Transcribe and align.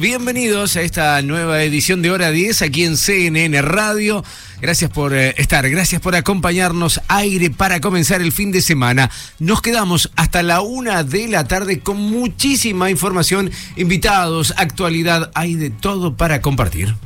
Bienvenidos 0.00 0.74
a 0.74 0.82
esta 0.82 1.22
nueva 1.22 1.62
edición 1.62 2.02
de 2.02 2.10
Hora 2.10 2.32
10 2.32 2.62
aquí 2.62 2.82
en 2.82 2.96
CNN 2.96 3.62
Radio. 3.62 4.24
Gracias 4.60 4.90
por 4.90 5.14
eh, 5.14 5.36
estar, 5.38 5.70
gracias 5.70 6.00
por 6.00 6.16
acompañarnos. 6.16 7.00
Aire 7.06 7.50
para 7.50 7.80
comenzar 7.80 8.20
el 8.20 8.32
fin 8.32 8.50
de 8.50 8.60
semana. 8.60 9.08
Nos 9.38 9.62
quedamos 9.62 10.10
hasta 10.16 10.42
la 10.42 10.62
una 10.62 11.04
de 11.04 11.28
la 11.28 11.46
tarde 11.46 11.78
con 11.78 11.96
muchísima 11.96 12.90
información, 12.90 13.52
invitados, 13.76 14.52
actualidad, 14.56 15.30
hay 15.34 15.54
de 15.54 15.70
todo 15.70 16.16
para 16.16 16.42
compartir. 16.42 16.96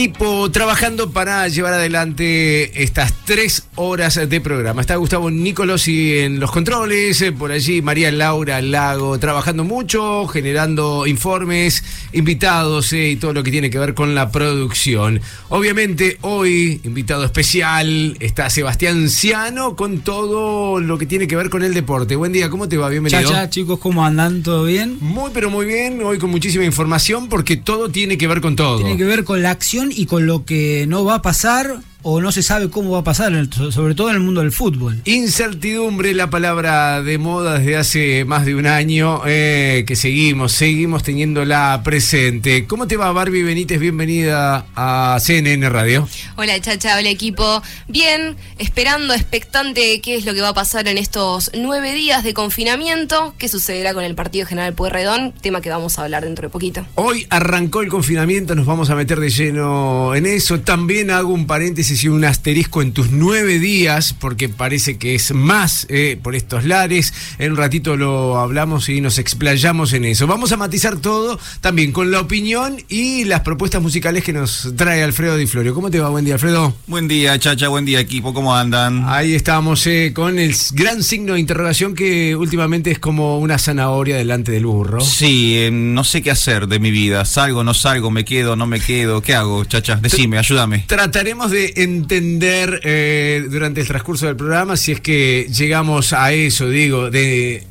Equipo 0.00 0.50
trabajando 0.50 1.10
para 1.10 1.46
llevar 1.48 1.74
adelante 1.74 2.82
estas 2.82 3.12
tres 3.26 3.64
horas 3.74 4.14
de 4.14 4.40
programa. 4.40 4.80
Está 4.80 4.96
Gustavo 4.96 5.30
Nicolosi 5.30 6.20
en 6.20 6.40
los 6.40 6.50
controles, 6.50 7.20
eh, 7.20 7.32
por 7.32 7.52
allí 7.52 7.82
María 7.82 8.10
Laura 8.10 8.62
Lago 8.62 9.18
trabajando 9.18 9.62
mucho, 9.62 10.26
generando 10.26 11.06
informes, 11.06 11.84
invitados 12.14 12.94
eh, 12.94 13.10
y 13.10 13.16
todo 13.16 13.34
lo 13.34 13.42
que 13.42 13.50
tiene 13.50 13.68
que 13.68 13.78
ver 13.78 13.92
con 13.92 14.14
la 14.14 14.30
producción. 14.30 15.20
Obviamente 15.50 16.16
hoy, 16.22 16.80
invitado 16.84 17.26
especial, 17.26 18.16
está 18.20 18.48
Sebastián 18.48 19.10
Ciano 19.10 19.76
con 19.76 20.00
todo 20.00 20.80
lo 20.80 20.96
que 20.96 21.04
tiene 21.04 21.28
que 21.28 21.36
ver 21.36 21.50
con 21.50 21.62
el 21.62 21.74
deporte. 21.74 22.16
Buen 22.16 22.32
día, 22.32 22.48
¿cómo 22.48 22.70
te 22.70 22.78
va? 22.78 22.88
Bienvenido. 22.88 23.30
Chacha, 23.30 23.50
chicos, 23.50 23.78
¿cómo 23.78 24.02
andan? 24.02 24.42
¿Todo 24.42 24.64
bien? 24.64 24.96
Muy 25.00 25.30
pero 25.34 25.50
muy 25.50 25.66
bien, 25.66 26.02
hoy 26.02 26.16
con 26.16 26.30
muchísima 26.30 26.64
información 26.64 27.28
porque 27.28 27.58
todo 27.58 27.90
tiene 27.90 28.16
que 28.16 28.26
ver 28.26 28.40
con 28.40 28.56
todo. 28.56 28.78
Tiene 28.78 28.96
que 28.96 29.04
ver 29.04 29.24
con 29.24 29.42
la 29.42 29.50
acción 29.50 29.89
y 29.94 30.06
con 30.06 30.26
lo 30.26 30.44
que 30.44 30.86
no 30.88 31.04
va 31.04 31.16
a 31.16 31.22
pasar 31.22 31.80
o 32.02 32.20
no 32.20 32.32
se 32.32 32.42
sabe 32.42 32.70
cómo 32.70 32.90
va 32.92 33.00
a 33.00 33.04
pasar, 33.04 33.32
en 33.32 33.38
el- 33.38 33.52
sobre 33.72 33.94
todo 33.94 34.08
en 34.10 34.16
el 34.16 34.20
mundo 34.22 34.40
del 34.40 34.52
fútbol. 34.52 35.00
Incertidumbre, 35.04 36.12
la 36.14 36.30
palabra 36.30 37.02
de 37.02 37.18
moda 37.18 37.58
desde 37.58 37.76
hace 37.76 38.24
más 38.24 38.44
de 38.46 38.54
un 38.54 38.66
año, 38.66 39.22
eh, 39.26 39.84
que 39.86 39.96
seguimos, 39.96 40.52
seguimos 40.52 41.02
teniéndola 41.02 41.80
presente. 41.84 42.66
¿Cómo 42.66 42.86
te 42.86 42.96
va, 42.96 43.10
Barbie 43.12 43.42
Benítez? 43.42 43.78
Bienvenida 43.80 44.66
a 44.76 45.18
CNN 45.20 45.68
Radio. 45.68 46.08
Hola 46.36 46.60
Chacha, 46.60 46.96
hola 46.98 47.08
equipo. 47.10 47.62
Bien, 47.88 48.36
esperando, 48.58 49.12
expectante 49.14 50.00
qué 50.00 50.16
es 50.16 50.24
lo 50.24 50.34
que 50.34 50.40
va 50.40 50.48
a 50.50 50.54
pasar 50.54 50.88
en 50.88 50.98
estos 50.98 51.50
nueve 51.54 51.92
días 51.94 52.24
de 52.24 52.32
confinamiento, 52.34 53.34
qué 53.38 53.48
sucederá 53.48 53.92
con 53.94 54.04
el 54.04 54.14
Partido 54.14 54.46
General 54.46 54.72
Pueyrredón, 54.74 55.32
tema 55.40 55.60
que 55.60 55.70
vamos 55.70 55.98
a 55.98 56.04
hablar 56.04 56.24
dentro 56.24 56.48
de 56.48 56.52
poquito. 56.52 56.86
Hoy 56.94 57.26
arrancó 57.30 57.82
el 57.82 57.88
confinamiento, 57.88 58.54
nos 58.54 58.66
vamos 58.66 58.90
a 58.90 58.94
meter 58.94 59.20
de 59.20 59.30
lleno 59.30 60.14
en 60.14 60.26
eso. 60.26 60.60
También 60.60 61.10
hago 61.10 61.32
un 61.32 61.46
paréntesis 61.46 61.89
y 61.90 62.08
un 62.08 62.24
asterisco 62.24 62.82
en 62.82 62.92
tus 62.92 63.10
nueve 63.10 63.58
días, 63.58 64.14
porque 64.18 64.48
parece 64.48 64.96
que 64.96 65.14
es 65.14 65.34
más 65.34 65.86
eh, 65.88 66.18
por 66.22 66.36
estos 66.36 66.64
lares. 66.64 67.12
En 67.38 67.52
un 67.52 67.58
ratito 67.58 67.96
lo 67.96 68.38
hablamos 68.38 68.88
y 68.88 69.00
nos 69.00 69.18
explayamos 69.18 69.92
en 69.92 70.04
eso. 70.04 70.26
Vamos 70.26 70.52
a 70.52 70.56
matizar 70.56 70.96
todo 70.98 71.38
también 71.60 71.90
con 71.90 72.10
la 72.10 72.20
opinión 72.20 72.76
y 72.88 73.24
las 73.24 73.40
propuestas 73.40 73.82
musicales 73.82 74.22
que 74.22 74.32
nos 74.32 74.72
trae 74.76 75.02
Alfredo 75.02 75.36
Di 75.36 75.46
Florio. 75.46 75.74
¿Cómo 75.74 75.90
te 75.90 75.98
va? 75.98 76.08
Buen 76.08 76.24
día, 76.24 76.34
Alfredo. 76.34 76.74
Buen 76.86 77.08
día, 77.08 77.38
Chacha, 77.38 77.68
buen 77.68 77.84
día, 77.84 77.98
equipo, 77.98 78.32
¿cómo 78.32 78.54
andan? 78.54 79.04
Ahí 79.08 79.34
estamos 79.34 79.86
eh, 79.86 80.12
con 80.14 80.38
el 80.38 80.54
gran 80.72 81.02
signo 81.02 81.34
de 81.34 81.40
interrogación 81.40 81.94
que 81.94 82.36
últimamente 82.36 82.92
es 82.92 82.98
como 82.98 83.38
una 83.38 83.58
zanahoria 83.58 84.16
delante 84.16 84.52
del 84.52 84.66
burro. 84.66 85.00
Sí, 85.00 85.56
eh, 85.56 85.70
no 85.72 86.04
sé 86.04 86.22
qué 86.22 86.30
hacer 86.30 86.68
de 86.68 86.78
mi 86.78 86.90
vida. 86.90 87.24
Salgo, 87.24 87.64
no 87.64 87.74
salgo, 87.74 88.10
me 88.10 88.24
quedo, 88.24 88.56
no 88.56 88.66
me 88.66 88.80
quedo. 88.80 89.22
¿Qué 89.22 89.34
hago, 89.34 89.64
Chacha? 89.64 89.96
Decime, 89.96 90.38
ayúdame. 90.38 90.84
Trataremos 90.86 91.50
de 91.50 91.72
entender 91.82 92.80
eh, 92.84 93.44
durante 93.50 93.80
el 93.80 93.86
transcurso 93.86 94.26
del 94.26 94.36
programa 94.36 94.76
si 94.76 94.92
es 94.92 95.00
que 95.00 95.46
llegamos 95.52 96.12
a 96.12 96.32
eso, 96.32 96.68
digo, 96.68 97.10
de 97.10 97.64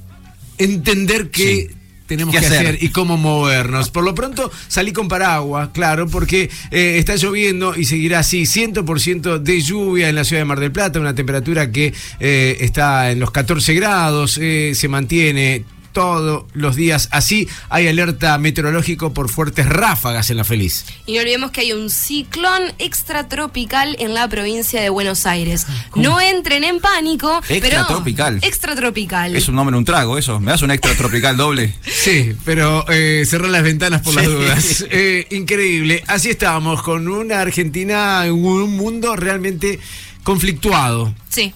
entender 0.57 1.29
qué 1.29 1.67
Sí. 1.69 1.75
tenemos 2.07 2.33
¿Qué 2.33 2.39
que 2.41 2.45
hacer? 2.47 2.59
hacer? 2.67 2.83
y 2.83 2.89
cómo 2.89 3.17
movernos. 3.17 3.89
Por 3.91 4.03
lo 4.03 4.15
pronto 4.15 4.51
salí 4.67 4.91
con 4.91 5.07
paraguas, 5.07 5.69
claro, 5.73 6.07
porque 6.07 6.49
eh, 6.71 6.95
está 6.97 7.15
lloviendo 7.15 7.75
y 7.77 7.85
seguirá 7.85 8.19
así, 8.19 8.45
100% 8.45 9.37
de 9.39 9.61
lluvia 9.61 10.09
en 10.09 10.15
la 10.15 10.23
ciudad 10.23 10.41
de 10.41 10.45
Mar 10.45 10.59
del 10.59 10.71
Plata, 10.71 10.99
una 10.99 11.13
temperatura 11.15 11.71
que 11.71 11.93
eh, 12.19 12.57
está 12.61 13.11
en 13.11 13.19
los 13.19 13.31
14 13.31 13.73
grados, 13.75 14.39
eh, 14.41 14.71
se 14.75 14.87
mantiene 14.87 15.65
todos 15.91 16.45
los 16.53 16.75
días 16.75 17.09
así. 17.11 17.47
Hay 17.69 17.88
alerta 17.88 18.38
meteorológico 18.38 19.13
por 19.13 19.29
fuertes 19.29 19.67
ráfagas 19.67 20.29
en 20.29 20.38
la 20.38 20.44
Feliz. 20.44 20.85
Y 21.05 21.13
no 21.16 21.19
olvidemos 21.22 21.51
que 21.51 21.61
hay 21.61 21.73
un 21.73 21.89
ciclón 21.89 22.63
extratropical 22.79 23.95
en 24.00 24.13
la 24.13 24.27
provincia 24.27 24.81
de 24.81 24.89
Buenos 24.89 25.25
Aires. 25.25 25.66
No 25.95 26.19
entren 26.22 26.63
en 26.63 26.79
pánico, 26.79 27.41
pero 27.47 27.66
Extratropical. 27.67 28.39
extratropical. 28.41 29.35
Es 29.35 29.47
un 29.47 29.55
nombre, 29.55 29.75
un 29.77 29.85
trago, 29.85 30.17
eso. 30.17 30.39
¿Me 30.39 30.51
das 30.51 30.61
un 30.61 30.72
extra 30.72 30.95
tropical 30.95 31.38
doble? 31.38 31.73
Sí, 32.00 32.33
pero 32.45 32.85
eh, 32.89 33.25
cerrar 33.27 33.50
las 33.50 33.61
ventanas 33.63 34.01
por 34.01 34.13
las 34.16 34.25
dudas. 34.25 34.85
Eh, 34.89 35.27
increíble. 35.31 36.03
Así 36.07 36.29
estábamos, 36.29 36.81
con 36.81 37.07
una 37.09 37.41
Argentina, 37.41 38.23
un 38.31 38.77
mundo 38.77 39.16
realmente 39.17 39.79
conflictuado. 40.23 41.13
Sí. 41.29 41.53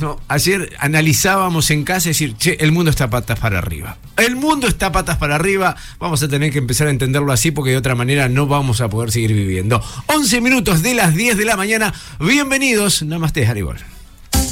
No, 0.00 0.20
ayer 0.28 0.76
analizábamos 0.78 1.70
en 1.70 1.84
casa 1.84 2.08
y 2.08 2.10
decir, 2.10 2.36
che, 2.36 2.56
el 2.60 2.72
mundo 2.72 2.90
está 2.90 3.08
patas 3.08 3.38
para 3.38 3.58
arriba. 3.58 3.96
El 4.16 4.36
mundo 4.36 4.66
está 4.66 4.92
patas 4.92 5.16
para 5.16 5.36
arriba. 5.36 5.76
Vamos 5.98 6.22
a 6.22 6.28
tener 6.28 6.52
que 6.52 6.58
empezar 6.58 6.88
a 6.88 6.90
entenderlo 6.90 7.32
así 7.32 7.50
porque 7.50 7.70
de 7.70 7.76
otra 7.76 7.94
manera 7.94 8.28
no 8.28 8.46
vamos 8.46 8.80
a 8.80 8.88
poder 8.88 9.10
seguir 9.10 9.32
viviendo. 9.32 9.82
11 10.06 10.40
minutos 10.40 10.82
de 10.82 10.94
las 10.94 11.14
10 11.14 11.36
de 11.38 11.44
la 11.44 11.56
mañana. 11.56 11.94
Bienvenidos. 12.20 13.02
Namaste, 13.02 13.46
Haribol. 13.46 13.78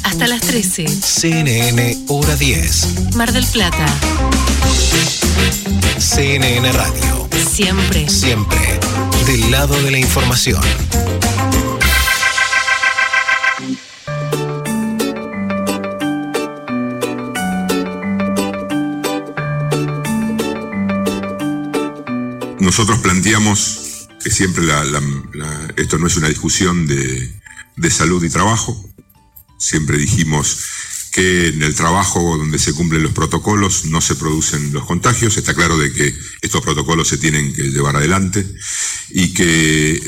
Hasta 0.03 0.27
las 0.27 0.41
13. 0.41 0.87
CNN 0.87 2.05
Hora 2.07 2.35
10, 2.35 3.15
Mar 3.15 3.31
del 3.31 3.45
Plata. 3.45 3.85
CNN 5.97 6.71
Radio. 6.71 7.29
Siempre. 7.51 8.07
Siempre 8.09 8.79
del 9.25 9.49
lado 9.49 9.81
de 9.81 9.91
la 9.91 9.97
información. 9.97 10.61
Nosotros 22.65 22.97
planteamos 22.97 24.07
que 24.23 24.31
siempre 24.31 24.65
la- 24.65 24.91
esto 25.77 25.99
no 25.99 26.07
es 26.07 26.17
una 26.17 26.29
discusión 26.29 26.87
de, 26.87 27.31
salud 27.91 28.23
y 28.23 28.29
trabajo. 28.31 28.91
Siempre 29.59 29.99
dijimos 29.99 30.65
que 31.11 31.49
en 31.49 31.61
el 31.61 31.75
trabajo 31.75 32.35
donde 32.35 32.57
se 32.57 32.73
cumplen 32.73 33.03
los 33.03 33.11
protocolos 33.11 33.85
no 33.85 34.01
se 34.01 34.15
producen 34.15 34.73
los 34.73 34.83
contagios. 34.85 35.37
Está 35.37 35.53
claro 35.53 35.77
de 35.77 35.93
que 35.93 36.11
estos 36.41 36.63
protocolos 36.63 37.07
se 37.07 37.19
tienen 37.19 37.53
que 37.53 37.69
llevar 37.69 37.97
adelante 37.97 38.43
y 39.11 39.31
que 39.31 40.01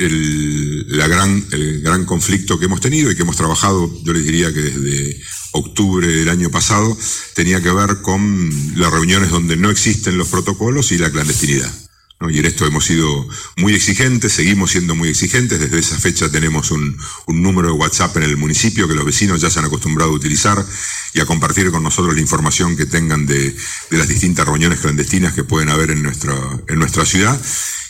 la 0.87 1.07
gran, 1.07 1.45
el 1.51 1.81
gran 1.81 2.05
conflicto 2.05 2.57
que 2.57 2.65
hemos 2.65 2.81
tenido 2.81 3.11
y 3.11 3.15
que 3.15 3.21
hemos 3.21 3.37
trabajado, 3.37 4.01
yo 4.03 4.13
les 4.13 4.25
diría 4.25 4.51
que 4.51 4.61
desde 4.61 5.21
octubre 5.51 6.07
del 6.07 6.29
año 6.29 6.49
pasado, 6.49 6.97
tenía 7.35 7.61
que 7.61 7.71
ver 7.71 8.01
con 8.01 8.49
las 8.75 8.91
reuniones 8.91 9.29
donde 9.29 9.55
no 9.57 9.69
existen 9.69 10.17
los 10.17 10.29
protocolos 10.29 10.91
y 10.91 10.97
la 10.97 11.11
clandestinidad. 11.11 11.86
Y 12.19 12.39
en 12.39 12.45
esto 12.45 12.65
hemos 12.65 12.85
sido 12.85 13.27
muy 13.57 13.75
exigentes, 13.75 14.33
seguimos 14.33 14.71
siendo 14.71 14.95
muy 14.95 15.09
exigentes. 15.09 15.59
Desde 15.59 15.77
esa 15.77 15.99
fecha 15.99 16.29
tenemos 16.29 16.71
un, 16.71 16.97
un 17.27 17.43
número 17.43 17.67
de 17.67 17.75
WhatsApp 17.75 18.17
en 18.17 18.23
el 18.23 18.37
municipio 18.37 18.87
que 18.87 18.95
los 18.95 19.05
vecinos 19.05 19.39
ya 19.39 19.51
se 19.51 19.59
han 19.59 19.65
acostumbrado 19.65 20.11
a 20.11 20.15
utilizar 20.15 20.65
y 21.13 21.19
a 21.19 21.27
compartir 21.27 21.69
con 21.69 21.83
nosotros 21.83 22.15
la 22.15 22.21
información 22.21 22.75
que 22.75 22.87
tengan 22.87 23.27
de, 23.27 23.55
de 23.91 23.97
las 23.97 24.07
distintas 24.07 24.47
reuniones 24.47 24.79
clandestinas 24.79 25.33
que 25.33 25.43
pueden 25.43 25.69
haber 25.69 25.91
en 25.91 26.01
nuestra, 26.01 26.33
en 26.67 26.79
nuestra 26.79 27.05
ciudad. 27.05 27.39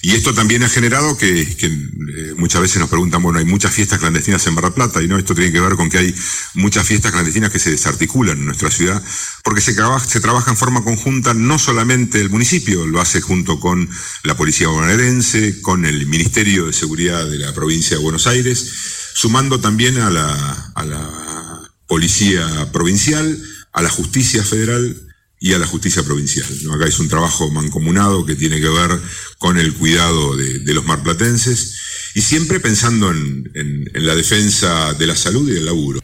Y 0.01 0.13
esto 0.13 0.33
también 0.33 0.63
ha 0.63 0.69
generado 0.69 1.17
que, 1.17 1.55
que, 1.55 1.65
eh, 1.65 2.33
muchas 2.37 2.61
veces 2.61 2.77
nos 2.77 2.89
preguntan, 2.89 3.21
bueno, 3.21 3.39
hay 3.39 3.45
muchas 3.45 3.73
fiestas 3.73 3.99
clandestinas 3.99 4.45
en 4.47 4.55
del 4.55 4.73
Plata, 4.73 5.01
y 5.01 5.07
no, 5.07 5.17
esto 5.17 5.33
tiene 5.33 5.51
que 5.51 5.59
ver 5.59 5.75
con 5.75 5.89
que 5.89 5.97
hay 5.97 6.15
muchas 6.53 6.85
fiestas 6.85 7.11
clandestinas 7.11 7.51
que 7.51 7.59
se 7.59 7.71
desarticulan 7.71 8.37
en 8.37 8.45
nuestra 8.45 8.69
ciudad, 8.69 9.03
porque 9.43 9.61
se 9.61 9.75
se 10.07 10.19
trabaja 10.19 10.51
en 10.51 10.57
forma 10.57 10.83
conjunta 10.83 11.33
no 11.33 11.57
solamente 11.57 12.21
el 12.21 12.29
municipio, 12.29 12.85
lo 12.85 13.01
hace 13.01 13.21
junto 13.21 13.59
con 13.59 13.89
la 14.23 14.37
Policía 14.37 14.67
Bonaerense, 14.67 15.61
con 15.61 15.85
el 15.85 16.05
Ministerio 16.05 16.67
de 16.67 16.73
Seguridad 16.73 17.27
de 17.27 17.39
la 17.39 17.53
provincia 17.53 17.97
de 17.97 18.03
Buenos 18.03 18.27
Aires, 18.27 18.71
sumando 19.13 19.59
también 19.59 19.97
a 19.97 20.09
la, 20.11 20.71
a 20.75 20.85
la 20.85 21.71
Policía 21.87 22.71
Provincial, 22.71 23.41
a 23.73 23.81
la 23.81 23.89
Justicia 23.89 24.43
Federal 24.43 25.06
y 25.39 25.53
a 25.53 25.59
la 25.59 25.67
justicia 25.67 26.03
provincial. 26.03 26.47
¿no? 26.63 26.73
Acá 26.73 26.87
es 26.87 26.99
un 26.99 27.09
trabajo 27.09 27.49
mancomunado 27.51 28.25
que 28.25 28.35
tiene 28.35 28.59
que 28.59 28.69
ver 28.69 28.99
con 29.37 29.57
el 29.57 29.73
cuidado 29.73 30.35
de, 30.35 30.73
los 30.73 30.85
marplatenses 30.85 31.77
y 32.15 32.21
siempre 32.21 32.59
pensando 32.59 33.11
en, 33.11 33.51
en, 33.53 33.91
en 33.93 34.05
la 34.05 34.15
defensa 34.15 34.93
de 34.93 35.07
la 35.07 35.15
salud 35.15 35.47
y 35.49 35.53
del 35.53 35.65
laburo. 35.65 35.99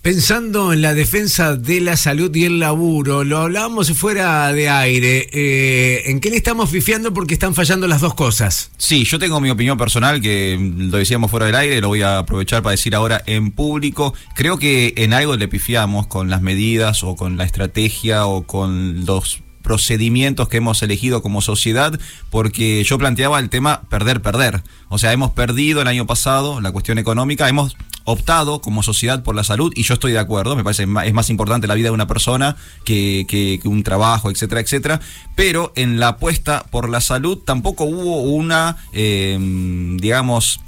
Pensando 0.00 0.72
en 0.72 0.80
la 0.80 0.94
defensa 0.94 1.56
de 1.56 1.80
la 1.80 1.96
salud 1.96 2.34
y 2.34 2.44
el 2.44 2.60
laburo, 2.60 3.24
lo 3.24 3.38
hablábamos 3.38 3.90
fuera 3.92 4.52
de 4.52 4.68
aire. 4.68 5.28
Eh, 5.32 6.04
¿En 6.06 6.20
qué 6.20 6.30
le 6.30 6.36
estamos 6.36 6.70
fifiando 6.70 7.12
porque 7.12 7.34
están 7.34 7.52
fallando 7.52 7.88
las 7.88 8.00
dos 8.00 8.14
cosas? 8.14 8.70
Sí, 8.78 9.04
yo 9.04 9.18
tengo 9.18 9.40
mi 9.40 9.50
opinión 9.50 9.76
personal 9.76 10.20
que 10.20 10.56
lo 10.56 10.98
decíamos 10.98 11.32
fuera 11.32 11.46
del 11.46 11.56
aire, 11.56 11.80
lo 11.80 11.88
voy 11.88 12.02
a 12.02 12.18
aprovechar 12.18 12.62
para 12.62 12.70
decir 12.70 12.94
ahora 12.94 13.22
en 13.26 13.50
público. 13.50 14.14
Creo 14.36 14.56
que 14.56 14.94
en 14.96 15.12
algo 15.12 15.36
le 15.36 15.48
pifiamos 15.48 16.06
con 16.06 16.30
las 16.30 16.42
medidas 16.42 17.02
o 17.02 17.16
con 17.16 17.36
la 17.36 17.44
estrategia 17.44 18.26
o 18.26 18.44
con 18.44 19.04
los 19.04 19.42
procedimientos 19.62 20.48
que 20.48 20.56
hemos 20.58 20.82
elegido 20.82 21.20
como 21.22 21.42
sociedad, 21.42 21.98
porque 22.30 22.82
yo 22.84 22.96
planteaba 22.98 23.38
el 23.38 23.50
tema 23.50 23.82
perder, 23.90 24.22
perder. 24.22 24.62
O 24.88 24.96
sea, 24.96 25.12
hemos 25.12 25.32
perdido 25.32 25.82
el 25.82 25.88
año 25.88 26.06
pasado 26.06 26.60
la 26.62 26.72
cuestión 26.72 26.96
económica, 26.96 27.48
hemos 27.48 27.76
optado 28.10 28.60
como 28.60 28.82
sociedad 28.82 29.22
por 29.22 29.34
la 29.34 29.44
salud 29.44 29.70
y 29.76 29.82
yo 29.82 29.94
estoy 29.94 30.12
de 30.12 30.18
acuerdo, 30.18 30.56
me 30.56 30.64
parece 30.64 30.86
que 30.86 31.06
es 31.06 31.12
más 31.12 31.28
importante 31.28 31.66
la 31.66 31.74
vida 31.74 31.88
de 31.88 31.92
una 31.92 32.06
persona 32.06 32.56
que, 32.84 33.26
que, 33.28 33.60
que 33.62 33.68
un 33.68 33.82
trabajo, 33.82 34.30
etcétera, 34.30 34.62
etcétera, 34.62 35.00
pero 35.36 35.72
en 35.76 36.00
la 36.00 36.08
apuesta 36.08 36.64
por 36.70 36.88
la 36.88 37.02
salud 37.02 37.38
tampoco 37.38 37.84
hubo 37.84 38.22
una, 38.22 38.78
eh, 38.94 39.36
digamos, 40.00 40.60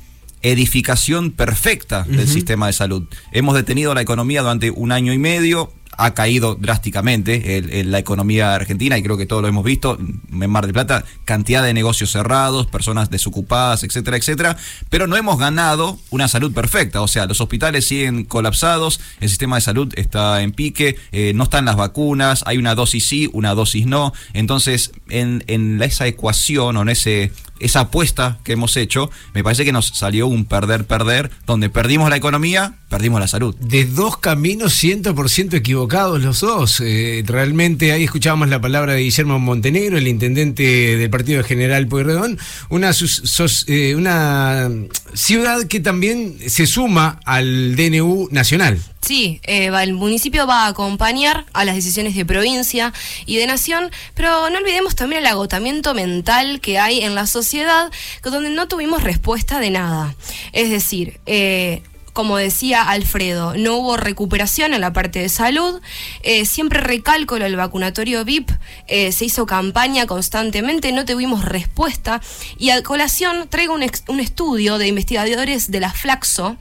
edificación 0.42 1.30
perfecta 1.30 2.02
del 2.02 2.20
uh 2.20 2.22
-huh. 2.22 2.26
sistema 2.26 2.66
de 2.66 2.72
salud. 2.74 3.04
Hemos 3.32 3.54
detenido 3.54 3.94
la 3.94 4.02
economía 4.02 4.42
durante 4.42 4.70
un 4.70 4.92
año 4.92 5.12
y 5.12 5.18
medio, 5.18 5.72
ha 5.96 6.14
caído 6.14 6.54
drásticamente 6.54 7.58
el, 7.58 7.90
la 7.90 7.98
economía 7.98 8.54
argentina 8.54 8.96
y 8.96 9.02
creo 9.02 9.16
que 9.16 9.26
todos 9.26 9.42
lo 9.42 9.48
hemos 9.48 9.64
visto 9.64 9.98
en 9.98 10.50
Mar 10.50 10.64
del 10.64 10.72
Plata, 10.72 11.04
cantidad 11.24 11.62
de 11.62 11.74
negocios 11.74 12.10
cerrados, 12.10 12.66
personas 12.66 13.10
desocupadas, 13.10 13.84
etcétera, 13.84 14.16
etcétera, 14.16 14.56
pero 14.88 15.06
no 15.06 15.16
hemos 15.16 15.38
ganado 15.38 15.98
una 16.10 16.28
salud 16.28 16.52
perfecta, 16.52 17.02
o 17.02 17.08
sea, 17.08 17.26
los 17.26 17.40
hospitales 17.40 17.86
siguen 17.86 18.24
colapsados, 18.24 19.00
el 19.20 19.28
sistema 19.28 19.56
de 19.56 19.62
salud 19.62 19.92
está 19.96 20.42
en 20.42 20.52
pique, 20.52 20.96
eh, 21.12 21.32
no 21.34 21.44
están 21.44 21.64
las 21.64 21.76
vacunas, 21.76 22.44
hay 22.46 22.58
una 22.58 22.74
dosis 22.74 23.06
sí, 23.06 23.28
una 23.32 23.54
dosis 23.54 23.86
no, 23.86 24.12
entonces 24.32 24.92
en, 25.08 25.44
en 25.48 25.82
esa 25.82 26.06
ecuación 26.06 26.76
o 26.76 26.82
en 26.82 26.88
ese 26.88 27.32
esa 27.60 27.80
apuesta 27.80 28.38
que 28.42 28.52
hemos 28.52 28.76
hecho, 28.76 29.10
me 29.34 29.44
parece 29.44 29.64
que 29.64 29.72
nos 29.72 29.86
salió 29.88 30.26
un 30.26 30.46
perder-perder, 30.46 31.30
donde 31.46 31.68
perdimos 31.68 32.08
la 32.08 32.16
economía, 32.16 32.78
perdimos 32.88 33.20
la 33.20 33.28
salud. 33.28 33.54
De 33.56 33.84
dos 33.84 34.16
caminos 34.16 34.82
100% 34.82 35.54
equivocados 35.54 35.79
los 35.88 36.40
dos. 36.40 36.80
Eh, 36.80 37.22
realmente 37.26 37.92
ahí 37.92 38.04
escuchábamos 38.04 38.48
la 38.48 38.60
palabra 38.60 38.94
de 38.94 39.02
Guillermo 39.02 39.38
Montenegro, 39.38 39.98
el 39.98 40.08
intendente 40.08 40.96
del 40.96 41.10
Partido 41.10 41.42
General 41.42 41.86
Pueyrredón, 41.86 42.38
una, 42.68 42.90
eh, 43.66 43.94
una 43.94 44.68
ciudad 45.14 45.66
que 45.66 45.80
también 45.80 46.36
se 46.46 46.66
suma 46.66 47.20
al 47.24 47.76
DNU 47.76 48.28
nacional. 48.30 48.78
Sí, 49.00 49.40
eh, 49.44 49.70
el 49.82 49.94
municipio 49.94 50.46
va 50.46 50.66
a 50.66 50.68
acompañar 50.68 51.46
a 51.54 51.64
las 51.64 51.74
decisiones 51.74 52.14
de 52.14 52.26
provincia 52.26 52.92
y 53.24 53.36
de 53.36 53.46
nación, 53.46 53.90
pero 54.14 54.50
no 54.50 54.58
olvidemos 54.58 54.94
también 54.94 55.22
el 55.22 55.26
agotamiento 55.26 55.94
mental 55.94 56.60
que 56.60 56.78
hay 56.78 57.00
en 57.00 57.14
la 57.14 57.26
sociedad, 57.26 57.90
donde 58.22 58.50
no 58.50 58.68
tuvimos 58.68 59.02
respuesta 59.02 59.58
de 59.58 59.70
nada. 59.70 60.14
Es 60.52 60.70
decir, 60.70 61.20
como 62.12 62.36
decía 62.36 62.82
Alfredo, 62.82 63.54
no 63.56 63.76
hubo 63.76 63.96
recuperación 63.96 64.74
en 64.74 64.80
la 64.80 64.92
parte 64.92 65.20
de 65.20 65.28
salud, 65.28 65.80
eh, 66.22 66.44
siempre 66.44 66.80
recalco 66.80 67.36
el 67.36 67.56
vacunatorio 67.56 68.24
VIP, 68.24 68.50
eh, 68.86 69.12
se 69.12 69.24
hizo 69.24 69.46
campaña 69.46 70.06
constantemente, 70.06 70.92
no 70.92 71.04
tuvimos 71.04 71.44
respuesta. 71.44 72.20
Y 72.58 72.70
a 72.70 72.82
colación 72.82 73.48
traigo 73.48 73.74
un, 73.74 74.20
estudio 74.20 74.78
de 74.78 74.88
investigadores 74.88 75.70
de 75.70 75.80
la 75.80 75.92
Flaxo, 75.92 76.56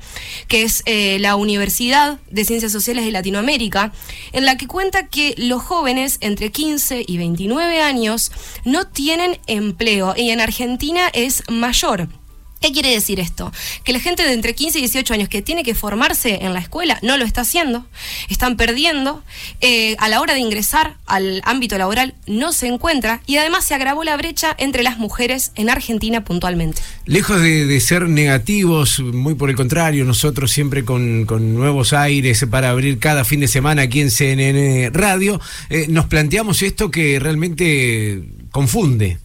que 0.47 0.63
es 0.63 0.83
eh, 0.85 1.17
la 1.19 1.35
Universidad 1.35 2.19
de 2.29 2.45
Ciencias 2.45 2.71
Sociales 2.71 3.05
de 3.05 3.11
Latinoamérica, 3.11 3.91
en 4.31 4.45
la 4.45 4.57
que 4.57 4.67
cuenta 4.67 5.07
que 5.07 5.35
los 5.37 5.61
jóvenes 5.61 6.17
entre 6.21 6.51
15 6.51 7.03
y 7.07 7.17
29 7.17 7.81
años 7.81 8.31
no 8.65 8.87
tienen 8.87 9.39
empleo 9.47 10.13
y 10.15 10.29
en 10.29 10.41
Argentina 10.41 11.09
es 11.13 11.43
mayor. 11.49 12.18
¿Qué 12.59 12.73
quiere 12.73 12.89
decir 12.89 13.19
esto? 13.19 13.51
Que 13.85 13.93
la 13.93 13.99
gente 13.99 14.23
de 14.23 14.33
entre 14.33 14.53
15 14.53 14.79
y 14.79 14.81
18 14.81 15.13
años 15.13 15.29
que 15.29 15.41
tiene 15.41 15.63
que 15.63 15.75
formarse 15.75 16.39
en 16.41 16.53
la 16.53 16.59
escuela 16.59 16.99
no 17.01 17.17
lo 17.17 17.23
está 17.23 17.41
haciendo, 17.41 17.85
están 18.27 18.57
perdiendo, 18.57 19.23
eh, 19.61 19.95
a 19.99 20.09
la 20.09 20.19
hora 20.19 20.33
de 20.33 20.41
ingresar 20.41 20.97
al 21.05 21.41
ámbito 21.45 21.77
laboral 21.77 22.15
no 22.27 22.51
se 22.51 22.67
encuentra 22.67 23.21
y 23.25 23.37
además 23.37 23.65
se 23.65 23.75
agravó 23.75 24.03
la 24.03 24.17
brecha 24.17 24.55
entre 24.57 24.83
las 24.83 24.97
mujeres 24.97 25.51
en 25.55 25.69
Argentina 25.69 26.25
puntualmente. 26.25 26.81
Lejos 27.05 27.41
de, 27.41 27.79
ser 27.79 28.09
negativos, 28.09 28.99
muy 28.99 29.35
por 29.35 29.49
el 29.49 29.55
contrario, 29.55 30.03
nosotros 30.03 30.51
siempre 30.51 30.83
con, 30.83 31.25
con, 31.25 31.55
nuevos 31.55 31.93
aires 31.93 32.45
para 32.51 32.71
abrir 32.71 32.99
cada 32.99 33.23
fin 33.23 33.39
de 33.39 33.47
semana 33.47 33.83
aquí 33.83 34.01
en 34.01 34.11
CNN 34.11 34.89
Radio, 34.91 35.39
eh, 35.69 35.85
nos 35.87 36.07
planteamos 36.07 36.61
esto 36.61 36.91
que 36.91 37.19
realmente 37.19 38.21
confunde. 38.51 39.17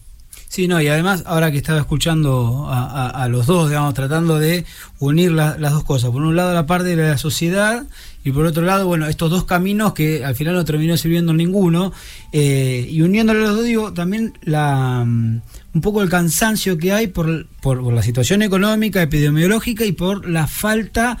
Sí, 0.55 0.69
no, 0.69 0.81
y 0.81 0.87
además, 0.87 1.23
ahora 1.25 1.51
que 1.51 1.57
estaba 1.57 1.79
escuchando 1.79 2.67
a, 2.69 3.27
los 3.27 3.45
dos, 3.45 3.67
digamos, 3.67 3.93
tratando 3.93 4.39
de 4.39 4.63
unir 4.99 5.33
la, 5.33 5.57
las 5.57 5.73
dos 5.73 5.83
cosas. 5.83 6.11
Por 6.11 6.21
un 6.21 6.37
lado, 6.37 6.53
la 6.53 6.65
parte 6.65 6.95
de 6.95 7.09
la 7.09 7.17
sociedad, 7.17 7.85
y 8.23 8.31
por 8.31 8.45
otro 8.45 8.63
lado, 8.63 8.87
bueno, 8.87 9.05
estos 9.07 9.29
dos 9.29 9.43
caminos 9.43 9.91
que 9.91 10.23
al 10.23 10.33
final 10.33 10.53
no 10.53 10.63
terminó 10.63 10.95
sirviendo 10.95 11.33
ninguno. 11.33 11.91
Eh, 12.31 12.87
y 12.89 13.01
uniéndole 13.01 13.41
los 13.41 13.57
dos, 13.57 13.65
digo, 13.65 13.91
también 13.91 14.31
la, 14.43 15.01
um, 15.03 15.41
un 15.73 15.81
poco 15.81 16.01
el 16.01 16.09
cansancio 16.09 16.77
que 16.77 16.93
hay 16.93 17.07
por, 17.07 17.47
por 17.61 17.91
la 17.91 18.01
situación 18.01 18.41
económica, 18.41 19.01
epidemiológica 19.01 19.83
y 19.83 19.91
por 19.91 20.25
la 20.25 20.47
falta 20.47 21.17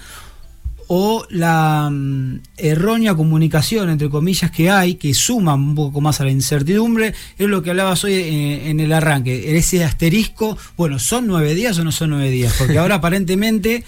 o 0.87 1.25
la 1.29 1.87
um, 1.89 2.39
errónea 2.57 3.15
comunicación, 3.15 3.89
entre 3.89 4.09
comillas, 4.09 4.51
que 4.51 4.69
hay, 4.69 4.95
que 4.95 5.13
suma 5.13 5.55
un 5.55 5.75
poco 5.75 6.01
más 6.01 6.21
a 6.21 6.25
la 6.25 6.31
incertidumbre, 6.31 7.13
es 7.37 7.47
lo 7.47 7.61
que 7.61 7.71
hablabas 7.71 8.03
hoy 8.03 8.13
en, 8.13 8.67
en, 8.67 8.79
el 8.79 8.93
arranque, 8.93 9.57
ese 9.57 9.83
asterisco, 9.83 10.57
bueno, 10.77 10.99
¿son 10.99 11.27
nueve 11.27 11.55
días 11.55 11.77
o 11.79 11.83
no 11.83 11.91
son 11.91 12.11
nueve 12.11 12.29
días? 12.29 12.55
Porque 12.57 12.77
ahora 12.77 12.95
aparentemente 13.05 13.83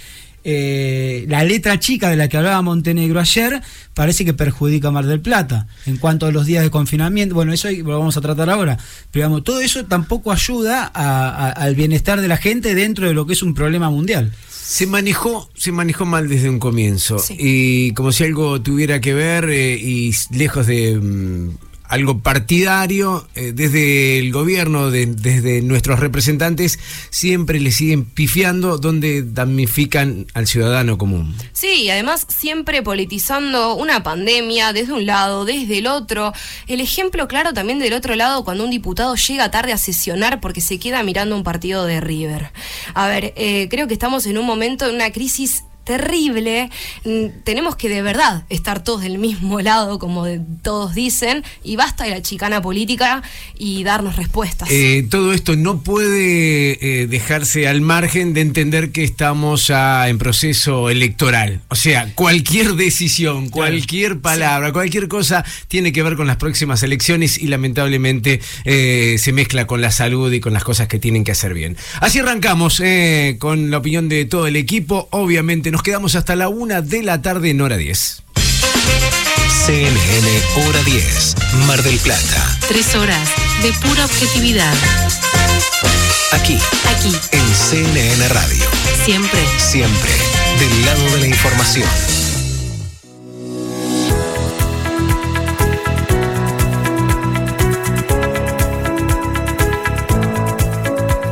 eh, 0.49 1.25
la 1.27 1.43
letra 1.43 1.77
chica 1.77 2.09
de 2.09 2.15
la 2.15 2.29
que 2.29 2.37
hablaba 2.37 2.61
Montenegro 2.61 3.19
ayer 3.19 3.61
parece 3.93 4.23
que 4.23 4.33
perjudica 4.33 4.87
a 4.87 4.91
Mar 4.91 5.05
del 5.05 5.19
Plata 5.19 5.67
en 5.85 5.97
cuanto 5.97 6.25
a 6.25 6.31
los 6.31 6.45
días 6.45 6.63
de 6.63 6.71
confinamiento. 6.71 7.35
Bueno, 7.35 7.51
eso 7.51 7.69
lo 7.69 7.99
vamos 7.99 8.15
a 8.15 8.21
tratar 8.21 8.49
ahora. 8.49 8.77
Pero 9.11 9.25
digamos, 9.25 9.43
todo 9.43 9.59
eso 9.59 9.83
tampoco 9.87 10.31
ayuda 10.31 10.89
a, 10.93 11.27
a, 11.27 11.49
al 11.49 11.75
bienestar 11.75 12.21
de 12.21 12.29
la 12.29 12.37
gente 12.37 12.75
dentro 12.75 13.07
de 13.07 13.13
lo 13.13 13.27
que 13.27 13.33
es 13.33 13.43
un 13.43 13.53
problema 13.53 13.89
mundial. 13.89 14.31
Se 14.49 14.87
manejó, 14.87 15.49
se 15.53 15.73
manejó 15.73 16.05
mal 16.05 16.29
desde 16.29 16.49
un 16.49 16.59
comienzo. 16.59 17.19
Sí. 17.19 17.35
Y 17.37 17.91
como 17.91 18.13
si 18.13 18.23
algo 18.23 18.61
tuviera 18.61 19.01
que 19.01 19.13
ver 19.13 19.49
eh, 19.49 19.75
y 19.77 20.13
lejos 20.31 20.65
de 20.65 20.95
mm, 20.95 21.66
algo 21.87 22.19
partidario, 22.19 23.27
eh, 23.35 23.51
desde 23.53 24.19
el 24.19 24.31
gobierno, 24.31 24.91
de, 24.91 25.05
desde 25.05 25.61
nuestros 25.61 25.99
representantes, 25.99 26.79
siempre 27.09 27.59
le 27.59 27.71
siguen 27.71 28.05
pifiando 28.05 28.77
donde 28.77 29.23
damnifican 29.23 30.27
al 30.33 30.47
ciudadano 30.47 30.97
común. 30.97 31.35
Sí, 31.53 31.83
y 31.83 31.89
además 31.89 32.25
siempre 32.29 32.81
politizando 32.81 33.75
una 33.75 34.03
pandemia 34.03 34.73
desde 34.73 34.93
un 34.93 35.05
lado, 35.05 35.45
desde 35.45 35.77
el 35.77 35.87
otro. 35.87 36.33
El 36.67 36.81
ejemplo 36.81 37.27
claro 37.27 37.53
también 37.53 37.79
del 37.79 37.93
otro 37.93 38.15
lado 38.15 38.43
cuando 38.43 38.63
un 38.63 38.71
diputado 38.71 39.15
llega 39.15 39.51
tarde 39.51 39.71
a 39.71 39.77
sesionar 39.77 40.39
porque 40.41 40.61
se 40.61 40.79
queda 40.79 41.03
mirando 41.03 41.35
un 41.35 41.43
partido 41.43 41.85
de 41.85 42.01
River. 42.01 42.51
A 42.93 43.07
ver, 43.07 43.33
eh, 43.35 43.67
creo 43.69 43.87
que 43.87 43.93
estamos 43.93 44.25
en 44.25 44.37
un 44.37 44.45
momento 44.45 44.85
de 44.87 44.95
una 44.95 45.11
crisis 45.11 45.63
terrible. 45.87 46.69
Mm, 47.05 47.43
Tenemos 47.43 47.75
que 47.75 47.89
de 47.89 48.01
verdad 48.01 48.43
estar 48.49 48.83
todos 48.83 49.01
del 49.01 49.17
mismo 49.17 49.59
lado, 49.69 49.97
como 49.99 50.25
de- 50.25 50.41
todos 50.61 50.93
dicen, 50.93 51.43
y 51.63 51.75
basta 51.75 52.03
de 52.03 52.11
la 52.11 52.21
chicana 52.21 52.61
política 52.61 53.23
y 53.57 53.83
darnos 53.83 54.15
respuestas. 54.17 54.69
Eh, 54.71 55.07
todo 55.09 55.33
esto 55.33 55.55
no 55.55 55.81
puede 55.81 57.01
eh, 57.03 57.07
dejarse 57.07 57.67
al 57.67 57.81
margen 57.81 58.33
de 58.33 58.41
entender 58.41 58.91
que 58.91 59.03
estamos 59.03 59.69
ah, 59.71 60.05
en 60.09 60.17
proceso 60.17 60.89
electoral. 60.89 61.61
O 61.69 61.75
sea, 61.75 62.11
cualquier 62.15 62.73
decisión, 62.75 63.49
cualquier 63.49 64.19
palabra, 64.19 64.71
cualquier 64.73 65.07
cosa 65.07 65.43
tiene 65.67 65.91
que 65.91 66.03
ver 66.03 66.15
con 66.15 66.27
las 66.27 66.37
próximas 66.37 66.83
elecciones 66.83 67.37
y 67.37 67.47
lamentablemente 67.47 68.41
eh, 68.65 69.15
se 69.19 69.31
mezcla 69.31 69.65
con 69.67 69.81
la 69.81 69.91
salud 69.91 70.31
y 70.33 70.39
con 70.39 70.53
las 70.53 70.63
cosas 70.63 70.87
que 70.87 70.99
tienen 70.99 71.23
que 71.23 71.31
hacer 71.31 71.53
bien. 71.53 71.77
Así 72.01 72.19
arrancamos 72.19 72.81
eh, 72.83 73.37
con 73.39 73.71
la 73.71 73.77
opinión 73.77 74.09
de 74.09 74.25
todo 74.25 74.47
el 74.47 74.55
equipo. 74.55 75.07
Obviamente 75.11 75.71
nos 75.77 75.83
quedamos 75.83 76.15
hasta 76.15 76.35
la 76.35 76.49
una 76.49 76.81
de 76.81 77.03
la 77.03 77.21
tarde 77.21 77.51
en 77.51 77.61
hora 77.61 77.77
10. 77.77 78.23
CNN 79.67 80.41
Hora 80.65 80.81
10, 80.81 81.35
Mar 81.67 81.83
del 81.83 81.99
Plata. 81.99 82.57
Tres 82.67 82.95
horas 82.95 83.29
de 83.61 83.71
pura 83.73 84.05
objetividad. 84.05 84.73
Aquí, 86.31 86.57
Aquí, 86.95 87.15
en 87.31 87.55
CNN 87.55 88.27
Radio. 88.29 88.65
siempre. 89.05 89.39
Siempre 89.59 90.09
del 90.59 90.85
lado 90.85 91.11
de 91.11 91.19
la 91.19 91.27
información. 91.27 91.87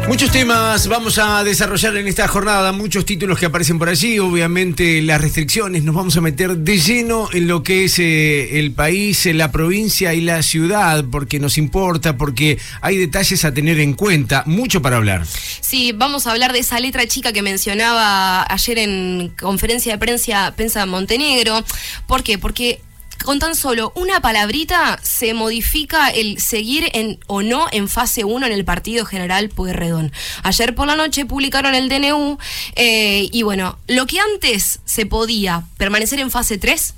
Muchos 0.07 0.31
temas 0.31 0.87
vamos 0.87 1.17
a 1.17 1.43
desarrollar 1.43 1.97
en 1.97 2.07
esta 2.07 2.27
jornada, 2.27 2.71
muchos 2.71 3.05
títulos 3.05 3.39
que 3.39 3.47
aparecen 3.47 3.79
por 3.79 3.89
allí, 3.89 4.19
obviamente 4.19 5.01
las 5.01 5.19
restricciones, 5.19 5.83
nos 5.83 5.95
vamos 5.95 6.15
a 6.15 6.21
meter 6.21 6.57
de 6.57 6.77
lleno 6.77 7.27
en 7.33 7.47
lo 7.47 7.63
que 7.63 7.85
es 7.85 7.97
eh, 7.97 8.59
el 8.59 8.71
país, 8.71 9.25
eh, 9.25 9.33
la 9.33 9.51
provincia 9.51 10.13
y 10.13 10.21
la 10.21 10.43
ciudad, 10.43 11.03
porque 11.11 11.39
nos 11.39 11.57
importa, 11.57 12.17
porque 12.17 12.59
hay 12.81 12.97
detalles 12.97 13.43
a 13.45 13.53
tener 13.53 13.79
en 13.79 13.93
cuenta, 13.93 14.43
mucho 14.45 14.79
para 14.79 14.97
hablar. 14.97 15.25
Sí, 15.25 15.91
vamos 15.91 16.27
a 16.27 16.31
hablar 16.31 16.53
de 16.53 16.59
esa 16.59 16.79
letra 16.79 17.07
chica 17.07 17.33
que 17.33 17.41
mencionaba 17.41 18.45
ayer 18.47 18.77
en 18.77 19.33
conferencia 19.39 19.93
de 19.93 19.97
prensa, 19.97 20.53
prensa 20.55 20.85
Montenegro. 20.85 21.65
¿Por 22.05 22.21
qué? 22.21 22.37
Porque 22.37 22.79
con 23.23 23.39
tan 23.39 23.55
solo 23.55 23.91
una 23.95 24.19
palabrita 24.21 24.99
se 25.01 25.33
modifica 25.33 26.09
el 26.09 26.39
seguir 26.39 26.89
en 26.93 27.19
o 27.27 27.41
no 27.41 27.67
en 27.71 27.87
fase 27.87 28.23
1 28.23 28.45
en 28.45 28.51
el 28.51 28.65
partido 28.65 29.05
general 29.05 29.49
Pueyrredón. 29.49 30.11
Ayer 30.43 30.75
por 30.75 30.87
la 30.87 30.95
noche 30.95 31.25
publicaron 31.25 31.75
el 31.75 31.89
DNU 31.89 32.37
eh, 32.75 33.29
y 33.31 33.43
bueno, 33.43 33.77
lo 33.87 34.05
que 34.05 34.19
antes 34.19 34.79
se 34.85 35.05
podía 35.05 35.63
permanecer 35.77 36.19
en 36.19 36.31
fase 36.31 36.57
3, 36.57 36.93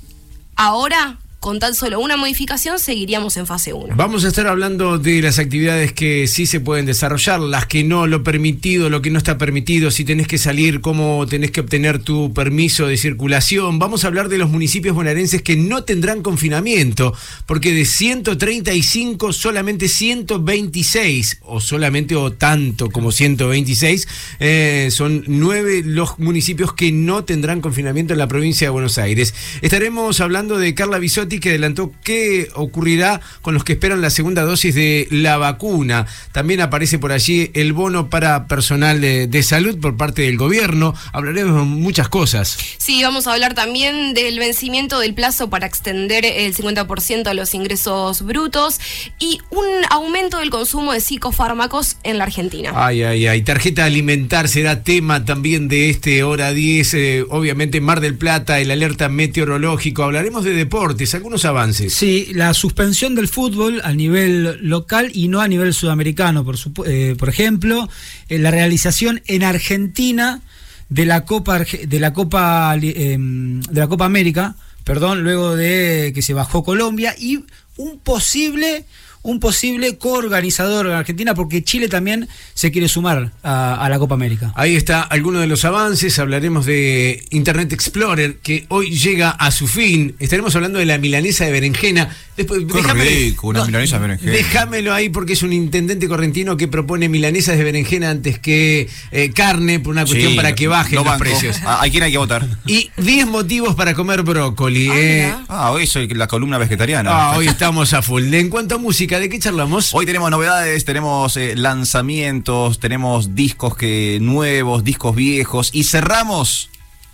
ahora 0.56 1.18
con 1.40 1.60
tan 1.60 1.74
solo 1.74 2.00
una 2.00 2.16
modificación 2.16 2.78
seguiríamos 2.78 3.36
en 3.36 3.46
fase 3.46 3.72
1. 3.72 3.94
Vamos 3.96 4.24
a 4.24 4.28
estar 4.28 4.48
hablando 4.48 4.98
de 4.98 5.22
las 5.22 5.38
actividades 5.38 5.92
que 5.92 6.26
sí 6.26 6.46
se 6.46 6.58
pueden 6.58 6.84
desarrollar, 6.84 7.40
las 7.40 7.66
que 7.66 7.84
no, 7.84 8.06
lo 8.06 8.24
permitido, 8.24 8.90
lo 8.90 9.02
que 9.02 9.10
no 9.10 9.18
está 9.18 9.38
permitido, 9.38 9.90
si 9.90 10.04
tenés 10.04 10.26
que 10.26 10.38
salir, 10.38 10.80
cómo 10.80 11.26
tenés 11.28 11.52
que 11.52 11.60
obtener 11.60 12.00
tu 12.00 12.32
permiso 12.34 12.86
de 12.88 12.96
circulación. 12.96 13.78
Vamos 13.78 14.04
a 14.04 14.08
hablar 14.08 14.28
de 14.28 14.38
los 14.38 14.50
municipios 14.50 14.96
bonaerenses 14.96 15.42
que 15.42 15.56
no 15.56 15.84
tendrán 15.84 16.22
confinamiento, 16.22 17.14
porque 17.46 17.72
de 17.72 17.84
135 17.84 19.32
solamente 19.32 19.88
126, 19.88 21.38
o 21.42 21.60
solamente 21.60 22.16
o 22.16 22.32
tanto 22.32 22.90
como 22.90 23.12
126, 23.12 24.08
eh, 24.40 24.88
son 24.90 25.22
nueve 25.28 25.82
los 25.84 26.18
municipios 26.18 26.72
que 26.72 26.90
no 26.90 27.24
tendrán 27.24 27.60
confinamiento 27.60 28.12
en 28.12 28.18
la 28.18 28.26
provincia 28.28 28.66
de 28.66 28.70
Buenos 28.70 28.98
Aires. 28.98 29.34
Estaremos 29.62 30.20
hablando 30.20 30.58
de 30.58 30.74
Carla 30.74 30.98
Bisotti 30.98 31.27
que 31.28 31.50
adelantó 31.50 31.92
qué 32.02 32.48
ocurrirá 32.54 33.20
con 33.42 33.54
los 33.54 33.64
que 33.64 33.74
esperan 33.74 34.00
la 34.00 34.10
segunda 34.10 34.42
dosis 34.42 34.74
de 34.74 35.06
la 35.10 35.36
vacuna. 35.36 36.06
También 36.32 36.60
aparece 36.60 36.98
por 36.98 37.12
allí 37.12 37.50
el 37.54 37.72
bono 37.74 38.08
para 38.10 38.46
personal 38.46 39.00
de, 39.00 39.26
de 39.26 39.42
salud 39.42 39.78
por 39.78 39.96
parte 39.96 40.22
del 40.22 40.36
gobierno. 40.38 40.94
Hablaremos 41.12 41.54
de 41.54 41.62
muchas 41.66 42.08
cosas. 42.08 42.58
Sí, 42.78 43.02
vamos 43.02 43.26
a 43.26 43.34
hablar 43.34 43.54
también 43.54 44.14
del 44.14 44.38
vencimiento 44.38 44.98
del 44.98 45.14
plazo 45.14 45.50
para 45.50 45.66
extender 45.66 46.24
el 46.24 46.54
50% 46.54 47.26
a 47.26 47.34
los 47.34 47.54
ingresos 47.54 48.22
brutos 48.22 48.80
y 49.18 49.38
un 49.50 49.66
aumento 49.90 50.38
del 50.38 50.50
consumo 50.50 50.92
de 50.92 51.00
psicofármacos 51.00 51.96
en 52.02 52.18
la 52.18 52.24
Argentina. 52.24 52.72
Ay, 52.74 53.02
ay, 53.02 53.26
ay. 53.26 53.42
Tarjeta 53.42 53.84
alimentar 53.84 54.48
será 54.48 54.82
tema 54.82 55.24
también 55.24 55.68
de 55.68 55.90
este 55.90 56.22
hora 56.22 56.52
10. 56.52 56.94
eh, 56.94 57.24
obviamente 57.28 57.80
Mar 57.80 58.00
del 58.00 58.16
Plata, 58.16 58.60
el 58.60 58.70
alerta 58.70 59.08
meteorológico. 59.08 60.02
Hablaremos 60.04 60.44
de 60.44 60.52
deportes, 60.52 61.10
algunos 61.18 61.44
avances. 61.44 61.92
Sí, 61.94 62.28
la 62.34 62.54
suspensión 62.54 63.14
del 63.14 63.28
fútbol 63.28 63.80
a 63.84 63.92
nivel 63.92 64.58
local 64.62 65.10
y 65.12 65.28
no 65.28 65.40
a 65.40 65.48
nivel 65.48 65.74
sudamericano, 65.74 66.44
por, 66.44 66.56
supu- 66.56 66.84
eh, 66.86 67.14
por 67.18 67.28
ejemplo, 67.28 67.88
eh, 68.28 68.38
la 68.38 68.50
realización 68.50 69.20
en 69.26 69.42
Argentina 69.44 70.40
de 70.88 71.04
la 71.04 71.24
Copa 71.26 71.58
de 71.60 72.00
la 72.00 72.12
Copa 72.14 72.74
em, 72.80 73.60
de 73.60 73.80
la 73.80 73.86
Copa 73.88 74.06
América, 74.06 74.54
perdón, 74.84 75.22
luego 75.22 75.54
de 75.54 76.12
que 76.14 76.22
se 76.22 76.32
bajó 76.32 76.64
Colombia 76.64 77.14
y 77.18 77.44
un 77.76 77.98
posible 77.98 78.84
un 79.22 79.40
posible 79.40 79.98
coorganizador 79.98 80.86
en 80.86 80.92
Argentina 80.92 81.34
porque 81.34 81.62
Chile 81.62 81.88
también 81.88 82.28
se 82.54 82.70
quiere 82.70 82.88
sumar 82.88 83.32
a, 83.42 83.74
a 83.84 83.88
la 83.88 83.98
Copa 83.98 84.14
América. 84.14 84.52
Ahí 84.56 84.76
está 84.76 85.02
alguno 85.02 85.40
de 85.40 85.46
los 85.46 85.64
avances. 85.64 86.18
Hablaremos 86.18 86.66
de 86.66 87.24
Internet 87.30 87.72
Explorer, 87.72 88.38
que 88.42 88.66
hoy 88.68 88.90
llega 88.90 89.30
a 89.30 89.50
su 89.50 89.66
fin. 89.68 90.14
Estaremos 90.18 90.54
hablando 90.56 90.78
de 90.78 90.86
la 90.86 90.98
milanesa 90.98 91.44
de 91.44 91.52
berenjena. 91.52 92.14
Después, 92.36 92.62
rico, 92.94 93.48
una 93.48 93.64
milanesa 93.64 93.96
de 93.96 94.02
berenjena. 94.02 94.32
Déjamelo 94.32 94.94
ahí 94.94 95.08
porque 95.08 95.32
es 95.32 95.42
un 95.42 95.52
intendente 95.52 96.06
correntino 96.08 96.56
que 96.56 96.68
propone 96.68 97.08
milanesas 97.08 97.58
de 97.58 97.64
berenjena 97.64 98.10
antes 98.10 98.38
que 98.38 98.88
eh, 99.10 99.30
carne, 99.34 99.80
por 99.80 99.92
una 99.92 100.04
cuestión 100.04 100.30
Sí, 100.32 100.36
para 100.36 100.54
que 100.54 100.68
bajen 100.68 100.94
lo 100.96 101.00
los 101.02 101.06
banco. 101.12 101.24
precios. 101.24 101.56
Ah, 101.64 101.80
¿A 101.82 101.90
quién 101.90 102.02
hay 102.02 102.12
que 102.12 102.18
votar? 102.18 102.46
Y 102.66 102.90
10 102.96 103.26
motivos 103.26 103.74
para 103.74 103.94
comer 103.94 104.22
brócoli. 104.22 104.88
Ah, 104.88 104.94
eh. 104.96 105.34
Ah, 105.48 105.70
hoy 105.72 105.86
soy 105.86 106.06
la 106.08 106.26
columna 106.28 106.58
vegetariana. 106.58 107.10
Ah, 107.12 107.36
hoy 107.36 107.46
estamos 107.48 107.92
a 107.94 108.02
full. 108.02 108.32
En 108.32 108.48
cuanto 108.50 108.76
a 108.76 108.78
música, 108.78 109.07
¿de 109.16 109.28
qué 109.30 109.38
charlamos? 109.38 109.94
Hoy 109.94 110.04
tenemos 110.04 110.30
novedades, 110.30 110.84
tenemos 110.84 111.36
eh, 111.38 111.56
lanzamientos, 111.56 112.78
tenemos 112.78 113.34
discos 113.34 113.74
que 113.74 114.18
nuevos, 114.20 114.84
discos 114.84 115.16
viejos 115.16 115.70
y 115.72 115.84
cerramos. 115.84 116.68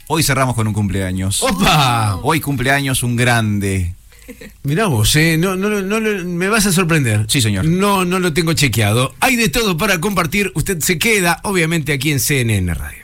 Hoy 0.09 0.25
cerramos 0.25 0.57
con 0.57 0.67
un 0.67 0.75
cumpleaños. 0.75 1.41
¡Opa! 1.43 2.19
Hoy 2.23 2.41
cumpleaños 2.41 3.05
un 3.05 3.15
grande. 3.15 3.95
Mirá 4.65 4.87
vos, 4.87 5.15
eh, 5.17 5.37
no, 5.39 5.55
no, 5.55 5.69
no, 5.69 6.01
no, 6.01 6.25
me 6.25 6.49
vas 6.49 6.67
a 6.67 6.73
sorprender. 6.73 7.27
Sí, 7.29 7.41
señor. 7.41 7.65
No, 7.65 8.05
no 8.05 8.19
lo 8.19 8.33
tengo 8.33 8.53
chequeado. 8.55 9.15
Hay 9.21 9.37
de 9.37 9.49
todo 9.49 9.77
para 9.77 10.01
compartir. 10.01 10.51
Usted 10.57 10.81
se 10.81 10.99
queda, 10.99 11.41
obviamente, 11.45 11.93
aquí 11.93 12.11
en 12.11 12.19
CNN 12.19 12.75
Radio. 12.75 13.04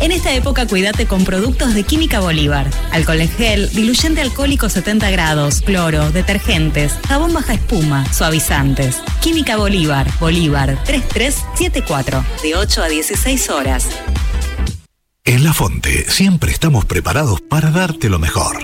En 0.00 0.12
esta 0.12 0.32
época 0.34 0.66
cuídate 0.66 1.06
con 1.06 1.24
productos 1.24 1.74
de 1.74 1.84
Química 1.84 2.20
Bolívar. 2.20 2.68
Alcohol 2.90 3.20
en 3.20 3.28
gel, 3.28 3.70
diluyente 3.70 4.20
alcohólico 4.20 4.68
70 4.68 5.10
grados, 5.10 5.60
cloro, 5.60 6.10
detergentes, 6.10 6.94
jabón 7.08 7.32
baja 7.32 7.54
espuma, 7.54 8.12
suavizantes. 8.12 8.98
Química 9.20 9.56
Bolívar, 9.56 10.06
Bolívar 10.18 10.82
3374, 10.84 12.24
de 12.42 12.56
8 12.56 12.82
a 12.82 12.88
16 12.88 13.50
horas. 13.50 13.88
En 15.24 15.42
La 15.42 15.54
Fonte 15.54 16.04
siempre 16.10 16.52
estamos 16.52 16.84
preparados 16.84 17.40
para 17.40 17.70
darte 17.70 18.10
lo 18.10 18.18
mejor. 18.18 18.58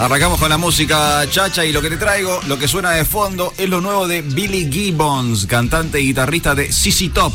Arrancamos 0.00 0.38
con 0.38 0.48
la 0.48 0.58
música 0.58 1.24
chacha 1.28 1.64
y 1.64 1.72
lo 1.72 1.82
que 1.82 1.90
te 1.90 1.96
traigo, 1.96 2.40
lo 2.46 2.56
que 2.56 2.68
suena 2.68 2.92
de 2.92 3.04
fondo, 3.04 3.52
es 3.58 3.68
lo 3.68 3.80
nuevo 3.80 4.06
de 4.06 4.22
Billy 4.22 4.70
Gibbons, 4.72 5.46
cantante 5.46 6.00
y 6.00 6.06
guitarrista 6.06 6.54
de 6.54 6.72
CC 6.72 7.08
Top. 7.08 7.32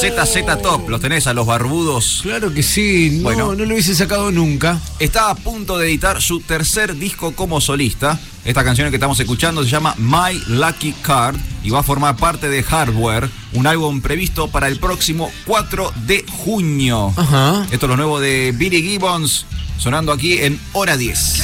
ZZ 0.00 0.60
Top, 0.60 0.88
los 0.88 1.00
tenés 1.00 1.28
a 1.28 1.32
los 1.32 1.46
barbudos. 1.46 2.18
Claro 2.22 2.52
que 2.52 2.64
sí, 2.64 3.18
no, 3.18 3.22
Bueno. 3.22 3.54
no 3.54 3.64
lo 3.64 3.72
hubiese 3.74 3.94
sacado 3.94 4.32
nunca. 4.32 4.80
Está 4.98 5.30
a 5.30 5.36
punto 5.36 5.78
de 5.78 5.86
editar 5.86 6.20
su 6.20 6.40
tercer 6.40 6.96
disco 6.96 7.36
como 7.36 7.60
solista. 7.60 8.18
Esta 8.44 8.64
canción 8.64 8.90
que 8.90 8.96
estamos 8.96 9.20
escuchando 9.20 9.62
se 9.62 9.70
llama 9.70 9.94
My 9.98 10.36
Lucky 10.48 10.92
Card 10.94 11.36
y 11.62 11.70
va 11.70 11.78
a 11.80 11.82
formar 11.84 12.16
parte 12.16 12.48
de 12.48 12.64
Hardware, 12.64 13.30
un 13.52 13.68
álbum 13.68 14.00
previsto 14.00 14.48
para 14.48 14.66
el 14.66 14.80
próximo 14.80 15.30
4 15.46 15.92
de 16.06 16.24
junio. 16.28 17.14
Ajá. 17.16 17.64
Esto 17.70 17.86
es 17.86 17.90
lo 17.90 17.96
nuevo 17.96 18.18
de 18.18 18.52
Billy 18.52 18.82
Gibbons, 18.82 19.46
sonando 19.78 20.10
aquí 20.10 20.38
en 20.38 20.60
Hora 20.72 20.96
10. 20.96 21.42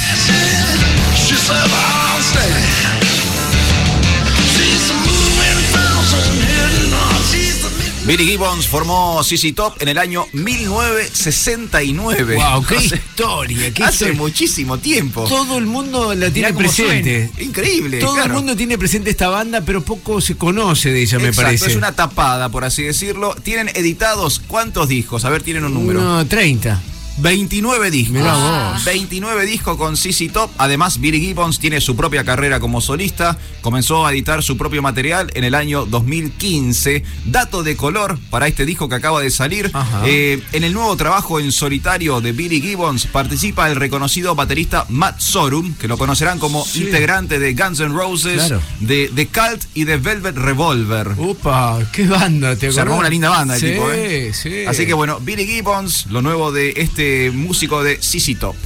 Billy 8.09 8.25
Gibbons 8.27 8.67
formó 8.67 9.23
CC 9.23 9.53
Top 9.53 9.75
en 9.83 9.89
el 9.89 9.99
año 9.99 10.25
1969. 10.33 12.37
Wow, 12.37 12.65
qué 12.65 12.77
Hace- 12.77 12.97
historia, 12.97 13.75
qué 13.75 13.83
Hace 13.85 13.95
historia. 14.07 14.15
muchísimo 14.15 14.79
tiempo. 14.79 15.25
Todo 15.29 15.59
el 15.59 15.67
mundo 15.67 16.15
la 16.15 16.31
tiene 16.31 16.55
presente. 16.55 17.29
suena. 17.29 17.43
Increíble, 17.51 17.99
Todo 17.99 18.15
claro. 18.15 18.29
el 18.29 18.33
mundo 18.33 18.57
tiene 18.57 18.79
presente 18.79 19.11
esta 19.11 19.29
banda, 19.29 19.61
pero 19.61 19.83
poco 19.85 20.23
se 20.23 20.37
conoce 20.37 20.91
de 20.91 21.03
ella, 21.03 21.19
me 21.19 21.29
Exacto, 21.29 21.49
parece. 21.49 21.67
es 21.67 21.77
una 21.77 21.93
tapada, 21.93 22.49
por 22.49 22.65
así 22.65 22.83
decirlo. 22.83 23.35
Tienen 23.43 23.69
editados 23.75 24.41
cuántos 24.47 24.89
discos? 24.89 25.27
A 25.27 25.31
ver, 25.31 25.43
tienen 25.43 25.65
un 25.65 25.75
número. 25.75 26.01
No, 26.01 26.27
30. 26.27 26.81
29 27.21 27.91
discos. 27.91 28.15
Mirá 28.15 28.35
vos. 28.73 28.85
29 28.85 29.47
discos 29.47 29.77
con 29.77 29.97
CC 29.97 30.29
Top. 30.29 30.51
Además, 30.59 31.01
Billy 31.01 31.21
Gibbons 31.21 31.59
tiene 31.59 31.81
su 31.81 31.97
propia 31.97 32.25
carrera 32.25 32.61
como 32.61 32.81
solista. 32.81 33.37
Comenzó 33.61 34.07
a 34.07 34.13
editar 34.13 34.43
su 34.43 34.57
propio 34.57 34.83
material 34.83 35.31
en 35.35 35.45
el 35.45 35.55
año 35.55 35.85
2015. 35.87 37.03
Dato 37.27 37.63
de 37.63 37.77
color 37.77 38.19
para 38.31 38.47
este 38.47 38.65
disco 38.65 38.89
que 38.89 38.95
acaba 38.97 39.21
de 39.21 39.31
salir. 39.31 39.71
Eh, 40.05 40.43
en 40.53 40.65
el 40.65 40.73
nuevo 40.73 40.97
trabajo 40.97 41.41
en 41.41 41.53
solitario 41.53 42.21
de 42.21 42.33
Billy 42.33 42.61
Gibbons 42.61 43.07
participa 43.07 43.69
el 43.69 43.77
reconocido 43.77 44.35
baterista 44.35 44.87
Matt 44.89 45.21
Sorum, 45.21 45.75
que 45.75 45.89
lo 45.89 45.99
conocerán 45.99 46.39
como 46.39 46.65
Sí. 46.65 46.85
integrante 46.85 47.39
de 47.39 47.55
Guns 47.55 47.81
N' 47.81 47.93
Roses, 47.95 48.35
Claro. 48.47 48.63
de 48.81 49.11
The 49.15 49.27
Cult 49.29 49.65
y 49.75 49.85
de 49.85 49.97
Velvet 49.97 50.37
Revolver. 50.37 51.09
Upa, 51.19 51.79
qué 51.93 52.07
banda, 52.07 52.55
¿te 52.57 52.71
Se 52.73 52.81
armó 52.81 52.97
una 52.99 53.09
linda 53.09 53.31
banda 53.31 53.55
el 53.55 53.61
sí, 53.61 53.67
tipo, 53.73 53.91
¿eh? 53.91 54.33
Sí, 54.35 54.65
Así 54.67 54.87
que 54.87 54.95
bueno, 54.95 55.19
Billy 55.21 55.47
Gibbons, 55.47 56.07
lo 56.11 56.23
nuevo 56.23 56.53
de 56.53 56.75
este 56.77 57.08
músico 57.33 57.83
de 57.83 57.99
CC 58.01 58.35
Top. 58.35 58.57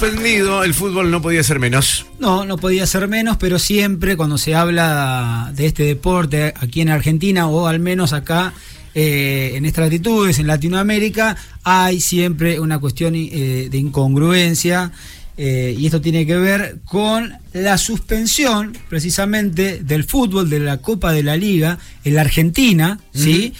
Todo 0.00 0.08
suspendido, 0.08 0.64
el 0.64 0.72
fútbol 0.72 1.10
no 1.10 1.20
podía 1.20 1.42
ser 1.42 1.58
menos. 1.58 2.06
No, 2.18 2.46
no 2.46 2.56
podía 2.56 2.86
ser 2.86 3.06
menos, 3.06 3.36
pero 3.36 3.58
siempre 3.58 4.16
cuando 4.16 4.38
se 4.38 4.54
habla 4.54 5.52
de 5.54 5.66
este 5.66 5.82
deporte 5.82 6.54
aquí 6.56 6.80
en 6.80 6.88
Argentina 6.88 7.48
o 7.48 7.66
al 7.66 7.80
menos 7.80 8.14
acá 8.14 8.54
eh, 8.94 9.52
en 9.56 9.66
estas 9.66 9.84
latitudes, 9.84 10.38
en 10.38 10.46
Latinoamérica, 10.46 11.36
hay 11.64 12.00
siempre 12.00 12.58
una 12.60 12.78
cuestión 12.78 13.14
eh, 13.14 13.68
de 13.70 13.76
incongruencia 13.76 14.90
eh, 15.36 15.76
y 15.78 15.84
esto 15.84 16.00
tiene 16.00 16.24
que 16.24 16.38
ver 16.38 16.78
con 16.86 17.34
la 17.52 17.76
suspensión 17.76 18.72
precisamente 18.88 19.80
del 19.84 20.04
fútbol 20.04 20.48
de 20.48 20.60
la 20.60 20.78
Copa 20.78 21.12
de 21.12 21.24
la 21.24 21.36
Liga 21.36 21.78
en 22.04 22.14
la 22.14 22.22
Argentina, 22.22 22.98
¿sí? 23.12 23.52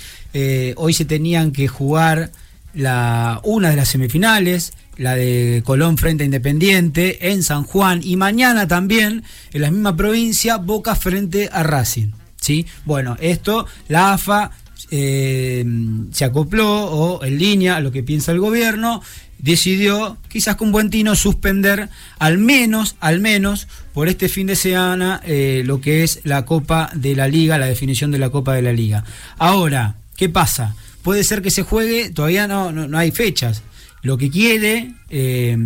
Hoy 0.76 0.94
se 0.94 1.05
tenían 1.05 1.50
que 1.50 1.68
jugar 1.68 2.33
la, 2.72 3.40
una 3.44 3.68
de 3.68 3.76
las 3.76 3.88
semifinales, 3.88 4.72
la 5.00 5.16
de 5.16 5.62
Colón 5.64 5.96
frente 5.96 6.24
a 6.24 6.26
Independiente 6.26 7.30
en 7.32 7.42
San 7.42 7.64
Juan 7.64 8.02
y 8.04 8.16
mañana 8.16 8.68
también 8.68 9.24
en 9.50 9.62
la 9.62 9.70
misma 9.70 9.96
provincia 9.96 10.58
Boca 10.58 10.94
frente 10.94 11.48
a 11.50 11.62
Racing. 11.62 12.08
¿sí? 12.38 12.66
Bueno, 12.84 13.16
esto 13.18 13.66
la 13.88 14.12
AFA 14.12 14.50
eh, 14.90 15.64
se 16.12 16.24
acopló 16.26 16.84
o 16.84 17.24
en 17.24 17.38
línea 17.38 17.76
a 17.76 17.80
lo 17.80 17.92
que 17.92 18.02
piensa 18.02 18.32
el 18.32 18.40
gobierno, 18.40 19.02
decidió 19.38 20.18
quizás 20.28 20.56
con 20.56 20.70
buen 20.70 20.90
tino 20.90 21.14
suspender 21.14 21.88
al 22.18 22.36
menos, 22.36 22.96
al 23.00 23.20
menos 23.20 23.68
por 23.94 24.06
este 24.06 24.28
fin 24.28 24.48
de 24.48 24.56
semana 24.56 25.22
eh, 25.24 25.62
lo 25.64 25.80
que 25.80 26.02
es 26.02 26.20
la 26.24 26.44
Copa 26.44 26.90
de 26.94 27.16
la 27.16 27.26
Liga, 27.26 27.56
la 27.56 27.66
definición 27.66 28.10
de 28.10 28.18
la 28.18 28.28
Copa 28.28 28.52
de 28.52 28.60
la 28.60 28.74
Liga. 28.74 29.02
Ahora, 29.38 29.94
¿qué 30.14 30.28
pasa? 30.28 30.74
Puede 31.00 31.24
ser 31.24 31.40
que 31.40 31.50
se 31.50 31.62
juegue, 31.62 32.10
todavía 32.10 32.46
no, 32.46 32.70
no, 32.70 32.86
no 32.86 32.98
hay 32.98 33.12
fechas. 33.12 33.62
Lo 34.02 34.16
que 34.16 34.30
quiere 34.30 34.92
eh, 35.10 35.56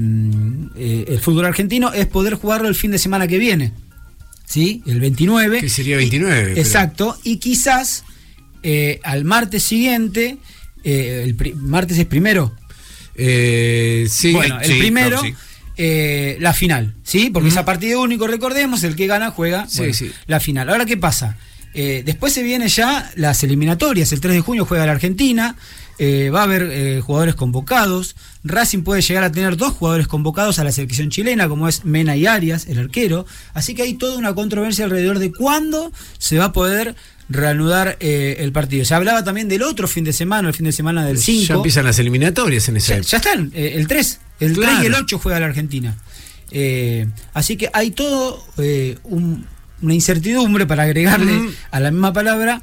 eh, 0.77 1.05
el 1.09 1.21
fútbol 1.21 1.45
argentino 1.47 1.93
es 1.93 2.07
poder 2.07 2.35
jugarlo 2.35 2.69
el 2.69 2.75
fin 2.75 2.91
de 2.91 2.99
semana 2.99 3.27
que 3.29 3.39
viene. 3.39 3.73
¿Sí? 4.47 4.83
El 4.87 5.01
29. 5.01 5.61
Que 5.61 5.69
sería 5.69 5.97
29. 5.97 6.43
pero- 6.49 6.61
Exacto. 6.61 7.19
Y 7.23 7.37
quizás 7.39 8.05
eh, 8.63 9.01
al 9.05 9.25
martes 9.25 9.63
siguiente, 9.63 10.37
eh, 10.85 11.23
el 11.25 11.55
martes 11.57 11.99
es 11.99 12.07
primero. 12.07 12.53
Eh, 13.17 14.07
sí, 14.11 14.33
bueno, 14.33 14.61
el 14.61 14.71
sí, 14.73 14.79
primero, 14.79 15.21
sí. 15.21 15.35
eh, 15.77 16.37
la 16.41 16.53
final, 16.53 16.95
¿sí? 17.05 17.31
Porque 17.33 17.49
es 17.49 17.57
a 17.57 17.65
partido 17.65 18.03
único, 18.03 18.27
recordemos, 18.27 18.83
el 18.83 18.97
que 18.97 19.07
gana 19.07 19.31
juega 19.31 19.69
Sí, 19.69 19.79
bueno, 19.79 19.95
sí. 19.95 20.11
la 20.27 20.41
final. 20.41 20.69
Ahora, 20.69 20.85
¿qué 20.85 20.97
pasa? 20.97 21.37
Eh, 21.75 22.03
después 22.05 22.33
se 22.33 22.43
vienen 22.43 22.69
ya 22.69 23.11
las 23.17 23.43
eliminatorias. 23.45 24.13
El 24.13 24.21
3 24.21 24.35
de 24.35 24.41
junio 24.41 24.65
juega 24.67 24.87
la 24.87 24.93
Argentina. 24.93 25.57
Eh, 25.99 26.31
va 26.31 26.41
a 26.41 26.45
haber 26.45 26.63
eh, 26.71 27.01
jugadores 27.01 27.35
convocados. 27.35 28.17
Racing 28.45 28.83
puede 28.83 29.01
llegar 29.03 29.25
a 29.25 29.33
tener 29.33 29.57
dos 29.57 29.73
jugadores 29.73 30.07
convocados 30.09 30.59
a 30.59 30.65
la 30.65 30.73
selección 30.73 31.11
chilena, 31.11 31.49
como 31.49 31.69
es 31.69 31.85
Mena 31.85 32.17
y 32.17 32.27
Arias, 32.27 32.67
el 32.69 32.79
arquero. 32.79 33.27
Así 33.55 33.75
que 33.75 33.83
hay 33.83 33.95
toda 33.95 34.19
una 34.19 34.35
controversia 34.35 34.85
alrededor 34.85 35.19
de 35.19 35.33
cuándo 35.33 35.93
se 36.19 36.39
va 36.39 36.47
a 36.47 36.53
poder 36.53 36.95
reanudar 37.29 37.97
eh, 38.01 38.37
el 38.41 38.53
partido. 38.53 38.85
Se 38.85 38.95
hablaba 38.95 39.25
también 39.25 39.49
del 39.49 39.63
otro 39.63 39.89
fin 39.89 40.05
de 40.05 40.13
semana, 40.13 40.49
el 40.49 40.55
fin 40.55 40.67
de 40.67 40.73
semana 40.73 41.07
del 41.07 41.17
5. 41.19 41.47
Ya 41.49 41.55
empiezan 41.55 41.85
las 41.87 41.99
eliminatorias 41.99 42.69
en 42.69 42.77
esa 42.77 42.97
Ya, 42.97 43.01
ya 43.03 43.17
están, 43.17 43.51
el 43.55 43.87
3. 43.87 44.21
El 44.41 44.53
3 44.55 44.59
Claro. 44.69 44.83
y 44.83 44.87
el 44.87 44.95
8 44.95 45.19
juega 45.19 45.41
la 45.41 45.47
Argentina. 45.47 45.97
Así 47.33 47.57
que 47.57 47.71
hay 47.73 47.91
todo 47.93 48.45
un- 49.05 49.47
una 49.83 49.95
incertidumbre 49.95 50.67
para 50.67 50.85
agregarle 50.85 51.51
a 51.71 51.81
la 51.81 51.91
misma 51.91 52.13
palabra 52.13 52.63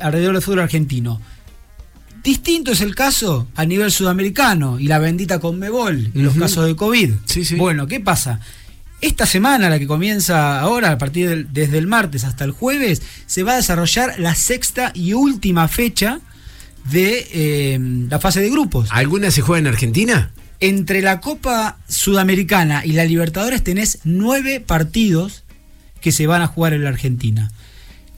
alrededor 0.00 0.34
del 0.34 0.42
fútbol 0.42 0.60
argentino. 0.60 1.20
Distinto 2.22 2.70
es 2.72 2.80
el 2.80 2.94
caso 2.94 3.48
a 3.56 3.64
nivel 3.64 3.90
sudamericano 3.90 4.78
y 4.78 4.86
la 4.86 4.98
bendita 5.00 5.40
Conmebol 5.40 6.10
y 6.14 6.22
los 6.22 6.34
casos 6.36 6.66
de 6.66 6.76
COVID. 6.76 7.10
Sí, 7.24 7.44
sí. 7.44 7.56
Bueno, 7.56 7.86
¿qué 7.88 7.98
pasa? 8.00 8.38
Esta 9.00 9.26
semana, 9.26 9.68
la 9.68 9.80
que 9.80 9.88
comienza 9.88 10.60
ahora, 10.60 10.92
a 10.92 10.98
partir 10.98 11.28
del- 11.28 11.52
desde 11.52 11.78
el 11.78 11.88
martes 11.88 12.22
hasta 12.22 12.44
el 12.44 12.52
jueves, 12.52 13.02
se 13.26 13.42
va 13.42 13.54
a 13.54 13.56
desarrollar 13.56 14.14
la 14.20 14.36
sexta 14.36 14.92
y 14.94 15.14
última 15.14 15.66
fecha 15.66 16.20
de 16.90 17.26
eh, 17.32 17.78
la 18.08 18.20
fase 18.20 18.40
de 18.40 18.50
grupos. 18.50 18.88
¿Alguna 18.92 19.32
se 19.32 19.40
juega 19.42 19.58
en 19.58 19.66
Argentina? 19.66 20.30
Entre 20.60 21.02
la 21.02 21.20
Copa 21.20 21.78
Sudamericana 21.88 22.86
y 22.86 22.92
la 22.92 23.04
Libertadores 23.04 23.64
tenés 23.64 23.98
nueve 24.04 24.60
partidos 24.60 25.42
que 26.00 26.12
se 26.12 26.28
van 26.28 26.42
a 26.42 26.46
jugar 26.46 26.72
en 26.72 26.84
la 26.84 26.90
Argentina. 26.90 27.50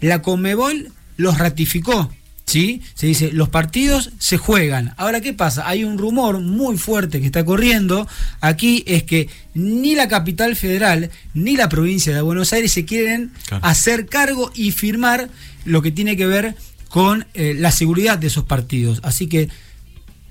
La 0.03 0.21
Conmebol 0.21 0.91
los 1.17 1.39
ratificó, 1.39 2.13
¿sí? 2.47 2.83
Se 2.95 3.07
dice, 3.07 3.31
los 3.33 3.49
partidos 3.49 4.11
se 4.19 4.37
juegan. 4.37 4.95
Ahora, 4.97 5.21
¿qué 5.21 5.33
pasa? 5.33 5.67
Hay 5.69 5.85
un 5.85 5.99
rumor 5.99 6.41
muy 6.41 6.77
fuerte 6.79 7.21
que 7.21 7.27
está 7.27 7.45
corriendo 7.45 8.07
aquí, 8.41 8.85
es 8.87 9.03
que 9.03 9.29
ni 9.55 9.95
la 9.95 10.09
capital 10.09 10.55
federal 10.57 11.11
ni 11.35 11.57
la 11.57 11.69
provincia 11.69 12.15
de 12.15 12.21
Buenos 12.21 12.53
Aires 12.53 12.73
se 12.73 12.85
quieren 12.85 13.33
Claro. 13.49 13.65
hacer 13.65 14.07
cargo 14.07 14.51
y 14.55 14.71
firmar 14.73 15.29
lo 15.65 15.81
que 15.83 15.91
tiene 15.91 16.17
que 16.17 16.27
ver 16.27 16.55
con 16.89 17.27
eh, 17.35 17.55
la 17.59 17.73
seguridad 17.73 18.19
de 18.19 18.27
esos 18.29 18.45
partidos. 18.45 19.01
Así 19.03 19.27
que 19.27 19.49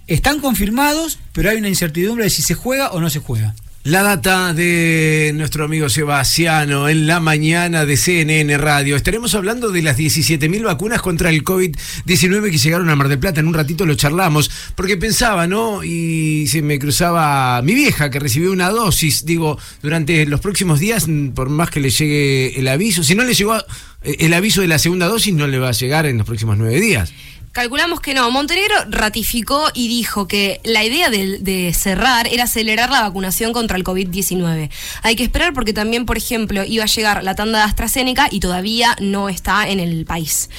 están 0.08 0.40
confirmados, 0.40 1.20
pero 1.34 1.50
hay 1.50 1.58
una 1.58 1.70
incertidumbre 1.70 2.26
de 2.26 2.30
si 2.30 2.42
se 2.42 2.54
juega 2.54 2.92
o 2.92 3.00
no 3.02 3.10
se 3.10 3.20
juega. 3.20 3.56
La 3.86 4.02
data 4.02 4.54
de 4.54 5.34
nuestro 5.36 5.66
amigo 5.66 5.90
Sebastiano 5.90 6.88
en 6.88 7.06
la 7.06 7.20
mañana 7.20 7.86
de 7.86 7.98
CNN 7.98 8.58
Radio. 8.58 8.96
Estaremos 8.96 9.36
hablando 9.36 9.72
de 9.72 9.82
las 9.82 9.98
17.000 9.98 10.64
vacunas 10.64 11.02
contra 11.02 11.30
el 11.30 11.44
COVID-19 11.44 12.50
que 12.50 12.58
llegaron 12.58 12.90
a 12.90 12.96
Mar 12.96 13.10
del 13.10 13.20
Plata. 13.20 13.42
En 13.42 13.48
un 13.50 13.54
ratito 13.54 13.86
lo 13.86 13.96
charlamos, 13.96 14.50
porque 14.76 14.96
pensaba, 14.96 15.48
¿no? 15.48 15.84
Y 15.84 16.48
se 16.48 16.62
me 16.62 16.80
cruzaba 16.80 17.62
mi 17.62 17.76
vieja 17.76 18.10
que 18.10 18.22
recibió 18.22 18.54
una 18.54 18.70
dosis. 18.70 19.26
Digo, 19.26 19.60
durante 19.82 20.26
los 20.28 20.40
próximos 20.40 20.80
días, 20.80 21.06
por 21.36 21.50
más 21.50 21.70
que 21.70 21.82
le 21.82 21.90
llegue 21.90 22.58
el 22.58 22.70
aviso, 22.70 23.04
si 23.04 23.16
no 23.16 23.26
le 23.26 23.34
llegó 23.34 23.58
eh, 23.58 24.16
el 24.20 24.34
aviso 24.34 24.62
de 24.62 24.68
la 24.68 24.80
segunda 24.80 25.08
dosis, 25.08 25.34
no 25.34 25.46
le 25.46 25.60
va 25.60 25.68
a 25.68 25.74
llegar 25.74 26.06
en 26.06 26.20
los 26.20 26.26
próximos 26.26 26.58
nueve 26.58 26.80
días. 26.80 27.12
Calculamos 27.54 28.00
que 28.02 28.16
no. 28.16 28.32
Montenegro 28.32 28.74
ratificó 28.90 29.68
y 29.76 29.88
dijo 29.88 30.28
que 30.28 30.60
la 30.64 30.84
idea 30.84 31.12
de, 31.12 31.72
cerrar 31.78 32.28
era 32.28 32.46
acelerar 32.46 32.90
la 32.90 33.02
vacunación 33.02 33.54
contra 33.54 33.78
el 33.78 33.84
COVID-19. 33.84 34.72
Hay 35.04 35.16
que 35.16 35.24
esperar 35.24 35.54
porque 35.54 35.72
también, 35.72 36.08
por 36.08 36.18
ejemplo, 36.18 36.64
iba 36.64 36.84
a 36.84 36.88
llegar 36.88 37.24
la 37.24 37.36
tanda 37.36 37.60
de 37.60 37.66
AstraZeneca 37.66 38.28
y 38.32 38.40
todavía 38.40 38.96
no 39.00 39.30
está 39.30 39.70
en 39.70 39.80
el 39.80 40.04
país. 40.06 40.50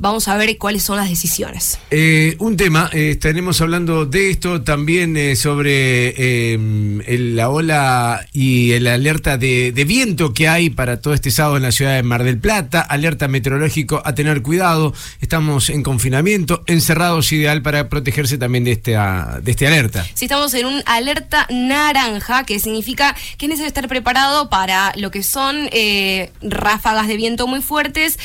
Vamos 0.00 0.28
a 0.28 0.36
ver 0.36 0.56
cuáles 0.58 0.84
son 0.84 0.96
las 0.96 1.08
decisiones. 1.08 1.78
Eh, 1.90 2.36
un 2.38 2.56
tema, 2.56 2.88
eh, 2.92 3.10
estaremos 3.10 3.60
hablando 3.60 4.06
de 4.06 4.30
esto 4.30 4.62
también 4.62 5.16
eh, 5.16 5.34
sobre 5.34 6.54
el- 6.54 7.34
la 7.34 7.48
ola 7.50 8.24
y 8.32 8.72
el 8.72 8.86
alerta 8.86 9.36
de, 9.38 9.72
de 9.72 9.84
viento 9.84 10.32
que 10.32 10.46
hay 10.48 10.70
para 10.70 11.00
todo 11.00 11.14
este 11.14 11.32
sábado 11.32 11.56
en 11.56 11.64
la 11.64 11.72
ciudad 11.72 11.96
de 11.96 12.02
Mar 12.04 12.22
del 12.22 12.38
Plata, 12.38 12.80
alerta 12.80 13.26
meteorológico 13.26 14.00
a 14.04 14.14
tener 14.14 14.40
cuidado, 14.42 14.94
estamos 15.20 15.68
en 15.68 15.82
confinamiento, 15.82 16.62
encerrados, 16.66 17.32
ideal 17.32 17.62
para 17.62 17.88
protegerse 17.88 18.38
también 18.38 18.62
de, 18.64 18.72
esta, 18.72 19.40
de 19.42 19.50
este 19.50 19.66
alerta. 19.66 20.06
Si 20.14 20.26
estamos 20.26 20.54
en 20.54 20.66
un 20.66 20.80
alerta 20.86 21.46
naranja, 21.50 22.44
que 22.44 22.60
significa 22.60 23.16
que 23.36 23.46
es 23.46 23.50
necesario 23.50 23.68
estar 23.68 23.88
preparado 23.88 24.48
para 24.48 24.92
lo 24.96 25.10
que 25.10 25.22
son 25.24 25.56
eh, 25.72 26.30
ráfagas 26.40 27.08
de 27.08 27.16
viento 27.16 27.46
muy 27.48 27.62
fuertes 27.62 28.18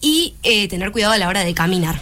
y 0.00 0.34
eh, 0.42 0.68
tener 0.68 0.90
cuidado 0.92 1.12
a 1.12 1.18
la 1.18 1.28
hora 1.28 1.44
de 1.44 1.54
caminar. 1.54 2.00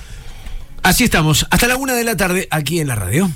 Así 0.82 1.04
estamos, 1.04 1.46
hasta 1.50 1.66
la 1.66 1.76
una 1.76 1.94
de 1.94 2.04
la 2.04 2.16
tarde 2.16 2.48
aquí 2.50 2.80
en 2.80 2.88
la 2.88 2.94
radio. 2.94 3.30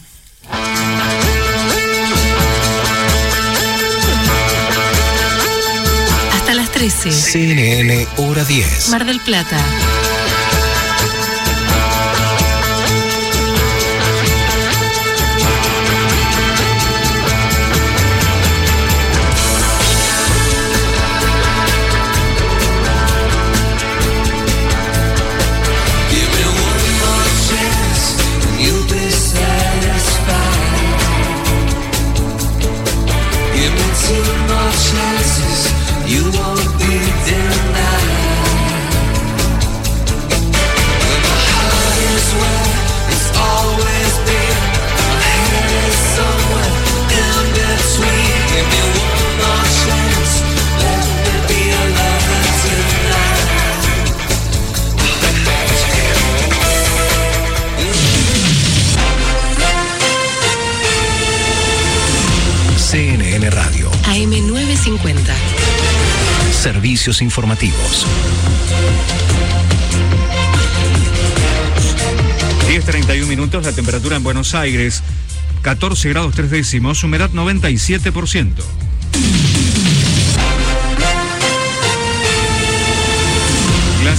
Hasta 6.33 6.55
las 6.55 6.71
13. 6.71 7.13
CNN 7.13 8.07
Hora 8.17 8.45
10. 8.45 8.89
Mar 8.91 9.05
del 9.05 9.21
Plata. 9.21 9.59
Servicios 66.73 67.21
informativos. 67.21 68.07
10.31 72.67 73.27
minutos, 73.27 73.67
la 73.67 73.73
temperatura 73.73 74.17
en 74.17 74.23
Buenos 74.23 74.55
Aires, 74.55 75.03
14 75.61 76.09
grados 76.09 76.35
3 76.35 76.51
décimos, 76.51 77.05
humedad 77.05 77.29
97%. 77.31 78.55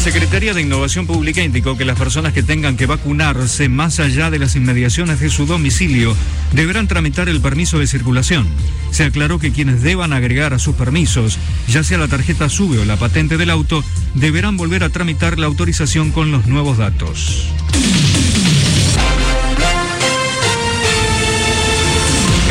Secretaría 0.04 0.54
de 0.54 0.62
Innovación 0.62 1.08
Pública 1.08 1.42
indicó 1.42 1.78
que 1.78 1.86
las 1.86 1.98
personas 1.98 2.34
que 2.34 2.44
tengan 2.44 2.76
que 2.76 2.88
vacunarse 2.88 3.70
más 3.70 4.02
allá 4.02 4.30
de 4.30 4.38
las 4.38 4.54
inmediaciones 4.58 5.22
de 5.22 5.30
su 5.30 5.46
domicilio 5.46 6.13
deberán 6.52 6.89
tramitar 6.89 7.30
el 7.30 7.39
permiso 7.39 7.80
de 7.80 7.88
circulación. 7.88 8.46
Se 8.92 9.06
aclaró 9.06 9.39
que 9.39 9.54
quienes 9.54 9.82
deban 9.82 10.12
agregar 10.12 10.54
a 10.54 10.60
sus 10.60 10.76
permisos, 10.76 11.39
ya 11.70 11.86
sea 11.86 12.00
la 12.00 12.10
tarjeta 12.10 12.50
SUBE 12.50 12.80
o 12.80 12.86
la 12.86 12.98
patente 12.98 13.38
del 13.38 13.50
auto, 13.50 13.82
deberán 14.13 14.58
volver 14.58 14.84
a 14.84 14.89
tramitar 14.89 15.39
la 15.39 15.48
autorización 15.48 16.12
con 16.12 16.34
los 16.34 16.48
nuevos 16.48 16.78
datos. 16.78 17.48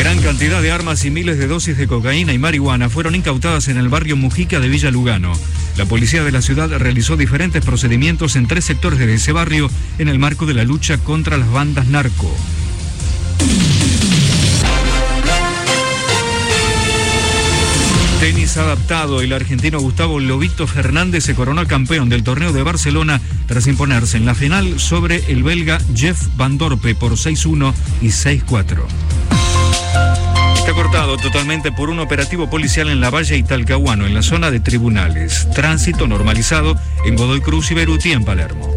Gran 0.03 0.21
cantidad 0.21 0.61
de 0.61 0.73
armas 0.73 1.05
y 1.05 1.13
miles 1.13 1.39
de 1.39 1.47
dosis 1.47 1.77
de 1.77 1.87
cocaína 1.87 2.33
y 2.33 2.39
marihuana 2.39 2.89
fueron 2.89 3.15
incautadas 3.15 3.69
en 3.69 3.77
el 3.77 3.89
barrio 3.89 4.17
Mujica 4.17 4.59
de 4.59 4.69
Villa 4.69 4.91
Lugano. 4.91 5.33
La 5.77 5.85
policía 5.85 6.25
de 6.25 6.33
la 6.33 6.43
ciudad 6.43 6.69
realizó 6.77 7.17
diferentes 7.17 7.65
procedimientos 7.65 8.35
en 8.35 8.49
tres 8.49 8.65
sectores 8.65 8.99
de 8.99 9.15
ese 9.15 9.31
barrio 9.31 9.71
en 9.99 10.09
el 10.09 10.19
marco 10.19 10.45
de 10.45 10.55
la 10.55 10.65
lucha 10.65 10.99
contra 10.99 11.39
las 11.39 11.49
bandas 11.53 11.87
narco. 11.87 12.37
Tenis 18.19 18.57
adaptado, 18.57 19.21
el 19.21 19.33
argentino 19.33 19.79
Gustavo 19.79 20.19
Lobito 20.19 20.67
Fernández 20.67 21.23
se 21.23 21.37
coronó 21.37 21.65
campeón 21.69 22.09
del 22.09 22.25
torneo 22.25 22.53
de 22.53 22.65
Barcelona 22.65 23.21
tras 23.47 23.69
imponerse 23.69 24.17
en 24.17 24.27
la 24.27 24.35
final 24.35 24.81
sobre 24.81 25.31
el 25.31 25.45
belga 25.45 25.81
Jeff 25.95 26.21
Van 26.37 26.59
Dorpe 26.59 26.97
por 26.97 27.13
6-1 27.13 27.73
y 28.01 28.09
6-4. 28.09 29.42
Cortado 30.75 31.17
totalmente 31.19 31.71
por 31.71 31.91
un 31.91 31.99
operativo 31.99 32.49
policial 32.49 32.89
en 32.89 33.01
la 33.01 33.11
Valle 33.11 33.37
y 33.37 33.43
Talcahuano, 33.43 34.07
en 34.07 34.15
la 34.15 34.23
zona 34.23 34.51
de 34.51 34.59
tribunales. 34.59 35.49
Tránsito 35.55 36.07
normalizado 36.07 36.77
en 37.05 37.15
Godoy 37.17 37.41
Cruz 37.41 37.71
y 37.71 37.75
Beruti, 37.75 38.13
en 38.13 38.25
Palermo. 38.25 38.71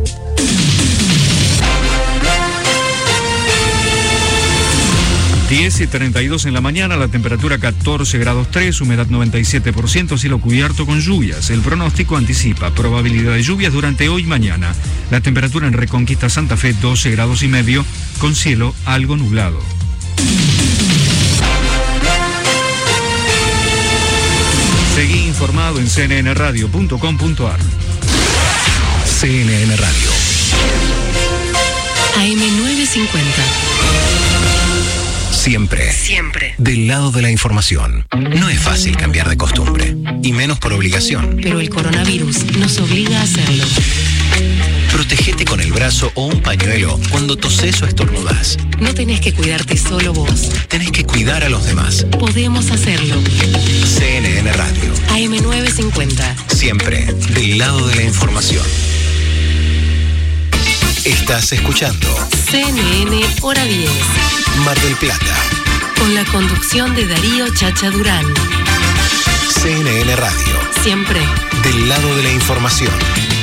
10 5.50 5.82
y 5.82 5.88
32 5.88 6.46
en 6.46 6.54
la 6.54 6.62
mañana, 6.62 6.98
la 6.98 7.08
temperatura 7.08 7.60
14 7.60 8.18
grados 8.18 8.50
3, 8.52 8.82
humedad 8.82 9.08
97%, 9.08 10.18
cielo 10.18 10.40
cubierto 10.40 10.86
con 10.86 11.00
lluvias. 11.00 11.50
El 11.50 11.62
pronóstico 11.62 12.18
anticipa 12.18 12.72
probabilidad 12.72 13.34
de 13.34 13.44
lluvias 13.44 13.72
durante 13.72 14.10
hoy 14.10 14.24
y 14.24 14.28
mañana. 14.28 14.74
La 15.12 15.22
temperatura 15.22 15.68
en 15.68 15.74
Reconquista 15.74 16.30
Santa 16.30 16.58
Fe 16.58 16.74
12 16.74 17.12
grados 17.12 17.44
y 17.44 17.48
medio, 17.48 17.86
con 18.20 18.36
cielo 18.36 18.74
algo 18.86 19.16
nublado. 19.18 19.60
Informado 25.36 25.80
en 25.80 25.88
cnnradio.com.ar. 25.88 27.60
CNN 29.04 29.76
Radio. 29.76 30.10
AM950. 32.16 33.10
Siempre. 35.32 35.92
Siempre. 35.92 36.56
Del 36.58 36.88
lado 36.88 37.12
de 37.12 37.22
la 37.22 37.32
información. 37.32 38.08
No 38.14 38.48
es 38.48 38.60
fácil 38.62 38.96
cambiar 38.96 39.28
de 39.28 39.36
costumbre. 39.36 39.98
Y 40.24 40.32
menos 40.32 40.58
por 40.58 40.72
obligación. 40.72 41.38
Pero 41.44 41.60
el 41.60 41.70
coronavirus 41.70 42.56
nos 42.58 42.80
obliga 42.80 43.20
a 43.20 43.24
hacerlo. 43.24 43.66
Protégete 44.96 45.44
con 45.44 45.60
el 45.60 45.74
brazo 45.74 46.10
o 46.16 46.28
un 46.28 46.42
pañuelo 46.42 46.98
cuando 47.10 47.36
toses 47.36 47.82
o 47.82 47.86
estornudas. 47.86 48.58
No 48.80 48.94
tenés 48.94 49.20
que 49.20 49.34
cuidarte 49.34 49.76
solo 49.76 50.14
vos. 50.14 50.50
Tenés 50.70 50.90
que 50.90 51.04
cuidar 51.04 51.44
a 51.44 51.50
los 51.50 51.66
demás. 51.66 52.06
Podemos 52.18 52.72
hacerlo. 52.72 53.22
CNN 53.84 54.54
Radio. 54.54 54.94
AM950. 55.10 56.48
Siempre 56.48 57.14
del 57.34 57.58
lado 57.58 57.86
de 57.90 57.96
la 57.96 58.04
información. 58.04 58.66
Estás 61.04 61.52
escuchando 61.52 62.08
CNN 62.50 63.20
Hora 63.42 63.66
10. 63.66 63.90
Mar 64.64 64.80
del 64.80 64.96
Plata. 64.96 65.36
Con 66.00 66.16
la 66.16 66.24
conducción 66.24 66.96
de 66.96 67.06
Darío 67.06 67.54
Chacha 67.54 67.92
Durán. 67.92 68.26
CNN 69.62 70.16
Radio. 70.16 70.56
Siempre. 70.84 71.20
Del 71.64 71.90
lado 71.90 72.16
de 72.16 72.24
la 72.24 72.32
información. 72.32 73.35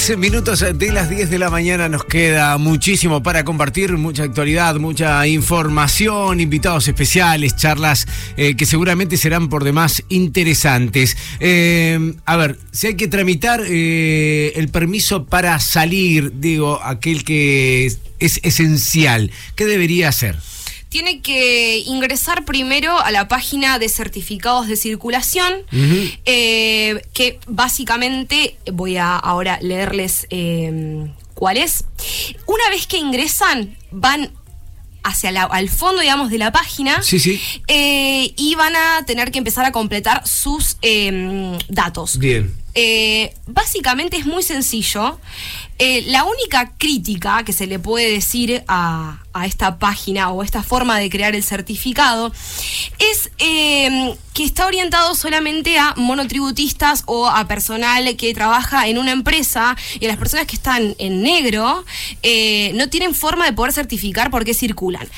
Treinta 0.00 0.20
minutos 0.20 0.60
de 0.60 0.92
las 0.92 1.10
10 1.10 1.30
de 1.30 1.38
la 1.38 1.50
mañana 1.50 1.88
nos 1.88 2.04
queda 2.04 2.56
muchísimo 2.56 3.22
para 3.22 3.44
compartir, 3.44 3.96
mucha 3.98 4.22
actualidad, 4.22 4.76
mucha 4.76 5.26
información, 5.26 6.40
invitados 6.40 6.88
especiales, 6.88 7.54
charlas 7.54 8.06
eh, 8.36 8.56
que 8.56 8.64
seguramente 8.66 9.18
serán 9.18 9.48
por 9.48 9.62
demás 9.62 10.02
interesantes. 10.08 11.16
Eh, 11.38 12.14
a 12.24 12.36
ver, 12.36 12.58
si 12.72 12.88
hay 12.88 12.94
que 12.94 13.08
tramitar 13.08 13.60
eh, 13.66 14.52
el 14.56 14.68
permiso 14.68 15.26
para 15.26 15.60
salir, 15.60 16.32
digo, 16.40 16.80
aquel 16.82 17.22
que 17.22 17.86
es 18.18 18.40
esencial, 18.42 19.30
¿qué 19.54 19.66
debería 19.66 20.08
hacer? 20.08 20.36
Tiene 20.90 21.20
que 21.22 21.78
ingresar 21.86 22.44
primero 22.44 22.98
a 23.00 23.10
la 23.10 23.28
página 23.28 23.78
de 23.78 23.88
certificados 23.88 24.66
de 24.68 24.76
circulación, 24.76 25.52
eh, 26.26 27.00
que 27.14 27.38
básicamente 27.46 28.56
voy 28.72 28.98
a 28.98 29.16
ahora 29.16 29.58
leerles 29.62 30.26
eh, 30.30 31.06
cuál 31.34 31.56
es. 31.56 31.84
Una 32.46 32.68
vez 32.70 32.86
que 32.86 32.98
ingresan, 32.98 33.76
van 33.90 34.32
hacia 35.02 35.30
la, 35.32 35.44
al 35.44 35.68
fondo, 35.70 36.02
digamos, 36.02 36.28
de 36.30 36.36
la 36.38 36.52
página 36.52 37.02
Sí, 37.02 37.18
sí. 37.18 37.40
eh, 37.68 38.34
y 38.36 38.54
van 38.56 38.76
a 38.76 39.04
tener 39.06 39.30
que 39.30 39.38
empezar 39.38 39.64
a 39.64 39.72
completar 39.72 40.26
sus 40.26 40.76
eh, 40.82 41.56
datos. 41.68 42.18
Bien. 42.18 42.54
Eh, 42.74 43.32
básicamente 43.46 44.16
es 44.16 44.26
muy 44.26 44.42
sencillo. 44.42 45.18
Eh, 45.82 46.04
la 46.08 46.24
única 46.24 46.74
crítica 46.76 47.42
que 47.42 47.54
se 47.54 47.66
le 47.66 47.78
puede 47.78 48.12
decir 48.12 48.62
a, 48.68 49.22
a 49.32 49.46
esta 49.46 49.78
página 49.78 50.30
o 50.30 50.42
esta 50.42 50.62
forma 50.62 50.98
de 50.98 51.08
crear 51.08 51.34
el 51.34 51.42
certificado 51.42 52.30
es 52.98 53.30
eh, 53.38 54.14
que 54.34 54.44
está 54.44 54.66
orientado 54.66 55.14
solamente 55.14 55.78
a 55.78 55.94
monotributistas 55.96 57.04
o 57.06 57.26
a 57.26 57.48
personal 57.48 58.14
que 58.16 58.34
trabaja 58.34 58.88
en 58.88 58.98
una 58.98 59.12
empresa 59.12 59.74
y 59.98 60.04
a 60.04 60.08
las 60.08 60.18
personas 60.18 60.46
que 60.46 60.56
están 60.56 60.94
en 60.98 61.22
negro 61.22 61.86
eh, 62.22 62.72
no 62.74 62.90
tienen 62.90 63.14
forma 63.14 63.46
de 63.46 63.54
poder 63.54 63.72
certificar 63.72 64.30
por 64.30 64.44
qué 64.44 64.52
circulan. 64.52 65.08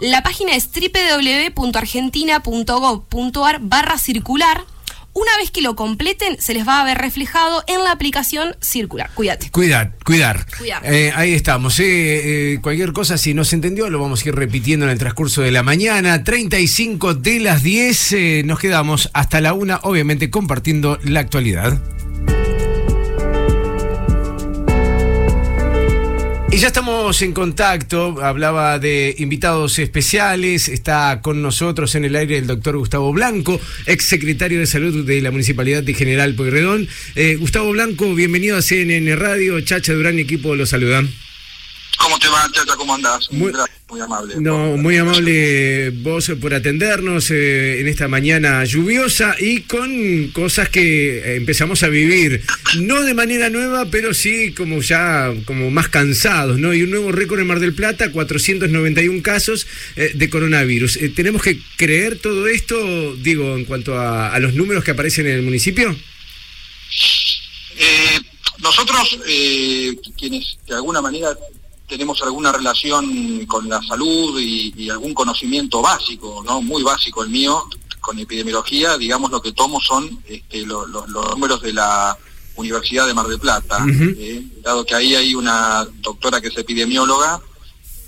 La 0.00 0.22
página 0.22 0.54
es 0.54 0.68
www.argentina.gov.ar 0.70 3.58
barra 3.60 3.96
circular. 3.96 4.66
Una 5.12 5.36
vez 5.38 5.50
que 5.50 5.60
lo 5.60 5.74
completen, 5.74 6.36
se 6.40 6.54
les 6.54 6.66
va 6.66 6.80
a 6.80 6.84
ver 6.84 6.96
reflejado 6.98 7.64
en 7.66 7.82
la 7.82 7.90
aplicación 7.90 8.54
circular. 8.60 9.10
Cuídate. 9.14 9.50
Cuidar, 9.50 9.92
cuidar. 10.04 10.46
Cuidar. 10.56 10.82
Eh, 10.84 11.12
ahí 11.16 11.32
estamos. 11.32 11.80
eh, 11.80 12.52
eh, 12.54 12.58
cualquier 12.62 12.92
cosa, 12.92 13.18
si 13.18 13.34
no 13.34 13.44
se 13.44 13.56
entendió, 13.56 13.90
lo 13.90 13.98
vamos 14.00 14.24
a 14.24 14.28
ir 14.28 14.34
repitiendo 14.36 14.86
en 14.86 14.92
el 14.92 14.98
transcurso 14.98 15.42
de 15.42 15.50
la 15.50 15.62
mañana. 15.64 16.22
35 16.22 17.14
de 17.14 17.40
las 17.40 17.62
10. 17.64 18.12
eh, 18.12 18.42
nos 18.44 18.60
quedamos 18.60 19.10
hasta 19.12 19.40
la 19.40 19.52
una, 19.52 19.80
obviamente 19.82 20.30
compartiendo 20.30 20.98
la 21.02 21.20
actualidad. 21.20 21.80
Y 26.52 26.58
ya 26.58 26.66
estamos 26.66 27.22
en 27.22 27.32
contacto, 27.32 28.20
hablaba 28.24 28.80
de 28.80 29.14
invitados 29.18 29.78
especiales, 29.78 30.68
está 30.68 31.20
con 31.22 31.42
nosotros 31.42 31.94
en 31.94 32.04
el 32.04 32.16
aire 32.16 32.38
el 32.38 32.48
doctor 32.48 32.76
Gustavo 32.76 33.12
Blanco, 33.12 33.60
ex 33.86 34.04
secretario 34.04 34.58
de 34.58 34.66
salud 34.66 35.06
de 35.06 35.20
la 35.20 35.30
Municipalidad 35.30 35.84
de 35.84 35.94
General 35.94 36.34
Pueyrredón. 36.34 36.88
Eh, 37.14 37.36
Gustavo 37.36 37.70
Blanco, 37.70 38.16
bienvenido 38.16 38.56
a 38.56 38.62
CNN 38.62 39.14
Radio, 39.14 39.60
Chacha 39.60 39.92
Durán 39.92 40.18
y 40.18 40.22
equipo 40.22 40.56
los 40.56 40.70
saludan. 40.70 41.08
¿Cómo 42.00 42.18
te 42.18 42.28
va, 42.28 42.48
Chacha? 42.52 42.74
¿Cómo 42.76 42.94
andás? 42.94 43.30
Muy- 43.30 43.52
muy 43.88 44.00
amable. 44.00 44.34
No, 44.38 44.76
muy 44.76 44.96
amable 44.96 45.90
vos 45.90 46.30
por 46.40 46.54
atendernos 46.54 47.30
eh, 47.32 47.80
en 47.80 47.88
esta 47.88 48.06
mañana 48.08 48.64
lluviosa 48.64 49.34
y 49.38 49.62
con 49.62 50.28
cosas 50.28 50.68
que 50.68 51.18
eh, 51.18 51.34
empezamos 51.36 51.82
a 51.82 51.88
vivir, 51.88 52.40
no 52.78 53.02
de 53.02 53.14
manera 53.14 53.50
nueva, 53.50 53.86
pero 53.90 54.14
sí 54.14 54.52
como 54.52 54.80
ya 54.80 55.32
como 55.44 55.70
más 55.72 55.88
cansados, 55.88 56.58
¿no? 56.58 56.72
Y 56.72 56.82
un 56.82 56.90
nuevo 56.90 57.10
récord 57.10 57.40
en 57.40 57.48
Mar 57.48 57.58
del 57.58 57.74
Plata, 57.74 58.12
491 58.12 59.22
casos 59.22 59.66
eh, 59.96 60.12
de 60.14 60.30
coronavirus. 60.30 60.96
Eh, 60.98 61.08
¿Tenemos 61.08 61.42
que 61.42 61.58
creer 61.76 62.18
todo 62.18 62.46
esto, 62.46 63.16
digo, 63.16 63.56
en 63.56 63.64
cuanto 63.64 63.98
a, 63.98 64.32
a 64.32 64.38
los 64.38 64.54
números 64.54 64.84
que 64.84 64.92
aparecen 64.92 65.26
en 65.26 65.34
el 65.34 65.42
municipio? 65.42 65.90
Eh, 67.76 68.20
nosotros, 68.58 69.18
eh, 69.26 69.96
quienes 70.16 70.58
de 70.68 70.74
alguna 70.76 71.00
manera 71.00 71.36
tenemos 71.90 72.22
alguna 72.22 72.52
relación 72.52 73.44
con 73.46 73.68
la 73.68 73.82
salud 73.82 74.38
y, 74.40 74.72
y 74.76 74.88
algún 74.90 75.12
conocimiento 75.12 75.82
básico, 75.82 76.42
no 76.46 76.62
muy 76.62 76.82
básico 76.82 77.22
el 77.22 77.28
mío, 77.30 77.64
con 78.00 78.18
epidemiología, 78.18 78.96
digamos 78.96 79.30
lo 79.30 79.42
que 79.42 79.52
tomo 79.52 79.78
son 79.80 80.22
este, 80.26 80.64
lo- 80.64 80.86
lo- 80.86 81.06
los 81.08 81.30
números 81.32 81.60
de 81.60 81.72
la 81.74 82.16
Universidad 82.56 83.06
de 83.06 83.14
Mar 83.14 83.26
del 83.26 83.38
Plata, 83.40 83.84
eh, 84.16 84.42
dado 84.62 84.86
que 84.86 84.94
ahí 84.94 85.14
hay 85.14 85.34
una 85.34 85.84
doctora 86.00 86.40
que 86.40 86.48
es 86.48 86.56
epidemióloga, 86.56 87.40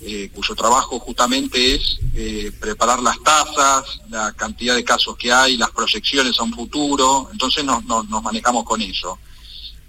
eh, 0.04 0.30
cuyo 0.34 0.54
trabajo 0.54 0.98
justamente 1.00 1.74
es 1.76 1.98
eh, 2.14 2.50
preparar 2.60 3.00
las 3.02 3.20
tasas, 3.22 3.84
la 4.10 4.32
cantidad 4.32 4.74
de 4.74 4.84
casos 4.84 5.16
que 5.16 5.32
hay, 5.32 5.56
las 5.56 5.70
proyecciones 5.70 6.38
a 6.38 6.42
un 6.44 6.52
futuro, 6.54 7.28
entonces 7.32 7.64
nos, 7.64 7.84
manejamos 8.22 8.64
con 8.64 8.80
eso. 8.80 9.18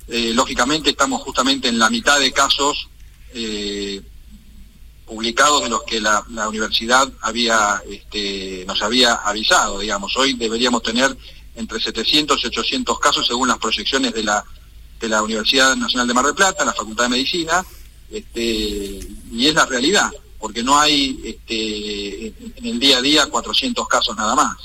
Eh, 0.08 0.32
lógicamente 0.34 0.90
estamos 0.90 1.22
justamente 1.22 1.68
en 1.70 1.80
la 1.80 1.90
mitad 1.90 2.20
de 2.20 2.32
casos 2.32 2.90
eh, 3.34 4.02
publicados 5.06 5.64
de 5.64 5.70
los 5.70 5.84
que 5.84 6.00
la, 6.00 6.24
universidad 6.48 7.12
había 7.22 7.82
este, 7.90 8.64
nos 8.66 8.82
había 8.82 9.16
avisado, 9.16 9.80
digamos. 9.80 10.16
Hoy 10.18 10.34
deberíamos 10.34 10.82
tener 10.84 11.16
entre 11.56 11.80
700 11.80 12.42
y 12.44 12.48
800 12.48 13.00
casos 13.00 13.28
según 13.28 13.48
las 13.48 13.58
proyecciones 13.58 14.14
de 14.14 14.24
la, 14.24 14.44
de 15.00 15.10
la 15.10 15.22
Universidad 15.22 15.76
Nacional 15.76 16.08
de 16.08 16.14
Mar 16.14 16.26
del 16.26 16.36
Plata, 16.36 16.66
la 16.66 16.74
Facultad 16.74 17.04
de 17.06 17.10
Medicina, 17.10 17.64
este, 18.10 19.00
y 19.32 19.48
es 19.48 19.54
la 19.54 19.66
realidad, 19.66 20.10
porque 20.40 20.64
no 20.64 20.80
hay 20.80 21.20
este, 21.24 22.28
en 22.28 22.66
el 22.66 22.80
día 22.80 22.98
a 22.98 23.02
día 23.02 23.26
400 23.28 23.88
casos 23.88 24.16
nada 24.16 24.36
más. 24.36 24.58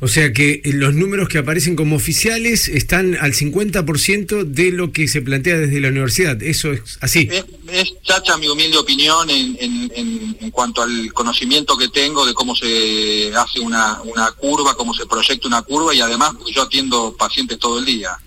O 0.00 0.08
sea 0.08 0.32
que 0.32 0.60
los 0.64 0.94
números 0.94 1.28
que 1.28 1.38
aparecen 1.38 1.76
como 1.76 1.96
oficiales 1.96 2.68
están 2.68 3.16
al 3.16 3.32
50% 3.32 4.44
de 4.44 4.72
lo 4.72 4.92
que 4.92 5.08
se 5.08 5.22
plantea 5.22 5.56
desde 5.56 5.80
la 5.80 5.88
universidad. 5.88 6.42
Eso 6.42 6.72
es 6.72 6.98
así. 7.00 7.28
Es, 7.70 7.94
chacha 8.02 8.36
mi 8.38 8.48
humilde 8.48 8.76
opinión 8.76 9.30
en, 9.30 9.56
en, 9.60 10.50
cuanto 10.50 10.82
al 10.82 11.12
conocimiento 11.12 11.76
que 11.76 11.88
tengo 11.88 12.26
de 12.26 12.34
cómo 12.34 12.56
se 12.56 13.30
hace 13.36 13.60
una, 13.60 14.00
una 14.02 14.32
curva, 14.32 14.74
cómo 14.74 14.92
se 14.94 15.06
proyecta 15.06 15.46
una 15.46 15.62
curva 15.62 15.94
y 15.94 16.00
además 16.00 16.32
yo 16.52 16.62
atiendo 16.62 17.14
pacientes 17.16 17.58
todo 17.58 17.78
el 17.78 17.84
día. 17.84 18.18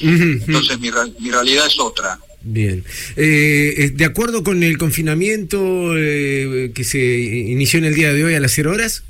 Entonces 0.00 0.78
mi, 0.78 0.90
mi 1.20 1.30
realidad 1.30 1.66
es 1.66 1.78
otra. 1.78 2.18
Bien. 2.42 2.84
Eh, 3.16 3.74
eh, 3.76 3.90
¿De 3.90 4.04
acuerdo 4.04 4.44
con 4.44 4.62
el 4.62 4.78
confinamiento 4.78 5.96
eh, 5.96 6.72
que 6.74 6.84
se 6.84 6.98
inició 6.98 7.78
en 7.78 7.86
el 7.86 7.94
día 7.94 8.12
de 8.12 8.24
hoy 8.24 8.34
a 8.34 8.40
las 8.40 8.52
0 8.52 8.72
horas? 8.72 9.02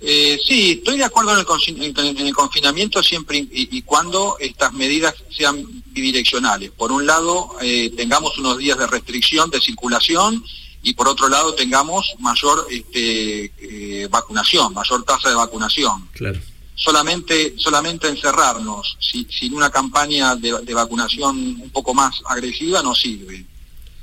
Eh, 0.00 0.38
sí, 0.44 0.72
estoy 0.72 0.98
de 0.98 1.04
acuerdo 1.04 1.32
en 1.32 1.38
el, 1.38 2.34
confinamiento 2.34 3.02
siempre 3.02 3.46
y, 3.50 3.80
cuando 3.82 4.36
estas 4.38 4.72
medidas 4.72 5.14
sean 5.30 5.64
bidireccionales. 5.86 6.70
Por 6.70 6.92
un 6.92 7.06
lado, 7.06 7.56
eh, 7.62 7.90
tengamos 7.96 8.36
unos 8.38 8.58
días 8.58 8.76
de 8.78 8.86
restricción 8.86 9.48
de 9.48 9.60
circulación 9.60 10.44
y 10.82 10.92
por 10.92 11.08
otro 11.08 11.28
lado 11.28 11.54
tengamos 11.54 12.14
mayor 12.18 12.66
este, 12.70 13.52
eh, 13.58 14.06
vacunación, 14.08 14.74
mayor 14.74 15.02
tasa 15.04 15.30
de 15.30 15.34
vacunación. 15.34 16.08
Claro. 16.12 16.38
Solamente, 16.74 17.54
solamente 17.56 18.06
encerrarnos 18.06 18.98
sin 19.00 19.54
una 19.54 19.70
campaña 19.70 20.36
de, 20.36 20.74
vacunación 20.74 21.36
un 21.36 21.70
poco 21.70 21.94
más 21.94 22.20
agresiva 22.26 22.82
no 22.82 22.94
sirve. 22.94 23.46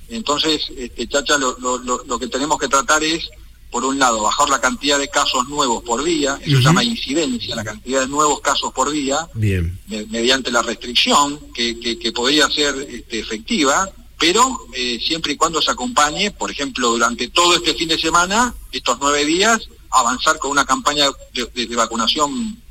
Entonces, 0.09 0.63
este, 0.75 1.07
Chacha, 1.07 1.37
lo 1.37 2.19
que 2.19 2.27
tenemos 2.27 2.57
que 2.57 2.67
tratar 2.67 3.03
es 3.03 3.29
por 3.73 3.83
un 3.83 3.97
lado, 3.97 4.21
bajar 4.21 4.49
la 4.49 4.61
cantidad 4.61 4.99
de 4.99 5.09
casos 5.09 5.49
nuevos 5.49 5.83
por 5.83 6.03
día, 6.03 6.37
eso 6.43 6.57
se 6.57 6.61
llama 6.61 6.83
incidencia, 6.83 7.55
la 7.55 7.63
cantidad 7.63 8.01
de 8.01 8.07
nuevos 8.07 8.39
casos 8.39 8.71
por 8.71 8.91
día, 8.91 9.27
mediante 9.33 10.51
la 10.51 10.61
restricción, 10.61 11.39
que, 11.55 12.11
podría 12.13 12.47
ser 12.51 12.75
este, 12.87 13.19
efectiva, 13.19 13.89
pero 14.19 14.67
eh, 14.73 14.99
siempre 15.03 15.33
y 15.33 15.37
cuando 15.37 15.59
se 15.59 15.71
acompañe, 15.71 16.29
por 16.29 16.51
ejemplo, 16.51 16.91
durante 16.91 17.29
todo 17.29 17.55
este 17.55 17.73
fin 17.73 17.89
de 17.89 17.97
semana, 17.97 18.53
estos 18.71 18.99
nueve 19.01 19.25
días, 19.25 19.67
avanzar 19.89 20.37
con 20.37 20.51
una 20.51 20.65
campaña 20.65 21.07
de 21.33 21.75
vacunación 21.75 22.61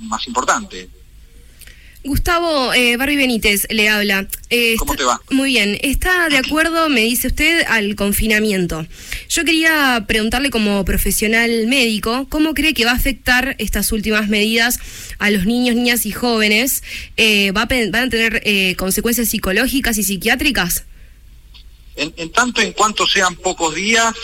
más 0.00 0.26
importante. 0.26 0.90
Gustavo 2.02 2.72
eh, 2.72 2.96
Benítez 2.96 3.66
le 3.68 3.90
habla. 3.90 4.26
Eh, 4.48 4.76
¿Cómo 4.78 4.96
te 4.96 5.04
va? 5.04 5.20
Muy 5.30 5.50
bien. 5.50 5.78
¿Está 5.82 6.28
de 6.30 6.38
acuerdo, 6.38 6.88
me 6.88 7.02
dice 7.02 7.26
usted, 7.28 7.64
al 7.68 7.94
confinamiento? 7.94 8.86
Yo 9.28 9.44
quería 9.44 10.04
preguntarle 10.08 10.50
como 10.50 10.82
profesional 10.86 11.66
médico, 11.66 12.26
¿cómo 12.30 12.54
cree 12.54 12.72
que 12.72 12.86
va 12.86 12.92
a 12.92 12.94
afectar 12.94 13.54
estas 13.58 13.92
últimas 13.92 14.28
medidas 14.28 14.78
a 15.18 15.30
los 15.30 15.44
niños, 15.44 15.76
niñas 15.76 16.06
y 16.06 16.12
jóvenes? 16.12 16.82
Eh, 17.18 17.52
¿va 17.52 17.66
¿Van 17.66 18.06
a 18.06 18.08
tener 18.08 18.40
eh, 18.46 18.74
consecuencias 18.76 19.28
psicológicas 19.28 19.98
y 19.98 20.02
psiquiátricas? 20.02 20.84
En, 21.96 22.14
en, 22.16 22.32
tanto 22.32 22.62
en 22.62 22.72
cuanto 22.72 23.06
sean 23.06 23.36
pocos 23.36 23.74
días, 23.74 24.14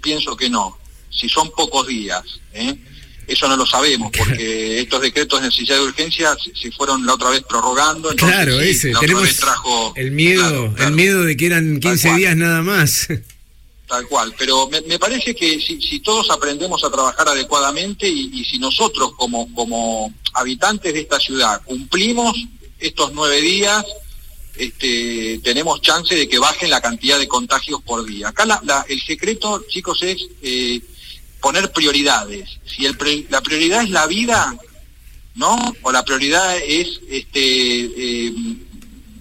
pienso 0.00 0.36
que 0.36 0.48
no. 0.48 0.78
Si 1.10 1.28
son 1.28 1.50
pocos 1.50 1.88
días, 1.88 2.22
¿eh? 2.52 2.76
Eso 3.26 3.48
no 3.48 3.56
lo 3.56 3.66
sabemos, 3.66 4.12
porque 4.16 4.80
estos 4.80 5.00
decretos 5.00 5.40
de 5.40 5.48
necesidad 5.48 5.76
de 5.76 5.82
urgencia 5.82 6.36
se, 6.54 6.70
fueron 6.70 7.04
la 7.04 7.14
otra 7.14 7.30
vez 7.30 7.42
prorrogando. 7.42 8.14
claro, 8.14 8.60
ese. 8.60 8.92
Tenemos 9.00 9.28
el 9.96 10.10
miedo, 10.12 10.74
el 10.78 10.92
miedo 10.92 11.24
de 11.24 11.36
que 11.36 11.46
eran 11.46 11.80
15 11.80 12.14
días 12.14 12.36
nada 12.36 12.62
más. 12.62 13.08
Tal 13.86 14.04
cual, 14.08 14.34
pero 14.36 14.68
me, 14.68 14.98
parece 14.98 15.34
que 15.34 15.60
si, 15.60 16.00
todos 16.00 16.30
aprendemos 16.30 16.82
a 16.82 16.90
trabajar 16.90 17.28
adecuadamente 17.28 18.08
y, 18.08 18.44
si 18.44 18.58
nosotros 18.58 19.12
como, 19.16 19.52
como 19.54 20.12
habitantes 20.34 20.92
de 20.92 21.00
esta 21.00 21.20
ciudad 21.20 21.62
cumplimos 21.64 22.36
estos 22.80 23.12
nueve 23.12 23.40
días, 23.40 23.84
este, 24.56 25.38
tenemos 25.44 25.80
chance 25.82 26.14
de 26.14 26.28
que 26.28 26.38
bajen 26.38 26.68
la 26.68 26.80
cantidad 26.80 27.18
de 27.18 27.28
contagios 27.28 27.80
por 27.82 28.04
día. 28.04 28.28
Acá 28.28 28.44
el 28.88 29.00
secreto, 29.02 29.64
chicos, 29.68 30.02
es 30.02 30.16
eh, 30.42 30.80
poner 31.40 31.70
prioridades. 31.72 32.58
Si 32.64 32.86
el 32.86 32.96
la 33.30 33.40
prioridad 33.40 33.82
es 33.82 33.90
la 33.90 34.06
vida, 34.06 34.56
¿no? 35.34 35.56
O 35.82 35.92
la 35.92 36.04
prioridad 36.04 36.56
es, 36.58 37.00
este, 37.08 37.38
eh, 38.26 38.34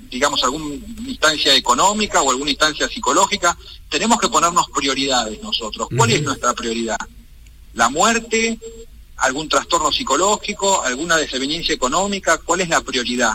digamos, 0.10 0.44
alguna 0.44 0.76
instancia 1.08 1.54
económica 1.56 2.22
o 2.22 2.32
alguna 2.32 2.52
instancia 2.52 2.88
psicológica, 2.88 3.58
tenemos 3.90 4.20
que 4.20 4.30
ponernos 4.30 4.68
prioridades 4.74 5.42
nosotros. 5.42 5.88
¿Cuál 5.96 6.12
es 6.12 6.22
nuestra 6.24 6.54
prioridad? 6.54 6.98
¿La 7.74 7.90
muerte? 7.90 8.58
¿Algún 9.18 9.50
trastorno 9.50 9.92
psicológico? 9.92 10.84
¿Alguna 10.84 11.18
desaveniencia 11.18 11.76
económica? 11.76 12.38
¿Cuál 12.38 12.62
es 12.62 12.70
la 12.70 12.82
prioridad? 12.82 13.34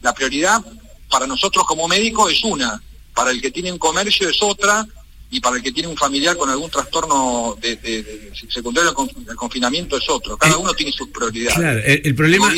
La 0.00 0.12
prioridad 0.14 0.64
para 1.08 1.26
nosotros 1.26 1.66
como 1.66 1.86
médicos 1.86 2.32
es 2.32 2.42
una, 2.42 2.82
para 3.14 3.30
el 3.30 3.42
que 3.42 3.50
tiene 3.50 3.70
un 3.70 3.78
comercio 3.78 4.28
es 4.28 4.42
otra, 4.42 4.86
y 5.32 5.40
para 5.40 5.56
el 5.56 5.62
que 5.62 5.72
tiene 5.72 5.88
un 5.88 5.96
familiar 5.96 6.36
con 6.36 6.50
algún 6.50 6.70
trastorno 6.70 7.56
de, 7.58 8.30
secundario 8.50 8.90
al 8.90 9.34
confinamiento 9.34 9.96
es 9.96 10.06
otro. 10.10 10.36
Cada 10.36 10.58
uno 10.58 10.74
tiene 10.74 10.92
sus 10.92 11.08
prioridades. 11.08 11.58
Claro, 11.58 11.80
el, 11.82 12.14
problema... 12.14 12.52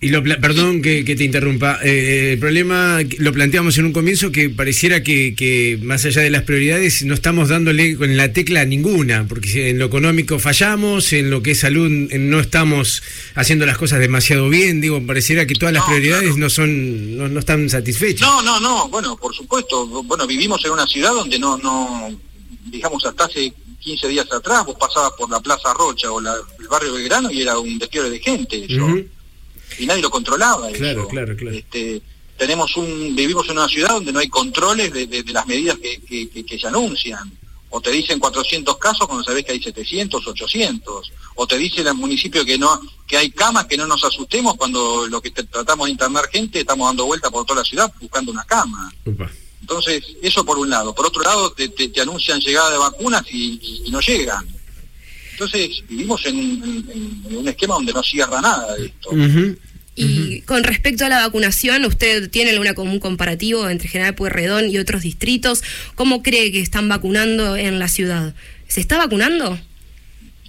y 0.00 0.10
lo, 0.10 0.22
perdón 0.22 0.80
que, 0.80 1.02
te 1.02 1.24
interrumpa. 1.24 1.80
Eh, 1.82 2.34
el 2.34 2.38
problema 2.38 3.00
lo 3.18 3.32
planteamos 3.32 3.76
en 3.78 3.86
un 3.86 3.92
comienzo 3.92 4.30
que 4.30 4.48
pareciera 4.48 5.02
que, 5.02 5.76
más 5.82 6.04
allá 6.04 6.22
de 6.22 6.30
las 6.30 6.44
prioridades 6.44 7.04
no 7.04 7.14
estamos 7.14 7.48
dándole 7.48 7.96
con 7.96 8.16
la 8.16 8.32
tecla 8.32 8.64
ninguna, 8.64 9.26
porque 9.28 9.70
en 9.70 9.80
lo 9.80 9.86
económico 9.86 10.38
fallamos, 10.38 11.12
en 11.12 11.30
lo 11.30 11.42
que 11.42 11.50
es 11.50 11.60
salud 11.60 11.90
no 11.90 12.38
estamos 12.38 13.02
haciendo 13.34 13.66
las 13.66 13.76
cosas 13.76 13.98
demasiado 13.98 14.48
bien. 14.48 14.80
Digo, 14.80 15.04
pareciera 15.04 15.48
que 15.48 15.54
todas 15.56 15.74
las 15.74 15.82
prioridades 15.82 16.36
no 16.36 16.48
son 16.48 17.16
no, 17.16 17.28
no 17.28 17.40
están 17.40 17.68
satisfechas. 17.68 18.20
No, 18.20 18.40
no, 18.40 18.60
no. 18.60 18.88
Bueno, 18.88 19.16
por 19.16 19.34
supuesto. 19.34 19.84
Bueno, 20.04 20.28
vivimos 20.28 20.64
en 20.64 20.70
una 20.70 20.86
ciudad 20.86 21.12
donde 21.12 21.40
no 21.40 21.58
no 21.58 22.03
digamos, 22.64 23.04
hasta 23.04 23.24
hace 23.24 23.52
15 23.80 24.08
días 24.08 24.30
atrás, 24.32 24.64
vos 24.64 24.76
pasabas 24.76 25.12
por 25.12 25.30
la 25.30 25.40
Plaza 25.40 25.72
Rocha 25.74 26.10
o 26.10 26.18
el 26.18 26.68
barrio 26.68 26.94
Belgrano 26.94 27.30
y 27.30 27.42
era 27.42 27.58
un 27.58 27.78
despliegue 27.78 28.10
de 28.10 28.18
gente 28.18 28.56
Y 29.78 29.86
nadie 29.86 30.02
lo 30.02 30.10
controlaba. 30.10 30.70
Claro, 30.70 31.06
claro, 31.08 31.36
claro. 31.36 31.56
Este, 31.56 32.00
tenemos 32.36 32.76
un, 32.76 33.14
vivimos 33.14 33.46
en 33.48 33.58
una 33.58 33.68
ciudad 33.68 33.90
donde 33.90 34.12
no 34.12 34.18
hay 34.18 34.28
controles 34.28 34.92
de, 34.92 35.24
las 35.32 35.46
medidas 35.46 35.78
que, 35.78 36.58
se 36.58 36.66
anuncian. 36.66 37.30
O 37.70 37.80
te 37.80 37.90
dicen 37.90 38.20
400 38.20 38.76
casos 38.78 39.06
cuando 39.06 39.24
sabés 39.24 39.44
que 39.44 39.52
hay 39.52 39.62
700, 39.62 40.26
800. 40.26 41.12
O 41.34 41.46
te 41.46 41.58
dicen 41.58 41.86
el 41.86 41.94
municipio 41.94 42.44
que 42.44 42.56
no 42.56 42.80
que 43.06 43.16
hay 43.16 43.30
camas, 43.30 43.66
que 43.66 43.76
no 43.76 43.86
nos 43.86 44.02
asustemos 44.04 44.54
cuando 44.54 45.06
lo 45.08 45.20
que 45.20 45.30
tratamos 45.30 45.86
de 45.86 45.92
internar 45.92 46.28
gente 46.30 46.60
estamos 46.60 46.88
dando 46.88 47.04
vuelta 47.04 47.30
por 47.30 47.44
toda 47.44 47.60
la 47.60 47.64
ciudad 47.64 47.92
buscando 48.00 48.30
una 48.32 48.44
cama. 48.44 48.92
Entonces, 49.64 50.04
eso 50.20 50.44
por 50.44 50.58
un 50.58 50.68
lado. 50.68 50.94
Por 50.94 51.06
otro 51.06 51.22
lado, 51.22 51.50
te, 51.54 52.00
anuncian 52.02 52.38
llegada 52.38 52.70
de 52.70 52.76
vacunas 52.76 53.22
y, 53.32 53.82
no 53.90 53.98
llegan. 53.98 54.46
Entonces, 55.32 55.82
vivimos 55.88 56.24
en, 56.26 56.36
un 57.30 57.48
esquema 57.48 57.76
donde 57.76 57.94
no 57.94 58.02
cierra 58.02 58.42
nada 58.42 58.74
de 58.74 58.86
esto. 58.86 59.10
Y 59.94 60.42
con 60.42 60.64
respecto 60.64 61.06
a 61.06 61.08
la 61.08 61.20
vacunación, 61.20 61.86
¿usted 61.86 62.28
tiene 62.30 62.50
alguna 62.50 62.74
común 62.74 62.98
comparativo 62.98 63.66
entre 63.70 63.88
General 63.88 64.14
Pueyrredón 64.14 64.68
y 64.68 64.76
otros 64.76 65.00
distritos? 65.00 65.62
¿Cómo 65.94 66.22
cree 66.22 66.52
que 66.52 66.60
están 66.60 66.86
vacunando 66.86 67.56
en 67.56 67.78
la 67.78 67.88
ciudad? 67.88 68.34
¿Se 68.68 68.82
está 68.82 68.98
vacunando? 68.98 69.58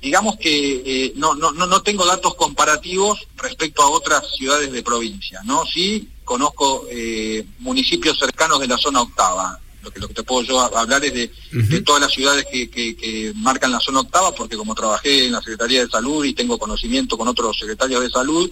Digamos 0.02 0.36
que 0.38 0.84
eh, 0.86 1.14
no, 1.16 1.36
no, 1.36 1.54
no 1.54 1.82
tengo 1.84 2.06
datos 2.06 2.36
comparativos 2.36 3.26
respecto 3.38 3.82
a 3.82 3.90
otras 3.90 4.24
ciudades 4.36 4.74
de 4.74 4.84
provincia, 4.84 5.40
¿no? 5.46 5.64
Sí, 5.66 6.10
conozco 6.26 6.88
eh, 6.92 7.46
municipios 7.60 8.18
cercanos 8.18 8.60
de 8.60 8.68
la 8.68 8.78
zona 8.78 9.02
octava. 9.02 9.60
Lo 9.84 9.92
que, 9.92 10.00
lo 10.00 10.08
que 10.08 10.16
te 10.16 10.24
puedo 10.24 10.42
yo 10.42 10.60
hablar 10.60 11.06
es 11.06 11.14
de, 11.14 11.82
todas 11.82 12.02
las 12.02 12.12
ciudades 12.12 12.46
que, 12.52 13.32
marcan 13.36 13.72
la 13.72 13.80
zona 13.80 14.00
octava, 14.00 14.34
porque 14.34 14.58
como 14.58 14.74
trabajé 14.74 15.28
en 15.28 15.32
la 15.32 15.40
Secretaría 15.40 15.86
de 15.86 15.92
Salud 15.92 16.26
y 16.26 16.34
tengo 16.34 16.58
conocimiento 16.58 17.18
con 17.18 17.28
otros 17.28 17.58
secretarios 17.60 18.02
de 18.02 18.10
salud, 18.10 18.50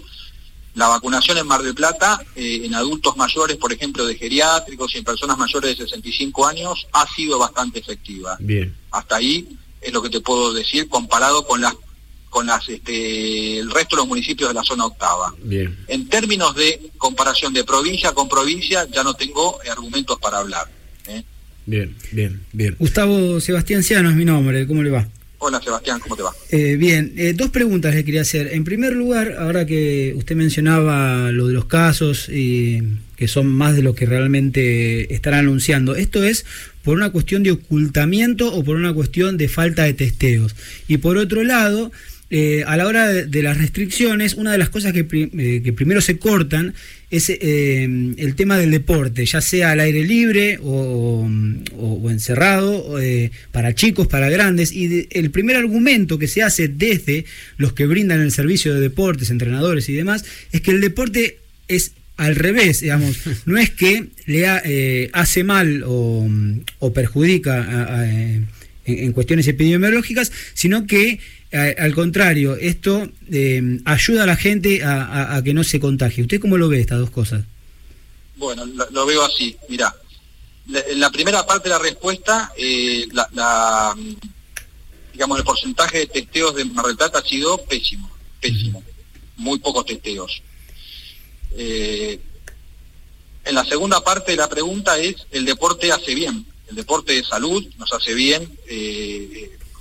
la 0.74 0.88
vacunación 0.88 1.38
en 1.38 1.46
Mar 1.46 1.62
del 1.62 1.74
Plata, 1.74 2.20
eh, 2.36 2.62
en 2.64 2.74
adultos 2.74 3.16
mayores, 3.16 3.56
por 3.56 3.72
ejemplo, 3.72 4.06
de 4.06 4.16
geriátricos 4.16 4.94
y 4.94 4.98
en 4.98 5.04
personas 5.04 5.36
mayores 5.36 5.76
de 5.76 5.84
65 5.84 6.46
años, 6.46 6.86
ha 6.92 7.06
sido 7.14 7.38
bastante 7.38 7.80
efectiva. 7.80 8.36
Bien. 8.38 8.74
Hasta 8.92 9.16
ahí 9.16 9.58
es 9.80 9.92
lo 9.92 10.02
que 10.02 10.10
te 10.10 10.20
puedo 10.20 10.52
decir 10.52 10.88
comparado 10.88 11.46
con 11.46 11.60
las 11.60 11.74
con 12.34 12.48
las, 12.48 12.68
este, 12.68 13.60
el 13.60 13.70
resto 13.70 13.94
de 13.94 14.00
los 14.00 14.08
municipios 14.08 14.50
de 14.50 14.54
la 14.54 14.64
zona 14.64 14.86
octava. 14.86 15.32
Bien. 15.44 15.76
En 15.86 16.08
términos 16.08 16.52
de 16.56 16.90
comparación 16.98 17.54
de 17.54 17.62
provincia 17.62 18.10
con 18.10 18.28
provincia, 18.28 18.88
ya 18.92 19.04
no 19.04 19.14
tengo 19.14 19.60
argumentos 19.70 20.18
para 20.18 20.38
hablar. 20.38 20.66
¿eh? 21.06 21.22
Bien, 21.64 21.94
bien, 22.10 22.42
bien. 22.52 22.74
Gustavo 22.76 23.38
Sebastián 23.38 23.84
Ciano 23.84 24.10
es 24.10 24.16
mi 24.16 24.24
nombre, 24.24 24.66
¿cómo 24.66 24.82
le 24.82 24.90
va? 24.90 25.06
Hola 25.38 25.60
Sebastián, 25.62 26.00
¿cómo 26.00 26.16
te 26.16 26.24
va? 26.24 26.32
Eh, 26.50 26.74
bien, 26.74 27.12
eh, 27.16 27.34
dos 27.34 27.50
preguntas 27.50 27.94
le 27.94 28.04
quería 28.04 28.22
hacer. 28.22 28.48
En 28.52 28.64
primer 28.64 28.94
lugar, 28.94 29.36
ahora 29.38 29.64
que 29.64 30.12
usted 30.16 30.34
mencionaba 30.34 31.30
lo 31.30 31.46
de 31.46 31.52
los 31.52 31.66
casos 31.66 32.28
y 32.28 32.82
que 33.16 33.28
son 33.28 33.46
más 33.46 33.76
de 33.76 33.82
lo 33.82 33.94
que 33.94 34.06
realmente 34.06 35.14
están 35.14 35.34
anunciando, 35.34 35.94
¿esto 35.94 36.24
es 36.24 36.44
por 36.82 36.96
una 36.96 37.10
cuestión 37.10 37.44
de 37.44 37.52
ocultamiento 37.52 38.52
o 38.52 38.64
por 38.64 38.74
una 38.74 38.92
cuestión 38.92 39.36
de 39.36 39.48
falta 39.48 39.84
de 39.84 39.94
testeos? 39.94 40.56
Y 40.88 40.96
por 40.96 41.16
otro 41.16 41.44
lado, 41.44 41.92
eh, 42.36 42.64
a 42.66 42.76
la 42.76 42.88
hora 42.88 43.06
de, 43.12 43.42
las 43.44 43.58
restricciones, 43.58 44.34
una 44.34 44.50
de 44.50 44.58
las 44.58 44.68
cosas 44.68 44.92
que, 44.92 45.06
eh, 45.08 45.72
primero 45.76 46.00
se 46.00 46.18
cortan 46.18 46.74
es 47.08 47.30
eh, 47.30 47.84
el 47.84 48.34
tema 48.34 48.58
del 48.58 48.72
deporte, 48.72 49.24
ya 49.24 49.40
sea 49.40 49.70
al 49.70 49.78
aire 49.78 50.02
libre 50.02 50.58
o, 50.60 51.30
encerrado, 52.10 52.96
para 53.52 53.76
chicos, 53.76 54.08
para 54.08 54.30
grandes. 54.30 54.72
Y 54.72 55.06
el 55.12 55.30
primer 55.30 55.54
argumento 55.54 56.18
que 56.18 56.26
se 56.26 56.42
hace 56.42 56.66
desde 56.66 57.24
los 57.56 57.72
que 57.72 57.86
brindan 57.86 58.20
el 58.20 58.32
servicio 58.32 58.74
de 58.74 58.80
deportes, 58.80 59.30
entrenadores 59.30 59.88
y 59.88 59.92
demás, 59.92 60.24
es 60.50 60.60
que 60.60 60.72
el 60.72 60.80
deporte 60.80 61.38
es 61.68 61.92
al 62.16 62.34
revés, 62.34 62.80
digamos, 62.80 63.16
no 63.46 63.58
es 63.58 63.70
que 63.70 64.06
le 64.26 65.08
hace 65.12 65.44
mal 65.44 65.84
o, 65.86 66.28
perjudica 66.92 68.08
en, 68.86 69.12
cuestiones 69.12 69.46
epidemiológicas, 69.46 70.32
sino 70.54 70.88
que 70.88 71.20
al 71.54 71.94
contrario, 71.94 72.56
esto 72.56 73.08
eh, 73.30 73.80
ayuda 73.84 74.24
a 74.24 74.26
la 74.26 74.36
gente 74.36 74.82
a, 74.84 75.40
que 75.44 75.54
no 75.54 75.62
se 75.62 75.78
contagie. 75.78 76.22
¿Usted 76.22 76.40
cómo 76.40 76.56
lo 76.56 76.68
ve 76.68 76.80
estas 76.80 76.98
dos 76.98 77.10
cosas? 77.10 77.44
Bueno, 78.36 78.66
lo, 78.66 79.06
veo 79.06 79.24
así. 79.24 79.56
Mira, 79.68 79.94
en 80.66 80.98
la 80.98 81.10
primera 81.10 81.46
parte 81.46 81.68
de 81.68 81.74
la 81.74 81.78
respuesta, 81.78 82.52
eh, 82.56 83.06
la, 83.12 83.94
digamos, 85.12 85.38
el 85.38 85.44
porcentaje 85.44 85.98
de 85.98 86.06
testeos 86.06 86.56
de 86.56 86.64
Mar 86.64 86.86
ha 86.98 87.22
sido 87.22 87.58
pésimo, 87.58 88.10
pésimo. 88.40 88.82
Muy 89.36 89.58
pocos 89.60 89.86
testeos. 89.86 90.42
Eh, 91.56 92.18
en 93.44 93.54
la 93.54 93.64
segunda 93.64 94.02
parte 94.02 94.32
de 94.32 94.38
la 94.38 94.48
pregunta 94.48 94.98
es, 94.98 95.14
el 95.30 95.44
deporte 95.44 95.92
hace 95.92 96.14
bien, 96.14 96.44
el 96.68 96.74
deporte 96.74 97.12
de 97.12 97.22
salud 97.22 97.64
nos 97.78 97.92
hace 97.92 98.14
bien, 98.14 98.50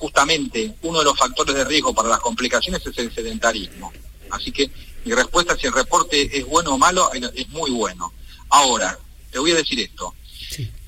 justamente 0.03 0.75
uno 0.81 0.99
de 0.99 1.05
los 1.05 1.17
factores 1.17 1.55
de 1.55 1.63
riesgo 1.63 1.93
para 1.93 2.09
las 2.09 2.19
complicaciones 2.19 2.85
es 2.85 2.97
el 2.97 3.15
sedentarismo. 3.15 3.93
Así 4.31 4.51
que 4.51 4.69
mi 5.05 5.13
respuesta 5.13 5.57
si 5.57 5.65
el 5.67 5.71
reporte 5.71 6.37
es 6.37 6.45
bueno 6.45 6.71
o 6.71 6.77
malo 6.77 7.09
es 7.13 7.47
muy 7.49 7.71
bueno. 7.71 8.11
Ahora, 8.49 8.99
te 9.31 9.39
voy 9.39 9.51
a 9.51 9.55
decir 9.55 9.79
esto. 9.79 10.13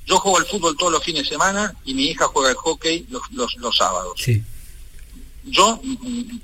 Yo 0.06 0.20
juego 0.20 0.38
al 0.38 0.46
fútbol 0.46 0.76
todos 0.76 0.92
los 0.92 1.02
fines 1.02 1.24
de 1.24 1.30
semana 1.30 1.74
y 1.86 1.94
mi 1.94 2.08
hija 2.08 2.28
juega 2.28 2.50
al 2.50 2.58
hockey 2.58 3.08
los, 3.10 3.78
sábados. 3.78 4.22
Yo 5.46 5.80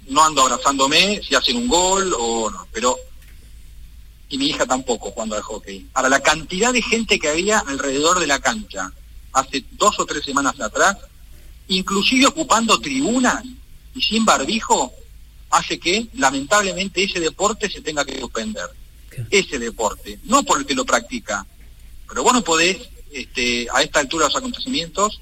no 0.07 0.23
ando 0.23 0.43
abrazándome 0.43 1.21
si 1.27 1.35
hacen 1.35 1.57
un 1.57 1.67
gol 1.67 2.15
o 2.17 2.49
no, 2.49 2.67
pero 2.71 2.97
y 4.29 4.37
mi 4.37 4.47
hija 4.47 4.65
tampoco 4.65 5.11
cuando 5.11 5.35
al 5.35 5.41
hockey. 5.41 5.89
Ahora, 5.93 6.07
la 6.07 6.21
cantidad 6.21 6.71
de 6.71 6.81
gente 6.81 7.19
que 7.19 7.27
había 7.27 7.59
alrededor 7.59 8.21
de 8.21 8.27
la 8.27 8.39
cancha 8.39 8.93
hace 9.33 9.65
dos 9.71 9.99
o 9.99 10.05
tres 10.05 10.23
semanas 10.23 10.57
atrás 10.61 10.95
inclusive 11.67 12.27
ocupando 12.27 12.79
tribunas 12.79 13.43
y 13.93 14.01
sin 14.01 14.25
barbijo, 14.25 14.93
hace 15.49 15.79
que 15.79 16.07
lamentablemente 16.13 17.03
ese 17.03 17.19
deporte 17.19 17.69
se 17.69 17.81
tenga 17.81 18.05
que 18.05 18.19
suspender. 18.19 18.67
Ese 19.29 19.59
deporte, 19.59 20.19
no 20.23 20.43
por 20.43 20.59
el 20.59 20.65
que 20.65 20.73
lo 20.73 20.85
practica. 20.85 21.45
Pero 22.07 22.23
bueno, 22.23 22.41
podés, 22.41 22.77
este, 23.11 23.67
a 23.73 23.81
esta 23.81 23.99
altura 23.99 24.25
de 24.25 24.29
los 24.29 24.37
acontecimientos, 24.37 25.21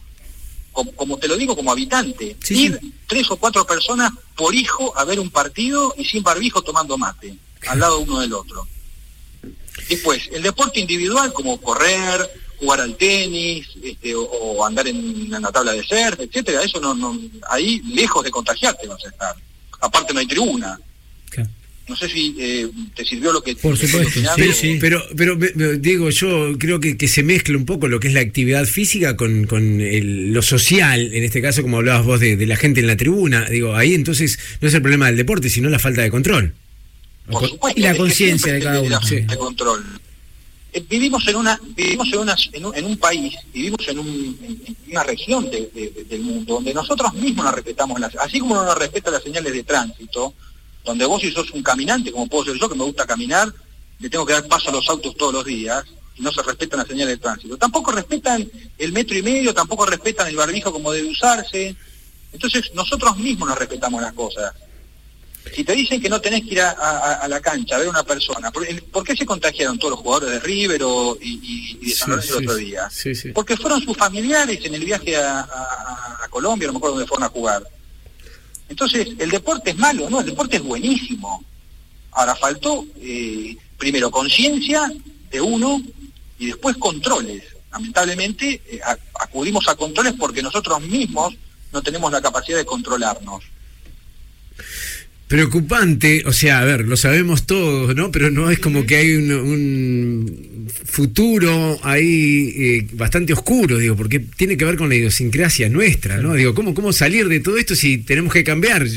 como, 0.71 1.17
te 1.17 1.27
lo 1.27 1.35
digo 1.35 1.55
como 1.55 1.71
habitante, 1.71 2.37
ir 2.49 2.79
tres 3.07 3.29
o 3.31 3.37
cuatro 3.37 3.65
personas 3.65 4.11
por 4.35 4.53
hijo 4.55 4.97
a 4.97 5.03
ver 5.03 5.19
un 5.19 5.29
partido 5.29 5.93
y 5.97 6.05
sin 6.05 6.23
barbijo 6.23 6.61
tomando 6.61 6.97
mate, 6.97 7.35
al 7.67 7.79
lado 7.79 7.99
uno 7.99 8.19
del 8.19 8.33
otro. 8.33 8.67
Después, 9.89 10.29
el 10.31 10.43
deporte 10.43 10.79
individual 10.79 11.33
como 11.33 11.59
correr, 11.59 12.29
jugar 12.59 12.81
al 12.81 12.95
tenis, 12.95 13.67
este, 13.81 14.13
o, 14.15 14.65
andar 14.65 14.87
en, 14.87 15.29
la 15.29 15.51
tabla 15.51 15.73
de 15.73 15.83
surf, 15.83 16.19
etcétera, 16.19 16.61
eso 16.63 16.79
no, 16.79 16.93
no, 16.93 17.17
ahí 17.49 17.81
lejos 17.81 18.23
de 18.23 18.31
contagiarte 18.31 18.87
vas 18.87 19.03
a 19.05 19.09
estar. 19.09 19.35
Aparte 19.81 20.13
no 20.13 20.19
hay 20.19 20.27
tribuna. 20.27 20.79
No 21.87 21.95
sé 21.95 22.07
si 22.07 22.35
eh, 22.37 22.69
te 22.95 23.03
sirvió 23.03 23.33
lo 23.33 23.41
que... 23.41 23.55
Por 23.55 23.75
supuesto, 23.75 24.21
sí, 24.35 24.53
sí. 24.53 24.77
Pero, 24.79 25.03
pero 25.17 25.35
Diego, 25.35 26.11
yo 26.11 26.55
creo 26.59 26.79
que, 26.79 26.97
que, 26.97 27.07
se 27.07 27.23
mezcla 27.23 27.57
un 27.57 27.65
poco 27.65 27.87
lo 27.87 27.99
que 27.99 28.09
es 28.09 28.13
la 28.13 28.19
actividad 28.19 28.65
física 28.65 29.15
con, 29.17 29.47
con 29.47 29.79
lo 30.31 30.41
social, 30.43 31.11
en 31.15 31.23
este 31.23 31.41
caso 31.41 31.63
como 31.63 31.77
hablabas 31.77 32.05
vos 32.05 32.19
de, 32.19 32.45
la 32.45 32.57
gente 32.57 32.79
en 32.81 32.85
la 32.85 32.95
tribuna. 32.95 33.49
Digo, 33.49 33.75
ahí 33.75 33.95
entonces 33.95 34.37
no 34.61 34.67
es 34.67 34.73
el 34.75 34.83
problema 34.83 35.07
del 35.07 35.17
deporte, 35.17 35.49
sino 35.49 35.67
la 35.67 35.79
falta 35.79 36.03
de 36.03 36.11
control. 36.11 36.53
y 37.75 37.81
la 37.81 37.97
conciencia 37.97 38.53
de 38.53 38.59
cada 38.59 38.81
uno. 38.81 38.99
De 39.09 39.35
control. 39.35 39.83
Eh, 40.71 40.85
vivimos 40.87 41.27
en 41.27 41.35
una 41.35 41.59
vivimos 41.75 42.07
en, 42.13 42.19
una, 42.19 42.35
en, 42.53 42.85
un, 42.85 42.97
país, 42.97 43.35
vivimos 43.51 43.87
en, 43.87 43.99
una 43.99 45.03
región 45.03 45.49
del 45.49 46.21
mundo 46.21 46.55
donde 46.55 46.73
nosotros 46.73 47.13
mismos 47.13 47.45
nos 47.45 47.55
respetamos, 47.55 47.99
las, 47.99 48.15
así 48.17 48.39
como 48.39 48.55
no 48.55 48.63
nos 48.63 48.77
respeta 48.77 49.09
las 49.09 49.23
señales 49.23 49.51
de 49.51 49.63
tránsito, 49.63 50.33
donde 50.85 51.05
vos 51.05 51.21
si 51.21 51.31
sos 51.31 51.49
un 51.51 51.63
caminante, 51.63 52.11
como 52.11 52.27
puedo 52.27 52.45
ser 52.45 52.57
yo, 52.59 52.69
que 52.69 52.75
me 52.75 52.83
gusta 52.83 53.07
caminar, 53.07 53.51
le 53.99 54.09
tengo 54.09 54.25
que 54.25 54.33
dar 54.33 54.47
paso 54.47 54.69
a 54.69 54.73
los 54.73 54.87
autos 54.89 55.17
todos 55.17 55.33
los 55.33 55.45
días, 55.45 55.83
y 56.15 56.21
no 56.21 56.31
se 56.31 56.43
respetan 56.43 56.79
las 56.79 56.87
señales 56.87 57.15
de 57.15 57.17
tránsito. 57.17 57.57
Tampoco 57.57 57.91
respetan 57.91 58.47
el 58.77 58.91
metro 58.91 59.17
y 59.17 59.23
medio, 59.23 59.53
tampoco 59.53 59.85
respetan 59.85 60.27
el 60.27 60.35
barbijo 60.35 60.71
como 60.71 60.91
debe 60.91 61.09
usarse. 61.09 61.75
Entonces 62.31 62.71
nosotros 62.73 63.17
mismos 63.17 63.49
nos 63.49 63.57
respetamos 63.57 64.01
las 64.01 64.13
cosas. 64.13 64.53
Si 65.53 65.63
te 65.63 65.73
dicen 65.73 66.01
que 66.01 66.09
no 66.09 66.19
tenés 66.21 66.41
que 66.43 66.53
ir 66.53 66.61
a, 66.61 67.25
la 67.27 67.39
cancha 67.39 67.75
a 67.75 67.79
ver 67.79 67.87
a 67.87 67.91
una 67.91 68.03
persona, 68.03 68.51
¿por, 68.51 69.03
qué 69.03 69.15
se 69.15 69.25
contagiaron 69.25 69.77
todos 69.77 69.91
los 69.91 69.99
jugadores 69.99 70.31
de 70.31 70.39
River 70.39 70.81
y, 71.21 71.77
de 71.85 71.91
San 71.91 72.09
Lorenzo 72.09 72.39
el 72.39 72.45
otro 72.45 72.55
día? 72.57 72.89
Porque 73.33 73.57
fueron 73.57 73.81
sus 73.81 73.97
familiares 73.97 74.59
en 74.63 74.75
el 74.75 74.83
viaje 74.85 75.15
a, 75.17 75.47
Colombia, 76.29 76.67
no 76.67 76.73
me 76.73 76.77
acuerdo 76.77 76.95
dónde 76.95 77.07
fueron 77.07 77.25
a 77.25 77.29
jugar. 77.29 77.63
Entonces, 78.69 79.07
el 79.17 79.31
deporte 79.31 79.71
es 79.71 79.77
malo, 79.77 80.09
¿no? 80.11 80.19
El 80.19 80.27
deporte 80.27 80.57
es 80.57 80.63
buenísimo. 80.63 81.43
Ahora 82.11 82.35
faltó, 82.35 82.85
eh, 83.01 83.57
primero, 83.77 84.11
conciencia 84.11 84.91
de 85.31 85.41
uno 85.41 85.81
y 86.37 86.47
después 86.47 86.77
controles. 86.77 87.43
Lamentablemente, 87.71 88.61
eh, 88.67 88.79
acudimos 89.19 89.67
a 89.67 89.75
controles 89.75 90.13
porque 90.19 90.43
nosotros 90.43 90.81
mismos 90.81 91.33
no 91.71 91.81
tenemos 91.81 92.11
la 92.11 92.21
capacidad 92.21 92.57
de 92.57 92.65
controlarnos. 92.65 93.43
Preocupante, 95.29 96.23
o 96.25 96.33
sea, 96.33 96.59
a 96.59 96.65
ver, 96.65 96.87
lo 96.87 96.97
sabemos 96.97 97.45
todos, 97.45 97.95
¿no? 97.95 98.11
Pero 98.11 98.31
no 98.31 98.49
es 98.49 98.57
como 98.57 98.87
que 98.87 98.95
hay 98.95 99.13
un, 99.13 100.67
futuro 100.85 101.79
ahí 101.83 102.51
eh, 102.57 102.87
bastante 102.93 103.33
oscuro, 103.33 103.77
digo, 103.77 103.95
porque 103.95 104.19
tiene 104.19 104.57
que 104.57 104.65
ver 104.65 104.75
con 104.75 104.89
la 104.89 104.95
idiosincrasia 104.95 105.69
nuestra, 105.69 106.17
¿no? 106.17 106.33
Digo, 106.33 106.55
¿cómo, 106.55 106.73
¿cómo 106.73 106.91
salir 106.93 107.27
de 107.27 107.41
todo 107.41 107.59
esto 107.59 107.75
si 107.75 107.99
tenemos 107.99 108.33
que 108.33 108.43
cambiar? 108.43 108.87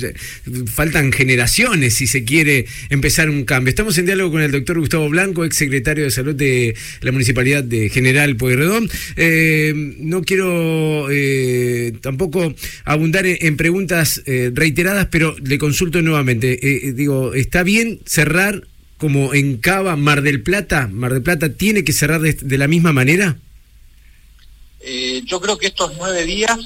Faltan 0.72 1.12
generaciones 1.12 1.92
si 1.94 2.06
se 2.06 2.24
quiere 2.24 2.64
empezar 2.88 3.28
un 3.28 3.44
cambio. 3.44 3.68
Estamos 3.68 3.98
en 3.98 4.06
diálogo 4.06 4.32
con 4.32 4.40
el 4.40 4.52
doctor 4.52 4.78
Gustavo 4.78 5.10
Blanco, 5.10 5.44
ex 5.44 5.56
secretario 5.56 6.04
de 6.04 6.10
Salud 6.10 6.34
de 6.34 6.74
la 7.02 7.12
Municipalidad 7.12 7.62
de 7.62 7.90
General 7.90 8.34
Pueyrredón. 8.36 8.88
Eh, 9.16 9.74
no 9.98 10.22
quiero 10.22 11.08
eh, 11.10 11.92
tampoco 12.00 12.54
abundar 12.86 13.26
en, 13.26 13.56
preguntas 13.58 14.22
reiteradas, 14.24 15.08
pero 15.10 15.36
le 15.44 15.58
consulto 15.58 16.00
nuevamente 16.00 16.21
eh, 16.28 16.58
eh, 16.62 16.92
digo, 16.92 17.34
¿está 17.34 17.62
bien 17.62 18.00
cerrar 18.06 18.66
como 18.98 19.34
en 19.34 19.58
Cava, 19.58 19.96
Mar 19.96 20.22
del 20.22 20.42
Plata? 20.42 20.88
¿Mar 20.88 21.12
del 21.12 21.22
Plata 21.22 21.52
tiene 21.52 21.84
que 21.84 21.92
cerrar 21.92 22.20
de, 22.20 22.58
la 22.58 22.68
misma 22.68 22.92
manera? 22.92 23.36
Eh, 24.80 25.22
yo 25.24 25.40
creo 25.40 25.58
que 25.58 25.68
estos 25.68 25.92
nueve 25.96 26.24
días 26.24 26.58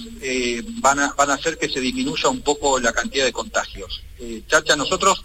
van, 0.80 1.00
a, 1.00 1.12
van 1.14 1.30
a 1.30 1.34
hacer 1.34 1.59
que 1.59 1.68
se 1.68 1.80
disminuya 1.80 2.28
un 2.28 2.40
poco 2.40 2.80
la 2.80 2.92
cantidad 2.92 3.24
de 3.24 3.32
contagios. 3.32 4.02
Chacha, 4.46 4.74
nosotros, 4.76 5.22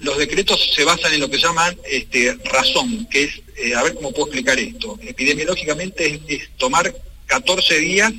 los 0.00 0.18
decretos 0.18 0.72
se 0.74 0.84
basan 0.84 1.14
en 1.14 1.20
lo 1.20 1.28
que 1.28 1.38
llaman 1.38 1.76
este, 1.90 2.38
razón, 2.52 3.06
que 3.10 3.24
es, 3.24 3.74
a 3.76 3.82
ver 3.82 3.94
cómo 3.94 4.12
puedo 4.12 4.26
explicar 4.26 4.58
esto, 4.58 4.98
epidemiológicamente 5.02 6.20
es 6.28 6.50
tomar 6.56 6.94
14 7.26 7.78
días 7.80 8.12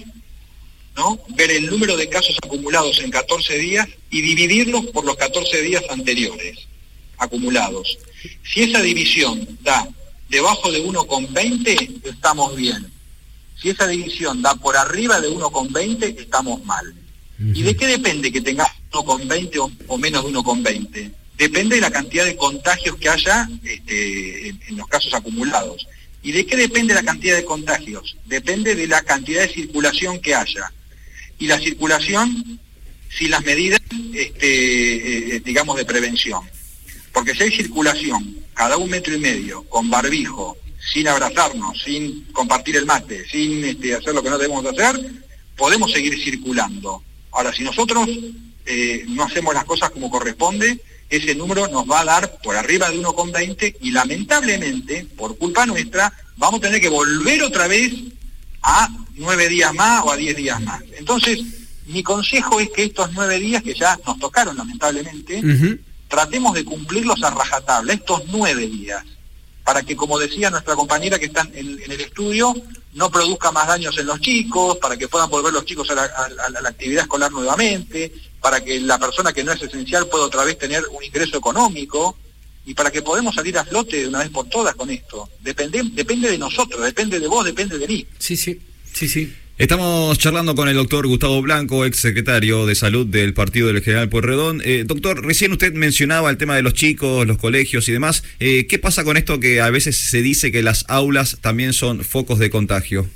¿no? 0.96 1.20
ver 1.36 1.52
el 1.52 1.68
número 1.68 1.98
de 1.98 2.10
casos 2.10 2.38
acumulados 2.44 3.00
en 3.00 3.12
14 3.12 3.58
días 3.58 3.88
y 4.10 4.22
dividirlos 4.22 4.86
por 4.88 5.06
los 5.06 5.16
14 5.16 5.62
días 5.62 5.84
anteriores 5.90 6.68
acumulados. 7.18 7.98
Si 8.44 8.64
esa 8.64 8.82
división 8.82 9.58
da 9.62 9.88
debajo 10.30 10.72
de 10.72 10.84
1,20, 10.84 12.06
estamos 12.06 12.56
bien. 12.56 12.92
Si 13.62 13.70
esa 13.70 13.88
división 13.88 14.42
da 14.42 14.56
por 14.56 14.76
arriba 14.76 15.22
de 15.22 15.30
1,20, 15.30 16.20
estamos 16.20 16.64
mal. 16.66 16.94
¿Y 17.40 17.62
de 17.64 17.76
qué 17.76 17.88
depende 17.88 18.32
que 18.32 18.42
tengas 18.42 18.70
1,20 18.92 19.58
o, 19.60 19.72
o 19.88 19.98
menos 19.98 20.24
de 20.26 20.32
1,20? 20.32 21.12
Depende 21.38 21.76
de 21.76 21.82
la 21.82 21.92
cantidad 21.92 22.26
de 22.26 22.36
contagios 22.36 22.96
que 22.98 23.10
haya 23.10 23.50
este, 23.64 24.50
en 24.50 24.78
los 24.78 24.88
casos 24.88 25.14
acumulados. 25.14 25.88
¿Y 26.22 26.32
de 26.32 26.46
qué 26.46 26.56
depende 26.56 26.94
la 26.94 27.04
cantidad 27.04 27.36
de 27.36 27.44
contagios? 27.44 28.16
Depende 28.26 28.76
de 28.76 28.88
la 28.88 29.02
cantidad 29.02 29.42
de 29.42 29.54
circulación 29.54 30.20
que 30.20 30.36
haya 30.36 30.72
y 31.44 31.48
la 31.48 31.60
circulación 31.60 32.58
si 33.10 33.28
las 33.28 33.44
medidas, 33.44 33.82
este, 34.14 35.36
eh, 35.36 35.42
digamos, 35.42 35.76
de 35.76 35.84
prevención. 35.84 36.42
Porque 37.12 37.36
si 37.36 37.44
hay 37.44 37.52
circulación 37.52 38.38
cada 38.54 38.78
un 38.78 38.90
metro 38.90 39.14
y 39.14 39.20
medio, 39.20 39.64
con 39.64 39.90
barbijo, 39.90 40.56
sin 40.94 41.06
abrazarnos, 41.10 41.82
sin 41.84 42.24
compartir 42.32 42.78
el 42.78 42.86
mate, 42.86 43.26
sin 43.30 43.62
este, 43.66 43.94
hacer 43.94 44.16
lo 44.16 44.24
que 44.24 44.30
no 44.30 44.38
debemos 44.38 44.66
hacer, 44.66 44.98
podemos 45.58 45.92
seguir 45.92 46.18
circulando. 46.24 47.04
Ahora, 47.34 47.54
si 47.54 47.64
nosotros 47.64 48.08
eh, 48.66 49.04
no 49.10 49.24
hacemos 49.24 49.54
las 49.54 49.66
cosas 49.66 49.90
como 49.90 50.10
corresponde, 50.10 50.80
ese 51.10 51.36
número 51.36 51.68
nos 51.68 51.86
va 51.92 52.00
a 52.00 52.06
dar 52.06 52.38
por 52.42 52.56
arriba 52.56 52.90
de 52.90 53.00
1,20 53.00 53.76
y 53.82 53.92
lamentablemente, 53.92 55.08
por 55.18 55.38
culpa 55.38 55.66
nuestra, 55.66 56.14
vamos 56.38 56.60
a 56.60 56.64
tener 56.64 56.80
que 56.80 56.90
volver 56.90 57.44
otra 57.44 57.68
vez 57.68 57.92
a 58.64 58.90
nueve 59.16 59.50
días 59.50 59.74
más 59.74 60.04
o 60.04 60.12
a 60.12 60.18
diez 60.18 60.36
días 60.36 60.62
más. 60.62 60.82
Entonces, 60.98 61.40
mi 61.86 62.02
consejo 62.02 62.60
es 62.60 62.70
que 62.70 62.84
estos 62.84 63.12
nueve 63.14 63.40
días 63.40 63.62
que 63.62 63.74
ya 63.74 64.00
nos 64.06 64.18
tocaron 64.20 64.56
lamentablemente, 64.58 65.42
tratemos 66.08 66.54
de 66.54 66.64
cumplirlos 66.64 67.22
a 67.24 67.32
rajatabla, 67.32 67.94
estos 67.94 68.24
nueve 68.28 68.68
días, 68.68 69.04
para 69.64 69.82
que, 69.84 69.96
como 69.96 70.20
decía 70.20 70.50
nuestra 70.50 70.76
compañera 70.76 71.20
que 71.20 71.26
está 71.26 71.42
en, 71.54 71.80
el 71.82 72.02
estudio, 72.02 72.54
no 72.94 73.10
produzca 73.10 73.52
más 73.52 73.68
daños 73.68 73.98
en 73.98 74.08
los 74.08 74.20
chicos, 74.20 74.78
para 74.78 74.98
que 74.98 75.08
puedan 75.08 75.30
volver 75.30 75.54
los 75.54 75.66
chicos 75.66 75.90
a 75.92 75.96
la, 75.96 76.70
actividad 76.70 77.04
escolar 77.04 77.32
nuevamente, 77.32 78.14
para 78.42 78.64
que 78.64 78.80
la 78.80 78.98
persona 78.98 79.34
que 79.34 79.44
no 79.44 79.52
es 79.52 79.62
esencial 79.62 80.08
pueda 80.08 80.26
otra 80.26 80.44
vez 80.44 80.58
tener 80.58 80.84
un 80.92 81.04
ingreso 81.04 81.38
económico 81.38 82.18
y 82.66 82.74
para 82.74 82.92
que 82.92 83.02
podamos 83.02 83.36
salir 83.36 83.58
a 83.58 83.66
flote 83.66 84.02
de 84.02 84.08
una 84.08 84.20
vez 84.20 84.30
por 84.30 84.48
todas 84.48 84.76
con 84.76 84.90
esto. 84.90 85.30
Depende, 85.42 85.82
depende 85.94 86.32
de 86.32 86.38
nosotros, 86.38 86.84
depende 86.84 87.20
de 87.20 87.28
vos, 87.28 87.46
depende 87.46 87.78
de 87.78 87.88
mí. 87.88 88.06
Sí, 88.20 88.38
sí, 88.38 88.60
sí, 88.94 89.08
sí. 89.08 89.34
Estamos 89.56 90.18
charlando 90.18 90.56
con 90.56 90.68
el 90.68 90.76
doctor 90.76 91.06
Gustavo 91.06 91.40
Blanco, 91.42 91.86
ex 91.86 92.00
secretario 92.00 92.66
de 92.66 92.74
salud 92.74 93.06
del 93.06 93.36
partido 93.36 93.68
del 93.68 93.84
General 93.84 94.10
Pueyrredón. 94.10 94.62
Eh, 94.66 94.84
doctor, 94.86 95.24
recién 95.24 95.52
usted 95.52 95.74
mencionaba 95.74 96.32
el 96.32 96.38
tema 96.38 96.56
de 96.56 96.64
los 96.64 96.74
chicos, 96.74 97.28
los 97.28 97.38
colegios 97.38 97.88
y 97.88 97.92
demás. 97.92 98.24
Eh, 98.40 98.66
¿Qué 98.68 98.80
pasa 98.80 99.04
con 99.04 99.16
esto 99.16 99.40
que 99.40 99.62
a 99.62 99.70
veces 99.70 99.96
se 99.96 100.24
dice 100.24 100.52
que 100.52 100.64
las 100.64 100.86
aulas 100.88 101.38
también 101.40 101.74
son 101.74 102.04
focos 102.04 102.40
de 102.40 102.50
contagio? 102.50 103.08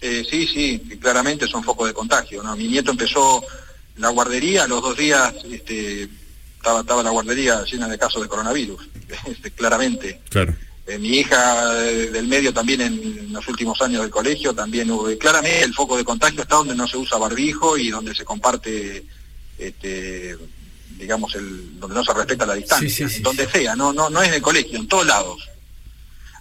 Eh, 0.00 0.24
sí, 0.28 0.48
sí, 0.52 0.98
claramente 1.00 1.46
son 1.46 1.62
focos 1.62 1.86
de 1.86 1.94
contagio. 1.94 2.42
¿no? 2.42 2.56
Mi 2.56 2.66
nieto 2.66 2.90
empezó 2.90 3.44
la 3.96 4.08
guardería, 4.08 4.64
a 4.64 4.68
los 4.68 4.82
dos 4.82 4.96
días 4.96 5.34
este, 5.50 6.08
estaba, 6.58 6.80
estaba 6.80 7.02
la 7.02 7.10
guardería 7.10 7.64
llena 7.64 7.88
de 7.88 7.98
casos 7.98 8.20
de 8.22 8.28
coronavirus, 8.28 8.88
este, 9.26 9.50
claramente. 9.52 10.20
Claro. 10.28 10.54
Eh, 10.86 10.98
mi 10.98 11.18
hija 11.18 11.74
del 11.74 12.26
medio 12.26 12.52
también 12.52 12.80
en 12.80 13.32
los 13.32 13.46
últimos 13.46 13.80
años 13.82 14.02
del 14.02 14.10
colegio, 14.10 14.54
también 14.54 14.90
hubo, 14.90 15.06
claramente 15.18 15.62
el 15.62 15.74
foco 15.74 15.96
de 15.96 16.04
contagio 16.04 16.42
está 16.42 16.56
donde 16.56 16.74
no 16.74 16.88
se 16.88 16.96
usa 16.96 17.18
barbijo 17.18 17.76
y 17.76 17.90
donde 17.90 18.14
se 18.14 18.24
comparte, 18.24 19.04
este, 19.58 20.36
digamos, 20.98 21.34
el, 21.34 21.78
donde 21.78 21.94
no 21.94 22.04
se 22.04 22.14
respeta 22.14 22.46
la 22.46 22.54
distancia, 22.54 23.06
donde 23.20 23.46
sea, 23.48 23.76
no, 23.76 23.92
no, 23.92 24.08
no 24.08 24.22
es 24.22 24.28
en 24.28 24.34
el 24.34 24.42
colegio, 24.42 24.78
en 24.78 24.88
todos 24.88 25.06
lados. 25.06 25.48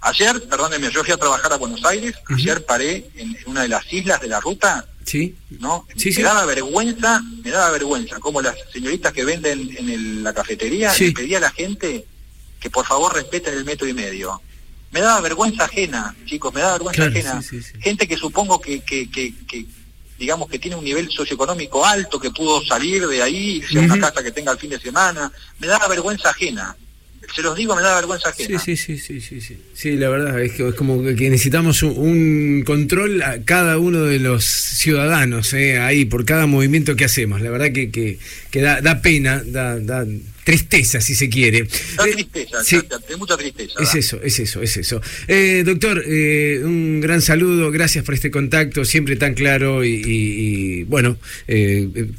Ayer, 0.01 0.41
perdónenme, 0.47 0.91
yo 0.91 1.03
fui 1.03 1.13
a 1.13 1.18
trabajar 1.18 1.51
a 1.51 1.57
Buenos 1.57 1.84
Aires, 1.84 2.15
ayer 2.34 2.65
paré 2.65 3.09
en, 3.15 3.38
una 3.47 3.63
de 3.63 3.68
las 3.68 3.91
islas 3.91 4.22
de 4.22 4.28
la 4.28 4.39
ruta, 4.39 4.86
sí. 5.08 5.36
¿no? 5.60 5.88
me 5.95 6.24
daba 6.24 6.45
vergüenza, 6.45 7.22
me 7.43 7.49
daba 7.49 7.72
vergüenza, 7.72 8.20
como 8.20 8.41
las 8.41 8.55
señoritas 8.72 9.14
que 9.14 9.24
venden 9.24 9.76
en 9.78 10.24
la 10.24 10.34
cafetería, 10.34 10.93
le 10.97 11.12
pedía 11.14 11.38
a 11.38 11.41
la 11.41 11.51
gente 11.51 12.05
que 12.60 12.70
por 12.70 12.86
favor 12.86 13.16
respeten 13.16 13.53
el 13.53 13.66
metro 13.66 13.88
y 13.88 13.93
medio. 13.93 14.41
Me 14.91 15.01
daba 15.01 15.22
vergüenza 15.22 15.66
ajena, 15.66 16.16
chicos, 16.26 16.53
me 16.53 16.62
daba 16.62 16.74
vergüenza 16.74 17.05
ajena. 17.05 17.41
Gente 17.80 18.08
que 18.08 18.18
supongo 18.18 18.60
que, 18.60 18.82
que, 18.82 19.10
que, 19.10 19.34
digamos 20.18 20.49
que 20.49 20.60
tiene 20.60 20.76
un 20.76 20.84
nivel 20.84 21.10
socioeconómico 21.10 21.86
alto, 21.86 22.20
que 22.20 22.32
pudo 22.32 22.64
salir 22.66 23.08
de 23.08 23.22
ahí, 23.22 23.58
irse 23.58 23.80
a 23.80 23.82
una 23.82 23.99
casa 23.99 24.24
que 24.24 24.32
tenga 24.32 24.51
el 24.51 24.58
fin 24.58 24.70
de 24.70 24.80
semana, 24.80 25.32
me 25.60 25.68
daba 25.68 25.88
vergüenza 25.88 26.30
ajena. 26.30 26.76
Se 27.34 27.42
los 27.42 27.56
digo, 27.56 27.76
me 27.76 27.82
da 27.82 27.96
vergüenza 27.96 28.30
ajena. 28.30 28.60
Sí, 28.60 28.78
sí, 28.78 28.98
sí, 28.98 29.22
sí, 29.22 29.42
sí, 29.42 29.58
sí. 29.74 29.96
la 29.98 30.10
verdad 30.10 30.42
es 30.42 30.54
que 30.54 30.68
es 30.68 30.76
como 30.76 31.04
que 31.04 31.30
necesitamos 31.30 31.84
un, 31.84 32.64
control 32.66 33.22
a 33.22 33.44
cada 33.44 33.78
uno 33.78 34.04
de 34.04 34.20
los 34.20 34.46
ciudadanos, 34.46 35.54
eh, 35.54 35.80
ahí, 35.80 36.06
por 36.06 36.26
cada 36.26 36.48
movimiento 36.48 36.96
que 36.96 37.06
hacemos. 37.06 37.42
La 37.42 37.50
verdad 37.50 37.72
que, 37.72 37.92
que, 37.92 38.18
que 38.50 38.62
da, 38.62 38.82
da 38.82 39.02
pena, 39.02 39.44
da, 39.46 39.80
da 39.80 40.06
tristeza, 40.48 41.02
si 41.02 41.14
se 41.14 41.28
quiere. 41.28 41.68
Da 41.98 42.08
eh, 42.08 42.14
tristeza, 42.14 42.64
sí. 42.64 42.78
mucha 43.18 43.36
tristeza. 43.36 43.74
Es 43.82 43.96
eso, 43.96 44.22
es 44.24 44.40
eso, 44.40 44.62
es 44.62 44.78
eso. 44.78 45.02
Eh, 45.28 45.64
doctor, 45.66 46.02
eh, 46.08 46.62
un 46.64 47.02
gran 47.02 47.22
saludo, 47.22 47.70
gracias 47.70 48.06
por 48.06 48.14
este 48.14 48.32
contacto, 48.32 48.86
siempre 48.86 49.18
tan 49.18 49.34
claro 49.34 49.84
y, 49.84 50.86
bueno, 50.86 51.18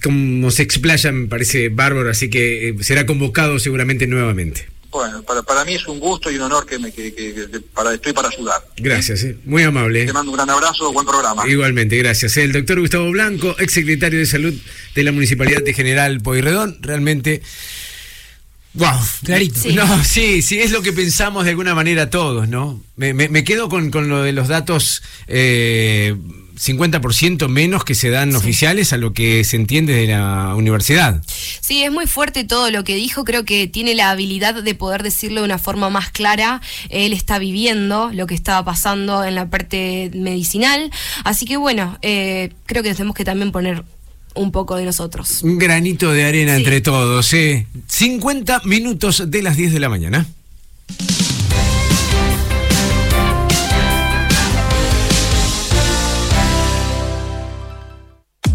como 0.02 0.50
se 0.50 0.62
explaya 0.62 1.10
me 1.10 1.26
parece 1.26 1.70
bárbaro, 1.70 2.10
así 2.10 2.28
que 2.28 2.76
será 2.82 3.06
convocado 3.06 3.58
seguramente 3.58 4.06
nuevamente. 4.06 4.77
Bueno, 4.90 5.22
para, 5.22 5.42
para 5.42 5.64
mí 5.64 5.74
es 5.74 5.86
un 5.86 6.00
gusto 6.00 6.30
y 6.30 6.36
un 6.36 6.42
honor 6.42 6.64
que, 6.64 6.78
me, 6.78 6.90
que, 6.92 7.62
para, 7.74 7.94
estoy 7.94 8.12
para 8.12 8.28
ayudar. 8.28 8.62
Gracias, 8.76 9.24
muy 9.44 9.62
amable. 9.62 10.06
Te 10.06 10.12
mando 10.12 10.30
un 10.30 10.36
gran 10.36 10.48
abrazo, 10.48 10.92
buen 10.92 11.06
programa. 11.06 11.46
Igualmente, 11.46 11.96
gracias. 11.98 12.36
El 12.38 12.52
doctor 12.52 12.80
Gustavo 12.80 13.10
Blanco, 13.10 13.54
ex 13.58 13.72
secretario 13.72 14.18
de 14.18 14.26
Salud 14.26 14.54
de 14.94 15.02
la 15.02 15.12
Municipalidad 15.12 15.62
de 15.62 15.74
General 15.74 16.20
Poirredón, 16.20 16.78
realmente 16.80 17.42
Wow, 18.74 18.98
clarito. 19.24 19.60
Sí. 19.60 19.72
No, 19.72 20.04
sí, 20.04 20.42
sí, 20.42 20.60
es 20.60 20.70
lo 20.70 20.82
que 20.82 20.92
pensamos 20.92 21.44
de 21.44 21.50
alguna 21.50 21.74
manera 21.74 22.10
todos, 22.10 22.48
¿no? 22.48 22.80
Me, 22.96 23.44
quedo 23.44 23.68
con, 23.68 23.90
lo 24.08 24.22
de 24.22 24.32
los 24.32 24.46
datos 24.48 25.02
eh, 25.26 26.14
50% 26.58 27.48
menos 27.48 27.84
que 27.84 27.94
se 27.94 28.10
dan 28.10 28.34
oficiales 28.34 28.92
a 28.92 28.96
lo 28.96 29.12
que 29.12 29.44
se 29.44 29.56
entiende 29.56 29.94
de 29.94 30.08
la 30.08 30.54
universidad. 30.54 31.22
Sí, 31.60 31.82
es 31.82 31.92
muy 31.92 32.06
fuerte 32.06 32.44
todo 32.44 32.70
lo 32.70 32.84
que 32.84 32.96
dijo, 32.96 33.24
creo 33.24 33.44
que 33.44 33.66
tiene 33.66 33.94
la 33.94 34.10
habilidad 34.10 34.62
de 34.62 34.74
poder 34.74 35.02
decirlo 35.02 35.40
de 35.40 35.46
una 35.46 35.58
forma 35.58 35.90
más 35.90 36.10
clara. 36.10 36.60
Él 36.90 37.12
está 37.12 37.38
viviendo 37.38 38.10
lo 38.12 38.26
que 38.26 38.34
estaba 38.34 38.64
pasando 38.64 39.24
en 39.24 39.34
la 39.34 39.48
parte 39.48 40.10
medicinal, 40.14 40.90
así 41.24 41.46
que 41.46 41.56
bueno, 41.56 41.98
eh, 42.02 42.50
creo 42.66 42.82
que 42.82 42.92
tenemos 42.92 43.16
que 43.16 43.24
también 43.24 43.52
poner 43.52 43.84
un 44.34 44.52
poco 44.52 44.76
de 44.76 44.84
nosotros. 44.84 45.42
Un 45.42 45.58
granito 45.58 46.12
de 46.12 46.24
arena 46.24 46.56
entre 46.56 46.80
todos, 46.80 47.32
¿eh? 47.34 47.66
50 47.88 48.62
minutos 48.64 49.30
de 49.30 49.42
las 49.42 49.56
10 49.56 49.72
de 49.72 49.80
la 49.80 49.88
mañana. 49.88 50.26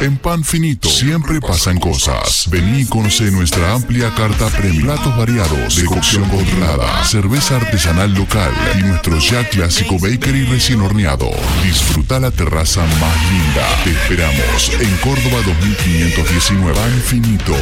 En 0.00 0.16
Pan 0.16 0.44
Finito 0.44 0.88
siempre 0.88 1.40
pasan 1.40 1.78
cosas. 1.78 2.48
Vení 2.50 2.82
y 2.82 2.86
conoce 2.86 3.30
nuestra 3.32 3.72
amplia 3.72 4.14
carta 4.14 4.48
premium. 4.48 4.84
Platos 4.84 5.16
variados, 5.16 5.76
de 5.76 5.84
cocción 5.86 6.28
controlada, 6.28 7.04
cerveza 7.04 7.56
artesanal 7.56 8.14
local 8.14 8.52
y 8.78 8.82
nuestro 8.82 9.18
ya 9.18 9.48
clásico 9.48 9.98
bakery 9.98 10.44
recién 10.44 10.80
horneado. 10.80 11.30
Disfruta 11.64 12.20
la 12.20 12.30
terraza 12.30 12.82
más 13.00 13.32
linda. 13.32 13.66
Te 13.82 13.90
esperamos 13.90 14.70
en 14.80 14.96
Córdoba 14.98 15.42
2519. 15.44 16.74
Pan 16.74 17.02
Finito. 17.04 17.56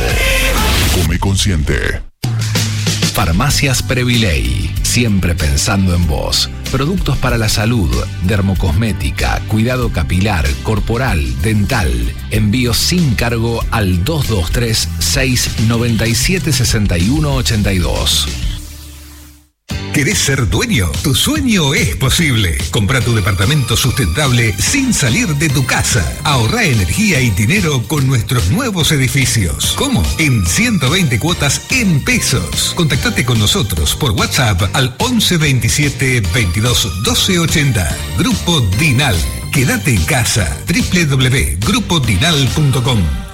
Come 0.95 1.19
consciente. 1.19 2.03
Farmacias 3.17 3.83
Previley, 3.83 4.71
siempre 4.83 5.35
pensando 5.35 5.95
en 5.95 6.07
vos. 6.07 6.51
Productos 6.71 7.17
para 7.17 7.39
la 7.39 7.49
salud, 7.49 7.91
dermocosmética, 8.25 9.41
cuidado 9.49 9.91
capilar, 9.91 10.47
corporal, 10.63 11.41
dental. 11.41 11.91
Envío 12.31 12.75
sin 12.75 13.15
cargo 13.15 13.65
al 13.71 14.05
223 14.05 14.89
697 14.99 16.53
6182. 16.53 18.56
¿Querés 19.97 20.19
ser 20.19 20.49
dueño? 20.51 20.91
Tu 21.03 21.15
sueño 21.15 21.73
es 21.73 21.97
posible. 21.97 22.59
Compra 22.71 23.01
tu 23.01 23.15
departamento 23.15 23.79
sustentable 23.79 24.55
sin 24.59 24.93
salir 24.93 25.27
de 25.37 25.49
tu 25.49 25.65
casa. 25.65 26.05
Ahorra 26.23 26.65
energía 26.65 27.23
y 27.23 27.31
dinero 27.31 27.83
con 27.89 28.07
nuestros 28.07 28.51
nuevos 28.51 28.93
edificios. 28.93 29.73
¿Cómo? 29.75 30.03
En 30.19 30.45
120 30.45 31.19
cuotas 31.19 31.63
en 31.71 32.05
pesos. 32.05 32.75
Contactate 32.77 33.25
con 33.25 33.39
nosotros 33.39 33.97
por 33.97 34.11
WhatsApp 34.11 34.65
al 34.75 34.95
11 34.99 35.39
27 35.39 36.21
22 36.35 37.03
12 37.03 37.39
80. 37.39 37.97
Grupo 38.19 38.61
Dinal. 38.79 39.17
Quédate 39.51 39.95
en 39.95 40.05
casa. 40.05 40.59
www.grupodinal.com 40.69 43.26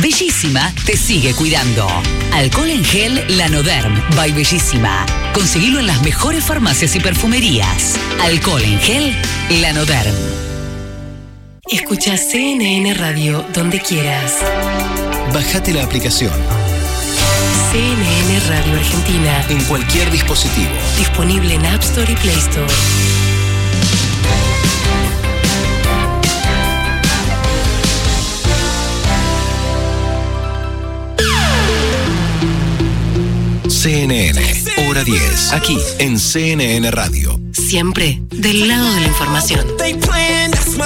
Bellísima 0.00 0.72
te 0.86 0.96
sigue 0.96 1.34
cuidando. 1.34 1.86
Alcohol 2.32 2.70
en 2.70 2.84
gel 2.84 3.24
Lanoderm 3.36 4.00
by 4.16 4.32
Bellísima. 4.32 5.04
Conseguilo 5.34 5.80
en 5.80 5.86
las 5.86 6.02
mejores 6.02 6.44
farmacias 6.44 6.96
y 6.96 7.00
perfumerías. 7.00 7.96
Alcohol 8.22 8.62
en 8.62 8.78
gel 8.80 9.16
Lanoderm. 9.60 10.14
Escucha 11.70 12.16
CNN 12.16 12.94
Radio 12.94 13.44
donde 13.52 13.80
quieras. 13.80 14.38
Bájate 15.34 15.74
la 15.74 15.84
aplicación. 15.84 16.32
CNN 17.70 18.40
Radio 18.48 18.74
Argentina. 18.74 19.44
En 19.50 19.62
cualquier 19.64 20.10
dispositivo. 20.10 20.70
Disponible 20.96 21.54
en 21.54 21.66
App 21.66 21.82
Store 21.82 22.10
y 22.10 22.16
Play 22.16 22.38
Store. 22.38 22.72
CNN, 33.82 34.40
hora 34.86 35.02
10, 35.02 35.52
aquí 35.54 35.76
en 35.98 36.16
CNN 36.16 36.88
Radio. 36.92 37.40
Siempre 37.50 38.22
del 38.30 38.68
lado 38.68 38.94
de 38.94 39.00
la 39.00 39.06
información. 39.08 39.76
They 39.76 39.94
playing, 39.94 40.52
that's 40.52 40.76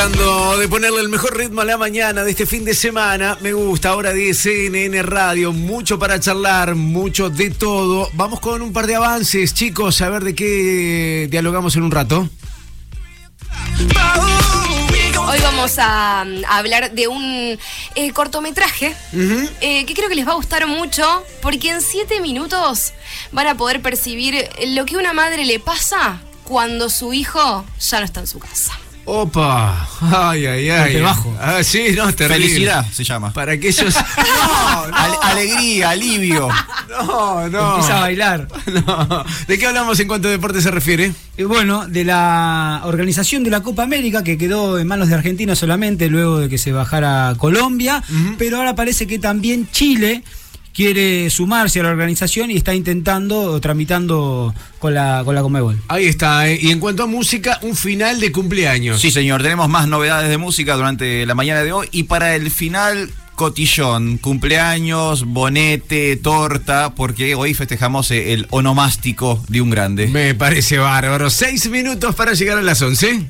Tratando 0.00 0.56
de 0.56 0.66
ponerle 0.66 1.02
el 1.02 1.10
mejor 1.10 1.36
ritmo 1.36 1.60
a 1.60 1.66
la 1.66 1.76
mañana 1.76 2.24
de 2.24 2.30
este 2.30 2.46
fin 2.46 2.64
de 2.64 2.72
semana. 2.72 3.36
Me 3.42 3.52
gusta, 3.52 3.90
ahora 3.90 4.14
de 4.14 4.32
CNN 4.32 5.02
Radio. 5.02 5.52
Mucho 5.52 5.98
para 5.98 6.18
charlar, 6.18 6.74
mucho 6.74 7.28
de 7.28 7.50
todo. 7.50 8.08
Vamos 8.14 8.40
con 8.40 8.62
un 8.62 8.72
par 8.72 8.86
de 8.86 8.94
avances, 8.94 9.52
chicos, 9.52 10.00
a 10.00 10.08
ver 10.08 10.24
de 10.24 10.34
qué 10.34 11.28
dialogamos 11.30 11.76
en 11.76 11.82
un 11.82 11.90
rato. 11.90 12.30
Hoy 15.18 15.38
vamos 15.42 15.78
a, 15.78 16.22
a 16.22 16.56
hablar 16.56 16.92
de 16.92 17.06
un 17.06 17.58
eh, 17.94 18.12
cortometraje 18.14 18.96
eh, 19.12 19.84
que 19.84 19.92
creo 19.92 20.08
que 20.08 20.14
les 20.14 20.26
va 20.26 20.32
a 20.32 20.36
gustar 20.36 20.66
mucho 20.66 21.26
porque 21.42 21.72
en 21.72 21.82
siete 21.82 22.22
minutos 22.22 22.94
van 23.32 23.48
a 23.48 23.54
poder 23.54 23.82
percibir 23.82 24.48
lo 24.68 24.86
que 24.86 24.96
una 24.96 25.12
madre 25.12 25.44
le 25.44 25.60
pasa 25.60 26.22
cuando 26.44 26.88
su 26.88 27.12
hijo 27.12 27.66
ya 27.78 27.98
no 27.98 28.06
está 28.06 28.20
en 28.20 28.26
su 28.26 28.38
casa. 28.38 28.78
Opa, 29.12 29.88
ay, 30.30 30.46
ay, 30.46 30.70
ay. 30.70 30.78
Golpe 30.92 31.00
bajo. 31.02 31.36
Ah, 31.40 31.62
sí, 31.64 31.86
no, 31.96 32.12
terrible. 32.14 32.44
Felicidad 32.46 32.86
se 32.92 33.02
llama. 33.02 33.32
Para 33.32 33.52
aquellos. 33.52 33.94
No, 34.16 34.86
no. 34.86 34.96
Al- 34.96 35.18
alegría, 35.22 35.90
alivio. 35.90 36.48
No, 36.88 37.48
no. 37.48 37.70
Empieza 37.74 37.96
a 37.98 38.00
bailar. 38.00 38.48
No. 38.86 39.24
¿De 39.48 39.58
qué 39.58 39.66
hablamos 39.66 39.98
en 40.00 40.06
cuanto 40.08 40.28
a 40.28 40.30
deporte 40.30 40.62
se 40.62 40.70
refiere? 40.70 41.12
Y 41.36 41.42
bueno, 41.42 41.86
de 41.88 42.04
la 42.04 42.82
organización 42.84 43.42
de 43.42 43.50
la 43.50 43.62
Copa 43.62 43.82
América 43.82 44.22
que 44.22 44.38
quedó 44.38 44.78
en 44.78 44.86
manos 44.86 45.08
de 45.08 45.14
Argentina 45.16 45.54
solamente 45.56 46.08
luego 46.08 46.38
de 46.38 46.48
que 46.48 46.56
se 46.58 46.70
bajara 46.72 47.34
Colombia, 47.36 48.02
pero 48.38 48.58
ahora 48.58 48.74
parece 48.76 49.06
que 49.06 49.18
también 49.18 49.68
Chile 49.72 50.22
quiere 50.80 51.28
sumarse 51.28 51.80
a 51.80 51.82
la 51.82 51.90
organización 51.90 52.50
y 52.50 52.56
está 52.56 52.74
intentando 52.74 53.38
o 53.38 53.60
tramitando 53.60 54.54
con 54.78 54.94
la 54.94 55.20
con 55.26 55.34
la 55.34 55.42
Conmebol. 55.42 55.78
Ahí 55.88 56.06
está, 56.06 56.48
¿eh? 56.48 56.58
y 56.58 56.70
en 56.70 56.80
cuanto 56.80 57.02
a 57.02 57.06
música, 57.06 57.58
un 57.60 57.76
final 57.76 58.18
de 58.18 58.32
cumpleaños. 58.32 58.98
Sí, 58.98 59.10
señor, 59.10 59.42
tenemos 59.42 59.68
más 59.68 59.88
novedades 59.88 60.30
de 60.30 60.38
música 60.38 60.76
durante 60.76 61.26
la 61.26 61.34
mañana 61.34 61.62
de 61.64 61.72
hoy 61.72 61.86
y 61.92 62.04
para 62.04 62.34
el 62.34 62.50
final 62.50 63.10
cotillón, 63.34 64.16
cumpleaños, 64.16 65.26
bonete, 65.26 66.16
torta, 66.16 66.94
porque 66.94 67.34
hoy 67.34 67.52
festejamos 67.52 68.10
eh, 68.10 68.32
el 68.32 68.46
onomástico 68.48 69.44
de 69.48 69.60
un 69.60 69.68
grande. 69.68 70.06
Me 70.06 70.34
parece 70.34 70.78
bárbaro. 70.78 71.28
Seis 71.28 71.68
minutos 71.68 72.14
para 72.14 72.32
llegar 72.32 72.56
a 72.56 72.62
las 72.62 72.80
once. 72.80 73.28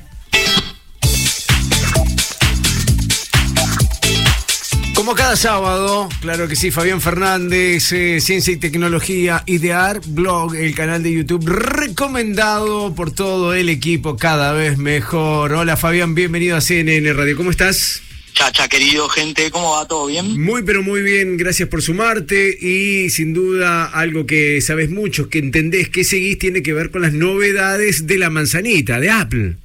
Como 5.01 5.15
cada 5.15 5.35
sábado, 5.35 6.09
claro 6.19 6.47
que 6.47 6.55
sí, 6.55 6.69
Fabián 6.69 7.01
Fernández, 7.01 7.91
eh, 7.91 8.21
Ciencia 8.21 8.53
y 8.53 8.57
Tecnología, 8.57 9.41
Idear, 9.47 9.99
blog, 10.05 10.53
el 10.53 10.75
canal 10.75 11.01
de 11.01 11.11
YouTube, 11.11 11.43
recomendado 11.47 12.93
por 12.93 13.11
todo 13.11 13.55
el 13.55 13.69
equipo, 13.69 14.15
cada 14.15 14.51
vez 14.51 14.77
mejor. 14.77 15.53
Hola 15.53 15.75
Fabián, 15.75 16.13
bienvenido 16.13 16.55
a 16.55 16.61
CNN 16.61 17.13
Radio, 17.13 17.35
¿cómo 17.35 17.49
estás? 17.49 18.03
Chacha, 18.33 18.67
querido 18.67 19.09
gente, 19.09 19.49
¿cómo 19.49 19.71
va? 19.71 19.87
¿Todo 19.87 20.05
bien? 20.05 20.39
Muy, 20.39 20.61
pero 20.61 20.83
muy 20.83 21.01
bien, 21.01 21.35
gracias 21.35 21.67
por 21.67 21.81
sumarte 21.81 22.55
y 22.61 23.09
sin 23.09 23.33
duda 23.33 23.85
algo 23.85 24.27
que 24.27 24.61
sabes 24.61 24.91
mucho, 24.91 25.29
que 25.29 25.39
entendés 25.39 25.89
que 25.89 26.03
seguís, 26.03 26.37
tiene 26.37 26.61
que 26.61 26.73
ver 26.73 26.91
con 26.91 27.01
las 27.01 27.13
novedades 27.13 28.05
de 28.05 28.19
la 28.19 28.29
manzanita, 28.29 28.99
de 28.99 29.09
Apple. 29.09 29.57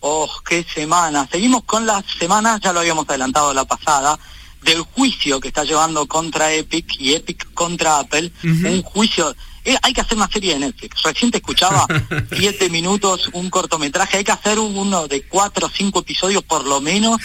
Oh, 0.00 0.30
qué 0.48 0.64
semana. 0.74 1.28
Seguimos 1.30 1.64
con 1.64 1.84
las 1.84 2.06
semanas, 2.18 2.60
ya 2.62 2.72
lo 2.72 2.80
habíamos 2.80 3.06
adelantado 3.06 3.52
la 3.52 3.66
pasada, 3.66 4.18
del 4.62 4.82
juicio 4.82 5.40
que 5.40 5.48
está 5.48 5.64
llevando 5.64 6.06
contra 6.06 6.52
Epic 6.52 6.96
y 6.98 7.14
Epic 7.14 7.52
contra 7.54 8.00
Apple. 8.00 8.32
Un 8.42 8.82
juicio. 8.82 9.34
eh, 9.64 9.76
hay 9.82 9.92
que 9.92 10.00
hacer 10.00 10.16
una 10.16 10.28
serie 10.28 10.54
de 10.54 10.60
Netflix. 10.60 11.02
Recién 11.02 11.30
te 11.30 11.38
escuchaba 11.38 11.86
siete 12.36 12.68
minutos, 12.70 13.30
un 13.32 13.50
cortometraje. 13.50 14.18
Hay 14.18 14.24
que 14.24 14.32
hacer 14.32 14.58
uno 14.58 15.08
de 15.08 15.22
cuatro 15.22 15.66
o 15.66 15.70
cinco 15.70 16.00
episodios 16.00 16.42
por 16.42 16.66
lo 16.66 16.80
menos 16.80 17.18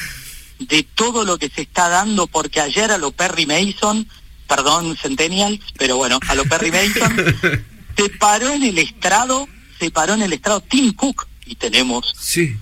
de 0.59 0.83
todo 0.83 1.25
lo 1.25 1.37
que 1.37 1.49
se 1.49 1.61
está 1.63 1.89
dando, 1.89 2.27
porque 2.27 2.61
ayer 2.61 2.91
a 2.91 2.97
lo 2.97 3.11
Perry 3.11 3.45
Mason, 3.45 4.07
perdón, 4.47 4.95
Centennials, 5.01 5.59
pero 5.77 5.97
bueno, 5.97 6.19
a 6.27 6.35
lo 6.35 6.45
Perry 6.45 6.71
Mason, 6.71 7.65
se 7.97 8.09
paró 8.11 8.49
en 8.51 8.63
el 8.63 8.77
estrado, 8.77 9.47
se 9.79 9.91
paró 9.91 10.13
en 10.13 10.21
el 10.21 10.33
estrado 10.33 10.61
Tim 10.61 10.93
Cook, 10.93 11.27
y 11.45 11.55
tenemos 11.55 12.13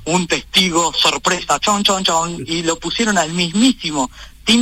un 0.06 0.26
testigo 0.26 0.92
sorpresa, 0.94 1.60
chon, 1.60 1.84
chon, 1.84 2.04
chon, 2.04 2.44
y 2.48 2.64
lo 2.64 2.80
pusieron 2.80 3.18
al 3.18 3.32
mismísimo 3.32 4.10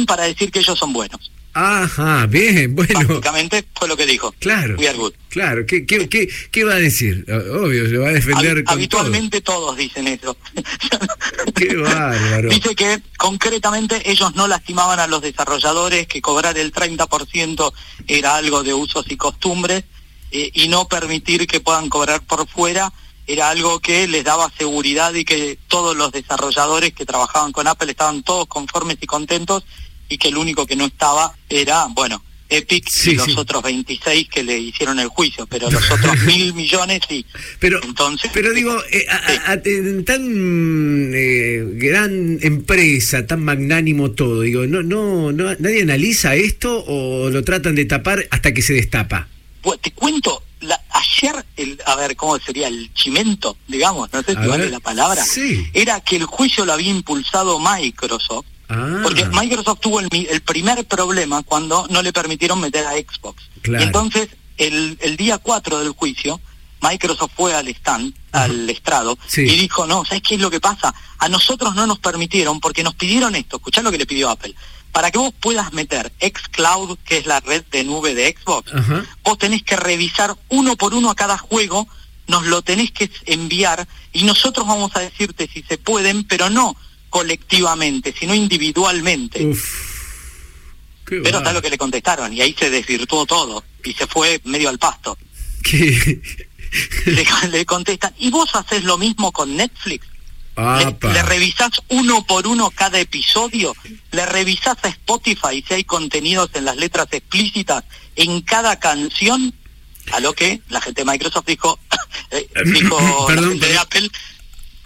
Para 0.06 0.24
decir 0.24 0.52
que 0.52 0.60
ellos 0.60 0.78
son 0.78 0.94
buenos. 0.94 1.32
Ajá, 1.54 2.28
bien, 2.28 2.76
bueno. 2.76 3.08
Básicamente 3.08 3.66
fue 3.74 3.88
lo 3.88 3.98
que 3.98 4.06
dijo. 4.06 4.34
Claro. 4.40 4.76
We 4.78 4.88
are 4.88 4.98
good. 4.98 5.14
Claro, 5.30 5.66
¿qué, 5.66 5.86
qué, 5.86 6.08
qué, 6.08 6.30
qué 6.52 6.64
va 6.64 6.74
a 6.74 6.78
decir? 6.78 7.26
Obvio, 7.28 7.90
se 7.90 7.98
va 7.98 8.10
a 8.10 8.12
defender 8.12 8.64
con 8.64 8.74
habitualmente 8.74 9.42
todos 9.42 9.76
dicen 9.76 10.08
eso. 10.08 10.38
Qué 11.56 11.76
bárbaro. 11.76 12.50
Dice 12.50 12.76
que 12.76 13.02
concretamente 13.18 14.10
ellos 14.10 14.36
no 14.36 14.48
lastimaban 14.48 15.00
a 15.00 15.08
los 15.08 15.22
desarrolladores, 15.22 16.08
que 16.08 16.22
cobrar 16.22 16.58
el 16.58 16.72
30% 16.72 17.74
era 18.08 18.36
algo 18.36 18.64
de 18.64 18.74
usos 18.74 19.06
y 19.10 19.18
costumbres, 19.18 19.84
eh, 20.32 20.52
y 20.54 20.68
no 20.68 20.88
permitir 20.88 21.48
que 21.48 21.60
puedan 21.60 21.90
cobrar 21.90 22.22
por 22.22 22.48
fuera 22.48 22.92
era 23.32 23.50
algo 23.50 23.80
que 23.80 24.08
les 24.08 24.24
daba 24.24 24.52
seguridad 24.58 25.14
y 25.14 25.24
que 25.24 25.58
todos 25.68 25.96
los 25.96 26.12
desarrolladores 26.12 26.94
que 26.94 27.06
trabajaban 27.06 27.52
con 27.52 27.68
Apple 27.68 27.92
estaban 27.92 28.24
todos 28.24 28.48
conformes 28.48 28.98
y 29.02 29.06
contentos 29.06 29.64
y 30.10 30.18
que 30.18 30.30
el 30.30 30.38
único 30.38 30.66
que 30.66 30.76
no 30.76 30.86
estaba 30.86 31.32
era, 31.48 31.86
bueno, 31.92 32.24
Epic 32.52 32.90
Sí, 32.90 33.12
y 33.12 33.16
los 33.16 33.26
sí. 33.28 33.36
otros 33.38 33.62
26 33.62 34.28
que 34.28 34.42
le 34.42 34.58
hicieron 34.58 35.00
el 35.00 35.08
juicio, 35.10 35.46
pero 35.46 35.70
los 35.70 35.92
otros 35.92 36.20
mil 36.26 36.52
millones 36.56 37.02
sí. 37.08 37.24
Pero, 37.60 37.80
Entonces, 37.84 38.32
pero 38.34 38.52
digo, 38.54 38.76
eh, 38.92 39.06
a- 39.08 39.18
a- 39.18 39.52
a- 39.54 39.62
en 39.64 40.04
tan 40.04 41.12
eh, 41.14 41.64
gran 41.76 42.40
empresa, 42.42 43.28
tan 43.28 43.44
magnánimo 43.44 44.10
todo, 44.12 44.42
digo, 44.42 44.66
no, 44.66 44.82
no, 44.82 45.32
no, 45.32 45.54
nadie 45.60 45.84
analiza 45.84 46.34
esto 46.34 46.84
o 46.88 47.30
lo 47.30 47.44
tratan 47.44 47.76
de 47.76 47.86
tapar 47.86 48.26
hasta 48.32 48.52
que 48.52 48.64
se 48.64 48.74
destapa. 48.74 49.28
Pues, 49.62 49.80
te 49.82 49.92
cuento, 49.92 50.44
la- 50.62 50.82
ayer, 50.92 51.46
el, 51.58 51.82
a 51.86 51.96
ver, 51.96 52.16
¿cómo 52.16 52.38
sería? 52.40 52.68
El 52.68 52.94
chimento, 52.94 53.58
digamos, 53.68 54.12
no 54.14 54.22
sé 54.24 54.32
A 54.34 54.42
si 54.42 54.48
vale 54.48 54.64
ver, 54.64 54.72
la 54.72 54.80
palabra, 54.80 55.24
sí. 55.26 55.68
era 55.74 56.00
que 56.02 56.16
el 56.16 56.26
juicio 56.26 56.66
lo 56.66 56.74
había 56.74 56.90
impulsado 56.92 57.60
Microsoft, 57.60 58.46
Ah, 58.72 59.00
porque 59.02 59.26
Microsoft 59.26 59.80
tuvo 59.80 60.00
el, 60.00 60.10
primer 60.46 60.86
problema 60.86 61.42
cuando 61.42 61.88
no 61.90 62.04
le 62.04 62.14
permitieron 62.14 62.60
meter 62.62 62.86
a 62.86 62.92
Xbox. 62.92 63.42
Claro. 63.64 63.84
Y 63.84 63.88
entonces, 63.88 64.30
el, 64.58 64.96
el 65.02 65.18
día 65.18 65.40
4 65.40 65.80
del 65.80 65.90
juicio, 65.94 66.40
Microsoft 66.82 67.32
fue 67.36 67.56
al 67.56 67.68
stand, 67.70 68.14
al 68.32 68.70
estrado, 68.70 69.18
Sí. 69.28 69.42
y 69.42 69.56
dijo, 69.58 69.88
no, 69.88 70.06
¿sabes 70.06 70.22
qué 70.22 70.36
es 70.36 70.42
lo 70.42 70.52
que 70.52 70.60
pasa? 70.60 70.94
A 71.18 71.28
nosotros 71.30 71.74
no 71.74 71.88
nos 71.88 71.98
permitieron, 71.98 72.60
porque 72.60 72.84
nos 72.84 72.94
pidieron 72.94 73.36
esto, 73.36 73.58
escuchá 73.58 73.82
lo 73.82 73.92
que 73.92 73.98
le 73.98 74.06
pidió 74.06 74.30
Apple, 74.30 74.54
para 74.92 75.12
que 75.12 75.20
vos 75.20 75.34
puedas 75.40 75.74
meter 75.74 76.12
xCloud, 76.20 76.98
que 77.06 77.18
es 77.18 77.26
la 77.26 77.40
red 77.40 77.64
de 77.72 77.84
nube 77.84 78.16
de 78.16 78.36
Xbox, 78.38 78.72
vos 79.24 79.38
tenés 79.38 79.64
que 79.64 79.76
revisar 79.76 80.36
uno 80.50 80.76
por 80.76 80.94
uno 80.94 81.10
a 81.10 81.16
cada 81.16 81.38
juego, 81.38 81.88
nos 82.28 82.46
lo 82.46 82.62
tenés 82.62 82.92
que 82.92 83.10
enviar, 83.26 83.88
y 84.14 84.24
nosotros 84.24 84.68
vamos 84.68 84.96
a 84.96 85.00
decirte 85.00 85.50
si 85.52 85.64
se 85.64 85.78
pueden, 85.78 86.24
pero 86.24 86.50
no 86.50 86.76
colectivamente, 87.10 88.14
sino 88.18 88.36
individualmente. 88.36 89.40
Qué 91.06 91.22
Pero 91.22 91.40
está 91.40 91.54
lo 91.54 91.62
que 91.62 91.70
le 91.70 91.78
contestaron, 91.78 92.34
y 92.34 92.42
ahí 92.42 92.56
se 92.58 92.70
desvirtuó 92.70 93.26
todo, 93.26 93.64
y 93.84 93.94
se 93.94 94.08
fue 94.08 94.42
medio 94.44 94.70
al 94.70 94.80
pasto. 94.80 95.18
¿Qué? 95.64 96.22
le, 97.06 97.26
le 97.52 97.66
contestan, 97.66 98.14
¿y 98.18 98.30
vos 98.30 98.50
haces 98.54 98.84
lo 98.84 98.98
mismo 98.98 99.32
con 99.32 99.56
Netflix? 99.56 100.06
Apa. 100.60 101.14
Le 101.14 101.22
revisás 101.24 101.72
uno 101.90 102.26
por 102.26 102.48
uno 102.48 102.70
cada 102.72 103.00
episodio, 103.00 103.76
le 104.12 104.26
revisás 104.26 104.78
a 104.84 104.88
Spotify 104.90 105.64
si 105.68 105.74
hay 105.74 105.84
contenidos 105.84 106.50
en 106.54 106.66
las 106.66 106.76
letras 106.78 107.08
explícitas 107.12 107.84
en 108.16 108.42
cada 108.42 108.78
canción, 108.80 109.54
a 110.12 110.20
lo 110.20 110.34
que 110.34 110.62
la 110.70 110.82
gente 110.82 111.04
de 111.06 111.12
Microsoft 111.12 111.46
dijo, 111.48 111.80
eh, 112.32 112.48
dijo 112.66 113.00
la 113.22 113.26
Perdón, 113.28 113.50
gente 113.52 113.68
de. 113.68 113.78
Apple, 113.78 114.10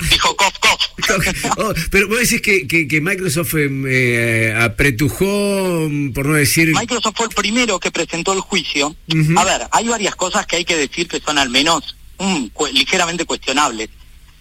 dijo 0.09 0.35
cof 0.35 0.59
cof. 0.59 0.81
Oh, 1.57 1.73
pero 1.91 2.07
vos 2.07 2.19
decís 2.19 2.41
que, 2.41 2.67
que, 2.67 2.87
que 2.87 2.99
Microsoft 3.01 3.53
em, 3.55 3.85
eh, 3.87 4.53
apretujó, 4.59 5.87
mm, 5.89 6.11
por 6.13 6.25
no 6.25 6.33
decir... 6.35 6.73
Microsoft 6.73 7.15
fue 7.15 7.25
el 7.27 7.35
primero 7.35 7.79
que 7.79 7.91
presentó 7.91 8.33
el 8.33 8.39
juicio. 8.41 8.95
A 9.37 9.43
ver, 9.43 9.67
hay 9.71 9.87
varias 9.87 10.15
cosas 10.15 10.45
que 10.45 10.57
hay 10.57 10.65
que 10.65 10.75
decir 10.75 11.07
que 11.07 11.19
son 11.19 11.37
al 11.37 11.49
menos 11.49 11.95
mm, 12.19 12.47
cu- 12.47 12.67
ligeramente 12.67 13.25
cuestionables. 13.25 13.89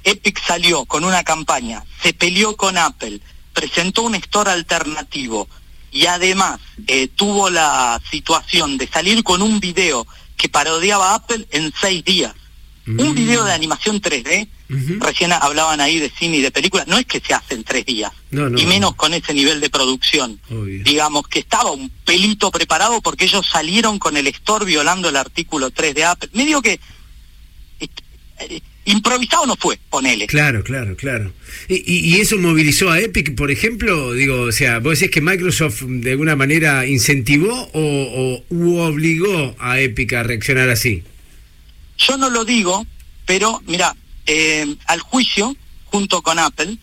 Epic 0.04 0.40
salió 0.46 0.84
con 0.84 1.04
una 1.04 1.22
campaña, 1.24 1.84
se 2.02 2.12
peleó 2.12 2.56
con 2.56 2.76
Apple, 2.78 3.20
presentó 3.52 4.02
un 4.02 4.14
store 4.16 4.50
alternativo 4.50 5.48
y 5.90 6.06
además 6.06 6.60
eh, 6.86 7.08
tuvo 7.08 7.50
la 7.50 8.00
situación 8.10 8.78
de 8.78 8.88
salir 8.88 9.22
con 9.22 9.42
un 9.42 9.60
video 9.60 10.06
que 10.36 10.48
parodiaba 10.48 11.10
a 11.10 11.14
Apple 11.16 11.46
en 11.50 11.72
seis 11.80 12.04
días. 12.04 12.34
Un 12.84 13.14
video 13.14 13.44
de 13.44 13.52
animación 13.52 14.00
3D, 14.00 14.48
recién 14.98 15.32
hablaban 15.32 15.80
ahí 15.80 16.00
de 16.00 16.10
cine 16.10 16.38
y 16.38 16.40
de 16.40 16.50
películas, 16.50 16.88
no 16.88 16.98
es 16.98 17.06
que 17.06 17.20
se 17.20 17.32
hace 17.32 17.54
en 17.54 17.62
tres 17.62 17.86
días, 17.86 18.10
No, 18.32 18.50
no. 18.50 18.58
y 18.58 18.66
menos 18.66 18.96
con 18.96 19.14
ese 19.14 19.32
nivel 19.34 19.60
de 19.60 19.70
producción 19.70 20.40
Obvio. 20.50 20.82
digamos 20.82 21.28
que 21.28 21.38
estaba 21.38 21.70
un 21.70 21.90
pelito 22.04 22.50
preparado 22.50 23.00
porque 23.00 23.26
ellos 23.26 23.46
salieron 23.46 24.00
con 24.00 24.16
el 24.16 24.26
store 24.26 24.64
violando 24.64 25.08
el 25.10 25.16
artículo 25.16 25.70
3 25.70 25.94
de 25.94 26.04
Apple. 26.04 26.30
Medio 26.32 26.60
que 26.60 26.80
eh, 27.78 28.60
improvisado 28.84 29.46
no 29.46 29.56
fue, 29.56 29.78
ponele. 29.90 30.26
Claro, 30.26 30.64
claro, 30.64 30.96
claro. 30.96 31.32
¿Y, 31.68 31.76
y, 31.76 32.16
y 32.16 32.20
eso 32.20 32.36
movilizó 32.38 32.90
a 32.90 33.00
Epic, 33.00 33.34
por 33.34 33.50
ejemplo? 33.50 34.12
Digo, 34.12 34.40
o 34.42 34.52
sea, 34.52 34.78
¿vos 34.78 34.98
decís 34.98 35.12
que 35.12 35.20
Microsoft 35.20 35.82
de 35.82 36.12
alguna 36.12 36.36
manera 36.36 36.86
incentivó 36.86 37.52
o, 37.72 37.72
o 37.72 38.44
u 38.50 38.78
obligó 38.78 39.54
a 39.58 39.80
Epic 39.80 40.12
a 40.14 40.22
reaccionar 40.22 40.68
así? 40.68 41.02
Yo 41.98 42.16
no 42.16 42.30
lo 42.30 42.44
digo, 42.44 42.86
pero 43.26 43.62
mira, 43.66 43.94
eh, 44.26 44.74
al 44.86 45.00
juicio, 45.00 45.56
junto 45.84 46.22
con 46.22 46.38
Apple, 46.38 46.76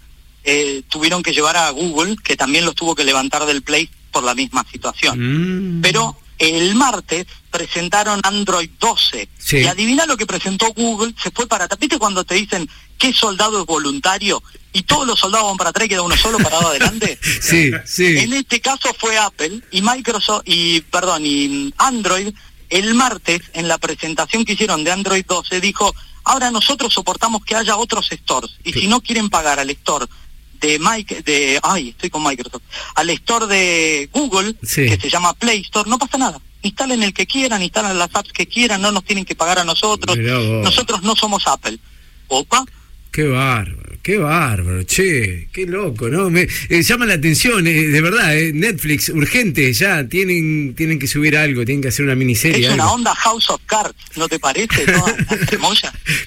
eh, 0.43 0.83
tuvieron 0.87 1.21
que 1.21 1.33
llevar 1.33 1.57
a 1.57 1.69
Google, 1.71 2.15
que 2.23 2.37
también 2.37 2.65
los 2.65 2.75
tuvo 2.75 2.95
que 2.95 3.03
levantar 3.03 3.45
del 3.45 3.61
Play 3.61 3.89
por 4.11 4.23
la 4.23 4.35
misma 4.35 4.65
situación. 4.71 5.77
Mm. 5.77 5.81
Pero 5.81 6.15
el 6.39 6.73
martes 6.75 7.27
presentaron 7.51 8.21
Android 8.23 8.69
12. 8.79 9.29
Sí. 9.37 9.57
Y 9.57 9.67
adivina 9.67 10.05
lo 10.05 10.17
que 10.17 10.25
presentó 10.25 10.73
Google, 10.73 11.13
se 11.21 11.31
fue 11.31 11.47
para 11.47 11.65
atrás. 11.65 11.79
¿Viste 11.79 11.99
cuando 11.99 12.23
te 12.23 12.35
dicen 12.35 12.67
qué 12.97 13.13
soldado 13.13 13.59
es 13.61 13.65
voluntario? 13.65 14.41
Y 14.71 14.83
todos 14.83 15.05
los 15.05 15.19
soldados 15.19 15.47
van 15.47 15.57
para 15.57 15.69
atrás 15.71 15.85
y 15.85 15.89
queda 15.89 16.01
uno 16.01 16.15
solo 16.15 16.37
parado 16.37 16.69
adelante. 16.69 17.19
Sí, 17.41 17.71
sí. 17.85 18.17
En 18.17 18.33
este 18.33 18.59
caso 18.61 18.93
fue 18.97 19.17
Apple 19.17 19.61
y 19.71 19.81
Microsoft 19.81 20.43
y 20.45 20.81
perdón 20.81 21.25
y 21.25 21.73
Android 21.77 22.33
el 22.69 22.93
martes 22.93 23.41
en 23.53 23.67
la 23.67 23.77
presentación 23.77 24.45
que 24.45 24.53
hicieron 24.53 24.83
de 24.83 24.91
Android 24.91 25.25
12 25.25 25.59
dijo 25.59 25.93
ahora 26.23 26.51
nosotros 26.51 26.93
soportamos 26.93 27.43
que 27.43 27.55
haya 27.55 27.77
otros 27.77 28.09
stores 28.11 28.51
y 28.63 28.73
si 28.73 28.87
no 28.87 29.01
quieren 29.01 29.29
pagar 29.29 29.59
al 29.59 29.69
store 29.71 30.05
de 30.59 30.79
Mike 30.79 31.21
de 31.23 31.59
ay 31.63 31.89
estoy 31.89 32.09
con 32.09 32.23
Microsoft 32.23 32.63
al 32.95 33.09
store 33.11 33.47
de 33.47 34.09
Google 34.13 34.55
Sí. 34.63 34.87
que 34.89 34.97
se 34.99 35.09
llama 35.09 35.33
Play 35.33 35.61
Store 35.61 35.89
no 35.89 35.97
pasa 35.97 36.17
nada. 36.17 36.39
Instalen 36.61 37.03
el 37.03 37.13
que 37.13 37.25
quieran 37.25 37.61
instalen 37.63 37.97
las 37.97 38.09
apps 38.13 38.33
que 38.33 38.45
quieran 38.45 38.81
no 38.81 38.91
nos 38.91 39.05
tienen 39.05 39.23
que 39.25 39.35
pagar 39.35 39.59
a 39.59 39.63
nosotros. 39.63 40.17
Nosotros 40.17 41.01
no 41.03 41.15
somos 41.15 41.47
Apple. 41.47 41.77
Opa. 42.27 42.65
Qué 43.11 43.23
bárbaro, 43.27 43.88
qué 44.01 44.17
bárbaro, 44.17 44.83
che, 44.83 45.47
qué 45.51 45.65
loco, 45.65 46.09
¿no? 46.09 46.29
Me 46.29 46.47
eh, 46.69 46.81
llama 46.83 47.05
la 47.05 47.15
atención, 47.15 47.65
eh, 47.67 47.73
de 47.87 48.01
verdad, 48.01 48.37
eh, 48.37 48.51
Netflix, 48.53 49.09
urgente, 49.09 49.71
ya, 49.73 50.07
tienen, 50.07 50.73
tienen 50.75 50.99
que 50.99 51.07
subir 51.07 51.37
algo, 51.37 51.65
tienen 51.65 51.81
que 51.81 51.89
hacer 51.89 52.05
una 52.05 52.15
miniserie. 52.15 52.67
es 52.67 52.73
una 52.73 52.83
algo. 52.83 52.95
onda 52.95 53.15
House 53.15 53.49
of 53.49 53.61
Cards 53.65 53.95
¿no 54.17 54.27
te 54.27 54.39
parece? 54.39 54.85
¿No? 54.91 55.05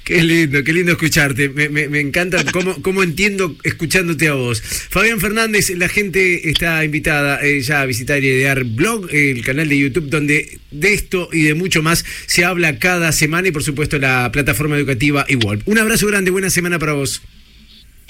Qué 0.05 0.23
lindo, 0.23 0.62
qué 0.64 0.73
lindo 0.73 0.93
escucharte. 0.93 1.49
Me, 1.49 1.68
me- 1.68 1.89
me 1.89 2.01
encanta 2.01 2.45
cómo, 2.53 2.81
cómo 2.83 3.03
entiendo 3.03 3.57
escuchándote 3.62 4.29
a 4.29 4.35
vos. 4.35 4.61
Fabián 4.62 5.20
Fernández, 5.20 5.70
la 5.77 5.89
gente 5.89 6.49
está 6.51 6.85
invitada 6.85 7.41
eh, 7.43 7.61
ya 7.61 7.81
a 7.83 7.87
visitar 7.87 8.23
y 8.23 8.27
idear 8.29 8.64
blog, 8.64 9.09
el 9.12 9.45
canal 9.45 9.68
de 9.68 9.79
YouTube, 9.79 10.09
donde 10.09 10.59
de 10.70 10.93
esto 10.95 11.29
y 11.33 11.43
de 11.43 11.55
mucho 11.55 11.83
más 11.83 12.05
se 12.27 12.45
habla 12.45 12.79
cada 12.79 13.12
semana 13.12 13.49
y 13.49 13.53
por 13.53 13.62
supuesto 13.62 13.99
la 13.99 14.31
plataforma 14.33 14.77
educativa 14.77 15.25
igual. 15.29 15.62
Un 15.66 15.79
abrazo 15.79 16.07
grande, 16.07 16.31
buena 16.31 16.51
semana 16.51 16.79
para 16.79 16.93
vos. 16.95 17.23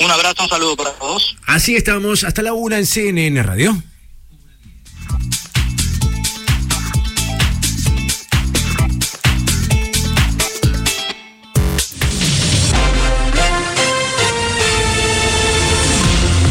Un 0.05 0.11
abrazo 0.11 0.43
un 0.43 0.49
saludo 0.49 0.77
para 0.77 0.93
todos 0.93 1.37
Así 1.47 1.77
estamos, 1.77 2.25
hasta 2.25 2.43
la 2.43 2.55
una 2.55 2.79
en 2.79 2.87
CNN 2.87 3.43
Radio. 3.43 3.77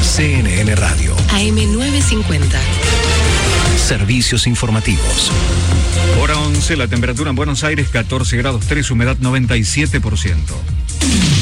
CNN 0.02 0.76
Radio. 0.76 1.16
AM950. 1.30 2.42
Servicios 3.78 4.46
informativos. 4.46 5.32
Hora 6.22 6.38
11, 6.38 6.78
la 6.78 6.88
temperatura 6.88 7.32
en 7.32 7.36
Buenos 7.36 7.64
Aires 7.64 7.90
14 7.90 8.38
grados 8.38 8.66
3, 8.68 8.92
humedad 8.92 9.18
97%. 9.18 11.41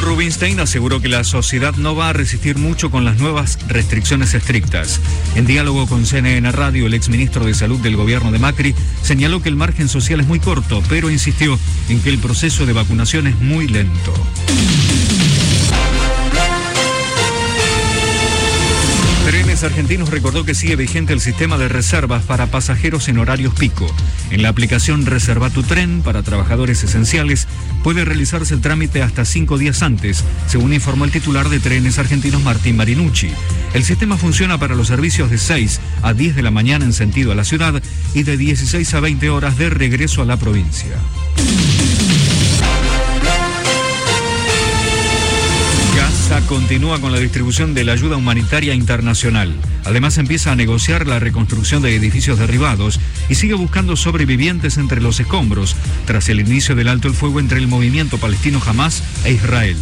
Rubinstein 0.00 0.60
aseguró 0.60 1.00
que 1.00 1.08
la 1.08 1.24
sociedad 1.24 1.74
no 1.74 1.94
va 1.94 2.08
a 2.08 2.12
resistir 2.12 2.56
mucho 2.56 2.90
con 2.90 3.04
las 3.04 3.18
nuevas 3.18 3.58
restricciones 3.68 4.32
estrictas. 4.32 5.00
En 5.34 5.46
diálogo 5.46 5.86
con 5.86 6.06
CNN 6.06 6.50
Radio, 6.52 6.86
el 6.86 6.94
exministro 6.94 7.44
de 7.44 7.54
Salud 7.54 7.78
del 7.80 7.96
gobierno 7.96 8.32
de 8.32 8.38
Macri 8.38 8.74
señaló 9.02 9.42
que 9.42 9.48
el 9.48 9.56
margen 9.56 9.88
social 9.88 10.20
es 10.20 10.26
muy 10.26 10.40
corto, 10.40 10.82
pero 10.88 11.10
insistió 11.10 11.58
en 11.88 12.00
que 12.00 12.10
el 12.10 12.18
proceso 12.18 12.64
de 12.64 12.72
vacunación 12.72 13.26
es 13.26 13.38
muy 13.38 13.68
lento. 13.68 14.14
Argentinos 19.64 20.10
recordó 20.10 20.44
que 20.44 20.54
sigue 20.54 20.76
vigente 20.76 21.12
el 21.12 21.20
sistema 21.20 21.58
de 21.58 21.68
reservas 21.68 22.24
para 22.24 22.46
pasajeros 22.46 23.08
en 23.08 23.18
horarios 23.18 23.54
pico. 23.54 23.86
En 24.30 24.42
la 24.42 24.48
aplicación 24.48 25.06
Reserva 25.06 25.50
tu 25.50 25.62
tren 25.62 26.02
para 26.02 26.22
trabajadores 26.22 26.82
esenciales 26.82 27.46
puede 27.82 28.04
realizarse 28.04 28.54
el 28.54 28.60
trámite 28.60 29.02
hasta 29.02 29.24
cinco 29.24 29.58
días 29.58 29.82
antes, 29.82 30.24
según 30.46 30.72
informó 30.72 31.04
el 31.04 31.10
titular 31.10 31.48
de 31.48 31.60
Trenes 31.60 31.98
Argentinos 31.98 32.42
Martín 32.42 32.76
Marinucci. 32.76 33.30
El 33.74 33.84
sistema 33.84 34.16
funciona 34.16 34.58
para 34.58 34.74
los 34.74 34.88
servicios 34.88 35.30
de 35.30 35.38
6 35.38 35.80
a 36.02 36.12
10 36.12 36.36
de 36.36 36.42
la 36.42 36.50
mañana 36.50 36.84
en 36.84 36.92
sentido 36.92 37.32
a 37.32 37.34
la 37.34 37.44
ciudad 37.44 37.82
y 38.14 38.22
de 38.22 38.36
16 38.36 38.94
a 38.94 39.00
20 39.00 39.30
horas 39.30 39.58
de 39.58 39.70
regreso 39.70 40.22
a 40.22 40.26
la 40.26 40.36
provincia. 40.36 40.96
Continúa 46.40 46.98
con 46.98 47.12
la 47.12 47.18
distribución 47.18 47.74
de 47.74 47.84
la 47.84 47.92
ayuda 47.92 48.16
humanitaria 48.16 48.74
internacional. 48.74 49.54
Además 49.84 50.16
empieza 50.16 50.50
a 50.50 50.56
negociar 50.56 51.06
la 51.06 51.18
reconstrucción 51.18 51.82
de 51.82 51.94
edificios 51.94 52.38
derribados 52.38 53.00
y 53.28 53.34
sigue 53.34 53.54
buscando 53.54 53.96
sobrevivientes 53.96 54.78
entre 54.78 55.02
los 55.02 55.20
escombros 55.20 55.76
tras 56.06 56.28
el 56.30 56.40
inicio 56.40 56.74
del 56.74 56.88
alto 56.88 57.08
el 57.08 57.14
fuego 57.14 57.38
entre 57.38 57.58
el 57.58 57.68
movimiento 57.68 58.18
palestino 58.18 58.60
Hamas 58.66 59.02
e 59.24 59.32
Israel. 59.32 59.76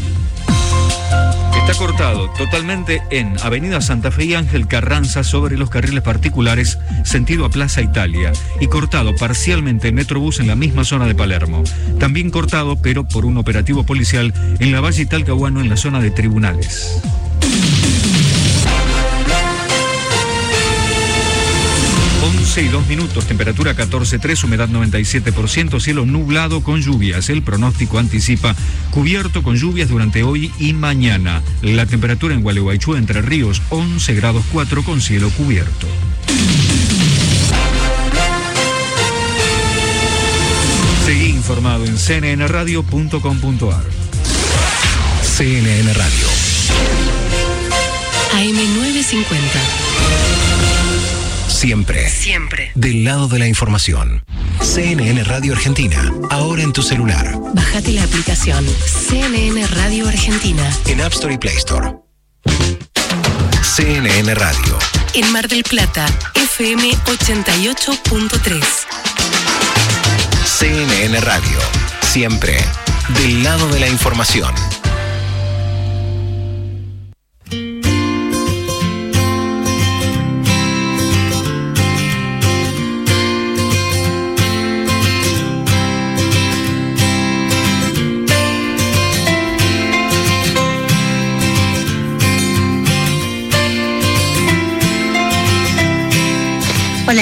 Está 1.71 1.87
cortado 1.87 2.29
totalmente 2.31 3.01
en 3.11 3.37
Avenida 3.45 3.81
Santa 3.81 4.11
Fe 4.11 4.25
y 4.25 4.35
Ángel 4.35 4.67
Carranza 4.67 5.23
sobre 5.23 5.57
los 5.57 5.71
carriles 5.71 6.03
particulares 6.03 6.81
sentido 7.05 7.45
a 7.45 7.49
Plaza 7.49 7.81
Italia 7.81 8.33
y 8.61 8.67
cortado 8.67 9.15
parcialmente 9.15 9.87
en 9.87 9.95
Metrobús 9.95 10.41
en 10.41 10.49
la 10.49 10.57
misma 10.57 10.83
zona 10.83 11.07
de 11.07 11.15
Palermo. 11.15 11.63
También 12.01 12.31
cortado, 12.31 12.75
pero 12.75 13.07
por 13.07 13.25
un 13.25 13.37
operativo 13.37 13.85
policial 13.85 14.35
en 14.59 14.73
la 14.73 14.81
Valle 14.81 15.07
Talcahuano 15.07 15.61
en 15.61 15.69
la 15.69 15.77
zona 15.77 16.01
de 16.01 16.11
tribunales. 16.11 17.01
11 22.51 22.63
y 22.63 22.69
2 22.69 22.87
minutos, 22.89 23.27
temperatura 23.27 23.77
14.3, 23.77 24.43
humedad 24.43 24.69
97%, 24.69 25.79
cielo 25.79 26.05
nublado 26.05 26.65
con 26.65 26.83
lluvias. 26.83 27.29
El 27.29 27.45
pronóstico 27.45 28.01
anticipa 28.01 28.57
cubierto 28.91 29.45
con 29.45 29.55
lluvias 29.55 29.89
durante 29.89 30.25
hoy 30.25 30.51
y 30.59 30.73
mañana. 30.73 31.43
La 31.63 31.87
temperatura 31.87 32.35
en 32.35 32.43
Gualeguaychú, 32.43 32.97
Entre 32.97 33.23
Ríos, 33.23 33.63
11 33.69 34.15
grados 34.17 34.45
4 34.51 34.83
con 34.83 35.01
cielo 35.01 35.31
cubierto. 35.31 35.87
Seguí 41.07 41.27
informado 41.27 41.85
en 41.85 41.97
cnnradio.com.ar. 41.97 43.85
CNN 45.23 45.93
Radio. 45.93 46.27
AM950. 48.33 50.50
Siempre. 51.61 52.09
Siempre. 52.09 52.73
Del 52.75 53.05
lado 53.05 53.29
de 53.29 53.39
la 53.39 53.47
información. 53.47 54.25
CNN 54.63 55.23
Radio 55.25 55.53
Argentina. 55.53 56.11
Ahora 56.31 56.63
en 56.63 56.73
tu 56.73 56.81
celular. 56.81 57.35
Bájate 57.53 57.93
la 57.93 58.03
aplicación 58.03 58.65
CNN 58.87 59.67
Radio 59.67 60.09
Argentina. 60.09 60.75
En 60.87 61.03
App 61.03 61.13
Store 61.13 61.35
y 61.35 61.37
Play 61.37 61.57
Store. 61.57 61.97
CNN 63.63 64.35
Radio. 64.37 64.79
En 65.13 65.31
Mar 65.33 65.49
del 65.49 65.63
Plata, 65.63 66.07
FM 66.35 66.93
88.3. 66.93 68.65
CNN 70.47 71.21
Radio. 71.21 71.59
Siempre. 72.11 72.57
Del 73.19 73.43
lado 73.43 73.69
de 73.69 73.81
la 73.81 73.89
información. 73.89 74.55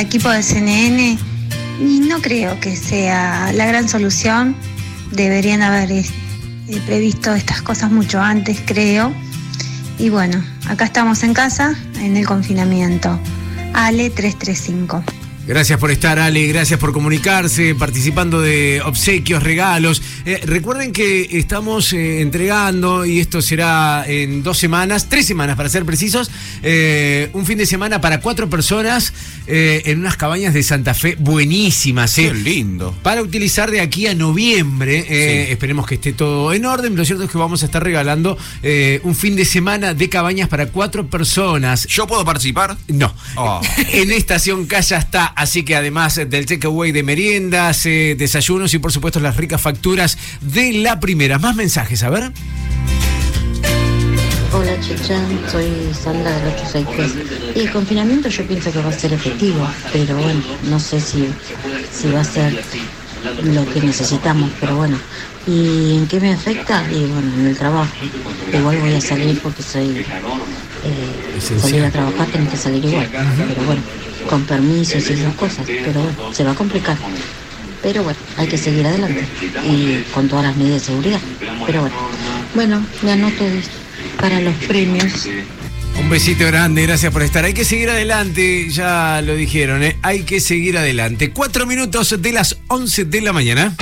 Equipo 0.01 0.29
de 0.31 0.45
CNN, 0.45 1.19
y 1.81 2.01
no 2.01 2.21
creo 2.23 2.61
que 2.61 2.77
sea 2.77 3.53
la 3.53 3.67
gran 3.67 3.89
solución. 3.89 4.55
Deberían 5.11 5.61
haber 5.61 5.91
eh, 5.91 6.05
previsto 6.87 7.35
estas 7.35 7.63
cosas 7.63 7.91
mucho 7.91 8.21
antes, 8.21 8.63
creo. 8.65 9.13
Y 9.99 10.09
bueno, 10.11 10.41
acá 10.69 10.85
estamos 10.85 11.25
en 11.25 11.35
casa, 11.35 11.75
en 11.97 12.17
el 12.17 12.27
confinamiento. 12.27 13.19
Ale 13.75 14.09
335. 14.11 15.03
Gracias 15.49 15.81
por 15.81 15.91
estar, 15.91 16.19
Ale. 16.19 16.47
Gracias 16.47 16.79
por 16.79 16.93
comunicarse, 16.93 17.75
participando 17.75 18.43
de 18.43 18.83
obsequios, 18.85 19.43
regalos. 19.43 20.03
Eh, 20.27 20.43
recuerden 20.45 20.93
que 20.93 21.27
estamos 21.39 21.95
eh, 21.95 22.21
entregando, 22.21 23.07
y 23.07 23.19
esto 23.19 23.41
será 23.41 24.05
en 24.07 24.43
dos 24.43 24.59
semanas, 24.59 25.09
tres 25.09 25.25
semanas 25.25 25.57
para 25.57 25.71
ser 25.71 25.87
precisos, 25.87 26.31
eh, 26.63 27.31
un 27.33 27.47
fin 27.47 27.57
de 27.57 27.65
semana 27.65 27.99
para 27.99 28.21
cuatro 28.21 28.51
personas 28.51 29.15
en 29.47 30.01
unas 30.01 30.19
cabañas 30.19 30.53
de 30.53 30.63
Santa 30.63 30.93
Fe 30.93 31.17
buenísimas. 31.19 32.19
eh. 32.19 32.29
Qué 32.29 32.35
lindo. 32.35 32.95
Para 33.03 33.23
utilizar 33.23 33.71
de 33.71 33.81
aquí 33.81 34.07
a 34.07 34.15
noviembre. 34.15 35.51
Esperemos 35.51 35.87
que 35.87 35.95
esté 35.95 36.13
todo 36.13 36.53
en 36.53 36.67
orden. 36.67 36.95
Lo 36.95 37.07
cierto 37.07 37.25
es 37.25 37.31
que 37.31 37.39
vamos 37.39 37.63
a 37.63 37.67
estar 37.67 37.83
regalando 37.83 38.37
un 39.03 39.15
fin 39.15 39.35
de 39.35 39.47
semana 39.47 39.95
de 39.95 40.11
cabañas 40.11 40.51
para 40.51 40.67
cuatro 40.67 41.07
personas. 41.07 41.87
¿Yo 41.87 42.07
puedo 42.07 42.23
participar? 42.27 42.77
No. 42.89 43.15
Oh. 43.37 43.63
En 43.93 44.13
Estación 44.13 44.67
Calla 44.67 44.99
está, 44.99 45.25
así 45.39 45.63
que 45.63 45.77
además 45.77 46.17
del 46.17 46.47
takeaway 46.47 46.91
de 46.93 47.03
meriendas, 47.03 47.87
eh, 47.87 48.17
desayunos 48.19 48.75
y 48.75 48.79
por 48.79 48.93
supuesto 48.93 49.21
las 49.21 49.37
ricas 49.37 49.61
facturas 49.61 50.19
de 50.41 50.73
la 50.75 50.99
primera. 50.99 51.39
Más 51.39 51.55
mensajes, 51.55 52.03
a 52.03 52.11
ver. 52.11 52.33
Hola 54.53 54.81
Chicha, 54.81 55.21
soy 55.51 55.71
Sandra 55.93 56.31
del 56.39 56.49
863. 56.55 57.57
Y 57.57 57.61
el 57.61 57.71
confinamiento 57.71 58.29
yo 58.29 58.45
pienso 58.47 58.73
que 58.73 58.81
va 58.81 58.89
a 58.89 58.93
ser 58.93 59.13
efectivo, 59.13 59.69
pero 59.93 60.17
bueno, 60.17 60.41
no 60.65 60.81
sé 60.81 61.01
si, 61.01 61.29
si 61.93 62.09
va 62.11 62.21
a 62.21 62.25
ser 62.25 62.61
lo 63.45 63.73
que 63.73 63.81
necesitamos, 63.81 64.51
pero 64.59 64.77
bueno. 64.77 64.99
¿Y 65.47 65.97
en 65.97 66.07
qué 66.09 66.21
me 66.21 66.33
afecta? 66.33 66.85
Y 66.91 67.05
bueno, 67.07 67.33
en 67.35 67.47
el 67.47 67.57
trabajo. 67.57 67.91
Igual 68.53 68.79
voy 68.79 68.95
a 68.95 69.01
salir 69.01 69.39
porque 69.41 69.63
soy... 69.63 70.05
eh, 70.85 71.59
salir 71.61 71.85
a 71.85 71.91
trabajar 71.91 72.27
tenés 72.27 72.51
que 72.51 72.57
salir 72.57 72.85
igual, 72.85 73.09
pero 73.11 73.67
bueno, 73.67 73.83
con 74.29 74.45
permisos 74.45 75.09
y 75.11 75.13
esas 75.13 75.35
cosas, 75.35 75.67
pero 75.67 76.03
se 76.33 76.45
va 76.45 76.53
a 76.53 76.55
complicar. 76.55 76.97
Pero 77.83 78.03
bueno, 78.03 78.19
hay 78.37 78.49
que 78.49 78.59
seguir 78.59 78.87
adelante 78.87 79.25
y 79.65 80.03
con 80.13 80.29
todas 80.29 80.47
las 80.47 80.57
medidas 80.57 80.81
de 80.81 80.87
seguridad. 80.87 81.21
Pero 81.67 81.83
bueno, 81.83 81.97
bueno, 82.55 82.87
me 83.03 83.13
anoto 83.13 83.45
para 84.21 84.41
los 84.41 84.55
premios. 84.67 85.29
Un 86.01 86.11
besito 86.11 86.47
grande, 86.47 86.83
gracias 86.83 87.13
por 87.13 87.23
estar. 87.23 87.45
Hay 87.45 87.55
que 87.55 87.65
seguir 87.65 87.91
adelante, 87.91 88.69
ya 88.71 89.21
lo 89.23 89.35
dijeron, 89.35 89.83
¿eh? 89.83 89.97
hay 90.03 90.23
que 90.23 90.41
seguir 90.41 90.79
adelante. 90.79 91.31
Cuatro 91.31 91.67
minutos 91.67 92.15
de 92.21 92.33
las 92.33 92.57
11 92.69 93.05
de 93.07 93.21
la 93.21 93.33
mañana. 93.33 93.75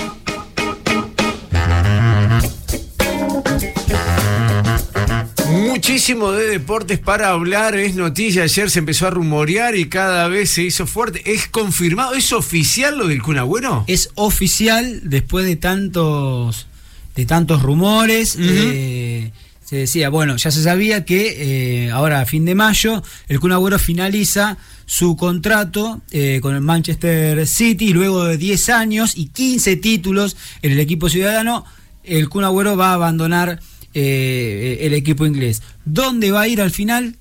Muchísimo 5.77 6.33
de 6.33 6.47
deportes 6.47 6.99
para 6.99 7.29
hablar, 7.29 7.77
es 7.77 7.97
noticia, 7.97 8.45
ayer 8.45 8.71
se 8.71 8.79
empezó 8.79 9.09
a 9.09 9.11
rumorear 9.11 9.77
y 9.77 9.91
cada 9.91 10.27
vez 10.27 10.49
se 10.49 10.63
hizo 10.63 10.87
fuerte. 10.87 11.21
¿Es 11.31 11.49
confirmado? 11.49 12.15
¿Es 12.15 12.33
oficial 12.33 12.97
lo 12.97 13.09
del 13.09 13.21
Kun 13.21 13.37
Agüero? 13.37 13.85
Es 13.87 14.09
oficial 14.15 15.03
después 15.05 15.45
de 15.45 15.57
tantos 15.57 16.67
de 17.15 17.27
tantos 17.27 17.61
rumores. 17.61 18.39
eh, 18.41 19.33
se 19.67 19.77
decía, 19.77 20.09
bueno, 20.09 20.37
ya 20.37 20.51
se 20.51 20.63
sabía 20.63 21.05
que 21.05 21.85
eh, 21.85 21.91
ahora 21.91 22.23
a 22.23 22.25
fin 22.25 22.47
de 22.47 22.55
mayo 22.55 23.03
el 23.29 23.39
Kun 23.39 23.53
Agüero 23.53 23.79
finaliza 23.79 24.57
su 24.87 25.15
contrato 25.15 26.01
eh, 26.11 26.39
con 26.41 26.55
el 26.55 26.63
Manchester 26.63 27.47
City 27.47 27.93
luego 27.93 28.25
de 28.25 28.39
10 28.39 28.71
años 28.71 29.13
y 29.15 29.27
15 29.27 29.77
títulos 29.77 30.39
en 30.63 30.73
el 30.73 30.81
equipo 30.81 31.11
ciudadano, 31.11 31.67
el 32.03 32.31
Kun 32.31 32.45
Agüero 32.45 32.79
va 32.79 32.93
a 32.93 32.95
abandonar 32.95 33.61
eh, 33.99 34.79
el 34.83 34.93
equipo 34.93 35.25
inglés. 35.25 35.63
¿Dónde 35.87 36.31
va 36.31 36.43
a 36.43 36.49
ir 36.49 36.61
al 36.61 36.71
final? 36.71 37.17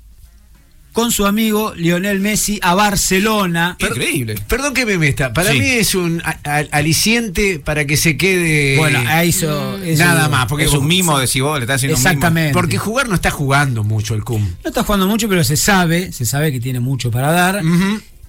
Con 0.91 1.11
su 1.11 1.25
amigo 1.25 1.73
Lionel 1.75 2.19
Messi 2.19 2.59
a 2.61 2.73
Barcelona. 2.75 3.75
Increíble. 3.79 4.35
Perdón 4.47 4.73
que 4.73 4.85
me 4.85 4.97
meta. 4.97 5.31
Para 5.33 5.51
Sí. 5.51 5.59
mí 5.59 5.65
es 5.67 5.93
un 5.95 6.21
aliciente 6.71 7.59
para 7.59 7.85
que 7.85 7.97
se 7.97 8.15
quede. 8.17 8.77
Bueno, 8.77 8.99
a 9.07 9.23
eso- 9.23 9.77
eso- 9.83 10.03
Nada 10.03 10.29
más. 10.29 10.45
Porque 10.47 10.65
es 10.65 10.73
un 10.73 10.87
mimo 10.87 11.19
de 11.19 11.27
si 11.27 11.41
vos 11.41 11.57
le 11.59 11.63
estás 11.65 11.77
haciendo 11.77 11.95
un 11.97 12.01
mimo. 12.01 12.09
Exactamente. 12.09 12.53
Porque 12.53 12.77
jugar 12.77 13.09
no 13.09 13.15
está 13.15 13.29
jugando 13.31 13.83
mucho 13.83 14.15
el 14.15 14.23
CUM. 14.23 14.41
No 14.63 14.69
está 14.69 14.83
jugando 14.83 15.07
mucho, 15.07 15.27
pero 15.29 15.43
se 15.43 15.57
sabe, 15.57 16.11
se 16.11 16.25
sabe 16.25 16.51
que 16.51 16.59
tiene 16.59 16.79
mucho 16.79 17.11
para 17.11 17.31
dar, 17.31 17.61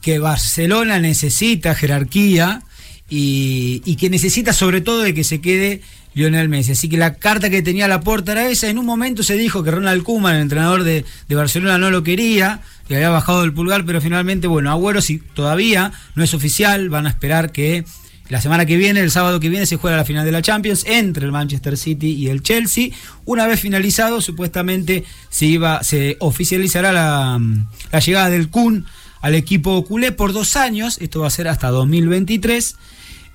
que 0.01 0.19
Barcelona 0.19 0.99
necesita 0.99 1.75
jerarquía 1.75 2.63
y, 3.09 3.83
y 3.85 3.95
que 3.97 4.11
necesita 4.11 4.53
sobre 4.53 4.81
todo 4.81 5.03
de 5.03 5.15
que 5.15 5.23
se 5.25 5.41
quede 5.41 5.83
Lionel 6.17 6.49
Messi. 6.49 6.73
Así 6.73 6.89
que 6.89 6.97
la 6.97 7.15
carta 7.15 7.51
que 7.51 7.63
tenía 7.63 7.87
la 7.87 8.01
puerta 8.01 8.33
era 8.33 8.49
esa. 8.49 8.69
En 8.69 8.79
un 8.79 8.87
momento 8.87 9.23
se 9.23 9.37
dijo 9.37 9.63
que 9.63 9.71
Ronald 9.71 10.03
Koeman, 10.03 10.35
el 10.35 10.43
entrenador 10.43 10.83
de, 10.83 11.05
Barcelona, 11.29 11.77
no 11.77 11.91
lo 11.91 12.03
quería, 12.03 12.61
le 12.89 12.97
había 12.97 13.11
bajado 13.11 13.45
el 13.45 13.53
pulgar, 13.53 13.85
pero 13.85 14.01
finalmente, 14.01 14.47
bueno, 14.47 14.71
Agüero 14.71 15.03
si 15.03 15.19
todavía 15.19 15.93
no 16.15 16.25
es 16.25 16.33
oficial, 16.33 16.89
van 16.89 17.07
a 17.07 17.11
esperar 17.11 17.53
que 17.53 17.85
la 18.31 18.41
semana 18.41 18.65
que 18.65 18.79
viene, 18.79 19.01
el 19.01 19.11
sábado 19.11 19.41
que 19.41 19.51
viene, 19.51 19.67
se 19.67 19.77
juega 19.77 19.99
la 19.99 20.07
final 20.07 20.25
de 20.25 20.33
la 20.33 20.41
Champions 20.41 20.85
entre 20.87 21.27
el 21.27 21.33
Manchester 21.33 21.77
City 21.77 22.13
y 22.13 22.31
el 22.31 22.43
Chelsea. 22.43 22.89
Una 23.27 23.47
vez 23.47 23.61
finalizado, 23.61 24.23
supuestamente 24.23 25.05
se 25.29 25.45
iba, 25.45 25.85
se 25.85 26.17
oficializará 26.21 26.93
la, 26.93 27.39
la 27.93 28.01
llegada 28.01 28.31
del 28.31 28.49
Kun 28.49 28.87
al 29.21 29.35
equipo 29.35 29.85
culé 29.85 30.13
por 30.13 30.33
dos 30.33 30.57
años. 30.57 30.99
Esto 31.01 31.21
va 31.21 31.27
a 31.27 31.31
ser 31.31 31.49
hasta 31.49 31.69
2023. 31.69 32.77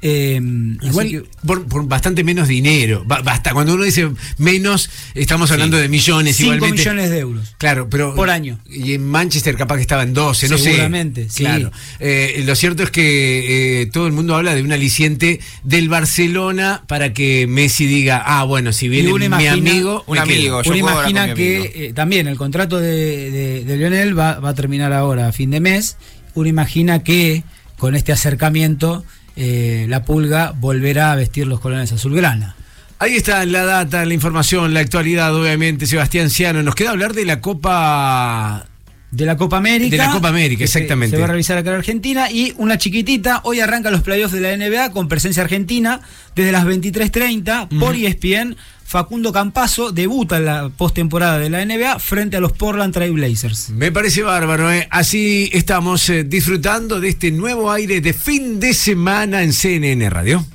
Eh, 0.04 0.42
Igual 0.82 1.10
que- 1.10 1.24
por, 1.46 1.66
por 1.68 1.88
bastante 1.88 2.24
menos 2.24 2.48
dinero. 2.48 3.04
Ba- 3.06 3.22
Basta, 3.22 3.54
cuando 3.54 3.76
uno 3.76 3.84
dice 3.84 4.10
menos, 4.40 4.90
estamos 5.14 5.52
hablando 5.52 5.78
de 5.78 5.88
millones 5.90 6.36
Cinco 6.38 6.56
igualmente. 6.56 6.80
millones 6.82 7.10
de 7.12 7.20
euros. 7.20 7.56
Claro, 7.60 7.88
pero. 7.90 8.16
Por 8.16 8.30
año. 8.32 8.60
Y 8.68 8.94
en 8.94 9.06
Manchester 9.08 9.56
capaz 9.56 9.76
que 9.76 9.82
estaba 9.82 10.04
en 10.04 10.14
12, 10.14 10.50
no 10.50 10.58
sé. 10.58 10.64
Seguramente, 10.72 11.28
sí. 11.30 11.44
Claro. 11.44 11.72
Eh, 12.00 12.42
lo 12.46 12.56
cierto 12.56 12.84
es 12.84 12.90
que 12.92 13.82
eh, 13.84 13.86
todo 13.88 14.08
el 14.08 14.14
mundo 14.14 14.36
habla 14.36 14.56
de 14.56 14.64
un 14.64 14.72
aliciente 14.72 15.40
del 15.64 15.88
Barcelona 15.88 16.84
para 16.88 17.14
que 17.14 17.46
Messi 17.48 17.86
diga, 17.86 18.24
ah, 18.26 18.44
bueno, 18.44 18.74
si 18.74 18.90
viene 18.90 19.14
mi 19.14 19.26
imagina- 19.26 19.52
amigo, 19.54 20.04
Un 20.08 20.18
amigo, 20.18 20.62
quedo". 20.62 20.64
yo 20.64 20.72
Uno 20.72 20.78
imagina 20.80 21.34
que 21.36 21.72
eh, 21.76 21.94
también 21.94 22.28
el 22.28 22.38
contrato 22.38 22.80
de, 22.80 23.30
de- 23.32 23.66
de 23.66 23.78
Lionel 23.78 24.18
va, 24.18 24.40
va 24.40 24.50
a 24.50 24.56
terminar 24.56 24.94
ahora 24.94 25.28
a 25.28 25.32
fin 25.32 25.52
de 25.52 25.60
mes. 25.60 25.98
Uno 26.34 26.48
imagina 26.50 27.04
que 27.04 27.44
con 27.78 27.96
este 27.96 28.12
acercamiento 28.12 29.04
eh, 29.36 29.86
la 29.90 30.04
pulga 30.04 30.54
volverá 30.56 31.12
a 31.12 31.16
vestir 31.16 31.48
los 31.48 31.60
colores 31.60 31.92
azulgrana. 31.92 32.56
Ahí 33.00 33.16
está 33.16 33.44
la 33.46 33.66
data, 33.66 34.06
la 34.06 34.14
información, 34.14 34.74
la 34.74 34.80
actualidad, 34.82 35.36
obviamente, 35.36 35.88
Sebastián 35.88 36.30
Ciano. 36.30 36.62
Nos 36.62 36.76
queda 36.76 36.92
hablar 36.92 37.14
de 37.14 37.26
la 37.26 37.42
Copa 37.42 38.68
de 39.10 39.26
la 39.26 39.36
Copa 39.38 39.58
América. 39.58 39.92
De 39.92 39.98
la 39.98 40.12
Copa 40.12 40.30
América, 40.30 40.60
se- 40.60 40.64
exactamente. 40.66 41.16
Se, 41.18 41.20
va 41.20 41.26
a 41.26 41.28
realizar 41.28 41.58
acá 41.58 41.72
en 41.72 41.78
Argentina. 41.78 42.32
Y 42.32 42.54
una 42.58 42.78
chiquitita, 42.78 43.42
hoy 43.44 43.60
arrancan 43.60 43.92
los 43.92 44.04
playoffs 44.04 44.34
de 44.34 44.40
la 44.42 44.56
NBA 44.56 44.92
con 44.92 45.08
presencia 45.08 45.44
argentina 45.44 46.02
desde 46.36 46.52
las 46.52 46.66
23.30 46.66 47.80
por 47.80 47.96
E 47.96 48.08
ESPN. 48.08 48.56
Facundo 48.92 49.32
Campazo 49.32 49.94
debuta 49.94 50.36
en 50.36 50.44
la 50.44 50.68
postemporada 50.68 51.40
de 51.40 51.50
la 51.50 51.66
NBA 51.66 51.98
frente 52.00 52.36
a 52.36 52.42
los 52.42 52.52
Portland 52.52 52.94
Trail 52.94 53.14
Blazers. 53.14 53.70
Me 53.70 53.90
parece 53.90 54.22
bárbaro, 54.22 54.70
¿eh? 54.70 54.86
Así 54.92 55.50
estamos 55.54 56.10
eh, 56.10 56.26
disfrutando 56.26 57.00
de 57.00 57.08
este 57.08 57.32
nuevo 57.32 57.72
aire 57.72 58.02
de 58.02 58.12
fin 58.12 58.60
de 58.60 58.74
semana 58.74 59.44
en 59.44 59.54
CNN 59.54 60.10
Radio. 60.10 60.46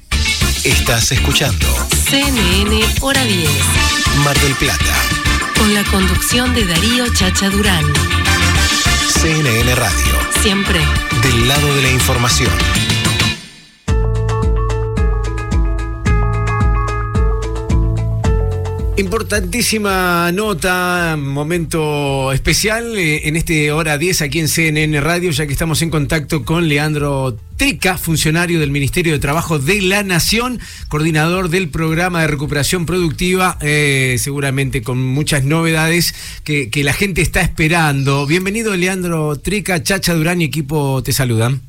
Estás 0.65 1.13
escuchando 1.13 1.67
CNN 2.11 2.79
Hora 3.01 3.25
10. 3.25 3.49
Mar 4.23 4.39
del 4.41 4.53
Plata, 4.57 4.95
Con 5.59 5.73
la 5.73 5.83
conducción 5.85 6.55
de 6.55 6.67
Darío 6.67 7.07
Chacha 7.15 7.49
Durán. 7.49 7.87
CNN 9.23 9.75
Radio, 9.77 10.13
Siempre. 10.43 10.81
del 11.23 11.49
lado 11.49 11.75
de 11.75 11.83
la 11.85 11.91
información. 11.91 12.53
Importantísima 18.99 20.33
nota, 20.33 21.17
momento 21.19 22.33
especial 22.33 22.97
eh, 22.97 23.29
en 23.29 23.37
este 23.37 23.71
hora 23.71 23.99
10 23.99 24.23
aquí 24.23 24.41
en 24.41 24.49
CNN 24.49 24.99
Radio, 25.03 25.31
ya 25.33 25.47
que 25.47 25.53
estamos 25.53 25.83
en 25.83 25.91
contacto 25.91 26.47
con 26.47 26.67
Leandro 26.67 27.37
Teca, 27.59 27.99
funcionario 27.99 28.59
del 28.59 28.71
Ministerio 28.71 29.13
de 29.13 29.19
Trabajo 29.19 29.59
de 29.59 29.83
la 29.83 30.03
Nación, 30.03 30.61
coordinador 30.89 31.51
del 31.51 31.69
programa 31.69 32.23
de 32.23 32.29
recuperación 32.29 32.87
productiva, 32.87 33.59
eh, 33.61 34.17
seguramente 34.19 34.81
con 34.81 34.99
muchas 34.99 35.45
novedades 35.45 36.15
que, 36.43 36.71
que 36.71 36.83
la 36.83 36.95
gente 36.95 37.21
está 37.21 37.43
esperando. 37.43 38.27
Bienvenido 38.27 38.75
Leandro 38.75 39.37
Trica, 39.37 39.83
Chacha 39.83 40.15
Durán 40.15 40.41
y 40.41 40.47
equipo 40.47 41.03
te 41.03 41.13
saludan. 41.13 41.61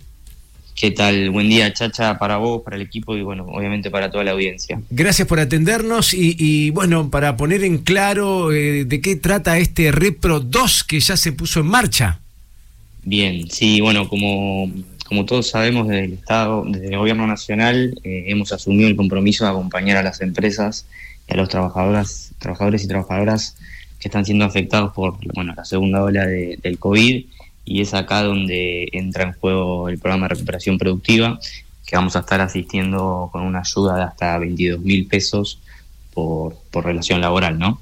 ¿Qué 0.80 0.91
tal? 0.91 1.32
Buen 1.32 1.49
día, 1.49 1.73
Chacha, 1.73 2.19
para 2.19 2.38
vos, 2.38 2.61
para 2.61 2.75
el 2.75 2.84
equipo 2.84 3.17
y, 3.17 3.23
bueno, 3.23 3.45
obviamente 3.47 3.89
para 3.89 4.11
toda 4.11 4.23
la 4.23 4.32
audiencia. 4.34 4.80
Gracias 4.91 5.28
por 5.28 5.39
atendernos 5.39 6.13
y, 6.13 6.36
y, 6.38 6.69
bueno, 6.69 7.09
para 7.09 7.36
poner 7.36 7.63
en 7.63 7.80
claro 7.80 8.53
eh, 8.53 8.86
de 8.86 9.01
qué 9.01 9.15
trata 9.15 9.57
este 9.57 9.91
Repro 9.91 10.39
2 10.39 10.84
que 10.84 10.99
ya 10.99 11.17
se 11.17 11.32
puso 11.32 11.61
en 11.61 11.65
marcha. 11.65 12.19
Bien, 13.03 13.49
sí, 13.49 13.82
bueno, 13.82 14.07
como, 14.07 14.71
como 15.07 15.25
todos 15.25 15.49
sabemos 15.49 15.88
desde 15.88 16.05
el 16.05 16.13
Estado, 16.13 16.63
desde 16.67 16.89
el 16.89 16.97
Gobierno 16.99 17.25
Nacional, 17.25 17.99
eh, 18.03 18.25
hemos 18.28 18.51
asumido 18.53 18.88
el 18.88 18.95
compromiso 18.95 19.45
de 19.45 19.49
acompañar 19.51 19.97
a 19.97 20.03
las 20.03 20.21
empresas 20.21 20.86
y 21.28 21.34
a 21.34 21.38
los 21.38 21.49
trabajadoras, 21.49 22.34
trabajadores 22.38 22.84
y 22.84 22.88
trabajadoras 22.88 23.55
que 23.99 24.09
están 24.09 24.25
siendo 24.25 24.45
afectados 24.45 24.93
por 24.93 25.17
bueno, 25.34 25.55
la 25.57 25.65
segunda 25.65 26.03
ola 26.03 26.28
de- 26.28 26.59
del 26.61 26.78
COVID 26.78 27.25
y 27.68 27.82
es 27.82 27.93
acá 27.93 28.24
donde 28.24 28.88
entra 28.93 29.24
en 29.24 29.34
juego 29.34 29.89
el 29.89 29.99
programa 29.99 30.28
de 30.28 30.36
recuperación 30.36 30.78
productiva, 30.78 31.38
que 31.86 31.95
vamos 31.97 32.15
a 32.15 32.20
estar 32.20 32.39
asistiendo 32.39 33.30
con 33.32 33.43
una 33.43 33.59
ayuda 33.59 33.97
de 33.97 34.03
hasta 34.03 34.38
22 34.38 34.80
mil 34.80 35.05
pesos 35.05 35.59
por, 36.13 36.55
por 36.72 36.86
relación 36.86 37.20
laboral, 37.20 37.59
¿no? 37.59 37.80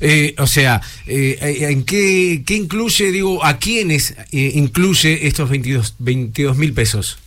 Eh, 0.00 0.34
o 0.38 0.46
sea, 0.46 0.82
eh, 1.06 1.38
¿en 1.70 1.84
qué, 1.84 2.42
qué 2.46 2.54
incluye, 2.54 3.10
digo, 3.10 3.42
a 3.44 3.58
quiénes 3.58 4.14
eh, 4.30 4.52
incluye 4.54 5.26
estos 5.26 5.48
22 5.48 6.56
mil 6.56 6.74
pesos? 6.74 7.18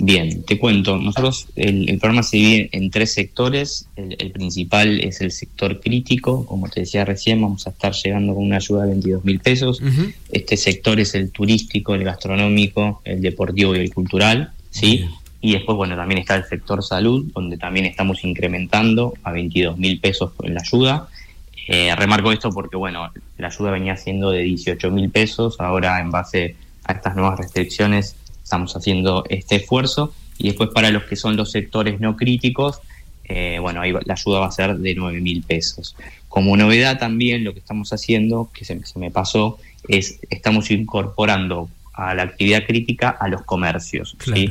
Bien, 0.00 0.42
te 0.42 0.58
cuento. 0.58 0.96
Nosotros, 0.96 1.46
el, 1.56 1.88
el 1.88 1.98
programa 1.98 2.22
se 2.22 2.36
divide 2.36 2.68
en 2.72 2.90
tres 2.90 3.14
sectores. 3.14 3.86
El, 3.96 4.16
el 4.18 4.32
principal 4.32 5.00
es 5.00 5.20
el 5.20 5.30
sector 5.30 5.80
crítico. 5.80 6.44
Como 6.46 6.68
te 6.68 6.80
decía 6.80 7.04
recién, 7.04 7.40
vamos 7.40 7.66
a 7.66 7.70
estar 7.70 7.92
llegando 7.92 8.34
con 8.34 8.44
una 8.44 8.56
ayuda 8.56 8.82
de 8.82 8.90
22 8.90 9.24
mil 9.24 9.40
pesos. 9.40 9.80
Este 10.30 10.56
sector 10.56 10.98
es 10.98 11.14
el 11.14 11.30
turístico, 11.30 11.94
el 11.94 12.04
gastronómico, 12.04 13.02
el 13.04 13.22
deportivo 13.22 13.74
y 13.76 13.80
el 13.80 13.94
cultural. 13.94 14.52
¿sí? 14.70 15.06
Y 15.40 15.52
después, 15.52 15.76
bueno, 15.76 15.94
también 15.94 16.20
está 16.20 16.36
el 16.36 16.44
sector 16.44 16.82
salud, 16.82 17.26
donde 17.34 17.56
también 17.56 17.86
estamos 17.86 18.24
incrementando 18.24 19.14
a 19.22 19.30
22 19.30 19.78
mil 19.78 20.00
pesos 20.00 20.32
la 20.42 20.60
ayuda. 20.60 21.08
Eh, 21.68 21.94
remarco 21.96 22.32
esto 22.32 22.50
porque, 22.50 22.76
bueno, 22.76 23.10
la 23.38 23.48
ayuda 23.48 23.70
venía 23.70 23.96
siendo 23.96 24.30
de 24.30 24.40
18 24.40 24.90
mil 24.90 25.10
pesos. 25.10 25.60
Ahora, 25.60 26.00
en 26.00 26.10
base 26.10 26.56
a 26.84 26.94
estas 26.94 27.14
nuevas 27.14 27.38
restricciones, 27.38 28.16
estamos 28.44 28.76
haciendo 28.76 29.24
este 29.28 29.56
esfuerzo. 29.56 30.14
Y 30.38 30.48
después, 30.48 30.70
para 30.70 30.90
los 30.90 31.04
que 31.04 31.16
son 31.16 31.36
los 31.36 31.50
sectores 31.50 31.98
no 31.98 32.16
críticos, 32.16 32.80
eh, 33.24 33.58
bueno, 33.60 33.80
ahí 33.80 33.92
la 34.04 34.14
ayuda 34.14 34.40
va 34.40 34.46
a 34.46 34.52
ser 34.52 34.76
de 34.76 34.94
9 34.94 35.20
mil 35.20 35.42
pesos. 35.42 35.96
Como 36.28 36.56
novedad 36.56 36.98
también, 36.98 37.42
lo 37.42 37.52
que 37.52 37.60
estamos 37.60 37.92
haciendo, 37.92 38.50
que 38.52 38.64
se, 38.64 38.84
se 38.84 38.98
me 38.98 39.10
pasó, 39.10 39.58
es 39.88 40.20
estamos 40.30 40.70
incorporando 40.70 41.68
a 41.92 42.14
la 42.14 42.24
actividad 42.24 42.64
crítica 42.66 43.10
a 43.10 43.28
los 43.28 43.42
comercios. 43.42 44.16
¿sí? 44.24 44.50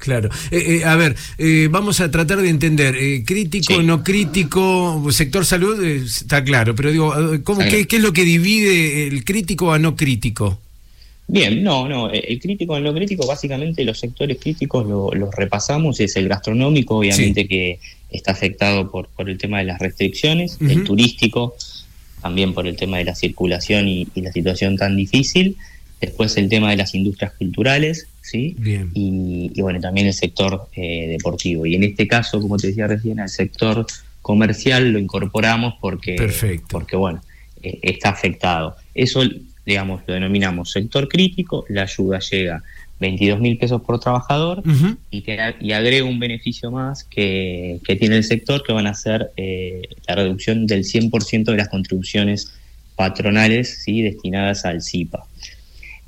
Claro. 0.00 0.30
Eh, 0.50 0.80
eh, 0.80 0.84
a 0.84 0.96
ver, 0.96 1.14
eh, 1.38 1.68
vamos 1.70 2.00
a 2.00 2.10
tratar 2.10 2.40
de 2.40 2.48
entender. 2.48 2.96
crítico, 3.24 3.82
no 3.82 4.02
crítico, 4.02 5.06
sector 5.12 5.44
salud, 5.44 5.84
está 5.84 6.42
claro, 6.42 6.74
pero 6.74 6.90
digo, 6.90 7.14
¿cómo, 7.44 7.60
qué, 7.60 7.86
qué 7.86 7.96
es 7.96 8.02
lo 8.02 8.12
que 8.12 8.24
divide 8.24 9.06
el 9.06 9.24
crítico 9.24 9.72
a 9.72 9.78
no 9.78 9.96
crítico? 9.96 10.58
Bien, 11.32 11.62
no, 11.62 11.88
no, 11.88 12.10
el 12.10 12.40
crítico 12.40 12.76
en 12.76 12.84
lo 12.84 12.92
crítico, 12.94 13.26
básicamente 13.26 13.84
los 13.84 13.98
sectores 13.98 14.38
críticos 14.40 14.86
lo- 14.86 15.10
los 15.12 15.34
repasamos, 15.34 16.00
es 16.00 16.16
el 16.16 16.28
gastronómico, 16.28 16.96
obviamente 16.98 17.46
que 17.46 17.78
está 18.10 18.32
afectado 18.32 18.90
por, 18.90 19.08
por 19.08 19.30
el 19.30 19.38
tema 19.38 19.58
de 19.58 19.64
las 19.64 19.78
restricciones, 19.78 20.58
el 20.60 20.84
turístico, 20.84 21.54
también 22.20 22.52
por 22.52 22.66
el 22.66 22.76
tema 22.76 22.98
de 22.98 23.04
la 23.04 23.14
circulación 23.14 23.88
y, 23.88 24.08
y 24.14 24.22
la 24.22 24.32
situación 24.32 24.76
tan 24.76 24.96
difícil, 24.96 25.56
después 26.00 26.36
el 26.36 26.48
tema 26.48 26.70
de 26.70 26.76
las 26.78 26.94
industrias 26.94 27.32
culturales, 27.34 28.08
¿sí? 28.22 28.54
Bien. 28.58 28.90
Y, 28.94 29.52
y, 29.54 29.62
bueno, 29.62 29.80
también 29.80 30.06
el 30.08 30.14
sector 30.14 30.66
eh, 30.74 31.06
deportivo. 31.08 31.64
Y 31.66 31.74
en 31.76 31.84
este 31.84 32.08
caso, 32.08 32.40
como 32.40 32.56
te 32.56 32.68
decía 32.68 32.86
recién, 32.86 33.20
al 33.20 33.28
sector 33.28 33.86
comercial 34.22 34.90
lo 34.92 34.98
incorporamos 34.98 35.74
porque, 35.80 36.16
porque 36.70 36.96
bueno, 36.96 37.20
eh, 37.62 37.78
está 37.82 38.10
afectado. 38.10 38.76
Eso, 38.94 39.22
digamos, 39.66 40.02
lo 40.06 40.14
denominamos 40.14 40.70
sector 40.70 41.08
crítico, 41.08 41.64
la 41.68 41.82
ayuda 41.82 42.18
llega 42.20 42.62
22 42.98 43.40
mil 43.40 43.56
pesos 43.56 43.80
por 43.82 43.98
trabajador 43.98 44.62
y, 45.10 45.22
te, 45.22 45.38
y 45.60 45.72
agrega 45.72 46.04
un 46.04 46.18
beneficio 46.18 46.70
más 46.70 47.04
que, 47.04 47.78
que 47.84 47.96
tiene 47.96 48.16
el 48.16 48.24
sector, 48.24 48.62
que 48.62 48.72
van 48.72 48.86
a 48.86 48.94
ser 48.94 49.30
eh, 49.36 49.82
la 50.06 50.16
reducción 50.16 50.66
del 50.66 50.84
100% 50.84 51.44
de 51.44 51.56
las 51.56 51.68
contribuciones 51.68 52.52
patronales 52.96 53.82
¿sí? 53.84 54.02
destinadas 54.02 54.64
al 54.66 54.82
CIPA. 54.82 55.24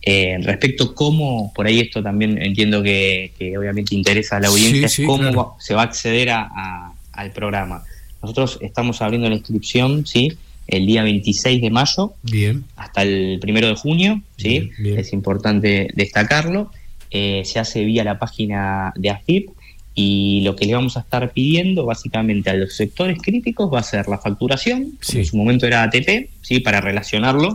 Eh, 0.04 0.36
respecto 0.42 0.94
cómo, 0.94 1.52
por 1.54 1.66
ahí 1.66 1.78
esto 1.80 2.02
también 2.02 2.42
entiendo 2.42 2.82
que, 2.82 3.32
que 3.38 3.56
obviamente 3.56 3.94
interesa 3.94 4.36
a 4.36 4.40
la 4.40 4.48
audiencia, 4.48 4.88
Sí, 4.88 5.02
sí, 5.02 5.06
cómo 5.06 5.22
claro. 5.22 5.36
va- 5.38 5.52
se 5.60 5.74
va 5.74 5.82
a 5.82 5.84
acceder 5.84 6.30
a- 6.30 6.48
a- 6.52 6.92
al 7.12 7.30
programa. 7.30 7.84
Nosotros 8.20 8.58
estamos 8.62 9.00
abriendo 9.00 9.28
la 9.28 9.36
inscripción, 9.36 10.04
¿sí? 10.06 10.32
El 10.66 10.86
día 10.86 11.02
26 11.02 11.60
de 11.60 11.70
mayo 11.70 12.14
Bien. 12.22 12.64
hasta 12.76 13.02
el 13.02 13.38
primero 13.40 13.68
de 13.68 13.74
junio, 13.74 14.22
¿sí? 14.36 14.48
Bien, 14.48 14.70
bien. 14.78 14.98
Es 14.98 15.12
importante 15.12 15.88
destacarlo. 15.94 16.70
Eh, 17.10 17.42
se 17.44 17.58
hace 17.58 17.84
vía 17.84 18.04
la 18.04 18.18
página 18.18 18.92
de 18.96 19.10
AFIP 19.10 19.50
y 19.94 20.40
lo 20.42 20.56
que 20.56 20.64
le 20.66 20.74
vamos 20.74 20.96
a 20.96 21.00
estar 21.00 21.32
pidiendo 21.32 21.84
básicamente 21.84 22.48
a 22.50 22.54
los 22.54 22.74
sectores 22.74 23.18
críticos 23.20 23.72
va 23.72 23.80
a 23.80 23.82
ser 23.82 24.08
la 24.08 24.18
facturación, 24.18 24.98
en 25.12 25.24
su 25.26 25.36
momento 25.36 25.66
era 25.66 25.82
ATP, 25.82 26.30
¿sí? 26.40 26.60
Para 26.60 26.80
relacionarlo, 26.80 27.52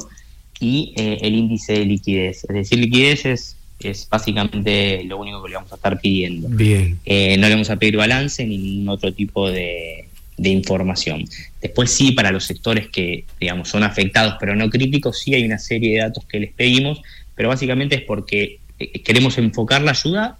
y 0.59 0.93
eh, 0.95 1.17
el 1.21 1.35
índice 1.35 1.73
de 1.73 1.85
liquidez. 1.85 2.43
Es 2.43 2.55
decir, 2.55 2.79
liquidez 2.79 3.25
es, 3.25 3.57
es 3.79 4.07
básicamente 4.09 5.03
lo 5.03 5.17
único 5.17 5.41
que 5.43 5.49
le 5.49 5.55
vamos 5.55 5.71
a 5.71 5.75
estar 5.75 5.99
pidiendo. 5.99 6.47
Bien. 6.49 6.99
Eh, 7.05 7.37
no 7.37 7.47
le 7.47 7.53
vamos 7.55 7.69
a 7.69 7.77
pedir 7.77 7.97
balance 7.97 8.45
ni 8.45 8.57
ningún 8.57 8.89
otro 8.89 9.11
tipo 9.13 9.49
de, 9.49 10.07
de 10.37 10.49
información. 10.49 11.27
Después 11.67 11.91
sí, 11.91 12.13
para 12.13 12.31
los 12.31 12.45
sectores 12.45 12.87
que, 12.87 13.25
digamos, 13.39 13.67
son 13.69 13.83
afectados 13.83 14.35
pero 14.39 14.55
no 14.55 14.69
críticos, 14.69 15.19
sí 15.19 15.33
hay 15.35 15.43
una 15.43 15.59
serie 15.59 15.95
de 15.95 15.99
datos 15.99 16.23
que 16.25 16.39
les 16.39 16.53
pedimos, 16.53 17.01
pero 17.35 17.49
básicamente 17.49 17.95
es 17.95 18.01
porque 18.03 18.59
eh, 18.79 19.01
queremos 19.01 19.37
enfocar 19.37 19.81
la 19.81 19.91
ayuda 19.91 20.37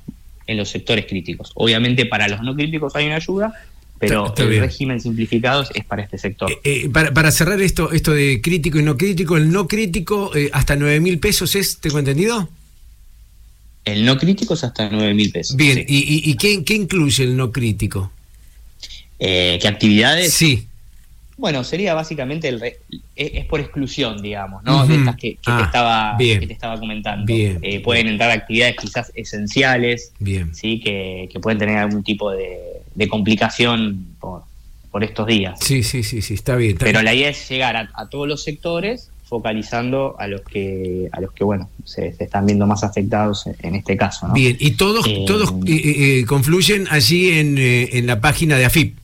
en 0.47 0.55
los 0.57 0.69
sectores 0.69 1.05
críticos. 1.05 1.51
Obviamente 1.55 2.05
para 2.05 2.27
los 2.29 2.41
no 2.41 2.55
críticos 2.55 2.95
hay 2.95 3.07
una 3.07 3.17
ayuda, 3.17 3.53
pero 3.99 4.27
Está- 4.27 4.43
está 4.43 4.53
el 4.55 4.59
régimen 4.61 5.01
simplificado 5.01 5.63
es 5.73 5.83
para 5.83 6.03
este 6.03 6.17
sector. 6.17 6.49
Eh, 6.63 6.87
para, 6.89 7.11
para 7.13 7.31
cerrar 7.31 7.59
esto, 7.61 7.91
esto 7.91 8.13
de 8.13 8.39
crítico 8.41 8.79
y 8.79 8.83
no 8.83 8.95
crítico, 8.95 9.35
el 9.35 9.51
no 9.51 9.67
crítico 9.67 10.33
eh, 10.35 10.49
hasta 10.53 10.75
9 10.77 10.99
mil 11.01 11.19
pesos 11.19 11.55
es, 11.55 11.77
¿tengo 11.79 11.99
entendido? 11.99 12.47
El 13.85 14.05
no 14.05 14.17
crítico 14.17 14.53
es 14.53 14.63
hasta 14.63 14.89
9 14.89 15.13
mil 15.13 15.31
pesos. 15.31 15.55
Bien, 15.57 15.79
¿y, 15.79 15.97
y, 15.97 16.31
y 16.31 16.35
qué, 16.35 16.63
qué 16.63 16.73
incluye 16.75 17.23
el 17.23 17.35
no 17.35 17.51
crítico? 17.51 18.11
Eh, 19.19 19.57
¿Qué 19.61 19.67
actividades? 19.67 20.33
Sí. 20.33 20.67
Bueno, 21.37 21.63
sería 21.63 21.93
básicamente 21.93 22.47
el 22.47 22.59
re- 22.59 22.79
es, 23.15 23.31
es 23.35 23.45
por 23.45 23.59
exclusión, 23.59 24.21
digamos, 24.21 24.63
¿no? 24.63 24.87
De 24.87 24.95
estas 24.95 25.15
que, 25.15 25.33
que 25.35 25.39
Ah, 25.45 25.57
te 25.59 25.63
estaba 25.65 26.15
que 26.17 26.47
te 26.47 26.53
estaba 26.53 26.79
comentando. 26.79 27.25
Bien, 27.31 27.59
Eh, 27.61 27.79
pueden 27.79 28.07
entrar 28.07 28.31
actividades 28.31 28.75
quizás 28.75 29.11
esenciales, 29.13 30.13
Bien. 30.19 30.53
sí, 30.55 30.79
que, 30.79 31.29
que 31.31 31.39
pueden 31.39 31.59
tener 31.59 31.77
algún 31.77 32.03
tipo 32.03 32.31
de, 32.31 32.57
de 32.95 33.07
complicación 33.07 34.07
por, 34.19 34.41
por 34.91 35.03
estos 35.03 35.27
días. 35.27 35.59
Sí, 35.61 35.83
sí, 35.83 36.01
sí, 36.03 36.21
sí, 36.23 36.33
está 36.33 36.55
bien. 36.55 36.71
está 36.71 36.85
Pero 36.85 36.99
bien. 36.99 37.05
la 37.05 37.13
idea 37.13 37.29
es 37.29 37.47
llegar 37.49 37.75
a, 37.77 37.89
a 37.93 38.07
todos 38.09 38.27
los 38.27 38.43
sectores, 38.43 39.11
focalizando 39.25 40.15
a 40.17 40.27
los 40.27 40.41
que, 40.41 41.07
a 41.11 41.21
los 41.21 41.33
que 41.33 41.43
bueno, 41.43 41.69
se, 41.83 42.15
están 42.17 42.45
viendo 42.47 42.65
más 42.65 42.83
afectados 42.83 43.45
en 43.61 43.75
este 43.75 43.95
caso. 43.95 44.27
Bien, 44.33 44.57
y 44.59 44.71
todos, 44.71 45.05
eh, 45.05 45.23
todos 45.27 45.53
eh, 45.67 46.25
confluyen 46.27 46.87
allí 46.89 47.37
en, 47.37 47.57
en 47.59 48.07
la 48.07 48.19
página 48.21 48.57
de 48.57 48.65
AFIP. 48.65 48.97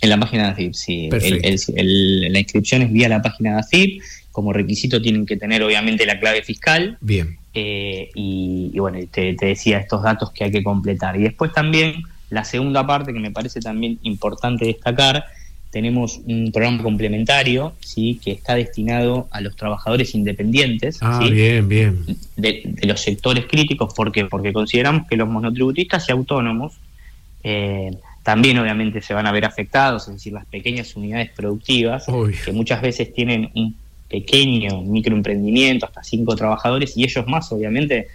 En 0.00 0.10
la 0.10 0.18
página 0.18 0.44
de 0.44 0.48
AFIP, 0.50 0.74
sí. 0.74 1.08
la 1.10 2.38
inscripción 2.38 2.82
es 2.82 2.92
vía 2.92 3.08
la 3.08 3.22
página 3.22 3.54
de 3.54 3.60
AFIP. 3.60 4.02
Como 4.30 4.52
requisito 4.52 5.00
tienen 5.00 5.24
que 5.24 5.36
tener 5.36 5.62
obviamente 5.62 6.04
la 6.04 6.20
clave 6.20 6.42
fiscal. 6.42 6.98
Bien. 7.00 7.38
Eh, 7.54 8.10
y, 8.14 8.78
bueno, 8.78 8.98
te, 9.10 9.34
decía 9.40 9.78
estos 9.78 10.02
datos 10.02 10.30
que 10.32 10.44
hay 10.44 10.50
que 10.50 10.62
completar. 10.62 11.18
Y 11.18 11.22
después 11.22 11.52
también 11.52 12.02
la 12.28 12.44
segunda 12.44 12.86
parte 12.86 13.12
que 13.12 13.20
me 13.20 13.30
parece 13.30 13.60
también 13.60 13.98
importante 14.02 14.66
destacar, 14.66 15.24
tenemos 15.70 16.20
un 16.26 16.52
programa 16.52 16.82
complementario 16.82 17.74
¿sí? 17.80 18.20
que 18.22 18.32
está 18.32 18.54
destinado 18.54 19.28
a 19.30 19.40
los 19.40 19.56
trabajadores 19.56 20.14
independientes 20.14 20.98
ah, 21.00 21.26
bien, 21.30 21.68
bien. 21.68 22.04
De, 22.36 22.74
los 22.82 23.00
sectores 23.00 23.46
críticos. 23.46 23.92
¿Por 23.94 24.12
qué? 24.12 24.26
Porque 24.26 24.52
consideramos 24.52 25.06
que 25.08 25.16
los 25.16 25.28
monotributistas 25.28 26.08
y 26.08 26.12
autónomos 26.12 26.74
eh, 27.42 27.90
también 28.26 28.58
obviamente 28.58 29.00
se 29.02 29.14
van 29.14 29.24
a 29.28 29.30
ver 29.30 29.44
afectados, 29.44 30.08
es 30.08 30.14
decir, 30.14 30.32
las 30.32 30.46
pequeñas 30.46 30.96
unidades 30.96 31.30
productivas, 31.30 32.06
que 32.44 32.50
muchas 32.50 32.82
veces 32.82 33.14
tienen 33.14 33.52
un 33.54 33.76
pequeño 34.08 34.82
microemprendimiento, 34.82 35.86
hasta 35.86 36.02
cinco 36.02 36.34
trabajadores, 36.34 36.96
y 36.96 37.04
ellos 37.04 37.24
más, 37.28 37.52
obviamente, 37.52 38.08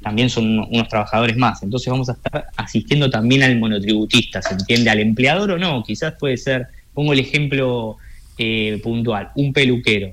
también 0.00 0.30
son 0.30 0.58
unos 0.58 0.88
trabajadores 0.88 1.36
más. 1.36 1.62
Entonces 1.62 1.90
vamos 1.90 2.08
a 2.08 2.12
estar 2.12 2.46
asistiendo 2.56 3.10
también 3.10 3.42
al 3.42 3.58
monotributista, 3.58 4.40
¿se 4.40 4.54
entiende? 4.54 4.88
Al 4.88 5.00
empleador 5.00 5.50
o 5.50 5.58
no, 5.58 5.82
quizás 5.82 6.14
puede 6.18 6.38
ser, 6.38 6.68
pongo 6.94 7.12
el 7.12 7.18
ejemplo 7.18 7.98
eh, 8.38 8.80
puntual, 8.82 9.32
un 9.34 9.52
peluquero, 9.52 10.12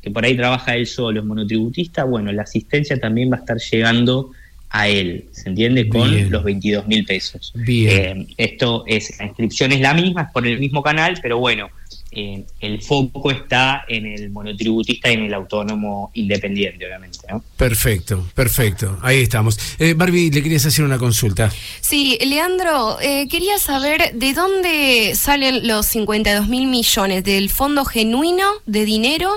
que 0.00 0.10
por 0.12 0.24
ahí 0.24 0.36
trabaja 0.36 0.76
él 0.76 0.86
solo, 0.86 1.18
es 1.18 1.26
monotributista, 1.26 2.04
bueno, 2.04 2.30
la 2.30 2.42
asistencia 2.42 3.00
también 3.00 3.28
va 3.32 3.38
a 3.38 3.40
estar 3.40 3.58
llegando 3.58 4.30
a 4.70 4.88
él, 4.88 5.28
¿se 5.32 5.48
entiende? 5.48 5.88
Con 5.88 6.30
los 6.30 6.44
22 6.44 6.86
mil 6.86 7.04
pesos. 7.04 7.52
Bien. 7.54 8.22
Eh, 8.22 8.34
esto 8.36 8.84
es, 8.86 9.18
la 9.18 9.26
inscripción 9.26 9.72
es 9.72 9.80
la 9.80 9.94
misma, 9.94 10.22
es 10.22 10.32
por 10.32 10.46
el 10.46 10.58
mismo 10.58 10.82
canal, 10.82 11.18
pero 11.22 11.38
bueno, 11.38 11.70
eh, 12.10 12.44
el 12.60 12.82
foco 12.82 13.30
está 13.30 13.84
en 13.88 14.06
el 14.06 14.30
monotributista 14.30 15.10
y 15.10 15.14
en 15.14 15.24
el 15.24 15.34
autónomo 15.34 16.10
independiente, 16.14 16.84
obviamente. 16.86 17.18
Perfecto, 17.56 18.26
perfecto. 18.34 18.98
Ahí 19.02 19.22
estamos. 19.22 19.58
Eh, 19.78 19.94
Barbie, 19.94 20.30
le 20.30 20.42
querías 20.42 20.66
hacer 20.66 20.84
una 20.84 20.98
consulta. 20.98 21.50
Sí, 21.80 22.18
Leandro, 22.24 22.98
quería 23.00 23.58
saber 23.58 24.12
de 24.14 24.34
dónde 24.34 25.12
salen 25.14 25.66
los 25.66 25.86
52 25.86 26.48
mil 26.48 26.66
millones, 26.66 27.24
del 27.24 27.48
fondo 27.48 27.84
genuino 27.86 28.44
de 28.66 28.84
dinero 28.84 29.30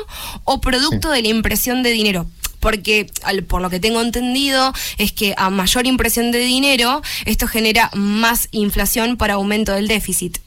o 0.43 0.59
producto 0.59 1.09
de 1.09 1.21
la 1.21 1.27
impresión 1.29 1.83
de 1.83 1.91
dinero 1.91 2.27
porque 2.61 3.07
por 3.47 3.61
lo 3.61 3.69
que 3.69 3.81
tengo 3.81 4.01
entendido 4.01 4.71
es 4.97 5.11
que 5.11 5.33
a 5.35 5.49
mayor 5.49 5.85
impresión 5.87 6.31
de 6.31 6.39
dinero, 6.39 7.01
esto 7.25 7.47
genera 7.47 7.89
más 7.93 8.47
inflación 8.51 9.17
para 9.17 9.33
aumento 9.33 9.73
del 9.73 9.89
déficit. 9.89 10.37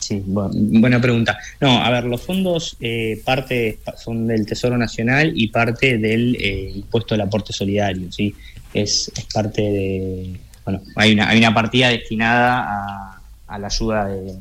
Sí, 0.00 0.22
buena 0.24 1.00
pregunta. 1.00 1.38
No, 1.60 1.82
a 1.82 1.90
ver, 1.90 2.04
los 2.04 2.22
fondos 2.22 2.76
eh, 2.80 3.20
parte 3.24 3.78
son 3.96 4.26
del 4.26 4.46
Tesoro 4.46 4.76
Nacional 4.76 5.32
y 5.34 5.48
parte 5.48 5.98
del 5.98 6.36
eh, 6.40 6.72
impuesto 6.74 7.14
del 7.14 7.20
aporte 7.20 7.52
solidario, 7.52 8.10
¿sí? 8.10 8.34
Es, 8.74 9.12
parte 9.32 9.62
de... 9.62 10.40
Bueno, 10.64 10.80
hay 10.96 11.12
una, 11.12 11.28
hay 11.28 11.38
una 11.38 11.54
partida 11.54 11.88
destinada 11.90 12.64
a, 12.66 13.20
a 13.46 13.58
la 13.58 13.66
ayuda 13.66 14.06
de, 14.06 14.34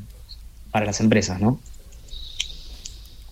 para 0.72 0.86
las 0.86 1.00
empresas, 1.00 1.40
¿no? 1.40 1.60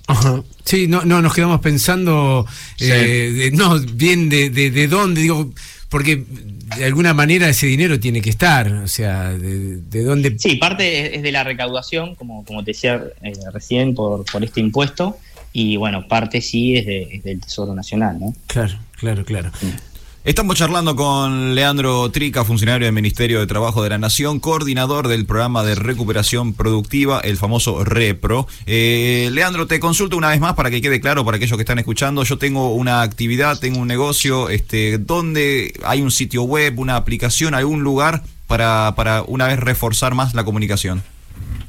Ajá. 0.09 0.43
Sí, 0.65 0.87
no, 0.87 1.05
no, 1.05 1.21
nos 1.21 1.35
quedamos 1.35 1.61
pensando, 1.61 2.45
eh, 2.79 3.51
no, 3.53 3.79
bien 3.79 4.27
de, 4.27 4.49
de, 4.49 4.87
dónde, 4.87 5.21
digo, 5.21 5.51
porque 5.87 6.23
de 6.77 6.85
alguna 6.85 7.13
manera 7.13 7.47
ese 7.47 7.67
dinero 7.67 7.99
tiene 7.99 8.19
que 8.19 8.31
estar, 8.31 8.71
o 8.73 8.87
sea, 8.87 9.29
de, 9.29 10.03
dónde... 10.03 10.35
Sí, 10.39 10.55
parte 10.55 11.15
es 11.15 11.21
de 11.21 11.31
la 11.31 11.43
recaudación, 11.43 12.15
como, 12.15 12.43
como 12.43 12.63
te 12.63 12.71
decía 12.71 13.03
eh, 13.21 13.33
recién, 13.53 13.93
por, 13.93 14.25
por 14.25 14.43
este 14.43 14.59
impuesto, 14.59 15.19
y 15.53 15.77
bueno, 15.77 16.07
parte 16.07 16.41
sí 16.41 16.75
es, 16.75 16.87
de, 16.87 17.21
del 17.23 17.39
Tesoro 17.39 17.75
Nacional, 17.75 18.19
¿no? 18.19 18.33
Claro, 18.47 18.79
claro, 18.97 19.23
claro. 19.23 19.51
Estamos 20.29 20.57
charlando 20.57 20.95
con 20.95 21.55
Leandro 21.55 22.11
Trica, 22.11 22.45
funcionario 22.45 22.85
del 22.85 22.93
Ministerio 22.93 23.39
de 23.39 23.47
Trabajo 23.47 23.81
de 23.81 23.89
la 23.89 23.97
Nación, 23.97 24.39
coordinador 24.39 25.07
del 25.07 25.25
programa 25.25 25.63
de 25.63 25.73
recuperación 25.73 26.53
productiva, 26.53 27.19
el 27.21 27.35
famoso 27.35 27.83
REPRO. 27.83 28.47
Eh, 28.67 29.31
Leandro, 29.33 29.65
te 29.65 29.79
consulto 29.79 30.17
una 30.17 30.29
vez 30.29 30.39
más 30.39 30.53
para 30.53 30.69
que 30.69 30.83
quede 30.83 31.01
claro 31.01 31.25
para 31.25 31.37
aquellos 31.37 31.57
que 31.57 31.63
están 31.63 31.79
escuchando. 31.79 32.23
Yo 32.25 32.37
tengo 32.37 32.75
una 32.75 33.01
actividad, 33.01 33.57
tengo 33.57 33.79
un 33.79 33.87
negocio, 33.87 34.49
este, 34.49 34.99
¿dónde 34.99 35.73
hay 35.83 36.03
un 36.03 36.11
sitio 36.11 36.43
web, 36.43 36.77
una 36.77 36.95
aplicación, 36.95 37.55
algún 37.55 37.81
lugar 37.81 38.21
para, 38.45 38.93
para 38.95 39.23
una 39.23 39.47
vez 39.47 39.57
reforzar 39.57 40.13
más 40.13 40.35
la 40.35 40.43
comunicación? 40.45 41.01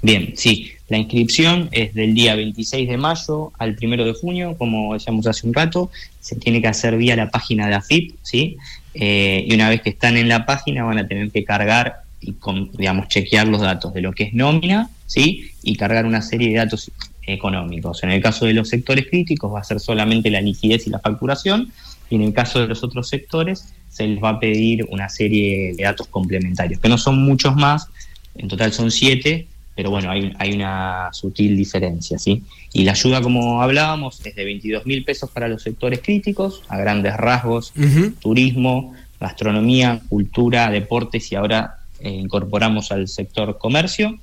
Bien, 0.03 0.35
sí. 0.37 0.73
La 0.91 0.99
inscripción 0.99 1.69
es 1.73 1.95
del 1.95 2.15
día 2.15 2.35
26 2.35 2.89
de 2.89 2.97
mayo 2.97 3.53
al 3.59 3.77
1 3.81 4.05
de 4.05 4.13
junio, 4.13 4.57
como 4.59 4.93
decíamos 4.93 5.27
hace 5.27 5.47
un 5.47 5.55
rato. 5.55 5.91
Se 6.21 6.37
tiene 6.37 6.61
que 6.61 6.69
hacer 6.69 6.97
vía 6.97 7.17
la 7.17 7.31
página 7.31 7.67
de 7.67 7.75
AFIP, 7.75 8.15
¿sí? 8.23 8.57
Eh, 8.95 9.45
y 9.47 9.55
una 9.55 9.69
vez 9.69 9.83
que 9.83 9.91
están 9.91 10.17
en 10.17 10.29
la 10.29 10.47
página 10.47 10.85
van 10.85 10.99
a 10.99 11.07
tener 11.07 11.31
que 11.31 11.45
cargar 11.45 12.03
y, 12.21 12.35
digamos, 12.77 13.09
chequear 13.09 13.49
los 13.49 13.61
datos 13.63 13.95
de 13.95 14.03
lo 14.03 14.13
que 14.13 14.25
es 14.25 14.35
nómina, 14.35 14.91
¿sí? 15.07 15.53
Y 15.63 15.77
cargar 15.77 16.07
una 16.07 16.23
serie 16.23 16.51
de 16.51 16.57
datos 16.57 16.91
económicos. 17.23 18.03
En 18.03 18.11
el 18.11 18.23
caso 18.23 18.47
de 18.47 18.53
los 18.53 18.69
sectores 18.69 19.07
críticos 19.09 19.53
va 19.53 19.61
a 19.61 19.65
ser 19.65 19.81
solamente 19.81 20.31
la 20.31 20.41
liquidez 20.41 20.87
y 20.87 20.91
la 20.91 20.99
facturación. 20.99 21.73
Y 22.11 22.17
en 22.17 22.23
el 22.23 22.33
caso 22.33 22.61
de 22.61 22.67
los 22.67 22.83
otros 22.83 23.09
sectores 23.09 23.73
se 23.89 24.07
les 24.07 24.23
va 24.23 24.31
a 24.31 24.41
pedir 24.41 24.87
una 24.91 25.09
serie 25.09 25.75
de 25.75 25.83
datos 25.83 26.09
complementarios, 26.09 26.81
que 26.81 26.89
no 26.89 26.99
son 26.99 27.23
muchos 27.23 27.55
más, 27.57 27.89
en 28.37 28.49
total 28.49 28.73
son 28.73 28.91
siete, 28.91 29.47
pero 29.81 29.89
bueno, 29.89 30.11
hay, 30.11 30.31
hay 30.39 30.53
una 30.53 31.09
sutil 31.11 31.57
diferencia, 31.57 32.19
¿sí? 32.19 32.43
Y 32.75 32.85
la 32.85 32.93
ayuda, 32.93 33.23
como 33.23 33.63
hablábamos, 33.63 34.21
es 34.27 34.35
de 34.35 34.45
22 34.45 34.85
mil 34.85 35.03
pesos 35.07 35.31
para 35.31 35.49
los 35.49 35.63
sectores 35.63 36.01
críticos, 36.03 36.63
a 36.69 36.77
grandes 36.77 37.17
rasgos, 37.17 37.73
turismo, 38.19 38.93
gastronomía, 39.19 40.03
cultura, 40.11 40.71
deportes 40.71 41.33
y 41.33 41.37
ahora 41.37 41.79
eh, 41.99 42.11
incorporamos 42.11 42.93
al 42.93 43.09
sector 43.09 43.57
comercio. 43.57 44.19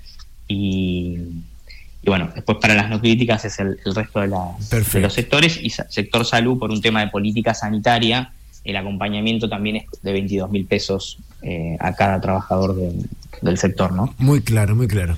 Y, 0.47 1.22
bueno, 2.05 2.30
después 2.36 2.60
para 2.62 2.76
las 2.76 2.91
no 2.91 3.01
críticas 3.01 3.43
es 3.45 3.58
el, 3.58 3.80
resto 3.95 4.20
de, 4.20 4.28
de 4.28 4.99
los 5.01 5.14
sectores. 5.16 5.60
Y 5.60 5.72
sector 5.72 6.24
salud 6.24 6.60
por 6.60 6.70
un 6.70 6.82
tema 6.82 6.99
de 6.99 7.08
política 7.08 7.55
sanitaria 7.55 8.32
el 8.68 8.76
acompañamiento 8.76 9.47
también 9.47 9.78
es 9.78 9.86
de 10.01 10.12
22 10.12 10.51
mil 10.51 10.66
pesos 10.66 11.20
eh, 11.41 11.77
a 11.79 11.93
cada 11.93 12.19
trabajador 12.19 12.75
del 13.41 13.57
sector, 13.57 13.91
¿no? 13.91 14.13
Muy 14.17 14.41
claro, 14.41 14.75
muy 14.75 14.88
claro. 14.88 15.15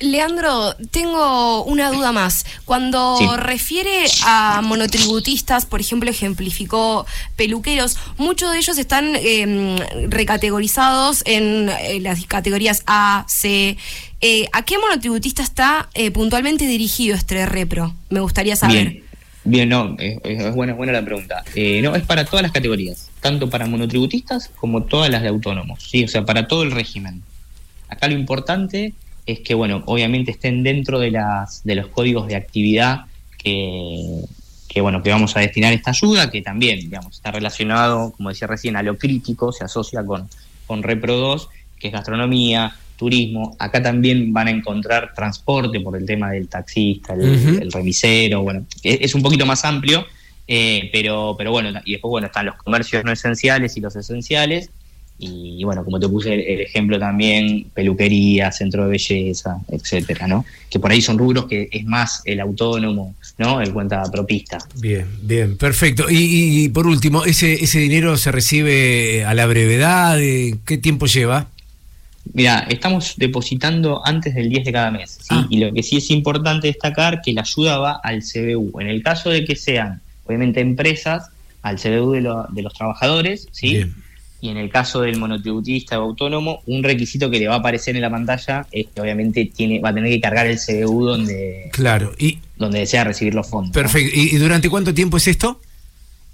Leandro, 0.00 0.74
tengo 0.90 1.64
una 1.64 1.90
duda 1.90 2.12
más. 2.12 2.44
Cuando 2.64 3.36
refiere 3.36 4.04
a 4.26 4.60
monotributistas, 4.62 5.66
por 5.66 5.80
ejemplo, 5.80 6.10
ejemplificó 6.10 7.06
peluqueros, 7.36 7.98
muchos 8.18 8.50
de 8.52 8.58
ellos 8.58 8.78
están 8.78 9.14
em, 9.16 9.76
recategorizados 10.08 11.22
en, 11.26 11.70
las 12.02 12.26
categorías 12.26 12.82
A, 12.86 13.24
C. 13.28 13.76
Eh, 14.20 14.48
¿A 14.52 14.62
qué 14.62 14.78
monotributista 14.78 15.42
está 15.42 15.88
eh, 15.94 16.10
puntualmente 16.10 16.66
dirigido 16.66 17.14
este 17.14 17.46
repro? 17.46 17.94
Me 18.08 18.20
gustaría 18.20 18.56
saber. 18.56 18.88
Bien, 18.88 19.03
no, 19.44 19.96
es, 19.98 20.54
buena, 20.54 20.74
buena 20.74 20.92
la 20.92 21.04
pregunta. 21.04 21.44
Eh, 21.54 21.80
no, 21.82 21.94
es 21.94 22.02
para 22.04 22.24
todas 22.24 22.42
las 22.42 22.52
categorías, 22.52 23.10
tanto 23.20 23.50
para 23.50 23.66
monotributistas 23.66 24.50
como 24.56 24.84
todas 24.84 25.10
las 25.10 25.22
de 25.22 25.28
autónomos, 25.28 25.82
¿sí? 25.90 26.04
o 26.04 26.08
sea, 26.08 26.24
para 26.24 26.48
todo 26.48 26.62
el 26.62 26.70
régimen. 26.70 27.22
Acá 27.88 28.08
lo 28.08 28.14
importante 28.14 28.94
es 29.26 29.40
que, 29.40 29.54
bueno, 29.54 29.82
obviamente 29.86 30.30
estén 30.30 30.62
dentro 30.62 30.98
de, 30.98 31.10
las, 31.10 31.62
de 31.64 31.74
los 31.74 31.88
códigos 31.88 32.26
de 32.26 32.36
actividad 32.36 33.06
que, 33.38 34.20
que, 34.68 34.80
bueno, 34.80 35.02
que 35.02 35.10
vamos 35.10 35.36
a 35.36 35.40
destinar 35.40 35.72
esta 35.72 35.90
ayuda, 35.90 36.30
que 36.30 36.42
también, 36.42 36.80
digamos, 36.80 37.16
está 37.16 37.30
relacionado, 37.30 38.12
como 38.12 38.30
decía 38.30 38.48
recién, 38.48 38.76
a 38.76 38.82
lo 38.82 38.96
crítico, 38.96 39.52
se 39.52 39.64
asocia 39.64 40.04
con, 40.04 40.28
con 40.66 40.82
Repro 40.82 41.16
2, 41.16 41.48
que 41.78 41.88
es 41.88 41.92
gastronomía, 41.92 42.76
turismo. 42.96 43.56
Acá 43.58 43.82
también 43.82 44.32
van 44.32 44.48
a 44.48 44.50
encontrar 44.50 45.12
transporte 45.14 45.80
por 45.80 45.96
el 45.96 46.06
tema 46.06 46.30
del 46.30 46.48
taxista, 46.48 47.14
el, 47.14 47.70
remisero, 47.72 48.42
bueno, 48.42 48.66
es, 48.82 49.14
un 49.14 49.22
poquito 49.22 49.46
más 49.46 49.64
amplio, 49.64 50.06
eh, 50.46 50.90
pero, 50.92 51.34
pero 51.36 51.50
bueno, 51.50 51.80
y 51.84 51.92
después 51.92 52.10
bueno, 52.10 52.26
están 52.26 52.46
los 52.46 52.56
comercios 52.56 53.04
no 53.04 53.12
esenciales 53.12 53.76
y 53.76 53.80
los 53.80 53.96
esenciales. 53.96 54.70
Y, 55.16 55.62
bueno, 55.62 55.84
como 55.84 56.00
te 56.00 56.08
puse 56.08 56.34
el, 56.34 56.60
ejemplo 56.62 56.98
también, 56.98 57.66
peluquería, 57.72 58.50
centro 58.50 58.84
de 58.84 58.90
belleza, 58.90 59.58
etcétera, 59.68 60.26
¿no? 60.26 60.44
Que 60.68 60.80
por 60.80 60.90
ahí 60.90 61.00
son 61.00 61.18
rubros 61.18 61.46
que 61.46 61.68
es 61.70 61.84
más 61.84 62.20
el 62.24 62.40
autónomo, 62.40 63.14
¿no? 63.38 63.60
El 63.60 63.72
cuenta 63.72 64.02
propista. 64.10 64.58
Bien, 64.74 65.06
bien, 65.22 65.56
perfecto. 65.56 66.10
Y, 66.10 66.64
y 66.64 66.68
por 66.68 66.88
último, 66.88 67.24
¿ese, 67.24 67.54
¿ese 67.54 67.78
dinero 67.78 68.16
se 68.16 68.32
recibe 68.32 69.24
a 69.24 69.34
la 69.34 69.46
brevedad? 69.46 70.18
¿Qué 70.18 70.78
tiempo 70.82 71.06
lleva? 71.06 71.46
Mira, 72.32 72.66
estamos 72.70 73.14
depositando 73.16 74.00
antes 74.06 74.34
del 74.34 74.48
10 74.48 74.64
de 74.64 74.72
cada 74.72 74.90
mes. 74.90 75.18
¿sí? 75.20 75.26
Ah. 75.30 75.46
Y 75.50 75.58
lo 75.58 75.72
que 75.72 75.82
sí 75.82 75.96
es 75.98 76.10
importante 76.10 76.66
destacar 76.68 77.20
que 77.22 77.32
la 77.32 77.42
ayuda 77.42 77.78
va 77.78 78.00
al 78.02 78.22
CBU. 78.22 78.80
En 78.80 78.88
el 78.88 79.02
caso 79.02 79.30
de 79.30 79.44
que 79.44 79.56
sean, 79.56 80.00
obviamente, 80.26 80.60
empresas, 80.60 81.28
al 81.62 81.76
CBU 81.78 82.12
de, 82.12 82.20
lo- 82.22 82.46
de 82.50 82.62
los 82.62 82.72
trabajadores, 82.74 83.48
¿sí? 83.52 83.74
Bien. 83.74 83.94
Y 84.40 84.50
en 84.50 84.58
el 84.58 84.68
caso 84.68 85.00
del 85.00 85.18
monotributista 85.18 85.98
o 85.98 86.02
autónomo, 86.02 86.60
un 86.66 86.82
requisito 86.82 87.30
que 87.30 87.38
le 87.38 87.48
va 87.48 87.54
a 87.54 87.58
aparecer 87.58 87.96
en 87.96 88.02
la 88.02 88.10
pantalla 88.10 88.66
es 88.72 88.86
que 88.94 89.00
obviamente 89.00 89.50
tiene, 89.54 89.80
va 89.80 89.88
a 89.88 89.94
tener 89.94 90.10
que 90.10 90.20
cargar 90.20 90.46
el 90.46 90.58
CBU 90.58 91.04
donde, 91.06 91.70
Claro, 91.72 92.12
y 92.18 92.38
donde 92.58 92.80
desea 92.80 93.04
recibir 93.04 93.34
los 93.34 93.48
fondos. 93.48 93.72
perfecto. 93.72 94.10
¿Y, 94.14 94.34
y 94.34 94.36
durante 94.36 94.68
cuánto 94.68 94.92
tiempo 94.92 95.16
es 95.16 95.28
esto? 95.28 95.60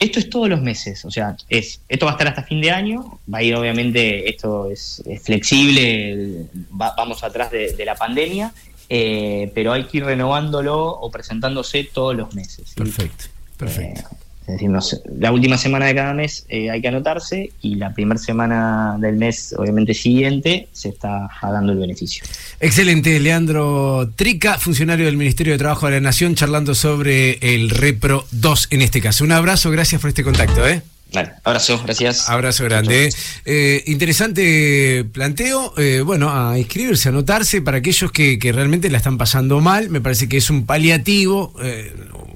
Esto 0.00 0.18
es 0.18 0.30
todos 0.30 0.48
los 0.48 0.60
meses, 0.62 1.04
o 1.04 1.10
sea, 1.10 1.36
es 1.50 1.80
esto 1.88 2.06
va 2.06 2.12
a 2.12 2.14
estar 2.14 2.26
hasta 2.28 2.42
fin 2.42 2.60
de 2.62 2.70
año, 2.70 3.20
va 3.32 3.38
a 3.38 3.42
ir 3.42 3.54
obviamente, 3.54 4.28
esto 4.30 4.70
es, 4.70 5.02
es 5.06 5.22
flexible, 5.22 6.46
va- 6.80 6.94
vamos 6.96 7.22
atrás 7.22 7.50
de, 7.50 7.74
de 7.74 7.84
la 7.84 7.94
pandemia, 7.94 8.52
eh, 8.88 9.52
pero 9.54 9.72
hay 9.72 9.84
que 9.84 9.98
ir 9.98 10.04
renovándolo 10.06 10.76
o 10.88 11.10
presentándose 11.10 11.84
todos 11.84 12.16
los 12.16 12.34
meses. 12.34 12.70
¿sí? 12.70 12.74
Perfecto, 12.76 13.24
perfecto. 13.58 14.00
Eh, 14.10 14.16
es 14.42 14.54
decir, 14.54 14.70
no 14.70 14.80
sé, 14.80 15.00
la 15.18 15.32
última 15.32 15.56
semana 15.56 15.86
de 15.86 15.94
cada 15.94 16.14
mes 16.14 16.44
eh, 16.48 16.70
hay 16.70 16.80
que 16.80 16.88
anotarse 16.88 17.52
y 17.60 17.76
la 17.76 17.92
primera 17.94 18.18
semana 18.18 18.96
del 18.98 19.16
mes, 19.16 19.54
obviamente 19.56 19.94
siguiente, 19.94 20.68
se 20.72 20.88
está 20.88 21.28
pagando 21.40 21.72
el 21.72 21.78
beneficio. 21.78 22.24
Excelente, 22.58 23.20
Leandro 23.20 24.10
Trica, 24.16 24.58
funcionario 24.58 25.06
del 25.06 25.16
Ministerio 25.16 25.52
de 25.52 25.58
Trabajo 25.58 25.86
de 25.86 25.92
la 25.92 26.00
Nación, 26.00 26.34
charlando 26.34 26.74
sobre 26.74 27.38
el 27.54 27.70
Repro 27.70 28.26
2 28.32 28.68
en 28.70 28.82
este 28.82 29.00
caso. 29.00 29.24
Un 29.24 29.32
abrazo, 29.32 29.70
gracias 29.70 30.00
por 30.00 30.08
este 30.08 30.24
contacto. 30.24 30.66
¿eh? 30.66 30.82
Vale, 31.12 31.32
abrazo, 31.44 31.80
gracias. 31.84 32.28
Abrazo 32.28 32.64
grande. 32.64 33.06
¿eh? 33.06 33.12
Eh, 33.44 33.84
interesante 33.86 35.04
planteo. 35.12 35.74
eh, 35.76 36.02
bueno, 36.04 36.30
a 36.30 36.58
inscribirse, 36.58 37.08
a 37.08 37.12
anotarse 37.12 37.60
para 37.62 37.78
aquellos 37.78 38.12
que, 38.12 38.38
que 38.38 38.52
realmente 38.52 38.88
la 38.90 38.98
están 38.98 39.18
pasando 39.18 39.60
mal. 39.60 39.90
Me 39.90 40.00
parece 40.00 40.28
que 40.28 40.36
es 40.36 40.50
un 40.50 40.66
paliativo. 40.66 41.52
eh, 41.62 41.92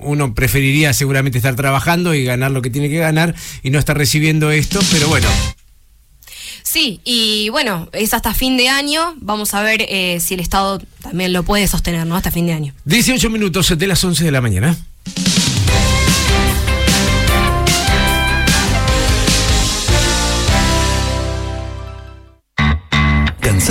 uno 0.06 0.34
preferiría 0.34 0.92
seguramente 0.92 1.38
estar 1.38 1.56
trabajando 1.56 2.12
y 2.14 2.24
ganar 2.24 2.50
lo 2.50 2.60
que 2.60 2.68
tiene 2.68 2.90
que 2.90 2.98
ganar 2.98 3.34
y 3.62 3.70
no 3.70 3.78
estar 3.78 3.96
recibiendo 3.96 4.50
esto, 4.50 4.78
pero 4.92 5.08
bueno. 5.08 5.26
Sí, 6.62 7.00
y 7.04 7.48
bueno, 7.50 7.88
es 7.92 8.12
hasta 8.12 8.34
fin 8.34 8.56
de 8.56 8.68
año. 8.68 9.14
Vamos 9.20 9.54
a 9.54 9.62
ver 9.62 9.86
eh, 9.88 10.18
si 10.20 10.34
el 10.34 10.40
Estado 10.40 10.82
también 11.00 11.32
lo 11.32 11.42
puede 11.44 11.66
sostener, 11.68 12.06
¿no? 12.06 12.16
Hasta 12.16 12.30
fin 12.30 12.46
de 12.46 12.52
año. 12.52 12.74
18 12.84 13.30
minutos 13.30 13.72
de 13.78 13.86
las 13.86 14.02
11 14.02 14.24
de 14.24 14.30
la 14.30 14.40
mañana. 14.40 14.76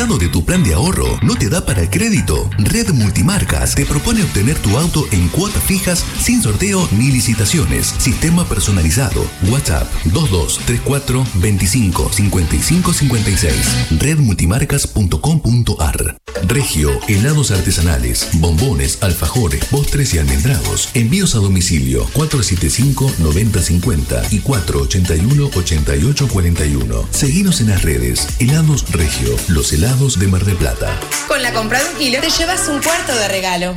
¿Cansado 0.03 0.19
de 0.19 0.27
tu 0.27 0.43
plan 0.43 0.61
de 0.65 0.73
ahorro? 0.73 1.17
¿No 1.21 1.35
te 1.35 1.47
da 1.47 1.65
para 1.65 1.81
el 1.81 1.89
crédito? 1.89 2.49
Red 2.57 2.89
Multimarcas 2.89 3.73
te 3.73 3.85
propone 3.85 4.21
obtener 4.21 4.57
tu 4.57 4.77
auto 4.77 5.07
en 5.13 5.29
cuotas 5.29 5.63
fijas 5.63 6.03
sin 6.19 6.43
sorteo 6.43 6.89
ni 6.91 7.09
licitaciones. 7.09 7.93
Sistema 7.99 8.43
personalizado. 8.43 9.25
WhatsApp 9.49 9.89
2234 10.03 11.25
25 11.35 12.11
55 12.11 12.93
56. 12.93 13.55
Redmultimarcas.com.ar 13.97 16.17
Regio, 16.47 16.89
helados 17.07 17.51
artesanales, 17.51 18.27
bombones, 18.33 18.97
alfajores, 19.01 19.63
postres 19.65 20.15
y 20.15 20.17
almendrados. 20.17 20.89
Envíos 20.95 21.35
a 21.35 21.37
domicilio 21.37 22.07
475-9050 22.15 24.33
y 24.33 24.41
481-8841. 24.41 27.05
Seguinos 27.11 27.61
en 27.61 27.69
las 27.69 27.83
redes. 27.83 28.27
Helados 28.39 28.91
Regio, 28.91 29.33
los 29.47 29.71
helados 29.71 29.92
de 29.93 30.27
Mar 30.27 30.43
del 30.43 30.55
Plata. 30.55 30.99
Con 31.27 31.43
la 31.43 31.53
compra 31.53 31.81
de 31.81 31.89
un 31.91 31.95
kilo 31.97 32.19
te 32.19 32.29
llevas 32.31 32.67
un 32.67 32.81
cuarto 32.81 33.15
de 33.15 33.27
regalo. 33.27 33.75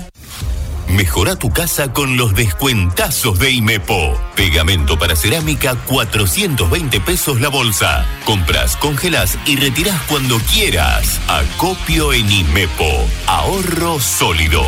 Mejora 0.89 1.37
tu 1.37 1.51
casa 1.51 1.93
con 1.93 2.17
los 2.17 2.35
descuentazos 2.35 3.39
de 3.39 3.51
Imepo. 3.51 4.19
Pegamento 4.35 4.99
para 4.99 5.15
cerámica, 5.15 5.75
420 5.75 7.01
pesos 7.01 7.41
la 7.43 7.51
bolsa. 7.51 8.07
Compras, 8.25 8.77
congelas 8.77 9.37
y 9.45 9.57
retirás 9.57 10.01
cuando 10.09 10.39
quieras. 10.39 11.21
Acopio 11.29 12.15
en 12.15 12.33
Imepo. 12.33 13.07
Ahorro 13.27 14.01
sólido. 14.01 14.63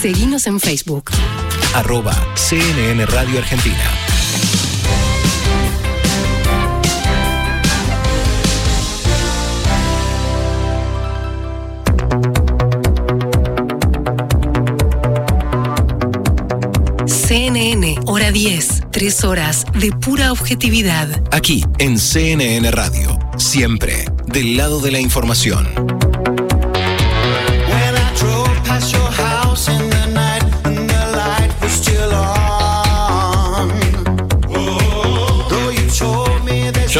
Seguinos 0.00 0.46
en 0.46 0.58
Facebook. 0.60 1.10
Arroba 1.74 2.14
CNN 2.36 3.04
Radio 3.04 3.38
Argentina. 3.38 4.11
CNN, 17.32 17.94
hora 18.04 18.30
10, 18.30 18.88
3 18.90 19.24
horas 19.24 19.64
de 19.72 19.90
pura 19.90 20.32
objetividad. 20.32 21.08
Aquí 21.30 21.64
en 21.78 21.98
CNN 21.98 22.70
Radio. 22.72 23.18
Siempre 23.38 24.04
del 24.26 24.58
lado 24.58 24.80
de 24.80 24.90
la 24.90 25.00
información. 25.00 26.11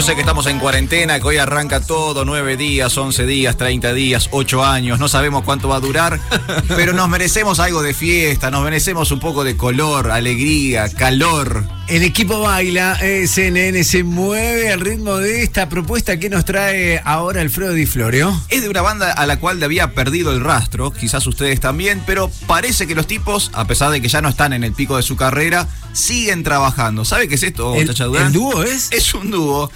Yo 0.02 0.06
sé 0.06 0.14
que 0.16 0.22
estamos 0.22 0.46
en 0.46 0.58
cuarentena, 0.58 1.20
que 1.20 1.26
hoy 1.28 1.36
arranca 1.36 1.78
todo, 1.78 2.24
nueve 2.24 2.56
días, 2.56 2.98
11 2.98 3.24
días, 3.24 3.56
30 3.56 3.94
días, 3.94 4.30
8 4.32 4.64
años, 4.64 4.98
no 4.98 5.06
sabemos 5.06 5.44
cuánto 5.44 5.68
va 5.68 5.76
a 5.76 5.80
durar, 5.80 6.18
pero 6.68 6.92
nos 6.92 7.08
merecemos 7.08 7.60
algo 7.60 7.82
de 7.82 7.94
fiesta, 7.94 8.50
nos 8.50 8.64
merecemos 8.64 9.12
un 9.12 9.20
poco 9.20 9.44
de 9.44 9.56
color, 9.56 10.10
alegría, 10.10 10.88
calor. 10.88 11.64
El 11.86 12.02
equipo 12.02 12.40
baila, 12.40 12.98
eh, 13.00 13.28
CNN 13.28 13.84
se 13.84 14.02
mueve 14.02 14.72
al 14.72 14.80
ritmo 14.80 15.18
de 15.18 15.44
esta 15.44 15.68
propuesta 15.68 16.18
que 16.18 16.28
nos 16.28 16.44
trae 16.44 17.00
ahora 17.04 17.40
Alfredo 17.40 17.72
Di 17.72 17.86
Florio. 17.86 18.36
Es 18.48 18.62
de 18.62 18.68
una 18.68 18.82
banda 18.82 19.12
a 19.12 19.24
la 19.26 19.38
cual 19.38 19.60
le 19.60 19.66
había 19.66 19.92
perdido 19.94 20.32
el 20.32 20.40
rastro, 20.40 20.90
quizás 20.90 21.24
ustedes 21.28 21.60
también, 21.60 22.02
pero 22.04 22.28
parece 22.48 22.88
que 22.88 22.96
los 22.96 23.06
tipos, 23.06 23.52
a 23.54 23.66
pesar 23.68 23.92
de 23.92 24.00
que 24.02 24.08
ya 24.08 24.20
no 24.20 24.28
están 24.30 24.52
en 24.52 24.64
el 24.64 24.72
pico 24.72 24.96
de 24.96 25.04
su 25.04 25.14
carrera, 25.14 25.68
siguen 25.92 26.42
trabajando. 26.42 27.04
¿Sabe 27.04 27.28
qué 27.28 27.36
es 27.36 27.42
esto, 27.44 27.76
¿El- 27.76 27.88
el 28.16 28.32
dúo 28.32 28.64
es? 28.64 28.90
Es 28.90 29.14
un 29.14 29.30
dúo. 29.30 29.70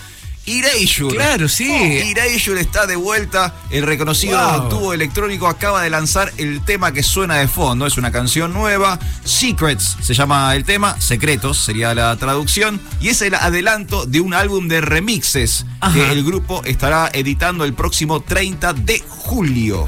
Erasure. 0.46 1.14
Claro, 1.16 1.48
sí. 1.48 1.70
Erasure 1.72 2.60
está 2.60 2.86
de 2.86 2.96
vuelta. 2.96 3.54
El 3.70 3.84
reconocido 3.84 4.38
Wow. 4.38 4.68
dúo 4.70 4.92
electrónico 4.92 5.48
acaba 5.48 5.82
de 5.82 5.90
lanzar 5.90 6.32
el 6.36 6.64
tema 6.64 6.92
que 6.92 7.02
suena 7.02 7.34
de 7.36 7.48
fondo. 7.48 7.86
Es 7.86 7.96
una 7.98 8.12
canción 8.12 8.52
nueva. 8.52 8.98
Secrets 9.24 9.96
se 10.00 10.14
llama 10.14 10.54
el 10.54 10.64
tema. 10.64 11.00
Secretos 11.00 11.58
sería 11.58 11.94
la 11.94 12.16
traducción. 12.16 12.80
Y 13.00 13.08
es 13.08 13.22
el 13.22 13.34
adelanto 13.34 14.06
de 14.06 14.20
un 14.20 14.34
álbum 14.34 14.68
de 14.68 14.80
remixes 14.80 15.66
que 15.92 16.10
el 16.12 16.24
grupo 16.24 16.62
estará 16.64 17.10
editando 17.12 17.64
el 17.64 17.74
próximo 17.74 18.20
30 18.20 18.72
de 18.72 19.02
julio. 19.08 19.86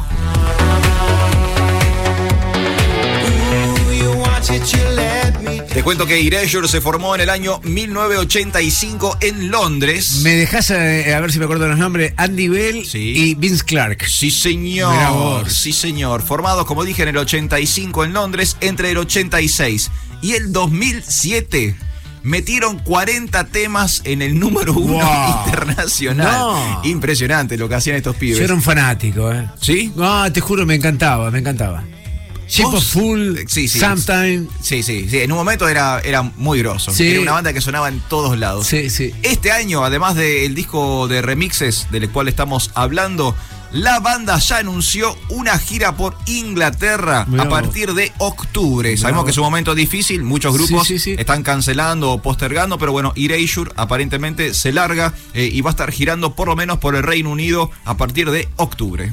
Te 5.75 5.83
cuento 5.83 6.07
que 6.07 6.25
Erasure 6.25 6.69
se 6.69 6.81
formó 6.81 7.15
en 7.17 7.23
el 7.23 7.31
año 7.31 7.61
1985 7.65 9.19
en 9.21 9.51
Londres. 9.51 10.21
Me 10.23 10.37
dejas 10.37 10.71
eh, 10.71 11.13
a 11.13 11.21
ver 11.21 11.33
si 11.33 11.41
me 11.41 11.47
acuerdo 11.47 11.67
los 11.67 11.77
nombres. 11.79 12.13
Andy 12.17 12.47
Bell 12.49 12.87
y 12.95 13.35
Vince 13.35 13.65
Clark. 13.65 14.05
Sí, 14.07 14.31
señor. 14.31 15.51
Sí, 15.51 15.73
señor. 15.73 16.23
Formados, 16.23 16.67
como 16.67 16.85
dije, 16.85 17.03
en 17.03 17.09
el 17.09 17.17
85 17.19 18.05
en 18.05 18.13
Londres, 18.13 18.57
entre 18.61 18.93
el 18.93 18.99
86 18.99 19.91
y 20.23 20.35
el 20.35 20.53
2007. 20.53 21.75
Metieron 22.23 22.79
40 22.79 23.45
temas 23.47 24.03
en 24.05 24.23
el 24.23 24.39
número 24.39 24.73
uno 24.75 25.05
Wow. 25.05 25.45
internacional. 25.47 26.27
No. 26.39 26.81
Impresionante 26.85 27.57
lo 27.57 27.69
que 27.69 27.75
hacían 27.77 27.97
estos 27.97 28.15
pibes. 28.17 28.39
Yo 28.39 28.45
era 28.45 28.55
un 28.55 28.63
fanático, 28.63 29.33
¿eh? 29.33 29.49
¿Sí? 29.61 29.93
No, 29.97 30.31
te 30.33 30.41
juro, 30.41 30.65
me 30.67 30.75
encantaba, 30.77 31.31
me 31.31 31.39
encantaba. 31.41 31.83
Ship 32.49 32.65
¿Vos? 32.65 32.75
of 32.77 32.85
Full, 32.85 33.37
Sí, 33.47 33.69
sí. 33.69 33.79
Sometime. 33.79 34.47
Sí, 34.63 34.83
sí, 34.83 35.07
sí. 35.09 35.19
En 35.21 35.31
un 35.33 35.39
momento 35.39 35.69
era, 35.69 36.01
era 36.01 36.23
muy 36.23 36.59
grosso. 36.61 36.91
Sí. 36.93 37.11
Era 37.11 37.21
una 37.21 37.33
banda 37.33 37.53
que 37.53 37.61
sonaba 37.61 37.89
en 37.89 38.01
todos 38.09 38.39
lados. 38.39 38.67
Sí, 38.67 38.89
sí. 38.91 39.13
Este 39.23 39.53
año, 39.53 39.85
además 39.85 40.15
del 40.17 40.55
disco 40.55 41.09
de 41.09 41.21
remixes 41.23 41.89
del 41.91 42.09
cual 42.11 42.27
estamos 42.29 42.71
hablando, 42.75 43.35
la 43.71 44.01
banda 44.01 44.39
ya 44.39 44.57
anunció 44.57 45.15
una 45.29 45.59
gira 45.59 45.95
por 45.95 46.17
Inglaterra 46.25 47.27
Mirá 47.29 47.43
a 47.43 47.47
vos. 47.49 47.61
partir 47.61 47.93
de 47.93 48.11
octubre. 48.17 48.89
Mirá 48.89 49.01
Sabemos 49.03 49.21
vos. 49.21 49.25
que 49.27 49.31
es 49.33 49.37
un 49.37 49.45
momento 49.45 49.75
difícil, 49.75 50.23
muchos 50.23 50.55
grupos 50.55 50.87
Sí, 50.89 50.99
sí, 50.99 51.11
sí. 51.15 51.17
están 51.19 51.43
cancelando 51.43 52.13
o 52.13 52.23
postergando, 52.23 52.79
pero 52.79 52.93
bueno, 52.93 53.13
Erasure 53.15 53.71
aparentemente 53.77 54.55
se 54.55 54.73
larga 54.73 55.13
eh, 55.35 55.51
y 55.53 55.61
va 55.61 55.69
a 55.69 55.73
estar 55.73 55.93
girando 55.93 56.35
por 56.35 56.49
lo 56.49 56.57
menos 56.57 56.79
por 56.79 56.97
el 56.97 57.03
Reino 57.03 57.29
Unido 57.31 57.71
a 57.85 57.99
partir 57.99 58.31
de 58.31 58.49
octubre. 58.57 59.13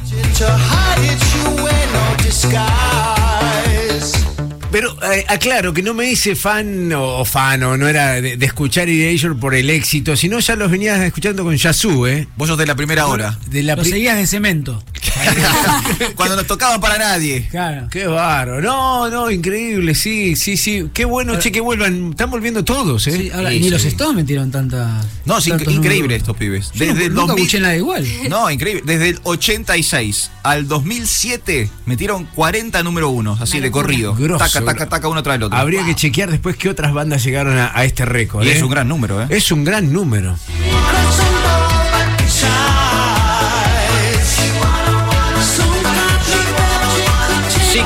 Pero 4.76 4.98
eh, 5.10 5.24
aclaro 5.30 5.74
que 5.74 5.82
no 5.82 5.94
me 5.94 6.12
hice 6.12 6.36
fan 6.36 6.92
o, 6.92 7.20
o 7.20 7.24
fan 7.24 7.64
o 7.64 7.78
no 7.78 7.88
era 7.88 8.20
de, 8.20 8.36
de 8.36 8.46
escuchar 8.46 8.90
Erasure 8.90 9.34
por 9.36 9.56
el 9.56 9.70
éxito, 9.70 10.18
sino 10.18 10.38
ya 10.40 10.58
los 10.58 10.70
venías 10.70 11.00
escuchando 11.00 11.46
con 11.46 11.56
Yasu, 11.56 12.06
¿eh? 12.08 12.28
Vos 12.36 12.50
sos 12.50 12.58
de 12.58 12.66
la 12.66 12.76
primera 12.76 13.08
hora. 13.08 13.40
De 13.48 13.64
la 13.64 13.78
Lo 13.78 13.84
pri- 13.84 13.92
seguías 13.92 14.18
de 14.18 14.28
cemento. 14.28 14.84
Cuando 16.16 16.36
nos 16.36 16.46
tocaba 16.46 16.80
para 16.82 16.98
nadie. 16.98 17.48
Claro. 17.50 17.88
Qué 17.90 18.06
barro. 18.06 18.60
No, 18.62 19.10
no, 19.10 19.32
increíble, 19.32 19.96
sí, 19.96 20.36
sí, 20.36 20.58
sí. 20.58 20.90
Qué 20.94 21.06
bueno, 21.06 21.40
che, 21.40 21.54
que 21.54 21.62
vuelvan. 21.62 22.10
Están 22.12 22.30
volviendo 22.30 22.66
todos, 22.66 23.08
¿eh? 23.08 23.12
Sí, 23.12 23.32
ahora, 23.34 23.52
Sí, 23.52 23.60
ni 23.62 23.70
los. 23.70 23.86
Stones 23.86 24.16
metieron 24.16 24.52
tanta. 24.52 25.02
No, 25.24 25.38
es 25.38 25.48
inc- 25.48 25.72
increíble 25.72 26.16
estos 26.18 26.36
pibes. 26.36 26.72
Yo 26.74 26.86
no- 26.88 26.94
Desde 26.94 27.06
el 27.06 27.14
nunca 27.14 27.28
2000 27.28 27.46
escuché 27.46 27.60
nada 27.62 27.76
igual. 27.78 28.06
No, 28.30 28.50
increíble. 28.52 28.82
Desde 28.86 29.10
el 29.10 29.20
86 29.24 30.32
al 30.44 30.68
2007 30.68 31.70
metieron 31.86 32.26
40 32.26 32.84
número 32.84 33.10
unos, 33.10 33.40
así 33.40 33.60
de 33.60 33.72
corrido. 33.72 34.16
Grosso, 34.16 34.44
taca, 34.44 34.65
taca, 34.66 34.90
taca 34.90 35.08
uno 35.08 35.24
tras 35.24 35.36
el 35.38 35.44
otro. 35.44 35.58
Habría 35.58 35.86
que 35.86 35.96
chequear 35.96 36.32
después 36.32 36.58
qué 36.58 36.70
otras 36.70 36.94
bandas 36.94 37.24
llegaron 37.24 37.58
a, 37.58 37.72
a 37.74 37.86
este 37.86 38.06
récord. 38.06 38.44
Y 38.44 38.50
¿eh? 38.50 38.54
es 38.54 38.62
un 38.62 38.70
gran 38.70 38.88
número, 38.88 39.22
¿eh? 39.22 39.28
Es 39.30 39.52
un 39.52 39.64
gran 39.64 39.92
número. 39.92 40.36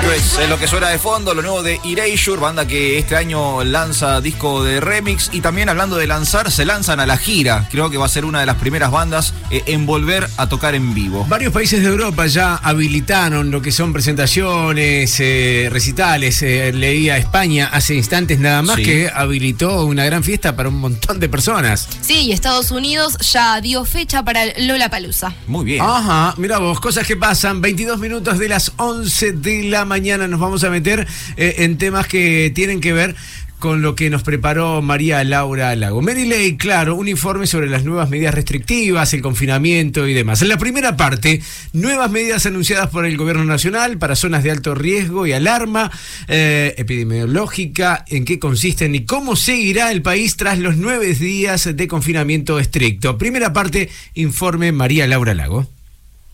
Secrets 0.10 0.40
es 0.40 0.49
lo 0.49 0.57
que 0.57 0.68
suena 0.68 0.90
de 0.90 0.98
fondo, 0.98 1.36
lo 1.36 1.44
nuevo 1.44 1.61
de 1.61 1.80
Erasure, 1.86 2.41
banda 2.41 2.65
que 2.65 2.98
este 2.98 3.15
año 3.15 3.64
lanza 3.64 4.22
disco 4.22 4.64
de 4.64 4.80
remix 4.80 5.30
y 5.31 5.41
también 5.41 5.69
hablando 5.69 5.98
de 5.98 6.07
lanzar, 6.07 6.52
se 6.52 6.65
lanzan 6.65 6.99
a 6.99 7.06
la 7.06 7.15
gira. 7.15 7.68
Creo 7.69 7.91
que 7.91 7.98
va 7.98 8.07
a 8.07 8.10
ser 8.10 8.26
una 8.26 8.40
de 8.40 8.48
las 8.48 8.56
primeras 8.56 8.90
bandas 8.90 9.36
eh, 9.52 9.61
en 9.68 9.86
volver 9.86 10.27
a 10.38 10.49
tocar 10.49 10.73
en 10.73 10.95
vivo. 10.95 11.26
Varios 11.30 11.53
países 11.53 11.84
de 11.84 11.90
Europa 11.90 12.26
ya 12.26 12.56
habilitaron 12.56 13.52
lo 13.52 13.61
que 13.61 13.72
son 13.72 13.94
presentaciones, 13.94 15.15
eh, 15.19 15.69
recitales. 15.72 16.41
Eh, 16.41 16.72
leía 16.73 17.18
España 17.18 17.69
hace 17.72 17.94
instantes 17.94 18.40
nada 18.40 18.64
más 18.64 18.77
Sí. 18.77 18.84
que 18.84 19.11
habilitó 19.14 19.86
una 19.86 20.06
gran 20.06 20.23
fiesta 20.23 20.56
para 20.56 20.69
un 20.69 20.80
montón 20.80 21.19
de 21.19 21.30
personas. 21.30 21.88
Sí, 22.02 22.22
y 22.22 22.31
Estados 22.31 22.72
Unidos 22.72 23.15
ya 23.31 23.61
dio 23.61 23.86
fecha 23.86 24.23
para 24.23 24.44
el 24.44 24.68
Lollapalooza. 24.68 25.34
Muy 25.45 25.65
bien. 25.65 25.81
Ajá, 25.86 26.34
mira 26.38 26.57
vos, 26.57 26.80
cosas 26.80 27.06
que 27.06 27.15
pasan. 27.15 27.61
22 27.61 27.99
minutos 27.99 28.40
de 28.40 28.49
las 28.49 28.72
11 28.77 29.34
de 29.34 29.64
la 29.65 29.86
mañana 29.86 29.98
nos 29.99 30.39
vamos 30.39 30.63
a 30.63 30.69
meter 30.69 31.07
eh, 31.38 31.55
en 31.59 31.77
temas 31.77 32.07
que 32.07 32.51
tienen 32.53 32.80
que 32.81 32.93
ver 32.93 33.15
con 33.59 33.81
lo 33.81 33.93
que 33.93 34.09
nos 34.09 34.23
preparó 34.23 34.81
María 34.81 35.21
Laura 35.26 35.76
Lago. 35.76 36.01
Mary 36.01 36.26
Ley, 36.26 36.55
claro, 36.55 36.95
un 36.95 37.09
informe 37.09 37.45
sobre 37.45 37.69
las 37.69 37.84
nuevas 37.84 38.09
medidas 38.09 38.34
restrictivas, 38.34 39.13
el 39.13 39.21
confinamiento 39.21 40.07
y 40.07 40.13
demás. 40.13 40.41
En 40.41 40.47
la 40.47 40.57
primera 40.57 40.95
parte, 40.95 41.41
nuevas 41.73 42.09
medidas 42.09 42.45
anunciadas 42.45 42.89
por 42.89 43.05
el 43.05 43.17
Gobierno 43.17 43.43
Nacional 43.43 43.97
para 43.97 44.15
zonas 44.15 44.45
de 44.45 44.51
alto 44.51 44.76
riesgo 44.76 45.27
y 45.27 45.34
alarma 45.34 45.91
eh, 46.30 46.73
epidemiológica, 46.77 48.05
en 48.07 48.23
qué 48.23 48.39
consisten 48.39 48.95
y 48.95 49.03
cómo 49.03 49.35
seguirá 49.35 49.91
el 49.91 50.01
país 50.01 50.38
tras 50.38 50.57
los 50.57 50.77
nueve 50.77 51.13
días 51.13 51.76
de 51.76 51.88
confinamiento 51.89 52.59
estricto. 52.59 53.17
Primera 53.17 53.51
parte, 53.51 53.89
informe 54.13 54.71
María 54.71 55.05
Laura 55.05 55.34
Lago. 55.34 55.67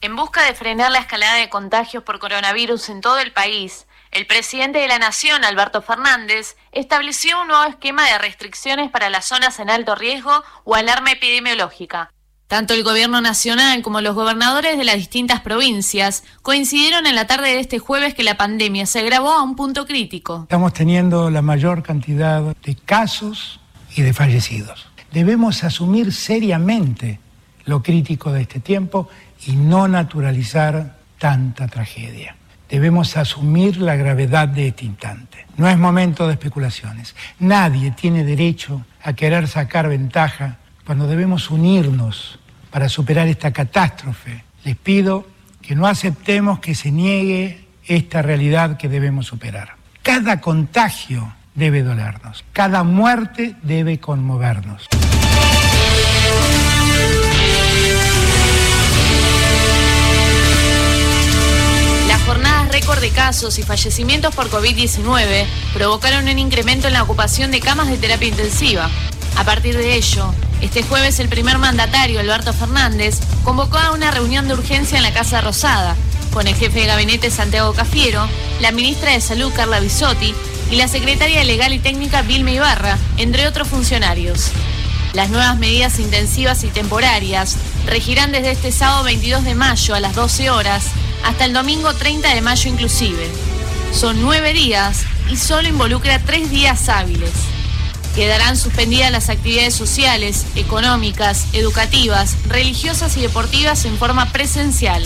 En 0.01 0.15
busca 0.15 0.43
de 0.43 0.53
frenar 0.53 0.91
la 0.91 0.99
escalada 0.99 1.35
de 1.35 1.49
contagios 1.49 2.03
por 2.03 2.19
coronavirus 2.19 2.89
en 2.89 3.01
todo 3.01 3.19
el 3.19 3.31
país, 3.31 3.87
el 4.11 4.27
presidente 4.27 4.79
de 4.79 4.87
la 4.87 4.99
Nación, 4.99 5.43
Alberto 5.43 5.81
Fernández, 5.81 6.55
estableció 6.71 7.41
un 7.41 7.47
nuevo 7.47 7.65
esquema 7.65 8.05
de 8.05 8.17
restricciones 8.17 8.89
para 8.91 9.09
las 9.09 9.25
zonas 9.25 9.59
en 9.59 9.69
alto 9.69 9.95
riesgo 9.95 10.43
o 10.63 10.75
alarma 10.75 11.11
epidemiológica. 11.11 12.11
Tanto 12.47 12.75
el 12.75 12.83
gobierno 12.83 13.21
nacional 13.21 13.81
como 13.81 14.01
los 14.01 14.13
gobernadores 14.13 14.77
de 14.77 14.83
las 14.83 14.97
distintas 14.97 15.41
provincias 15.41 16.23
coincidieron 16.43 17.07
en 17.07 17.15
la 17.15 17.25
tarde 17.25 17.49
de 17.49 17.59
este 17.59 17.79
jueves 17.79 18.13
que 18.13 18.23
la 18.23 18.37
pandemia 18.37 18.85
se 18.85 18.99
agravó 18.99 19.31
a 19.31 19.41
un 19.41 19.55
punto 19.55 19.87
crítico. 19.87 20.41
Estamos 20.43 20.73
teniendo 20.73 21.31
la 21.31 21.41
mayor 21.41 21.81
cantidad 21.81 22.41
de 22.41 22.75
casos 22.75 23.59
y 23.95 24.03
de 24.03 24.13
fallecidos. 24.13 24.87
Debemos 25.11 25.63
asumir 25.63 26.13
seriamente 26.13 27.19
lo 27.65 27.81
crítico 27.81 28.31
de 28.31 28.43
este 28.43 28.59
tiempo 28.59 29.09
y 29.45 29.55
no 29.55 29.87
naturalizar 29.87 30.95
tanta 31.19 31.67
tragedia. 31.67 32.35
Debemos 32.69 33.15
asumir 33.15 33.77
la 33.77 33.95
gravedad 33.95 34.47
de 34.47 34.69
este 34.69 34.85
instante. 34.85 35.45
No 35.55 35.69
es 35.69 35.77
momento 35.77 36.27
de 36.27 36.33
especulaciones. 36.33 37.15
Nadie 37.39 37.91
tiene 37.91 38.23
derecho 38.23 38.83
a 39.03 39.13
querer 39.13 39.47
sacar 39.47 39.87
ventaja 39.87 40.57
cuando 40.85 41.07
debemos 41.07 41.51
unirnos 41.51 42.39
para 42.71 42.89
superar 42.89 43.27
esta 43.27 43.53
catástrofe. 43.53 44.43
Les 44.63 44.75
pido 44.75 45.27
que 45.61 45.75
no 45.75 45.87
aceptemos 45.87 46.59
que 46.59 46.75
se 46.75 46.91
niegue 46.91 47.67
esta 47.85 48.21
realidad 48.21 48.77
que 48.77 48.89
debemos 48.89 49.27
superar. 49.27 49.75
Cada 50.01 50.41
contagio 50.41 51.33
debe 51.53 51.83
dolernos. 51.83 52.43
Cada 52.51 52.83
muerte 52.83 53.55
debe 53.61 53.99
conmovernos. 53.99 54.87
Récord 62.81 62.99
de 62.99 63.11
casos 63.11 63.57
y 63.57 63.63
fallecimientos 63.63 64.35
por 64.35 64.49
COVID-19 64.49 65.45
provocaron 65.73 66.27
un 66.27 66.37
incremento 66.37 66.87
en 66.87 66.93
la 66.93 67.03
ocupación 67.03 67.49
de 67.49 67.61
camas 67.61 67.87
de 67.87 67.95
terapia 67.95 68.27
intensiva. 68.27 68.89
A 69.37 69.45
partir 69.45 69.77
de 69.77 69.95
ello, 69.95 70.33
este 70.59 70.83
jueves 70.83 71.21
el 71.21 71.29
primer 71.29 71.57
mandatario, 71.57 72.19
Alberto 72.19 72.51
Fernández, 72.51 73.21
convocó 73.45 73.77
a 73.77 73.93
una 73.93 74.11
reunión 74.11 74.49
de 74.49 74.55
urgencia 74.55 74.97
en 74.97 75.03
la 75.03 75.13
Casa 75.13 75.39
Rosada, 75.39 75.95
con 76.33 76.47
el 76.47 76.55
jefe 76.55 76.81
de 76.81 76.87
gabinete 76.87 77.31
Santiago 77.31 77.71
Cafiero, 77.71 78.27
la 78.59 78.73
ministra 78.73 79.11
de 79.11 79.21
Salud 79.21 79.53
Carla 79.55 79.79
Bisotti 79.79 80.35
y 80.69 80.75
la 80.75 80.89
secretaria 80.89 81.45
Legal 81.45 81.71
y 81.71 81.79
Técnica 81.79 82.23
Vilma 82.23 82.51
Ibarra, 82.51 82.97
entre 83.15 83.47
otros 83.47 83.69
funcionarios. 83.69 84.51
Las 85.13 85.29
nuevas 85.29 85.57
medidas 85.57 85.97
intensivas 85.97 86.65
y 86.65 86.67
temporarias 86.67 87.55
regirán 87.85 88.33
desde 88.33 88.51
este 88.51 88.73
sábado 88.73 89.05
22 89.05 89.45
de 89.45 89.55
mayo 89.55 89.95
a 89.95 90.01
las 90.01 90.13
12 90.13 90.49
horas 90.49 90.87
hasta 91.23 91.45
el 91.45 91.53
domingo 91.53 91.93
30 91.93 92.33
de 92.33 92.41
mayo 92.41 92.69
inclusive. 92.69 93.29
Son 93.93 94.21
nueve 94.21 94.53
días 94.53 95.05
y 95.31 95.37
solo 95.37 95.67
involucra 95.67 96.19
tres 96.19 96.49
días 96.49 96.89
hábiles. 96.89 97.31
Quedarán 98.15 98.55
suspendidas 98.55 99.11
las 99.11 99.29
actividades 99.29 99.73
sociales, 99.73 100.45
económicas, 100.55 101.47
educativas, 101.53 102.35
religiosas 102.47 103.17
y 103.17 103.21
deportivas 103.21 103.83
en 103.85 103.97
forma 103.97 104.31
presencial. 104.31 105.05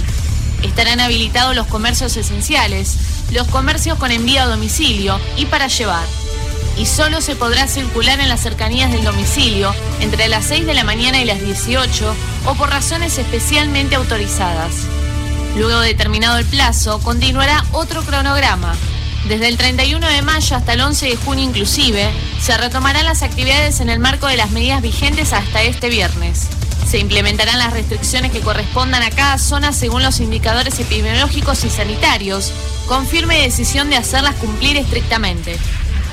Estarán 0.64 1.00
habilitados 1.00 1.56
los 1.56 1.68
comercios 1.68 2.16
esenciales, 2.18 2.98
los 3.32 3.48
comercios 3.48 3.98
con 3.98 4.12
envío 4.12 4.42
a 4.42 4.46
domicilio 4.46 5.20
y 5.38 5.46
para 5.46 5.68
llevar. 5.68 6.06
Y 6.78 6.86
solo 6.86 7.22
se 7.22 7.36
podrá 7.36 7.68
circular 7.68 8.20
en 8.20 8.30
las 8.30 8.42
cercanías 8.42 8.92
del 8.92 9.04
domicilio 9.04 9.74
entre 10.02 10.28
las 10.28 10.46
6 10.46 10.66
de 10.66 10.74
la 10.74 10.84
mañana 10.84 11.20
y 11.20 11.26
las 11.26 11.42
18 11.42 12.16
o 12.46 12.56
por 12.56 12.70
razones 12.70 13.18
especialmente 13.18 13.96
autorizadas. 13.96 14.86
Luego 15.60 15.82
de 15.82 15.94
terminado 15.94 16.38
el 16.38 16.46
plazo, 16.46 17.02
continuará 17.02 17.66
otro 17.74 18.02
cronograma. 18.04 18.74
Desde 19.28 19.50
el 19.50 19.58
31 19.58 20.08
de 20.08 20.22
mayo 20.22 20.56
hasta 20.56 20.72
el 20.72 20.80
11 20.80 21.08
de 21.08 21.16
junio 21.18 21.44
inclusive, 21.44 22.10
se 22.40 22.58
retomarán 22.58 23.04
las 23.04 23.24
actividades 23.24 23.82
en 23.82 23.90
el 23.90 24.00
marco 24.00 24.28
de 24.28 24.38
las 24.38 24.52
medidas 24.52 24.82
vigentes 24.82 25.34
hasta 25.34 25.62
este 25.62 25.90
viernes. 25.90 26.48
Se 26.88 26.98
implementarán 26.98 27.60
las 27.60 27.74
restricciones 27.74 28.32
que 28.32 28.40
correspondan 28.40 29.04
a 29.04 29.12
cada 29.12 29.38
zona 29.38 29.74
según 29.74 30.02
los 30.02 30.22
indicadores 30.22 30.80
epidemiológicos 30.80 31.66
y 31.66 31.70
sanitarios, 31.70 32.54
con 32.88 33.06
firme 33.06 33.42
decisión 33.42 33.90
de 33.90 33.98
hacerlas 33.98 34.36
cumplir 34.36 34.78
estrictamente. 34.78 35.58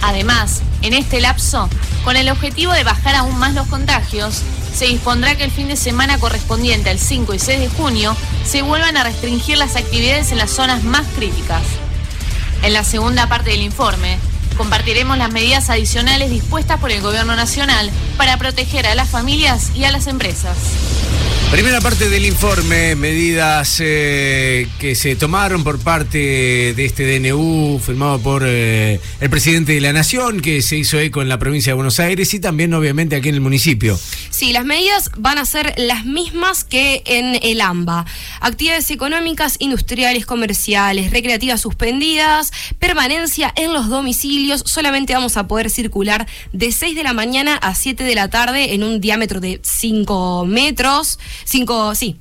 Además, 0.02 0.62
en 0.82 0.94
este 0.94 1.20
lapso, 1.20 1.68
con 2.04 2.16
el 2.16 2.28
objetivo 2.28 2.72
de 2.72 2.84
bajar 2.84 3.14
aún 3.14 3.36
más 3.38 3.54
los 3.54 3.66
contagios, 3.66 4.42
se 4.74 4.86
dispondrá 4.86 5.36
que 5.36 5.44
el 5.44 5.50
fin 5.50 5.68
de 5.68 5.76
semana 5.76 6.18
correspondiente 6.18 6.90
al 6.90 6.98
5 6.98 7.34
y 7.34 7.38
6 7.38 7.60
de 7.60 7.68
junio 7.70 8.16
se 8.44 8.62
vuelvan 8.62 8.96
a 8.96 9.04
restringir 9.04 9.56
las 9.56 9.74
actividades 9.74 10.32
en 10.32 10.38
las 10.38 10.50
zonas 10.50 10.84
más 10.84 11.06
críticas. 11.16 11.62
En 12.62 12.72
la 12.72 12.84
segunda 12.84 13.28
parte 13.28 13.50
del 13.50 13.62
informe, 13.62 14.18
compartiremos 14.56 15.18
las 15.18 15.30
medidas 15.30 15.70
adicionales 15.70 16.30
dispuestas 16.30 16.80
por 16.80 16.90
el 16.90 17.00
Gobierno 17.00 17.36
Nacional 17.36 17.90
para 18.16 18.36
proteger 18.38 18.86
a 18.86 18.94
las 18.94 19.08
familias 19.08 19.70
y 19.74 19.84
a 19.84 19.92
las 19.92 20.06
empresas. 20.06 20.56
Primera 21.50 21.80
parte 21.80 22.08
del 22.08 22.26
informe, 22.26 22.96
medidas 22.96 23.76
eh, 23.78 24.66
que 24.80 24.96
se 24.96 25.14
tomaron 25.14 25.62
por 25.62 25.78
parte 25.78 26.18
de 26.74 26.84
este 26.84 27.20
DNU 27.20 27.78
firmado 27.78 28.18
por 28.18 28.42
eh, 28.44 29.00
el 29.20 29.30
presidente 29.30 29.72
de 29.72 29.80
la 29.80 29.92
Nación, 29.92 30.40
que 30.40 30.60
se 30.60 30.76
hizo 30.76 30.98
eco 30.98 31.22
en 31.22 31.28
la 31.28 31.38
provincia 31.38 31.70
de 31.70 31.74
Buenos 31.74 32.00
Aires 32.00 32.34
y 32.34 32.40
también 32.40 32.74
obviamente 32.74 33.14
aquí 33.14 33.28
en 33.28 33.36
el 33.36 33.40
municipio. 33.40 33.98
Sí, 34.30 34.52
las 34.52 34.64
medidas 34.64 35.12
van 35.16 35.38
a 35.38 35.46
ser 35.46 35.72
las 35.78 36.04
mismas 36.04 36.64
que 36.64 37.02
en 37.06 37.38
el 37.40 37.60
AMBA. 37.60 38.04
Actividades 38.40 38.90
económicas, 38.90 39.56
industriales, 39.60 40.26
comerciales, 40.26 41.12
recreativas 41.12 41.60
suspendidas, 41.60 42.52
permanencia 42.80 43.52
en 43.54 43.72
los 43.72 43.88
domicilios. 43.88 44.45
Solamente 44.64 45.14
vamos 45.14 45.36
a 45.36 45.46
poder 45.46 45.70
circular 45.70 46.26
de 46.52 46.72
6 46.72 46.94
de 46.94 47.02
la 47.02 47.12
mañana 47.12 47.56
a 47.56 47.74
7 47.74 48.04
de 48.04 48.14
la 48.14 48.28
tarde 48.28 48.74
en 48.74 48.82
un 48.82 49.00
diámetro 49.00 49.40
de 49.40 49.60
5 49.62 50.44
metros. 50.46 51.18
5, 51.44 51.94
sí. 51.94 52.16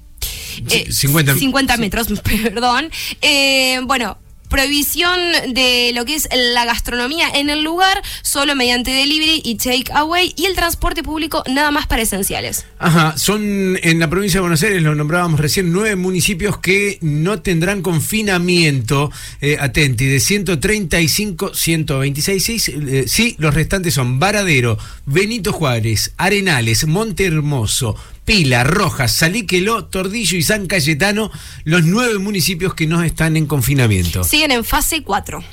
Eh, 0.70 0.92
50. 0.92 1.36
50 1.36 1.78
metros, 1.78 2.08
perdón. 2.24 2.90
Eh, 3.22 3.80
bueno, 3.84 4.18
prohibición 4.56 5.20
de 5.50 5.92
lo 5.94 6.06
que 6.06 6.16
es 6.16 6.30
la 6.34 6.64
gastronomía 6.64 7.28
en 7.36 7.50
el 7.50 7.62
lugar, 7.62 8.02
solo 8.22 8.56
mediante 8.56 8.90
delivery 8.90 9.42
y 9.44 9.56
take 9.56 9.92
away, 9.94 10.34
y 10.38 10.46
el 10.46 10.56
transporte 10.56 11.04
público 11.04 11.44
nada 11.50 11.72
más 11.72 11.88
para 11.88 12.04
esenciales. 12.04 12.66
Ajá, 12.80 13.18
son 13.18 13.78
en 13.84 14.00
la 14.00 14.10
provincia 14.10 14.38
de 14.38 14.42
Buenos 14.44 14.64
Aires, 14.64 14.82
lo 14.82 14.96
nombrábamos 14.96 15.42
recién, 15.42 15.74
nueve 15.74 15.98
municipios 15.98 16.58
que 16.60 17.00
no 17.02 17.42
tendrán 17.42 17.82
confinamiento, 17.82 19.12
eh, 19.42 19.58
atenti, 19.60 20.06
de 20.06 20.22
135, 20.22 21.54
126, 21.54 22.42
sí, 22.42 22.62
eh, 22.88 23.04
sí, 23.08 23.36
los 23.40 23.54
restantes 23.54 23.94
son 23.94 24.20
Varadero, 24.20 24.78
Benito 25.06 25.52
Juárez, 25.52 26.14
Arenales, 26.16 26.88
Monte 26.88 27.26
Hermoso, 27.26 27.98
Pila, 28.26 28.64
Rojas, 28.64 29.12
Salíqueló, 29.14 29.86
Tordillo 29.86 30.38
y 30.38 30.44
San 30.44 30.66
Cayetano, 30.68 31.32
los 31.64 31.84
nueve 31.86 32.18
municipios 32.18 32.74
que 32.74 32.88
no 32.88 33.04
están 33.04 33.38
en 33.38 33.46
confinamiento. 33.46 34.24
Siguen 34.24 34.52
en 34.52 34.66
fase 34.66 35.04
4. 35.04 35.44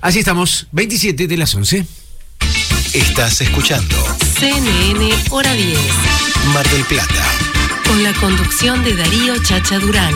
Así 0.00 0.18
estamos, 0.18 0.66
27 0.72 1.26
de 1.28 1.36
las 1.36 1.54
11. 1.54 1.86
Estás 2.92 3.40
escuchando 3.40 3.96
CNN 4.38 5.14
Hora 5.30 5.52
10. 5.52 5.78
Mar 6.54 6.68
del 6.70 6.84
Plata, 6.84 7.24
Con 7.86 8.02
la 8.02 8.12
conducción 8.14 8.82
de 8.84 8.94
Darío 8.96 9.40
Chacha 9.42 9.78
Durán. 9.78 10.14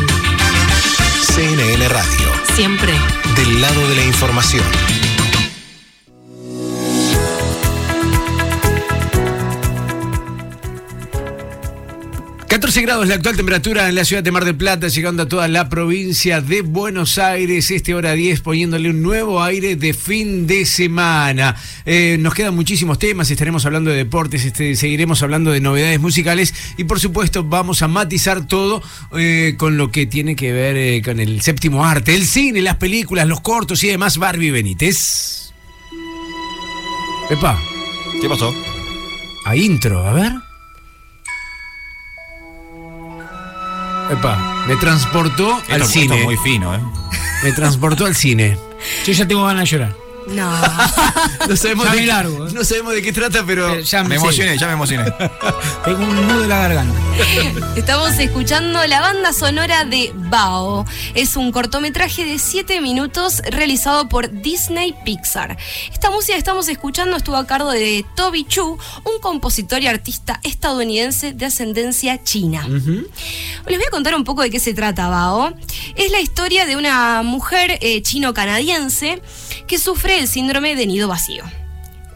CNN 1.35 1.89
Radio, 1.89 2.33
Siempre. 2.57 2.93
del 3.37 3.61
lado 3.61 3.89
de 3.89 3.97
la 3.97 4.05
información. 4.05 4.65
14 12.53 12.83
grados 12.83 13.09
la 13.09 13.15
actual 13.15 13.35
temperatura 13.35 13.89
en 13.89 13.95
la 13.95 14.05
ciudad 14.05 14.23
de 14.23 14.31
Mar 14.31 14.45
del 14.45 14.55
Plata, 14.55 14.89
llegando 14.89 15.23
a 15.23 15.27
toda 15.27 15.49
la 15.49 15.71
provincia 15.71 16.43
de 16.43 16.61
Buenos 16.61 17.17
Aires, 17.17 17.71
este 17.71 17.95
hora 17.95 18.13
10, 18.13 18.43
poniéndole 18.43 18.91
un 18.91 19.01
nuevo 19.01 19.43
aire 19.43 19.75
de 19.75 19.95
fin 19.95 20.47
de 20.47 20.67
semana. 20.67 21.57
Eh, 21.87 22.19
nos 22.21 22.35
quedan 22.35 22.55
muchísimos 22.55 22.99
temas, 22.99 23.31
estaremos 23.31 23.65
hablando 23.65 23.91
de 23.91 23.97
deportes, 23.97 24.45
este, 24.45 24.77
seguiremos 24.77 25.23
hablando 25.23 25.51
de 25.51 25.61
novedades 25.61 25.99
musicales 25.99 26.53
y 26.77 26.85
por 26.85 27.01
supuesto 27.01 27.43
vamos 27.43 27.81
a 27.81 27.89
matizar 27.89 28.47
todo 28.47 28.83
eh, 29.17 29.55
con 29.57 29.79
lo 29.79 29.91
que 29.91 30.05
tiene 30.05 30.37
que 30.37 30.53
ver 30.53 30.77
eh, 30.77 31.01
con 31.03 31.21
el 31.21 31.41
séptimo 31.41 31.87
arte, 31.87 32.15
el 32.15 32.27
cine, 32.27 32.61
las 32.61 32.77
películas, 32.77 33.27
los 33.27 33.41
cortos 33.41 33.83
y 33.83 33.89
demás. 33.89 34.19
Barbie 34.19 34.51
Benítez. 34.51 35.55
Epa. 37.31 37.59
¿Qué 38.21 38.29
pasó? 38.29 38.53
A 39.47 39.57
intro, 39.57 40.07
a 40.07 40.13
ver. 40.13 40.52
Epa, 44.13 44.65
me 44.69 44.77
transportó 44.77 45.59
Esto- 45.59 45.73
al 45.75 45.81
esto 45.83 45.93
cine. 45.93 46.19
es 46.19 46.25
muy 46.25 46.37
fino, 46.37 46.75
¿eh? 46.75 46.81
Me 47.43 47.53
transportó 47.53 48.05
al 48.07 48.15
cine. 48.15 48.59
Yo 49.07 49.13
ya 49.13 49.27
tengo 49.27 49.45
ganas 49.47 49.63
de 49.65 49.71
llorar. 49.71 49.97
No. 50.29 50.53
No 51.49 51.57
sabemos, 51.57 51.87
Ya 51.87 51.91
de 51.91 51.97
me 51.97 52.03
qué, 52.03 52.07
largo, 52.07 52.47
¿eh? 52.47 52.51
no 52.55 52.65
sabemos 52.65 52.95
de 52.95 53.03
qué 53.03 53.13
trata, 53.13 53.45
pero. 53.45 53.81
Ya 53.81 54.05
Me 54.05 54.15
emocioné, 54.15 54.57
ya 54.57 54.69
me 54.69 54.75
emocioné. 54.75 55.11
Tengo 55.85 55.99
un 55.99 56.29
nudo 56.29 56.45
en 56.45 56.49
la 56.49 56.59
garganta. 56.61 56.95
Estamos 57.77 58.17
escuchando 58.19 58.87
la 58.87 59.01
banda 59.01 59.33
sonora 59.33 59.85
de 59.85 60.13
Bao. 60.15 60.85
Es 61.15 61.37
un 61.37 61.51
cortometraje 61.51 62.25
de 62.25 62.39
7 62.39 62.81
minutos 62.81 63.43
realizado 63.51 64.09
por 64.09 64.31
Disney 64.31 64.95
Pixar. 65.05 65.57
Esta 65.93 66.11
música 66.11 66.35
que 66.35 66.39
estamos 66.39 66.69
escuchando 66.69 67.17
estuvo 67.17 67.37
a 67.37 67.47
cargo 67.47 67.73
de 67.73 68.05
Toby 68.15 68.45
Chu, 68.45 68.79
un 69.05 69.21
compositor 69.21 69.83
y 69.83 69.89
artista 69.89 70.39
estadounidense 70.45 71.33
de 71.33 71.47
ascendencia 71.47 72.23
china. 72.23 72.67
Les 72.69 73.79
voy 73.79 73.87
a 73.87 73.91
contar 73.91 74.15
un 74.15 74.25
poco 74.25 74.43
de 74.43 74.51
qué 74.51 74.61
se 74.61 74.75
trata 74.75 75.09
Bao. 75.09 75.53
Es 75.97 76.13
la 76.13 76.21
historia 76.21 76.67
de 76.67 76.77
una 76.77 77.23
mujer 77.23 77.79
eh, 77.81 78.01
chino-canadiense 78.03 79.21
que 79.67 79.79
sufre 79.79 80.12
el 80.19 80.29
síndrome 80.29 80.77
de 80.77 80.87
nido 80.87 81.09
vacío. 81.09 81.45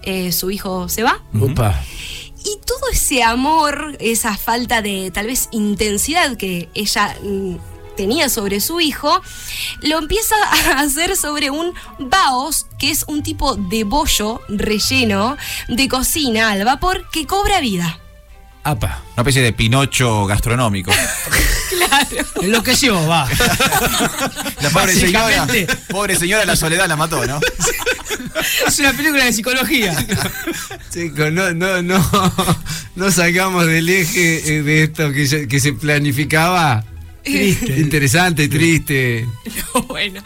Eh, 0.02 0.32
su 0.32 0.50
hijo 0.50 0.88
se 0.88 1.02
va, 1.02 1.20
Upa. 1.34 1.82
y 2.44 2.58
todo 2.64 2.90
ese 2.92 3.24
amor, 3.24 3.96
esa 3.98 4.36
falta 4.36 4.80
de 4.80 5.10
tal 5.10 5.26
vez 5.26 5.48
intensidad 5.50 6.36
que 6.36 6.68
ella 6.74 7.16
mm, 7.22 7.56
tenía 7.96 8.28
sobre 8.28 8.60
su 8.60 8.80
hijo, 8.80 9.20
lo 9.82 9.98
empieza 9.98 10.36
a 10.44 10.80
hacer 10.80 11.16
sobre 11.16 11.50
un 11.50 11.72
baos, 11.98 12.66
que 12.78 12.90
es 12.90 13.04
un 13.08 13.22
tipo 13.22 13.56
de 13.56 13.82
bollo 13.82 14.40
relleno 14.48 15.36
de 15.68 15.88
cocina 15.88 16.50
al 16.50 16.64
vapor 16.64 17.08
que 17.10 17.26
cobra 17.26 17.60
vida. 17.60 17.98
Apa. 18.66 19.00
Una 19.14 19.22
especie 19.22 19.42
de 19.42 19.52
pinocho 19.52 20.26
gastronómico. 20.26 20.92
Claro. 21.68 22.26
Enloqueció, 22.42 23.06
va. 23.06 23.28
La 24.60 24.70
pobre 24.70 24.92
señora, 24.92 25.46
pobre 25.88 26.16
señora, 26.16 26.44
la 26.44 26.54
soledad 26.56 26.86
la 26.88 26.96
mató, 26.96 27.24
¿no? 27.26 27.40
Es 28.66 28.78
una 28.78 28.92
película 28.92 29.24
de 29.24 29.32
psicología. 29.32 29.94
Chicos, 30.92 31.32
no, 31.32 31.52
no, 31.54 31.82
no, 31.82 32.00
no 32.96 33.10
sacamos 33.10 33.66
del 33.66 33.88
eje 33.88 34.56
eh, 34.58 34.62
de 34.62 34.82
esto 34.84 35.12
que, 35.12 35.26
se- 35.26 35.48
que 35.48 35.58
se 35.60 35.72
planificaba. 35.72 36.84
Triste. 37.24 37.78
Interesante, 37.80 38.46
triste. 38.48 39.26
bueno, 39.88 40.22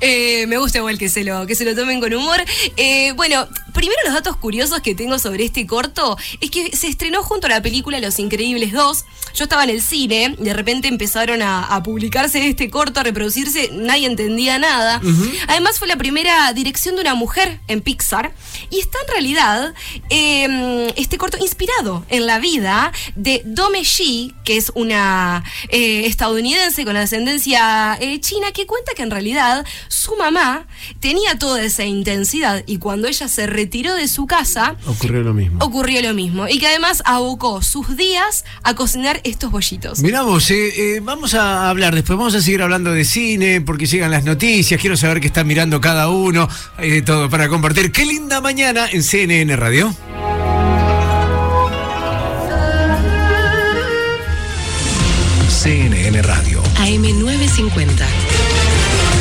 eh, 0.00 0.46
me 0.46 0.58
gusta 0.58 0.78
igual 0.78 0.96
que 0.98 1.08
se 1.08 1.24
lo, 1.24 1.44
que 1.46 1.56
se 1.56 1.64
lo 1.64 1.74
tomen 1.74 2.00
con 2.00 2.12
humor. 2.14 2.38
Eh, 2.76 3.12
bueno, 3.16 3.48
primero 3.76 4.00
los 4.06 4.14
datos 4.14 4.36
curiosos 4.36 4.80
que 4.80 4.94
tengo 4.94 5.18
sobre 5.18 5.44
este 5.44 5.66
corto 5.66 6.16
es 6.40 6.50
que 6.50 6.74
se 6.74 6.88
estrenó 6.88 7.22
junto 7.22 7.46
a 7.46 7.50
la 7.50 7.60
película 7.60 8.00
Los 8.00 8.18
Increíbles 8.18 8.72
2. 8.72 9.04
Yo 9.34 9.44
estaba 9.44 9.64
en 9.64 9.70
el 9.70 9.82
cine, 9.82 10.34
de 10.38 10.54
repente 10.54 10.88
empezaron 10.88 11.42
a, 11.42 11.62
a 11.62 11.82
publicarse 11.82 12.48
este 12.48 12.70
corto, 12.70 13.00
a 13.00 13.02
reproducirse, 13.02 13.68
nadie 13.72 14.06
entendía 14.06 14.58
nada. 14.58 15.02
Además 15.46 15.78
fue 15.78 15.88
la 15.88 15.96
primera 15.96 16.50
dirección 16.54 16.94
de 16.94 17.02
una 17.02 17.14
mujer 17.14 17.60
en 17.68 17.82
Pixar 17.82 18.32
y 18.70 18.80
está 18.80 18.98
en 19.02 19.12
realidad 19.12 19.74
eh, 20.08 20.92
este 20.96 21.18
corto 21.18 21.36
inspirado 21.38 22.06
en 22.08 22.24
la 22.24 22.38
vida 22.38 22.92
de 23.14 23.42
Dome 23.44 23.82
Shi, 23.82 24.34
que 24.44 24.56
es 24.56 24.72
una 24.74 25.44
eh, 25.68 26.06
estadounidense 26.06 26.86
con 26.86 26.96
ascendencia 26.96 27.98
eh, 28.00 28.20
china, 28.20 28.52
que 28.52 28.66
cuenta 28.66 28.92
que 28.94 29.02
en 29.02 29.10
realidad 29.10 29.66
su 29.88 30.16
mamá 30.16 30.66
tenía 31.00 31.38
toda 31.38 31.62
esa 31.62 31.84
intensidad 31.84 32.62
y 32.66 32.78
cuando 32.78 33.06
ella 33.06 33.28
se 33.28 33.46
retiró 33.46 33.65
de 33.70 34.08
su 34.08 34.26
casa 34.26 34.76
Ocurrió 34.86 35.22
lo 35.22 35.34
mismo. 35.34 35.64
ocurrió 35.64 36.00
lo 36.00 36.14
mismo 36.14 36.46
y 36.48 36.58
que 36.58 36.66
además 36.66 37.02
abocó 37.04 37.62
sus 37.62 37.96
días 37.96 38.44
a 38.62 38.74
cocinar 38.74 39.20
estos 39.24 39.50
bollitos. 39.50 40.00
Mirá 40.00 40.22
vos, 40.22 40.50
eh, 40.50 40.96
eh, 40.96 41.00
vamos 41.02 41.34
a 41.34 41.68
hablar 41.68 41.94
después, 41.94 42.16
vamos 42.18 42.34
a 42.34 42.40
seguir 42.40 42.62
hablando 42.62 42.92
de 42.92 43.04
cine, 43.04 43.60
porque 43.60 43.86
llegan 43.86 44.10
las 44.10 44.24
noticias, 44.24 44.80
quiero 44.80 44.96
saber 44.96 45.20
qué 45.20 45.26
está 45.26 45.44
mirando 45.44 45.80
cada 45.80 46.08
uno, 46.08 46.48
hay 46.76 46.90
de 46.90 47.02
todo 47.02 47.28
para 47.28 47.48
compartir. 47.48 47.92
Qué 47.92 48.04
linda 48.06 48.40
mañana 48.40 48.88
en 48.90 49.02
CNN 49.02 49.54
Radio. 49.56 49.94
CNN 55.48 56.22
Radio, 56.22 56.62
AM950. 56.78 58.06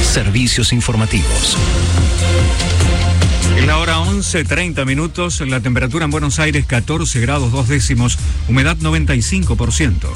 servicios 0.04 0.72
informativos. 0.74 1.58
La 3.66 3.80
hora 3.80 4.00
11, 4.00 4.44
30 4.44 4.86
minutos, 4.86 5.42
la 5.42 5.60
temperatura 5.60 6.06
en 6.06 6.12
Buenos 6.12 6.38
Aires 6.38 6.68
14 6.68 7.20
grados 7.20 7.52
2 7.52 7.68
décimos, 7.68 8.20
humedad 8.48 8.78
95%. 8.78 10.08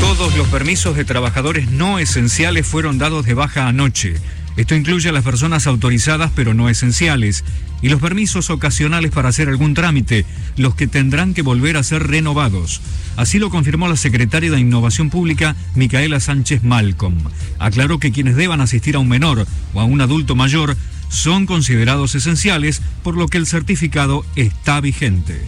Todos 0.00 0.36
los 0.36 0.48
permisos 0.48 0.96
de 0.96 1.04
trabajadores 1.04 1.70
no 1.70 2.00
esenciales 2.00 2.66
fueron 2.66 2.98
dados 2.98 3.24
de 3.24 3.34
baja 3.34 3.68
anoche. 3.68 4.16
Esto 4.56 4.74
incluye 4.74 5.08
a 5.08 5.12
las 5.12 5.24
personas 5.24 5.66
autorizadas 5.66 6.30
pero 6.34 6.54
no 6.54 6.68
esenciales 6.68 7.44
y 7.80 7.88
los 7.88 8.00
permisos 8.00 8.50
ocasionales 8.50 9.10
para 9.10 9.28
hacer 9.28 9.48
algún 9.48 9.74
trámite, 9.74 10.24
los 10.56 10.74
que 10.74 10.86
tendrán 10.86 11.34
que 11.34 11.42
volver 11.42 11.76
a 11.76 11.82
ser 11.82 12.06
renovados. 12.06 12.80
Así 13.16 13.38
lo 13.38 13.50
confirmó 13.50 13.88
la 13.88 13.96
secretaria 13.96 14.50
de 14.50 14.60
Innovación 14.60 15.10
Pública, 15.10 15.56
Micaela 15.74 16.20
Sánchez 16.20 16.62
Malcolm. 16.62 17.18
Aclaró 17.58 17.98
que 17.98 18.12
quienes 18.12 18.36
deban 18.36 18.60
asistir 18.60 18.96
a 18.96 19.00
un 19.00 19.08
menor 19.08 19.46
o 19.74 19.80
a 19.80 19.84
un 19.84 20.00
adulto 20.00 20.34
mayor 20.34 20.76
son 21.08 21.44
considerados 21.44 22.14
esenciales, 22.14 22.80
por 23.02 23.16
lo 23.16 23.28
que 23.28 23.38
el 23.38 23.46
certificado 23.46 24.24
está 24.34 24.80
vigente. 24.80 25.42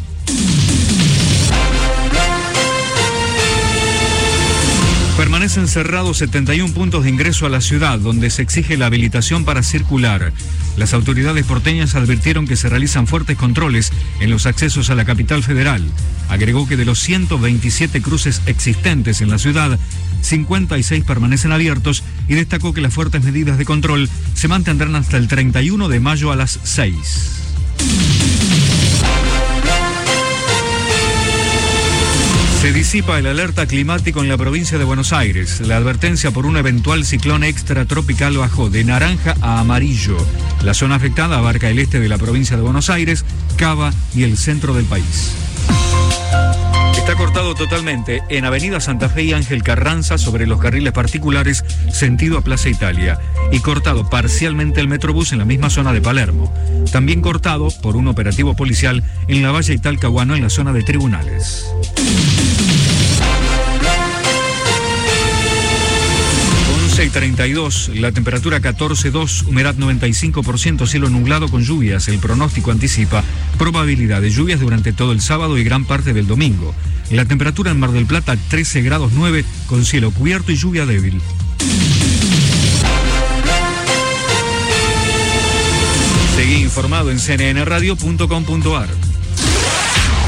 Permanecen 5.16 5.68
cerrados 5.68 6.18
71 6.18 6.74
puntos 6.74 7.04
de 7.04 7.10
ingreso 7.10 7.46
a 7.46 7.48
la 7.48 7.60
ciudad, 7.60 8.00
donde 8.00 8.30
se 8.30 8.42
exige 8.42 8.76
la 8.76 8.86
habilitación 8.86 9.44
para 9.44 9.62
circular. 9.62 10.32
Las 10.76 10.92
autoridades 10.92 11.46
porteñas 11.46 11.94
advirtieron 11.94 12.48
que 12.48 12.56
se 12.56 12.68
realizan 12.68 13.06
fuertes 13.06 13.36
controles 13.36 13.92
en 14.18 14.30
los 14.30 14.46
accesos 14.46 14.90
a 14.90 14.96
la 14.96 15.04
capital 15.04 15.44
federal. 15.44 15.84
Agregó 16.28 16.66
que 16.66 16.76
de 16.76 16.84
los 16.84 16.98
127 16.98 18.02
cruces 18.02 18.42
existentes 18.46 19.20
en 19.20 19.30
la 19.30 19.38
ciudad, 19.38 19.78
56 20.22 21.04
permanecen 21.04 21.52
abiertos 21.52 22.02
y 22.28 22.34
destacó 22.34 22.74
que 22.74 22.80
las 22.80 22.92
fuertes 22.92 23.22
medidas 23.22 23.56
de 23.56 23.64
control 23.64 24.10
se 24.34 24.48
mantendrán 24.48 24.96
hasta 24.96 25.16
el 25.16 25.28
31 25.28 25.88
de 25.88 26.00
mayo 26.00 26.32
a 26.32 26.36
las 26.36 26.58
6. 26.64 28.23
Se 32.64 32.72
disipa 32.72 33.18
el 33.18 33.26
alerta 33.26 33.66
climático 33.66 34.22
en 34.22 34.30
la 34.30 34.38
provincia 34.38 34.78
de 34.78 34.84
Buenos 34.84 35.12
Aires. 35.12 35.60
La 35.60 35.76
advertencia 35.76 36.30
por 36.30 36.46
un 36.46 36.56
eventual 36.56 37.04
ciclón 37.04 37.44
extratropical 37.44 38.38
bajó 38.38 38.70
de 38.70 38.84
naranja 38.84 39.34
a 39.42 39.60
amarillo. 39.60 40.16
La 40.62 40.72
zona 40.72 40.94
afectada 40.94 41.36
abarca 41.36 41.68
el 41.68 41.78
este 41.78 42.00
de 42.00 42.08
la 42.08 42.16
provincia 42.16 42.56
de 42.56 42.62
Buenos 42.62 42.88
Aires, 42.88 43.26
Cava 43.58 43.92
y 44.14 44.22
el 44.22 44.38
centro 44.38 44.72
del 44.72 44.86
país. 44.86 45.34
Está 47.04 47.18
cortado 47.18 47.54
totalmente 47.54 48.22
en 48.30 48.46
Avenida 48.46 48.80
Santa 48.80 49.10
Fe 49.10 49.24
y 49.24 49.34
Ángel 49.34 49.62
Carranza 49.62 50.16
sobre 50.16 50.46
los 50.46 50.58
carriles 50.58 50.94
particulares 50.94 51.62
sentido 51.92 52.38
a 52.38 52.40
Plaza 52.40 52.70
Italia 52.70 53.18
y 53.52 53.60
cortado 53.60 54.08
parcialmente 54.08 54.80
el 54.80 54.88
Metrobús 54.88 55.30
en 55.32 55.38
la 55.38 55.44
misma 55.44 55.68
zona 55.68 55.92
de 55.92 56.00
Palermo. 56.00 56.50
También 56.92 57.20
cortado 57.20 57.68
por 57.82 57.96
un 57.96 58.08
operativo 58.08 58.56
policial 58.56 59.04
en 59.28 59.42
la 59.42 59.52
Valle 59.52 59.74
Italcahuano 59.74 60.34
en 60.34 60.40
la 60.40 60.48
zona 60.48 60.72
de 60.72 60.82
tribunales. 60.82 61.66
Y 67.04 67.10
32, 67.10 67.90
la 67.94 68.12
temperatura 68.12 68.60
14.2, 68.60 69.46
humedad 69.46 69.74
95%, 69.74 70.86
cielo 70.86 71.10
nublado 71.10 71.48
con 71.48 71.62
lluvias. 71.62 72.08
El 72.08 72.18
pronóstico 72.18 72.70
anticipa 72.70 73.22
probabilidad 73.58 74.22
de 74.22 74.30
lluvias 74.30 74.60
durante 74.60 74.92
todo 74.92 75.12
el 75.12 75.20
sábado 75.20 75.58
y 75.58 75.64
gran 75.64 75.84
parte 75.84 76.12
del 76.12 76.26
domingo. 76.26 76.74
La 77.10 77.26
temperatura 77.26 77.70
en 77.70 77.78
Mar 77.78 77.92
del 77.92 78.06
Plata 78.06 78.36
13 78.36 78.82
grados 78.82 79.12
9 79.14 79.44
con 79.66 79.84
cielo 79.84 80.10
cubierto 80.12 80.52
y 80.52 80.56
lluvia 80.56 80.86
débil. 80.86 81.20
Seguí 86.36 86.62
informado 86.62 87.10
en 87.10 87.18
cnnradio.com.ar. 87.18 88.88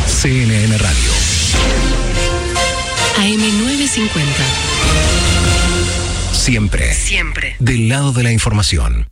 CNN 0.07 0.79
Radio. 0.79 1.11
AM950. 3.17 5.26
Siempre. 6.47 6.95
Siempre. 6.95 7.57
Del 7.59 7.89
lado 7.89 8.13
de 8.13 8.23
la 8.23 8.31
información. 8.31 9.09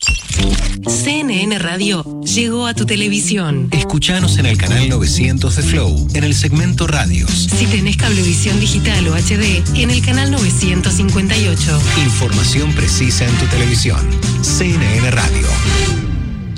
CNN 0.86 1.58
Radio 1.58 2.20
llegó 2.20 2.68
a 2.68 2.74
tu 2.74 2.86
televisión. 2.86 3.66
Escuchanos 3.72 4.38
en 4.38 4.46
el 4.46 4.56
canal 4.56 4.88
900 4.88 5.56
de 5.56 5.62
Flow, 5.64 6.08
en 6.14 6.22
el 6.22 6.32
segmento 6.36 6.86
Radios. 6.86 7.48
Si 7.58 7.66
tenés 7.66 7.96
cablevisión 7.96 8.60
digital 8.60 9.08
o 9.08 9.16
HD, 9.16 9.64
en 9.74 9.90
el 9.90 10.00
canal 10.00 10.30
958. 10.30 11.82
Información 12.04 12.72
precisa 12.72 13.24
en 13.24 13.34
tu 13.38 13.46
televisión. 13.46 13.98
CNN 14.42 15.10
Radio. 15.10 15.48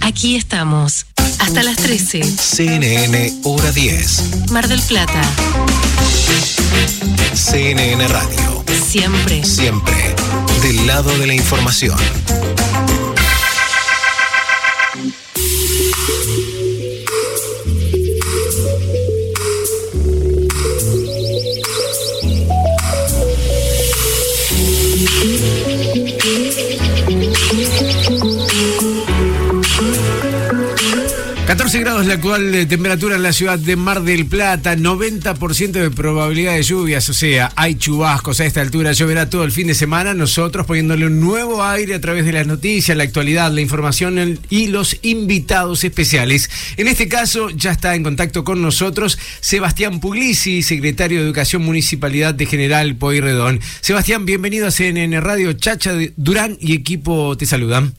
Aquí 0.03 0.37
estamos. 0.37 1.07
Hasta 1.39 1.63
las 1.63 1.77
13. 1.77 2.23
CNN 2.23 3.33
Hora 3.45 3.73
10. 3.73 4.51
Mar 4.51 4.69
del 4.69 4.83
Plata. 4.83 5.23
CNN 7.33 8.09
Radio. 8.09 8.63
Siempre. 8.87 9.43
Siempre. 9.43 10.15
Del 10.63 10.87
lado 10.87 11.17
de 11.19 11.27
la 11.27 11.35
información. 11.35 11.97
Grados 31.81 32.07
la 32.07 32.15
actual 32.15 32.55
eh, 32.55 32.65
temperatura 32.65 33.17
en 33.17 33.23
la 33.23 33.33
ciudad 33.33 33.59
de 33.59 33.77
Mar 33.77 34.03
del 34.03 34.27
Plata, 34.27 34.77
90% 34.77 35.73
de 35.73 35.91
probabilidad 35.91 36.55
de 36.55 36.63
lluvias, 36.63 37.09
o 37.09 37.13
sea, 37.13 37.53
hay 37.57 37.75
chubascos 37.75 38.41
a 38.41 38.47
esta 38.47 38.61
altura, 38.61 38.93
lloverá 38.93 39.29
todo 39.29 39.45
el 39.45 39.53
fin 39.53 39.67
de 39.67 39.75
semana, 39.75 40.15
nosotros 40.15 40.65
poniéndole 40.65 41.07
un 41.07 41.21
nuevo 41.21 41.65
aire 41.65 41.95
a 41.95 42.01
través 42.01 42.25
de 42.25 42.33
las 42.33 42.47
noticias, 42.47 42.97
la 42.97 43.05
actualidad, 43.05 43.53
la 43.53 43.61
información 43.61 44.39
y 44.49 44.69
los 44.69 44.97
invitados 45.03 45.85
especiales. 45.85 46.49
En 46.77 46.89
este 46.89 47.09
caso 47.09 47.51
ya 47.51 47.73
está 47.73 47.95
en 47.95 48.05
contacto 48.05 48.45
con 48.45 48.63
nosotros 48.63 49.19
Sebastián 49.41 50.01
Puglisi, 50.01 50.63
secretario 50.63 51.19
de 51.19 51.27
Educación 51.27 51.63
Municipalidad 51.63 52.33
de 52.33 52.47
General 52.47 52.95
Poirredón. 52.97 53.61
Sebastián, 53.81 54.25
bienvenido 54.25 54.69
a 54.69 54.71
CNN 54.71 55.21
Radio, 55.21 55.53
Chacha 55.53 55.93
Durán 56.17 56.57
y 56.61 56.75
equipo 56.75 57.37
te 57.37 57.45
saludan. 57.45 57.95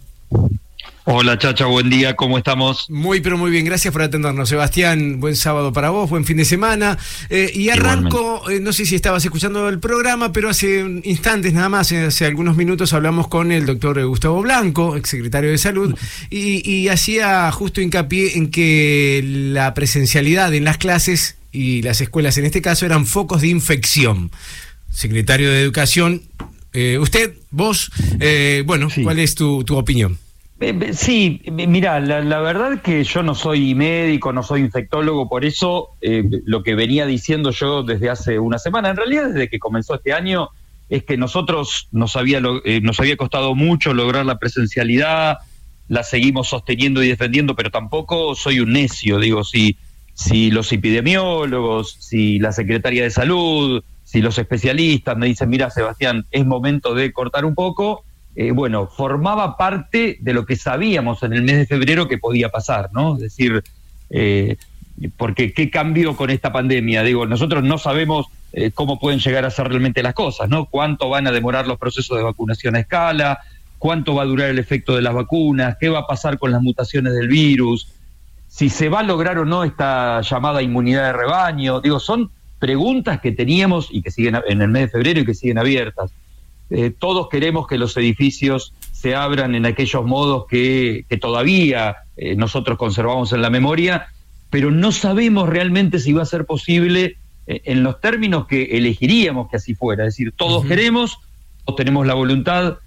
Hola 1.09 1.38
Chacha, 1.38 1.67
buen 1.67 1.89
día, 1.89 2.17
¿cómo 2.17 2.38
estamos? 2.38 2.89
Muy, 2.89 3.21
pero 3.21 3.38
muy 3.38 3.49
bien, 3.49 3.63
gracias 3.63 3.93
por 3.93 4.01
atendernos, 4.01 4.49
Sebastián. 4.49 5.21
Buen 5.21 5.38
sábado 5.38 5.71
para 5.71 5.89
vos, 5.89 6.09
buen 6.09 6.25
fin 6.25 6.35
de 6.35 6.43
semana. 6.43 6.97
Eh, 7.29 7.49
y 7.55 7.69
arranco, 7.69 8.49
eh, 8.49 8.59
no 8.59 8.73
sé 8.73 8.85
si 8.85 8.95
estabas 8.95 9.23
escuchando 9.23 9.69
el 9.69 9.79
programa, 9.79 10.34
pero 10.34 10.49
hace 10.49 10.85
instantes 11.05 11.53
nada 11.53 11.69
más, 11.69 11.93
eh, 11.93 12.07
hace 12.07 12.25
algunos 12.25 12.57
minutos 12.57 12.91
hablamos 12.91 13.29
con 13.29 13.53
el 13.53 13.65
doctor 13.65 14.05
Gustavo 14.05 14.41
Blanco, 14.41 14.97
exsecretario 14.97 15.49
de 15.49 15.57
Salud, 15.57 15.95
y, 16.29 16.69
y 16.69 16.89
hacía 16.89 17.49
justo 17.53 17.79
hincapié 17.79 18.35
en 18.35 18.51
que 18.51 19.21
la 19.23 19.73
presencialidad 19.73 20.53
en 20.53 20.65
las 20.65 20.77
clases 20.77 21.38
y 21.53 21.84
las 21.84 22.01
escuelas 22.01 22.38
en 22.38 22.43
este 22.43 22.61
caso 22.61 22.85
eran 22.85 23.05
focos 23.05 23.43
de 23.43 23.47
infección. 23.47 24.29
Secretario 24.91 25.51
de 25.51 25.61
Educación, 25.61 26.23
usted, 26.99 27.34
vos, 27.49 27.91
bueno, 28.65 28.89
¿cuál 29.03 29.19
es 29.19 29.35
tu, 29.35 29.63
tu 29.63 29.77
opinión? 29.77 30.19
Eh, 30.59 30.93
sí, 30.93 31.41
mira, 31.51 31.99
la, 31.99 32.39
verdad 32.39 32.81
que 32.81 33.03
yo 33.03 33.21
no 33.21 33.35
soy 33.35 33.75
médico, 33.75 34.34
no 34.34 34.41
soy 34.41 34.61
infectólogo, 34.61 35.29
por 35.29 35.45
eso 35.45 35.89
eh, 36.01 36.23
lo 36.45 36.63
que 36.63 36.73
venía 36.73 37.05
diciendo 37.05 37.51
yo 37.51 37.84
desde 37.84 38.09
hace 38.09 38.39
una 38.39 38.57
semana, 38.57 38.89
en 38.89 38.97
realidad 38.97 39.27
desde 39.27 39.49
que 39.49 39.59
comenzó 39.59 39.95
este 39.95 40.13
año, 40.13 40.49
es 40.89 41.03
que 41.03 41.15
nosotros 41.15 41.89
nos 41.91 42.15
había, 42.15 42.41
eh, 42.65 42.81
nos 42.81 42.99
había 42.99 43.17
costado 43.17 43.53
mucho 43.53 43.93
lograr 43.93 44.25
la 44.25 44.39
presencialidad, 44.39 45.38
la 45.89 46.01
seguimos 46.01 46.47
sosteniendo 46.47 47.03
y 47.03 47.09
defendiendo, 47.09 47.55
pero 47.55 47.69
tampoco 47.69 48.34
soy 48.34 48.59
un 48.59 48.73
necio, 48.73 49.19
digo, 49.19 49.43
si, 49.43 49.77
si 50.15 50.49
los 50.49 50.71
epidemiólogos, 50.71 51.97
si 51.99 52.39
la 52.39 52.51
Secretaría 52.51 53.03
de 53.03 53.11
Salud, 53.11 53.84
si 54.03 54.21
los 54.21 54.39
especialistas 54.39 55.15
me 55.17 55.27
dicen, 55.27 55.49
mira 55.49 55.69
Sebastián, 55.69 56.25
es 56.31 56.45
momento 56.45 56.95
de 56.95 57.13
cortar 57.13 57.45
un 57.45 57.53
poco, 57.53 58.03
eh, 58.39 58.51
bueno, 58.51 58.85
formaba 58.85 59.57
parte 59.57 60.19
de 60.22 60.31
lo 60.31 60.45
que 60.45 60.55
sabíamos 60.55 61.23
en 61.23 61.34
el 61.34 61.41
mes 61.41 61.57
de 61.57 61.65
febrero 61.65 62.07
que 62.07 62.19
podía 62.19 62.49
pasar, 62.49 62.91
¿no? 62.93 63.15
Es 63.15 63.22
decir, 63.22 63.64
eh, 64.11 64.57
porque 65.18 65.53
¿qué 65.53 65.72
cambió 65.72 66.15
con 66.15 66.30
esta 66.30 66.53
pandemia? 66.53 67.01
Digo, 67.01 67.26
nosotros 67.26 67.64
no 67.64 67.80
sabemos 67.80 68.27
eh, 68.53 68.69
cómo 68.72 68.99
pueden 68.99 69.19
llegar 69.19 69.43
a 69.43 69.49
ser 69.49 69.69
realmente 69.69 70.03
las 70.03 70.14
cosas, 70.14 70.49
¿no? 70.49 70.65
Cuánto 70.65 71.09
van 71.09 71.26
a 71.26 71.31
demorar 71.31 71.65
los 71.65 71.80
procesos 71.80 72.15
de 72.15 72.23
vacunación 72.23 72.76
a 72.76 72.81
escala, 72.81 73.39
cuánto 73.80 74.14
va 74.14 74.22
a 74.22 74.27
durar 74.27 74.51
el 74.51 74.59
efecto 74.59 74.95
de 74.95 75.01
las 75.01 75.15
vacunas, 75.15 75.76
qué 75.80 75.89
va 75.89 76.01
a 76.01 76.07
pasar 76.07 76.38
con 76.38 76.51
las 76.51 76.61
mutaciones 76.61 77.14
del 77.14 77.30
virus, 77.30 77.91
si 78.47 78.69
se 78.69 78.88
va 78.88 78.99
a 78.99 79.03
lograr 79.03 79.39
o 79.39 79.45
no 79.45 79.64
esta 79.64 80.22
llamada 80.22 80.61
inmunidad 80.61 81.05
de 81.05 81.14
rebaño. 81.14 81.81
Digo, 81.81 81.99
son 81.99 82.30
preguntas 82.59 83.19
que 83.19 83.31
teníamos 83.31 83.88
y 83.89 84.03
que 84.03 84.11
siguen 84.11 84.38
en 84.47 84.61
el 84.61 84.68
mes 84.68 84.84
de 84.84 84.89
febrero 84.89 85.22
y 85.22 85.26
que 85.26 85.34
siguen 85.34 85.57
abiertas. 85.57 86.11
Eh, 86.69 86.91
todos 86.98 87.30
queremos 87.30 87.68
que 87.68 87.77
los 87.77 87.95
edificios 87.95 88.73
se 88.91 89.15
abran 89.15 89.56
en 89.56 89.65
aquellos 89.65 90.03
modos 90.06 90.45
que, 90.49 91.06
todavía 91.22 91.98
eh, 92.18 92.35
nosotros 92.35 92.77
conservamos 92.77 93.31
en 93.31 93.41
la 93.41 93.49
memoria, 93.49 94.07
pero 94.49 94.72
no 94.72 94.91
sabemos 94.91 95.48
realmente 95.48 95.99
si 95.99 96.14
va 96.14 96.23
a 96.23 96.26
ser 96.26 96.45
posible 96.45 97.18
eh, 97.48 97.61
en 97.65 97.84
los 97.84 98.02
términos 98.02 98.48
que 98.48 98.77
elegiríamos 98.77 99.49
que 99.49 99.57
así 99.57 99.76
fuera. 99.76 100.06
Es 100.06 100.15
decir, 100.15 100.34
todos 100.35 100.65
queremos, 100.65 101.19
todos 101.65 101.77
tenemos 101.77 102.06
la 102.06 102.15
voluntad, 102.15 102.77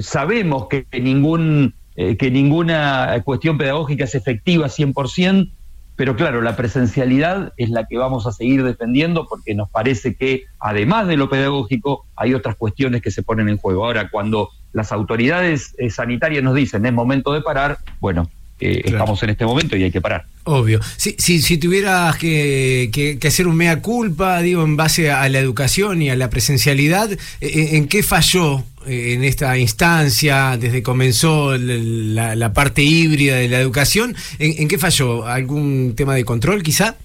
sabemos 0.00 0.68
que, 0.68 0.86
ningún, 1.00 1.74
que 1.96 2.30
ninguna 2.30 3.20
cuestión 3.24 3.58
pedagógica 3.58 4.04
es 4.04 4.14
efectiva 4.14 4.68
100%, 4.68 5.50
pero 6.00 6.16
claro, 6.16 6.40
la 6.40 6.56
presencialidad 6.56 7.52
es 7.58 7.68
la 7.68 7.84
que 7.84 7.98
vamos 7.98 8.26
a 8.26 8.32
seguir 8.32 8.64
defendiendo 8.64 9.26
porque 9.28 9.54
nos 9.54 9.68
parece 9.68 10.14
que 10.14 10.44
además 10.58 11.06
de 11.06 11.18
lo 11.18 11.28
pedagógico 11.28 12.06
hay 12.16 12.32
otras 12.32 12.56
cuestiones 12.56 13.02
que 13.02 13.10
se 13.10 13.22
ponen 13.22 13.50
en 13.50 13.58
juego. 13.58 13.84
Ahora, 13.84 14.08
cuando 14.08 14.48
las 14.72 14.92
autoridades 14.92 15.74
eh, 15.76 15.90
sanitarias 15.90 16.42
nos 16.42 16.54
dicen 16.54 16.86
es 16.86 16.94
momento 16.94 17.34
de 17.34 17.42
parar, 17.42 17.80
bueno, 18.00 18.30
eh, 18.60 18.80
estamos 18.82 19.22
en 19.24 19.28
este 19.28 19.44
momento 19.44 19.76
y 19.76 19.82
hay 19.82 19.90
que 19.90 20.00
parar. 20.00 20.24
Obvio. 20.44 20.80
Si, 20.96 21.16
si, 21.18 21.42
si 21.42 21.58
tuvieras 21.58 22.16
que, 22.16 22.88
que, 22.90 23.28
hacer 23.28 23.46
un 23.46 23.56
mea 23.56 23.82
culpa, 23.82 24.40
digo, 24.40 24.64
en 24.64 24.78
base 24.78 25.10
a 25.10 25.28
la 25.28 25.38
educación 25.38 26.00
y 26.00 26.08
a 26.08 26.16
la 26.16 26.30
presencialidad, 26.30 27.12
eh, 27.12 27.18
¿en 27.72 27.88
qué 27.88 28.02
falló 28.02 28.64
en 28.86 29.24
esta 29.24 29.56
instancia, 29.58 30.56
desde 30.56 30.78
que 30.78 30.82
comenzó 30.82 31.56
la, 31.56 32.52
parte 32.52 32.82
híbrida 32.82 33.36
de 33.36 33.48
la 33.48 33.60
educación, 33.60 34.14
¿en, 34.38 34.68
qué 34.68 34.78
falló? 34.78 35.26
¿Algún 35.26 35.94
tema 35.96 36.14
de 36.14 36.24
control 36.24 36.62
quizá? 36.62 36.96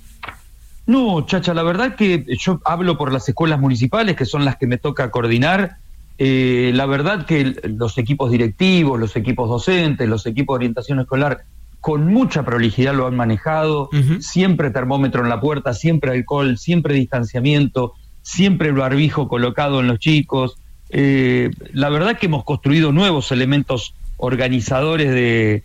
No, 0.88 1.26
Chacha, 1.26 1.53
la 1.53 1.64
verdad 1.64 1.95
que 1.95 2.26
yo 2.39 2.61
hablo 2.64 2.97
por 2.97 3.11
las 3.11 3.27
escuelas 3.27 3.60
municipales, 3.60 4.15
que 4.15 4.26
son 4.26 4.45
las 4.45 4.57
que 4.57 4.68
me 4.68 4.77
toca 4.77 5.11
coordinar. 5.11 5.77
Eh, 6.18 6.72
la 6.73 6.85
verdad 6.85 7.26
que 7.26 7.56
los 7.64 7.97
equipos 7.97 8.31
directivos, 8.31 8.99
los 8.99 9.15
equipos 9.15 9.49
docentes, 9.49 10.07
los 10.07 10.26
equipos 10.26 10.53
de 10.53 10.57
orientación 10.57 10.99
escolar 10.99 11.43
con 11.81 12.07
mucha 12.07 12.43
prolijidad 12.43 12.95
lo 12.95 13.06
han 13.06 13.15
manejado, 13.15 13.89
siempre 14.19 14.72
termómetro 14.72 15.22
en 15.22 15.30
la 15.30 15.39
puerta, 15.39 15.72
siempre 15.76 16.10
alcohol, 16.10 16.57
siempre 16.57 16.95
distanciamiento, 16.95 17.93
siempre 18.23 18.69
el 18.69 18.73
barbijo 18.73 19.27
colocado 19.27 19.81
en 19.81 19.88
los 19.88 19.99
chicos. 19.99 20.57
Eh, 20.98 21.52
la 21.74 21.90
verdad 21.90 22.18
que 22.18 22.28
hemos 22.28 22.46
construido 22.46 22.94
nuevos 22.94 23.34
elementos 23.34 23.94
organizadores 24.16 25.12
de, 25.12 25.64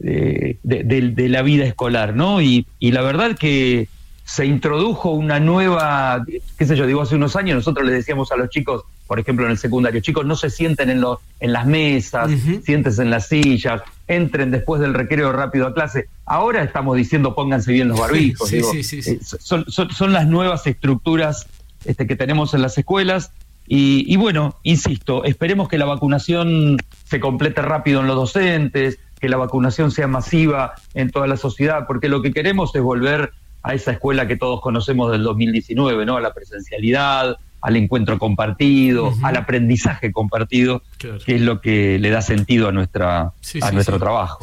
de, 0.00 1.28
la 1.28 1.42
vida 1.42 1.64
escolar, 1.64 2.16
¿no? 2.16 2.42
Y, 2.42 2.66
y, 2.80 2.90
la 2.90 3.02
verdad 3.02 3.36
que 3.38 3.86
se 4.24 4.44
introdujo 4.44 5.12
una 5.12 5.38
nueva, 5.38 6.24
qué 6.58 6.66
sé 6.66 6.74
yo, 6.74 6.88
digo, 6.88 7.00
hace 7.00 7.14
unos 7.14 7.36
años 7.36 7.54
nosotros 7.54 7.86
les 7.86 7.94
decíamos 7.94 8.32
a 8.32 8.36
los 8.36 8.50
chicos, 8.50 8.82
por 9.06 9.20
ejemplo, 9.20 9.44
en 9.44 9.52
el 9.52 9.58
secundario. 9.58 10.00
Chicos, 10.00 10.26
no 10.26 10.34
se 10.34 10.50
sienten 10.50 10.90
en, 10.90 11.00
los 11.00 11.20
en 11.38 11.52
las 11.52 11.64
mesas, 11.64 12.32
siéntense 12.64 13.02
en 13.02 13.10
las 13.10 13.28
sillas, 13.28 13.82
entren 14.08 14.50
después 14.50 14.80
del 14.80 14.94
recreo 14.94 15.30
rápido 15.30 15.68
a 15.68 15.74
clase. 15.74 16.08
Ahora 16.26 16.64
estamos 16.64 16.96
diciendo 16.96 17.36
pónganse 17.36 17.70
bien 17.70 17.86
los 17.86 18.00
barbijos. 18.00 18.48
Sí, 18.48 18.82
sí, 18.82 18.98
eh, 19.06 19.20
son, 19.22 19.64
son, 19.70 20.12
las 20.12 20.26
nuevas 20.26 20.66
estructuras 20.66 21.46
este, 21.84 22.08
que 22.08 22.16
tenemos 22.16 22.52
en 22.54 22.62
las 22.62 22.76
escuelas. 22.76 23.30
Y, 23.74 24.04
y, 24.06 24.16
bueno, 24.16 24.56
insisto, 24.64 25.24
esperemos 25.24 25.66
que 25.66 25.78
la 25.78 25.86
vacunación 25.86 26.76
se 27.04 27.20
complete 27.20 27.62
rápido 27.62 28.02
en 28.02 28.06
los 28.06 28.16
docentes, 28.16 28.98
que 29.18 29.30
la 29.30 29.38
vacunación 29.38 29.90
sea 29.90 30.06
masiva 30.06 30.74
en 30.92 31.10
toda 31.10 31.26
la 31.26 31.38
sociedad, 31.38 31.86
porque 31.86 32.10
lo 32.10 32.20
que 32.20 32.34
queremos 32.34 32.74
es 32.74 32.82
volver 32.82 33.32
a 33.62 33.72
esa 33.72 33.92
escuela 33.92 34.28
que 34.28 34.36
todos 34.36 34.60
conocemos 34.60 35.10
del 35.10 35.22
2019, 35.22 36.04
¿no? 36.04 36.18
A 36.18 36.20
la 36.20 36.34
presencialidad, 36.34 37.38
al 37.62 37.76
encuentro 37.76 38.18
compartido, 38.18 39.14
al 39.22 39.36
aprendizaje 39.36 40.12
compartido, 40.12 40.82
que 40.98 41.36
es 41.36 41.40
lo 41.40 41.60
que 41.60 41.98
le 42.00 42.10
da 42.10 42.20
sentido 42.20 42.68
a 42.68 42.72
nuestra 42.72 43.32
a 43.60 43.70
nuestro 43.70 43.98
trabajo. 43.98 44.40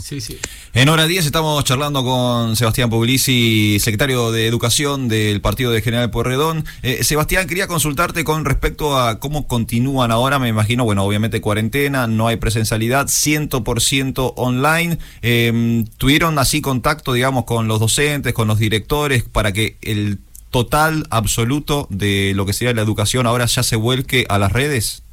En 0.73 0.87
hora 0.87 1.05
10 1.05 1.25
estamos 1.25 1.63
charlando 1.65 2.03
con 2.03 2.55
Sebastián 2.55 2.89
Puglisi, 2.89 3.77
secretario 3.79 4.31
de 4.31 4.47
Educación 4.47 5.09
del 5.09 5.41
Partido 5.41 5.71
de 5.71 5.81
General 5.81 6.09
Porredón. 6.09 6.63
Eh, 6.81 7.03
Sebastián, 7.03 7.47
quería 7.47 7.67
consultarte 7.67 8.23
con 8.23 8.45
respecto 8.45 8.97
a 8.97 9.19
cómo 9.19 9.47
continúan 9.47 10.11
ahora, 10.11 10.39
me 10.39 10.47
imagino, 10.47 10.85
bueno, 10.85 11.03
obviamente 11.03 11.41
cuarentena, 11.41 12.07
no 12.07 12.27
hay 12.27 12.37
presencialidad, 12.37 13.07
100% 13.07 14.33
online. 14.37 14.97
Eh, 15.21 15.83
¿Tuvieron 15.97 16.39
así 16.39 16.61
contacto, 16.61 17.11
digamos, 17.11 17.43
con 17.43 17.67
los 17.67 17.81
docentes, 17.81 18.33
con 18.33 18.47
los 18.47 18.59
directores, 18.59 19.23
para 19.23 19.51
que 19.51 19.77
el 19.81 20.19
total, 20.49 21.05
absoluto 21.09 21.87
de 21.89 22.33
lo 22.35 22.45
que 22.45 22.53
sería 22.53 22.73
la 22.73 22.81
educación 22.81 23.27
ahora 23.27 23.45
ya 23.45 23.63
se 23.63 23.75
vuelque 23.75 24.25
a 24.29 24.37
las 24.37 24.51
redes? 24.51 25.03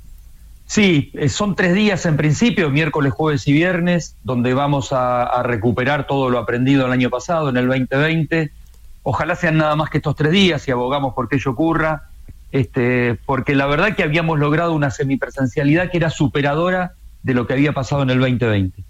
Sí, 0.67 1.13
eh, 1.15 1.29
son 1.29 1.55
tres 1.55 1.75
días 1.75 2.07
en 2.07 2.17
principio, 2.17 2.71
miércoles, 2.71 3.13
jueves 3.13 3.47
y 3.47 3.53
viernes, 3.53 4.17
donde 4.25 4.53
vamos 4.53 4.89
a, 4.93 5.43
recuperar 5.45 6.07
todo 6.09 6.29
lo 6.29 6.39
aprendido 6.39 6.87
el 6.87 6.93
año 6.93 7.09
pasado, 7.09 7.49
en 7.49 7.57
el 7.57 7.69
2020. 7.69 8.51
Ojalá 9.05 9.37
sean 9.37 9.59
nada 9.59 9.77
más 9.77 9.91
que 9.91 9.99
estos 9.99 10.17
tres 10.17 10.33
días 10.33 10.67
y 10.67 10.73
abogamos 10.73 11.15
por 11.15 11.29
que 11.29 11.37
ello 11.37 11.53
ocurra, 11.53 12.09
este, 12.51 13.17
porque 13.27 13.55
la 13.55 13.67
verdad 13.67 13.95
que 13.95 14.03
habíamos 14.03 14.41
logrado 14.41 14.73
una 14.73 14.91
semipresencialidad 14.91 15.91
que 15.91 15.99
era 15.99 16.11
superadora 16.11 16.95
de 17.23 17.35
lo 17.35 17.47
que 17.47 17.53
había 17.53 17.73
pasado 17.73 18.03
en 18.03 18.11
el 18.11 18.19
2020. 18.19 18.83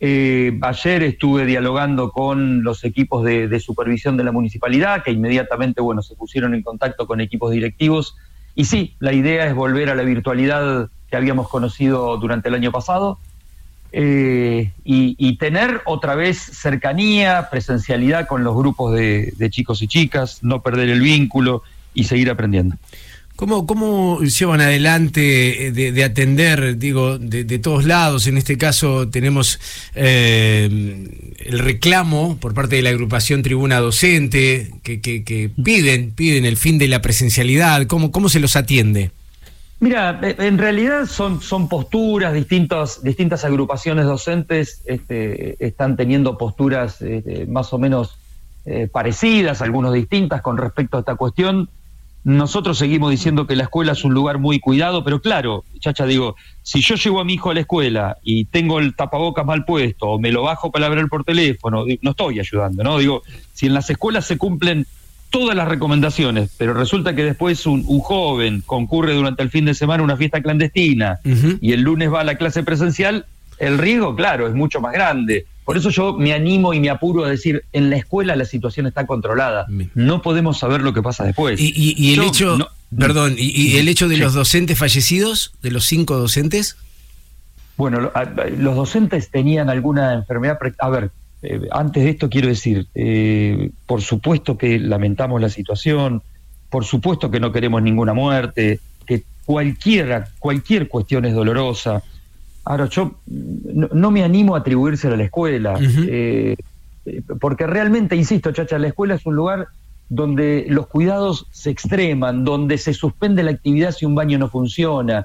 Eh, 0.00 0.58
ayer 0.62 1.02
estuve 1.02 1.44
dialogando 1.44 2.12
con 2.12 2.62
los 2.62 2.84
equipos 2.84 3.24
de, 3.24 3.60
supervisión 3.60 4.16
de 4.16 4.24
la 4.24 4.32
municipalidad, 4.32 5.02
que 5.02 5.10
inmediatamente 5.10 5.80
bueno, 5.80 6.02
se 6.02 6.14
pusieron 6.14 6.54
en 6.54 6.62
contacto 6.62 7.06
con 7.06 7.20
equipos 7.20 7.50
directivos. 7.50 8.16
Y 8.54 8.64
sí, 8.64 8.94
la 9.00 9.12
idea 9.12 9.46
es 9.46 9.54
volver 9.54 9.90
a 9.90 9.94
la 9.94 10.02
virtualidad 10.02 10.88
que 11.10 11.16
habíamos 11.16 11.48
conocido 11.48 12.16
durante 12.18 12.48
el 12.48 12.54
año 12.54 12.70
pasado 12.70 13.18
eh, 13.92 14.72
y, 14.84 15.36
tener 15.38 15.80
otra 15.86 16.14
vez 16.14 16.38
cercanía, 16.38 17.48
presencialidad 17.50 18.26
con 18.26 18.44
los 18.44 18.54
grupos 18.54 18.94
de 18.94 19.48
chicos 19.50 19.80
y 19.82 19.88
chicas, 19.88 20.40
no 20.42 20.62
perder 20.62 20.90
el 20.90 21.00
vínculo 21.00 21.62
y 21.94 22.04
seguir 22.04 22.30
aprendiendo. 22.30 22.76
¿Cómo, 23.38 23.68
¿Cómo 23.68 24.20
llevan 24.22 24.60
adelante 24.60 25.68
eh, 25.68 25.70
de, 25.70 26.02
atender, 26.02 26.76
digo, 26.76 27.18
de, 27.20 27.58
todos 27.60 27.84
lados? 27.84 28.26
En 28.26 28.36
este 28.36 28.58
caso 28.58 29.08
tenemos 29.10 29.60
eh, 29.94 30.68
el 31.38 31.58
reclamo 31.60 32.36
por 32.40 32.52
parte 32.52 32.74
de 32.74 32.82
la 32.82 32.90
agrupación 32.90 33.44
Tribuna 33.44 33.78
Docente, 33.78 34.72
que, 34.82 35.00
que, 35.00 35.50
piden, 35.64 36.10
piden 36.10 36.46
el 36.46 36.56
fin 36.56 36.78
de 36.78 36.88
la 36.88 37.00
presencialidad. 37.00 37.86
¿Cómo, 37.86 38.10
cómo 38.10 38.28
se 38.28 38.40
los 38.40 38.56
atiende? 38.56 39.12
Mira, 39.78 40.18
eh, 40.20 40.34
en 40.40 40.58
realidad 40.58 41.06
son, 41.06 41.40
son 41.40 41.68
posturas, 41.68 42.34
distintas, 42.34 43.04
distintas 43.04 43.44
agrupaciones 43.44 44.06
docentes 44.06 44.82
este, 44.84 45.64
están 45.64 45.96
teniendo 45.96 46.36
posturas 46.36 47.00
este, 47.02 47.46
más 47.46 47.72
o 47.72 47.78
menos 47.78 48.18
parecidas, 48.92 49.62
algunos 49.62 49.94
distintas 49.94 50.42
con 50.42 50.58
respecto 50.58 50.98
a 50.98 51.00
esta 51.00 51.14
cuestión. 51.14 51.70
Nosotros 52.28 52.76
seguimos 52.76 53.10
diciendo 53.10 53.46
que 53.46 53.56
la 53.56 53.62
escuela 53.62 53.92
es 53.92 54.04
un 54.04 54.12
lugar 54.12 54.36
muy 54.36 54.60
cuidado, 54.60 55.02
pero 55.02 55.22
claro, 55.22 55.64
chacha, 55.80 56.04
digo, 56.04 56.36
si 56.62 56.82
yo 56.82 56.94
llevo 56.96 57.20
a 57.20 57.24
mi 57.24 57.32
hijo 57.32 57.48
a 57.50 57.54
la 57.54 57.60
escuela 57.60 58.18
y 58.22 58.44
tengo 58.44 58.80
el 58.80 58.94
tapabocas 58.94 59.46
mal 59.46 59.64
puesto 59.64 60.08
o 60.08 60.18
me 60.18 60.30
lo 60.30 60.42
bajo 60.42 60.70
para 60.70 60.84
hablar 60.84 61.08
por 61.08 61.24
teléfono, 61.24 61.86
no 62.02 62.10
estoy 62.10 62.38
ayudando, 62.38 62.84
¿no? 62.84 62.98
Digo, 62.98 63.22
si 63.54 63.64
en 63.64 63.72
las 63.72 63.88
escuelas 63.88 64.26
se 64.26 64.36
cumplen 64.36 64.86
todas 65.30 65.56
las 65.56 65.68
recomendaciones, 65.68 66.50
pero 66.58 66.74
resulta 66.74 67.14
que 67.14 67.24
después 67.24 67.64
un, 67.64 67.82
joven 68.00 68.62
concurre 68.66 69.14
durante 69.14 69.42
el 69.42 69.48
fin 69.48 69.64
de 69.64 69.72
semana 69.72 70.02
a 70.02 70.04
una 70.04 70.18
fiesta 70.18 70.42
clandestina 70.42 71.20
y 71.62 71.72
el 71.72 71.80
lunes 71.80 72.12
va 72.12 72.20
a 72.20 72.24
la 72.24 72.34
clase 72.34 72.62
presencial, 72.62 73.24
el 73.58 73.78
riesgo, 73.78 74.14
claro, 74.14 74.46
es 74.46 74.54
mucho 74.54 74.82
más 74.82 74.92
grande. 74.92 75.46
Por 75.68 75.76
eso 75.76 75.90
yo 75.90 76.14
me 76.14 76.32
animo 76.32 76.72
y 76.72 76.80
me 76.80 76.88
apuro 76.88 77.26
a 77.26 77.28
decir, 77.28 77.62
en 77.74 77.90
la 77.90 77.98
escuela 77.98 78.34
la 78.36 78.46
situación 78.46 78.86
está 78.86 79.06
controlada. 79.06 79.66
No 79.94 80.22
podemos 80.22 80.58
saber 80.58 80.80
lo 80.80 80.94
que 80.94 81.02
pasa 81.02 81.24
después. 81.24 81.60
¿Y, 81.60 82.14
el 82.14 82.22
hecho, 82.22 82.56
perdón, 82.98 83.34
y, 83.36 83.76
el 83.76 83.86
hecho 83.88 84.08
de 84.08 84.16
los 84.16 84.32
docentes 84.32 84.78
fallecidos, 84.78 85.52
de 85.60 85.70
los 85.70 85.84
cinco 85.84 86.16
docentes? 86.16 86.78
Bueno, 87.76 88.10
los 88.56 88.76
docentes 88.76 89.30
tenían 89.30 89.68
alguna 89.68 90.14
enfermedad. 90.14 90.58
A 90.78 90.88
ver, 90.88 91.10
eh, 91.42 91.60
antes 91.70 92.02
de 92.02 92.10
esto 92.12 92.30
quiero 92.30 92.48
decir, 92.48 92.86
eh, 92.94 93.70
por 93.84 94.00
supuesto 94.00 94.56
que 94.56 94.78
lamentamos 94.78 95.38
la 95.38 95.50
situación, 95.50 96.22
por 96.70 96.86
supuesto 96.86 97.30
que 97.30 97.40
no 97.40 97.52
queremos 97.52 97.82
ninguna 97.82 98.14
muerte, 98.14 98.80
que 99.04 99.24
cualquiera, 99.44 100.30
cualquier 100.38 100.88
cuestión 100.88 101.26
es 101.26 101.34
dolorosa. 101.34 102.02
Ahora, 102.68 102.84
yo 102.84 103.14
no, 103.26 104.10
me 104.10 104.22
animo 104.22 104.54
a 104.54 104.58
atribuírselo 104.58 105.14
a 105.14 105.16
la 105.16 105.24
escuela, 105.24 105.78
eh, 105.80 106.54
porque 107.40 107.66
realmente, 107.66 108.14
insisto, 108.14 108.52
Chacha, 108.52 108.78
la 108.78 108.88
escuela 108.88 109.14
es 109.14 109.24
un 109.24 109.36
lugar 109.36 109.68
donde 110.10 110.66
los 110.68 110.86
cuidados 110.86 111.46
se 111.50 111.70
extreman, 111.70 112.44
donde 112.44 112.76
se 112.76 112.92
suspende 112.92 113.42
la 113.42 113.52
actividad 113.52 113.92
si 113.92 114.04
un 114.04 114.14
baño 114.14 114.36
no 114.36 114.50
funciona, 114.50 115.24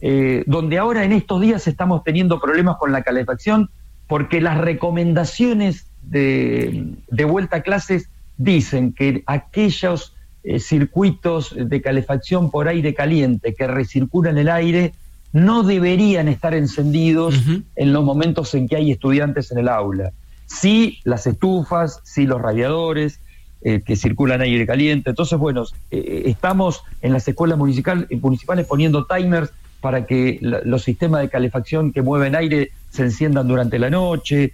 eh, 0.00 0.42
donde 0.48 0.78
ahora 0.78 1.04
en 1.04 1.12
estos 1.12 1.40
días 1.40 1.68
estamos 1.68 2.02
teniendo 2.02 2.40
problemas 2.40 2.76
con 2.76 2.90
la 2.90 3.02
calefacción 3.02 3.70
porque 4.08 4.40
las 4.40 4.58
recomendaciones 4.58 5.86
de, 6.02 6.96
vuelta 7.24 7.58
a 7.58 7.62
clases 7.62 8.08
dicen 8.36 8.94
que 8.94 9.22
aquellos 9.26 10.16
eh, 10.42 10.58
circuitos 10.58 11.54
de 11.56 11.80
calefacción 11.80 12.50
por 12.50 12.66
aire 12.66 12.94
caliente 12.94 13.54
que 13.54 13.68
recirculan 13.68 14.38
el 14.38 14.48
aire 14.48 14.92
no 15.32 15.62
deberían 15.62 16.28
estar 16.28 16.54
encendidos 16.54 17.34
en 17.76 17.92
los 17.92 18.04
momentos 18.04 18.54
en 18.54 18.68
que 18.68 18.76
hay 18.76 18.90
estudiantes 18.90 19.52
en 19.52 19.58
el 19.58 19.68
aula. 19.68 20.12
Sí 20.46 20.98
las 21.04 21.26
estufas, 21.26 22.00
sí 22.02 22.26
los 22.26 22.40
radiadores 22.40 23.20
eh, 23.62 23.82
que 23.82 23.94
circulan 23.94 24.40
aire 24.40 24.66
caliente. 24.66 25.10
Entonces, 25.10 25.38
bueno, 25.38 25.64
eh, 25.90 26.22
estamos 26.26 26.82
en 27.02 27.12
las 27.12 27.28
escuelas 27.28 27.58
municipal, 27.58 28.08
municipales 28.20 28.66
poniendo 28.66 29.06
timers 29.06 29.50
para 29.80 30.06
que 30.06 30.38
los 30.40 30.82
sistemas 30.82 31.22
de 31.22 31.28
calefacción 31.28 31.92
que 31.92 32.02
mueven 32.02 32.34
aire 32.34 32.72
se 32.90 33.02
enciendan 33.02 33.46
durante 33.46 33.78
la 33.78 33.88
noche. 33.88 34.52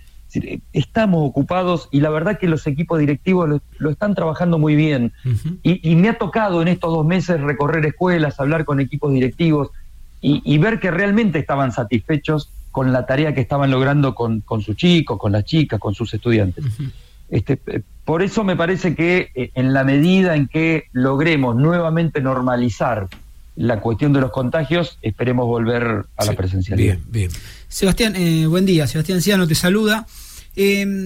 Estamos 0.72 1.28
ocupados 1.28 1.88
y 1.90 2.00
la 2.00 2.10
verdad 2.10 2.38
que 2.38 2.46
los 2.46 2.66
equipos 2.66 2.98
directivos 2.98 3.60
lo, 3.78 3.90
están 3.90 4.14
trabajando 4.14 4.58
muy 4.58 4.76
bien. 4.76 5.12
y, 5.62 5.90
y 5.90 5.96
me 5.96 6.10
ha 6.10 6.18
tocado 6.18 6.60
en 6.60 6.68
estos 6.68 6.92
dos 6.92 7.06
meses 7.06 7.40
recorrer 7.40 7.86
escuelas, 7.86 8.38
hablar 8.38 8.64
con 8.64 8.80
equipos 8.80 9.12
directivos 9.12 9.70
y, 10.20 10.58
ver 10.58 10.80
que 10.80 10.90
realmente 10.90 11.38
estaban 11.38 11.72
satisfechos 11.72 12.50
con 12.72 12.92
la 12.92 13.06
tarea 13.06 13.34
que 13.34 13.40
estaban 13.40 13.70
logrando 13.70 14.14
con, 14.14 14.40
con 14.40 14.60
sus 14.60 14.76
chicos, 14.76 15.18
con 15.18 15.32
las 15.32 15.44
chicas, 15.44 15.78
con 15.78 15.94
sus 15.94 16.12
estudiantes. 16.12 16.64
este, 17.30 17.60
eh, 17.66 17.82
por 18.04 18.22
eso 18.22 18.44
me 18.44 18.56
parece 18.56 18.94
que 18.94 19.30
eh, 19.34 19.50
en 19.54 19.72
la 19.72 19.84
medida 19.84 20.34
en 20.34 20.48
que 20.48 20.84
logremos 20.92 21.56
nuevamente 21.56 22.20
normalizar 22.20 23.08
la 23.54 23.80
cuestión 23.80 24.12
de 24.12 24.20
los 24.20 24.32
contagios, 24.32 24.98
esperemos 25.00 25.46
volver 25.46 26.04
a 26.16 26.24
la 26.24 26.32
presencialidad. 26.32 26.96
Bien, 26.96 27.04
bien. 27.08 27.30
Sebastián, 27.68 28.14
eh, 28.16 28.46
buen 28.46 28.66
día. 28.66 28.86
Sebastián 28.86 29.22
Ciano 29.22 29.46
te 29.46 29.54
saluda. 29.54 30.06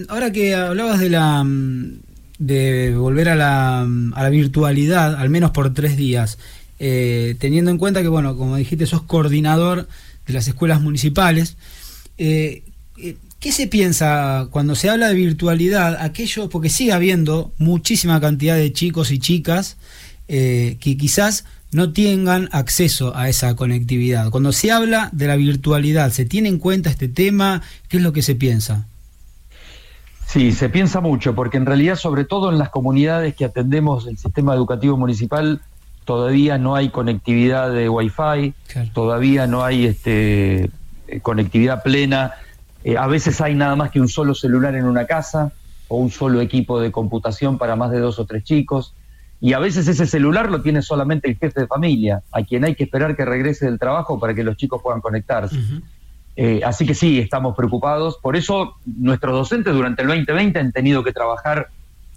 ahora 0.08 0.32
que 0.32 0.54
hablabas 0.54 0.98
de 0.98 1.10
la 1.10 1.44
de 2.40 2.94
volver 2.96 3.28
a 3.28 3.36
la, 3.36 3.82
a 3.82 4.22
la 4.22 4.28
virtualidad, 4.30 5.14
al 5.16 5.28
menos 5.28 5.50
por 5.50 5.74
tres 5.74 5.96
días, 5.96 6.38
eh, 6.82 7.36
teniendo 7.38 7.70
en 7.70 7.76
cuenta 7.76 8.00
que, 8.00 8.08
bueno, 8.08 8.36
como 8.36 8.56
dijiste, 8.56 8.86
sos 8.86 9.02
coordinador 9.02 9.86
de 10.26 10.32
las 10.32 10.48
escuelas 10.48 10.80
municipales. 10.80 11.58
Eh, 12.16 12.64
eh, 12.96 13.16
¿Qué 13.38 13.52
se 13.52 13.66
piensa 13.66 14.48
cuando 14.50 14.74
se 14.74 14.88
habla 14.88 15.08
de 15.08 15.14
virtualidad? 15.14 15.98
Aquello, 16.00 16.48
porque 16.48 16.70
sigue 16.70 16.92
habiendo 16.92 17.52
muchísima 17.58 18.18
cantidad 18.18 18.56
de 18.56 18.72
chicos 18.72 19.10
y 19.12 19.18
chicas 19.18 19.76
que 20.26 20.96
quizás 20.96 21.44
no 21.72 21.92
tengan 21.92 22.48
acceso 22.52 23.16
a 23.16 23.28
esa 23.28 23.56
conectividad. 23.56 24.30
Cuando 24.30 24.52
se 24.52 24.70
habla 24.70 25.08
de 25.12 25.26
la 25.26 25.34
virtualidad, 25.34 26.12
¿se 26.12 26.24
tiene 26.24 26.48
en 26.48 26.58
cuenta 26.58 26.88
este 26.88 27.08
tema? 27.08 27.62
¿Qué 27.88 27.96
es 27.96 28.02
lo 28.02 28.12
que 28.12 28.22
se 28.22 28.36
piensa? 28.36 28.86
Sí, 30.26 30.52
se 30.52 30.68
piensa 30.68 31.00
mucho, 31.00 31.34
porque 31.34 31.56
en 31.56 31.66
realidad, 31.66 31.96
sobre 31.96 32.24
todo 32.24 32.52
en 32.52 32.58
las 32.58 32.68
comunidades 32.68 33.34
que 33.34 33.44
atendemos 33.44 34.06
el 34.06 34.18
sistema 34.18 34.54
educativo 34.54 34.96
municipal, 34.96 35.60
todavía 36.04 36.58
no 36.58 36.74
hay 36.74 36.90
conectividad 36.90 37.72
de 37.72 37.88
Wi-Fi, 37.88 38.54
todavía 38.92 39.46
no 39.46 39.64
hay 39.64 39.86
este, 39.86 40.70
eh, 41.08 41.20
conectividad 41.22 41.82
plena 41.82 42.34
eh, 42.84 42.96
a 42.96 43.06
veces 43.06 43.40
hay 43.40 43.54
nada 43.54 43.76
más 43.76 43.90
que 43.90 44.00
un 44.00 44.08
solo 44.08 44.34
celular 44.34 44.74
en 44.74 44.84
una 44.84 45.06
casa 45.06 45.52
o 45.88 45.96
un 45.96 46.10
solo 46.10 46.40
equipo 46.40 46.80
de 46.80 46.90
computación 46.90 47.58
para 47.58 47.76
más 47.76 47.90
de 47.90 47.98
dos 47.98 48.18
o 48.18 48.26
tres 48.26 48.44
chicos. 48.44 48.94
Y 49.40 49.54
a 49.54 49.58
veces 49.58 49.88
ese 49.88 50.06
celular 50.06 50.50
lo 50.50 50.60
tiene 50.62 50.82
solamente 50.82 51.28
el 51.28 51.36
jefe 51.36 51.60
de 51.60 51.66
familia, 51.66 52.22
a 52.30 52.42
quien 52.42 52.64
hay 52.64 52.74
que 52.74 52.84
esperar 52.84 53.16
que 53.16 53.24
regrese 53.24 53.66
del 53.66 53.78
trabajo 53.78 54.20
para 54.20 54.34
que 54.34 54.44
los 54.44 54.56
chicos 54.56 54.82
puedan 54.82 55.00
conectarse. 55.00 55.56
Eh, 56.36 56.60
así 56.64 56.86
que 56.86 56.94
sí, 56.94 57.18
estamos 57.18 57.56
preocupados. 57.56 58.18
Por 58.18 58.36
eso 58.36 58.76
nuestros 58.84 59.32
docentes 59.32 59.72
durante 59.72 60.02
el 60.02 60.08
2020 60.08 60.58
han 60.58 60.72
tenido 60.72 61.02
que 61.02 61.12
trabajar 61.12 61.68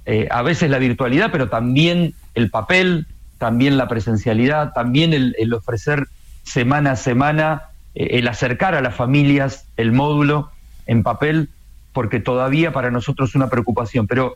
eh, 0.05 0.27
a 0.30 0.41
veces 0.41 0.69
la 0.69 0.80
virtualidad, 0.80 1.31
pero 1.31 1.49
también 1.49 2.14
el 2.35 2.49
papel, 2.49 3.07
también 3.38 3.77
la 3.77 3.88
presencialidad, 3.88 4.73
también 4.73 5.14
el 5.14 5.53
ofrecer 5.53 6.07
semana 6.43 6.91
a 6.91 6.95
semana, 6.95 7.64
el 7.95 8.27
acercar 8.27 8.76
a 8.76 8.81
las 8.81 8.95
familias 8.95 9.68
el 9.77 9.91
módulo 9.91 10.51
en 10.85 11.03
papel, 11.03 11.49
porque 11.93 12.19
todavía 12.19 12.73
para 12.73 12.91
nosotros 12.91 13.30
es 13.30 13.35
una 13.35 13.49
preocupación. 13.49 14.07
Pero 14.07 14.35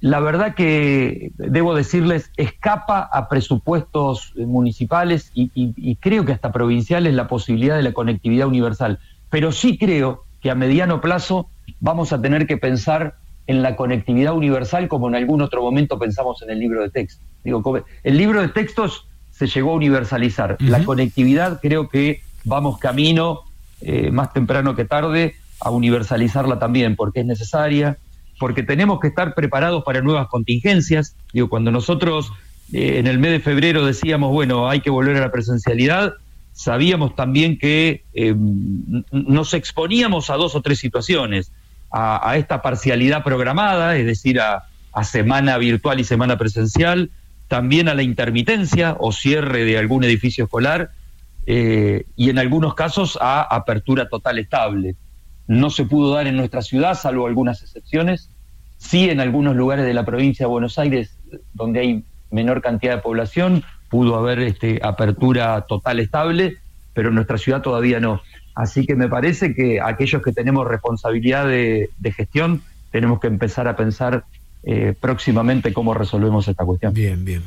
la 0.00 0.20
verdad 0.20 0.54
que, 0.54 1.30
debo 1.36 1.74
decirles, 1.74 2.30
escapa 2.36 3.00
a 3.00 3.28
presupuestos 3.28 4.32
municipales 4.36 5.30
y, 5.34 5.96
creo 5.96 6.24
que 6.24 6.32
hasta 6.32 6.52
provinciales 6.52 7.14
la 7.14 7.28
posibilidad 7.28 7.76
de 7.76 7.82
la 7.82 7.92
conectividad 7.92 8.48
universal. 8.48 8.98
Pero 9.30 9.52
sí 9.52 9.78
creo 9.78 10.24
que 10.40 10.50
a 10.50 10.54
mediano 10.54 11.00
plazo 11.00 11.48
vamos 11.80 12.12
a 12.12 12.20
tener 12.20 12.46
que 12.46 12.56
pensar 12.56 13.16
en 13.46 13.62
la 13.62 13.76
conectividad 13.76 14.34
universal 14.34 14.88
como 14.88 15.08
en 15.08 15.14
algún 15.14 15.42
otro 15.42 15.62
momento 15.62 15.98
pensamos 15.98 16.42
en 16.42 16.50
el 16.50 16.58
libro 16.58 16.82
de 16.82 16.90
texto. 16.90 17.22
Digo, 17.44 17.84
el 18.02 18.16
libro 18.16 18.40
de 18.40 18.48
textos 18.48 19.06
se 19.30 19.46
llegó 19.46 19.72
a 19.72 19.74
universalizar. 19.74 20.56
La 20.60 20.84
conectividad 20.84 21.60
creo 21.60 21.88
que 21.88 22.22
vamos 22.44 22.78
camino, 22.78 23.40
eh, 23.80 24.10
más 24.10 24.32
temprano 24.32 24.74
que 24.74 24.84
tarde, 24.84 25.34
a 25.60 25.70
universalizarla 25.70 26.58
también, 26.58 26.96
porque 26.96 27.20
es 27.20 27.26
necesaria, 27.26 27.98
porque 28.38 28.62
tenemos 28.62 29.00
que 29.00 29.08
estar 29.08 29.34
preparados 29.34 29.84
para 29.84 30.00
nuevas 30.00 30.28
contingencias. 30.28 31.16
Digo, 31.32 31.48
cuando 31.48 31.70
nosotros 31.70 32.32
eh, 32.72 32.98
en 32.98 33.06
el 33.06 33.18
mes 33.18 33.32
de 33.32 33.40
febrero 33.40 33.84
decíamos, 33.84 34.30
bueno, 34.30 34.68
hay 34.68 34.80
que 34.80 34.90
volver 34.90 35.16
a 35.16 35.20
la 35.20 35.32
presencialidad, 35.32 36.14
sabíamos 36.52 37.14
también 37.14 37.58
que 37.58 38.04
eh, 38.14 38.34
nos 39.10 39.54
exponíamos 39.54 40.30
a 40.30 40.36
dos 40.36 40.54
o 40.54 40.62
tres 40.62 40.78
situaciones, 40.78 41.52
a, 41.96 42.36
esta 42.36 42.60
parcialidad 42.60 43.22
programada, 43.22 43.96
es 43.96 44.04
decir, 44.04 44.40
a, 44.40 44.64
semana 45.04 45.58
virtual 45.58 46.00
y 46.00 46.04
semana 46.04 46.38
presencial, 46.38 47.10
también 47.48 47.88
a 47.88 47.94
la 47.94 48.02
intermitencia 48.02 48.96
o 48.98 49.12
cierre 49.12 49.64
de 49.64 49.78
algún 49.78 50.04
edificio 50.04 50.44
escolar, 50.44 50.90
eh, 51.46 52.04
y 52.16 52.30
en 52.30 52.38
algunos 52.38 52.74
casos 52.74 53.18
a 53.20 53.42
apertura 53.42 54.08
total 54.08 54.38
estable 54.38 54.96
no 55.46 55.70
se 55.70 55.84
pudo 55.84 56.14
dar 56.14 56.26
en 56.26 56.36
nuestra 56.36 56.62
ciudad, 56.62 56.94
salvo 56.94 57.26
algunas 57.26 57.62
excepciones. 57.62 58.30
Sí, 58.78 59.10
en 59.10 59.20
algunos 59.20 59.54
lugares 59.54 59.84
de 59.84 59.94
la 59.94 60.04
provincia 60.04 60.46
de 60.46 60.50
Buenos 60.50 60.78
Aires, 60.78 61.16
donde 61.52 61.80
hay 61.80 62.04
menor 62.30 62.62
cantidad 62.62 62.96
de 62.96 63.02
población, 63.02 63.62
pudo 63.88 64.16
haber 64.16 64.40
este, 64.40 64.80
apertura 64.82 65.60
total 65.62 66.00
estable, 66.00 66.58
pero 66.92 67.10
en 67.10 67.14
nuestra 67.14 67.38
ciudad 67.38 67.62
todavía 67.62 68.00
no. 68.00 68.22
Así 68.54 68.86
que 68.86 68.94
me 68.94 69.08
parece 69.08 69.54
que 69.54 69.80
aquellos 69.80 70.22
que 70.22 70.32
tenemos 70.32 70.66
responsabilidad 70.66 71.46
de 71.46 72.12
gestión 72.16 72.62
tenemos 72.90 73.18
que 73.20 73.26
empezar 73.26 73.66
a 73.66 73.76
pensar 73.76 74.24
eh, 74.66 74.94
próximamente 74.98 75.74
cómo 75.74 75.92
resolvemos 75.92 76.48
esta 76.48 76.64
cuestión. 76.64 76.94
Bien, 76.94 77.22
bien. 77.22 77.42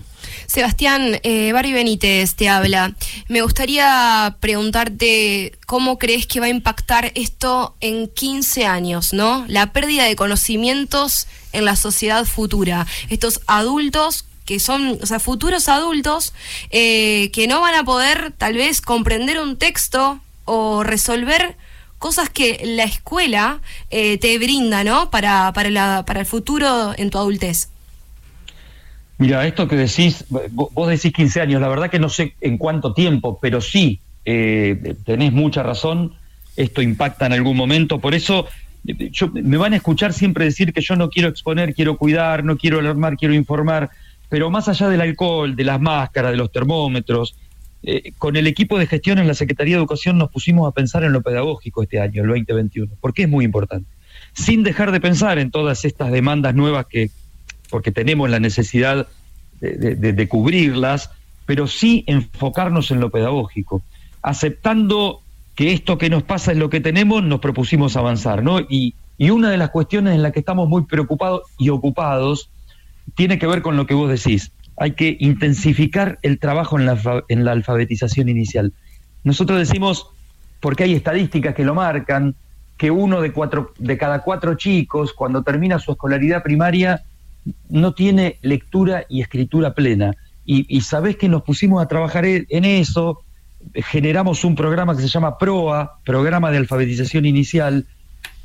Sebastián, 0.46 1.20
eh, 1.24 1.52
Barry 1.52 1.74
Benítez 1.74 2.36
te 2.36 2.48
habla. 2.48 2.94
Me 3.28 3.42
gustaría 3.42 4.38
preguntarte 4.40 5.54
cómo 5.66 5.98
crees 5.98 6.28
que 6.28 6.40
va 6.40 6.46
a 6.46 6.50
impactar 6.50 7.12
esto 7.16 7.76
en 7.80 8.08
15 8.08 8.68
años, 8.68 9.14
¿no? 9.14 9.46
La 9.48 9.74
pérdida 9.74 10.04
de 10.04 10.16
conocimientos 10.16 11.28
en 11.54 11.66
la 11.66 11.76
sociedad 11.76 12.24
futura. 12.26 12.86
Estos 13.10 13.42
adultos 13.48 14.26
que 14.46 14.60
son, 14.60 15.00
o 15.02 15.06
sea, 15.08 15.20
futuros 15.20 15.70
adultos 15.70 16.34
eh, 16.70 17.32
que 17.34 17.48
no 17.48 17.62
van 17.62 17.74
a 17.74 17.84
poder 17.84 18.32
tal 18.38 18.54
vez 18.54 18.80
comprender 18.80 19.40
un 19.40 19.58
texto 19.58 20.22
o 20.48 20.84
resolver 20.84 21.56
cosas 22.00 22.30
que 22.30 22.62
la 22.64 22.84
escuela 22.84 23.62
eh, 23.90 24.18
te 24.18 24.38
brinda, 24.40 24.84
¿no? 24.84 25.10
Para, 25.12 25.52
para, 25.54 26.04
para 26.06 26.20
el 26.20 26.26
futuro 26.26 26.94
en 26.98 27.10
tu 27.10 27.18
adultez. 27.18 27.70
Mira, 29.20 29.48
esto 29.48 29.68
que 29.68 29.76
decís, 29.76 30.26
vos 30.30 30.90
decís 30.90 31.12
15 31.12 31.42
años, 31.42 31.62
la 31.62 31.68
verdad 31.68 31.90
que 31.90 32.00
no 32.00 32.10
sé 32.10 32.36
en 32.40 32.58
cuánto 32.58 32.94
tiempo, 32.94 33.40
pero 33.42 33.62
sí, 33.62 34.00
eh, 34.26 34.96
tenés 35.06 35.34
mucha 35.34 35.64
razón, 35.64 36.14
esto 36.56 36.84
impacta 36.84 37.26
en 37.26 37.34
algún 37.34 37.58
momento, 37.58 38.00
por 38.00 38.14
eso 38.14 38.48
yo, 38.84 39.30
me 39.34 39.58
van 39.58 39.74
a 39.74 39.78
escuchar 39.78 40.14
siempre 40.14 40.46
decir 40.46 40.72
que 40.72 40.82
yo 40.82 40.96
no 40.96 41.10
quiero 41.10 41.30
exponer, 41.30 41.74
quiero 41.74 41.98
cuidar, 41.98 42.44
no 42.44 42.58
quiero 42.58 42.80
alarmar, 42.80 43.18
quiero 43.18 43.34
informar, 43.34 43.90
pero 44.30 44.52
más 44.52 44.68
allá 44.68 44.88
del 44.88 45.02
alcohol, 45.02 45.56
de 45.56 45.64
las 45.64 45.82
máscaras, 45.82 46.32
de 46.32 46.38
los 46.38 46.52
termómetros, 46.52 47.36
eh, 47.84 48.12
con 48.18 48.36
el 48.36 48.48
equipo 48.48 48.80
de 48.80 48.88
gestión 48.88 49.20
en 49.20 49.28
la 49.28 49.34
Secretaría 49.34 49.76
de 49.76 49.80
Educación 49.80 50.18
nos 50.18 50.32
pusimos 50.32 50.68
a 50.68 50.72
pensar 50.72 51.04
en 51.04 51.14
lo 51.14 51.22
pedagógico 51.22 51.84
este 51.84 52.00
año, 52.00 52.24
el 52.24 52.30
2021, 52.30 52.94
porque 53.00 53.24
es 53.24 53.30
muy 53.30 53.46
importante. 53.46 53.90
Sin 54.34 54.64
dejar 54.64 54.92
de 54.92 55.00
pensar 55.00 55.40
en 55.40 55.52
todas 55.52 55.86
estas 55.86 56.12
demandas 56.12 56.56
nuevas 56.56 56.88
que, 56.88 57.12
porque 57.70 57.92
tenemos 57.92 58.30
la 58.30 58.40
necesidad 58.40 59.08
de, 59.60 60.28
cubrirlas, 60.28 61.10
pero 61.46 61.68
sí 61.68 62.04
enfocarnos 62.08 62.92
en 62.92 63.00
lo 63.00 63.10
pedagógico, 63.10 63.82
aceptando 64.22 65.22
que 65.56 65.74
esto 65.74 65.98
que 65.98 66.10
nos 66.10 66.24
pasa 66.24 66.52
es 66.52 66.58
lo 66.58 66.70
que 66.70 66.82
tenemos, 66.82 67.24
nos 67.24 67.40
propusimos 67.40 67.96
avanzar, 67.96 68.44
¿no? 68.44 68.60
Y, 68.60 68.94
y 69.18 69.32
una 69.32 69.50
de 69.50 69.58
las 69.58 69.72
cuestiones 69.72 70.14
en 70.14 70.22
las 70.22 70.32
que 70.32 70.40
estamos 70.40 70.70
muy 70.70 70.84
preocupados 70.84 71.42
y 71.58 71.70
ocupados 71.70 72.50
tiene 73.16 73.40
que 73.40 73.48
ver 73.48 73.64
con 73.64 73.78
lo 73.78 73.88
que 73.88 73.96
vos 73.96 74.10
decís 74.10 74.52
hay 74.78 74.92
que 74.92 75.18
intensificar 75.20 76.20
el 76.22 76.40
trabajo 76.40 76.80
en 76.80 76.86
la, 76.86 77.24
en 77.28 77.44
la 77.44 77.52
alfabetización 77.52 78.30
inicial. 78.30 78.74
Nosotros 79.24 79.60
decimos, 79.60 80.08
porque 80.60 80.84
hay 80.84 80.94
estadísticas 80.94 81.56
que 81.56 81.66
lo 81.66 81.74
marcan, 81.74 82.36
que 82.78 82.92
uno 82.92 83.22
de, 83.22 83.32
cuatro, 83.34 83.74
de 83.80 83.98
cada 83.98 84.22
cuatro 84.22 84.56
chicos, 84.56 85.14
cuando 85.14 85.42
termina 85.42 85.80
su 85.80 85.92
escolaridad 85.92 86.44
primaria, 86.44 87.04
no 87.70 87.94
tiene 87.94 88.38
lectura 88.44 89.06
y 89.10 89.22
escritura 89.22 89.74
plena. 89.74 90.16
Y, 90.46 90.66
y 90.70 90.82
sabés 90.82 91.18
que 91.18 91.28
nos 91.28 91.42
pusimos 91.42 91.84
a 91.84 91.88
trabajar 91.88 92.26
e, 92.26 92.46
en 92.50 92.64
eso, 92.64 93.24
generamos 93.74 94.44
un 94.44 94.56
programa 94.56 94.96
que 94.96 95.02
se 95.02 95.08
llama 95.08 95.40
PROA, 95.40 96.00
Programa 96.06 96.52
de 96.52 96.58
Alfabetización 96.58 97.26
Inicial. 97.26 97.86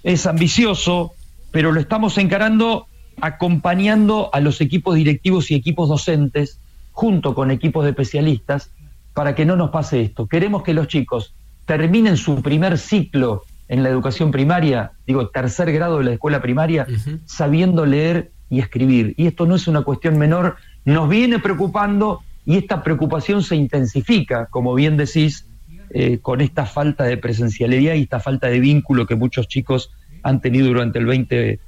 Es 0.03 0.27
ambicioso, 0.27 1.13
pero 1.51 1.73
lo 1.73 1.81
estamos 1.81 2.17
encarando 2.17 2.87
acompañando 3.21 4.31
a 4.33 4.41
los 4.41 4.61
equipos 4.61 4.97
directivos 4.97 5.51
y 5.51 5.55
equipos 5.55 5.89
docentes, 5.89 6.59
junto 6.93 7.35
con 7.35 7.51
equipos 7.51 7.85
de 7.85 7.91
especialistas, 7.91 8.71
para 9.15 9.35
que 9.35 9.45
no 9.45 9.57
nos 9.57 9.71
pase 9.71 10.01
esto. 10.03 10.27
Queremos 10.27 10.63
que 10.63 10.75
los 10.75 10.89
chicos 10.89 11.35
terminen 11.67 12.17
su 12.17 12.43
primer 12.43 12.79
ciclo 12.79 13.43
en 13.69 13.83
la 13.83 13.89
educación 13.89 14.31
primaria, 14.31 14.93
digo, 15.07 15.29
tercer 15.29 15.73
grado 15.73 15.99
de 15.99 16.05
la 16.05 16.13
escuela 16.13 16.43
primaria, 16.43 16.87
sabiendo 17.25 17.87
leer 17.87 18.31
y 18.51 18.59
escribir. 18.59 19.15
Y 19.17 19.27
esto 19.27 19.47
no 19.47 19.55
es 19.55 19.67
una 19.69 19.83
cuestión 19.83 20.19
menor, 20.19 20.57
nos 20.85 21.09
viene 21.09 21.39
preocupando 21.39 22.21
y 22.45 22.57
esta 22.57 22.83
preocupación 22.83 23.43
se 23.43 23.57
intensifica, 23.57 24.47
como 24.47 24.75
bien 24.75 24.97
decís, 24.97 25.47
eh, 25.91 26.19
con 26.21 26.41
esta 26.41 26.67
falta 26.67 27.05
de 27.05 27.17
presencialidad 27.17 27.95
y 27.95 28.03
esta 28.03 28.21
falta 28.21 28.49
de 28.49 28.61
vínculo 28.61 29.07
que 29.07 29.15
muchos 29.15 29.47
chicos 29.49 29.91
han 30.23 30.41
tenido 30.41 30.69
durante 30.69 30.99
el 30.99 31.07
20 31.07 31.61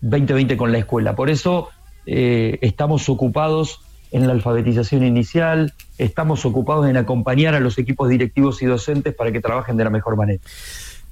2020 0.00 0.56
con 0.56 0.72
la 0.72 0.78
escuela. 0.78 1.14
Por 1.14 1.30
eso 1.30 1.68
eh, 2.06 2.58
estamos 2.62 3.08
ocupados 3.08 3.80
en 4.12 4.26
la 4.26 4.32
alfabetización 4.32 5.04
inicial, 5.04 5.72
estamos 5.98 6.44
ocupados 6.44 6.88
en 6.88 6.96
acompañar 6.96 7.54
a 7.54 7.60
los 7.60 7.78
equipos 7.78 8.08
directivos 8.08 8.60
y 8.62 8.66
docentes 8.66 9.14
para 9.14 9.30
que 9.30 9.40
trabajen 9.40 9.76
de 9.76 9.84
la 9.84 9.90
mejor 9.90 10.16
manera. 10.16 10.40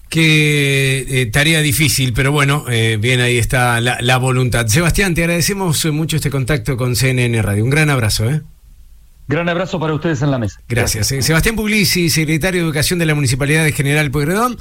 Qué 0.09 1.05
eh, 1.07 1.27
tarea 1.27 1.61
difícil, 1.61 2.15
pero 2.15 2.33
bueno, 2.33 2.65
eh, 2.69 2.97
bien 2.99 3.21
ahí 3.21 3.37
está 3.37 3.81
la, 3.81 4.17
voluntad. 4.17 4.67
Sebastián, 4.67 5.15
te 5.15 5.23
agradecemos 5.23 5.85
mucho 5.93 6.17
este 6.17 6.31
contacto 6.31 6.77
con 6.77 6.97
CNN 6.97 7.41
Radio. 7.43 7.63
Un 7.63 7.71
gran 7.71 7.91
abrazo, 7.91 8.29
¿eh? 8.29 8.41
Gran 9.29 9.51
abrazo 9.51 9.79
para 9.79 9.93
ustedes 9.93 10.23
en 10.23 10.31
la 10.31 10.39
mesa. 10.39 10.61
Gracias. 10.67 11.09
Sebastián 11.09 11.55
Puglisi, 11.55 12.09
secretario 12.09 12.63
de 12.63 12.67
Educación 12.67 12.99
de 12.99 13.05
la 13.05 13.15
Municipalidad 13.15 13.63
de 13.63 13.73
General 13.73 14.11
Pueyrredón. 14.11 14.57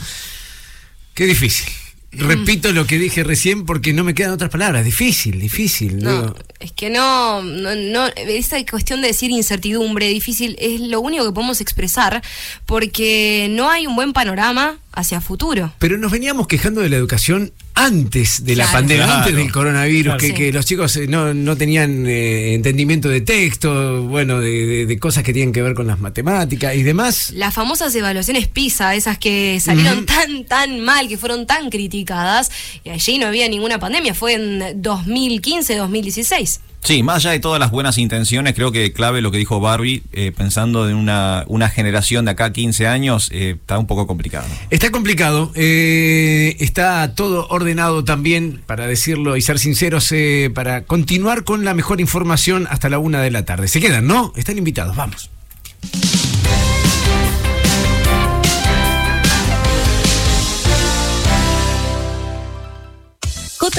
Qué 1.14 1.26
difícil 1.26 1.86
repito 2.12 2.72
lo 2.72 2.86
que 2.86 2.98
dije 2.98 3.24
recién 3.24 3.66
porque 3.66 3.94
no 3.94 4.04
me 4.04 4.14
quedan 4.14 4.32
otras 4.32 4.50
palabras. 4.50 4.86
Difícil, 4.86 5.40
difícil. 5.40 6.00
No, 6.00 6.36
es 6.60 6.72
que 6.72 6.90
no, 6.90 7.42
no, 7.42 7.76
no, 7.76 8.08
esa 8.16 8.64
cuestión 8.66 9.02
de 9.02 9.08
decir 9.08 9.32
incertidumbre, 9.32 10.08
difícil, 10.08 10.56
es 10.60 10.80
lo 10.82 11.02
único 11.02 11.26
que 11.26 11.32
podemos 11.32 11.62
expresar 11.62 12.24
porque 12.66 13.48
no 13.52 13.70
hay 13.70 13.88
un 13.88 13.96
buen 13.96 14.14
panorama 14.14 14.80
hacia 14.98 15.22
futuro. 15.22 15.72
Pero 15.80 15.98
nos 15.98 16.11
veníamos 16.11 16.48
quejando 16.48 16.82
de 16.82 16.90
la 16.90 16.98
educación 16.98 17.52
antes 17.76 18.44
de 18.44 18.56
la 18.56 18.65
pandemia, 18.72 19.06
Claro. 19.06 19.19
antes 19.22 19.36
del 19.36 19.52
coronavirus, 19.52 20.03
Claro. 20.15 20.19
que, 20.19 20.28
Sí. 20.28 20.34
que 20.34 20.52
los 20.52 20.65
chicos 20.65 20.95
eh, 20.98 21.07
no, 21.07 21.34
no 21.34 21.56
tenían 21.56 22.06
eh, 22.07 22.56
entendimiento 22.56 23.07
de 23.07 23.22
texto, 23.22 24.03
bueno, 24.03 24.40
de, 24.41 24.65
de- 24.65 24.86
de 24.88 24.99
cosas 24.99 25.24
que 25.24 25.32
tienen 25.34 25.53
que 25.53 25.61
ver 25.61 25.76
con 25.76 25.86
las 25.88 25.99
matemáticas 25.99 26.76
y 26.76 26.82
demás. 26.84 27.32
Las 27.36 27.53
famosas 27.53 27.94
evaluaciones 27.95 28.48
PISA, 28.48 28.95
esas 28.95 29.18
que 29.19 29.60
salieron 29.60 30.06
tan, 30.06 30.45
tan 30.45 30.80
mal, 30.82 31.07
que 31.07 31.18
fueron 31.18 31.45
tan 31.45 31.69
criticadas, 31.69 32.49
y 32.84 32.90
allí 32.90 33.19
no 33.19 33.28
había 33.28 33.48
ninguna 33.48 33.80
pandemia, 33.80 34.14
fue 34.15 34.34
en 34.34 34.82
2015, 34.82 35.76
2016. 35.76 36.60
Sí, 36.88 37.03
más 37.03 37.18
allá 37.18 37.31
de 37.31 37.39
todas 37.41 37.59
las 37.59 37.69
buenas 37.69 37.97
intenciones, 37.97 38.53
creo 38.53 38.72
que 38.72 38.93
clave 38.93 39.19
lo 39.19 39.30
que 39.30 39.38
dijo 39.38 39.59
Barbie, 39.59 40.03
eh, 40.14 40.31
pensando 40.31 40.88
en 40.88 40.95
una, 40.95 41.43
una 41.47 41.68
generación 41.68 42.23
de 42.23 42.31
acá 42.31 42.45
a 42.45 42.53
15 42.53 42.88
años, 42.88 43.30
eh, 43.34 43.57
está 43.59 43.77
un 43.77 43.88
poco 43.88 44.07
complicado. 44.07 44.45
Está 44.69 44.89
complicado, 44.89 45.51
eh, 45.55 46.55
está 46.61 47.14
todo 47.14 47.45
ordenado 47.49 48.05
también, 48.05 48.61
para 48.65 48.88
decirlo 48.88 49.35
y 49.35 49.41
ser 49.41 49.59
sinceros, 49.59 50.09
eh, 50.14 50.49
para 50.55 50.85
continuar 50.85 51.43
con 51.43 51.65
la 51.65 51.73
mejor 51.73 51.99
información 51.99 52.68
hasta 52.69 52.88
la 52.88 52.99
una 52.99 53.22
de 53.22 53.31
la 53.31 53.43
tarde. 53.43 53.68
Se 53.68 53.81
quedan, 53.81 54.07
¿no? 54.07 54.31
Están 54.38 54.57
invitados, 54.57 54.95
vamos. 54.95 55.30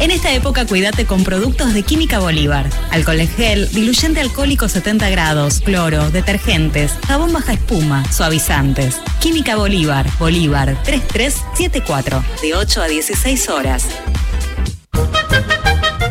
En 0.00 0.12
esta 0.12 0.32
época 0.32 0.64
cuídate 0.64 1.06
con 1.06 1.24
productos 1.24 1.74
de 1.74 1.82
Química 1.82 2.20
Bolívar. 2.20 2.70
Alcohol 2.90 3.20
en 3.20 3.28
gel, 3.28 3.68
diluyente 3.70 4.20
alcohólico 4.20 4.68
70 4.68 5.10
grados, 5.10 5.60
cloro, 5.60 6.10
detergentes, 6.10 6.92
jabón 7.06 7.32
baja 7.32 7.54
espuma, 7.54 8.10
suavizantes. 8.12 9.00
Química 9.20 9.56
Bolívar, 9.56 10.06
Bolívar 10.18 10.80
3374, 10.84 12.24
de 12.42 12.54
8 12.54 12.82
a 12.82 12.86
16 12.86 13.48
horas. 13.48 13.86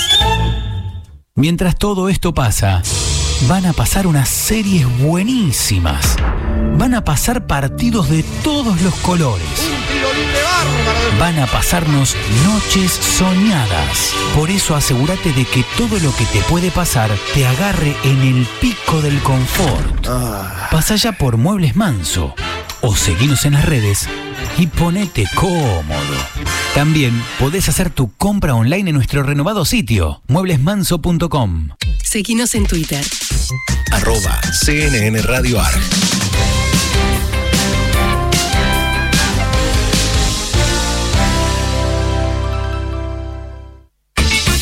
Mientras 1.34 1.76
todo 1.76 2.08
esto 2.08 2.32
pasa, 2.32 2.80
van 3.48 3.66
a 3.66 3.74
pasar 3.74 4.06
unas 4.06 4.30
series 4.30 4.86
buenísimas. 4.98 6.16
Van 6.78 6.94
a 6.94 7.04
pasar 7.04 7.46
partidos 7.46 8.08
de 8.08 8.22
todos 8.42 8.80
los 8.80 8.94
colores. 8.94 9.65
Van 11.18 11.38
a 11.38 11.46
pasarnos 11.46 12.16
noches 12.44 12.92
soñadas. 12.92 14.12
Por 14.34 14.50
eso 14.50 14.74
asegúrate 14.76 15.32
de 15.32 15.44
que 15.44 15.64
todo 15.76 15.98
lo 15.98 16.14
que 16.14 16.24
te 16.26 16.40
puede 16.42 16.70
pasar 16.70 17.10
te 17.34 17.46
agarre 17.46 17.96
en 18.04 18.20
el 18.20 18.46
pico 18.60 19.00
del 19.00 19.18
confort. 19.20 20.06
Pasa 20.70 20.96
ya 20.96 21.12
por 21.12 21.36
Muebles 21.36 21.76
Manso 21.76 22.34
o 22.82 22.94
seguinos 22.94 23.44
en 23.44 23.54
las 23.54 23.64
redes 23.64 24.08
y 24.58 24.66
ponete 24.66 25.24
cómodo. 25.34 26.16
También 26.74 27.22
podés 27.38 27.68
hacer 27.68 27.90
tu 27.90 28.12
compra 28.16 28.54
online 28.54 28.90
en 28.90 28.96
nuestro 28.96 29.22
renovado 29.22 29.64
sitio, 29.64 30.22
mueblesmanso.com. 30.28 31.70
Seguinos 32.04 32.54
en 32.54 32.66
Twitter. 32.66 33.04
Arroba 33.92 34.40
CNN 34.52 35.22
Radio 35.22 35.60
Arg. 35.60 36.25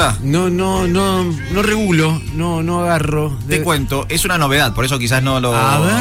Gusta? 0.00 0.18
No, 0.22 0.50
no, 0.50 0.86
no, 0.86 1.24
no 1.24 1.62
regulo, 1.62 2.20
no, 2.34 2.62
no 2.62 2.80
agarro. 2.80 3.36
Te 3.48 3.62
cuento, 3.62 4.06
es 4.08 4.24
una 4.24 4.38
novedad, 4.38 4.74
por 4.74 4.84
eso 4.84 4.98
quizás 4.98 5.22
no 5.22 5.40
lo, 5.40 5.52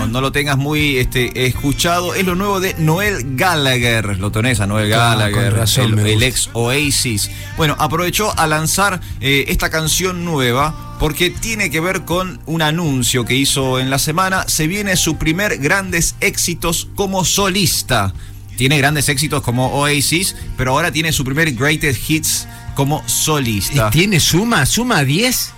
no 0.08 0.22
lo 0.22 0.32
tengas 0.32 0.58
muy 0.58 0.98
este, 0.98 1.46
escuchado. 1.46 2.14
Es 2.14 2.26
lo 2.26 2.36
nuevo 2.36 2.60
de 2.60 2.76
Noel 2.76 3.36
Gallagher. 3.36 4.18
Lo 4.20 4.32
tenés 4.32 4.60
a 4.60 4.68
Noel 4.68 4.94
Ah, 4.94 5.16
Gallagher, 5.16 5.50
con 5.52 5.60
razón 5.60 6.00
el, 6.00 6.24
ex 6.24 6.50
Oasis. 6.54 7.30
Bueno, 7.58 7.76
aprovechó 7.80 8.38
a 8.38 8.48
lanzar 8.48 9.02
eh, 9.22 9.46
esta 9.50 9.70
canción 9.70 10.26
nueva 10.26 10.96
porque 11.00 11.30
tiene 11.30 11.70
que 11.70 11.80
ver 11.80 12.04
con 12.04 12.42
un 12.46 12.62
anuncio 12.62 13.26
que 13.26 13.36
hizo 13.36 13.80
en 13.80 13.90
la 13.90 14.00
semana. 14.00 14.46
Se 14.48 14.68
viene 14.68 14.96
su 14.98 15.18
primer 15.18 15.58
grandes 15.58 16.16
éxitos 16.20 16.88
como 16.96 17.26
solista. 17.26 18.14
Tiene 18.58 18.78
grandes 18.78 19.08
éxitos 19.08 19.42
como 19.42 19.68
Oasis, 19.68 20.36
pero 20.58 20.72
ahora 20.72 20.92
tiene 20.92 21.14
su 21.14 21.24
primer 21.24 21.54
greatest 21.54 22.10
hits 22.10 22.48
como 22.80 23.04
solista. 23.08 23.90
¿Tiene 23.90 24.20
suma? 24.20 24.66
¿Suma 24.66 25.04
10? 25.04 25.54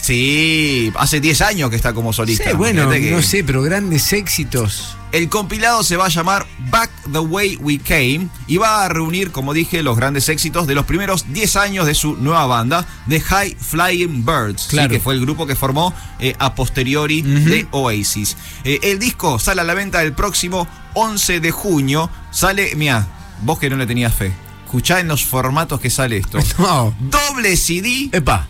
Sí, 0.00 0.92
hace 0.96 1.18
10 1.20 1.40
años 1.40 1.70
que 1.70 1.76
está 1.76 1.92
como 1.94 2.12
solista. 2.12 2.50
Sí, 2.50 2.56
bueno, 2.56 2.90
que- 2.90 3.10
no 3.10 3.22
sé, 3.22 3.42
pero 3.42 3.62
grandes 3.62 4.12
éxitos. 4.12 4.96
El 5.12 5.28
compilado 5.28 5.82
se 5.84 5.96
va 5.96 6.06
a 6.06 6.08
llamar 6.08 6.44
Back 6.70 6.90
the 7.12 7.20
Way 7.20 7.56
We 7.56 7.78
Came 7.78 8.28
y 8.46 8.56
va 8.58 8.84
a 8.84 8.88
reunir, 8.88 9.30
como 9.30 9.54
dije, 9.54 9.82
los 9.82 9.96
grandes 9.96 10.28
éxitos 10.28 10.66
de 10.66 10.74
los 10.74 10.84
primeros 10.86 11.32
10 11.32 11.56
años 11.56 11.86
de 11.86 11.94
su 11.94 12.16
nueva 12.16 12.44
banda, 12.46 12.84
The 13.08 13.20
High 13.20 13.56
Flying 13.60 14.26
Birds, 14.26 14.62
¿sí? 14.62 14.68
Claro. 14.70 14.90
que 14.90 15.00
fue 15.00 15.14
el 15.14 15.20
grupo 15.20 15.46
que 15.46 15.54
formó 15.56 15.94
eh, 16.18 16.34
a 16.38 16.54
posteriori 16.54 17.22
de 17.22 17.66
Oasis. 17.70 18.36
Eh, 18.64 18.80
el 18.82 18.98
disco 18.98 19.38
sale 19.38 19.60
a 19.60 19.64
la 19.64 19.74
venta 19.74 20.02
el 20.02 20.12
próximo 20.14 20.66
11 20.94 21.40
de 21.40 21.50
junio. 21.50 22.10
Sale, 22.32 22.74
mira, 22.74 23.06
vos 23.42 23.58
que 23.58 23.70
no 23.70 23.76
le 23.76 23.86
tenías 23.86 24.12
fe. 24.14 24.32
Escuchá 24.74 24.98
en 24.98 25.06
los 25.06 25.24
formatos 25.24 25.80
que 25.80 25.88
sale 25.88 26.16
esto. 26.16 26.40
Doble 26.98 27.56
CD. 27.56 28.08
Epa. 28.10 28.48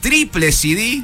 Triple 0.00 0.50
CD 0.50 1.02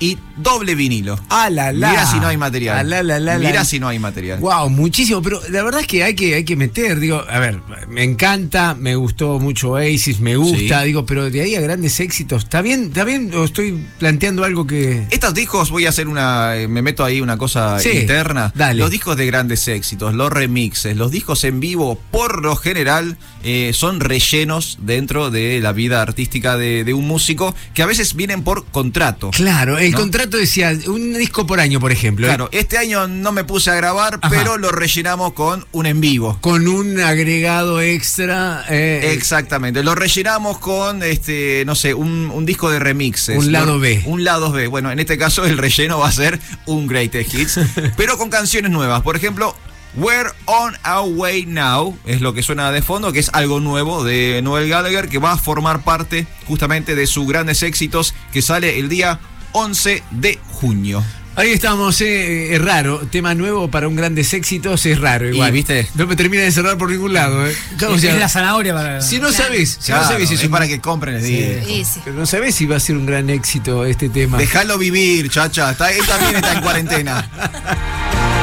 y 0.00 0.18
doble 0.36 0.74
vinilo. 0.74 1.18
Ah, 1.28 1.48
la, 1.50 1.72
la. 1.72 1.90
Mira 1.90 2.06
si 2.06 2.18
no 2.20 2.26
hay 2.28 2.36
material. 2.36 2.78
Ah, 2.78 2.82
la, 2.82 3.02
la, 3.02 3.18
la, 3.18 3.38
Mira 3.38 3.64
si 3.64 3.78
no 3.80 3.88
hay 3.88 3.98
material. 3.98 4.40
Wow, 4.40 4.68
muchísimo, 4.70 5.22
pero 5.22 5.40
la 5.50 5.62
verdad 5.62 5.80
es 5.80 5.86
que 5.86 6.02
hay 6.04 6.14
que, 6.14 6.34
hay 6.34 6.44
que 6.44 6.56
meter, 6.56 7.00
digo, 7.00 7.24
a 7.28 7.38
ver, 7.38 7.60
me 7.88 8.02
encanta, 8.02 8.74
me 8.74 8.94
gustó 8.96 9.38
mucho 9.38 9.70
Oasis, 9.72 10.20
me 10.20 10.36
gusta, 10.36 10.80
Sí. 10.80 10.86
digo, 10.86 11.06
pero 11.06 11.30
de 11.30 11.40
ahí 11.40 11.54
a 11.54 11.60
grandes 11.60 11.98
éxitos, 12.00 12.44
¿está 12.44 12.62
bien? 12.62 12.84
¿Está 12.84 13.04
bien? 13.04 13.32
¿O 13.34 13.44
estoy 13.44 13.82
planteando 13.98 14.44
algo 14.44 14.66
que...? 14.66 15.06
Estos 15.10 15.34
discos, 15.34 15.70
voy 15.70 15.86
a 15.86 15.90
hacer 15.90 16.08
una. 16.08 16.56
eh, 16.56 16.68
Me 16.68 16.82
meto 16.82 17.04
ahí 17.04 17.20
una 17.20 17.38
cosa 17.38 17.78
Sí, 17.78 17.90
interna. 17.90 18.52
dale. 18.54 18.78
Los 18.80 18.90
discos 18.90 19.16
de 19.16 19.26
grandes 19.26 19.66
éxitos, 19.68 20.14
los 20.14 20.32
remixes, 20.32 20.96
los 20.96 21.10
discos 21.10 21.44
en 21.44 21.60
vivo, 21.60 21.98
por 22.10 22.42
lo 22.42 22.56
general, 22.56 23.16
eh, 23.44 23.70
son 23.72 24.00
rellenos 24.00 24.78
dentro 24.82 25.30
de 25.30 25.60
la 25.60 25.72
vida 25.72 26.02
artística 26.02 26.56
de, 26.56 26.84
de 26.84 26.94
un 26.94 27.06
músico 27.06 27.54
que 27.74 27.82
a 27.82 27.86
veces 27.86 28.14
vienen 28.14 28.42
por 28.42 28.66
contrato. 28.66 29.30
Claro, 29.30 29.78
el 29.86 29.92
¿no? 29.92 29.98
contrato 29.98 30.36
decía 30.36 30.76
un 30.86 31.14
disco 31.14 31.46
por 31.46 31.60
año, 31.60 31.80
por 31.80 31.92
ejemplo. 31.92 32.26
¿eh? 32.26 32.30
Claro, 32.30 32.48
este 32.52 32.78
año 32.78 33.08
no 33.08 33.32
me 33.32 33.44
puse 33.44 33.70
a 33.70 33.74
grabar, 33.74 34.20
pero 34.28 34.58
lo 34.58 34.70
rellenamos 34.70 35.32
con 35.32 35.66
un 35.72 35.86
en 35.86 36.00
vivo. 36.00 36.38
Con 36.40 36.68
un 36.68 37.00
agregado 37.00 37.80
extra. 37.80 38.64
eh, 38.68 39.12
Exactamente, 39.14 39.82
lo 39.82 39.94
rellenamos 39.94 40.58
con, 40.58 41.02
este, 41.02 41.64
no 41.66 41.74
sé, 41.74 41.94
un, 41.94 42.30
un 42.32 42.46
disco 42.46 42.70
de 42.70 42.78
remixes. 42.78 43.36
Un 43.38 43.52
lado 43.52 43.78
B. 43.78 44.02
Un 44.06 44.24
lado 44.24 44.52
B. 44.52 44.66
Bueno, 44.66 44.90
en 44.90 44.98
este 44.98 45.18
caso 45.18 45.44
el 45.44 45.58
relleno 45.58 45.98
va 45.98 46.08
a 46.08 46.12
ser 46.12 46.38
un 46.66 46.86
Greatest 46.86 47.34
Hits, 47.34 47.60
pero 47.96 48.18
con 48.18 48.30
canciones 48.30 48.70
nuevas. 48.70 49.02
Por 49.02 49.16
ejemplo, 49.16 49.54
We're 49.96 50.30
on 50.44 50.76
our 50.84 51.10
way 51.10 51.46
now, 51.46 51.96
es 52.04 52.20
lo 52.20 52.34
que 52.34 52.42
suena 52.42 52.70
de 52.70 52.82
fondo, 52.82 53.12
que 53.12 53.18
es 53.20 53.30
algo 53.32 53.60
nuevo 53.60 54.04
de 54.04 54.42
Noel 54.42 54.68
Gallagher, 54.68 55.08
que 55.08 55.16
va 55.16 55.32
a 55.32 55.38
formar 55.38 55.84
parte 55.84 56.26
justamente 56.46 56.94
de 56.94 57.06
sus 57.06 57.26
grandes 57.26 57.62
éxitos, 57.62 58.14
que 58.30 58.42
sale 58.42 58.78
el 58.78 58.90
día 58.90 59.20
11 59.58 60.02
de 60.10 60.38
junio. 60.48 61.02
Ahí 61.34 61.50
estamos, 61.52 62.00
eh, 62.00 62.54
es 62.54 62.62
raro. 62.62 63.00
Tema 63.10 63.34
nuevo 63.34 63.70
para 63.70 63.88
un 63.88 63.96
grandes 63.96 64.32
éxitos 64.34 64.84
es 64.86 64.98
raro 65.00 65.28
igual. 65.28 65.48
Y, 65.50 65.52
¿viste? 65.52 65.86
No 65.94 66.06
me 66.06 66.14
termina 66.16 66.42
de 66.42 66.50
cerrar 66.52 66.76
por 66.78 66.90
ningún 66.90 67.12
lado. 67.14 67.46
Eh. 67.46 67.54
Es 67.94 68.02
la 68.18 68.28
zanahoria 68.28 68.74
para. 68.74 69.00
Si 69.02 69.18
no 69.18 69.30
sabes, 69.32 69.76
si 69.80 69.86
Claro, 69.86 70.02
no 70.02 70.08
sabes 70.08 70.28
si 70.28 70.34
es, 70.34 70.40
es 70.40 70.46
un- 70.46 70.52
para 70.52 70.66
que 70.68 70.80
compren 70.80 71.16
el 71.16 71.22
Sí. 71.22 71.56
Sí, 71.66 71.84
sí. 71.84 72.00
Pero 72.04 72.16
no 72.16 72.26
sabes 72.26 72.54
si 72.54 72.64
va 72.66 72.76
a 72.76 72.80
ser 72.80 72.96
un 72.96 73.06
gran 73.06 73.28
éxito 73.30 73.84
este 73.86 74.08
tema. 74.10 74.36
Déjalo 74.38 74.76
vivir, 74.78 75.28
chacha. 75.30 75.70
Está, 75.72 75.90
él 75.92 76.04
también 76.06 76.36
está 76.36 76.52
en 76.54 76.60
cuarentena. 76.62 77.30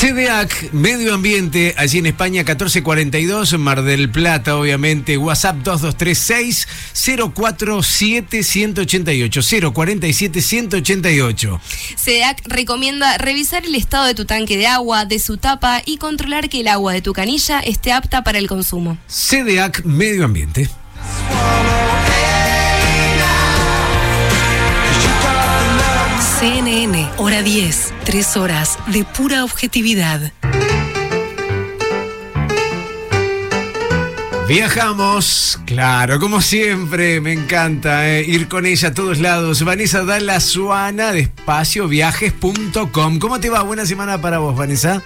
CDAC, 0.00 0.72
Medio 0.72 1.12
Ambiente, 1.12 1.74
allí 1.76 1.98
en 1.98 2.06
España, 2.06 2.42
1442, 2.44 3.58
Mar 3.58 3.82
del 3.82 4.08
Plata, 4.08 4.54
obviamente, 4.56 5.18
WhatsApp 5.18 5.56
2236 5.56 6.68
047 7.34 8.44
188 8.44 9.40
047 9.72 10.40
188. 10.40 11.60
SEDAC 11.96 12.42
recomienda 12.44 13.18
revisar 13.18 13.64
el 13.64 13.74
estado 13.74 14.06
de 14.06 14.14
tu 14.14 14.24
tanque 14.24 14.56
de 14.56 14.68
agua, 14.68 15.04
de 15.04 15.18
su 15.18 15.36
tapa 15.36 15.82
y 15.84 15.96
controlar 15.96 16.48
que 16.48 16.60
el 16.60 16.68
agua 16.68 16.92
de 16.92 17.02
tu 17.02 17.12
canilla 17.12 17.58
esté 17.58 17.90
apta 17.90 18.22
para 18.22 18.38
el 18.38 18.46
consumo. 18.46 18.98
CDAC, 19.08 19.84
Medio 19.84 20.26
Ambiente. 20.26 20.70
CNN, 26.38 27.10
hora 27.16 27.42
10, 27.42 27.94
3 28.04 28.36
horas 28.36 28.78
de 28.86 29.04
pura 29.04 29.42
objetividad. 29.42 30.30
Viajamos, 34.46 35.58
claro, 35.66 36.20
como 36.20 36.40
siempre, 36.40 37.20
me 37.20 37.32
encanta 37.32 38.08
eh, 38.08 38.22
ir 38.22 38.46
con 38.46 38.66
ella 38.66 38.90
a 38.90 38.94
todos 38.94 39.18
lados. 39.18 39.64
Vanessa 39.64 40.04
Dalla 40.04 40.38
Suana 40.38 41.10
de 41.10 41.22
espacioviajes.com. 41.22 43.18
¿Cómo 43.18 43.40
te 43.40 43.50
va? 43.50 43.62
Buena 43.62 43.84
semana 43.84 44.20
para 44.20 44.38
vos, 44.38 44.54
Vanessa. 44.54 45.02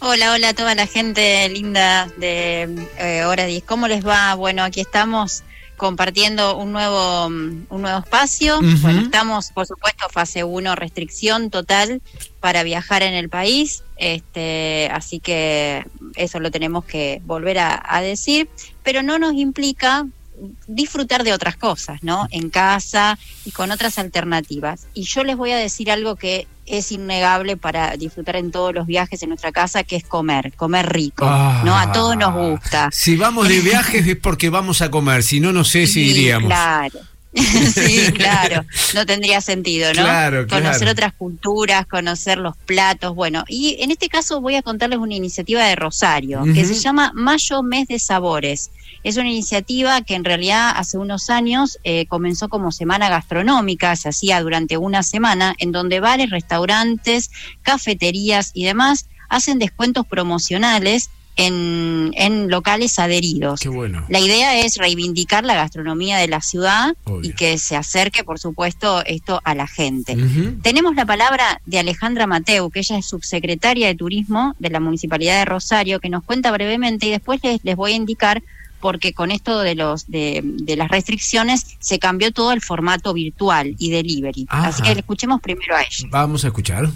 Hola, 0.00 0.32
hola 0.32 0.50
a 0.50 0.54
toda 0.54 0.74
la 0.74 0.86
gente 0.86 1.48
linda 1.48 2.06
de 2.18 2.68
eh, 2.98 3.24
Hora 3.24 3.46
10. 3.46 3.64
¿Cómo 3.64 3.88
les 3.88 4.06
va? 4.06 4.34
Bueno, 4.34 4.62
aquí 4.62 4.82
estamos 4.82 5.42
compartiendo 5.76 6.56
un 6.56 6.72
nuevo, 6.72 7.26
un 7.26 7.66
nuevo 7.70 7.98
espacio. 7.98 8.60
Bueno, 8.80 9.00
estamos, 9.00 9.50
por 9.52 9.66
supuesto, 9.66 10.08
fase 10.08 10.44
1, 10.44 10.74
restricción 10.74 11.50
total 11.50 12.02
para 12.40 12.62
viajar 12.62 13.02
en 13.02 13.14
el 13.14 13.28
país. 13.28 13.82
Este, 13.96 14.88
así 14.92 15.20
que 15.20 15.84
eso 16.16 16.40
lo 16.40 16.50
tenemos 16.50 16.84
que 16.84 17.20
volver 17.24 17.58
a, 17.58 17.82
a 17.84 18.00
decir, 18.00 18.48
pero 18.82 19.02
no 19.02 19.18
nos 19.18 19.34
implica 19.34 20.06
disfrutar 20.66 21.24
de 21.24 21.32
otras 21.32 21.56
cosas, 21.56 22.02
¿no? 22.02 22.26
En 22.30 22.50
casa 22.50 23.18
y 23.44 23.50
con 23.50 23.70
otras 23.70 23.98
alternativas. 23.98 24.86
Y 24.94 25.02
yo 25.04 25.24
les 25.24 25.36
voy 25.36 25.52
a 25.52 25.56
decir 25.56 25.90
algo 25.90 26.16
que 26.16 26.46
es 26.66 26.90
innegable 26.90 27.56
para 27.56 27.96
disfrutar 27.96 28.36
en 28.36 28.50
todos 28.50 28.74
los 28.74 28.86
viajes 28.86 29.22
en 29.22 29.28
nuestra 29.30 29.52
casa, 29.52 29.84
que 29.84 29.96
es 29.96 30.04
comer, 30.04 30.52
comer 30.56 30.92
rico, 30.92 31.24
¿no? 31.24 31.76
A 31.76 31.92
todos 31.92 32.16
nos 32.16 32.34
gusta. 32.34 32.90
Si 32.92 33.16
vamos 33.16 33.48
de 33.48 33.60
viajes 33.62 34.06
es 34.06 34.16
porque 34.16 34.50
vamos 34.50 34.82
a 34.82 34.90
comer, 34.90 35.22
si 35.22 35.40
no, 35.40 35.52
no 35.52 35.64
sé 35.64 35.86
si 35.86 35.92
Sí, 35.92 36.10
iríamos. 36.10 36.48
Claro. 36.48 36.98
sí, 37.74 38.12
claro. 38.12 38.64
No 38.94 39.04
tendría 39.04 39.40
sentido, 39.40 39.88
¿no? 39.94 40.02
Claro, 40.02 40.46
conocer 40.46 40.78
claro. 40.78 40.92
otras 40.92 41.12
culturas, 41.12 41.86
conocer 41.86 42.38
los 42.38 42.56
platos. 42.56 43.14
Bueno, 43.14 43.44
y 43.48 43.76
en 43.80 43.90
este 43.90 44.08
caso 44.08 44.40
voy 44.40 44.54
a 44.54 44.62
contarles 44.62 44.98
una 44.98 45.14
iniciativa 45.14 45.64
de 45.64 45.76
Rosario 45.76 46.42
que 46.54 46.64
se 46.64 46.74
llama 46.74 47.12
Mayo 47.14 47.62
Mes 47.62 47.88
de 47.88 47.98
Sabores. 47.98 48.70
Es 49.04 49.16
una 49.16 49.28
iniciativa 49.28 50.00
que 50.00 50.14
en 50.14 50.24
realidad 50.24 50.72
hace 50.74 50.98
unos 50.98 51.30
años 51.30 51.78
eh, 51.84 52.06
comenzó 52.06 52.48
como 52.48 52.72
semana 52.72 53.08
gastronómica, 53.08 53.94
se 53.94 54.08
hacía 54.08 54.40
durante 54.40 54.78
una 54.78 55.02
semana, 55.02 55.54
en 55.58 55.70
donde 55.70 56.00
bares, 56.00 56.30
restaurantes, 56.30 57.30
cafeterías 57.62 58.50
y 58.54 58.64
demás 58.64 59.06
hacen 59.28 59.58
descuentos 59.58 60.06
promocionales 60.06 61.10
en, 61.36 62.12
en 62.14 62.50
locales 62.50 62.98
adheridos. 62.98 63.60
Qué 63.60 63.68
bueno. 63.68 64.04
La 64.08 64.20
idea 64.20 64.58
es 64.58 64.76
reivindicar 64.76 65.44
la 65.44 65.54
gastronomía 65.54 66.18
de 66.18 66.28
la 66.28 66.40
ciudad 66.40 66.96
y 67.22 67.32
que 67.32 67.58
se 67.58 67.76
acerque, 67.76 68.24
por 68.24 68.38
supuesto, 68.38 69.04
esto 69.04 69.40
a 69.44 69.54
la 69.54 69.66
gente. 69.66 70.16
Tenemos 70.62 70.96
la 70.96 71.06
palabra 71.06 71.60
de 71.66 71.78
Alejandra 71.78 72.26
Mateu, 72.26 72.70
que 72.70 72.80
ella 72.80 72.98
es 72.98 73.06
subsecretaria 73.06 73.86
de 73.86 73.94
Turismo 73.94 74.54
de 74.58 74.70
la 74.70 74.80
Municipalidad 74.80 75.38
de 75.38 75.44
Rosario, 75.44 76.00
que 76.00 76.08
nos 76.08 76.24
cuenta 76.24 76.50
brevemente 76.50 77.06
y 77.06 77.10
después 77.10 77.40
les, 77.42 77.62
les 77.62 77.76
voy 77.76 77.92
a 77.92 77.96
indicar 77.96 78.42
porque 78.80 79.14
con 79.14 79.30
esto 79.30 79.60
de 79.60 79.74
los 79.74 80.10
de, 80.10 80.42
de 80.44 80.76
las 80.76 80.88
restricciones 80.88 81.76
se 81.80 81.98
cambió 81.98 82.30
todo 82.30 82.52
el 82.52 82.60
formato 82.60 83.12
virtual 83.14 83.74
y 83.78 83.90
delivery. 83.90 84.46
Así 84.48 84.82
que 84.82 84.92
escuchemos 84.92 85.40
primero 85.40 85.74
a 85.74 85.82
ella. 85.82 86.08
Vamos 86.10 86.44
a 86.44 86.48
escuchar. 86.48 86.88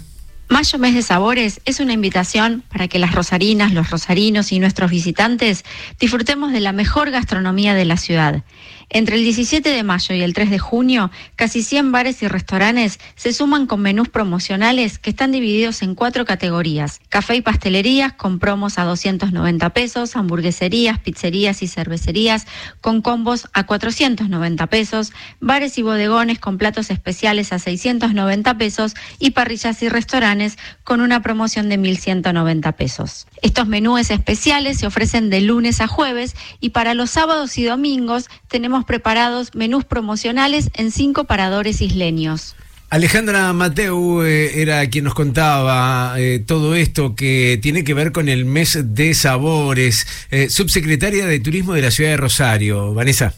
Mayo 0.51 0.79
Mes 0.79 0.93
de 0.93 1.01
Sabores 1.01 1.61
es 1.63 1.79
una 1.79 1.93
invitación 1.93 2.61
para 2.67 2.89
que 2.89 2.99
las 2.99 3.15
rosarinas, 3.15 3.71
los 3.71 3.89
rosarinos 3.89 4.51
y 4.51 4.59
nuestros 4.59 4.91
visitantes 4.91 5.63
disfrutemos 5.97 6.51
de 6.51 6.59
la 6.59 6.73
mejor 6.73 7.09
gastronomía 7.09 7.73
de 7.73 7.85
la 7.85 7.95
ciudad. 7.95 8.43
Entre 8.93 9.15
el 9.15 9.23
17 9.23 9.69
de 9.69 9.83
mayo 9.83 10.13
y 10.13 10.21
el 10.21 10.33
3 10.33 10.49
de 10.49 10.59
junio, 10.59 11.11
casi 11.37 11.63
100 11.63 11.93
bares 11.93 12.21
y 12.23 12.27
restaurantes 12.27 12.99
se 13.15 13.31
suman 13.31 13.65
con 13.65 13.79
menús 13.81 14.09
promocionales 14.09 14.99
que 14.99 15.11
están 15.11 15.31
divididos 15.31 15.81
en 15.81 15.95
cuatro 15.95 16.25
categorías. 16.25 16.99
Café 17.07 17.37
y 17.37 17.41
pastelerías 17.41 18.11
con 18.11 18.37
promos 18.37 18.77
a 18.77 18.83
290 18.83 19.69
pesos, 19.69 20.17
hamburgueserías, 20.17 20.99
pizzerías 20.99 21.63
y 21.63 21.69
cervecerías 21.69 22.47
con 22.81 23.01
combos 23.01 23.47
a 23.53 23.65
490 23.65 24.67
pesos, 24.67 25.13
bares 25.39 25.77
y 25.77 25.83
bodegones 25.83 26.39
con 26.39 26.57
platos 26.57 26.91
especiales 26.91 27.53
a 27.53 27.59
690 27.59 28.57
pesos 28.57 28.95
y 29.19 29.31
parrillas 29.31 29.81
y 29.83 29.87
restaurantes 29.87 30.57
con 30.83 30.99
una 30.99 31.21
promoción 31.21 31.69
de 31.69 31.79
1.190 31.79 32.73
pesos. 32.75 33.25
Estos 33.41 33.67
menúes 33.67 34.11
especiales 34.11 34.79
se 34.79 34.87
ofrecen 34.87 35.29
de 35.29 35.39
lunes 35.39 35.79
a 35.79 35.87
jueves 35.87 36.35
y 36.59 36.71
para 36.71 36.93
los 36.93 37.09
sábados 37.11 37.57
y 37.57 37.63
domingos 37.63 38.29
tenemos 38.49 38.80
preparados 38.85 39.53
menús 39.55 39.85
promocionales 39.85 40.69
en 40.73 40.91
cinco 40.91 41.25
paradores 41.25 41.81
isleños. 41.81 42.55
Alejandra 42.91 43.53
Mateu 43.53 44.21
eh, 44.21 44.61
era 44.61 44.85
quien 44.89 45.05
nos 45.05 45.13
contaba 45.13 46.13
eh, 46.17 46.43
todo 46.45 46.75
esto 46.75 47.15
que 47.15 47.57
tiene 47.61 47.85
que 47.85 47.93
ver 47.93 48.11
con 48.11 48.27
el 48.27 48.43
mes 48.43 48.77
de 48.83 49.13
sabores. 49.13 50.05
Eh, 50.29 50.49
subsecretaria 50.49 51.25
de 51.25 51.39
Turismo 51.39 51.73
de 51.73 51.83
la 51.83 51.91
ciudad 51.91 52.09
de 52.11 52.17
Rosario, 52.17 52.93
Vanessa. 52.93 53.33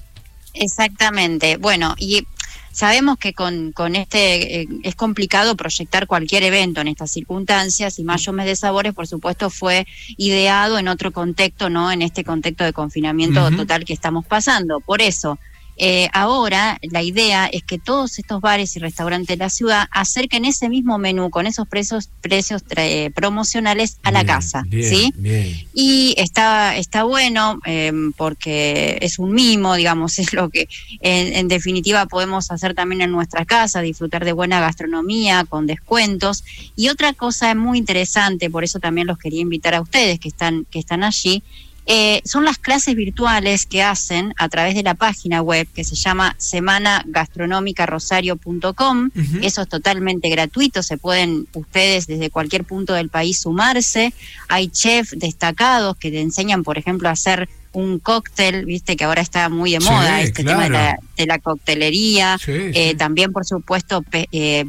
Exactamente. 0.56 1.58
Bueno, 1.58 1.94
y 2.00 2.26
sabemos 2.74 3.18
que 3.18 3.34
con, 3.34 3.72
con 3.72 3.96
este 3.96 4.62
eh, 4.62 4.68
es 4.84 4.96
complicado 4.96 5.56
proyectar 5.56 6.08
cualquier 6.08 6.44
evento 6.44 6.82
en 6.82 6.90
estas 6.90 7.12
circunstancias 7.12 8.00
y 8.00 8.04
Mayo 8.04 8.34
Mes 8.34 8.48
de 8.48 8.56
Sabores, 8.56 8.94
por 8.94 9.08
supuesto, 9.08 9.50
fue 9.50 9.88
ideado 10.18 10.78
en 10.78 10.90
otro 10.90 11.12
contexto, 11.12 11.70
no 11.70 11.92
en 11.92 12.02
este 12.02 12.24
contexto 12.24 12.64
de 12.64 12.74
confinamiento 12.74 13.50
total 13.52 13.86
que 13.86 13.94
estamos 13.94 14.26
pasando. 14.26 14.82
Por 14.82 15.02
eso, 15.02 15.38
eh, 15.86 16.08
ahora 16.14 16.78
la 16.82 17.02
idea 17.04 17.46
es 17.48 17.62
que 17.64 17.78
todos 17.78 18.18
estos 18.18 18.40
bares 18.40 18.76
y 18.76 18.80
restaurantes 18.80 19.28
de 19.28 19.36
la 19.44 19.50
ciudad 19.50 19.88
acerquen 19.92 20.46
ese 20.46 20.70
mismo 20.70 20.98
menú 20.98 21.30
con 21.30 21.46
esos 21.46 21.68
precios, 21.68 22.10
precios 22.22 22.64
tra- 22.66 22.86
eh, 22.88 23.12
promocionales 23.14 23.98
a 24.04 24.12
la 24.12 24.24
casa, 24.24 24.64
Bien, 24.68 24.90
¿sí? 24.90 25.14
bien. 25.18 25.68
y 25.74 26.14
está 26.18 26.78
está 26.78 27.04
bueno 27.04 27.60
eh, 27.66 27.92
porque 28.16 28.98
es 29.02 29.20
un 29.20 29.34
mimo 29.34 29.76
digamos 29.76 30.20
es 30.24 30.32
lo 30.34 30.50
que 30.50 30.70
en, 31.02 31.34
en 31.34 31.48
definitiva 31.50 32.06
podemos 32.06 32.50
hacer 32.52 32.74
también 32.76 33.02
en 33.02 33.12
nuestra 33.12 33.44
casa 33.44 33.82
disfrutar 33.82 34.24
de 34.24 34.32
buena 34.32 34.62
gastronomía 34.62 35.44
con 35.44 35.68
descuentos 35.68 36.44
y 36.78 36.88
otra 36.90 37.12
cosa 37.14 37.54
muy 37.56 37.78
interesante 37.78 38.50
por 38.50 38.64
eso 38.64 38.80
también 38.80 39.08
los 39.08 39.18
quería 39.18 39.42
invitar 39.42 39.76
a 39.76 39.82
ustedes 39.82 40.20
que 40.20 40.30
están 40.30 40.66
que 40.72 40.80
están 40.80 41.04
allí 41.04 41.44
eh, 41.86 42.22
son 42.26 42.46
las 42.46 42.58
clases 42.58 42.96
virtuales 42.96 43.66
que 43.66 43.82
hacen 43.84 44.34
a 44.38 44.48
través 44.50 44.76
de 44.76 44.84
la 44.84 44.94
página 44.94 45.42
web 45.42 45.68
que 45.74 45.84
se 45.84 45.96
llama 45.96 46.36
semanagastronómicarosario.com. 46.38 49.10
Eso 49.42 49.62
es 49.62 49.70
totalmente 49.70 50.30
gratuito, 50.30 50.84
se 50.84 50.98
pueden 50.98 51.48
ustedes 51.54 52.08
desde 52.08 52.30
cualquier 52.30 52.64
punto 52.64 52.94
del 52.94 53.10
país 53.10 53.40
sumarse. 53.40 54.14
Hay 54.50 54.68
chefs 54.70 55.18
destacados 55.18 55.98
que 55.98 56.12
te 56.12 56.22
enseñan, 56.22 56.64
por 56.64 56.78
ejemplo, 56.78 57.10
a 57.10 57.14
hacer 57.14 57.50
un 57.74 57.98
cóctel, 57.98 58.66
viste 58.66 58.96
que 58.96 59.04
ahora 59.04 59.22
está 59.24 59.50
muy 59.50 59.72
de 59.72 59.80
moda 59.80 60.20
Sí, 60.20 60.26
este 60.26 60.44
tema 60.44 60.66
de 60.66 60.70
la, 60.70 60.96
de 61.18 61.26
la 61.26 61.40
coctelería, 61.40 62.38
Sí, 62.38 62.52
Eh, 62.52 62.90
sí. 62.92 62.96
también 62.96 63.32
por 63.32 63.46
supuesto 63.46 64.04
pe- 64.04 64.28
eh, 64.32 64.64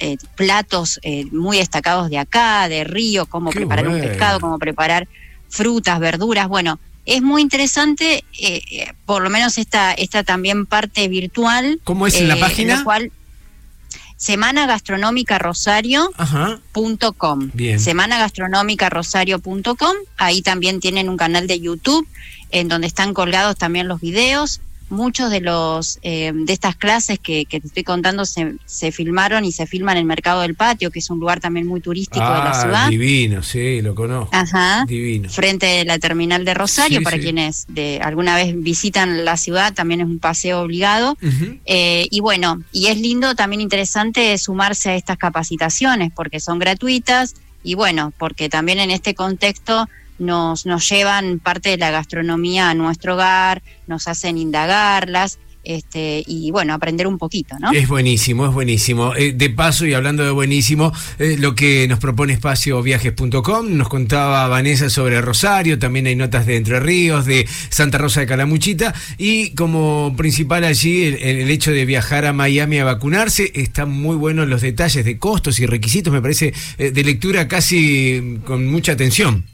eh, 0.00 0.16
platos 0.34 0.98
muy 1.30 1.58
destacados 1.58 2.10
de 2.10 2.18
acá, 2.18 2.68
de 2.68 2.82
Río, 2.82 3.26
cómo 3.26 3.50
Qué 3.50 3.60
preparar 3.60 3.86
un 3.86 4.00
pescado, 4.00 4.40
cómo 4.40 4.58
preparar 4.58 5.06
frutas, 5.50 6.00
verduras, 6.00 6.48
bueno. 6.48 6.78
Es 7.06 7.22
muy 7.22 7.42
interesante, 7.42 8.24
eh, 8.38 8.62
eh, 8.70 8.92
por 9.06 9.22
lo 9.22 9.30
menos 9.30 9.58
esta, 9.58 9.92
esta 9.92 10.22
también 10.22 10.66
parte 10.66 11.08
virtual. 11.08 11.80
¿Cómo 11.82 12.06
es 12.06 12.14
en 12.14 12.28
la 12.28 12.36
eh, 12.36 12.40
página? 12.40 12.76
la 12.76 12.84
cual, 12.84 13.10
Semana 14.20 14.66
Gastronómica 14.66 15.38
Rosario 15.38 16.10
Ajá. 16.18 16.60
punto 16.72 17.14
com. 17.14 17.50
Bien. 17.54 17.80
Semana 17.80 18.18
Gastronómica 18.18 18.90
Rosario.com. 18.90 19.96
Ahí 20.18 20.42
también 20.42 20.78
tienen 20.78 21.08
un 21.08 21.16
canal 21.16 21.46
de 21.46 21.58
YouTube 21.58 22.06
en 22.50 22.68
donde 22.68 22.86
están 22.86 23.14
colgados 23.14 23.56
también 23.56 23.88
los 23.88 23.98
videos. 24.02 24.60
Muchos 24.90 25.30
de 25.30 25.40
los 25.40 25.98
eh, 26.02 26.32
de 26.34 26.52
estas 26.52 26.76
clases 26.76 27.18
que, 27.18 27.44
que 27.46 27.60
te 27.60 27.68
estoy 27.68 27.84
contando 27.84 28.24
se, 28.26 28.56
se 28.66 28.92
filmaron 28.92 29.44
y 29.44 29.52
se 29.52 29.66
filman 29.66 29.96
en 29.96 30.00
el 30.02 30.06
Mercado 30.06 30.42
del 30.42 30.54
Patio, 30.54 30.90
que 30.90 30.98
es 30.98 31.08
un 31.10 31.20
lugar 31.20 31.40
también 31.40 31.66
muy 31.66 31.80
turístico 31.80 32.20
de 32.24 32.30
la 32.30 32.50
Ah, 32.50 32.60
ciudad. 32.62 32.88
divino, 32.90 33.42
sí, 33.42 33.80
lo 33.82 33.94
conozco. 33.94 34.30
Ajá. 34.34 34.84
Divino. 34.86 35.28
Frente 35.30 35.66
de 35.66 35.84
la 35.84 35.98
terminal 35.98 36.44
de 36.44 36.54
Rosario, 36.54 36.98
Sí, 36.98 37.04
para 37.04 37.16
sí. 37.16 37.22
quienes 37.22 37.64
de 37.68 38.00
alguna 38.02 38.34
vez 38.36 38.54
visitan 38.56 39.24
la 39.24 39.36
ciudad, 39.36 39.72
también 39.72 40.00
es 40.00 40.06
un 40.06 40.18
paseo 40.18 40.60
obligado. 40.60 41.16
Eh, 41.66 42.06
y 42.10 42.20
bueno, 42.20 42.62
y 42.72 42.86
es 42.88 42.98
lindo, 43.00 43.34
también 43.34 43.60
interesante 43.60 44.36
sumarse 44.38 44.90
a 44.90 44.94
estas 44.96 45.16
capacitaciones 45.18 46.10
porque 46.14 46.40
son 46.40 46.58
gratuitas 46.58 47.34
y 47.62 47.74
bueno, 47.74 48.12
porque 48.18 48.48
también 48.48 48.80
en 48.80 48.90
este 48.90 49.14
contexto 49.14 49.88
nos, 50.20 50.66
nos 50.66 50.88
llevan 50.88 51.40
parte 51.40 51.70
de 51.70 51.78
la 51.78 51.90
gastronomía 51.90 52.70
a 52.70 52.74
nuestro 52.74 53.14
hogar, 53.14 53.62
nos 53.88 54.06
hacen 54.06 54.38
indagarlas 54.38 55.40
este, 55.62 56.24
y 56.26 56.50
bueno, 56.50 56.72
aprender 56.72 57.06
un 57.06 57.18
poquito, 57.18 57.58
¿no? 57.58 57.72
Es 57.72 57.86
buenísimo, 57.86 58.46
es 58.46 58.52
buenísimo. 58.52 59.14
Eh, 59.14 59.32
de 59.32 59.50
paso, 59.50 59.84
y 59.84 59.92
hablando 59.92 60.24
de 60.24 60.30
buenísimo, 60.30 60.92
eh, 61.18 61.36
lo 61.38 61.54
que 61.54 61.86
nos 61.86 61.98
propone 61.98 62.32
espacioviajes.com, 62.32 63.76
nos 63.76 63.88
contaba 63.88 64.48
Vanessa 64.48 64.88
sobre 64.88 65.20
Rosario, 65.20 65.78
también 65.78 66.06
hay 66.06 66.16
notas 66.16 66.46
de 66.46 66.56
Entre 66.56 66.80
Ríos, 66.80 67.26
de 67.26 67.46
Santa 67.68 67.98
Rosa 67.98 68.20
de 68.20 68.26
Calamuchita, 68.26 68.94
y 69.18 69.50
como 69.50 70.14
principal 70.16 70.64
allí 70.64 71.04
el, 71.04 71.50
hecho 71.50 71.72
de 71.72 71.84
viajar 71.84 72.24
a 72.24 72.32
Miami 72.32 72.78
a 72.78 72.84
vacunarse, 72.84 73.52
están 73.54 73.90
muy 73.90 74.16
buenos 74.16 74.48
los 74.48 74.62
detalles 74.62 75.04
de 75.04 75.18
costos 75.18 75.58
y 75.58 75.66
requisitos, 75.66 76.12
me 76.12 76.22
parece 76.22 76.54
eh, 76.78 76.90
de 76.90 77.04
lectura 77.04 77.48
casi 77.48 78.38
con 78.46 78.66
mucha 78.66 78.92
atención. 78.92 79.44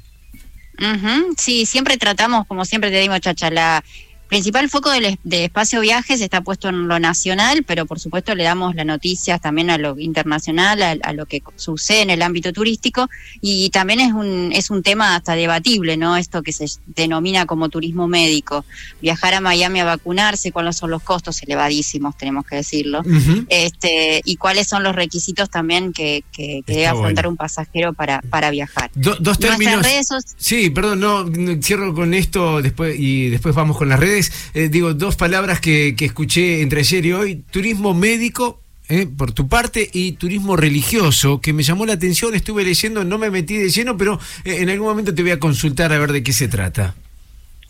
Ujú, 0.78 1.34
Sí, 1.38 1.64
siempre 1.64 1.96
tratamos, 1.96 2.46
como 2.46 2.64
siempre 2.64 2.90
te 2.90 3.00
digo, 3.00 3.18
Chacha, 3.18 3.50
la 3.50 3.82
principal 4.28 4.68
foco 4.68 4.90
del 4.90 5.04
es- 5.06 5.18
de 5.24 5.44
Espacio 5.44 5.80
Viajes 5.80 6.20
está 6.20 6.40
puesto 6.40 6.68
en 6.68 6.88
lo 6.88 6.98
nacional, 6.98 7.64
pero 7.66 7.86
por 7.86 8.00
supuesto 8.00 8.34
le 8.34 8.44
damos 8.44 8.74
las 8.74 8.86
noticias 8.86 9.40
también 9.40 9.70
a 9.70 9.78
lo 9.78 9.98
internacional, 9.98 10.82
a, 10.82 10.96
a 11.02 11.12
lo 11.12 11.26
que 11.26 11.42
sucede 11.56 12.02
en 12.02 12.10
el 12.10 12.22
ámbito 12.22 12.52
turístico, 12.52 13.08
y 13.40 13.70
también 13.70 14.00
es 14.00 14.12
un, 14.12 14.50
es 14.52 14.70
un 14.70 14.82
tema 14.82 15.14
hasta 15.16 15.34
debatible, 15.36 15.96
¿no? 15.96 16.16
Esto 16.16 16.42
que 16.42 16.52
se 16.52 16.66
denomina 16.86 17.46
como 17.46 17.68
turismo 17.68 18.08
médico. 18.08 18.64
Viajar 19.00 19.34
a 19.34 19.40
Miami 19.40 19.80
a 19.80 19.84
vacunarse, 19.84 20.50
cuáles 20.52 20.76
son 20.76 20.90
los 20.90 21.02
costos 21.02 21.42
elevadísimos, 21.42 22.16
tenemos 22.16 22.44
que 22.46 22.56
decirlo. 22.56 23.02
Este, 23.48 24.22
y 24.24 24.36
cuáles 24.36 24.66
son 24.68 24.82
los 24.82 24.94
requisitos 24.94 25.50
también 25.50 25.92
que, 25.92 26.24
que, 26.32 26.62
que 26.66 26.72
debe 26.72 26.86
afrontar 26.86 27.24
bueno. 27.24 27.30
un 27.30 27.36
pasajero 27.36 27.92
para, 27.92 28.20
para 28.22 28.50
viajar. 28.50 28.90
Do- 28.94 29.16
dos 29.20 29.38
términos. 29.38 29.82
redes 29.82 30.08
Sí, 30.36 30.70
perdón, 30.70 31.00
no, 31.00 31.60
cierro 31.62 31.94
con 31.94 32.14
esto 32.14 32.60
después 32.62 32.96
y 32.98 33.28
después 33.30 33.54
vamos 33.54 33.76
con 33.76 33.88
las 33.88 34.00
redes. 34.00 34.15
Eh, 34.54 34.68
digo, 34.68 34.94
dos 34.94 35.16
palabras 35.16 35.60
que, 35.60 35.94
que 35.96 36.04
escuché 36.06 36.62
entre 36.62 36.80
ayer 36.80 37.06
y 37.06 37.12
hoy: 37.12 37.42
turismo 37.50 37.94
médico. 37.94 38.60
eh, 38.88 39.06
por 39.06 39.32
tu 39.32 39.48
parte 39.48 39.90
y 39.92 40.12
turismo 40.12 40.56
religioso 40.56 41.40
que 41.40 41.52
me 41.52 41.64
llamó 41.64 41.86
la 41.86 41.94
atención 41.94 42.36
estuve 42.36 42.62
leyendo 42.64 43.02
no 43.02 43.18
me 43.18 43.30
metí 43.30 43.56
de 43.56 43.68
lleno 43.68 43.96
pero 43.96 44.20
eh, 44.44 44.58
en 44.60 44.70
algún 44.70 44.86
momento 44.86 45.12
te 45.12 45.22
voy 45.22 45.32
a 45.32 45.40
consultar 45.40 45.92
a 45.92 45.98
ver 45.98 46.12
de 46.12 46.22
qué 46.22 46.32
se 46.32 46.46
trata 46.46 46.94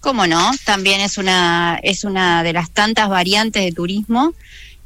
¿Cómo 0.00 0.26
no? 0.26 0.52
También 0.64 1.00
es 1.00 1.18
una, 1.18 1.80
es 1.82 2.04
una 2.04 2.44
de 2.44 2.52
las 2.52 2.70
tantas 2.70 3.08
variantes 3.08 3.64
de 3.64 3.72
turismo. 3.72 4.34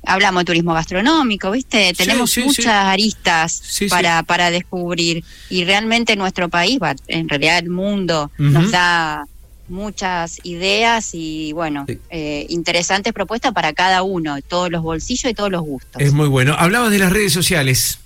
Hablamos 0.06 0.42
de 0.42 0.44
turismo 0.46 0.72
gastronómico, 0.72 1.50
¿viste? 1.50 1.92
Tenemos 1.92 2.30
sí, 2.30 2.42
muchas 2.42 2.64
sí. 2.64 2.70
aristas 2.70 3.62
para, 3.90 4.22
para 4.22 4.50
descubrir. 4.50 5.22
Y 5.50 5.64
realmente 5.64 6.16
nuestro 6.16 6.48
país, 6.48 6.78
en 7.06 7.28
realidad 7.28 7.58
el 7.58 7.68
mundo, 7.68 8.30
nos 8.38 8.70
da 8.70 9.26
muchas 9.70 10.40
ideas 10.42 11.10
y, 11.14 11.52
bueno, 11.52 11.86
eh, 12.10 12.46
interesantes 12.48 13.12
propuestas 13.12 13.52
para 13.52 13.72
cada 13.72 14.02
uno, 14.02 14.36
todos 14.42 14.70
los 14.70 14.82
bolsillos 14.82 15.30
y 15.30 15.34
todos 15.34 15.50
los 15.50 15.62
gustos. 15.62 16.02
es 16.02 16.12
muy 16.12 16.28
bueno. 16.28 16.54
Hablabas 16.58 16.90
de 16.90 16.98
las 16.98 17.12
redes 17.12 17.32
sociales. 17.32 18.00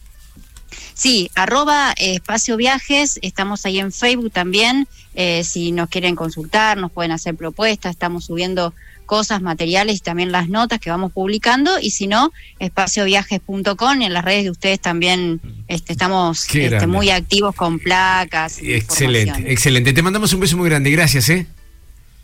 Sí, 0.95 1.31
arroba 1.35 1.93
eh, 1.99 2.15
espacio 2.15 2.57
viajes, 2.57 3.19
estamos 3.23 3.67
ahí 3.67 3.81
en 3.81 3.91
Facebook 3.91 4.31
también, 4.31 4.87
eh, 5.15 5.43
si 5.43 5.73
nos 5.73 5.89
quieren 5.89 6.15
consultar, 6.15 6.77
nos 6.79 6.93
pueden 6.93 7.11
hacer 7.11 7.35
propuestas, 7.35 7.91
estamos 7.91 8.27
subiendo 8.27 8.73
cosas, 9.05 9.43
materiales 9.43 9.97
y 9.97 10.01
también 10.01 10.33
las 10.33 10.49
notas 10.49 10.79
que 10.81 10.91
vamos 10.91 11.13
publicando, 11.13 11.79
y 11.81 11.91
si 11.91 12.07
no, 12.07 12.33
espacioviajes.com, 12.59 14.03
en 14.03 14.13
las 14.13 14.25
redes 14.25 14.45
de 14.45 14.51
ustedes 14.51 14.81
también 14.81 15.41
este, 15.69 15.93
estamos 15.93 16.47
este, 16.55 16.87
muy 16.87 17.11
activos 17.11 17.55
con 17.55 17.79
placas. 17.81 18.59
excelente 18.63 19.53
excelente. 19.53 19.93
Te 19.93 20.03
mandamos 20.03 20.33
un 20.33 20.41
beso 20.41 20.57
muy 20.57 20.69
grande. 20.69 20.91
Gracias 20.91 21.29
eh 21.29 21.47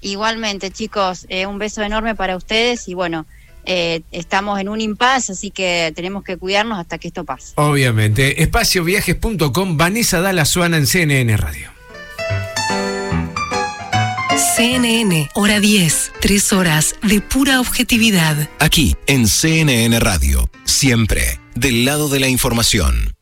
Igualmente, 0.00 0.70
chicos, 0.70 1.26
eh, 1.28 1.46
un 1.46 1.58
beso 1.58 1.82
enorme 1.82 2.14
para 2.14 2.36
ustedes 2.36 2.88
y 2.88 2.94
bueno, 2.94 3.26
eh, 3.66 4.02
estamos 4.10 4.58
en 4.58 4.68
un 4.68 4.80
impasse, 4.80 5.32
así 5.32 5.50
que 5.50 5.92
tenemos 5.94 6.24
que 6.24 6.36
cuidarnos 6.36 6.78
hasta 6.78 6.98
que 6.98 7.08
esto 7.08 7.24
pase. 7.24 7.52
obviamente 7.56 8.42
espacioviajes.com 8.42 9.76
Vanessa 9.76 10.20
Dalazuana 10.20 10.78
en 10.78 10.86
CNN 10.86 11.36
Radio 11.36 11.80
CNN, 14.56 15.28
hora 15.34 15.60
10, 15.60 16.12
tres 16.20 16.52
horas 16.52 16.94
de 17.02 17.20
pura 17.20 17.60
objetividad. 17.60 18.48
Aquí, 18.58 18.96
en 19.06 19.26
CNN 19.26 19.98
Radio. 20.00 20.50
Siempre 20.64 21.40
del 21.54 21.84
lado 21.84 22.08
de 22.08 22.20
la 22.20 22.28
información. 22.28 23.14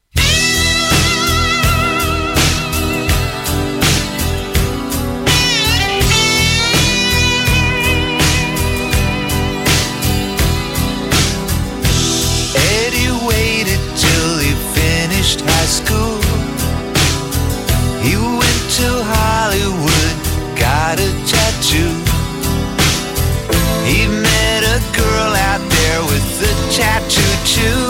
Tattoo 26.78 27.34
too. 27.44 27.87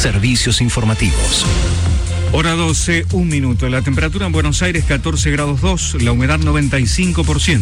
Servicios 0.00 0.62
informativos. 0.62 1.44
Hora 2.32 2.52
12, 2.52 3.04
un 3.12 3.28
minuto. 3.28 3.68
La 3.68 3.82
temperatura 3.82 4.24
en 4.24 4.32
Buenos 4.32 4.62
Aires 4.62 4.86
14 4.88 5.30
grados 5.30 5.60
2, 5.60 6.02
la 6.02 6.12
humedad 6.12 6.40
95%. 6.40 7.60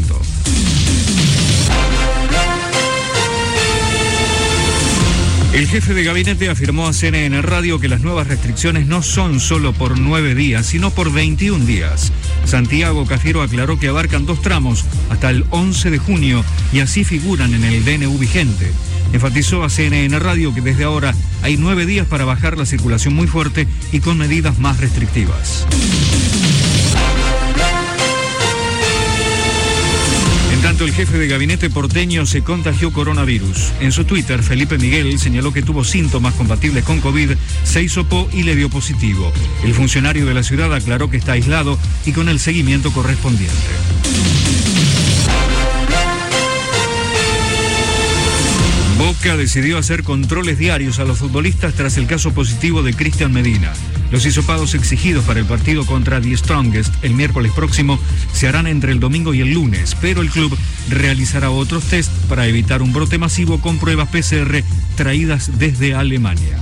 El 5.52 5.66
jefe 5.66 5.94
de 5.94 6.04
gabinete 6.04 6.48
afirmó 6.48 6.86
a 6.86 6.92
CNN 6.92 7.42
Radio 7.42 7.80
que 7.80 7.88
las 7.88 8.02
nuevas 8.02 8.28
restricciones 8.28 8.86
no 8.86 9.02
son 9.02 9.40
solo 9.40 9.72
por 9.72 9.98
nueve 9.98 10.36
días, 10.36 10.64
sino 10.66 10.92
por 10.92 11.12
21 11.12 11.64
días. 11.64 12.12
Santiago 12.44 13.04
Cafiero 13.04 13.42
aclaró 13.42 13.80
que 13.80 13.88
abarcan 13.88 14.26
dos 14.26 14.42
tramos 14.42 14.84
hasta 15.10 15.30
el 15.30 15.44
11 15.50 15.90
de 15.90 15.98
junio 15.98 16.44
y 16.72 16.78
así 16.78 17.02
figuran 17.02 17.52
en 17.52 17.64
el 17.64 17.84
DNU 17.84 18.16
vigente. 18.16 18.70
Enfatizó 19.12 19.64
a 19.64 19.70
CNN 19.70 20.18
Radio 20.18 20.54
que 20.54 20.60
desde 20.60 20.84
ahora 20.84 21.14
hay 21.42 21.56
nueve 21.56 21.86
días 21.86 22.06
para 22.06 22.24
bajar 22.24 22.58
la 22.58 22.66
circulación 22.66 23.14
muy 23.14 23.26
fuerte 23.26 23.66
y 23.92 24.00
con 24.00 24.18
medidas 24.18 24.58
más 24.58 24.78
restrictivas. 24.80 25.66
En 30.58 30.62
tanto, 30.62 30.84
el 30.84 30.92
jefe 30.92 31.18
de 31.18 31.28
gabinete 31.28 31.70
porteño 31.70 32.26
se 32.26 32.42
contagió 32.42 32.92
coronavirus. 32.92 33.72
En 33.80 33.92
su 33.92 34.04
Twitter, 34.04 34.42
Felipe 34.42 34.76
Miguel 34.76 35.18
señaló 35.20 35.52
que 35.52 35.62
tuvo 35.62 35.84
síntomas 35.84 36.34
compatibles 36.34 36.82
con 36.82 37.00
COVID, 37.00 37.30
se 37.62 37.82
hisopó 37.84 38.28
y 38.32 38.42
le 38.42 38.56
dio 38.56 38.68
positivo. 38.68 39.32
El 39.62 39.72
funcionario 39.72 40.26
de 40.26 40.34
la 40.34 40.42
ciudad 40.42 40.74
aclaró 40.74 41.10
que 41.10 41.16
está 41.16 41.32
aislado 41.32 41.78
y 42.04 42.12
con 42.12 42.28
el 42.28 42.40
seguimiento 42.40 42.90
correspondiente. 42.92 43.54
Boca 48.98 49.36
decidió 49.36 49.78
hacer 49.78 50.02
controles 50.02 50.58
diarios 50.58 50.98
a 50.98 51.04
los 51.04 51.18
futbolistas 51.18 51.74
tras 51.74 51.96
el 51.96 52.08
caso 52.08 52.32
positivo 52.32 52.82
de 52.82 52.94
Cristian 52.94 53.32
Medina. 53.32 53.72
Los 54.10 54.26
hisopados 54.26 54.74
exigidos 54.74 55.24
para 55.24 55.38
el 55.38 55.46
partido 55.46 55.86
contra 55.86 56.20
The 56.20 56.36
Strongest 56.36 56.92
el 57.04 57.14
miércoles 57.14 57.52
próximo 57.52 58.00
se 58.32 58.48
harán 58.48 58.66
entre 58.66 58.90
el 58.90 58.98
domingo 58.98 59.34
y 59.34 59.40
el 59.40 59.54
lunes, 59.54 59.96
pero 60.00 60.20
el 60.20 60.30
club 60.30 60.56
realizará 60.90 61.50
otros 61.50 61.84
test 61.84 62.10
para 62.28 62.48
evitar 62.48 62.82
un 62.82 62.92
brote 62.92 63.18
masivo 63.18 63.60
con 63.60 63.78
pruebas 63.78 64.08
PCR 64.08 64.64
traídas 64.96 65.58
desde 65.60 65.94
Alemania. 65.94 66.58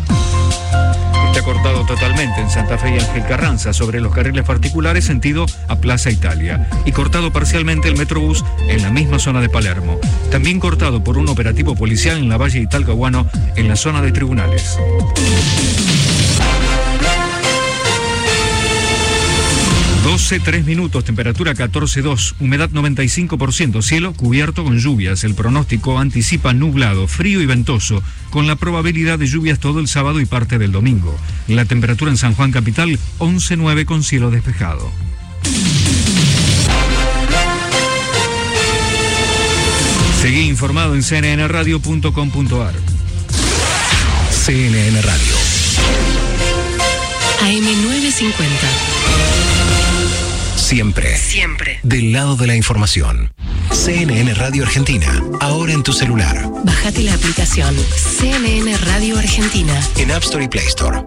Cortado 1.46 1.86
totalmente 1.86 2.40
en 2.40 2.50
Santa 2.50 2.76
Fe 2.76 2.96
y 2.96 2.98
Ángel 2.98 3.24
Carranza 3.24 3.72
sobre 3.72 4.00
los 4.00 4.12
carriles 4.12 4.44
particulares 4.44 5.04
sentido 5.04 5.46
a 5.68 5.76
Plaza 5.76 6.10
Italia 6.10 6.68
y 6.84 6.90
cortado 6.90 7.32
parcialmente 7.32 7.86
el 7.86 7.96
Metrobús 7.96 8.44
en 8.68 8.82
la 8.82 8.90
misma 8.90 9.20
zona 9.20 9.40
de 9.40 9.48
Palermo. 9.48 10.00
También 10.32 10.58
cortado 10.58 11.04
por 11.04 11.18
un 11.18 11.28
operativo 11.28 11.76
policial 11.76 12.18
en 12.18 12.28
la 12.28 12.36
Valle 12.36 12.58
de 12.58 12.66
Talcahuano 12.66 13.28
en 13.54 13.68
la 13.68 13.76
zona 13.76 14.02
de 14.02 14.10
tribunales. 14.10 14.76
12, 20.06 20.38
3 20.38 20.64
minutos, 20.64 21.04
temperatura 21.04 21.52
14,2, 21.52 22.34
humedad 22.38 22.70
95%, 22.70 23.82
cielo 23.82 24.12
cubierto 24.12 24.62
con 24.62 24.78
lluvias. 24.78 25.24
El 25.24 25.34
pronóstico 25.34 25.98
anticipa 25.98 26.52
nublado, 26.52 27.08
frío 27.08 27.40
y 27.40 27.46
ventoso, 27.46 28.04
con 28.30 28.46
la 28.46 28.54
probabilidad 28.54 29.18
de 29.18 29.26
lluvias 29.26 29.58
todo 29.58 29.80
el 29.80 29.88
sábado 29.88 30.20
y 30.20 30.24
parte 30.24 30.58
del 30.58 30.70
domingo. 30.70 31.18
La 31.48 31.64
temperatura 31.64 32.12
en 32.12 32.18
San 32.18 32.36
Juan 32.36 32.52
Capital 32.52 33.00
11,9 33.18 33.84
con 33.84 34.04
cielo 34.04 34.30
despejado. 34.30 34.92
Seguí 40.22 40.42
informado 40.42 40.94
en 40.94 41.02
cnnradio.com.ar. 41.02 42.74
CNN 44.30 45.02
Radio. 45.02 45.34
AM950. 47.40 48.95
Siempre. 50.66 51.16
Siempre. 51.16 51.78
Del 51.84 52.12
lado 52.12 52.34
de 52.34 52.48
la 52.48 52.56
información. 52.56 53.32
CNN 53.70 54.34
Radio 54.34 54.64
Argentina. 54.64 55.22
Ahora 55.40 55.72
en 55.72 55.84
tu 55.84 55.92
celular. 55.92 56.44
Bájate 56.64 57.04
la 57.04 57.14
aplicación 57.14 57.72
CNN 57.94 58.76
Radio 58.78 59.16
Argentina. 59.16 59.80
En 59.96 60.10
App 60.10 60.24
Store 60.24 60.44
y 60.44 60.48
Play 60.48 60.66
Store. 60.66 61.04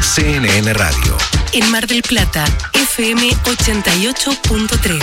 CNN 0.00 0.72
Radio. 0.72 1.16
En 1.52 1.68
Mar 1.72 1.88
del 1.88 2.02
Plata, 2.02 2.44
FM 2.74 3.28
88.3. 3.28 5.02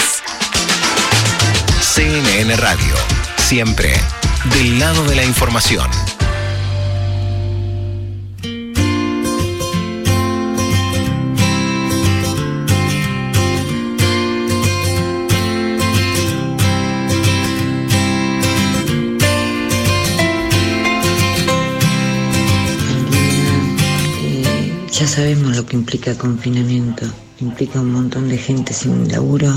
CNN 1.82 2.56
Radio. 2.56 2.96
Siempre. 3.36 3.92
Del 4.56 4.80
lado 4.80 5.04
de 5.04 5.18
la 5.18 5.26
información. 5.26 5.92
Ya 25.00 25.08
sabemos 25.08 25.56
lo 25.56 25.66
que 25.66 25.78
implica 25.78 26.18
confinamiento, 26.18 27.06
implica 27.40 27.80
un 27.80 27.94
montón 27.94 28.28
de 28.28 28.38
gente 28.38 28.74
sin 28.74 29.10
laburo. 29.10 29.50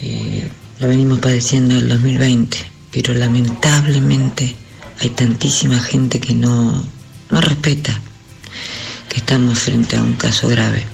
Eh, 0.00 0.48
lo 0.78 0.88
venimos 0.88 1.18
padeciendo 1.18 1.74
en 1.74 1.82
el 1.82 1.88
2020, 1.90 2.56
pero 2.90 3.12
lamentablemente 3.12 4.56
hay 5.00 5.10
tantísima 5.10 5.78
gente 5.80 6.18
que 6.18 6.32
no, 6.32 6.82
no 7.28 7.40
respeta 7.42 7.92
que 9.10 9.18
estamos 9.18 9.58
frente 9.58 9.96
a 9.96 10.02
un 10.02 10.14
caso 10.14 10.48
grave, 10.48 10.86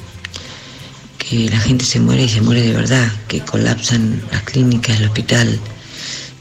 que 1.16 1.48
la 1.48 1.60
gente 1.60 1.84
se 1.84 2.00
muere 2.00 2.24
y 2.24 2.28
se 2.28 2.40
muere 2.40 2.62
de 2.62 2.72
verdad, 2.72 3.08
que 3.28 3.38
colapsan 3.38 4.20
las 4.32 4.42
clínicas, 4.42 4.98
el 4.98 5.06
hospital. 5.06 5.60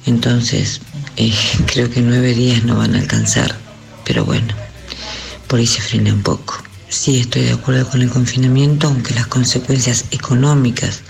Entonces, 0.07 0.81
eh, 1.17 1.31
creo 1.67 1.91
que 1.91 2.01
nueve 2.01 2.33
días 2.33 2.63
no 2.63 2.75
van 2.75 2.95
a 2.95 2.99
alcanzar, 3.01 3.55
pero 4.03 4.25
bueno 4.25 4.64
por 5.47 5.59
ahí 5.59 5.67
se 5.67 5.81
frena 5.81 6.13
un 6.13 6.22
poco. 6.22 6.61
Sí, 6.89 7.19
estoy 7.19 7.43
de 7.43 7.53
acuerdo 7.53 7.89
con 7.89 8.01
el 8.01 8.09
confinamiento, 8.09 8.88
aunque 8.88 9.13
las 9.13 9.27
consecuencias 9.27 10.05
económicas 10.11 11.01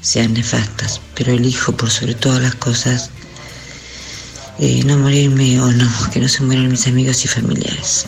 sean 0.00 0.34
nefastas, 0.34 1.00
pero 1.14 1.32
elijo 1.32 1.72
por 1.72 1.90
sobre 1.90 2.14
todas 2.14 2.42
las 2.42 2.54
cosas 2.56 3.10
eh, 4.58 4.82
no 4.84 4.98
morirme 4.98 5.60
o 5.60 5.70
no, 5.72 5.90
que 6.12 6.20
no 6.20 6.28
se 6.28 6.42
mueran 6.42 6.68
mis 6.68 6.86
amigos 6.86 7.24
y 7.24 7.28
familiares. 7.28 8.06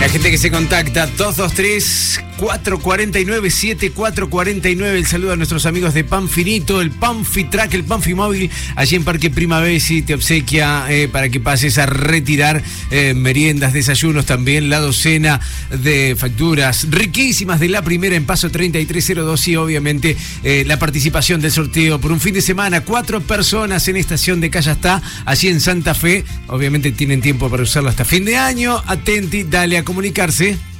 La 0.00 0.08
gente 0.08 0.30
que 0.30 0.38
se 0.38 0.50
contacta, 0.50 1.06
223 1.06 2.20
449 2.44 3.50
7449 3.50 4.98
El 4.98 5.06
saludo 5.06 5.32
a 5.32 5.36
nuestros 5.36 5.64
amigos 5.64 5.94
de 5.94 6.04
Panfinito, 6.04 6.82
el 6.82 6.90
Panfitrack, 6.90 7.72
el 7.72 7.84
Panfimóvil, 7.84 8.50
allí 8.76 8.96
en 8.96 9.04
Parque 9.04 9.30
Primavesi, 9.30 10.02
te 10.02 10.12
obsequia 10.12 10.84
eh, 10.90 11.08
para 11.08 11.30
que 11.30 11.40
pases 11.40 11.78
a 11.78 11.86
retirar 11.86 12.62
eh, 12.90 13.14
meriendas, 13.14 13.72
desayunos 13.72 14.26
también, 14.26 14.68
la 14.68 14.80
docena 14.80 15.40
de 15.70 16.16
facturas 16.18 16.90
riquísimas 16.90 17.60
de 17.60 17.70
la 17.70 17.80
primera 17.80 18.14
en 18.14 18.26
paso 18.26 18.50
3302 18.50 19.48
y 19.48 19.56
obviamente 19.56 20.14
eh, 20.42 20.64
la 20.66 20.78
participación 20.78 21.40
del 21.40 21.50
sorteo 21.50 21.98
por 21.98 22.12
un 22.12 22.20
fin 22.20 22.34
de 22.34 22.42
semana. 22.42 22.82
Cuatro 22.82 23.22
personas 23.22 23.88
en 23.88 23.96
estación 23.96 24.42
de 24.42 24.50
Calle 24.50 24.72
está, 24.72 25.00
allí 25.24 25.48
en 25.48 25.62
Santa 25.62 25.94
Fe. 25.94 26.26
Obviamente 26.48 26.92
tienen 26.92 27.22
tiempo 27.22 27.48
para 27.48 27.62
usarlo 27.62 27.88
hasta 27.88 28.04
fin 28.04 28.26
de 28.26 28.36
año. 28.36 28.82
Atenti, 28.86 29.44
dale 29.44 29.78
a 29.78 29.82
comunicarse. 29.84 30.73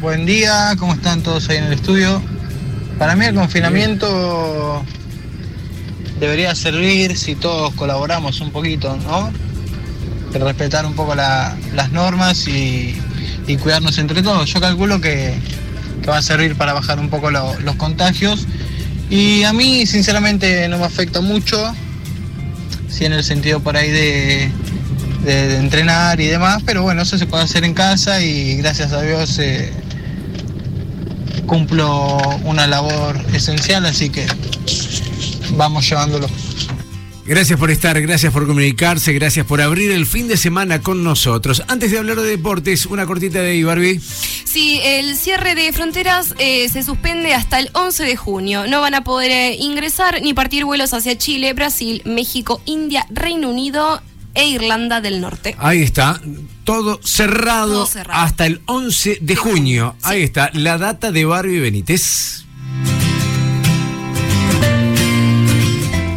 Buen 0.00 0.24
día, 0.24 0.74
¿cómo 0.78 0.94
están 0.94 1.22
todos 1.22 1.48
ahí 1.50 1.58
en 1.58 1.64
el 1.64 1.72
estudio? 1.74 2.22
Para 2.98 3.16
mí 3.16 3.26
el 3.26 3.34
confinamiento 3.34 4.82
debería 6.18 6.54
servir 6.54 7.16
si 7.16 7.34
todos 7.34 7.74
colaboramos 7.74 8.40
un 8.40 8.50
poquito, 8.50 8.96
¿no? 8.96 9.30
De 10.32 10.38
respetar 10.38 10.86
un 10.86 10.94
poco 10.94 11.14
la- 11.14 11.56
las 11.74 11.90
normas 11.92 12.46
y, 12.48 12.96
cuidarnos 13.62 13.98
entre 13.98 14.22
todos. 14.22 14.48
Yo 14.52 14.60
calculo 14.60 15.00
que, 15.00 15.34
va 16.08 16.18
a 16.18 16.22
servir 16.22 16.54
para 16.56 16.72
bajar 16.72 16.98
un 17.00 17.10
poco 17.10 17.30
lo- 17.30 17.58
los 17.60 17.74
contagios. 17.76 18.46
Y 19.10 19.42
a 19.42 19.52
mí, 19.52 19.86
sinceramente, 19.86 20.66
no 20.68 20.78
me 20.78 20.84
afecta 20.84 21.20
mucho. 21.20 21.74
Sí, 22.88 23.04
en 23.06 23.12
el 23.12 23.24
sentido 23.24 23.58
por 23.60 23.76
ahí 23.76 23.90
de 23.90 24.50
entrenar 25.58 26.20
y 26.20 26.26
demás, 26.26 26.62
pero 26.64 26.82
bueno, 26.82 27.02
eso 27.02 27.18
se 27.18 27.26
puede 27.26 27.42
hacer 27.44 27.64
en 27.64 27.74
casa 27.74 28.22
y 28.22 28.56
gracias 28.56 28.92
a 28.92 29.02
Dios 29.02 29.38
eh, 29.40 29.72
cumplo 31.46 32.18
una 32.44 32.66
labor 32.66 33.16
esencial, 33.32 33.86
así 33.86 34.10
que 34.10 34.26
vamos 35.56 35.88
llevándolo. 35.88 36.28
Gracias 37.30 37.60
por 37.60 37.70
estar, 37.70 38.00
gracias 38.00 38.32
por 38.32 38.46
comunicarse, 38.46 39.12
gracias 39.12 39.46
por 39.46 39.60
abrir 39.60 39.92
el 39.92 40.04
fin 40.04 40.26
de 40.26 40.36
semana 40.36 40.80
con 40.80 41.04
nosotros. 41.04 41.62
Antes 41.68 41.92
de 41.92 41.98
hablar 41.98 42.16
de 42.16 42.28
deportes, 42.28 42.86
una 42.86 43.06
cortita 43.06 43.40
de 43.40 43.62
Barbie. 43.62 44.00
Sí, 44.00 44.80
el 44.82 45.16
cierre 45.16 45.54
de 45.54 45.72
fronteras 45.72 46.34
eh, 46.40 46.68
se 46.68 46.82
suspende 46.82 47.32
hasta 47.32 47.60
el 47.60 47.70
11 47.72 48.02
de 48.02 48.16
junio. 48.16 48.66
No 48.66 48.80
van 48.80 48.94
a 48.94 49.04
poder 49.04 49.30
eh, 49.30 49.56
ingresar 49.60 50.20
ni 50.22 50.34
partir 50.34 50.64
vuelos 50.64 50.92
hacia 50.92 51.16
Chile, 51.16 51.52
Brasil, 51.52 52.02
México, 52.04 52.60
India, 52.64 53.06
Reino 53.10 53.48
Unido 53.48 54.02
e 54.34 54.48
Irlanda 54.48 55.00
del 55.00 55.20
Norte. 55.20 55.54
Ahí 55.58 55.82
está, 55.82 56.20
todo 56.70 57.00
cerrado, 57.02 57.72
Todo 57.72 57.86
cerrado. 57.86 58.20
hasta 58.22 58.46
el 58.46 58.60
11 58.66 59.18
de 59.20 59.36
junio. 59.36 59.96
Ahí 60.02 60.22
está, 60.22 60.50
la 60.54 60.78
data 60.78 61.10
de 61.10 61.24
Barbie 61.24 61.58
Benítez. 61.60 62.39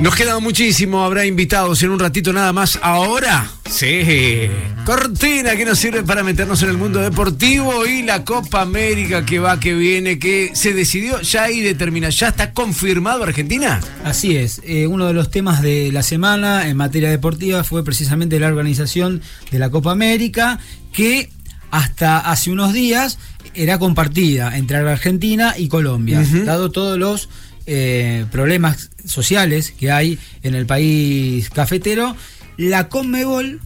Nos 0.04 0.16
queda 0.16 0.38
muchísimo, 0.40 1.06
habrá 1.06 1.26
invitados 1.26 1.82
en 1.82 1.90
un 1.90 1.98
ratito 1.98 2.34
nada 2.34 2.52
más. 2.52 2.78
Ahora, 2.82 3.50
sí, 3.70 4.50
cortina 4.86 5.56
que 5.56 5.64
nos 5.64 5.80
sirve 5.80 6.04
para 6.04 6.26
meternos 6.26 6.62
en 6.62 6.72
el 6.72 6.78
mundo 6.78 7.00
deportivo 7.00 7.86
y 7.86 8.02
la 8.02 8.26
Copa 8.26 8.60
América 8.60 9.26
que 9.26 9.40
va, 9.40 9.62
que 9.62 9.74
viene, 9.74 10.20
que 10.20 10.52
se 10.56 10.74
decidió 10.74 11.22
ya 11.22 11.50
y 11.50 11.62
determina, 11.62 12.10
ya 12.10 12.28
está 12.28 12.52
confirmado 12.52 13.24
Argentina. 13.24 13.80
Así 14.04 14.36
es, 14.36 14.62
eh, 14.66 14.88
uno 14.88 15.08
de 15.08 15.14
los 15.14 15.32
temas 15.32 15.62
de 15.62 15.90
la 15.94 16.04
semana 16.04 16.68
en 16.68 16.76
materia 16.76 17.10
deportiva 17.10 17.64
fue 17.64 17.86
precisamente 17.86 18.42
la 18.42 18.48
organización 18.48 19.22
de 19.52 19.60
la 19.60 19.70
Copa 19.70 19.94
América, 19.94 20.60
que 20.92 21.30
hasta 21.72 22.20
hace 22.20 22.52
unos 22.52 22.74
días 22.74 23.20
era 23.54 23.80
compartida 23.80 24.58
entre 24.58 24.78
Argentina 24.80 25.56
y 25.58 25.70
Colombia, 25.70 26.22
dado 26.44 26.72
todos 26.72 26.98
los 26.98 27.30
eh, 27.66 28.26
problemas 28.32 28.90
sociales 29.06 29.72
que 29.78 29.92
hay 29.92 30.18
en 30.44 30.56
el 30.56 30.66
país 30.66 31.50
cafetero, 31.50 32.16
la 32.58 32.90
Conmebol 32.90 33.62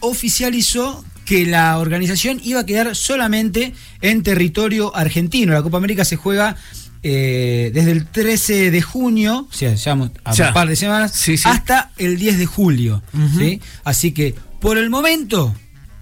oficializó 0.00 1.04
que 1.24 1.44
la 1.46 1.78
organización 1.78 2.40
iba 2.44 2.60
a 2.60 2.66
quedar 2.66 2.94
solamente 2.94 3.74
en 4.00 4.22
territorio 4.22 4.94
argentino. 4.94 5.52
La 5.52 5.62
Copa 5.62 5.76
América 5.78 6.04
se 6.04 6.16
juega 6.16 6.56
eh, 7.02 7.70
desde 7.74 7.92
el 7.92 8.06
13 8.06 8.70
de 8.70 8.82
junio, 8.82 9.48
o 9.50 9.54
sea, 9.54 9.74
ya 9.74 9.92
a 10.24 10.32
Ya. 10.34 10.48
un 10.48 10.54
par 10.54 10.68
de 10.68 10.76
semanas, 10.76 11.24
hasta 11.44 11.90
el 11.98 12.18
10 12.18 12.38
de 12.38 12.46
julio. 12.46 13.02
¿sí? 13.38 13.60
Así 13.84 14.12
que, 14.12 14.34
por 14.60 14.78
el 14.78 14.88
momento, 14.90 15.54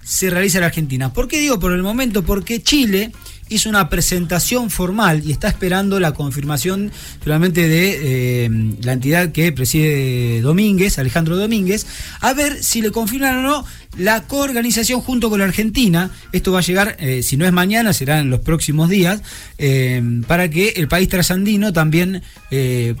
se 0.03 0.29
realiza 0.29 0.59
en 0.59 0.63
Argentina. 0.65 1.11
¿Por 1.11 1.27
qué 1.27 1.39
digo 1.39 1.59
por 1.59 1.73
el 1.73 1.81
momento? 1.81 2.23
Porque 2.23 2.61
Chile 2.61 3.11
hizo 3.49 3.69
una 3.69 3.89
presentación 3.89 4.69
formal 4.69 5.21
y 5.25 5.31
está 5.31 5.47
esperando 5.47 5.99
la 5.99 6.13
confirmación 6.13 6.91
finalmente 7.21 7.67
de 7.67 7.99
eh, 8.45 8.49
la 8.81 8.93
entidad 8.93 9.31
que 9.31 9.51
preside 9.51 10.41
Domínguez, 10.41 10.97
Alejandro 10.97 11.37
Domínguez, 11.37 11.85
a 12.21 12.33
ver 12.33 12.63
si 12.63 12.81
le 12.81 12.91
confirman 12.91 13.37
o 13.37 13.41
no 13.41 13.65
la 13.97 14.23
coorganización 14.23 14.99
junto 14.99 15.29
con 15.29 15.39
la 15.39 15.45
Argentina. 15.45 16.11
Esto 16.33 16.51
va 16.51 16.59
a 16.59 16.61
llegar, 16.61 16.97
eh, 16.99 17.23
si 17.23 17.37
no 17.37 17.45
es 17.45 17.53
mañana, 17.53 17.93
será 17.93 18.19
en 18.19 18.29
los 18.29 18.41
próximos 18.41 18.89
días, 18.89 19.21
eh, 19.57 20.01
para 20.27 20.49
que 20.49 20.73
el 20.75 20.89
país 20.89 21.07
trasandino 21.07 21.71
también 21.71 22.21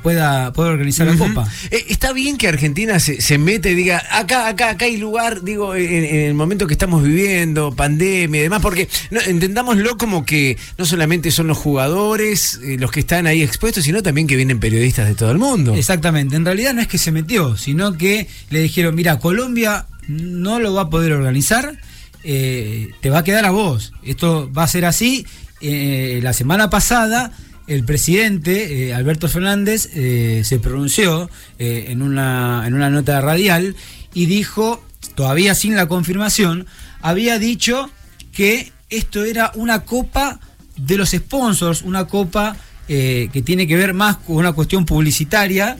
pueda, 0.03 0.51
pueda 0.51 0.69
organizar 0.69 1.07
la. 1.07 1.15
Copa. 1.15 1.49
Está 1.71 2.11
bien 2.11 2.37
que 2.37 2.49
Argentina 2.49 2.99
se, 2.99 3.21
se 3.21 3.37
mete 3.37 3.71
y 3.71 3.75
diga, 3.75 4.03
acá, 4.11 4.49
acá, 4.49 4.71
acá 4.71 4.85
hay 4.85 4.97
lugar, 4.97 5.43
digo, 5.43 5.75
en, 5.75 6.03
en 6.03 6.19
el 6.21 6.33
momento 6.33 6.67
que 6.67 6.73
estamos 6.73 7.03
viviendo, 7.03 7.73
pandemia 7.73 8.41
y 8.41 8.43
demás, 8.43 8.61
porque 8.61 8.89
no, 9.11 9.21
entendámoslo 9.21 9.97
como 9.97 10.25
que 10.25 10.34
no 10.77 10.85
solamente 10.85 11.31
son 11.31 11.47
los 11.47 11.57
jugadores 11.57 12.59
eh, 12.63 12.77
los 12.79 12.91
que 12.91 13.01
están 13.01 13.27
ahí 13.27 13.41
expuestos, 13.41 13.83
sino 13.83 14.03
también 14.03 14.27
que 14.27 14.35
vienen 14.35 14.59
periodistas 14.59 15.07
de 15.07 15.15
todo 15.15 15.31
el 15.31 15.37
mundo. 15.37 15.73
Exactamente, 15.75 16.35
en 16.35 16.45
realidad 16.45 16.73
no 16.73 16.81
es 16.81 16.87
que 16.87 16.97
se 16.97 17.11
metió, 17.11 17.57
sino 17.57 17.93
que 17.93 18.27
le 18.49 18.59
dijeron, 18.59 18.95
mira, 18.95 19.19
Colombia 19.19 19.85
no 20.07 20.59
lo 20.59 20.73
va 20.73 20.83
a 20.83 20.89
poder 20.89 21.13
organizar, 21.13 21.79
eh, 22.23 22.89
te 23.01 23.09
va 23.09 23.19
a 23.19 23.23
quedar 23.23 23.45
a 23.45 23.51
vos, 23.51 23.93
esto 24.03 24.51
va 24.51 24.63
a 24.63 24.67
ser 24.67 24.85
así. 24.85 25.25
Eh, 25.61 26.19
la 26.21 26.33
semana 26.33 26.69
pasada 26.69 27.31
el 27.67 27.83
presidente, 27.83 28.93
Alberto 28.93 29.27
Fernández, 29.27 29.89
se 29.91 30.59
pronunció 30.61 31.31
en, 31.57 32.03
una, 32.03 32.63
en 32.67 32.75
una 32.75 32.91
nota 32.91 33.19
radial 33.21 33.75
y 34.13 34.27
dijo, 34.27 34.85
todavía 35.15 35.55
sin 35.55 35.75
la 35.75 35.87
confirmación, 35.87 36.67
había 37.01 37.39
dicho 37.39 37.89
que 38.31 38.71
esto 38.97 39.23
era 39.25 39.51
una 39.55 39.81
copa 39.83 40.39
de 40.77 40.97
los 40.97 41.09
sponsors, 41.11 41.81
una 41.83 42.05
copa 42.05 42.55
eh, 42.87 43.29
que 43.33 43.41
tiene 43.41 43.65
que 43.65 43.75
ver 43.75 43.93
más 43.95 44.17
con 44.17 44.35
una 44.35 44.51
cuestión 44.53 44.85
publicitaria, 44.85 45.75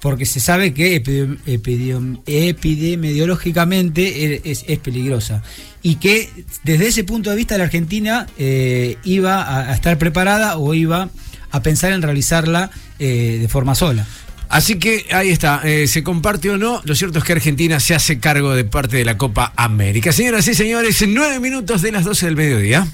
porque 0.00 0.26
se 0.26 0.40
sabe 0.40 0.74
que 0.74 1.02
epidem- 1.02 1.38
epidem- 1.46 2.20
epidemiológicamente 2.26 4.02
er- 4.24 4.40
es, 4.44 4.64
es 4.68 4.78
peligrosa. 4.78 5.42
Y 5.82 5.96
que 5.96 6.28
desde 6.64 6.88
ese 6.88 7.04
punto 7.04 7.30
de 7.30 7.36
vista 7.36 7.56
la 7.56 7.64
Argentina 7.64 8.26
eh, 8.38 8.98
iba 9.04 9.42
a, 9.42 9.70
a 9.70 9.74
estar 9.74 9.96
preparada 9.98 10.58
o 10.58 10.74
iba 10.74 11.08
a 11.50 11.62
pensar 11.62 11.92
en 11.92 12.02
realizarla 12.02 12.70
eh, 12.98 13.38
de 13.40 13.48
forma 13.48 13.74
sola. 13.74 14.06
Así 14.50 14.80
que 14.80 15.06
ahí 15.12 15.28
está, 15.28 15.60
eh, 15.62 15.86
se 15.86 16.02
comparte 16.02 16.50
o 16.50 16.58
no, 16.58 16.82
lo 16.84 16.96
cierto 16.96 17.20
es 17.20 17.24
que 17.24 17.32
Argentina 17.32 17.78
se 17.78 17.94
hace 17.94 18.18
cargo 18.18 18.52
de 18.52 18.64
parte 18.64 18.96
de 18.96 19.04
la 19.04 19.16
Copa 19.16 19.52
América. 19.54 20.10
Señoras 20.10 20.48
y 20.48 20.54
señores, 20.54 21.04
nueve 21.06 21.38
minutos 21.38 21.82
de 21.82 21.92
las 21.92 22.04
12 22.04 22.26
del 22.26 22.36
mediodía. 22.36 22.84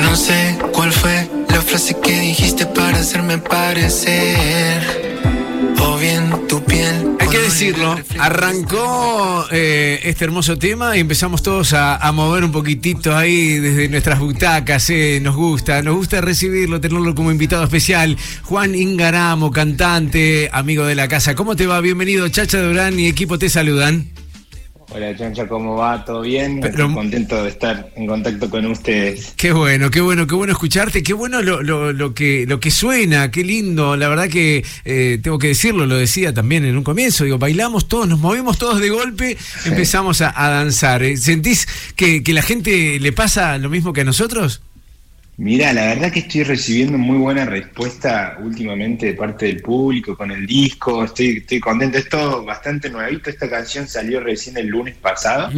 No 0.00 0.16
sé 0.16 0.58
cuál 0.72 0.90
fue 0.90 1.28
la 1.50 1.60
frase 1.60 1.94
que 2.02 2.18
dijiste 2.18 2.64
para 2.64 2.98
hacerme 2.98 3.36
parecer. 3.36 5.13
O 5.80 5.98
bien 5.98 6.30
tu 6.48 6.62
piel. 6.64 7.16
Hay 7.20 7.28
que 7.28 7.38
decirlo, 7.38 7.96
arrancó 8.18 9.46
eh, 9.50 10.00
este 10.04 10.24
hermoso 10.24 10.58
tema 10.58 10.96
y 10.96 11.00
empezamos 11.00 11.42
todos 11.42 11.72
a, 11.72 11.96
a 11.96 12.12
mover 12.12 12.44
un 12.44 12.52
poquitito 12.52 13.16
ahí 13.16 13.58
desde 13.58 13.88
nuestras 13.88 14.18
butacas. 14.20 14.88
eh, 14.90 15.18
nos 15.22 15.36
gusta, 15.36 15.82
nos 15.82 15.96
gusta 15.96 16.20
recibirlo, 16.20 16.80
tenerlo 16.80 17.14
como 17.14 17.30
invitado 17.30 17.64
especial. 17.64 18.16
Juan 18.42 18.74
Ingaramo, 18.74 19.50
cantante, 19.50 20.48
amigo 20.52 20.84
de 20.84 20.94
la 20.94 21.08
casa. 21.08 21.34
¿Cómo 21.34 21.56
te 21.56 21.66
va? 21.66 21.80
Bienvenido, 21.80 22.28
Chacha 22.28 22.60
Durán 22.60 22.98
y 22.98 23.06
equipo 23.08 23.38
te 23.38 23.48
saludan. 23.48 24.06
Hola 24.94 25.16
Chancha, 25.16 25.48
¿cómo 25.48 25.74
va? 25.74 26.04
¿Todo 26.04 26.20
bien? 26.20 26.60
Pero- 26.60 26.72
Estoy 26.84 26.94
contento 26.94 27.42
de 27.42 27.48
estar 27.48 27.90
en 27.96 28.06
contacto 28.06 28.48
con 28.48 28.64
ustedes. 28.66 29.34
Qué 29.36 29.50
bueno, 29.50 29.90
qué 29.90 30.00
bueno, 30.00 30.24
qué 30.28 30.36
bueno 30.36 30.52
escucharte, 30.52 31.02
qué 31.02 31.12
bueno 31.12 31.42
lo, 31.42 31.62
lo, 31.64 31.92
lo 31.92 32.14
que, 32.14 32.44
lo 32.46 32.60
que 32.60 32.70
suena, 32.70 33.28
qué 33.32 33.42
lindo. 33.42 33.96
La 33.96 34.08
verdad 34.08 34.28
que 34.28 34.64
eh, 34.84 35.18
tengo 35.20 35.38
que 35.40 35.48
decirlo, 35.48 35.86
lo 35.86 35.96
decía 35.96 36.32
también 36.32 36.64
en 36.64 36.76
un 36.76 36.84
comienzo, 36.84 37.24
digo, 37.24 37.38
bailamos 37.38 37.88
todos, 37.88 38.06
nos 38.06 38.20
movimos 38.20 38.56
todos 38.56 38.80
de 38.80 38.90
golpe, 38.90 39.36
empezamos 39.64 40.20
a, 40.20 40.32
a 40.36 40.48
danzar. 40.50 41.02
Eh, 41.02 41.16
¿Sentís 41.16 41.66
que, 41.96 42.22
que 42.22 42.32
la 42.32 42.42
gente 42.42 43.00
le 43.00 43.10
pasa 43.10 43.58
lo 43.58 43.70
mismo 43.70 43.92
que 43.92 44.02
a 44.02 44.04
nosotros? 44.04 44.62
Mira, 45.36 45.72
la 45.72 45.86
verdad 45.86 46.12
que 46.12 46.20
estoy 46.20 46.44
recibiendo 46.44 46.96
muy 46.96 47.18
buena 47.18 47.44
respuesta 47.44 48.38
últimamente 48.40 49.06
de 49.06 49.14
parte 49.14 49.46
del 49.46 49.62
público 49.62 50.16
con 50.16 50.30
el 50.30 50.46
disco. 50.46 51.04
Estoy, 51.04 51.38
estoy 51.38 51.58
contento, 51.58 51.98
es 51.98 52.08
todo 52.08 52.44
bastante 52.44 52.88
nuevito. 52.88 53.30
Esta 53.30 53.50
canción 53.50 53.88
salió 53.88 54.20
recién 54.20 54.56
el 54.56 54.68
lunes 54.68 54.94
pasado 54.94 55.50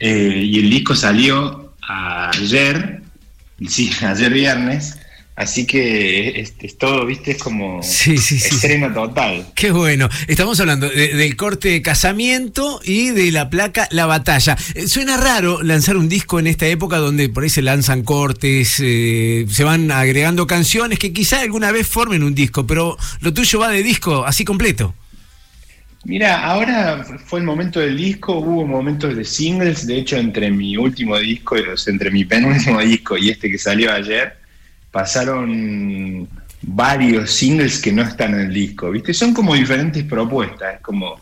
eh, 0.00 0.42
y 0.44 0.58
el 0.58 0.70
disco 0.70 0.96
salió 0.96 1.74
ayer, 1.80 3.02
sí, 3.68 3.90
ayer 4.04 4.32
viernes. 4.32 4.98
Así 5.40 5.64
que 5.66 6.38
es, 6.38 6.52
es 6.60 6.76
todo, 6.76 7.06
viste, 7.06 7.30
es 7.30 7.38
como 7.38 7.82
Sí, 7.82 8.18
sí, 8.18 8.38
sí. 8.38 8.56
estreno 8.56 8.92
total. 8.92 9.46
Qué 9.54 9.70
bueno. 9.70 10.06
Estamos 10.28 10.60
hablando 10.60 10.86
de- 10.86 11.14
del 11.16 11.34
corte 11.34 11.80
casamiento 11.80 12.78
y 12.84 13.08
de 13.08 13.32
la 13.32 13.48
placa 13.48 13.88
La 13.90 14.04
Batalla. 14.04 14.58
Eh, 14.74 14.86
Suena 14.86 15.16
raro 15.16 15.62
lanzar 15.62 15.96
un 15.96 16.10
disco 16.10 16.38
en 16.38 16.46
esta 16.46 16.66
época 16.66 16.98
donde 16.98 17.30
por 17.30 17.42
ahí 17.44 17.48
se 17.48 17.62
lanzan 17.62 18.02
cortes, 18.02 18.76
eh, 18.84 19.46
se 19.48 19.64
van 19.64 19.90
agregando 19.90 20.46
canciones 20.46 20.98
que 20.98 21.14
quizá 21.14 21.40
alguna 21.40 21.72
vez 21.72 21.86
formen 21.86 22.22
un 22.22 22.34
disco, 22.34 22.66
pero 22.66 22.98
lo 23.22 23.32
tuyo 23.32 23.60
va 23.60 23.70
de 23.70 23.82
disco 23.82 24.26
así 24.26 24.44
completo. 24.44 24.94
Mira, 26.04 26.44
ahora 26.44 27.02
fue 27.26 27.40
el 27.40 27.46
momento 27.46 27.80
del 27.80 27.96
disco, 27.96 28.38
hubo 28.38 28.66
momentos 28.66 29.16
de 29.16 29.24
singles, 29.24 29.86
de 29.86 29.98
hecho 30.00 30.16
entre 30.18 30.50
mi 30.50 30.76
último 30.76 31.18
disco, 31.18 31.56
y 31.56 31.62
los- 31.64 31.88
entre 31.88 32.10
mi 32.10 32.26
penúltimo 32.26 32.78
disco 32.82 33.16
y 33.16 33.30
este 33.30 33.50
que 33.50 33.56
salió 33.58 33.90
ayer, 33.92 34.34
pasaron 34.90 36.28
varios 36.62 37.30
singles 37.30 37.80
que 37.80 37.92
no 37.92 38.02
están 38.02 38.34
en 38.34 38.40
el 38.40 38.54
disco, 38.54 38.90
¿viste? 38.90 39.14
Son 39.14 39.32
como 39.32 39.54
diferentes 39.54 40.04
propuestas, 40.04 40.76
es 40.76 40.80
como 40.80 41.20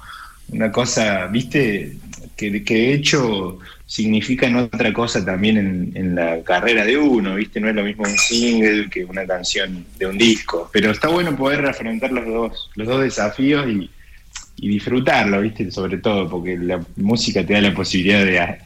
una 0.49 0.73
cosa, 0.73 1.27
¿viste? 1.27 1.97
Que, 2.37 2.51
de 2.51 2.93
hecho 2.93 3.59
significan 3.87 4.55
otra 4.57 4.93
cosa 4.93 5.25
también 5.25 5.93
en, 5.95 6.15
la 6.15 6.43
carrera 6.43 6.85
de 6.85 6.97
uno, 6.97 7.37
¿viste? 7.37 7.61
No 7.61 7.69
es 7.69 7.75
lo 7.75 7.85
mismo 7.85 8.05
un 8.05 8.19
single 8.19 8.91
que 8.91 9.05
una 9.05 9.27
canción 9.27 9.87
de 9.99 10.07
un 10.07 10.19
disco, 10.19 10.69
pero 10.73 10.91
está 10.91 11.09
bueno 11.09 11.35
poder 11.37 11.65
afrontar 11.67 12.13
los 12.13 12.27
dos, 12.27 12.71
los 12.75 12.87
dos 12.87 13.03
desafíos 13.03 13.67
y 13.69 13.91
disfrutarlo, 14.69 15.41
¿viste? 15.41 15.71
Sobre 15.71 15.99
todo, 15.99 16.29
porque 16.29 16.57
la 16.59 16.85
música 16.97 17.45
te 17.47 17.55
da 17.55 17.61
la 17.61 17.75
posibilidad 17.75 18.25
de, 18.25 18.59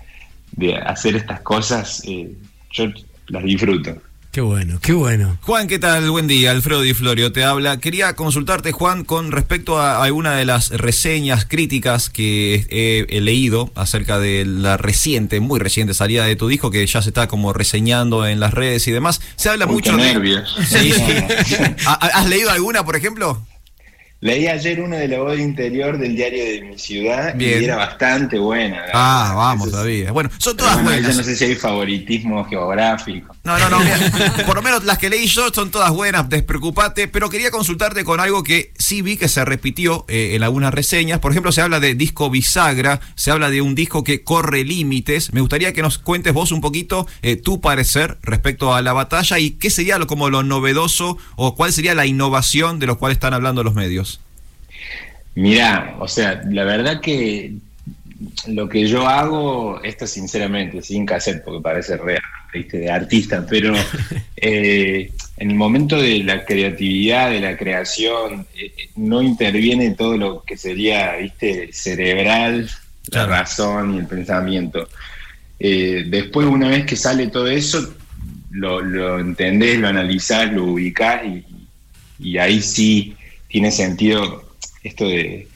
de 0.53 0.77
hacer 0.77 1.17
estas 1.17 1.41
cosas, 1.41 2.03
eh, 2.07 2.33
yo 2.71 2.87
las 3.29 3.45
disfruto. 3.45 4.01
Qué 4.33 4.41
bueno, 4.41 4.79
qué 4.81 4.95
bueno. 4.95 5.37
Juan, 5.43 5.69
¿qué 5.69 5.79
tal? 5.79 6.11
Buen 6.11 6.27
día, 6.27 6.53
Alfredo 6.53 6.81
Di 6.81 6.95
Florio 6.95 7.33
te 7.33 7.45
habla. 7.45 7.77
Quería 7.81 8.17
consultarte, 8.17 8.73
Juan, 8.73 9.05
con 9.05 9.31
respecto 9.31 9.79
a 9.79 10.03
alguna 10.03 10.35
de 10.37 10.47
las 10.47 10.71
reseñas 10.71 11.45
críticas 11.45 12.09
que 12.09 12.67
he, 12.71 13.21
leído 13.21 13.71
acerca 13.75 14.19
de 14.19 14.47
la 14.47 14.79
reciente, 14.79 15.41
muy 15.41 15.61
reciente 15.61 15.93
salida 15.93 16.25
de 16.25 16.35
tu 16.35 16.49
disco, 16.49 16.71
que 16.71 16.87
ya 16.87 17.03
se 17.03 17.11
está 17.11 17.29
como 17.29 17.53
reseñando 17.53 18.27
en 18.27 18.41
las 18.41 18.55
redes 18.55 18.89
y 18.89 18.91
demás. 18.93 19.21
Se 19.37 19.51
habla 19.51 19.67
mucho 19.67 19.99
de... 19.99 19.99
nervios. 19.99 20.57
Sí, 20.67 20.93
sí. 20.93 21.13
¿Has 21.87 22.27
leído 22.27 22.51
alguna, 22.51 22.87
por 22.87 22.97
ejemplo? 22.97 23.45
Leí 24.23 24.47
ayer 24.47 24.81
una 24.81 24.99
de 24.99 25.09
la 25.09 25.19
voz 25.19 25.37
interior 25.37 25.99
del 25.99 26.15
diario 26.15 26.45
de 26.45 26.63
mi 26.63 26.79
ciudad 26.79 27.35
y 27.37 27.45
era 27.45 27.75
bastante 27.75 28.39
buena. 28.39 28.85
Ah, 28.95 29.33
vamos, 29.35 29.73
David. 29.73 30.11
Bueno, 30.11 30.31
son 30.39 30.57
todas 30.57 30.81
buenas. 30.81 31.11
Yo 31.11 31.17
no 31.17 31.25
sé 31.25 31.35
si 31.35 31.45
hay 31.45 31.57
favoritismo 31.57 32.45
geográfico. 32.45 33.35
No, 33.43 33.59
no, 33.59 33.69
no. 33.69 33.79
por 34.47 34.55
lo 34.55 34.63
menos 34.63 34.85
las 34.85 34.99
que 34.99 35.11
leí 35.11 35.27
yo 35.27 35.49
son 35.53 35.73
todas 35.73 35.91
buenas, 35.91 36.29
despreocupate. 36.29 37.09
Pero 37.09 37.31
quería 37.31 37.51
consultarte 37.51 38.05
con 38.05 38.21
algo 38.21 38.45
que 38.45 38.73
sí 38.79 39.03
vi 39.03 39.17
que 39.17 39.27
se 39.27 39.45
repitió 39.45 40.05
eh, 40.07 40.37
en 40.37 40.45
algunas 40.45 40.73
reseñas. 40.73 41.19
Por 41.19 41.33
ejemplo, 41.33 41.51
se 41.51 41.61
habla 41.61 41.81
de 41.81 41.97
disco 41.97 42.31
bisagra, 42.31 43.01
se 43.17 43.33
habla 43.33 43.51
de 43.51 43.61
un 43.61 43.75
disco 43.75 44.05
que 44.05 44.23
corre 44.23 44.63
límites. 44.63 45.33
Me 45.33 45.41
gustaría 45.41 45.73
que 45.73 45.83
nos 45.83 45.99
cuentes 45.99 46.33
vos 46.33 46.53
un 46.53 46.61
poquito 46.61 47.09
eh, 47.23 47.35
tu 47.35 47.61
parecer 47.61 48.19
respecto 48.23 48.73
a 48.73 48.83
la 48.83 48.93
batalla 48.93 49.41
y 49.41 49.51
qué 49.51 49.69
sería 49.69 49.99
lo, 49.99 50.07
como 50.07 50.31
lo 50.31 50.45
novedoso 50.45 51.19
o 51.35 51.57
cuál 51.57 51.73
sería 51.73 51.97
la 51.97 52.07
innovación 52.07 52.79
de 52.79 52.87
lo 52.87 52.99
cual 52.99 53.11
están 53.11 53.35
hablando 53.35 53.65
los 53.65 53.75
medios. 53.75 54.12
Mirá, 55.35 55.97
o 55.99 56.09
sea, 56.09 56.43
la 56.51 56.65
verdad 56.65 57.01
que 57.01 57.55
lo 58.49 58.69
que 58.69 58.87
yo 58.87 59.09
hago, 59.09 59.83
esto 59.83 60.07
sinceramente, 60.07 60.83
sin 60.83 61.07
cassette, 61.07 61.43
porque 61.43 61.63
parece 61.63 61.97
real, 61.97 62.23
¿viste? 62.53 62.79
de 62.79 62.91
artista, 62.91 63.47
pero 63.49 63.75
eh, 64.37 65.11
en 65.37 65.51
el 65.51 65.57
momento 65.57 66.01
de 66.01 66.23
la 66.23 66.45
creatividad, 66.45 67.31
de 67.31 67.41
la 67.41 67.57
creación, 67.57 68.47
eh, 68.55 68.73
no 68.97 69.23
interviene 69.23 69.93
todo 69.93 70.17
lo 70.17 70.43
que 70.43 70.57
sería, 70.57 71.17
viste, 71.17 71.71
cerebral, 71.73 72.69
la 73.11 73.27
razón 73.27 73.95
y 73.95 73.99
el 73.99 74.07
pensamiento. 74.07 74.89
Eh, 75.59 76.05
después, 76.09 76.47
una 76.47 76.69
vez 76.69 76.85
que 76.85 76.97
sale 76.97 77.29
todo 77.29 77.49
eso, 77.49 77.95
lo, 78.51 78.81
lo 78.81 79.19
entendés, 79.19 79.79
lo 79.79 79.89
analizás, 79.89 80.53
lo 80.53 80.65
ubicás 80.65 81.23
y, 81.25 81.45
y 82.19 82.39
ahí 82.39 82.61
sí 82.61 83.17
tiene 83.49 83.71
sentido 83.71 84.52
esto 84.83 85.07
de, 85.07 85.49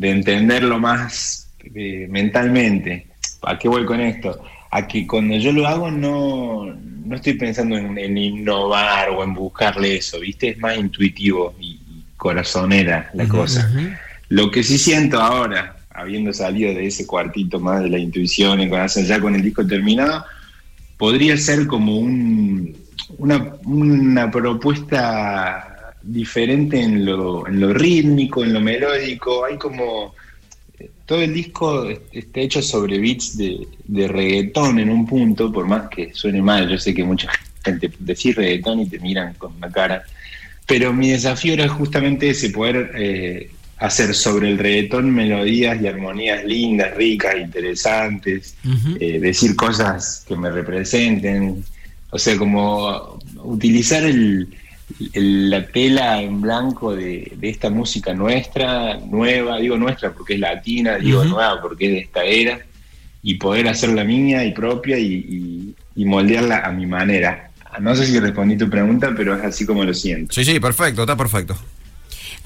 entenderlo 0.00 0.78
más 0.78 1.48
eh, 1.74 2.06
mentalmente. 2.10 3.06
¿A 3.42 3.58
qué 3.58 3.68
voy 3.68 3.84
con 3.84 4.00
esto? 4.00 4.42
A 4.70 4.86
que 4.86 5.06
cuando 5.06 5.36
yo 5.36 5.52
lo 5.52 5.66
hago 5.66 5.90
no, 5.90 6.66
no 6.66 7.16
estoy 7.16 7.34
pensando 7.34 7.76
en, 7.76 8.18
innovar 8.18 9.10
o 9.10 9.22
en 9.22 9.34
buscarle 9.34 9.96
eso, 9.96 10.20
¿viste? 10.20 10.50
Es 10.50 10.58
más 10.58 10.76
intuitivo 10.76 11.54
y, 11.60 11.80
corazonera 12.16 13.10
la 13.12 13.28
cosa. 13.28 13.70
Lo 14.30 14.50
que 14.50 14.64
sí 14.64 14.78
siento 14.78 15.20
ahora, 15.20 15.76
habiendo 15.90 16.32
salido 16.32 16.74
de 16.74 16.86
ese 16.86 17.06
cuartito 17.06 17.60
más 17.60 17.82
de 17.82 17.90
la 17.90 17.98
intuición 17.98 18.60
y 18.60 18.68
con, 18.68 18.86
ya 18.86 19.20
con 19.20 19.34
el 19.34 19.42
disco 19.42 19.64
terminado, 19.66 20.24
podría 20.96 21.36
ser 21.36 21.66
como 21.66 21.96
un, 21.98 22.74
una, 23.18 23.52
una 23.64 24.30
propuesta 24.30 25.75
diferente 26.06 26.80
en 26.80 27.04
lo, 27.04 27.46
en 27.46 27.60
lo 27.60 27.72
rítmico, 27.72 28.44
en 28.44 28.52
lo 28.52 28.60
melódico. 28.60 29.44
Hay 29.44 29.56
como. 29.58 30.14
Todo 31.06 31.22
el 31.22 31.32
disco 31.32 31.88
está 32.12 32.40
hecho 32.40 32.60
sobre 32.60 32.98
beats 32.98 33.38
de, 33.38 33.66
de 33.84 34.08
reggaetón 34.08 34.78
en 34.80 34.90
un 34.90 35.06
punto, 35.06 35.52
por 35.52 35.66
más 35.66 35.88
que 35.88 36.12
suene 36.12 36.42
mal. 36.42 36.68
Yo 36.68 36.78
sé 36.78 36.92
que 36.92 37.04
mucha 37.04 37.30
gente 37.64 37.90
decir 38.00 38.36
reggaetón 38.36 38.80
y 38.80 38.88
te 38.88 38.98
miran 38.98 39.34
con 39.34 39.52
la 39.60 39.70
cara. 39.70 40.04
Pero 40.66 40.92
mi 40.92 41.10
desafío 41.10 41.54
era 41.54 41.68
justamente 41.68 42.30
ese, 42.30 42.50
poder 42.50 42.90
eh, 42.96 43.50
hacer 43.78 44.14
sobre 44.14 44.50
el 44.50 44.58
reggaetón 44.58 45.10
melodías 45.14 45.80
y 45.80 45.86
armonías 45.86 46.44
lindas, 46.44 46.94
ricas, 46.96 47.36
interesantes, 47.36 48.56
eh, 48.98 49.20
decir 49.20 49.54
cosas 49.54 50.24
que 50.26 50.36
me 50.36 50.50
representen. 50.50 51.64
O 52.10 52.18
sea, 52.18 52.36
como 52.36 53.18
utilizar 53.44 54.02
el, 54.04 54.48
la 55.14 55.66
tela 55.66 56.22
en 56.22 56.40
blanco 56.40 56.94
de, 56.94 57.36
esta 57.42 57.70
música 57.70 58.14
nuestra, 58.14 58.98
nueva, 58.98 59.58
digo 59.58 59.76
nuestra 59.76 60.12
porque 60.12 60.34
es 60.34 60.40
latina, 60.40 60.96
digo 60.96 61.24
nueva 61.24 61.60
porque 61.60 61.86
es 61.86 61.92
de 61.92 61.98
esta 61.98 62.24
era, 62.24 62.60
y 63.22 63.34
poder 63.34 63.68
hacerla 63.68 64.04
mía 64.04 64.44
y 64.44 64.52
propia 64.52 64.98
y, 64.98 65.74
y, 65.94 66.04
moldearla 66.04 66.60
a 66.60 66.70
mi 66.70 66.86
manera. 66.86 67.50
No 67.80 67.94
sé 67.94 68.06
si 68.06 68.18
respondí 68.20 68.56
tu 68.56 68.70
pregunta, 68.70 69.12
pero 69.16 69.36
es 69.36 69.44
así 69.44 69.66
como 69.66 69.84
lo 69.84 69.92
siento. 69.92 70.32
Sí, 70.32 70.44
sí, 70.44 70.60
perfecto, 70.60 71.02
está 71.02 71.16
perfecto. 71.16 71.56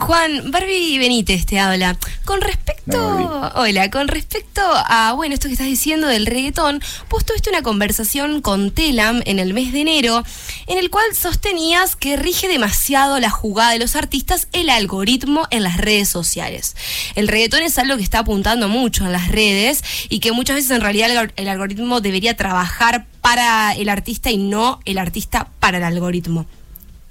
Juan, 0.00 0.50
Barbie 0.50 0.98
Benítez 0.98 1.46
te 1.46 1.60
habla. 1.60 1.96
Con 2.24 2.40
respecto, 2.40 3.52
hola, 3.54 3.90
con 3.90 4.08
respecto 4.08 4.62
a, 4.64 5.12
bueno, 5.12 5.34
esto 5.34 5.46
que 5.46 5.52
estás 5.52 5.66
diciendo 5.66 6.08
del 6.08 6.26
reggaetón, 6.26 6.80
vos 7.08 7.24
tuviste 7.24 7.50
una 7.50 7.62
conversación 7.62 8.40
con 8.40 8.70
Telam 8.70 9.22
en 9.26 9.38
el 9.38 9.52
mes 9.52 9.72
de 9.72 9.82
enero, 9.82 10.24
en 10.66 10.78
el 10.78 10.90
cual 10.90 11.04
sostenías 11.14 11.96
que 11.96 12.16
rige 12.16 12.48
demasiado 12.48 13.20
la 13.20 13.30
jugada 13.30 13.72
de 13.72 13.78
los 13.78 13.94
artistas 13.94 14.48
el 14.52 14.70
algoritmo 14.70 15.46
en 15.50 15.62
las 15.62 15.76
redes 15.76 16.08
sociales. 16.08 16.76
El 17.14 17.28
reggaetón 17.28 17.62
es 17.62 17.78
algo 17.78 17.96
que 17.96 18.02
está 18.02 18.20
apuntando 18.20 18.68
mucho 18.68 19.04
en 19.04 19.12
las 19.12 19.28
redes 19.28 19.84
y 20.08 20.20
que 20.20 20.32
muchas 20.32 20.56
veces 20.56 20.70
en 20.70 20.80
realidad 20.80 21.30
el 21.36 21.48
algoritmo 21.48 22.00
debería 22.00 22.36
trabajar 22.36 23.06
para 23.20 23.74
el 23.74 23.88
artista 23.88 24.30
y 24.30 24.38
no 24.38 24.80
el 24.86 24.98
artista 24.98 25.48
para 25.60 25.78
el 25.78 25.84
algoritmo. 25.84 26.46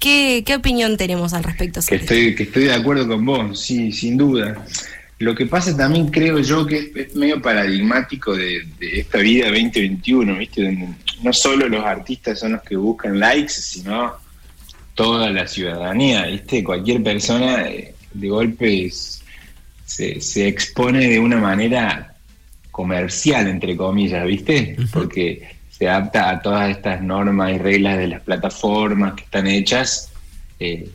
¿Qué, 0.00 0.54
opinión 0.56 0.96
tenemos 0.96 1.34
al 1.34 1.44
respecto? 1.44 1.80
Que 1.86 1.96
estoy, 1.96 2.34
que 2.34 2.44
estoy 2.44 2.64
de 2.64 2.74
acuerdo 2.74 3.06
con 3.06 3.24
vos, 3.24 3.60
sí, 3.60 3.92
sin 3.92 4.16
duda. 4.16 4.64
Lo 5.18 5.34
que 5.34 5.44
pasa 5.44 5.76
también 5.76 6.08
creo 6.08 6.38
yo 6.38 6.66
que 6.66 6.90
es, 6.94 7.14
medio 7.14 7.42
paradigmático 7.42 8.34
de, 8.34 8.66
esta 8.80 9.18
vida 9.18 9.48
2021, 9.48 10.38
¿viste? 10.38 10.64
Donde 10.64 10.88
no 11.22 11.32
solo 11.34 11.68
los 11.68 11.84
artistas 11.84 12.40
son 12.40 12.52
los 12.52 12.62
que 12.62 12.76
buscan 12.76 13.20
likes, 13.20 13.52
sino 13.52 14.14
toda 14.94 15.30
la 15.30 15.46
ciudadanía, 15.46 16.26
¿viste? 16.26 16.64
Cualquier 16.64 17.02
persona 17.02 17.68
eh, 17.68 17.94
de 18.14 18.28
golpe 18.30 18.90
se, 19.84 20.20
se 20.20 20.48
expone 20.48 21.08
de 21.08 21.18
una 21.18 21.36
manera 21.36 22.14
comercial, 22.70 23.48
entre 23.48 23.76
comillas, 23.76 24.24
¿viste? 24.24 24.78
Porque 24.90 25.59
se 25.80 25.88
adapta 25.88 26.28
a 26.28 26.42
todas 26.42 26.70
estas 26.70 27.00
normas 27.00 27.54
y 27.54 27.58
reglas 27.58 27.96
de 27.96 28.08
las 28.08 28.20
plataformas 28.20 29.14
que 29.14 29.24
están 29.24 29.46
hechas 29.46 30.10
eh, 30.58 30.90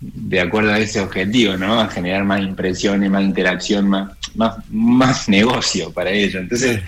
de 0.00 0.40
acuerdo 0.40 0.72
a 0.72 0.78
ese 0.78 0.98
objetivo, 0.98 1.58
¿no? 1.58 1.78
A 1.78 1.88
generar 1.88 2.24
más 2.24 2.40
impresiones, 2.40 3.10
más 3.10 3.22
interacción, 3.22 3.86
más, 3.86 4.16
más, 4.34 4.56
más 4.70 5.28
negocio 5.28 5.92
para 5.92 6.10
ello. 6.10 6.40
Entonces, 6.40 6.80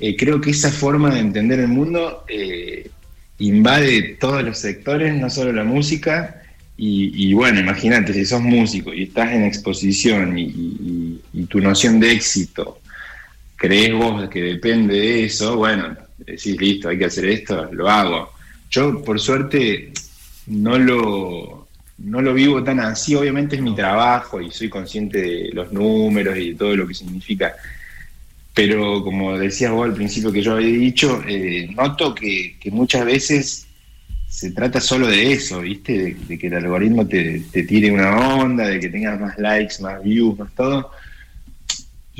eh, 0.00 0.16
creo 0.16 0.40
que 0.40 0.50
esa 0.50 0.72
forma 0.72 1.14
de 1.14 1.20
entender 1.20 1.60
el 1.60 1.68
mundo 1.68 2.24
eh, 2.26 2.90
invade 3.38 4.16
todos 4.18 4.42
los 4.42 4.58
sectores, 4.58 5.14
no 5.14 5.30
solo 5.30 5.52
la 5.52 5.62
música. 5.62 6.42
Y, 6.76 7.34
bueno, 7.34 7.60
imagínate, 7.60 8.14
si 8.14 8.24
sos 8.24 8.40
músico 8.40 8.92
y 8.94 9.02
estás 9.02 9.32
en 9.32 9.44
exposición 9.44 10.36
y, 10.38 11.20
y 11.34 11.44
tu 11.44 11.60
noción 11.60 12.00
de 12.00 12.12
éxito, 12.12 12.80
crees 13.54 13.92
vos 13.92 14.28
que 14.30 14.40
depende 14.40 14.94
de 14.94 15.24
eso, 15.26 15.58
bueno, 15.58 15.94
decís, 16.32 16.56
listo, 16.58 16.88
hay 16.88 16.98
que 16.98 17.06
hacer 17.06 17.26
esto, 17.26 17.68
lo 17.72 17.88
hago. 17.88 18.32
Yo, 18.70 19.02
por 19.02 19.20
suerte, 19.20 19.92
no 20.46 20.78
lo, 20.78 21.68
no 21.98 22.22
lo 22.22 22.34
vivo 22.34 22.62
tan 22.62 22.80
así, 22.80 23.14
obviamente 23.14 23.56
es 23.56 23.62
mi 23.62 23.74
trabajo 23.74 24.40
y 24.40 24.50
soy 24.50 24.68
consciente 24.68 25.20
de 25.20 25.50
los 25.52 25.72
números 25.72 26.36
y 26.38 26.50
de 26.50 26.54
todo 26.56 26.76
lo 26.76 26.86
que 26.86 26.94
significa. 26.94 27.54
Pero 28.54 29.02
como 29.04 29.38
decías 29.38 29.72
vos 29.72 29.86
al 29.86 29.94
principio 29.94 30.32
que 30.32 30.42
yo 30.42 30.54
había 30.54 30.78
dicho, 30.78 31.22
eh, 31.26 31.68
noto 31.74 32.14
que, 32.14 32.56
muchas 32.72 33.04
veces 33.04 33.66
se 34.28 34.52
trata 34.52 34.80
solo 34.80 35.06
de 35.08 35.32
eso, 35.32 35.60
¿viste? 35.60 36.16
De, 36.26 36.38
que 36.38 36.46
el 36.46 36.54
algoritmo 36.54 37.06
te, 37.06 37.40
te, 37.52 37.64
tire 37.64 37.90
una 37.90 38.36
onda, 38.36 38.66
de 38.66 38.80
que 38.80 38.88
tengas 38.88 39.20
más 39.20 39.38
likes, 39.38 39.76
más 39.80 40.02
views, 40.02 40.38
más 40.38 40.54
todo 40.54 40.90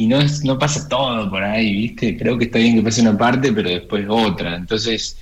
y 0.00 0.06
no, 0.06 0.18
es, 0.18 0.42
no 0.44 0.58
pasa 0.58 0.88
todo 0.88 1.28
por 1.28 1.44
ahí, 1.44 1.72
¿viste? 1.74 2.16
Creo 2.16 2.38
que 2.38 2.46
está 2.46 2.58
bien 2.58 2.74
que 2.74 2.82
pase 2.82 3.02
una 3.02 3.18
parte, 3.18 3.52
pero 3.52 3.68
después 3.68 4.06
otra. 4.08 4.56
Entonces, 4.56 5.18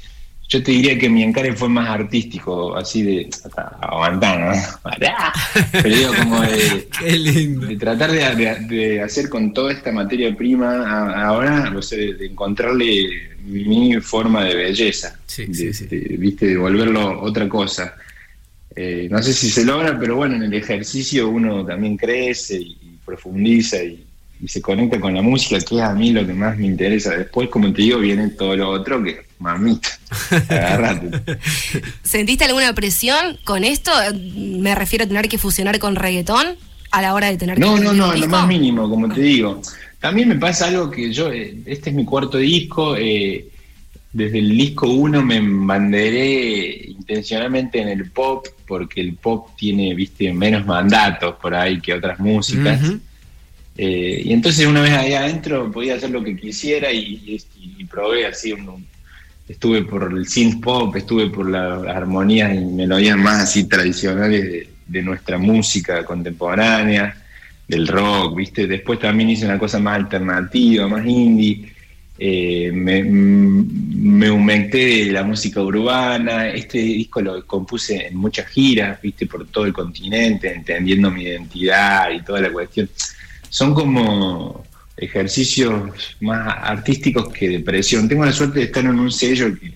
yo 0.48 0.62
te 0.62 0.70
diría 0.70 0.96
que 0.96 1.10
mi 1.10 1.24
encare 1.24 1.52
fue 1.52 1.68
más 1.68 1.88
artístico, 1.88 2.76
así 2.76 3.02
de 3.02 3.28
aguantar, 3.80 4.38
¿no? 4.38 4.80
Pero 5.72 5.96
digo, 5.96 6.12
como 6.16 6.42
de, 6.42 7.76
tratar 7.80 8.12
de, 8.12 9.02
hacer 9.02 9.28
con 9.28 9.52
toda 9.52 9.72
esta 9.72 9.90
materia 9.90 10.32
prima, 10.36 11.24
ahora, 11.26 11.70
no 11.70 11.82
sé, 11.82 12.14
de 12.14 12.26
encontrarle 12.26 13.36
mi 13.46 14.00
forma 14.00 14.44
de 14.44 14.54
belleza, 14.54 15.18
¿viste? 15.48 16.46
De 16.46 16.56
volverlo 16.56 17.20
otra 17.20 17.48
cosa. 17.48 17.96
Eh, 18.76 19.08
no 19.10 19.20
sé 19.24 19.32
si 19.32 19.50
se 19.50 19.64
logra, 19.64 19.98
pero 19.98 20.14
bueno, 20.14 20.36
en 20.36 20.44
el 20.44 20.54
ejercicio 20.54 21.28
uno 21.30 21.66
también 21.66 21.96
crece 21.96 22.60
y 22.60 22.96
profundiza 23.04 23.82
y, 23.82 24.04
y 24.40 24.48
se 24.48 24.62
conecta 24.62 25.00
con 25.00 25.14
la 25.14 25.22
música, 25.22 25.58
que 25.60 25.76
es 25.76 25.82
a 25.82 25.94
mí 25.94 26.12
lo 26.12 26.26
que 26.26 26.32
más 26.32 26.56
me 26.56 26.66
interesa. 26.66 27.16
Después, 27.16 27.48
como 27.48 27.72
te 27.72 27.82
digo, 27.82 27.98
viene 27.98 28.28
todo 28.28 28.56
lo 28.56 28.70
otro 28.70 29.02
que, 29.02 29.26
mamita, 29.38 29.88
agárrate. 30.48 31.38
¿Sentiste 32.02 32.44
alguna 32.44 32.72
presión 32.74 33.38
con 33.44 33.64
esto? 33.64 33.90
Me 34.14 34.74
refiero 34.74 35.04
a 35.04 35.08
tener 35.08 35.28
que 35.28 35.38
fusionar 35.38 35.78
con 35.78 35.96
reggaetón 35.96 36.56
a 36.90 37.02
la 37.02 37.14
hora 37.14 37.28
de 37.28 37.36
tener 37.36 37.58
No, 37.58 37.74
que 37.74 37.82
no, 37.82 37.92
no, 37.92 38.10
un 38.10 38.20
lo 38.20 38.28
más 38.28 38.46
mínimo, 38.46 38.88
como 38.88 39.12
te 39.12 39.20
digo. 39.20 39.60
También 40.00 40.28
me 40.28 40.36
pasa 40.36 40.68
algo 40.68 40.90
que 40.90 41.12
yo, 41.12 41.32
eh, 41.32 41.56
este 41.66 41.90
es 41.90 41.96
mi 41.96 42.04
cuarto 42.04 42.38
disco, 42.38 42.96
eh, 42.96 43.48
desde 44.12 44.38
el 44.38 44.56
disco 44.56 44.88
1 44.88 45.22
me 45.22 45.36
embanderé 45.36 46.86
intencionalmente 46.88 47.80
en 47.80 47.88
el 47.88 48.10
pop, 48.10 48.46
porque 48.66 49.00
el 49.00 49.14
pop 49.14 49.50
tiene, 49.56 49.94
viste, 49.94 50.32
menos 50.32 50.64
mandatos 50.64 51.34
por 51.42 51.54
ahí 51.54 51.80
que 51.80 51.94
otras 51.94 52.18
músicas. 52.18 52.82
Ujú. 52.82 53.00
Eh, 53.80 54.22
y 54.24 54.32
entonces 54.32 54.66
una 54.66 54.80
vez 54.80 54.90
ahí 54.90 55.14
adentro 55.14 55.70
podía 55.70 55.94
hacer 55.94 56.10
lo 56.10 56.24
que 56.24 56.36
quisiera 56.36 56.92
y, 56.92 57.40
probé 57.88 58.26
así 58.26 58.52
estuve 59.48 59.82
por 59.82 60.12
el 60.12 60.26
synth 60.26 60.60
pop, 60.62 60.94
estuve 60.96 61.30
por 61.30 61.48
las 61.48 61.86
armonías 61.86 62.54
y 62.54 62.58
melodías 62.58 63.16
más 63.16 63.44
así 63.44 63.68
tradicionales 63.68 64.68
de, 64.84 65.02
nuestra 65.02 65.38
música 65.38 66.04
contemporánea, 66.04 67.16
del 67.68 67.86
rock, 67.86 68.36
¿viste? 68.36 68.66
Después 68.66 68.98
también 68.98 69.30
hice 69.30 69.44
una 69.44 69.58
cosa 69.58 69.78
más 69.78 69.96
alternativa, 69.96 70.88
más 70.88 71.06
indie. 71.06 71.72
eh, 72.18 72.72
me, 72.74 73.04
me 73.04 74.30
humecté 74.30 75.04
de 75.04 75.12
la 75.12 75.22
música 75.22 75.62
urbana. 75.62 76.48
Este 76.48 76.78
disco 76.78 77.20
lo 77.20 77.46
compuse 77.46 78.08
en 78.08 78.16
muchas 78.16 78.48
giras, 78.48 79.00
¿viste? 79.00 79.26
Por 79.26 79.46
todo 79.46 79.66
el 79.66 79.72
continente, 79.72 80.52
entendiendo 80.52 81.10
mi 81.10 81.22
identidad 81.22 82.10
y 82.10 82.22
toda 82.22 82.40
la 82.40 82.50
cuestión. 82.50 82.88
Son 83.48 83.74
como 83.74 84.64
ejercicios 84.96 86.16
más 86.20 86.56
artísticos 86.62 87.28
que 87.32 87.48
de 87.48 87.60
presión. 87.60 88.08
Tengo 88.08 88.24
la 88.24 88.32
suerte 88.32 88.60
de 88.60 88.64
estar 88.66 88.84
en 88.84 88.98
un 88.98 89.12
sello 89.12 89.56
que, 89.58 89.72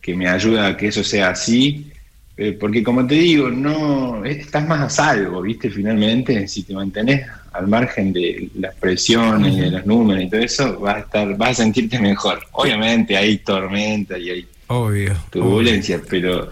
que 0.00 0.14
me 0.16 0.28
ayuda 0.28 0.66
a 0.66 0.76
que 0.76 0.88
eso 0.88 1.04
sea 1.04 1.30
así, 1.30 1.92
eh, 2.36 2.56
porque 2.58 2.82
como 2.82 3.06
te 3.06 3.14
digo, 3.14 3.50
no 3.50 4.24
estás 4.24 4.66
más 4.66 4.80
a 4.80 4.90
salvo, 4.90 5.42
¿viste? 5.42 5.70
Finalmente, 5.70 6.48
si 6.48 6.62
te 6.62 6.74
mantenés 6.74 7.26
al 7.52 7.68
margen 7.68 8.12
de 8.12 8.48
las 8.58 8.74
presiones, 8.74 9.56
de 9.56 9.70
los 9.70 9.86
números 9.86 10.24
y 10.24 10.30
todo 10.30 10.40
eso, 10.40 10.80
vas 10.80 10.96
a 10.96 11.00
estar, 11.00 11.36
vas 11.36 11.50
a 11.50 11.62
sentirte 11.62 11.98
mejor. 11.98 12.40
Obviamente 12.52 13.16
hay 13.16 13.38
tormenta 13.38 14.18
y 14.18 14.30
hay 14.30 14.46
Obvio. 14.68 15.14
turbulencias, 15.30 16.00
pero 16.08 16.48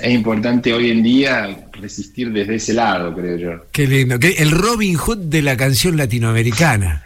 es 0.00 0.12
importante 0.12 0.72
hoy 0.72 0.90
en 0.90 1.02
día 1.02 1.68
resistir 1.72 2.32
desde 2.32 2.56
ese 2.56 2.74
lado, 2.74 3.14
creo 3.14 3.36
yo. 3.36 3.66
Qué 3.72 3.86
lindo. 3.86 4.16
El 4.20 4.50
Robin 4.50 4.96
Hood 4.96 5.18
de 5.18 5.42
la 5.42 5.56
canción 5.56 5.96
latinoamericana. 5.96 7.04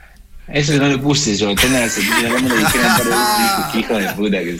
Eso 0.48 0.74
no 0.78 0.88
lo 0.88 1.00
puse 1.02 1.36
yo, 1.36 1.54
tengo 1.54 1.78
la 1.78 1.88
sentida, 1.90 2.30
no 2.30 2.40
me 2.40 2.48
lo 2.48 2.56
dijeron 2.56 2.90
hijo 3.74 3.94
de 3.98 4.08
puta 4.14 4.38
que 4.38 4.56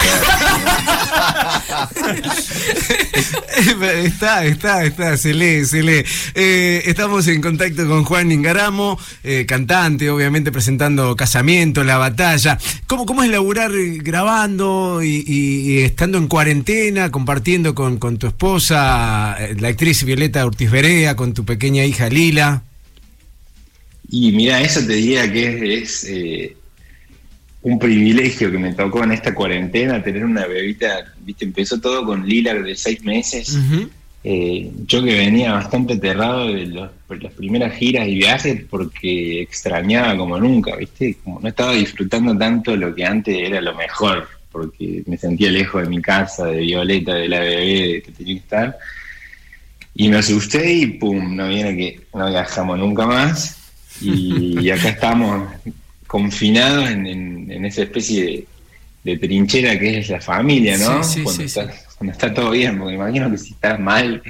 está, 4.05 4.45
está, 4.45 4.85
está, 4.85 5.17
se 5.17 5.35
lee, 5.35 5.65
se 5.65 5.83
lee. 5.83 6.05
Eh, 6.35 6.83
estamos 6.87 7.27
en 7.29 7.41
contacto 7.41 7.87
con 7.87 8.05
Juan 8.05 8.33
Ingaramo, 8.33 8.99
eh, 9.23 9.45
cantante, 9.47 10.11
obviamente 10.11 10.53
presentando 10.53 11.15
Casamiento, 11.17 11.85
La 11.85 11.99
Batalla. 11.99 12.59
¿Cómo, 12.87 13.07
cómo 13.07 13.23
es 13.23 13.31
laburar 13.31 13.73
eh, 13.73 13.99
grabando 14.01 15.03
y, 15.03 15.79
estando 15.83 16.19
en 16.19 16.29
cuarentena, 16.29 17.11
compartiendo 17.11 17.75
con, 17.75 17.99
con 17.99 18.19
tu 18.19 18.27
esposa, 18.27 19.37
la 19.59 19.69
actriz 19.69 20.05
Violeta 20.05 20.45
Ortiz 20.45 20.71
Berea, 20.71 21.17
con 21.17 21.35
tu 21.35 21.45
pequeña 21.45 21.85
hija 21.85 22.09
Lila? 22.09 22.63
Y 24.11 24.33
mira, 24.33 24.63
eso 24.63 24.81
te 24.81 24.95
diría 24.95 25.31
que 25.31 25.83
es, 25.83 26.07
un 27.63 27.79
privilegio 27.79 28.51
que 28.51 28.59
me 28.59 28.73
tocó 28.73 29.03
en 29.05 29.13
esta 29.13 29.35
cuarentena, 29.35 30.03
tener 30.03 30.25
una 30.25 30.47
bebita, 30.47 31.05
viste, 31.21 31.45
empezó 31.45 31.81
todo 31.81 32.05
con 32.05 32.27
Lila 32.27 32.55
de 32.55 32.75
seis 32.77 33.03
meses. 33.05 33.59
Eh, 34.25 34.71
yo 34.87 35.03
que 35.05 35.15
venía 35.15 35.53
bastante 35.53 35.95
aterrado 35.95 36.53
de 36.53 36.67
los- 36.67 36.91
por 37.07 37.23
las 37.23 37.33
primeras 37.33 37.73
giras 37.75 38.07
y 38.09 38.17
viajes 38.17 38.63
porque 38.69 39.43
extrañaba 39.43 40.17
como 40.17 40.39
nunca, 40.39 40.77
¿viste? 40.77 41.17
Como 41.23 41.41
no 41.41 41.49
estaba 41.49 41.73
disfrutando 41.73 42.37
tanto 42.37 42.77
lo 42.77 42.95
que 42.95 43.05
antes 43.05 43.37
era 43.37 43.61
lo 43.61 43.75
mejor, 43.75 44.29
porque 44.51 45.03
me 45.07 45.17
sentía 45.17 45.51
lejos 45.51 45.83
de 45.83 45.89
mi 45.89 46.03
casa, 46.03 46.47
de 46.47 46.61
Violeta, 46.61 47.15
de 47.15 47.29
la 47.29 47.41
bebé 47.41 48.03
que 48.03 48.13
tenía 48.13 48.35
que 48.35 48.41
estar. 48.41 48.77
Y 49.95 50.09
me 50.09 50.19
asusté 50.19 50.73
y 50.73 50.87
pum, 50.87 51.35
no 51.35 51.49
viene 51.49 51.77
que 51.77 52.01
no 52.15 52.29
viajamos 52.29 52.79
nunca 52.79 53.07
más. 53.07 53.57
Y, 54.01 54.61
y 54.61 54.71
acá 54.71 54.91
estamos 54.91 55.49
confinados 56.09 56.91
en, 56.91 57.07
en- 57.07 57.53
en 57.53 57.65
esa 57.65 57.83
especie 57.83 58.25
de, 58.25 58.47
de 59.05 59.19
trinchera 59.19 59.79
que 59.79 59.99
es 59.99 60.09
la 60.09 60.21
familia, 60.21 60.77
¿no? 60.79 61.05
Sí, 61.05 61.15
sí, 61.19 61.23
cuando, 61.23 61.41
sí, 61.43 61.47
está, 61.47 61.73
cuando 61.97 62.13
está 62.13 62.35
todo 62.35 62.51
bien, 62.51 62.77
porque 62.79 62.95
imagino 62.97 63.31
que 63.31 63.39
si 63.39 63.53
estás 63.53 63.79
mal 63.79 64.21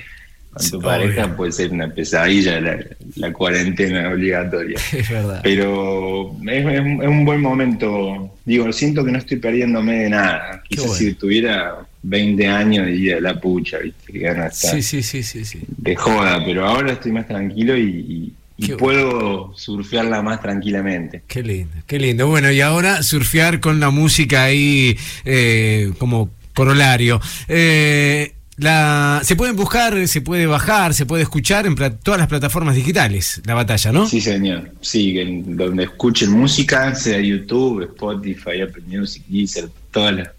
con 0.52 0.70
tu 0.70 0.80
pareja 0.80 1.36
puede 1.36 1.52
ser 1.52 1.70
una 1.70 1.88
pesadilla 1.88 2.60
la, 2.60 2.78
la 3.16 3.32
cuarentena 3.32 4.10
obligatoria. 4.10 4.78
Es 4.92 5.08
verdad. 5.08 5.40
Pero 5.42 6.36
es, 6.46 6.66
es 6.66 6.80
un- 6.80 7.02
es 7.02 7.08
un 7.08 7.24
buen 7.24 7.40
momento. 7.40 8.34
Digo, 8.44 8.70
siento 8.72 9.04
que 9.04 9.12
no 9.12 9.18
estoy 9.18 9.36
perdiéndome 9.38 9.94
de 10.04 10.10
nada. 10.10 10.62
Quizás 10.68 10.86
bueno. 10.86 10.98
si 10.98 11.14
tuviera 11.14 11.76
20 12.02 12.46
años 12.46 12.86
diría 12.86 13.20
la 13.20 13.38
pucha, 13.40 13.78
¿viste? 13.78 14.12
Que 14.12 14.18
gana 14.20 14.50
Sí, 14.50 14.82
sí, 14.82 15.02
sí, 15.02 15.22
sí, 15.22 15.44
sí. 15.44 15.60
de 15.68 15.94
joda, 15.96 16.42
pero 16.44 16.66
ahora 16.66 16.92
estoy 16.92 17.12
más 17.12 17.26
tranquilo 17.28 17.76
y, 17.76 17.82
y- 17.82 18.32
y 18.60 18.66
Qué 18.66 18.76
puedo 18.76 19.52
surfearla 19.56 20.20
más 20.20 20.42
tranquilamente. 20.42 21.22
Qué 21.28 21.42
lindo, 21.42 21.74
qué 21.86 21.98
lindo. 21.98 22.26
Bueno, 22.26 22.50
y 22.50 22.60
ahora 22.60 23.02
surfear 23.04 23.60
con 23.60 23.78
la 23.80 23.90
música 23.90 24.42
ahí 24.44 24.98
eh, 25.24 25.92
como 25.98 26.30
corolario. 26.54 27.20
Eh, 27.46 28.34
la, 28.56 29.20
se 29.22 29.36
pueden 29.36 29.54
buscar, 29.54 30.08
se 30.08 30.20
puede 30.20 30.46
bajar, 30.46 30.92
se 30.92 31.06
puede 31.06 31.22
escuchar 31.22 31.66
en 31.66 31.76
todas 31.76 32.18
las 32.18 32.26
plataformas 32.26 32.74
digitales, 32.74 33.40
la 33.46 33.54
batalla, 33.54 33.92
¿no? 33.92 34.06
Sí, 34.08 34.20
señor. 34.20 34.72
Sí, 34.80 35.16
en 35.20 35.56
donde 35.56 35.84
escuchen 35.84 36.32
música, 36.32 36.92
sea 36.96 37.20
YouTube, 37.20 37.84
Spotify, 37.84 38.62
Apple 38.62 38.82
Music, 38.88 39.22
Deezer, 39.28 39.68
todas 39.92 40.16
las- 40.16 40.30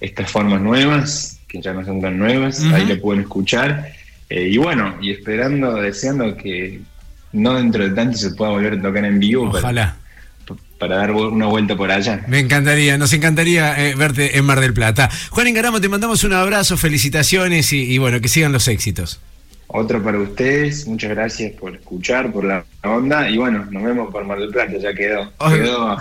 estas 0.00 0.28
formas 0.28 0.60
nuevas, 0.60 1.38
que 1.46 1.62
ya 1.62 1.72
no 1.72 1.84
son 1.84 2.00
tan 2.00 2.18
nuevas, 2.18 2.60
ahí 2.64 2.84
la 2.86 2.96
pueden 2.96 3.22
escuchar. 3.22 3.92
Eh, 4.28 4.48
y 4.50 4.56
bueno, 4.56 4.96
y 5.00 5.12
esperando, 5.12 5.74
deseando 5.76 6.36
que 6.36 6.80
no 7.32 7.54
dentro 7.54 7.84
de 7.84 7.90
tanto 7.94 8.16
se 8.18 8.30
pueda 8.30 8.50
volver 8.52 8.74
a 8.74 8.82
tocar 8.82 9.04
en 9.04 9.18
vivo 9.18 9.48
Ojalá. 9.48 9.96
para 10.78 10.96
dar 10.96 11.12
una 11.12 11.46
vuelta 11.46 11.76
por 11.76 11.90
allá. 11.90 12.24
Me 12.28 12.40
encantaría, 12.40 12.98
nos 12.98 13.12
encantaría 13.12 13.88
eh, 13.88 13.94
verte 13.94 14.36
en 14.36 14.44
Mar 14.44 14.60
del 14.60 14.74
Plata. 14.74 15.10
Juan 15.30 15.46
Engaramo, 15.46 15.80
te 15.80 15.88
mandamos 15.88 16.24
un 16.24 16.32
abrazo, 16.32 16.76
felicitaciones 16.76 17.72
y, 17.72 17.82
y 17.82 17.98
bueno, 17.98 18.20
que 18.20 18.28
sigan 18.28 18.52
los 18.52 18.68
éxitos. 18.68 19.20
Otro 19.74 20.02
para 20.02 20.18
ustedes, 20.18 20.86
muchas 20.86 21.10
gracias 21.10 21.52
por 21.52 21.74
escuchar, 21.74 22.30
por 22.30 22.44
la 22.44 22.62
onda 22.84 23.30
y 23.30 23.38
bueno, 23.38 23.66
nos 23.70 23.82
vemos 23.82 24.12
por 24.12 24.22
Mar 24.26 24.38
del 24.38 24.50
Plata, 24.50 24.72
ya 24.78 24.92
quedó. 24.92 25.32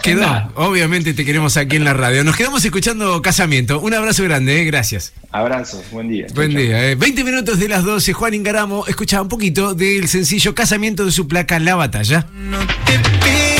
Quedó, 0.03 0.51
obviamente 0.55 1.13
te 1.13 1.23
queremos 1.23 1.55
aquí 1.55 1.77
en 1.77 1.85
la 1.85 1.93
radio. 1.93 2.25
Nos 2.25 2.35
quedamos 2.35 2.65
escuchando 2.65 3.21
Casamiento. 3.21 3.79
Un 3.79 3.93
abrazo 3.93 4.23
grande, 4.25 4.61
eh, 4.61 4.65
gracias. 4.65 5.13
Abrazos, 5.31 5.89
buen 5.89 6.09
día. 6.09 6.27
Buen 6.35 6.53
día. 6.53 6.91
eh. 6.91 6.95
20 6.95 7.23
minutos 7.23 7.59
de 7.59 7.69
las 7.69 7.85
12, 7.85 8.11
Juan 8.11 8.33
Ingaramo 8.33 8.85
escuchaba 8.87 9.23
un 9.23 9.29
poquito 9.29 9.73
del 9.73 10.09
sencillo 10.09 10.53
Casamiento 10.53 11.05
de 11.05 11.11
su 11.11 11.27
placa 11.29 11.57
La 11.57 11.75
Batalla. 11.75 12.27
Eso, 12.87 13.50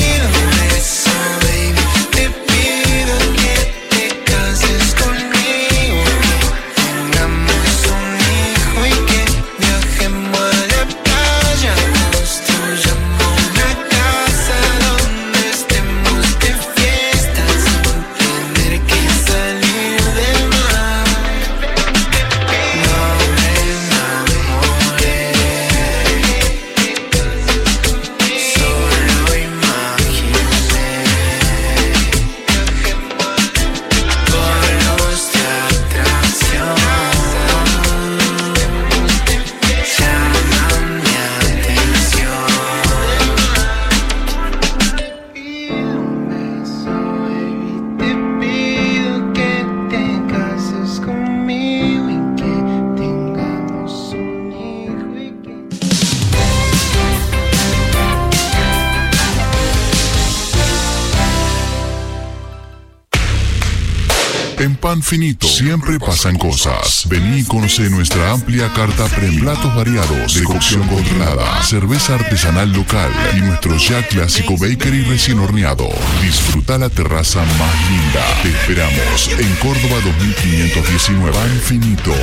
En 65.12 65.18
Pan 65.18 65.20
Finito 65.20 65.46
siempre 65.46 66.00
pasan 66.00 66.38
cosas. 66.38 67.04
Vení 67.06 67.40
y 67.40 67.44
conoce 67.44 67.90
nuestra 67.90 68.32
amplia 68.32 68.72
carta 68.72 69.06
premium. 69.08 69.42
Platos 69.42 69.74
variados 69.74 70.34
de 70.34 70.42
cocción 70.42 70.88
controlada, 70.88 71.62
cerveza 71.62 72.14
artesanal 72.14 72.72
local 72.72 73.10
y 73.36 73.40
nuestro 73.40 73.76
ya 73.76 74.06
clásico 74.06 74.56
bakery 74.56 75.02
recién 75.02 75.38
horneado. 75.38 75.90
Disfruta 76.22 76.78
la 76.78 76.88
terraza 76.88 77.40
más 77.40 77.90
linda. 77.90 78.24
Te 78.42 78.48
esperamos 78.48 79.28
en 79.38 79.54
Córdoba 79.56 80.00
2519. 80.02 81.32
Pan 81.32 81.60
Finito. 81.62 82.14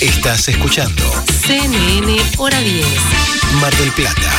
Estás 0.00 0.48
escuchando 0.48 1.02
CNN 1.46 2.16
Hora 2.38 2.58
10. 2.60 2.86
Mar 3.60 3.74
del 3.76 3.90
Plata, 3.92 4.32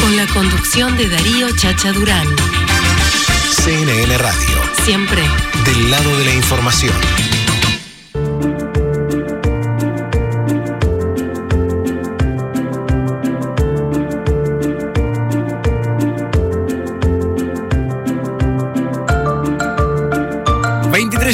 Con 0.00 0.16
la 0.16 0.26
conducción 0.26 0.96
de 0.96 1.08
Darío 1.08 1.54
Chacha 1.56 1.92
Durán. 1.92 2.26
CNN 3.64 4.18
Radio, 4.18 4.62
Siempre. 4.84 5.22
del 5.64 5.90
lado 5.90 6.16
de 6.18 6.24
la 6.24 6.34
información. 6.34 6.94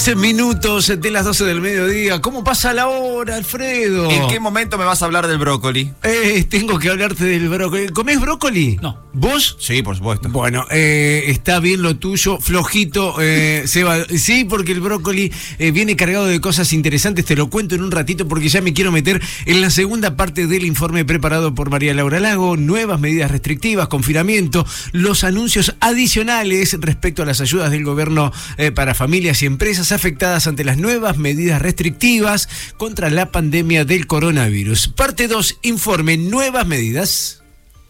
Trece 0.03 0.17
minutos 0.19 0.93
de 1.01 1.11
las 1.13 1.25
12 1.25 1.45
del 1.45 1.61
mediodía. 1.61 2.21
¿Cómo 2.21 2.43
pasa 2.43 2.75
la 2.75 2.89
hora, 2.89 3.37
Alfredo? 3.37 4.11
¿En 4.11 4.27
qué 4.27 4.41
momento 4.41 4.77
me 4.77 4.85
vas 4.85 5.01
a 5.01 5.05
hablar 5.05 5.29
del 5.29 5.39
brócoli? 5.39 5.93
Eh, 6.03 6.45
tengo 6.51 6.77
que 6.81 6.89
hablarte 6.89 7.25
del 7.25 7.49
brócoli. 7.49 7.89
¿Comés 7.91 8.21
brócoli? 8.21 8.81
No. 8.83 9.03
¿Vos? 9.15 9.57
Sí, 9.61 9.83
por 9.83 9.95
supuesto. 9.95 10.31
Bueno, 10.31 10.67
eh, 10.71 11.25
está 11.27 11.61
bien 11.61 11.83
lo 11.83 11.97
tuyo, 11.97 12.39
flojito, 12.39 13.21
eh, 13.21 13.65
Seba. 13.67 13.99
Sí, 14.17 14.45
porque 14.45 14.73
el 14.73 14.81
brócoli 14.81 15.31
eh, 15.59 15.71
viene 15.71 15.97
cargado 15.97 16.27
de 16.27 16.41
cosas 16.41 16.73
interesantes. 16.73 17.27
Te 17.27 17.37
lo 17.37 17.51
cuento 17.51 17.75
en 17.75 17.83
un 17.83 17.91
ratito 17.91 18.27
porque 18.27 18.49
ya 18.49 18.63
me 18.63 18.73
quiero 18.73 18.91
meter 18.91 19.21
en 19.45 19.61
la 19.61 19.71
segunda 19.71 20.17
parte 20.17 20.47
del 20.47 20.65
informe 20.65 21.05
preparado 21.05 21.55
por 21.55 21.69
María 21.71 21.93
Laura 21.93 22.21
Lago. 22.21 22.57
Nuevas 22.57 22.99
medidas 22.99 23.31
restrictivas, 23.31 23.89
confinamiento, 23.89 24.67
los 24.93 25.25
anuncios 25.25 25.77
adicionales 25.81 26.79
respecto 26.81 27.23
a 27.23 27.27
las 27.27 27.41
ayudas 27.43 27.71
del 27.71 27.85
gobierno 27.85 28.33
para 28.75 28.95
familias 28.95 29.43
y 29.43 29.47
empresas 29.47 29.92
afectadas 29.93 30.47
ante 30.47 30.65
las 30.65 30.79
nuevas 30.79 31.17
medidas 31.17 31.63
restrictivas 31.63 32.49
contra 32.77 33.11
la 33.11 33.31
pandemia 33.31 33.85
del 33.85 34.07
coronavirus. 34.07 34.89
Parte 34.89 35.29
2, 35.29 35.59
informe, 35.63 36.17
nuevas 36.17 36.67
medidas. 36.67 37.43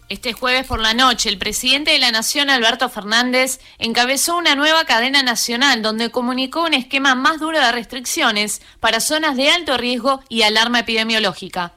Este 0.09 0.33
jueves 0.33 0.67
por 0.67 0.79
la 0.79 0.93
noche, 0.93 1.29
el 1.29 1.37
presidente 1.37 1.91
de 1.91 1.99
la 1.99 2.11
Nación, 2.11 2.49
Alberto 2.49 2.89
Fernández, 2.89 3.59
encabezó 3.79 4.37
una 4.37 4.53
nueva 4.55 4.85
cadena 4.85 5.23
nacional 5.23 5.81
donde 5.81 6.11
comunicó 6.11 6.63
un 6.65 6.73
esquema 6.73 7.15
más 7.15 7.39
duro 7.39 7.59
de 7.59 7.71
restricciones 7.71 8.61
para 8.79 8.99
zonas 8.99 9.35
de 9.35 9.49
alto 9.49 9.77
riesgo 9.77 10.21
y 10.29 10.43
alarma 10.43 10.81
epidemiológica. 10.81 11.73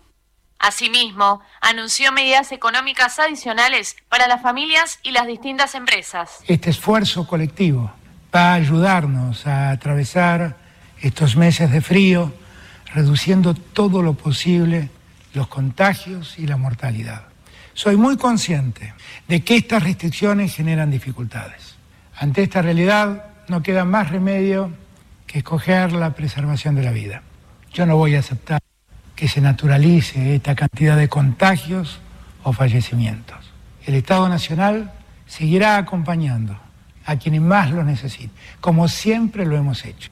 Asimismo, 0.59 1.40
anunció 1.61 2.12
medidas 2.12 2.51
económicas 2.53 3.19
adicionales 3.19 3.97
para 4.09 4.27
las 4.27 4.43
familias 4.43 4.98
y 5.03 5.12
las 5.12 5.27
distintas 5.27 5.74
empresas. 5.74 6.40
Este 6.47 6.70
esfuerzo 6.70 7.27
colectivo 7.27 7.93
va 8.37 8.53
a 8.53 8.55
ayudarnos 8.55 9.47
a 9.47 9.71
atravesar 9.71 10.57
estos 11.01 11.37
meses 11.37 11.71
de 11.71 11.81
frío, 11.81 12.35
reduciendo 12.93 13.55
todo 13.55 14.03
lo 14.03 14.13
posible 14.13 14.91
los 15.33 15.49
contagios 15.49 16.39
y 16.39 16.47
la 16.47 16.59
mortalidad. 16.59 17.23
Soy 17.73 17.97
muy 17.97 18.19
consciente 18.19 18.93
de 19.27 19.41
que 19.41 19.57
estas 19.57 19.83
restricciones 19.83 20.55
generan 20.55 20.91
dificultades. 20.91 21.77
Ante 22.19 22.43
esta 22.43 22.61
realidad 22.61 23.25
no 23.49 23.63
queda 23.63 23.87
más 23.87 24.11
remedio 24.11 24.71
que 25.27 25.39
escoger 25.39 25.93
la 25.93 26.11
preservación 26.11 26.75
de 26.75 26.83
la 26.83 26.93
vida. 26.93 27.23
Yo 27.73 27.87
no 27.87 27.97
voy 27.97 28.17
a 28.17 28.19
aceptar 28.19 28.61
que 29.15 29.29
se 29.29 29.41
naturalice 29.41 30.35
esta 30.35 30.55
cantidad 30.55 30.99
de 30.99 31.09
contagios 31.09 32.01
o 32.43 32.53
fallecimientos. 32.53 33.51
El 33.87 33.95
Estado 33.95 34.29
Nacional 34.29 34.93
seguirá 35.27 35.79
acompañando 35.79 36.65
a 37.07 37.16
quienes 37.16 37.41
más 37.41 37.70
lo 37.70 37.85
necesiten, 37.85 38.33
como 38.61 38.89
siempre 38.89 39.47
lo 39.47 39.57
hemos 39.57 39.85
hecho. 39.85 40.11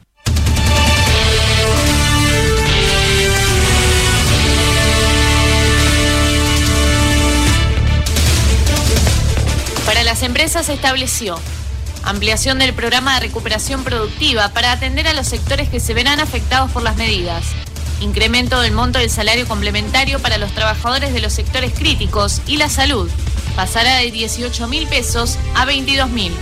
Para 9.84 10.02
las 10.02 10.22
empresas 10.22 10.66
se 10.66 10.72
estableció 10.72 11.38
ampliación 12.04 12.58
del 12.58 12.74
programa 12.74 13.14
de 13.14 13.20
recuperación 13.20 13.82
productiva 13.82 14.50
para 14.50 14.72
atender 14.72 15.08
a 15.08 15.14
los 15.14 15.26
sectores 15.26 15.68
que 15.68 15.80
se 15.80 15.94
verán 15.94 16.20
afectados 16.20 16.70
por 16.70 16.82
las 16.82 16.96
medidas, 16.96 17.44
incremento 18.00 18.60
del 18.60 18.72
monto 18.72 18.98
del 18.98 19.10
salario 19.10 19.46
complementario 19.48 20.20
para 20.20 20.38
los 20.38 20.52
trabajadores 20.52 21.12
de 21.12 21.20
los 21.20 21.32
sectores 21.32 21.72
críticos 21.72 22.42
y 22.46 22.58
la 22.58 22.68
salud, 22.68 23.10
pasará 23.56 23.96
de 23.96 24.10
18 24.10 24.68
mil 24.68 24.86
pesos 24.86 25.38
a 25.54 25.64
22 25.64 26.10
mil, 26.10 26.32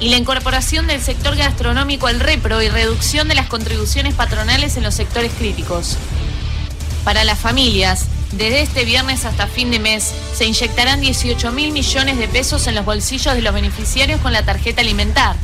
y 0.00 0.08
la 0.08 0.16
incorporación 0.16 0.86
del 0.86 1.00
sector 1.00 1.36
gastronómico 1.36 2.06
al 2.06 2.20
repro 2.20 2.62
y 2.62 2.68
reducción 2.68 3.28
de 3.28 3.34
las 3.34 3.46
contribuciones 3.46 4.14
patronales 4.14 4.76
en 4.76 4.82
los 4.82 4.94
sectores 4.94 5.32
críticos. 5.32 5.96
Para 7.04 7.24
las 7.24 7.38
familias, 7.38 8.06
desde 8.32 8.62
este 8.62 8.84
viernes 8.84 9.24
hasta 9.24 9.46
fin 9.46 9.70
de 9.70 9.78
mes, 9.78 10.12
se 10.34 10.44
inyectarán 10.44 11.00
18 11.00 11.52
mil 11.52 11.72
millones 11.72 12.18
de 12.18 12.28
pesos 12.28 12.66
en 12.66 12.74
los 12.74 12.84
bolsillos 12.84 13.34
de 13.34 13.42
los 13.42 13.54
beneficiarios 13.54 14.20
con 14.20 14.32
la 14.32 14.44
tarjeta 14.44 14.82
alimentar. 14.82 15.36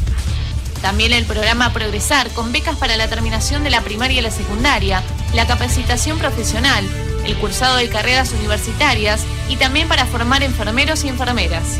También 0.82 1.12
el 1.12 1.24
programa 1.24 1.72
Progresar, 1.72 2.28
con 2.30 2.50
becas 2.50 2.76
para 2.76 2.96
la 2.96 3.08
terminación 3.08 3.62
de 3.62 3.70
la 3.70 3.82
primaria 3.82 4.18
y 4.18 4.22
la 4.22 4.32
secundaria, 4.32 5.02
la 5.32 5.46
capacitación 5.46 6.18
profesional, 6.18 6.84
el 7.24 7.36
cursado 7.36 7.76
de 7.76 7.88
carreras 7.88 8.32
universitarias 8.32 9.22
y 9.48 9.56
también 9.56 9.86
para 9.86 10.06
formar 10.06 10.42
enfermeros 10.42 11.04
y 11.04 11.08
enfermeras. 11.08 11.78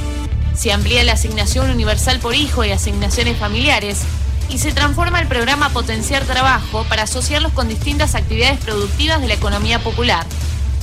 Se 0.54 0.72
amplía 0.72 1.02
la 1.04 1.12
asignación 1.14 1.70
universal 1.70 2.18
por 2.18 2.34
hijo 2.34 2.64
y 2.64 2.70
asignaciones 2.70 3.38
familiares 3.38 4.02
y 4.48 4.58
se 4.58 4.72
transforma 4.72 5.20
el 5.20 5.28
programa 5.28 5.70
Potenciar 5.70 6.24
Trabajo 6.24 6.84
para 6.88 7.04
asociarlos 7.04 7.52
con 7.52 7.68
distintas 7.68 8.14
actividades 8.14 8.60
productivas 8.60 9.20
de 9.20 9.28
la 9.28 9.34
economía 9.34 9.78
popular. 9.78 10.26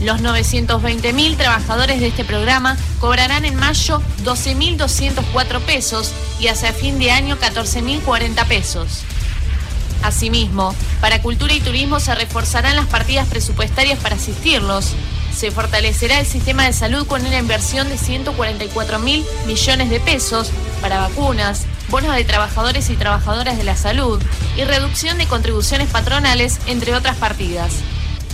Los 0.02 0.22
920.000 0.22 1.38
trabajadores 1.38 2.00
de 2.00 2.08
este 2.08 2.24
programa 2.24 2.78
cobrarán 3.00 3.46
en 3.46 3.56
mayo 3.56 4.02
12.204 4.24 5.60
pesos 5.62 6.14
y 6.40 6.48
hacia 6.48 6.72
fin 6.72 6.98
de 7.00 7.12
año 7.12 7.38
14.040 7.38 8.48
pesos. 8.48 9.04
Asimismo, 10.02 10.74
para 11.02 11.22
cultura 11.22 11.54
y 11.54 11.60
turismo 11.60 12.00
se 12.00 12.16
reforzarán 12.16 12.78
las 12.78 12.88
partidas 12.88 13.28
presupuestarias 13.28 14.00
para 14.00 14.16
asistirlos. 14.16 14.96
Se 15.40 15.52
fortalecerá 15.52 16.20
el 16.20 16.26
sistema 16.26 16.66
de 16.66 16.74
salud 16.74 17.08
con 17.08 17.26
una 17.26 17.38
inversión 17.38 17.88
de 17.88 17.98
144 17.98 19.00
mil 19.00 19.26
millones 19.48 19.90
de 19.90 20.02
pesos 20.02 20.52
para 20.82 21.00
vacunas, 21.00 21.66
bonos 21.88 22.14
de 22.14 22.26
trabajadores 22.26 22.90
y 22.90 22.98
trabajadoras 22.98 23.58
de 23.58 23.64
la 23.64 23.78
salud 23.78 24.22
y 24.58 24.66
reducción 24.66 25.18
de 25.18 25.28
contribuciones 25.28 25.88
patronales, 25.88 26.60
entre 26.68 26.94
otras 26.94 27.16
partidas. 27.16 27.72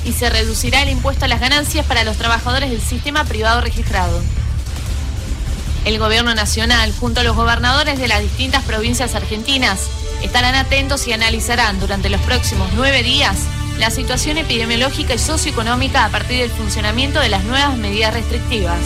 Y 0.04 0.14
se 0.14 0.32
reducirá 0.32 0.82
el 0.82 0.90
impuesto 0.90 1.26
a 1.26 1.28
las 1.28 1.42
ganancias 1.42 1.86
para 1.86 2.04
los 2.04 2.18
trabajadores 2.18 2.72
del 2.72 2.82
sistema 2.82 3.24
privado 3.24 3.62
registrado. 3.62 4.20
El 5.86 6.00
Gobierno 6.00 6.34
Nacional, 6.34 6.92
junto 7.00 7.20
a 7.20 7.24
los 7.24 7.36
gobernadores 7.36 8.00
de 8.00 8.08
las 8.08 8.24
distintas 8.24 8.64
provincias 8.64 9.14
argentinas, 9.14 9.92
Estarán 10.24 10.56
atentos 10.56 11.08
y 11.08 11.14
analizarán 11.14 11.80
durante 11.80 12.10
los 12.10 12.22
próximos 12.22 12.70
nueve 12.74 13.04
días 13.04 13.38
la 13.80 13.90
situación 13.90 14.38
epidemiológica 14.38 15.14
y 15.14 15.20
socioeconómica 15.20 16.06
a 16.06 16.10
partir 16.10 16.40
del 16.42 16.50
funcionamiento 16.50 17.20
de 17.20 17.30
las 17.30 17.44
nuevas 17.44 17.78
medidas 17.78 18.14
restrictivas. 18.14 18.80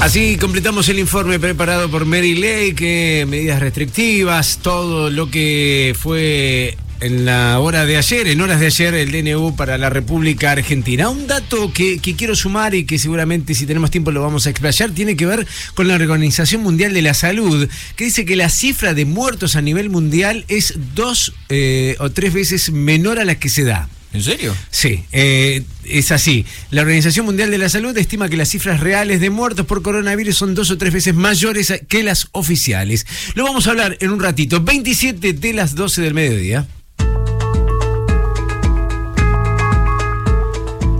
Así 0.00 0.38
completamos 0.38 0.88
el 0.88 0.98
informe 0.98 1.38
preparado 1.38 1.90
por 1.90 2.06
Mary 2.06 2.34
Lake, 2.34 3.26
medidas 3.28 3.60
restrictivas, 3.60 4.58
todo 4.62 5.10
lo 5.10 5.30
que 5.30 5.94
fue 5.98 6.78
en 7.00 7.24
la 7.24 7.58
hora 7.58 7.86
de 7.86 7.96
ayer, 7.96 8.28
en 8.28 8.40
horas 8.40 8.60
de 8.60 8.66
ayer, 8.66 8.94
el 8.94 9.12
DNU 9.12 9.56
para 9.56 9.78
la 9.78 9.90
República 9.90 10.52
Argentina. 10.52 11.08
Un 11.08 11.26
dato 11.26 11.72
que, 11.72 11.98
que, 11.98 12.14
quiero 12.14 12.36
sumar 12.36 12.74
y 12.74 12.84
que 12.84 12.98
seguramente 12.98 13.54
si 13.54 13.66
tenemos 13.66 13.90
tiempo 13.90 14.10
lo 14.10 14.22
vamos 14.22 14.46
a 14.46 14.50
explayar, 14.50 14.90
tiene 14.90 15.16
que 15.16 15.26
ver 15.26 15.46
con 15.74 15.88
la 15.88 15.94
Organización 15.94 16.62
Mundial 16.62 16.92
de 16.92 17.02
la 17.02 17.14
Salud, 17.14 17.68
que 17.96 18.04
dice 18.04 18.24
que 18.24 18.36
la 18.36 18.48
cifra 18.50 18.94
de 18.94 19.04
muertos 19.04 19.56
a 19.56 19.62
nivel 19.62 19.90
mundial 19.90 20.44
es 20.48 20.74
dos 20.94 21.32
eh, 21.48 21.96
o 21.98 22.10
tres 22.10 22.32
veces 22.34 22.70
menor 22.70 23.18
a 23.18 23.24
la 23.24 23.36
que 23.36 23.48
se 23.48 23.64
da. 23.64 23.88
¿En 24.12 24.24
serio? 24.24 24.56
Sí, 24.70 25.04
eh, 25.12 25.62
es 25.84 26.10
así. 26.10 26.44
La 26.70 26.82
Organización 26.82 27.26
Mundial 27.26 27.50
de 27.50 27.58
la 27.58 27.68
Salud 27.68 27.96
estima 27.96 28.28
que 28.28 28.36
las 28.36 28.48
cifras 28.48 28.80
reales 28.80 29.20
de 29.20 29.30
muertos 29.30 29.66
por 29.66 29.82
coronavirus 29.82 30.36
son 30.36 30.54
dos 30.56 30.70
o 30.72 30.78
tres 30.78 30.92
veces 30.92 31.14
mayores 31.14 31.72
que 31.88 32.02
las 32.02 32.28
oficiales. 32.32 33.06
Lo 33.34 33.44
vamos 33.44 33.66
a 33.66 33.70
hablar 33.70 33.96
en 34.00 34.10
un 34.10 34.20
ratito. 34.20 34.60
27 34.60 35.32
de 35.32 35.52
las 35.52 35.76
12 35.76 36.02
del 36.02 36.14
mediodía. 36.14 36.66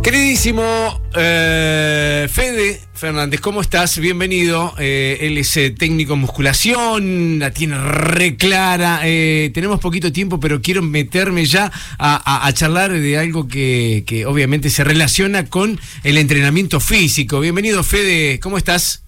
Queridísimo 0.02 0.98
eh, 1.14 2.26
Fede 2.32 2.80
Fernández, 2.94 3.40
¿cómo 3.40 3.60
estás? 3.60 3.98
Bienvenido. 3.98 4.74
Eh, 4.78 5.18
él 5.20 5.36
es 5.36 5.54
eh, 5.58 5.70
técnico 5.70 6.14
en 6.14 6.20
musculación, 6.20 7.38
la 7.38 7.50
tiene 7.50 7.78
re 7.78 8.36
clara. 8.36 9.00
Eh, 9.04 9.50
tenemos 9.52 9.78
poquito 9.78 10.10
tiempo, 10.10 10.40
pero 10.40 10.62
quiero 10.62 10.80
meterme 10.80 11.44
ya 11.44 11.70
a, 11.98 12.46
a 12.46 12.52
charlar 12.54 12.92
de 12.92 13.18
algo 13.18 13.46
que, 13.46 14.04
que, 14.06 14.24
obviamente 14.24 14.70
se 14.70 14.84
relaciona 14.84 15.46
con 15.46 15.78
el 16.02 16.16
entrenamiento 16.16 16.80
físico. 16.80 17.38
Bienvenido, 17.40 17.82
Fede, 17.82 18.40
¿cómo 18.40 18.56
estás? 18.56 19.02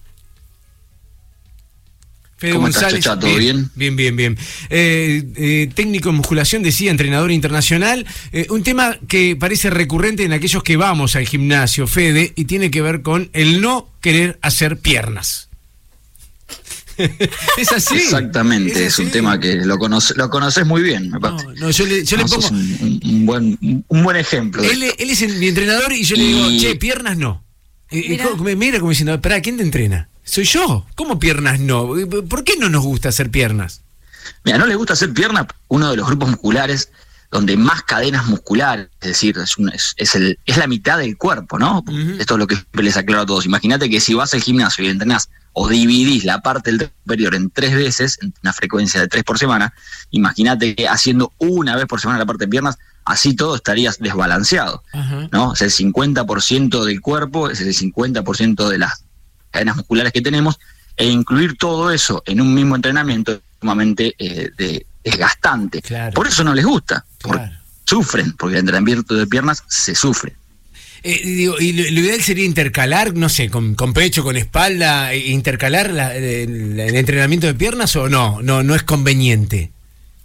Fede 2.43 2.55
¿Cómo 2.55 2.65
González. 2.65 2.99
Estás, 2.99 3.21
¿Todo 3.21 3.37
bien? 3.37 3.71
Bien, 3.77 3.95
bien, 3.95 4.17
bien. 4.17 4.39
Eh, 4.69 5.23
eh, 5.37 5.71
técnico 5.77 6.09
en 6.09 6.17
musculación, 6.17 6.65
decía, 6.65 6.91
entrenador 6.91 7.31
internacional. 7.31 8.05
Eh, 8.33 8.49
un 8.51 8.65
tema 8.65 8.99
que 9.07 9.37
parece 9.37 9.71
recurrente 9.71 10.25
en 10.25 10.33
aquellos 10.33 10.65
que 10.65 10.77
vamos 10.77 11.15
al 11.15 11.25
gimnasio, 11.25 11.87
Fede, 11.87 12.33
y 12.35 12.47
tiene 12.47 12.73
que 12.73 12.83
ver 12.83 13.03
con 13.03 13.31
el 13.33 13.61
no 13.61 13.89
querer 14.01 14.41
hacer 14.43 14.77
piernas. 14.79 15.51
es 16.99 17.71
así. 17.71 17.95
Exactamente, 17.95 18.73
es, 18.73 18.77
así? 18.77 18.87
es, 18.87 18.99
un 19.07 19.13
tema 19.13 19.39
que 19.39 19.55
lo, 19.65 19.79
conoce, 19.79 20.13
lo 20.17 20.29
conoces 20.29 20.67
muy 20.67 20.83
bien. 20.83 21.11
Me 21.11 21.21
no, 21.21 21.37
no, 21.61 21.71
yo 21.71 21.87
le, 21.87 22.05
yo 22.05 22.17
no, 22.17 22.25
le 22.25 22.29
pongo. 22.29 22.49
Un, 22.49 23.01
un, 23.05 23.27
buen, 23.27 23.85
un 23.87 24.03
buen 24.03 24.17
ejemplo. 24.17 24.65
Él, 24.65 24.83
él 24.83 25.11
es 25.11 25.29
mi 25.39 25.47
entrenador 25.47 25.93
y 25.93 26.03
yo 26.03 26.17
y... 26.17 26.19
le 26.19 26.25
digo, 26.25 26.49
che, 26.61 26.75
piernas 26.75 27.17
no. 27.17 27.45
Mira, 27.93 28.31
y, 28.37 28.57
mira 28.57 28.79
como 28.81 28.91
diciendo, 28.91 29.15
espera, 29.15 29.41
¿quién 29.41 29.59
te 29.59 29.63
entrena? 29.63 30.09
Soy 30.25 30.45
yo. 30.45 30.87
¿Cómo 30.95 31.19
piernas 31.19 31.61
no? 31.61 31.91
¿Por 32.29 32.45
qué 32.45 32.57
no 32.59 32.69
nos 32.69 32.85
gusta 32.85 33.09
hacer 33.09 33.31
piernas? 33.31 33.83
Mira, 34.45 34.59
no 34.59 34.67
les 34.67 34.77
gusta 34.77 34.93
hacer 34.93 35.13
piernas 35.13 35.47
uno 35.69 35.91
de 35.91 35.97
los 35.97 36.07
grupos 36.07 36.31
musculares 36.31 36.91
donde 37.33 37.57
más 37.57 37.83
cadenas 37.83 38.27
musculares, 38.27 38.89
es 39.01 39.09
decir, 39.09 39.39
es, 39.39 39.57
un, 39.57 39.71
es, 39.71 39.95
es, 39.97 40.15
el, 40.15 40.39
es 40.45 40.59
la 40.59 40.67
mitad 40.67 40.99
del 40.99 41.17
cuerpo, 41.17 41.59
¿no? 41.59 41.79
Uh 41.79 41.91
-huh. 41.91 42.21
Esto 42.21 42.35
es 42.35 42.39
lo 42.39 42.47
que 42.47 42.59
les 42.75 42.97
aclaro 42.99 43.23
a 43.23 43.27
todos. 43.27 43.47
Imagínate 43.47 43.89
que 43.89 44.01
si 44.01 44.13
vas 44.13 44.35
al 44.35 44.43
gimnasio 44.43 44.85
y 44.85 44.89
entrenás 44.89 45.31
o 45.55 45.67
dividís 45.67 46.25
la 46.25 46.43
parte 46.43 46.71
del 46.73 46.91
superior 47.03 47.35
en 47.35 47.51
tres 47.51 47.75
veces, 47.75 48.19
en 48.21 48.35
una 48.43 48.53
frecuencia 48.53 49.01
de 49.01 49.09
tres 49.09 49.25
por 49.25 49.39
semana, 49.39 49.73
imagínate 50.11 50.75
que 50.75 50.87
haciendo 50.87 51.33
una 51.39 51.75
vez 51.75 51.87
por 51.87 52.01
semana 52.01 52.19
la 52.19 52.27
parte 52.27 52.45
de 52.45 52.51
piernas, 52.51 52.77
así 53.07 53.35
todo 53.35 53.57
estarías 53.57 53.99
desbalanceado, 53.99 54.83
uh 54.93 54.99
-huh. 54.99 55.29
¿no? 55.33 55.51
O 55.51 55.57
sea, 55.57 55.67
el 55.67 55.73
50% 55.73 56.85
del 56.85 57.01
cuerpo 57.01 57.49
es 57.49 57.63
el 57.63 57.75
50% 57.75 58.69
de 58.69 58.79
las 58.79 59.05
cadenas 59.53 59.77
musculares 59.77 60.13
que 60.13 60.21
tenemos, 60.21 60.59
e 60.97 61.07
incluir 61.07 61.57
todo 61.57 61.91
eso 61.91 62.23
en 62.27 62.41
un 62.41 62.53
mismo 62.53 62.77
entrenamiento 62.77 63.33
es 63.33 63.41
sumamente 63.61 64.15
eh, 64.19 64.51
de, 64.57 64.87
desgastante. 65.05 65.81
Claro. 65.83 66.13
Por 66.13 66.27
eso 66.27 66.43
no 66.45 66.55
les 66.55 66.65
gusta, 66.65 67.05
claro. 67.19 67.39
porque 67.39 67.53
sufren, 67.85 68.33
porque 68.33 68.55
el 68.55 68.61
entrenamiento 68.61 69.15
de 69.15 69.27
piernas 69.27 69.63
se 69.69 69.95
sufre. 69.95 70.35
Eh, 71.05 71.21
digo, 71.25 71.59
y 71.59 71.73
lo, 71.73 71.83
lo, 71.83 72.01
ideal 72.01 72.23
sería 72.23 72.45
intercalar, 72.45 73.15
no 73.15 73.29
sé, 73.29 73.51
con, 73.51 73.75
con 73.75 73.93
pecho, 73.93 74.23
con 74.23 74.37
espalda, 74.37 75.15
intercalar 75.15 75.91
la, 75.91 76.15
el, 76.15 76.79
el, 76.79 76.95
entrenamiento 76.95 77.49
de 77.49 77.55
piernas 77.55 77.97
o 77.97 78.09
no, 78.09 78.41
no, 78.41 78.63
no 78.63 78.75
es 78.77 78.85
conveniente. 78.85 79.73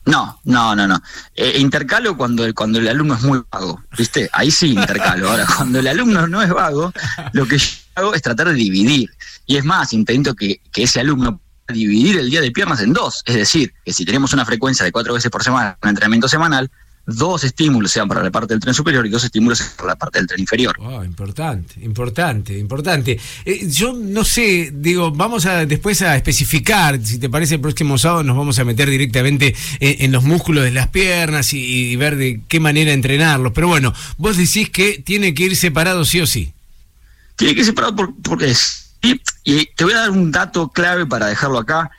No, 0.05 0.39
no, 0.45 0.75
no, 0.75 0.87
no. 0.87 1.01
Eh, 1.35 1.57
intercalo 1.57 2.15
cuando, 2.15 2.53
cuando 2.53 2.79
el 2.79 2.87
alumno 2.87 3.15
es 3.15 3.23
muy 3.23 3.41
vago, 3.51 3.81
¿viste? 3.97 4.29
Ahí 4.31 4.51
sí 4.51 4.67
intercalo. 4.67 5.29
Ahora, 5.29 5.45
cuando 5.57 5.79
el 5.79 5.87
alumno 5.87 6.27
no 6.27 6.41
es 6.41 6.49
vago, 6.49 6.93
lo 7.33 7.45
que 7.45 7.57
yo 7.57 7.67
es 8.13 8.21
tratar 8.21 8.49
de 8.49 8.53
dividir. 8.53 9.09
Y 9.45 9.57
es 9.57 9.65
más, 9.65 9.93
intento 9.93 10.35
que, 10.35 10.61
que 10.71 10.83
ese 10.83 10.99
alumno 10.99 11.39
pueda 11.65 11.77
dividir 11.77 12.17
el 12.17 12.29
día 12.29 12.41
de 12.41 12.51
piernas 12.51 12.81
en 12.81 12.93
dos. 12.93 13.23
Es 13.25 13.35
decir, 13.35 13.73
que 13.85 13.93
si 13.93 14.05
tenemos 14.05 14.33
una 14.33 14.45
frecuencia 14.45 14.85
de 14.85 14.91
cuatro 14.91 15.13
veces 15.13 15.31
por 15.31 15.43
semana, 15.43 15.77
un 15.81 15.89
entrenamiento 15.89 16.27
semanal, 16.27 16.69
dos 17.07 17.45
estímulos 17.45 17.89
sean 17.89 18.07
para 18.07 18.21
la 18.21 18.29
parte 18.29 18.53
del 18.53 18.59
tren 18.59 18.73
superior 18.73 19.05
y 19.05 19.09
dos 19.09 19.23
estímulos 19.23 19.61
para 19.77 19.89
la 19.89 19.95
parte 19.95 20.19
del 20.19 20.27
tren 20.27 20.41
inferior. 20.41 20.75
Importante, 21.05 21.79
importante, 21.81 22.57
importante. 22.57 23.17
Eh, 23.45 23.67
yo 23.69 23.93
no 23.93 24.25
sé, 24.25 24.71
digo, 24.73 25.11
vamos 25.11 25.45
a 25.45 25.65
después 25.65 26.01
a 26.01 26.17
especificar, 26.17 26.99
si 27.03 27.17
te 27.17 27.29
parece 27.29 27.55
el 27.55 27.61
próximo 27.61 27.97
sábado 27.97 28.23
nos 28.23 28.35
vamos 28.35 28.59
a 28.59 28.65
meter 28.65 28.89
directamente 28.89 29.55
en, 29.79 30.05
en 30.05 30.11
los 30.11 30.23
músculos 30.23 30.65
de 30.65 30.71
las 30.71 30.89
piernas 30.89 31.53
y, 31.53 31.91
y, 31.91 31.95
ver 31.95 32.17
de 32.17 32.41
qué 32.47 32.59
manera 32.59 32.91
entrenarlos. 32.91 33.53
Pero 33.53 33.69
bueno, 33.69 33.93
vos 34.17 34.35
decís 34.35 34.69
que 34.69 35.01
tiene 35.03 35.33
que 35.33 35.45
ir 35.45 35.55
separado 35.55 36.03
sí 36.03 36.19
o 36.19 36.27
sí. 36.27 36.53
Tiene 37.37 37.53
que 37.53 37.61
ir 37.61 37.65
separado 37.65 37.95
por, 37.95 38.13
porque 38.21 38.51
es. 38.51 38.95
Y, 39.01 39.65
te 39.75 39.83
voy 39.85 39.93
a 39.93 39.99
dar 39.99 40.11
un 40.11 40.31
dato 40.31 40.67
clave 40.69 41.05
para 41.05 41.27
dejarlo 41.27 41.59
acá 41.59 41.89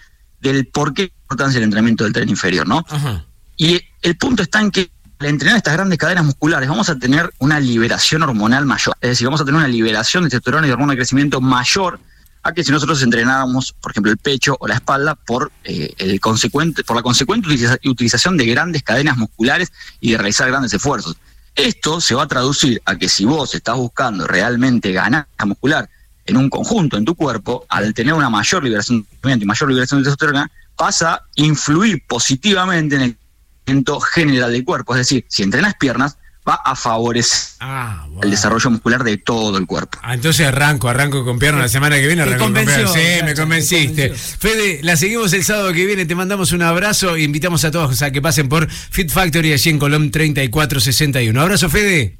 del 0.40 0.66
por 0.66 0.92
qué 0.92 1.04
importancia 1.04 1.56
el 1.56 1.64
entrenamiento 1.64 2.04
del 2.04 2.12
tren 2.12 2.28
inferior, 2.28 2.68
¿no? 2.68 2.84
Ajá. 2.88 3.24
Y 3.56 3.80
el 4.02 4.16
punto 4.16 4.42
está 4.42 4.60
en 4.60 4.70
que 4.70 4.90
al 5.18 5.26
entrenar 5.26 5.56
estas 5.56 5.74
grandes 5.74 5.98
cadenas 5.98 6.24
musculares 6.24 6.68
vamos 6.68 6.88
a 6.90 6.98
tener 6.98 7.32
una 7.38 7.58
liberación 7.58 8.22
hormonal 8.22 8.66
mayor. 8.66 8.96
Es 9.00 9.10
decir, 9.10 9.26
vamos 9.26 9.40
a 9.40 9.44
tener 9.44 9.58
una 9.58 9.68
liberación 9.68 10.24
de 10.24 10.30
testosterona 10.30 10.66
y 10.66 10.68
de 10.68 10.74
hormona 10.74 10.92
de 10.92 10.98
crecimiento 10.98 11.40
mayor 11.40 11.98
a 12.42 12.52
que 12.52 12.62
si 12.62 12.70
nosotros 12.70 13.02
entrenáramos, 13.02 13.72
por 13.72 13.92
ejemplo, 13.92 14.12
el 14.12 14.18
pecho 14.18 14.56
o 14.60 14.68
la 14.68 14.74
espalda 14.74 15.16
por, 15.16 15.50
eh, 15.64 15.92
el 15.98 16.20
consecuente, 16.20 16.84
por 16.84 16.96
la 16.96 17.02
consecuente 17.02 17.48
utilización 17.84 18.36
de 18.36 18.46
grandes 18.46 18.82
cadenas 18.82 19.16
musculares 19.16 19.72
y 20.00 20.12
de 20.12 20.18
realizar 20.18 20.48
grandes 20.48 20.72
esfuerzos. 20.72 21.16
Esto 21.58 22.00
se 22.00 22.14
va 22.14 22.22
a 22.22 22.28
traducir 22.28 22.80
a 22.84 22.94
que 22.94 23.08
si 23.08 23.24
vos 23.24 23.52
estás 23.52 23.76
buscando 23.76 24.28
realmente 24.28 24.92
ganar 24.92 25.26
muscular 25.44 25.90
en 26.24 26.36
un 26.36 26.48
conjunto 26.48 26.96
en 26.96 27.04
tu 27.04 27.16
cuerpo, 27.16 27.66
al 27.68 27.92
tener 27.94 28.14
una 28.14 28.30
mayor 28.30 28.62
liberación 28.62 29.04
de 29.24 29.32
y 29.32 29.44
mayor 29.44 29.68
liberación 29.68 29.98
de 29.98 30.04
testosterona, 30.04 30.48
vas 30.76 31.02
a 31.02 31.20
influir 31.34 32.04
positivamente 32.06 32.94
en 32.94 33.02
el 33.02 33.84
general 34.14 34.52
del 34.52 34.64
cuerpo. 34.64 34.94
Es 34.94 35.00
decir, 35.00 35.24
si 35.26 35.42
entrenas 35.42 35.74
piernas, 35.74 36.16
va 36.48 36.60
a 36.64 36.74
favorecer 36.74 37.56
ah, 37.60 38.06
wow. 38.08 38.22
el 38.22 38.30
desarrollo 38.30 38.70
muscular 38.70 39.04
de 39.04 39.18
todo 39.18 39.58
el 39.58 39.66
cuerpo. 39.66 39.98
Ah, 40.02 40.14
entonces 40.14 40.46
arranco, 40.46 40.88
arranco 40.88 41.24
con 41.24 41.38
piernas 41.38 41.62
la 41.62 41.68
semana 41.68 41.96
que 41.96 42.06
viene. 42.06 42.22
Arranco 42.22 42.44
con 42.44 42.54
piernas. 42.54 42.92
Sí, 42.92 43.24
me 43.24 43.34
convenciste. 43.34 44.14
Fede, 44.14 44.80
la 44.82 44.96
seguimos 44.96 45.32
el 45.32 45.44
sábado 45.44 45.72
que 45.72 45.84
viene. 45.84 46.06
Te 46.06 46.14
mandamos 46.14 46.52
un 46.52 46.62
abrazo 46.62 47.16
e 47.16 47.22
invitamos 47.22 47.64
a 47.64 47.70
todos 47.70 48.00
a 48.02 48.10
que 48.10 48.22
pasen 48.22 48.48
por 48.48 48.70
Fit 48.70 49.10
Factory 49.10 49.52
allí 49.52 49.70
en 49.70 49.78
Colón 49.78 50.10
3461. 50.10 51.40
Abrazo, 51.40 51.68
Fede. 51.68 52.18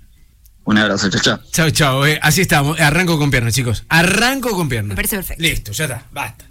Un 0.64 0.76
abrazo, 0.76 1.08
chao, 1.08 1.20
chao. 1.22 1.40
Chao, 1.50 1.70
chao. 1.70 2.06
Eh, 2.06 2.18
así 2.22 2.42
estamos. 2.42 2.78
Arranco 2.78 3.18
con 3.18 3.30
piernas, 3.30 3.54
chicos. 3.54 3.84
Arranco 3.88 4.50
con 4.50 4.68
piernas. 4.68 4.90
Me 4.90 4.96
parece 4.96 5.16
perfecto. 5.16 5.42
Listo, 5.42 5.72
ya 5.72 5.84
está. 5.84 6.04
Basta. 6.12 6.44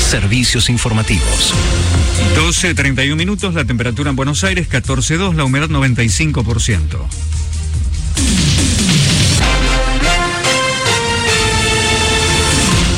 Servicios 0.00 0.68
informativos. 0.68 1.54
12.31 2.36 3.14
minutos, 3.14 3.54
la 3.54 3.64
temperatura 3.64 4.10
en 4.10 4.16
Buenos 4.16 4.42
Aires 4.42 4.68
14.2, 4.68 5.34
la 5.34 5.44
humedad 5.44 5.68
95%. 5.68 6.98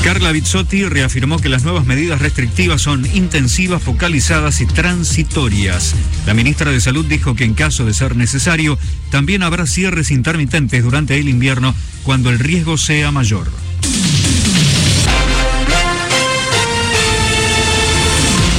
Carla 0.02 0.04
Carla 0.04 0.32
Bizzotti 0.32 0.84
reafirmó 0.84 1.38
que 1.38 1.50
las 1.50 1.64
nuevas 1.64 1.84
medidas 1.84 2.22
restrictivas 2.22 2.80
son 2.80 3.04
intensivas, 3.14 3.82
focalizadas 3.82 4.62
y 4.62 4.66
transitorias. 4.66 5.94
La 6.24 6.32
ministra 6.32 6.70
de 6.70 6.80
Salud 6.80 7.04
dijo 7.04 7.34
que 7.34 7.44
en 7.44 7.52
caso 7.52 7.84
de 7.84 7.92
ser 7.92 8.16
necesario, 8.16 8.78
también 9.10 9.42
habrá 9.42 9.66
cierres 9.66 10.10
intermitentes 10.10 10.82
durante 10.82 11.18
el 11.18 11.28
invierno 11.28 11.74
cuando 12.04 12.30
el 12.30 12.38
riesgo 12.38 12.78
sea 12.78 13.10
mayor. 13.10 13.50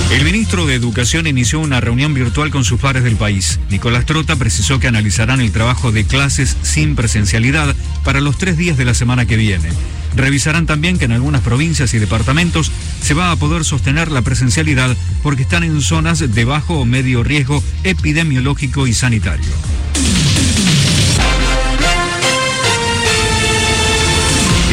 El 0.09 0.23
ministro 0.23 0.65
de 0.65 0.73
Educación 0.73 1.27
inició 1.27 1.59
una 1.59 1.81
reunión 1.81 2.13
virtual 2.13 2.49
con 2.49 2.63
sus 2.63 2.79
pares 2.79 3.03
del 3.03 3.17
país. 3.17 3.59
Nicolás 3.69 4.05
Trota 4.05 4.37
precisó 4.37 4.79
que 4.79 4.87
analizarán 4.87 5.41
el 5.41 5.51
trabajo 5.51 5.91
de 5.91 6.05
clases 6.05 6.55
sin 6.61 6.95
presencialidad 6.95 7.75
para 8.05 8.21
los 8.21 8.37
tres 8.37 8.55
días 8.55 8.77
de 8.77 8.85
la 8.85 8.93
semana 8.93 9.25
que 9.25 9.35
viene. 9.35 9.69
Revisarán 10.15 10.65
también 10.65 10.97
que 10.97 11.05
en 11.05 11.11
algunas 11.11 11.41
provincias 11.41 11.93
y 11.93 11.99
departamentos 11.99 12.71
se 13.01 13.13
va 13.13 13.31
a 13.31 13.35
poder 13.35 13.65
sostener 13.65 14.09
la 14.09 14.21
presencialidad 14.21 14.95
porque 15.23 15.43
están 15.43 15.63
en 15.63 15.81
zonas 15.81 16.19
de 16.19 16.45
bajo 16.45 16.79
o 16.79 16.85
medio 16.85 17.21
riesgo 17.21 17.61
epidemiológico 17.83 18.87
y 18.87 18.93
sanitario. 18.93 19.45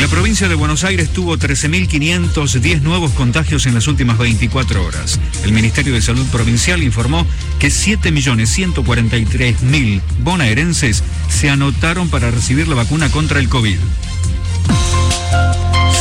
La 0.01 0.09
provincia 0.09 0.49
de 0.49 0.55
Buenos 0.55 0.85
Aires 0.85 1.11
tuvo 1.11 1.37
13.510 1.37 2.83
nuevos 2.83 3.13
contagios 3.13 3.67
en 3.67 3.75
las 3.75 3.87
últimas 3.87 4.19
24 4.19 4.85
horas. 4.85 5.21
El 5.45 5.53
Ministerio 5.53 5.95
de 5.95 6.03
Salud 6.03 6.27
Provincial 6.27 6.83
informó 6.83 7.27
que 7.59 7.69
7.143.000 7.69 10.03
bonaerenses 10.21 11.03
se 11.29 11.49
anotaron 11.49 12.09
para 12.09 12.31
recibir 12.31 12.69
la 12.69 12.75
vacuna 12.75 13.11
contra 13.11 13.39
el 13.39 13.49
COVID. 13.49 13.79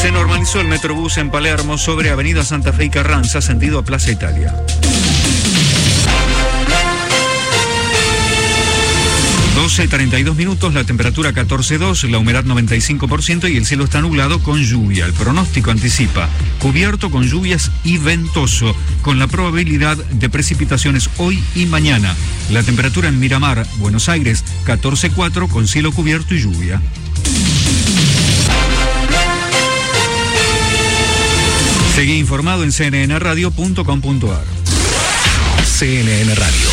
Se 0.02 0.12
normalizó 0.12 0.60
el 0.60 0.68
Metrobús 0.68 1.18
en 1.18 1.32
Palermo 1.32 1.78
sobre 1.78 2.10
Avenida 2.10 2.44
Santa 2.44 2.74
Fe 2.74 2.86
y 2.86 2.90
Carranza, 2.90 3.42
sentido 3.42 3.80
a 3.80 3.86
Plaza 3.86 4.12
Italia. 4.12 4.54
12.32 9.56 10.36
minutos, 10.36 10.74
la 10.74 10.84
temperatura 10.84 11.32
14.2, 11.32 12.10
la 12.10 12.18
humedad 12.18 12.44
95% 12.44 13.52
y 13.52 13.58
el 13.58 13.66
cielo 13.66 13.84
está 13.84 14.02
nublado 14.02 14.40
con 14.40 14.62
lluvia. 14.64 15.06
El 15.06 15.14
pronóstico 15.14 15.70
anticipa 15.70 16.28
cubierto 16.60 17.12
con 17.12 17.24
lluvias 17.24 17.72
y 17.84 17.98
ventoso, 17.98 18.76
con 19.02 19.20
la 19.20 19.28
probabilidad 19.28 19.98
de 19.98 20.30
precipitaciones 20.30 21.10
hoy 21.18 21.44
y 21.56 21.68
mañana. 21.68 22.16
La 22.50 22.64
temperatura 22.64 23.10
en 23.10 23.20
Miramar, 23.20 23.66
Buenos 23.78 24.10
Aires, 24.10 24.44
14.4 24.66 25.48
con 25.48 25.68
cielo 25.68 25.92
cubierto 25.92 26.34
y 26.34 26.42
lluvia. 26.42 26.82
Seguí 31.94 32.18
informado 32.18 32.64
en 32.64 32.72
cnnradio.com.ar. 32.72 34.46
CNN 35.64 36.36
Radio. 36.36 36.73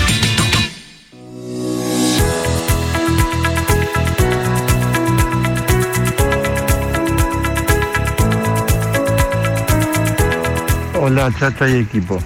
Hola 11.03 11.31
Chacha 11.39 11.67
y 11.67 11.77
equipo. 11.77 12.19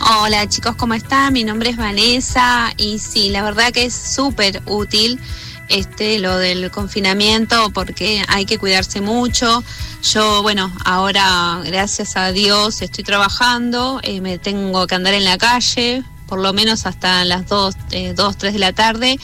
Hola 0.00 0.46
chicos, 0.48 0.74
¿cómo 0.76 0.92
están? 0.94 1.32
Mi 1.32 1.44
nombre 1.44 1.70
es 1.70 1.76
Vanessa 1.76 2.74
y 2.76 2.98
sí, 2.98 3.30
la 3.30 3.42
verdad 3.42 3.72
que 3.72 3.84
es 3.84 3.94
súper 3.94 4.60
útil 4.66 5.20
este 5.68 6.18
lo 6.18 6.36
del 6.38 6.70
confinamiento 6.70 7.70
porque 7.70 8.22
hay 8.28 8.44
que 8.46 8.58
cuidarse 8.58 9.00
mucho. 9.00 9.62
Yo, 10.02 10.42
bueno, 10.42 10.72
ahora 10.84 11.60
gracias 11.64 12.16
a 12.16 12.32
Dios 12.32 12.82
estoy 12.82 13.04
trabajando, 13.04 14.00
eh, 14.02 14.20
me 14.20 14.38
tengo 14.38 14.86
que 14.86 14.94
andar 14.94 15.14
en 15.14 15.24
la 15.24 15.38
calle 15.38 16.02
por 16.32 16.40
lo 16.40 16.54
menos 16.54 16.86
hasta 16.86 17.26
las 17.26 17.46
2, 17.46 17.74
2, 18.16 18.36
3 18.38 18.52
de 18.54 18.58
la 18.58 18.72
tarde 18.72 19.18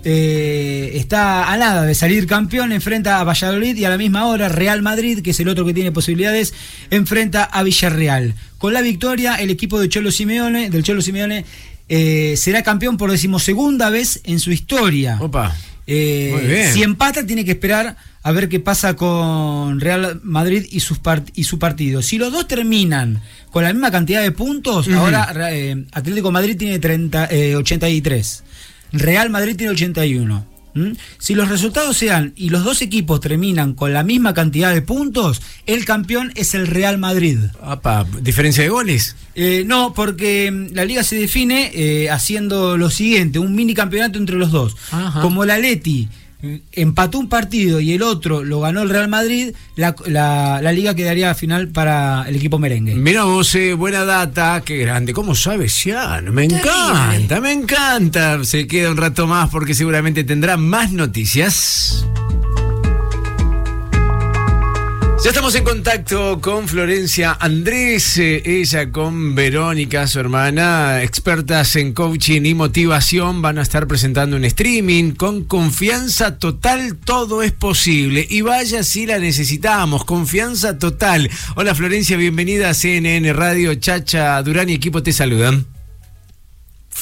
eh, 0.04 0.92
está 0.94 1.50
a 1.52 1.56
nada 1.56 1.82
de 1.82 1.94
salir 1.94 2.26
campeón, 2.26 2.72
enfrenta 2.72 3.20
a 3.20 3.24
Valladolid 3.24 3.76
y 3.76 3.84
a 3.84 3.90
la 3.90 3.98
misma 3.98 4.26
hora 4.26 4.48
Real 4.48 4.82
Madrid, 4.82 5.20
que 5.22 5.30
es 5.30 5.40
el 5.40 5.48
otro 5.48 5.64
que 5.64 5.74
tiene 5.74 5.92
posibilidades, 5.92 6.52
enfrenta 6.90 7.44
a 7.44 7.62
Villarreal. 7.62 8.34
Con 8.58 8.72
la 8.74 8.82
victoria, 8.82 9.36
el 9.36 9.50
equipo 9.50 9.80
de 9.80 9.88
Cholo 9.88 10.10
Simeone, 10.10 10.70
del 10.70 10.82
Cholo 10.82 11.02
Simeone, 11.02 11.44
eh, 11.88 12.34
será 12.36 12.62
campeón 12.62 12.96
por 12.96 13.10
decimosegunda 13.10 13.90
vez 13.90 14.20
en 14.24 14.40
su 14.40 14.52
historia. 14.52 15.18
Opa. 15.20 15.54
Eh, 15.86 16.30
Muy 16.32 16.46
bien. 16.46 16.72
si 16.72 16.82
empata, 16.82 17.26
tiene 17.26 17.44
que 17.44 17.50
esperar 17.52 17.96
a 18.22 18.32
ver 18.32 18.48
qué 18.48 18.58
pasa 18.58 18.96
con 18.96 19.80
Real 19.80 20.18
Madrid 20.22 20.64
y, 20.70 20.80
sus 20.80 20.98
part- 21.02 21.30
y 21.34 21.44
su 21.44 21.58
partido. 21.58 22.00
Si 22.00 22.16
los 22.16 22.32
dos 22.32 22.48
terminan 22.48 23.20
con 23.50 23.64
la 23.64 23.72
misma 23.74 23.90
cantidad 23.90 24.22
de 24.22 24.30
puntos, 24.32 24.88
ahora 24.88 25.30
eh, 25.52 25.84
Atlético 25.92 26.30
Madrid 26.32 26.56
tiene 26.56 26.78
30, 26.78 27.26
eh, 27.30 27.54
83, 27.56 28.44
Real 28.94 29.30
Madrid 29.30 29.56
tiene 29.56 29.72
81. 29.72 30.46
¿m? 30.74 30.96
Si 31.18 31.34
los 31.34 31.48
resultados 31.48 31.96
sean 31.96 32.32
y 32.36 32.48
los 32.48 32.64
dos 32.64 32.82
equipos 32.82 33.20
terminan 33.20 33.74
con 33.74 33.92
la 33.92 34.02
misma 34.02 34.34
cantidad 34.34 34.72
de 34.72 34.82
puntos, 34.82 35.42
el 35.66 35.84
campeón 35.84 36.32
es 36.34 36.54
el 36.54 36.66
Real 36.66 36.98
Madrid. 36.98 37.38
Apa, 37.62 38.06
¿Diferencia 38.20 38.62
de 38.62 38.70
goles? 38.70 39.16
Eh, 39.34 39.64
no, 39.66 39.94
porque 39.94 40.50
mm, 40.50 40.74
la 40.74 40.84
liga 40.84 41.02
se 41.02 41.16
define 41.16 41.70
eh, 41.74 42.10
haciendo 42.10 42.76
lo 42.76 42.90
siguiente, 42.90 43.38
un 43.38 43.54
mini 43.54 43.74
campeonato 43.74 44.18
entre 44.18 44.36
los 44.36 44.50
dos. 44.50 44.76
Ajá. 44.90 45.20
Como 45.20 45.44
la 45.44 45.58
Leti 45.58 46.08
empató 46.72 47.18
un 47.18 47.28
partido 47.28 47.80
y 47.80 47.92
el 47.92 48.02
otro 48.02 48.42
lo 48.44 48.60
ganó 48.60 48.82
el 48.82 48.88
Real 48.90 49.08
Madrid, 49.08 49.54
la, 49.76 49.94
la- 50.06 50.60
la 50.62 50.72
liga 50.72 50.94
quedaría 50.94 51.34
final 51.34 51.68
para 51.68 52.24
el 52.28 52.36
equipo 52.36 52.58
merengue. 52.58 52.94
Mira 52.94 53.24
vos, 53.24 53.54
eh, 53.54 53.74
buena 53.74 54.04
data, 54.04 54.62
qué 54.64 54.76
grande. 54.78 55.12
¿Cómo 55.12 55.34
sabes, 55.34 55.72
Cian? 55.74 56.32
Me 56.34 56.44
encanta, 56.44 57.40
me 57.40 57.52
encanta. 57.52 58.44
Se 58.44 58.66
queda 58.66 58.90
un 58.90 58.96
rato 58.96 59.26
más 59.26 59.50
porque 59.50 59.74
seguramente 59.74 60.24
tendrá 60.24 60.56
más 60.56 60.92
noticias. 60.92 62.06
Ya 65.24 65.30
estamos 65.30 65.54
en 65.54 65.64
contacto 65.64 66.38
con 66.42 66.68
Florencia 66.68 67.34
Andrés, 67.40 68.18
eh, 68.18 68.42
ella 68.44 68.92
con 68.92 69.34
Verónica, 69.34 70.06
su 70.06 70.20
hermana, 70.20 71.02
expertas 71.02 71.76
en 71.76 71.94
coaching 71.94 72.42
y 72.44 72.52
motivación, 72.52 73.40
van 73.40 73.56
a 73.56 73.62
estar 73.62 73.86
presentando 73.86 74.36
un 74.36 74.44
streaming 74.44 75.12
con 75.12 75.44
confianza 75.44 76.38
total, 76.38 76.98
todo 76.98 77.42
es 77.42 77.52
posible. 77.52 78.26
Y 78.28 78.42
vaya 78.42 78.82
si 78.82 79.06
la 79.06 79.18
necesitamos, 79.18 80.04
confianza 80.04 80.78
total. 80.78 81.30
Hola 81.56 81.74
Florencia, 81.74 82.18
bienvenida 82.18 82.68
a 82.68 82.74
CNN 82.74 83.32
Radio, 83.32 83.74
Chacha 83.76 84.42
Durán 84.42 84.68
y 84.68 84.74
equipo 84.74 85.02
te 85.02 85.14
saludan. 85.14 85.73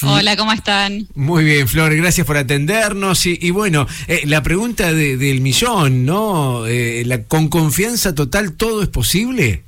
Hola, 0.01 0.35
¿cómo 0.35 0.51
están? 0.51 1.07
Muy 1.15 1.43
bien, 1.45 1.67
Flor, 1.67 1.95
gracias 1.95 2.25
por 2.27 2.35
atendernos. 2.35 3.25
Y, 3.25 3.37
y 3.41 3.51
bueno, 3.51 3.87
eh, 4.07 4.21
la 4.25 4.41
pregunta 4.43 4.91
de- 4.91 5.17
del 5.17 5.39
millón, 5.41 6.05
¿no? 6.05 6.65
Eh, 6.65 7.03
la, 7.05 7.23
¿Con 7.23 7.47
confianza 7.47 8.13
total 8.15 8.53
todo 8.53 8.81
es 8.83 8.89
posible? 8.89 9.63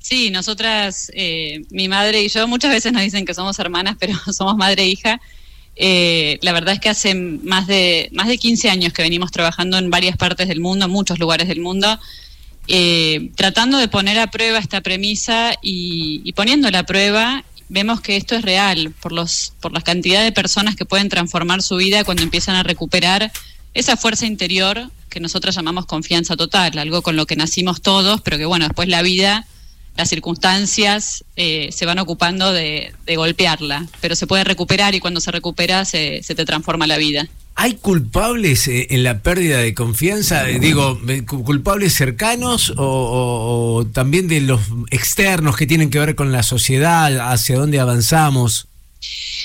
Sí, 0.00 0.30
nosotras, 0.30 1.10
eh, 1.14 1.62
mi 1.70 1.88
madre 1.88 2.22
y 2.22 2.28
yo, 2.28 2.48
muchas 2.48 2.72
veces 2.72 2.92
nos 2.92 3.02
dicen 3.02 3.26
que 3.26 3.34
somos 3.34 3.58
hermanas, 3.58 3.96
pero 4.00 4.14
somos 4.32 4.56
madre 4.56 4.84
e 4.84 4.88
hija. 4.88 5.20
Eh, 5.76 6.38
la 6.42 6.52
verdad 6.52 6.74
es 6.74 6.80
que 6.80 6.88
hace 6.88 7.14
más 7.14 7.66
de, 7.68 8.08
más 8.12 8.26
de 8.28 8.38
15 8.38 8.70
años 8.70 8.92
que 8.92 9.02
venimos 9.02 9.30
trabajando 9.30 9.78
en 9.78 9.90
varias 9.90 10.16
partes 10.16 10.48
del 10.48 10.60
mundo, 10.60 10.86
en 10.86 10.90
muchos 10.90 11.18
lugares 11.20 11.46
del 11.46 11.60
mundo, 11.60 12.00
eh, 12.66 13.30
tratando 13.36 13.78
de 13.78 13.86
poner 13.88 14.18
a 14.18 14.28
prueba 14.30 14.58
esta 14.58 14.80
premisa 14.80 15.52
y, 15.62 16.20
y 16.24 16.32
poniéndola 16.32 16.80
a 16.80 16.86
prueba, 16.86 17.44
vemos 17.68 18.00
que 18.00 18.16
esto 18.16 18.34
es 18.34 18.42
real 18.42 18.92
por, 19.00 19.12
los, 19.12 19.52
por 19.60 19.72
la 19.72 19.80
cantidad 19.80 20.22
de 20.22 20.32
personas 20.32 20.76
que 20.76 20.84
pueden 20.84 21.08
transformar 21.08 21.62
su 21.62 21.76
vida 21.76 22.04
cuando 22.04 22.22
empiezan 22.22 22.56
a 22.56 22.62
recuperar 22.62 23.30
esa 23.74 23.96
fuerza 23.96 24.26
interior 24.26 24.90
que 25.08 25.20
nosotros 25.20 25.54
llamamos 25.54 25.86
confianza 25.86 26.36
total, 26.36 26.78
algo 26.78 27.02
con 27.02 27.16
lo 27.16 27.26
que 27.26 27.36
nacimos 27.36 27.80
todos, 27.80 28.20
pero 28.20 28.38
que 28.38 28.44
bueno, 28.44 28.66
después 28.66 28.88
la 28.88 29.02
vida, 29.02 29.46
las 29.96 30.08
circunstancias 30.08 31.24
eh, 31.36 31.70
se 31.72 31.86
van 31.86 31.98
ocupando 31.98 32.52
de, 32.52 32.92
de 33.06 33.16
golpearla, 33.16 33.86
pero 34.00 34.14
se 34.14 34.26
puede 34.26 34.44
recuperar 34.44 34.94
y 34.94 35.00
cuando 35.00 35.20
se 35.20 35.30
recupera 35.30 35.84
se, 35.84 36.22
se 36.22 36.34
te 36.34 36.44
transforma 36.44 36.86
la 36.86 36.98
vida. 36.98 37.28
¿Hay 37.60 37.74
culpables 37.74 38.68
eh, 38.68 38.86
en 38.90 39.02
la 39.02 39.18
pérdida 39.18 39.58
de 39.58 39.74
confianza? 39.74 40.48
Eh, 40.48 40.60
Digo, 40.60 40.96
cu- 41.26 41.42
¿culpables 41.42 41.92
cercanos 41.92 42.72
o 42.76 43.84
también 43.92 44.28
de 44.28 44.40
los 44.40 44.60
externos 44.92 45.56
que 45.56 45.66
tienen 45.66 45.90
que 45.90 45.98
ver 45.98 46.14
con 46.14 46.30
la 46.30 46.44
sociedad, 46.44 47.32
hacia 47.32 47.56
dónde 47.58 47.80
avanzamos? 47.80 48.68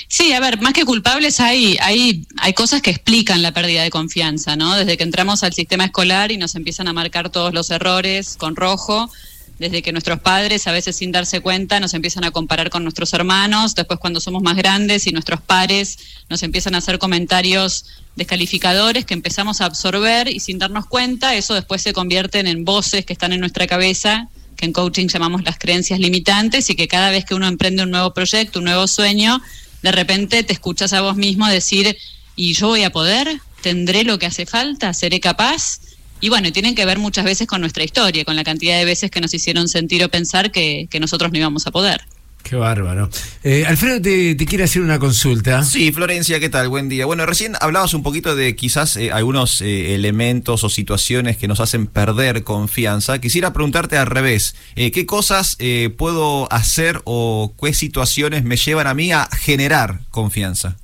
Sí, 0.06 0.32
a 0.32 0.38
ver, 0.38 0.60
más 0.60 0.74
que 0.74 0.84
culpables 0.84 1.40
hay, 1.40 1.76
hay, 1.80 2.24
hay 2.38 2.52
cosas 2.54 2.82
que 2.82 2.90
explican 2.90 3.42
la 3.42 3.52
pérdida 3.52 3.82
de 3.82 3.90
confianza, 3.90 4.54
¿no? 4.54 4.76
Desde 4.76 4.96
que 4.96 5.02
entramos 5.02 5.42
al 5.42 5.52
sistema 5.52 5.86
escolar 5.86 6.30
y 6.30 6.36
nos 6.36 6.54
empiezan 6.54 6.86
a 6.86 6.92
marcar 6.92 7.30
todos 7.30 7.52
los 7.52 7.68
errores 7.70 8.36
con 8.38 8.54
rojo, 8.54 9.10
desde 9.58 9.82
que 9.82 9.92
nuestros 9.92 10.20
padres, 10.20 10.66
a 10.66 10.72
veces 10.72 10.96
sin 10.96 11.12
darse 11.12 11.40
cuenta, 11.40 11.78
nos 11.78 11.94
empiezan 11.94 12.24
a 12.24 12.30
comparar 12.30 12.70
con 12.70 12.82
nuestros 12.82 13.12
hermanos, 13.12 13.74
después 13.74 14.00
cuando 14.00 14.20
somos 14.20 14.42
más 14.42 14.56
grandes 14.56 15.06
y 15.06 15.12
nuestros 15.12 15.40
pares 15.40 15.98
nos 16.28 16.42
empiezan 16.42 16.74
a 16.74 16.78
hacer 16.78 16.98
comentarios 16.98 17.86
descalificadores 18.16 19.04
que 19.04 19.14
empezamos 19.14 19.60
a 19.60 19.66
absorber 19.66 20.28
y 20.28 20.40
sin 20.40 20.58
darnos 20.58 20.86
cuenta, 20.86 21.34
eso 21.34 21.54
después 21.54 21.82
se 21.82 21.92
convierten 21.92 22.46
en 22.46 22.64
voces 22.64 23.04
que 23.04 23.12
están 23.12 23.32
en 23.32 23.40
nuestra 23.40 23.66
cabeza, 23.66 24.28
que 24.56 24.66
en 24.66 24.72
coaching 24.72 25.08
llamamos 25.08 25.44
las 25.44 25.58
creencias 25.58 26.00
limitantes 26.00 26.70
y 26.70 26.74
que 26.74 26.88
cada 26.88 27.10
vez 27.10 27.24
que 27.24 27.34
uno 27.34 27.46
emprende 27.46 27.82
un 27.82 27.90
nuevo 27.90 28.12
proyecto, 28.12 28.58
un 28.58 28.66
nuevo 28.66 28.86
sueño, 28.86 29.40
de 29.82 29.92
repente 29.92 30.42
te 30.42 30.52
escuchas 30.52 30.92
a 30.92 31.00
vos 31.00 31.16
mismo 31.16 31.46
decir, 31.46 31.96
¿y 32.36 32.54
yo 32.54 32.68
voy 32.68 32.82
a 32.82 32.90
poder? 32.90 33.40
¿Tendré 33.62 34.04
lo 34.04 34.18
que 34.18 34.26
hace 34.26 34.46
falta? 34.46 34.92
¿Seré 34.94 35.20
capaz? 35.20 35.80
Y 36.24 36.30
bueno, 36.30 36.50
tienen 36.52 36.74
que 36.74 36.86
ver 36.86 36.98
muchas 36.98 37.26
veces 37.26 37.46
con 37.46 37.60
nuestra 37.60 37.84
historia, 37.84 38.24
con 38.24 38.34
la 38.34 38.44
cantidad 38.44 38.78
de 38.78 38.86
veces 38.86 39.10
que 39.10 39.20
nos 39.20 39.34
hicieron 39.34 39.68
sentir 39.68 40.02
o 40.02 40.08
pensar 40.08 40.50
que, 40.50 40.88
que 40.90 40.98
nosotros 40.98 41.30
no 41.30 41.36
íbamos 41.36 41.66
a 41.66 41.70
poder. 41.70 42.00
Qué 42.42 42.56
bárbaro. 42.56 43.10
Eh, 43.42 43.66
Alfredo 43.66 44.00
te, 44.00 44.34
te 44.34 44.46
quiere 44.46 44.64
hacer 44.64 44.80
una 44.80 44.98
consulta. 44.98 45.62
Sí, 45.64 45.92
Florencia, 45.92 46.40
¿qué 46.40 46.48
tal? 46.48 46.70
Buen 46.70 46.88
día. 46.88 47.04
Bueno, 47.04 47.26
recién 47.26 47.56
hablabas 47.60 47.92
un 47.92 48.02
poquito 48.02 48.34
de 48.36 48.56
quizás 48.56 48.96
eh, 48.96 49.12
algunos 49.12 49.60
eh, 49.60 49.94
elementos 49.94 50.64
o 50.64 50.70
situaciones 50.70 51.36
que 51.36 51.46
nos 51.46 51.60
hacen 51.60 51.86
perder 51.86 52.42
confianza. 52.42 53.18
Quisiera 53.20 53.52
preguntarte 53.52 53.98
al 53.98 54.06
revés, 54.06 54.54
eh, 54.76 54.92
¿qué 54.92 55.04
cosas 55.04 55.56
eh, 55.58 55.90
puedo 55.94 56.50
hacer 56.50 57.02
o 57.04 57.52
qué 57.62 57.74
situaciones 57.74 58.44
me 58.44 58.56
llevan 58.56 58.86
a 58.86 58.94
mí 58.94 59.12
a 59.12 59.28
generar 59.30 60.00
confianza? 60.08 60.78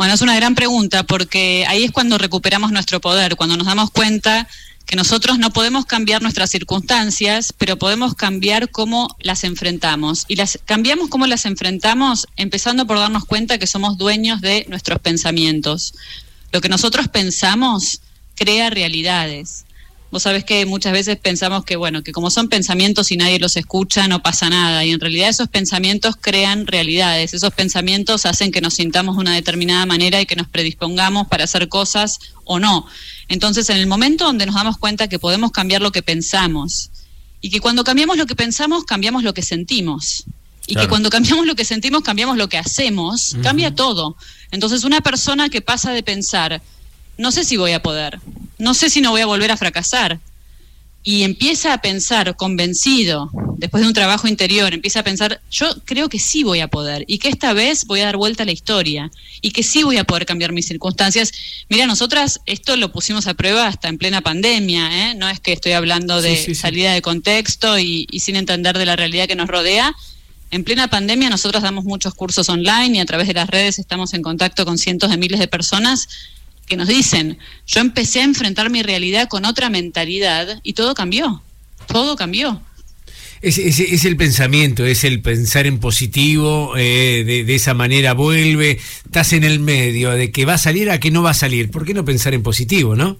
Bueno, 0.00 0.14
es 0.14 0.22
una 0.22 0.34
gran 0.34 0.54
pregunta 0.54 1.02
porque 1.02 1.66
ahí 1.68 1.84
es 1.84 1.90
cuando 1.90 2.16
recuperamos 2.16 2.72
nuestro 2.72 3.02
poder, 3.02 3.36
cuando 3.36 3.58
nos 3.58 3.66
damos 3.66 3.90
cuenta 3.90 4.48
que 4.86 4.96
nosotros 4.96 5.38
no 5.38 5.50
podemos 5.50 5.84
cambiar 5.84 6.22
nuestras 6.22 6.48
circunstancias, 6.48 7.52
pero 7.58 7.76
podemos 7.76 8.14
cambiar 8.14 8.70
cómo 8.70 9.14
las 9.20 9.44
enfrentamos. 9.44 10.24
Y 10.26 10.36
las 10.36 10.58
cambiamos 10.64 11.10
cómo 11.10 11.26
las 11.26 11.44
enfrentamos 11.44 12.28
empezando 12.36 12.86
por 12.86 12.98
darnos 12.98 13.26
cuenta 13.26 13.58
que 13.58 13.66
somos 13.66 13.98
dueños 13.98 14.40
de 14.40 14.64
nuestros 14.70 15.00
pensamientos. 15.00 15.92
Lo 16.50 16.62
que 16.62 16.70
nosotros 16.70 17.08
pensamos 17.08 18.00
crea 18.36 18.70
realidades. 18.70 19.66
Vos 20.10 20.24
sabés 20.24 20.44
que 20.44 20.66
muchas 20.66 20.92
veces 20.92 21.18
pensamos 21.18 21.64
que, 21.64 21.76
bueno, 21.76 22.02
que 22.02 22.10
como 22.10 22.30
son 22.30 22.48
pensamientos 22.48 23.12
y 23.12 23.16
nadie 23.16 23.38
los 23.38 23.56
escucha, 23.56 24.08
no 24.08 24.22
pasa 24.22 24.50
nada. 24.50 24.84
Y 24.84 24.90
en 24.90 24.98
realidad 24.98 25.28
esos 25.28 25.48
pensamientos 25.48 26.16
crean 26.20 26.66
realidades. 26.66 27.32
Esos 27.32 27.52
pensamientos 27.52 28.26
hacen 28.26 28.50
que 28.50 28.60
nos 28.60 28.74
sintamos 28.74 29.14
de 29.16 29.20
una 29.20 29.34
determinada 29.34 29.86
manera 29.86 30.20
y 30.20 30.26
que 30.26 30.34
nos 30.34 30.48
predispongamos 30.48 31.28
para 31.28 31.44
hacer 31.44 31.68
cosas 31.68 32.18
o 32.44 32.58
no. 32.58 32.86
Entonces, 33.28 33.70
en 33.70 33.76
el 33.76 33.86
momento 33.86 34.24
donde 34.24 34.46
nos 34.46 34.56
damos 34.56 34.78
cuenta 34.78 35.06
que 35.06 35.20
podemos 35.20 35.52
cambiar 35.52 35.80
lo 35.80 35.92
que 35.92 36.02
pensamos 36.02 36.90
y 37.40 37.50
que 37.50 37.60
cuando 37.60 37.84
cambiamos 37.84 38.16
lo 38.16 38.26
que 38.26 38.34
pensamos, 38.34 38.84
cambiamos 38.84 39.22
lo 39.22 39.32
que 39.32 39.42
sentimos. 39.42 40.24
Y 40.66 40.74
Claro. 40.74 40.86
que 40.86 40.88
cuando 40.90 41.10
cambiamos 41.10 41.46
lo 41.46 41.54
que 41.54 41.64
sentimos, 41.64 42.02
cambiamos 42.02 42.36
lo 42.36 42.48
que 42.48 42.58
hacemos, 42.58 43.36
cambia 43.42 43.74
todo. 43.74 44.16
Entonces, 44.50 44.84
una 44.84 45.00
persona 45.00 45.48
que 45.48 45.60
pasa 45.62 45.92
de 45.92 46.02
pensar, 46.02 46.60
no 47.20 47.32
sé 47.32 47.44
si 47.44 47.58
voy 47.58 47.72
a 47.72 47.82
poder, 47.82 48.18
no 48.58 48.72
sé 48.72 48.88
si 48.88 49.02
no 49.02 49.10
voy 49.10 49.20
a 49.20 49.26
volver 49.26 49.50
a 49.50 49.56
fracasar, 49.58 50.18
y 51.02 51.22
empieza 51.22 51.74
a 51.74 51.80
pensar 51.80 52.34
convencido, 52.36 53.30
después 53.58 53.82
de 53.82 53.88
un 53.88 53.94
trabajo 53.94 54.26
interior, 54.26 54.72
empieza 54.72 55.00
a 55.00 55.02
pensar, 55.02 55.40
yo 55.50 55.66
creo 55.84 56.08
que 56.08 56.18
sí 56.18 56.44
voy 56.44 56.60
a 56.60 56.68
poder, 56.68 57.04
y 57.06 57.18
que 57.18 57.28
esta 57.28 57.52
vez 57.52 57.84
voy 57.84 58.00
a 58.00 58.06
dar 58.06 58.16
vuelta 58.16 58.44
a 58.44 58.46
la 58.46 58.52
historia, 58.52 59.10
y 59.42 59.50
que 59.50 59.62
sí 59.62 59.82
voy 59.82 59.98
a 59.98 60.04
poder 60.04 60.24
cambiar 60.24 60.52
mis 60.52 60.66
circunstancias. 60.66 61.32
Mira, 61.68 61.86
nosotras 61.86 62.40
esto 62.46 62.74
lo 62.76 62.90
pusimos 62.90 63.26
a 63.26 63.34
prueba 63.34 63.66
hasta 63.66 63.88
en 63.88 63.98
plena 63.98 64.22
pandemia, 64.22 65.10
¿eh? 65.10 65.14
no 65.14 65.28
es 65.28 65.40
que 65.40 65.52
estoy 65.52 65.72
hablando 65.72 66.22
de 66.22 66.36
Sí, 66.36 66.44
sí, 66.44 66.54
sí. 66.54 66.60
salida 66.60 66.94
de 66.94 67.02
contexto 67.02 67.78
y, 67.78 68.06
y 68.10 68.20
sin 68.20 68.36
entender 68.36 68.78
de 68.78 68.86
la 68.86 68.96
realidad 68.96 69.28
que 69.28 69.36
nos 69.36 69.48
rodea. 69.48 69.94
En 70.50 70.64
plena 70.64 70.88
pandemia 70.88 71.28
nosotros 71.30 71.62
damos 71.62 71.84
muchos 71.84 72.14
cursos 72.14 72.48
online 72.48 72.96
y 72.96 73.00
a 73.00 73.04
través 73.04 73.28
de 73.28 73.34
las 73.34 73.48
redes 73.48 73.78
estamos 73.78 74.14
en 74.14 74.22
contacto 74.22 74.64
con 74.64 74.78
cientos 74.78 75.10
de 75.10 75.16
miles 75.16 75.38
de 75.38 75.46
personas 75.46 76.08
que 76.70 76.76
nos 76.76 76.88
dicen, 76.88 77.36
yo 77.66 77.80
empecé 77.80 78.20
a 78.20 78.24
enfrentar 78.24 78.70
mi 78.70 78.82
realidad 78.82 79.28
con 79.28 79.44
otra 79.44 79.68
mentalidad 79.68 80.60
y 80.62 80.72
todo 80.72 80.94
cambió, 80.94 81.42
todo 81.88 82.16
cambió. 82.16 82.62
Es, 83.42 83.58
es- 83.58 83.80
es 83.80 84.04
el 84.04 84.16
pensamiento, 84.16 84.84
es 84.86 85.02
el 85.02 85.20
pensar 85.20 85.66
en 85.66 85.80
positivo, 85.80 86.74
eh, 86.76 87.24
de, 87.26 87.44
de 87.44 87.54
esa 87.54 87.74
manera 87.74 88.12
vuelve, 88.14 88.78
estás 89.04 89.32
en 89.32 89.44
el 89.44 89.58
medio, 89.60 90.10
de 90.12 90.30
que 90.30 90.44
va 90.44 90.54
a 90.54 90.58
salir 90.58 90.90
a 90.90 91.00
que 91.00 91.10
no 91.10 91.22
va 91.22 91.30
a 91.30 91.34
salir. 91.34 91.70
¿Por 91.70 91.84
qué 91.84 91.92
no 91.94 92.04
pensar 92.04 92.34
en 92.34 92.42
positivo, 92.42 92.94
no? 92.94 93.18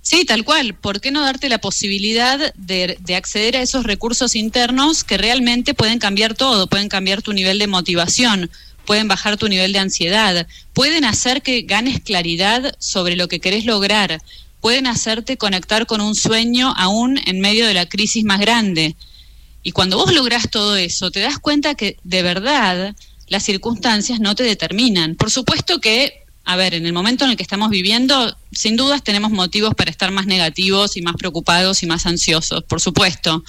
Sí, 0.00 0.24
tal 0.24 0.44
cual. 0.44 0.74
¿Por 0.74 1.00
qué 1.00 1.10
no 1.10 1.22
darte 1.22 1.48
la 1.48 1.58
posibilidad 1.58 2.54
de, 2.54 2.96
de 3.00 3.16
acceder 3.16 3.56
a 3.56 3.62
esos 3.62 3.84
recursos 3.84 4.34
internos 4.36 5.02
que 5.02 5.16
realmente 5.18 5.74
pueden 5.74 5.98
cambiar 5.98 6.34
todo? 6.34 6.66
Pueden 6.68 6.88
cambiar 6.88 7.20
tu 7.22 7.32
nivel 7.32 7.58
de 7.58 7.66
motivación, 7.66 8.50
pueden 8.84 9.08
bajar 9.08 9.36
tu 9.36 9.48
nivel 9.48 9.72
de 9.72 9.78
ansiedad, 9.78 10.46
pueden 10.72 11.04
hacer 11.04 11.42
que 11.42 11.62
ganes 11.62 12.00
claridad 12.00 12.74
sobre 12.78 13.16
lo 13.16 13.28
que 13.28 13.40
querés 13.40 13.64
lograr, 13.64 14.20
pueden 14.60 14.86
hacerte 14.86 15.36
conectar 15.36 15.86
con 15.86 16.00
un 16.00 16.14
sueño 16.14 16.72
aún 16.76 17.20
en 17.26 17.40
medio 17.40 17.66
de 17.66 17.74
la 17.74 17.86
crisis 17.86 18.24
más 18.24 18.40
grande. 18.40 18.96
Y 19.62 19.72
cuando 19.72 19.96
vos 19.96 20.12
lográs 20.12 20.50
todo 20.50 20.76
eso, 20.76 21.10
te 21.10 21.20
das 21.20 21.38
cuenta 21.38 21.74
que 21.74 21.96
de 22.04 22.22
verdad 22.22 22.94
las 23.28 23.42
circunstancias 23.42 24.20
no 24.20 24.34
te 24.34 24.42
determinan. 24.42 25.16
Por 25.16 25.30
supuesto 25.30 25.80
que, 25.80 26.24
a 26.44 26.56
ver, 26.56 26.74
en 26.74 26.86
el 26.86 26.92
momento 26.92 27.24
en 27.24 27.32
el 27.32 27.36
que 27.36 27.42
estamos 27.42 27.70
viviendo, 27.70 28.36
sin 28.52 28.76
dudas 28.76 29.02
tenemos 29.02 29.30
motivos 29.30 29.74
para 29.74 29.90
estar 29.90 30.10
más 30.10 30.26
negativos 30.26 30.96
y 30.96 31.02
más 31.02 31.16
preocupados 31.16 31.82
y 31.82 31.86
más 31.86 32.06
ansiosos, 32.06 32.64
por 32.64 32.80
supuesto. 32.80 33.42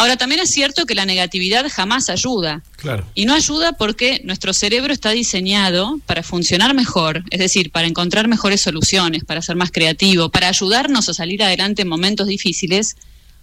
Ahora, 0.00 0.16
también 0.16 0.40
es 0.40 0.50
cierto 0.50 0.86
que 0.86 0.94
la 0.94 1.04
negatividad 1.04 1.66
jamás 1.70 2.08
ayuda. 2.08 2.62
Claro. 2.76 3.04
Y 3.14 3.26
no 3.26 3.34
ayuda 3.34 3.72
porque 3.72 4.22
nuestro 4.24 4.54
cerebro 4.54 4.94
está 4.94 5.10
diseñado 5.10 6.00
para 6.06 6.22
funcionar 6.22 6.72
mejor, 6.72 7.22
es 7.28 7.38
decir, 7.38 7.70
para 7.70 7.86
encontrar 7.86 8.26
mejores 8.26 8.62
soluciones, 8.62 9.24
para 9.24 9.42
ser 9.42 9.56
más 9.56 9.70
creativo, 9.70 10.30
para 10.30 10.48
ayudarnos 10.48 11.10
a 11.10 11.12
salir 11.12 11.42
adelante 11.42 11.82
en 11.82 11.88
momentos 11.88 12.28
difíciles 12.28 12.96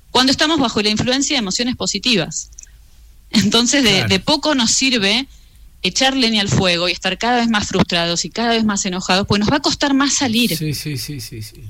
cuando 0.09 0.31
estamos 0.31 0.59
bajo 0.59 0.81
la 0.81 0.89
influencia 0.89 1.35
de 1.35 1.41
emociones 1.41 1.75
positivas. 1.75 2.49
Entonces, 3.29 3.83
de, 3.83 3.91
Claro. 3.91 4.09
de 4.09 4.19
poco 4.19 4.55
nos 4.55 4.71
sirve 4.71 5.27
echar 5.83 6.17
leña 6.17 6.41
al 6.41 6.49
fuego 6.49 6.89
y 6.89 6.91
estar 6.91 7.19
cada 7.19 7.37
vez 7.37 7.49
más 7.49 7.67
frustrados 7.67 8.25
y 8.25 8.31
cada 8.31 8.49
vez 8.53 8.65
más 8.65 8.83
enojados, 8.83 9.27
pues 9.27 9.39
nos 9.39 9.51
va 9.51 9.57
a 9.57 9.61
costar 9.61 9.93
más 9.93 10.15
salir. 10.15 10.57
Sí, 10.57 10.73
sí, 10.73 10.97
sí, 10.97 11.21
sí, 11.21 11.43
sí. 11.43 11.61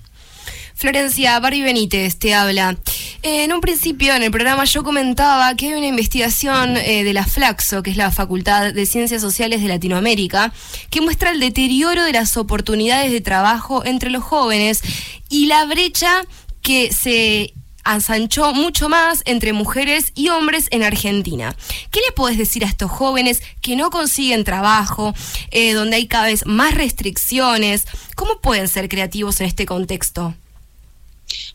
Florencia, 0.77 1.39
Barbie 1.39 1.63
Benítez 1.63 2.19
te 2.19 2.35
habla. 2.35 2.77
En 3.23 3.51
un 3.51 3.61
principio 3.61 4.13
en 4.13 4.21
el 4.21 4.29
programa 4.29 4.63
yo 4.65 4.83
comentaba 4.83 5.55
que 5.55 5.69
hay 5.69 5.73
una 5.73 5.87
investigación 5.87 6.77
eh, 6.77 7.03
de 7.03 7.13
la 7.13 7.25
Flaxo, 7.25 7.81
que 7.81 7.89
es 7.89 7.97
la 7.97 8.11
Facultad 8.11 8.75
de 8.75 8.85
Ciencias 8.85 9.23
Sociales 9.23 9.63
de 9.63 9.69
Latinoamérica, 9.69 10.53
que 10.91 11.01
muestra 11.01 11.31
el 11.31 11.39
deterioro 11.39 12.03
de 12.03 12.13
las 12.13 12.37
oportunidades 12.37 13.11
de 13.11 13.21
trabajo 13.21 13.83
entre 13.85 14.11
los 14.11 14.23
jóvenes 14.23 14.83
y 15.29 15.47
la 15.47 15.65
brecha 15.65 16.21
que 16.61 16.93
se 16.93 17.55
ensanchó 17.83 18.53
mucho 18.53 18.87
más 18.87 19.23
entre 19.25 19.53
mujeres 19.53 20.11
y 20.13 20.29
hombres 20.29 20.67
en 20.69 20.83
Argentina. 20.83 21.55
¿Qué 21.89 22.01
le 22.05 22.11
podés 22.11 22.37
decir 22.37 22.63
a 22.63 22.67
estos 22.67 22.91
jóvenes 22.91 23.41
que 23.61 23.75
no 23.75 23.89
consiguen 23.89 24.43
trabajo, 24.43 25.15
eh, 25.49 25.73
donde 25.73 25.95
hay 25.95 26.05
cada 26.05 26.27
vez 26.27 26.45
más 26.45 26.75
restricciones? 26.75 27.87
¿Cómo 28.15 28.41
pueden 28.41 28.67
ser 28.67 28.89
creativos 28.89 29.41
en 29.41 29.47
este 29.47 29.65
contexto? 29.65 30.35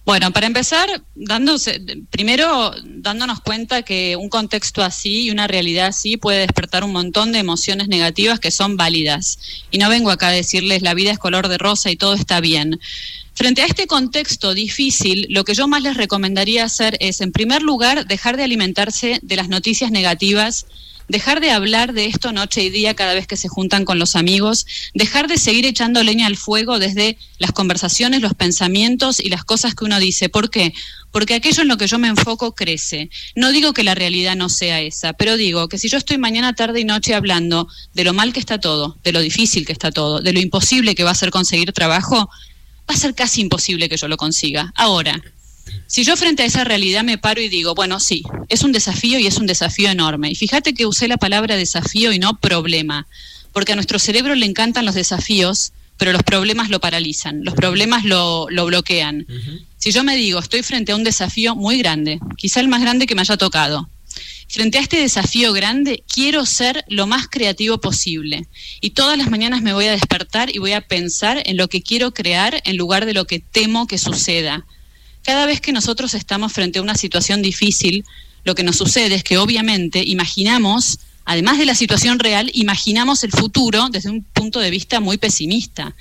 Bueno, 0.05 0.33
para 0.33 0.47
empezar, 0.47 1.03
dándose, 1.15 1.81
primero 2.11 2.73
dándonos 2.85 3.41
cuenta 3.41 3.83
que 3.83 4.17
un 4.17 4.29
contexto 4.29 4.83
así 4.83 5.25
y 5.25 5.31
una 5.31 5.47
realidad 5.47 5.87
así 5.87 6.17
puede 6.17 6.41
despertar 6.41 6.83
un 6.85 6.93
montón 6.93 7.33
de 7.33 7.39
emociones 7.39 7.89
negativas 7.89 8.41
que 8.41 8.51
son 8.51 8.77
válidas. 8.77 9.39
Y 9.71 9.79
no 9.79 9.89
vengo 9.89 10.11
acá 10.11 10.29
a 10.29 10.33
decirles 10.33 10.83
la 10.83 10.95
vida 10.95 11.13
es 11.13 11.19
color 11.19 11.49
de 11.49 11.59
rosa 11.59 11.91
y 11.91 11.97
todo 11.97 12.15
está 12.15 12.41
bien. 12.41 12.81
Frente 13.35 13.63
a 13.63 13.67
este 13.67 13.87
contexto 13.87 14.55
difícil, 14.55 15.27
lo 15.31 15.45
que 15.45 15.55
yo 15.55 15.67
más 15.67 15.83
les 15.83 15.97
recomendaría 15.97 16.65
hacer 16.65 16.97
es, 17.01 17.21
en 17.21 17.33
primer 17.33 17.63
lugar, 17.63 18.07
dejar 18.07 18.37
de 18.37 18.45
alimentarse 18.45 19.21
de 19.23 19.37
las 19.37 19.49
noticias 19.49 19.91
negativas 19.91 20.67
dejar 21.09 21.41
de 21.41 21.51
hablar 21.51 21.93
de 21.93 22.07
esto 22.07 22.33
noche 22.33 22.63
y 22.63 22.71
día 22.71 22.95
cada 22.95 23.15
vez 23.15 23.27
que 23.27 23.37
se 23.37 23.49
juntan 23.49 23.85
con 23.85 23.99
los 23.99 24.17
amigos, 24.17 24.67
dejar 24.95 25.29
de 25.29 25.39
seguir 25.39 25.67
echando 25.67 26.03
leña 26.03 26.27
al 26.27 26.37
fuego 26.37 26.79
desde 26.79 27.19
las 27.39 27.53
conversaciones, 27.53 28.21
los 28.23 28.35
pensamientos 28.35 29.21
y 29.21 29.29
las 29.29 29.45
cosas 29.45 29.75
que 29.75 29.85
uno 29.85 30.01
dice. 30.01 30.29
¿Por 30.29 30.51
qué? 30.51 30.73
Porque 31.11 31.35
aquello 31.35 31.63
en 31.63 31.69
lo 31.69 31.77
que 31.77 31.87
yo 31.87 31.99
me 31.99 32.09
enfoco 32.09 32.55
crece. 32.55 33.11
No 33.35 33.53
digo 33.53 33.73
que 33.73 33.85
la 33.85 33.95
realidad 33.95 34.37
no 34.37 34.49
sea 34.49 34.81
esa, 34.81 35.13
pero 35.13 35.37
digo 35.37 35.69
que 35.69 35.79
si 35.79 35.89
yo 35.89 35.99
estoy 35.99 36.19
mañana, 36.19 36.55
tarde 36.55 36.81
y 36.81 36.85
noche 36.85 37.15
hablando 37.15 37.69
de 37.95 38.05
lo 38.05 38.15
mal 38.15 38.33
que 38.33 38.41
está 38.41 38.59
todo, 38.59 38.97
de 39.05 39.13
lo 39.13 39.21
difícil 39.21 39.67
que 39.67 39.73
está 39.73 39.91
todo, 39.91 40.21
de 40.21 40.33
lo 40.33 40.41
imposible 40.41 40.95
que 40.95 41.05
va 41.05 41.11
a 41.11 41.15
ser 41.15 41.31
conseguir 41.31 41.73
trabajo, 41.73 42.31
va 42.89 42.95
a 42.95 42.99
ser 42.99 43.15
casi 43.15 43.41
imposible 43.41 43.89
que 43.89 43.97
yo 43.97 44.09
lo 44.09 44.17
consiga. 44.17 44.73
Ahora, 44.77 45.23
si 45.87 46.05
yo 46.05 46.17
frente 46.17 46.43
a 46.43 46.47
esa 46.47 46.65
realidad 46.65 47.05
me 47.05 47.19
paro 47.19 47.41
y 47.41 47.49
digo, 47.49 47.75
bueno, 47.75 48.01
sí, 48.01 48.23
es 48.49 48.63
un 48.63 48.73
desafío 48.73 49.19
y 49.19 49.27
es 49.27 49.37
un 49.37 49.47
desafío 49.47 49.91
enorme. 49.91 50.31
Y 50.31 50.35
fíjate 50.35 50.75
que 50.75 50.87
usé 50.87 51.09
la 51.09 51.19
palabra 51.19 51.57
desafío 51.57 52.13
y 52.13 52.19
no 52.19 52.39
problema, 52.39 53.07
porque 53.53 53.73
a 53.73 53.75
nuestro 53.75 53.99
cerebro 53.99 54.35
le 54.35 54.47
encantan 54.47 54.87
los 54.87 54.95
desafíos, 54.95 55.73
pero 55.99 56.13
los 56.13 56.23
problemas 56.23 56.71
lo 56.71 56.81
paralizan, 56.81 57.45
los 57.45 57.55
problemas 57.55 58.05
lo, 58.05 58.49
lo 58.51 58.67
bloquean. 58.67 59.27
Si 59.77 59.93
yo 59.93 60.03
me 60.03 60.17
digo, 60.17 60.39
estoy 60.39 60.63
frente 60.63 60.93
a 60.93 60.97
un 60.97 61.05
desafío 61.05 61.55
muy 61.55 61.79
grande, 61.79 62.19
quizá 62.37 62.61
el 62.61 62.69
más 62.69 62.81
grande 62.81 63.07
que 63.07 63.15
me 63.15 63.21
haya 63.21 63.37
tocado, 63.37 63.89
frente 64.53 64.79
a 64.79 64.83
este 64.83 64.99
desafío 64.99 65.53
grande, 65.53 66.05
quiero 66.13 66.45
ser 66.45 66.85
lo 66.89 67.07
más 67.07 67.27
creativo 67.29 67.81
posible. 67.81 68.47
Y 68.81 68.91
todas 68.91 69.17
las 69.17 69.31
mañanas 69.31 69.63
me 69.63 69.73
voy 69.73 69.87
a 69.87 69.93
despertar 69.93 70.55
y 70.55 70.59
voy 70.59 70.73
a 70.73 70.83
pensar 70.83 71.43
en 71.47 71.57
lo 71.57 71.69
que 71.69 71.83
quiero 71.83 72.13
crear 72.13 72.61
en 72.65 72.77
lugar 72.77 73.07
de 73.07 73.15
lo 73.15 73.27
que 73.27 73.41
temo 73.41 73.87
que 73.87 73.97
suceda. 73.97 74.67
Cada 75.23 75.47
vez 75.47 75.61
que 75.61 75.73
nosotros 75.73 76.15
estamos 76.15 76.53
frente 76.53 76.79
a 76.79 76.83
una 76.83 76.97
situación 76.97 77.43
difícil, 77.43 78.05
lo 78.45 78.55
que 78.55 78.65
nos 78.65 78.77
sucede 78.77 79.15
es 79.15 79.25
que 79.25 79.39
obviamente 79.39 80.03
imaginamos, 80.05 80.99
además 81.25 81.59
de 81.59 81.67
la 81.67 81.75
situación 81.75 82.19
real, 82.19 82.51
imaginamos 82.55 83.23
el 83.23 83.31
futuro 83.31 83.89
desde 83.89 84.11
un 84.11 84.25
punto 84.25 84.59
de 84.59 84.71
vista 84.71 85.01
muy 85.01 85.19
pesimista. 85.19 85.95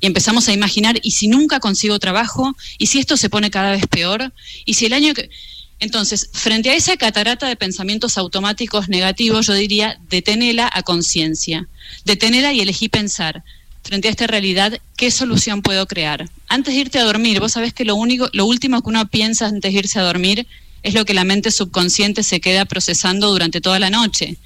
Y 0.00 0.06
empezamos 0.06 0.48
a 0.48 0.52
imaginar, 0.52 0.98
¿y 1.02 1.12
si 1.12 1.28
nunca 1.28 1.60
consigo 1.60 1.98
trabajo? 1.98 2.56
¿Y 2.78 2.86
si 2.86 2.98
esto 2.98 3.16
se 3.16 3.30
pone 3.30 3.50
cada 3.50 3.70
vez 3.70 3.86
peor? 3.86 4.32
¿Y 4.64 4.74
si 4.74 4.86
el 4.86 4.92
año 4.92 5.14
que... 5.14 5.30
Entonces, 5.78 6.30
frente 6.32 6.70
a 6.70 6.74
esa 6.74 6.96
catarata 6.96 7.46
de 7.46 7.56
pensamientos 7.56 8.16
automáticos 8.16 8.88
negativos, 8.88 9.46
yo 9.46 9.54
diría, 9.54 9.98
detenela 10.08 10.70
a 10.72 10.82
conciencia. 10.82 11.68
Detenela 12.04 12.52
y 12.52 12.60
elegí 12.60 12.88
pensar, 12.88 13.44
frente 13.86 14.08
a 14.08 14.10
esta 14.10 14.26
realidad, 14.26 14.80
¿qué 14.96 15.10
solución 15.10 15.62
puedo 15.62 15.86
crear? 15.86 16.28
Antes 16.48 16.74
de 16.74 16.80
irte 16.80 16.98
a 16.98 17.04
dormir, 17.04 17.40
vos 17.40 17.52
sabés 17.52 17.72
que 17.72 17.84
lo, 17.84 17.94
único, 17.94 18.28
lo 18.32 18.44
último 18.46 18.82
que 18.82 18.88
uno 18.88 19.06
piensa 19.08 19.46
antes 19.46 19.72
de 19.72 19.78
irse 19.78 19.98
a 19.98 20.02
dormir 20.02 20.46
es 20.82 20.94
lo 20.94 21.04
que 21.04 21.14
la 21.14 21.24
mente 21.24 21.50
subconsciente 21.50 22.22
se 22.22 22.40
queda 22.40 22.64
procesando 22.64 23.30
durante 23.30 23.60
toda 23.60 23.78
la 23.78 23.90
noche. 23.90 24.36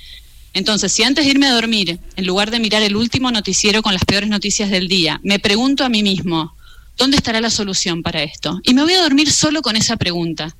Entonces, 0.52 0.92
si 0.92 1.02
antes 1.02 1.24
de 1.24 1.30
irme 1.30 1.46
a 1.46 1.52
dormir, 1.52 1.98
en 2.16 2.26
lugar 2.26 2.50
de 2.50 2.60
mirar 2.60 2.82
el 2.82 2.96
último 2.96 3.30
noticiero 3.30 3.82
con 3.82 3.92
las 3.92 4.04
peores 4.04 4.28
noticias 4.28 4.70
del 4.70 4.88
día, 4.88 5.20
me 5.22 5.38
pregunto 5.38 5.84
a 5.84 5.88
mí 5.88 6.02
mismo, 6.02 6.54
¿dónde 6.96 7.16
estará 7.16 7.40
la 7.40 7.50
solución 7.50 8.02
para 8.02 8.22
esto? 8.22 8.60
Y 8.64 8.74
me 8.74 8.82
voy 8.82 8.94
a 8.94 9.02
dormir 9.02 9.30
solo 9.30 9.62
con 9.62 9.76
esa 9.76 9.96
pregunta. 9.96 10.54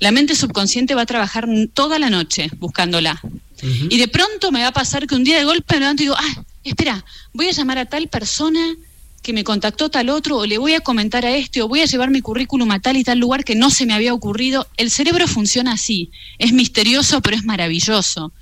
La 0.00 0.10
mente 0.10 0.34
subconsciente 0.34 0.94
va 0.94 1.02
a 1.02 1.06
trabajar 1.06 1.46
toda 1.72 1.98
la 1.98 2.10
noche 2.10 2.50
buscándola. 2.58 3.20
Y 3.62 3.98
de 3.98 4.08
pronto 4.08 4.50
me 4.50 4.62
va 4.62 4.68
a 4.68 4.72
pasar 4.72 5.06
que 5.06 5.14
un 5.14 5.22
día 5.22 5.36
de 5.38 5.44
golpe 5.44 5.74
me 5.74 5.80
levanto 5.80 6.02
y 6.02 6.06
digo, 6.06 6.16
ah, 6.18 6.44
espera, 6.64 7.04
voy 7.34 7.48
a 7.48 7.52
llamar 7.52 7.78
a 7.78 7.84
tal 7.84 8.08
persona 8.08 8.74
que 9.22 9.34
me 9.34 9.44
contactó 9.44 9.90
tal 9.90 10.08
otro, 10.08 10.38
o 10.38 10.46
le 10.46 10.56
voy 10.56 10.72
a 10.72 10.80
comentar 10.80 11.26
a 11.26 11.36
este, 11.36 11.60
o 11.60 11.68
voy 11.68 11.82
a 11.82 11.84
llevar 11.84 12.10
mi 12.10 12.22
currículum 12.22 12.70
a 12.70 12.80
tal 12.80 12.96
y 12.96 13.04
tal 13.04 13.18
lugar 13.18 13.44
que 13.44 13.54
no 13.54 13.70
se 13.70 13.84
me 13.84 13.92
había 13.92 14.14
ocurrido. 14.14 14.66
El 14.78 14.90
cerebro 14.90 15.28
funciona 15.28 15.72
así. 15.72 16.10
Es 16.38 16.54
misterioso, 16.54 17.20
pero 17.20 17.36
es 17.36 17.44
maravilloso. 17.44 18.32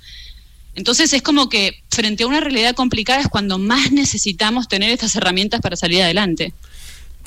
Entonces 0.75 1.11
es 1.11 1.21
como 1.21 1.49
que 1.49 1.83
frente 1.89 2.23
a 2.23 2.27
una 2.27 2.39
realidad 2.39 2.75
complicada 2.75 3.19
es 3.19 3.27
cuando 3.27 3.57
más 3.57 3.91
necesitamos 3.91 4.69
tener 4.69 4.89
estas 4.89 5.13
herramientas 5.15 5.59
para 5.59 5.75
salir 5.75 6.01
adelante. 6.01 6.53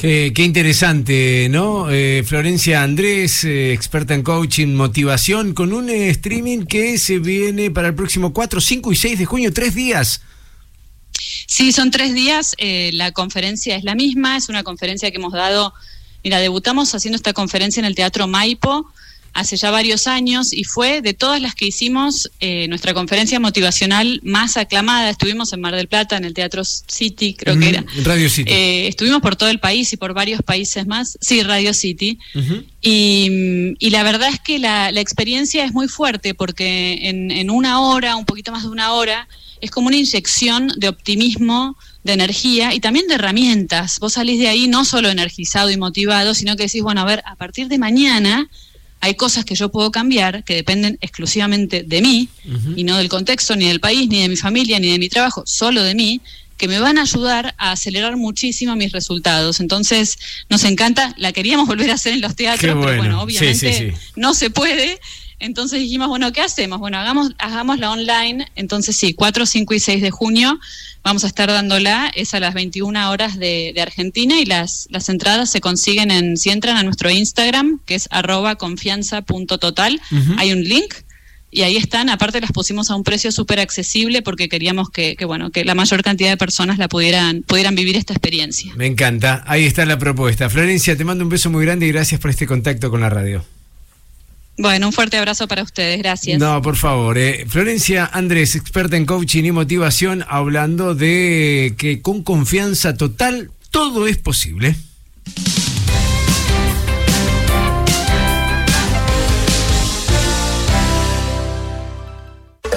Qué, 0.03 0.33
qué 0.35 0.43
interesante, 0.43 1.47
¿no? 1.49 1.89
Eh, 1.89 2.25
Florencia 2.27 2.83
Andrés, 2.83 3.45
eh, 3.45 3.73
experta 3.73 4.15
en 4.15 4.25
coaching, 4.25 4.75
motivación, 4.75 5.55
con 5.55 5.73
un 5.73 5.89
eh, 5.89 6.09
streaming 6.09 6.65
que 6.65 6.99
se 6.99 7.21
viene 7.21 7.71
para 7.71 7.87
el 7.87 7.95
próximo 7.95 8.33
4, 8.33 8.61
5 8.61 8.91
y 8.91 8.97
6 8.97 9.19
de 9.21 9.25
junio, 9.27 9.53
tres 9.53 9.77
días. 9.77 10.23
Sí, 11.47 11.71
son 11.71 11.93
tres 11.93 12.15
días. 12.15 12.57
eh, 12.59 12.91
la 12.95 13.13
conferencia 13.13 13.77
es 13.77 13.85
la 13.85 13.95
misma. 13.95 14.37
Es 14.37 14.49
una 14.49 14.65
conferencia 14.65 15.09
que 15.13 15.19
hemos 15.19 15.35
dado. 15.35 15.73
Mira, 16.25 16.41
debutamos 16.41 16.93
haciendo 16.97 17.15
esta 17.15 17.33
conferencia 17.33 17.79
en 17.79 17.85
el 17.87 17.95
Teatro 17.95 18.27
Maipo 18.27 18.91
hace 19.33 19.57
ya 19.57 19.71
varios 19.71 20.07
años 20.07 20.53
y 20.53 20.65
fue 20.65 21.01
de 21.01 21.15
todas 21.15 21.41
las 21.41 21.55
que 21.55 21.67
hicimos 21.67 22.31
eh, 22.41 22.69
nuestra 22.69 22.95
conferencia 22.95 23.41
motivacional 23.41 24.21
más 24.23 24.57
aclamada. 24.57 25.11
Estuvimos 25.11 25.53
en 25.53 25.61
Mar 25.61 25.75
del 25.75 25.89
Plata, 25.89 26.17
en 26.17 26.25
el 26.25 26.35
Teatro 26.35 26.63
City, 26.65 27.35
creo 27.35 27.59
que 27.59 27.69
era. 27.69 27.85
Radio 28.05 28.29
City. 28.29 28.51
Eh, 28.51 28.89
estuvimos 28.89 29.21
por 29.21 29.37
todo 29.37 29.49
el 29.49 29.59
país 29.59 29.93
y 29.93 29.97
por 29.97 30.15
varios 30.15 30.43
países 30.43 30.87
más. 30.87 31.19
Sí, 31.21 31.43
Radio 31.43 31.73
City. 31.75 32.19
Y 32.81 33.91
la 33.91 34.03
verdad 34.03 34.29
es 34.29 34.41
que 34.41 34.59
la, 34.59 34.91
la 34.91 35.01
experiencia 35.01 35.65
es 35.65 35.73
muy 35.73 35.89
fuerte 35.89 36.35
porque 36.35 36.99
en, 37.03 37.31
en 37.31 37.51
una 37.51 37.81
hora, 37.81 38.17
un 38.17 38.25
poquito 38.25 38.53
más 38.53 38.63
de 38.65 38.69
una 38.69 38.93
hora, 38.93 39.29
es 39.61 39.71
como 39.71 39.87
una 39.87 39.97
inyección 39.97 40.73
de 40.77 40.89
optimismo, 40.89 41.79
de 42.03 42.15
energía 42.15 42.75
y 42.75 42.81
también 42.81 43.07
de 43.07 43.15
herramientas. 43.15 44.01
Vos 44.01 44.15
salís 44.15 44.41
de 44.41 44.49
ahí 44.49 44.67
no 44.67 44.85
solo 44.85 45.09
energizado 45.09 45.71
y 45.71 45.77
motivado, 45.77 46.35
sino 46.35 46.57
que 46.57 46.65
decís, 46.65 46.83
bueno, 46.83 47.01
a 47.01 47.05
ver, 47.05 47.23
a 47.25 47.37
partir 47.37 47.69
de 47.69 47.79
mañana 47.79 48.49
hay 49.03 49.17
cosas 49.17 49.45
que 49.45 49.57
yo 49.57 49.69
puedo 49.69 49.91
cambiar 49.91 50.45
que 50.45 50.55
dependen 50.55 50.97
exclusivamente 51.01 51.83
de 51.83 52.01
mí 52.01 52.29
y 52.77 52.85
no 52.85 52.97
del 52.97 53.09
contexto, 53.09 53.57
ni 53.57 53.67
del 53.67 53.81
país, 53.81 54.09
ni 54.09 54.23
de 54.23 54.29
mi 54.29 54.37
familia, 54.37 54.79
ni 54.79 54.93
de 54.93 54.99
mi 55.01 55.09
trabajo, 55.09 55.43
solo 55.45 55.83
de 55.83 55.97
mí, 55.97 56.21
que 56.57 56.69
me 56.69 56.79
van 56.79 56.99
a 56.99 57.03
ayudar 57.03 57.53
a 57.59 57.73
acelerar 57.73 58.17
muchísimo 58.17 58.77
mis 58.77 58.93
resultados. 58.93 59.59
Entonces, 59.59 60.19
nos 60.49 60.63
encanta, 60.63 61.13
la 61.19 61.33
queríamos 61.33 61.67
volver 61.73 61.91
a 61.91 61.95
hacer 61.95 62.13
en 62.13 62.21
los 62.21 62.37
teatros, 62.37 62.77
pero 62.81 62.97
bueno. 62.97 63.19
Sí, 63.19 63.25
obviamente 63.25 63.73
sí, 63.73 63.91
sí. 63.91 64.13
no 64.15 64.35
se 64.35 64.51
puede. 64.51 65.01
Entonces 65.43 65.81
dijimos, 65.81 66.09
bueno, 66.09 66.33
¿qué 66.33 66.41
hacemos? 66.41 66.79
Bueno, 66.79 66.99
hagamos, 66.99 67.33
hagámosla 67.39 67.91
online. 67.91 68.47
Entonces 68.55 68.97
sí, 68.97 69.13
4, 69.13 69.45
5 69.45 69.75
y 69.75 69.81
6 69.81 70.01
de 70.01 70.11
junio 70.11 70.59
vamos 71.03 71.25
a 71.25 71.27
estar 71.27 71.51
dándola. 71.51 72.13
Es 72.15 72.33
a 72.33 72.39
las 72.41 72.55
21 72.55 73.11
horas 73.11 73.37
de, 73.37 73.73
de 73.75 73.81
Argentina 73.83 74.39
y 74.39 74.45
las, 74.47 74.87
las 74.91 75.09
entradas 75.09 75.51
se 75.51 75.61
consiguen 75.61 76.13
en, 76.13 76.37
si 76.37 76.51
entran 76.51 76.77
a 76.77 76.85
nuestro 76.85 77.11
Instagram, 77.11 77.81
que 77.87 77.97
es 77.97 78.07
arroba 78.13 78.55
confianza.total, 78.55 80.01
Ujú. 80.11 80.35
hay 80.39 80.53
un 80.53 80.63
link. 80.63 80.95
Y 81.55 81.63
ahí 81.63 81.77
están, 81.77 82.09
aparte 82.09 82.41
las 82.41 82.53
pusimos 82.53 82.91
a 82.91 82.95
un 82.95 83.05
precio 83.05 83.31
súper 83.31 83.61
accesible 83.61 84.23
porque 84.23 84.49
queríamos 84.49 84.89
que, 84.89 85.17
que, 85.17 85.27
bueno, 85.27 85.51
que 85.51 85.67
la 85.67 85.75
mayor 85.75 86.03
cantidad 86.03 86.31
de 86.31 86.39
personas 86.39 86.79
la 86.79 86.89
pudieran, 86.89 87.43
pudieran 87.43 87.75
vivir 87.75 87.97
esta 87.97 88.15
experiencia. 88.15 88.73
Me 88.77 88.87
encanta. 88.87 89.45
Ahí 89.47 89.65
está 89.65 89.85
la 89.85 89.99
propuesta. 89.99 90.49
Florencia, 90.49 90.97
te 90.97 91.05
mando 91.05 91.25
un 91.25 91.31
beso 91.31 91.51
muy 91.51 91.65
grande 91.67 91.87
y 91.87 91.93
gracias 91.93 92.21
por 92.21 92.31
este 92.31 92.47
contacto 92.47 92.91
con 92.91 93.03
la 93.03 93.11
radio. 93.11 93.45
Bueno, 94.59 94.87
un 94.87 94.93
fuerte 94.93 95.17
abrazo 95.17 95.49
para 95.49 95.63
ustedes, 95.63 95.99
gracias. 95.99 96.39
No, 96.39 96.61
por 96.61 96.77
favor. 96.77 97.17
eh. 97.19 97.47
Florencia 97.49 98.09
Andrés, 98.13 98.55
experta 98.55 98.97
en 98.97 99.07
coaching 99.07 99.45
y 99.45 99.53
motivación, 99.53 100.25
hablando 100.29 100.95
de 100.95 101.75
que 101.79 102.03
con 102.03 102.23
confianza 102.23 102.95
total 102.97 103.51
todo 103.71 104.07
es 104.07 104.19
posible. 104.19 104.77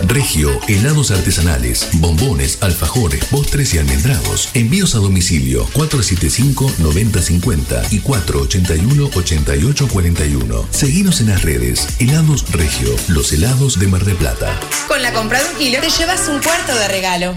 Regio, 0.07 0.49
helados 0.67 1.11
artesanales, 1.11 1.87
bombones, 1.93 2.57
alfajores, 2.61 3.23
postres 3.25 3.73
y 3.73 3.79
almendrados. 3.79 4.49
Envíos 4.53 4.95
a 4.95 4.99
domicilio 4.99 5.67
475-9050 5.73 7.91
y 7.91 7.99
481-8841. 8.01 10.65
Seguinos 10.69 11.19
en 11.21 11.27
las 11.27 11.43
redes. 11.43 11.87
Helados 11.99 12.51
Regio, 12.51 12.89
los 13.07 13.31
helados 13.33 13.79
de 13.79 13.87
Mar 13.87 14.05
del 14.05 14.15
Plata. 14.15 14.59
Con 14.87 15.01
la 15.01 15.11
compra 15.13 15.43
de 15.43 15.49
un 15.49 15.55
kilo 15.55 15.79
te 15.79 15.89
llevas 15.89 16.27
un 16.27 16.39
cuarto 16.41 16.75
de 16.75 16.87
regalo. 16.87 17.35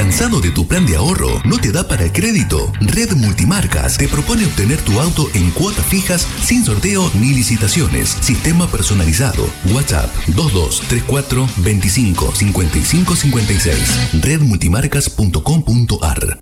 ¿Cansado 0.00 0.40
de 0.40 0.50
tu 0.50 0.66
plan 0.66 0.86
de 0.86 0.96
ahorro? 0.96 1.42
¿No 1.44 1.58
te 1.58 1.72
da 1.72 1.86
para 1.86 2.04
el 2.04 2.12
crédito? 2.12 2.72
Red 2.80 3.16
Multimarcas 3.16 3.98
te 3.98 4.08
propone 4.08 4.46
obtener 4.46 4.80
tu 4.80 4.98
auto 4.98 5.28
en 5.34 5.50
cuotas 5.50 5.84
fijas 5.84 6.26
sin 6.42 6.64
sorteo 6.64 7.10
ni 7.20 7.34
licitaciones. 7.34 8.16
Sistema 8.22 8.66
personalizado. 8.66 9.46
WhatsApp 9.74 10.10
2234 10.28 11.46
25 11.58 12.34
55 12.34 13.14
56. 13.14 13.76
Redmultimarcas.com.ar 14.22 16.40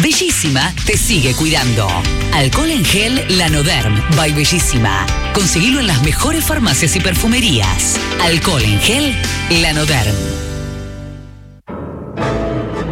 Bellísima 0.00 0.74
te 0.86 0.96
sigue 0.96 1.34
cuidando. 1.34 1.86
Alcohol 2.32 2.70
en 2.70 2.82
gel 2.82 3.22
Lanoderm 3.36 4.00
by 4.16 4.32
Bellísima. 4.32 5.04
Conseguilo 5.34 5.80
en 5.80 5.86
las 5.86 6.02
mejores 6.02 6.46
farmacias 6.46 6.96
y 6.96 7.00
perfumerías. 7.00 7.98
Alcohol 8.22 8.62
en 8.62 8.80
gel 8.80 9.14
Lanoderm. 9.50 10.55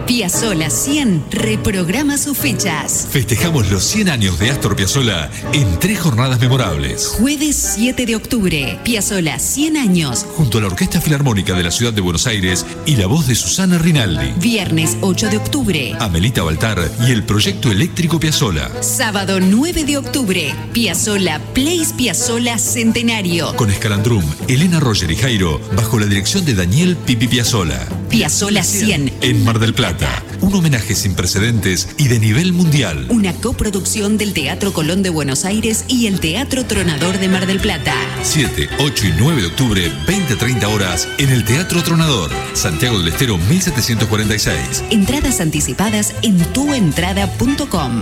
Piazzola 0.06 0.68
100 0.68 1.24
reprograma 1.30 2.18
sus 2.18 2.36
fechas. 2.36 3.08
Festejamos 3.10 3.70
los 3.70 3.84
100 3.84 4.10
años 4.10 4.38
de 4.38 4.50
Astor 4.50 4.76
Piazzolla 4.76 5.30
en 5.54 5.78
tres 5.78 5.98
jornadas 5.98 6.38
memorables. 6.40 7.06
Jueves 7.06 7.74
7 7.76 8.04
de 8.04 8.14
octubre, 8.14 8.78
Piazzola 8.84 9.38
100 9.38 9.78
años. 9.78 10.26
Junto 10.36 10.58
a 10.58 10.60
la 10.60 10.66
Orquesta 10.66 11.00
Filarmónica 11.00 11.54
de 11.54 11.62
la 11.62 11.70
Ciudad 11.70 11.94
de 11.94 12.02
Buenos 12.02 12.26
Aires 12.26 12.66
y 12.84 12.96
la 12.96 13.06
voz 13.06 13.26
de 13.26 13.34
Susana 13.34 13.78
Rinaldi, 13.78 14.34
Viernes 14.38 14.98
8 15.00 15.30
de 15.30 15.38
octubre. 15.38 15.96
Amelita 15.98 16.42
Baltar 16.42 16.86
y 17.06 17.10
el 17.10 17.22
Proyecto 17.22 17.70
Eléctrico 17.70 18.20
Piazzolla. 18.20 18.70
Sábado 18.82 19.40
9 19.40 19.84
de 19.84 19.96
octubre, 19.96 20.54
Piazzola 20.74 21.40
Place 21.54 21.94
Piazzola 21.96 22.58
Centenario. 22.58 23.56
Con 23.56 23.70
Escalandrum, 23.70 24.24
Elena 24.48 24.80
Roger 24.80 25.10
y 25.10 25.16
Jairo, 25.16 25.62
bajo 25.74 25.98
la 25.98 26.06
dirección 26.06 26.44
de 26.44 26.54
Daniel 26.54 26.94
Pipi 26.94 27.26
Piazzolla. 27.26 27.88
Piazzola 28.10 28.62
100. 28.62 29.12
En 29.22 29.44
Mar 29.44 29.58
del 29.58 29.72
Plata. 29.72 29.93
Un 30.40 30.54
homenaje 30.54 30.94
sin 30.94 31.14
precedentes 31.14 31.88
y 31.98 32.08
de 32.08 32.18
nivel 32.18 32.52
mundial. 32.52 33.06
Una 33.10 33.32
coproducción 33.32 34.18
del 34.18 34.32
Teatro 34.32 34.72
Colón 34.72 35.02
de 35.02 35.10
Buenos 35.10 35.44
Aires 35.44 35.84
y 35.88 36.06
el 36.06 36.20
Teatro 36.20 36.64
Tronador 36.64 37.18
de 37.18 37.28
Mar 37.28 37.46
del 37.46 37.60
Plata. 37.60 37.94
7, 38.22 38.68
8 38.78 39.06
y 39.06 39.12
9 39.18 39.42
de 39.42 39.48
octubre, 39.48 39.92
20-30 40.06 40.64
horas, 40.66 41.08
en 41.18 41.30
el 41.30 41.44
Teatro 41.44 41.82
Tronador, 41.82 42.30
Santiago 42.52 42.98
del 42.98 43.08
Estero 43.08 43.38
1746. 43.38 44.84
Entradas 44.90 45.40
anticipadas 45.40 46.14
en 46.22 46.38
tuentrada.com. 46.52 48.00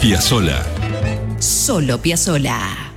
Piazzola. 0.00 0.64
Solo 1.38 2.00
Piazzola. 2.00 2.95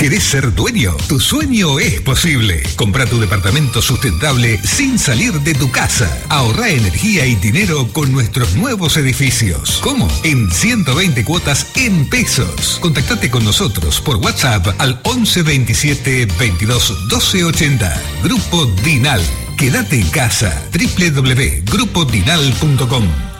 ¿Querés 0.00 0.24
ser 0.24 0.52
dueño? 0.54 0.96
Tu 1.08 1.20
sueño 1.20 1.78
es 1.78 2.00
posible. 2.00 2.62
Compra 2.74 3.04
tu 3.04 3.20
departamento 3.20 3.82
sustentable 3.82 4.58
sin 4.64 4.98
salir 4.98 5.34
de 5.40 5.52
tu 5.52 5.70
casa. 5.70 6.08
Ahorra 6.30 6.70
energía 6.70 7.26
y 7.26 7.34
dinero 7.34 7.86
con 7.92 8.10
nuestros 8.10 8.54
nuevos 8.54 8.96
edificios. 8.96 9.78
¿Cómo? 9.82 10.08
En 10.24 10.50
120 10.50 11.22
cuotas 11.22 11.66
en 11.76 12.08
pesos. 12.08 12.78
Contactate 12.80 13.30
con 13.30 13.44
nosotros 13.44 14.00
por 14.00 14.16
WhatsApp 14.16 14.68
al 14.78 14.98
11 15.04 15.42
27 15.42 16.28
22 16.38 17.08
12 17.10 17.44
80. 17.44 18.02
Grupo 18.24 18.64
Dinal. 18.82 19.20
Quédate 19.58 20.00
en 20.00 20.08
casa. 20.08 20.62
www.grupodinal.com 20.72 23.39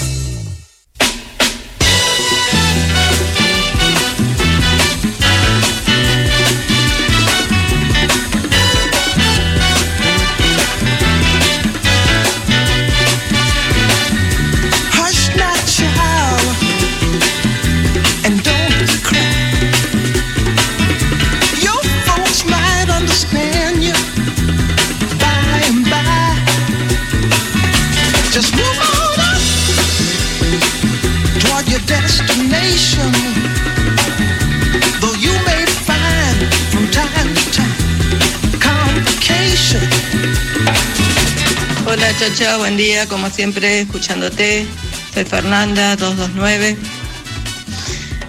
Hola 42.13 42.57
buen 42.57 42.75
día, 42.75 43.07
como 43.07 43.29
siempre, 43.29 43.79
escuchándote. 43.79 44.67
Soy 45.13 45.23
Fernanda, 45.23 45.95
229. 45.95 46.77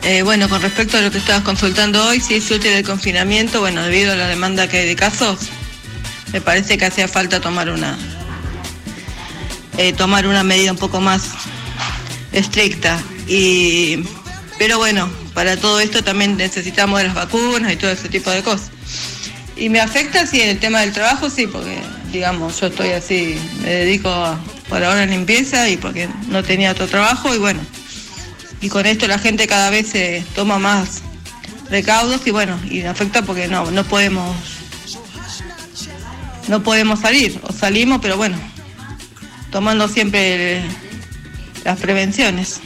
Eh, 0.05 0.23
bueno, 0.23 0.49
con 0.49 0.63
respecto 0.63 0.97
a 0.99 1.01
lo 1.01 1.11
que 1.11 1.19
estabas 1.19 1.43
consultando 1.43 2.07
hoy, 2.07 2.21
si 2.21 2.35
es 2.35 2.49
útil 2.49 2.71
el 2.73 2.85
confinamiento, 2.85 3.59
bueno, 3.59 3.83
debido 3.83 4.13
a 4.13 4.17
la 4.17 4.29
demanda 4.29 4.69
que 4.69 4.79
hay 4.79 4.87
de 4.87 4.95
casos, 4.95 5.49
me 6.33 6.41
parece 6.41 6.79
que 6.79 6.87
hacía 6.87 7.09
falta 7.09 7.41
tomar 7.41 7.71
una 7.71 7.99
eh, 9.79 9.93
tomar 9.93 10.29
una 10.29 10.45
medida 10.45 10.71
un 10.71 10.79
poco 10.79 11.01
más 11.01 11.31
estricta. 12.31 13.03
Y, 13.27 14.05
pero 14.59 14.79
bueno, 14.79 15.11
para 15.35 15.57
todo 15.57 15.81
esto 15.81 16.05
también 16.05 16.37
necesitamos 16.37 17.01
de 17.01 17.07
las 17.07 17.15
vacunas 17.15 17.73
y 17.73 17.77
todo 17.77 17.91
ese 17.91 18.09
tipo 18.09 18.31
de 18.31 18.45
cosas. 18.45 18.71
Y 19.57 19.69
me 19.69 19.81
afecta, 19.81 20.25
sí, 20.25 20.41
el 20.41 20.61
tema 20.61 20.81
del 20.83 20.93
trabajo, 20.93 21.29
sí, 21.29 21.49
porque, 21.49 21.83
digamos, 22.13 22.61
yo 22.61 22.67
estoy 22.69 22.91
así, 22.91 23.37
me 23.63 23.71
dedico 23.71 24.09
a- 24.11 24.39
por 24.69 24.83
ahora 24.85 25.03
a 25.03 25.07
limpieza 25.07 25.69
y 25.69 25.77
porque 25.77 26.09
no 26.29 26.43
tenía 26.43 26.71
otro 26.73 26.87
trabajo 26.87 27.35
y 27.35 27.39
bueno, 27.39 27.61
y 28.61 28.69
con 28.69 28.87
esto 28.87 29.07
la 29.09 29.19
gente 29.19 29.47
cada 29.47 29.71
vez 29.71 29.89
se 29.89 30.25
toma 30.35 30.59
más 30.59 31.03
recaudos 31.71 32.27
y 32.27 32.31
bueno, 32.31 32.59
y 32.71 32.83
afecta 32.83 33.23
porque 33.23 33.49
no, 33.49 33.71
no 33.71 33.85
podemos, 33.85 34.37
no 36.49 36.63
podemos 36.63 37.01
salir, 37.01 37.41
o 37.43 37.53
salimos, 37.53 38.01
pero 38.03 38.17
bueno, 38.17 38.37
tomando 39.51 39.89
siempre 39.89 40.63
las 41.65 41.79
prevenciones. 41.79 42.61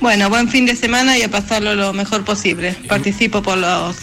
Bueno, 0.00 0.28
buen 0.28 0.48
fin 0.48 0.66
de 0.66 0.76
semana 0.76 1.16
y 1.16 1.22
a 1.22 1.30
pasarlo 1.30 1.74
lo 1.74 1.92
mejor 1.94 2.24
posible. 2.24 2.74
Participo 2.88 3.42
por 3.42 3.56
los, 3.56 3.96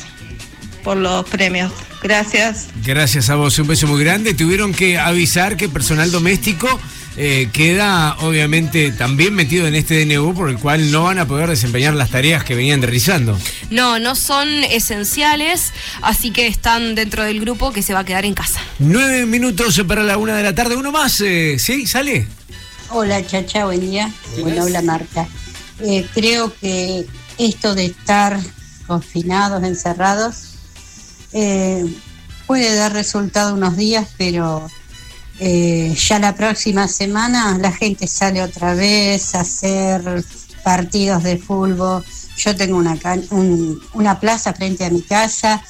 por 0.83 0.97
los 0.97 1.25
premios. 1.29 1.71
Gracias. 2.01 2.67
Gracias 2.83 3.29
a 3.29 3.35
vos, 3.35 3.57
un 3.59 3.67
beso 3.67 3.87
muy 3.87 4.03
grande. 4.03 4.33
Tuvieron 4.33 4.73
que 4.73 4.97
avisar 4.97 5.57
que 5.57 5.69
personal 5.69 6.11
doméstico 6.11 6.79
eh, 7.17 7.49
queda 7.51 8.15
obviamente 8.19 8.91
también 8.91 9.33
metido 9.33 9.67
en 9.67 9.75
este 9.75 10.05
DNU 10.05 10.33
por 10.33 10.49
el 10.49 10.57
cual 10.57 10.91
no 10.91 11.03
van 11.03 11.19
a 11.19 11.27
poder 11.27 11.49
desempeñar 11.49 11.93
las 11.93 12.09
tareas 12.09 12.43
que 12.43 12.55
venían 12.55 12.81
realizando. 12.81 13.37
No, 13.69 13.99
no 13.99 14.15
son 14.15 14.47
esenciales, 14.63 15.73
así 16.01 16.31
que 16.31 16.47
están 16.47 16.95
dentro 16.95 17.23
del 17.23 17.41
grupo 17.41 17.73
que 17.73 17.83
se 17.83 17.93
va 17.93 17.99
a 17.99 18.05
quedar 18.05 18.25
en 18.25 18.33
casa. 18.33 18.61
Nueve 18.79 19.25
minutos 19.25 19.81
para 19.87 20.03
la 20.03 20.17
una 20.17 20.35
de 20.37 20.43
la 20.43 20.55
tarde, 20.55 20.77
uno 20.77 20.91
más, 20.91 21.19
eh, 21.21 21.57
¿sí? 21.59 21.85
¿Sale? 21.85 22.27
Hola 22.89 23.25
Chacha, 23.25 23.65
buen 23.65 23.81
día. 23.81 24.09
Bueno, 24.39 24.63
hola 24.63 24.81
Marta. 24.81 25.27
Eh, 25.79 26.05
creo 26.13 26.53
que 26.61 27.05
esto 27.37 27.75
de 27.75 27.85
estar 27.85 28.39
confinados, 28.87 29.63
encerrados, 29.63 30.50
eh, 31.33 31.85
puede 32.47 32.75
dar 32.75 32.93
resultado 32.93 33.53
unos 33.53 33.77
días, 33.77 34.07
pero 34.17 34.67
eh, 35.39 35.95
ya 35.97 36.19
la 36.19 36.35
próxima 36.35 36.87
semana 36.87 37.57
la 37.57 37.71
gente 37.71 38.07
sale 38.07 38.41
otra 38.43 38.73
vez 38.75 39.33
a 39.35 39.41
hacer 39.41 40.23
partidos 40.63 41.23
de 41.23 41.37
fútbol. 41.37 42.03
Yo 42.37 42.55
tengo 42.55 42.77
una, 42.77 42.97
un- 43.31 43.79
una 43.93 44.19
plaza 44.19 44.53
frente 44.53 44.85
a 44.85 44.89
mi 44.89 45.01
casa 45.01 45.63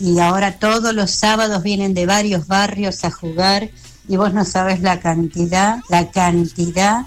y 0.00 0.18
ahora 0.20 0.58
todos 0.58 0.94
los 0.94 1.10
sábados 1.10 1.62
vienen 1.62 1.94
de 1.94 2.06
varios 2.06 2.46
barrios 2.46 3.04
a 3.04 3.10
jugar 3.10 3.70
y 4.08 4.16
vos 4.16 4.32
no 4.32 4.44
sabes 4.44 4.80
la 4.80 5.00
cantidad, 5.00 5.78
la 5.90 6.10
cantidad 6.10 7.06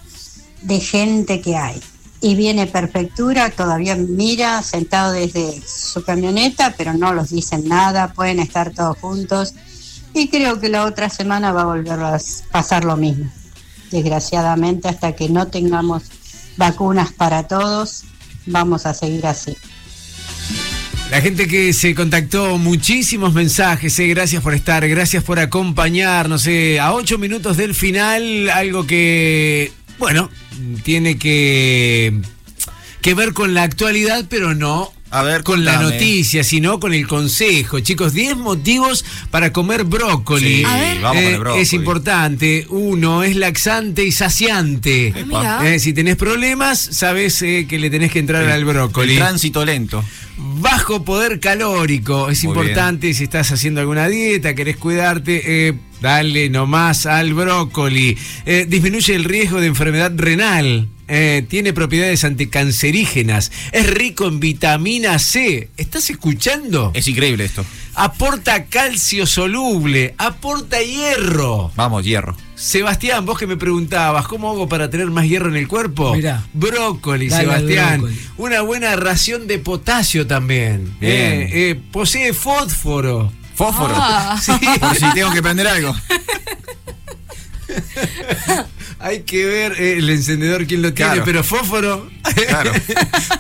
de 0.62 0.80
gente 0.80 1.42
que 1.42 1.56
hay. 1.58 1.82
Y 2.22 2.36
viene 2.36 2.68
Perfectura, 2.68 3.50
todavía 3.50 3.96
mira, 3.96 4.62
sentado 4.62 5.12
desde 5.12 5.60
su 5.66 6.04
camioneta, 6.04 6.76
pero 6.78 6.94
no 6.94 7.14
los 7.14 7.32
dicen 7.32 7.68
nada, 7.68 8.14
pueden 8.14 8.40
estar 8.40 8.72
todos 8.72 8.98
juntos. 9.00 9.56
Y 10.14 10.28
creo 10.28 10.60
que 10.60 10.70
la 10.70 10.86
otra 10.86 11.10
semana 11.10 11.52
va 11.52 11.62
a 11.64 11.66
volver 11.66 12.00
a 12.00 12.18
pasar 12.52 12.86
lo 12.86 12.96
mismo. 12.96 13.32
Desgraciadamente, 13.90 14.88
hasta 14.88 15.16
que 15.16 15.30
no 15.30 15.48
tengamos 15.48 16.04
vacunas 16.58 17.12
para 17.12 17.48
todos, 17.48 18.04
vamos 18.46 18.86
a 18.86 18.94
seguir 18.94 19.26
así. 19.26 19.58
La 21.12 21.20
gente 21.20 21.46
que 21.46 21.74
se 21.74 21.94
contactó, 21.94 22.58
muchísimos 22.58 23.34
mensajes, 23.34 24.00
eh, 24.00 24.08
gracias 24.08 24.42
por 24.42 24.54
estar, 24.54 24.88
gracias 24.88 25.24
por 25.26 25.40
acompañarnos. 25.40 26.48
eh, 26.48 26.80
a 26.80 26.94
ocho 26.94 27.18
minutos 27.18 27.58
del 27.58 27.76
final, 27.76 28.50
algo 28.50 28.88
que, 28.88 29.74
bueno, 30.02 30.32
tiene 30.82 31.20
que, 31.20 32.12
que 33.04 33.14
ver 33.14 33.34
con 33.34 33.54
la 33.54 33.62
actualidad, 33.62 34.26
pero 34.28 34.56
no 34.56 34.92
A 35.14 35.24
ver, 35.24 35.44
con 35.44 35.66
la 35.66 35.82
noticia, 35.82 36.42
sino 36.44 36.80
con 36.80 36.94
el 36.94 37.06
consejo. 37.06 37.82
Chicos, 37.82 38.14
10 38.14 38.38
motivos 38.38 39.04
para 39.30 39.52
comer 39.52 39.84
brócoli. 39.84 40.60
Sí, 40.60 40.64
A 40.66 40.76
ver. 40.78 41.02
vamos 41.02 41.22
con 41.24 41.34
el 41.34 41.40
brócoli. 41.40 41.62
Es 41.64 41.74
importante. 41.74 42.66
Uno, 42.70 43.22
es 43.24 43.36
laxante 43.36 44.06
y 44.06 44.12
saciante. 44.14 45.14
Ah. 45.34 45.62
Eh, 45.66 45.80
si 45.80 45.92
tenés 45.94 46.16
problemas, 46.16 46.80
sabes 46.80 47.42
eh, 47.42 47.66
que 47.68 47.78
le 47.78 47.90
tenés 47.90 48.12
que 48.12 48.20
entrar 48.20 48.44
El- 48.44 48.52
al 48.52 48.64
brócoli. 48.66 49.12
el 49.14 49.20
tránsito 49.20 49.66
lento. 49.66 50.04
Bajo 50.38 51.04
poder 51.04 51.40
calórico. 51.42 52.30
Es 52.30 52.44
Muy 52.46 52.52
importante 52.54 53.14
si 53.14 53.26
estás 53.26 53.52
haciendo 53.52 53.82
alguna 53.82 54.08
dieta, 54.08 54.56
querés 54.56 54.78
cuidarte, 54.78 55.68
eh, 55.68 55.74
dale 56.02 56.50
nomás 56.50 57.06
al 57.06 57.34
brócoli. 57.34 58.18
Eh, 58.46 58.66
disminuye 58.68 59.14
el 59.14 59.26
riesgo 59.26 59.60
de 59.60 59.68
enfermedad 59.68 60.12
renal. 60.16 60.88
Eh, 61.14 61.46
tiene 61.50 61.74
propiedades 61.74 62.24
anticancerígenas. 62.24 63.52
Es 63.74 63.86
rico 63.90 64.28
en 64.28 64.40
vitamina 64.40 65.20
C. 65.20 65.70
¿Estás 65.76 66.10
escuchando? 66.10 66.92
Es 66.94 67.06
increíble 67.06 67.44
esto. 67.44 67.66
Aporta 67.96 68.64
calcio 68.68 69.26
soluble. 69.26 70.16
Aporta 70.18 70.82
hierro. 70.82 71.70
Vamos, 71.76 72.06
hierro. 72.06 72.38
Sebastián, 72.56 73.26
vos 73.26 73.38
que 73.38 73.46
me 73.46 73.58
preguntabas, 73.58 74.26
¿cómo 74.26 74.52
hago 74.52 74.70
para 74.70 74.90
tener 74.90 75.08
más 75.08 75.26
hierro 75.26 75.50
en 75.50 75.58
el 75.58 75.68
cuerpo? 75.68 76.16
Mirá. 76.16 76.46
Brócoli, 76.54 77.28
Dale 77.28 77.44
Sebastián. 77.44 78.00
brócoli. 78.00 78.20
Una 78.38 78.62
buena 78.62 78.96
ración 78.96 79.48
de 79.48 79.60
potasio 79.60 80.28
también. 80.28 80.96
Bien. 81.02 81.12
Eh, 81.12 81.50
eh, 81.52 81.82
posee 81.92 82.32
fósforo. 82.32 83.34
Fósforo. 83.56 83.96
Ah. 83.98 84.40
Sí. 84.42 84.54
Por 84.80 84.96
si 84.96 85.12
tengo 85.14 85.34
que 85.34 85.42
prender 85.42 85.68
algo. 85.68 85.94
Hay 89.04 89.22
que 89.22 89.46
ver 89.46 89.74
eh, 89.80 89.98
el 89.98 90.10
encendedor 90.10 90.66
quién 90.68 90.82
lo 90.82 90.94
tiene, 90.94 91.12
Claro. 91.12 91.24
pero 91.26 91.44
fósforo 91.44 92.08
Claro. 92.48 92.72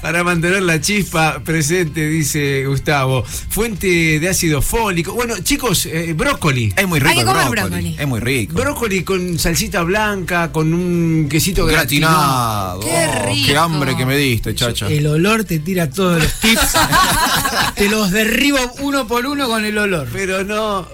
para 0.01 0.23
mantener 0.23 0.64
la 0.64 0.81
chispa 0.81 1.40
presente, 1.43 2.07
dice 2.07 2.65
Gustavo. 2.65 3.23
Fuente 3.23 4.19
de 4.19 4.27
ácido 4.30 4.61
fólico. 4.61 5.14
Bueno, 5.14 5.35
chicos, 5.43 5.85
eh, 5.85 6.14
brócoli. 6.15 6.73
Es 6.75 6.88
muy 6.88 6.99
Hay 6.99 7.03
rico 7.03 7.14
que 7.15 7.19
el 7.22 7.25
comer 7.27 7.43
brócoli. 7.49 7.69
brócoli. 7.69 7.95
Es 7.99 8.07
muy 8.07 8.19
rico. 8.19 8.53
Brócoli 8.56 9.03
con 9.03 9.38
salsita 9.40 9.83
blanca, 9.83 10.51
con 10.51 10.73
un 10.73 11.27
quesito 11.30 11.65
gratinado. 11.65 12.80
Gratinado. 12.80 12.80
Qué 12.81 13.19
Oh, 13.22 13.25
rico. 13.27 13.48
Qué 13.48 13.57
hambre 13.57 13.95
que 13.98 14.06
me 14.06 14.17
diste, 14.17 14.56
chacha. 14.56 14.88
El 14.90 15.06
olor 15.07 15.43
te 15.43 15.59
tira 15.59 15.90
todos 15.90 16.22
los 16.23 16.33
tips. 16.40 16.73
te 17.75 17.90
los 17.90 18.11
derribo 18.11 18.57
uno 18.80 19.07
por 19.07 19.25
uno 19.25 19.48
con 19.48 19.64
el 19.65 19.77
olor. 19.77 20.07
Pero 20.11 20.43
no, 20.43 20.88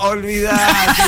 olvidate. 0.00 1.02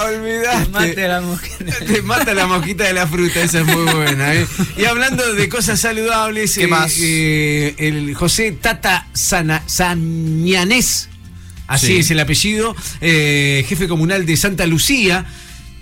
olvidate. 0.06 0.64
Te 0.64 0.70
mate 0.70 1.08
la 1.08 1.20
mosquita. 1.20 1.78
Te 1.86 2.02
mata 2.02 2.34
la 2.34 2.46
mosquita 2.46 2.84
de 2.84 2.92
la 2.92 3.06
fruta, 3.06 3.40
esa 3.42 3.60
es 3.60 3.66
muy 3.66 3.92
buena. 3.92 4.34
¿eh? 4.34 4.46
Y 4.76 4.84
hablando 4.84 5.32
de 5.34 5.48
cosas 5.48 5.80
saludables, 5.80 6.54
¿Qué 6.56 6.66
más? 6.66 6.94
eh, 7.00 7.74
el 7.78 8.14
José 8.14 8.52
Tata 8.52 9.06
Sana, 9.12 9.62
Sanianés, 9.66 11.08
así 11.66 11.86
Sí. 11.88 11.96
es 11.98 12.10
el 12.10 12.20
apellido, 12.20 12.74
eh, 13.00 13.64
jefe 13.68 13.88
comunal 13.88 14.26
de 14.26 14.36
Santa 14.36 14.66
Lucía. 14.66 15.24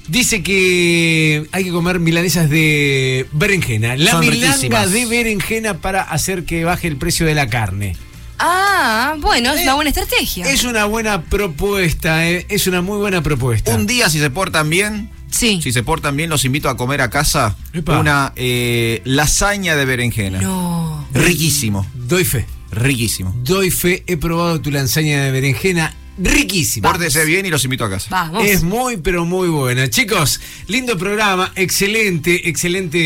Dice 0.09 0.43
que 0.43 1.47
hay 1.53 1.65
que 1.65 1.71
comer 1.71 2.01
milanesas 2.01 2.51
de 2.51 3.27
berenjena. 3.33 3.97
La 3.97 4.13
Son 4.13 4.21
milanga 4.21 4.47
riquísimas. 4.55 4.91
de 4.91 5.07
berenjena 5.07 5.75
para 5.79 6.03
hacer 6.03 6.45
que 6.45 6.65
baje 6.65 6.89
el 6.89 6.97
precio 6.97 7.27
de 7.27 7.35
la 7.37 7.49
carne. 7.49 7.97
Ah, 8.43 9.17
bueno, 9.19 9.53
es 9.53 9.63
una 9.63 9.75
buena 9.75 9.91
estrategia. 9.91 10.51
Es 10.51 10.65
una 10.65 10.87
buena 10.87 11.23
propuesta, 11.23 12.27
eh, 12.29 12.47
es 12.49 12.67
una 12.67 12.81
muy 12.81 12.97
buena 12.97 13.23
propuesta. 13.23 13.75
Un 13.75 13.87
día, 13.87 14.09
si 14.09 14.19
se 14.19 14.31
portan 14.31 14.71
bien, 14.71 15.11
Sí. 15.31 15.61
si 15.63 15.73
se 15.73 15.83
portan 15.83 16.17
bien, 16.17 16.31
los 16.31 16.45
invito 16.47 16.69
a 16.71 16.77
comer 16.77 17.03
a 17.03 17.11
casa 17.11 17.55
Epa. 17.75 17.99
una 18.01 18.33
eh, 18.37 19.03
lasaña 19.05 19.77
de 19.77 19.85
berenjena. 19.85 20.41
No. 20.41 21.07
Riquísimo. 21.13 21.87
Doy 21.95 22.25
fe. 22.25 22.47
Riquísimo. 22.73 23.35
Doy 23.45 23.71
fe, 23.71 24.05
he 24.07 24.17
probado 24.17 24.61
tu 24.61 24.71
lasaña 24.71 25.23
de 25.25 25.31
berenjena. 25.33 25.95
Riquísima. 26.23 26.91
Pórtese 26.91 27.25
bien 27.25 27.47
y 27.47 27.51
los 27.51 27.65
invito 27.65 27.85
a 27.85 27.91
casa. 27.91 28.09
Vamos. 28.11 28.45
Es 28.45 28.63
muy, 28.63 28.99
pero 28.99 29.25
muy 29.25 29.49
buena. 29.49 29.89
Chicos, 29.89 30.41
lindo 30.69 30.99
programa, 30.99 31.53
excelente, 31.57 32.49
excelente. 32.49 32.99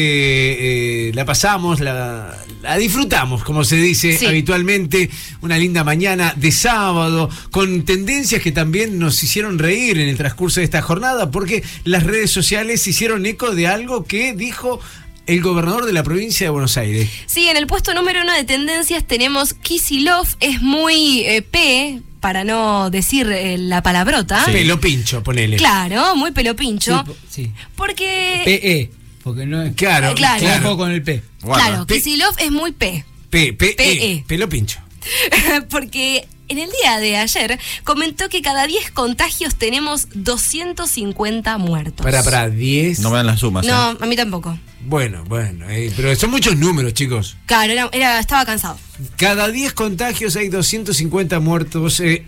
eh, 1.09 1.13
la 1.15 1.25
pasamos, 1.25 1.81
la, 1.81 2.37
la 2.63 2.77
disfrutamos, 2.77 3.45
como 3.45 3.65
se 3.65 3.77
dice 3.77 4.17
Sí. 4.19 4.27
habitualmente. 4.27 5.11
Una 5.43 5.59
linda 5.59 5.85
mañana 5.85 6.35
de 6.37 6.51
sábado, 6.53 7.29
con 7.51 7.85
tendencias 7.85 8.43
que 8.43 8.53
también 8.53 8.99
nos 8.99 9.23
hicieron 9.23 9.59
reír 9.59 9.99
en 9.99 10.09
el 10.09 10.17
transcurso 10.17 10.61
de 10.61 10.65
esta 10.65 10.83
jornada, 10.83 11.31
porque 11.31 11.63
las 11.85 12.03
redes 12.03 12.31
sociales 12.31 12.87
hicieron 12.87 13.25
eco 13.27 13.55
de 13.55 13.67
algo 13.69 14.05
que 14.05 14.33
dijo 14.35 14.81
el 15.27 15.41
gobernador 15.41 15.87
de 15.87 15.93
la 15.93 16.03
provincia 16.03 16.47
de 16.47 16.51
Buenos 16.51 16.77
Aires. 16.77 17.09
Sí, 17.27 17.49
en 17.49 17.57
el 17.57 17.67
puesto 17.67 17.95
número 17.95 18.23
uno 18.23 18.33
de 18.35 18.45
tendencias 18.45 19.07
tenemos 19.07 19.55
Kisilov, 19.55 20.27
es 20.41 20.61
muy 20.61 21.21
eh, 21.27 21.43
P, 21.43 22.01
para 22.25 22.43
no 22.43 22.89
decir 22.89 23.31
eh, 23.31 23.59
la 23.59 23.83
palabrota. 23.83 24.47
Pelo 24.47 24.81
pincho, 24.81 25.23
ponele. 25.23 25.59
Claro, 25.59 26.17
muy 26.17 26.31
pelo 26.31 26.57
pincho. 26.57 27.05
Sí. 27.29 27.53
Porque. 27.77 28.41
PE. 28.47 28.91
Porque 29.23 29.45
no 29.45 29.61
es. 29.61 29.75
Claro, 29.75 30.13
Eh, 30.13 30.15
claro. 30.15 30.47
Ojo 30.71 30.79
con 30.79 30.91
el 30.91 31.03
P. 31.03 31.21
Claro, 31.43 31.87
Kisilov 31.87 32.35
es 32.39 32.51
muy 32.51 32.73
P. 32.73 33.05
P, 33.29 33.53
P, 33.53 33.75
PE. 33.77 34.13
E, 34.13 34.25
pelo 34.27 34.49
pincho. 34.49 34.81
Porque 35.69 36.27
en 36.49 36.59
el 36.59 36.71
día 36.83 36.99
de 36.99 37.17
ayer 37.17 37.59
comentó 37.85 38.29
que 38.29 38.43
cada 38.43 38.67
10 38.67 38.91
contagios 38.91 39.55
tenemos 39.57 40.09
250 40.15 41.59
muertos. 41.59 42.05
Para, 42.05 42.23
para, 42.23 42.49
10. 42.51 43.01
No 43.01 43.11
me 43.11 43.17
dan 43.17 43.27
las 43.27 43.41
sumas. 43.41 43.67
No, 43.67 43.93
¿eh? 43.93 43.97
a 44.01 44.07
mí 44.07 44.17
tampoco. 44.17 44.59
Bueno, 44.87 45.25
bueno, 45.27 45.69
eh, 45.71 45.91
pero 45.97 46.15
son 46.15 46.31
muchos 46.31 46.57
números, 46.57 46.93
chicos. 46.93 47.37
Claro, 47.47 47.73
era, 47.73 47.89
era- 47.93 48.21
estaba 48.21 48.45
cansado. 48.45 48.79
Cada 49.17 49.49
10 49.49 49.73
contagios 49.73 50.37
hay 50.37 50.49
250 50.49 51.41
muertos. 51.41 52.01
eh, 52.01 52.27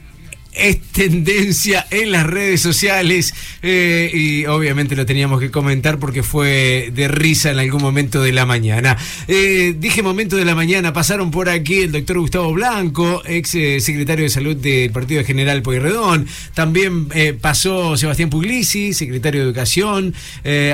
es 0.56 0.80
tendencia 0.80 1.86
en 1.90 2.10
las 2.12 2.26
redes 2.26 2.60
sociales 2.60 3.34
eh, 3.62 4.10
y 4.12 4.46
obviamente 4.46 4.96
lo 4.96 5.04
teníamos 5.04 5.40
que 5.40 5.50
comentar 5.50 5.98
porque 5.98 6.22
fue 6.22 6.90
de 6.94 7.08
risa 7.08 7.50
en 7.50 7.58
algún 7.58 7.82
momento 7.82 8.22
de 8.22 8.32
la 8.32 8.46
mañana. 8.46 8.96
Eh, 9.28 9.74
dije 9.78 10.02
momento 10.02 10.36
de 10.36 10.44
la 10.44 10.54
mañana, 10.54 10.92
pasaron 10.92 11.30
por 11.30 11.48
aquí 11.48 11.80
el 11.80 11.92
doctor 11.92 12.18
Gustavo 12.18 12.52
Blanco, 12.52 13.22
ex 13.26 13.54
eh, 13.54 13.80
secretario 13.80 14.24
de 14.24 14.30
salud 14.30 14.56
del 14.56 14.90
Partido 14.90 15.22
General 15.24 15.60
Pueyrredón, 15.62 16.26
también 16.54 17.08
pasó 17.40 17.96
Sebastián 17.96 18.30
Puglisi, 18.30 18.92
secretario 18.92 19.40
de 19.40 19.46
Educación, 19.46 20.14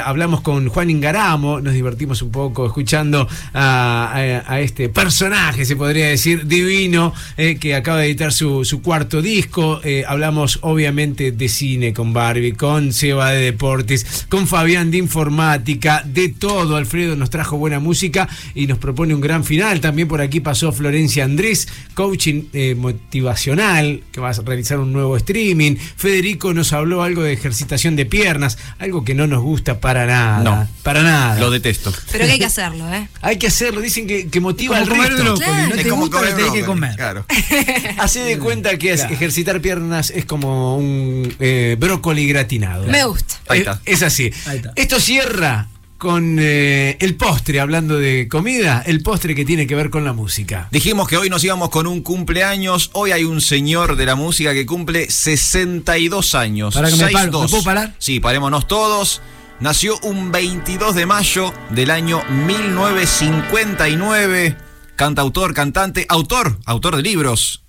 hablamos 0.04 0.40
con 0.40 0.68
Juan 0.68 0.90
Ingaramo, 0.90 1.60
nos 1.60 1.74
divertimos 1.74 2.22
un 2.22 2.30
poco 2.30 2.66
escuchando 2.66 3.28
a, 3.54 4.58
este 4.60 4.88
personaje, 4.88 5.64
se 5.64 5.76
podría 5.76 6.08
decir, 6.08 6.46
divino, 6.46 7.12
que 7.36 7.74
acaba 7.74 7.98
de 7.98 8.06
editar 8.06 8.32
su 8.32 8.80
cuarto 8.82 9.22
disco, 9.22 9.71
eh, 9.84 10.04
hablamos 10.06 10.58
obviamente 10.62 11.32
de 11.32 11.48
cine 11.48 11.92
con 11.92 12.12
Barbie, 12.12 12.52
con 12.52 12.92
Seba 12.92 13.30
de 13.32 13.40
Deportes, 13.42 14.26
con 14.28 14.46
Fabián 14.46 14.90
de 14.90 14.98
Informática, 14.98 16.02
de 16.04 16.28
todo. 16.28 16.76
Alfredo 16.76 17.16
nos 17.16 17.30
trajo 17.30 17.56
buena 17.56 17.78
música 17.80 18.28
y 18.54 18.66
nos 18.66 18.78
propone 18.78 19.14
un 19.14 19.20
gran 19.20 19.44
final. 19.44 19.80
También 19.80 20.08
por 20.08 20.20
aquí 20.20 20.40
pasó 20.40 20.72
Florencia 20.72 21.24
Andrés, 21.24 21.68
coaching 21.94 22.44
eh, 22.52 22.74
motivacional, 22.76 24.02
que 24.10 24.20
va 24.20 24.30
a 24.30 24.32
realizar 24.32 24.78
un 24.78 24.92
nuevo 24.92 25.16
streaming. 25.16 25.76
Federico 25.96 26.52
nos 26.54 26.72
habló 26.72 27.02
algo 27.02 27.22
de 27.22 27.32
ejercitación 27.32 27.94
de 27.96 28.06
piernas, 28.06 28.58
algo 28.78 29.04
que 29.04 29.14
no 29.14 29.26
nos 29.26 29.42
gusta 29.42 29.80
para 29.80 30.06
nada. 30.06 30.42
No. 30.42 30.68
Para 30.82 31.02
nada. 31.02 31.38
Lo 31.38 31.50
detesto. 31.50 31.92
Pero 32.10 32.24
que 32.26 32.32
hay 32.32 32.38
que 32.38 32.44
hacerlo, 32.52 32.92
¿eh? 32.92 33.08
Hay 33.20 33.36
que 33.38 33.46
hacerlo, 33.46 33.80
dicen 33.80 34.06
que, 34.06 34.28
que 34.28 34.40
motiva 34.40 34.76
al 34.78 34.86
resto. 34.86 35.22
brócoli, 35.22 35.46
no 35.68 35.74
Es 35.74 35.82
te 35.82 35.88
como 35.88 36.02
gusta, 36.02 36.18
comer 36.18 36.34
tenés 36.36 36.52
que 36.52 36.64
comer. 36.64 36.96
Claro. 36.96 37.26
Hace 37.98 38.20
de 38.20 38.38
cuenta 38.38 38.76
que 38.78 38.92
es- 38.92 39.02
Claro. 39.02 39.14
ejercitar 39.14 39.60
piernas 39.62 40.10
es 40.10 40.26
como 40.26 40.76
un 40.76 41.34
eh, 41.40 41.76
brócoli 41.78 42.26
gratinado. 42.26 42.84
Me 42.86 43.04
gusta. 43.04 43.36
Ahí 43.48 43.60
Eh, 43.60 43.62
está. 43.62 43.80
Es 43.86 44.02
así. 44.02 44.30
Ahí 44.46 44.58
está. 44.58 44.72
Esto 44.76 45.00
cierra 45.00 45.68
con 45.96 46.36
eh, 46.40 46.96
el 47.00 47.14
postre, 47.14 47.60
hablando 47.60 47.96
de 47.96 48.26
comida, 48.28 48.82
el 48.84 49.02
postre 49.04 49.36
que 49.36 49.44
tiene 49.44 49.68
que 49.68 49.76
ver 49.76 49.88
con 49.88 50.04
la 50.04 50.12
música. 50.12 50.66
Dijimos 50.72 51.06
que 51.06 51.16
hoy 51.16 51.30
nos 51.30 51.44
íbamos 51.44 51.70
con 51.70 51.86
un 51.86 52.02
cumpleaños. 52.02 52.90
Hoy 52.92 53.12
hay 53.12 53.22
un 53.22 53.40
señor 53.40 53.94
de 53.94 54.04
la 54.04 54.16
música 54.16 54.52
que 54.52 54.66
cumple 54.66 55.08
62 55.08 56.34
años. 56.34 56.74
Pará 56.74 56.90
que 56.90 56.96
me 56.96 57.08
paro. 57.12 57.30
6'2". 57.30 57.42
¿Me 57.42 57.48
puedo 57.48 57.62
parar? 57.62 57.94
Sí, 57.98 58.18
parémonos 58.18 58.66
todos. 58.66 59.22
Nació 59.60 59.96
un 60.02 60.32
22 60.32 60.96
de 60.96 61.06
mayo 61.06 61.54
del 61.70 61.92
año 61.92 62.20
1959. 62.30 64.56
Cantautor, 64.96 65.54
cantante, 65.54 66.04
autor, 66.08 66.58
autor 66.64 66.96
de 66.96 67.02
libros. 67.02 67.62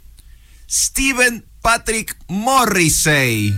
Stephen 0.69 1.45
Patrick 1.63 2.15
Morrissey. 2.27 3.55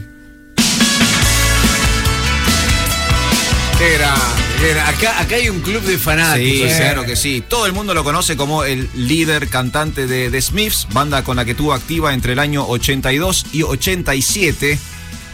Qué 3.80 3.94
grande. 3.98 4.80
Acá, 4.86 5.20
acá 5.20 5.36
hay 5.38 5.50
un 5.50 5.60
club 5.62 5.82
de 5.82 5.94
Sí, 5.94 5.98
fanáticos. 5.98 6.70
eh. 6.72 6.76
claro 6.78 7.04
que 7.04 7.16
sí. 7.16 7.44
Todo 7.50 7.66
el 7.66 7.74
mundo 7.74 7.96
lo 7.96 8.04
conoce 8.04 8.38
como 8.38 8.64
el 8.64 8.88
líder 8.94 9.50
cantante 9.50 10.06
de 10.06 10.30
The 10.30 10.40
Smiths, 10.40 10.88
banda 10.94 11.24
con 11.24 11.36
la 11.38 11.46
que 11.46 11.56
tuvo 11.56 11.74
activa 11.74 12.14
entre 12.14 12.34
el 12.34 12.40
año 12.40 12.64
82 12.68 13.48
y 13.54 13.64
87. 13.64 14.78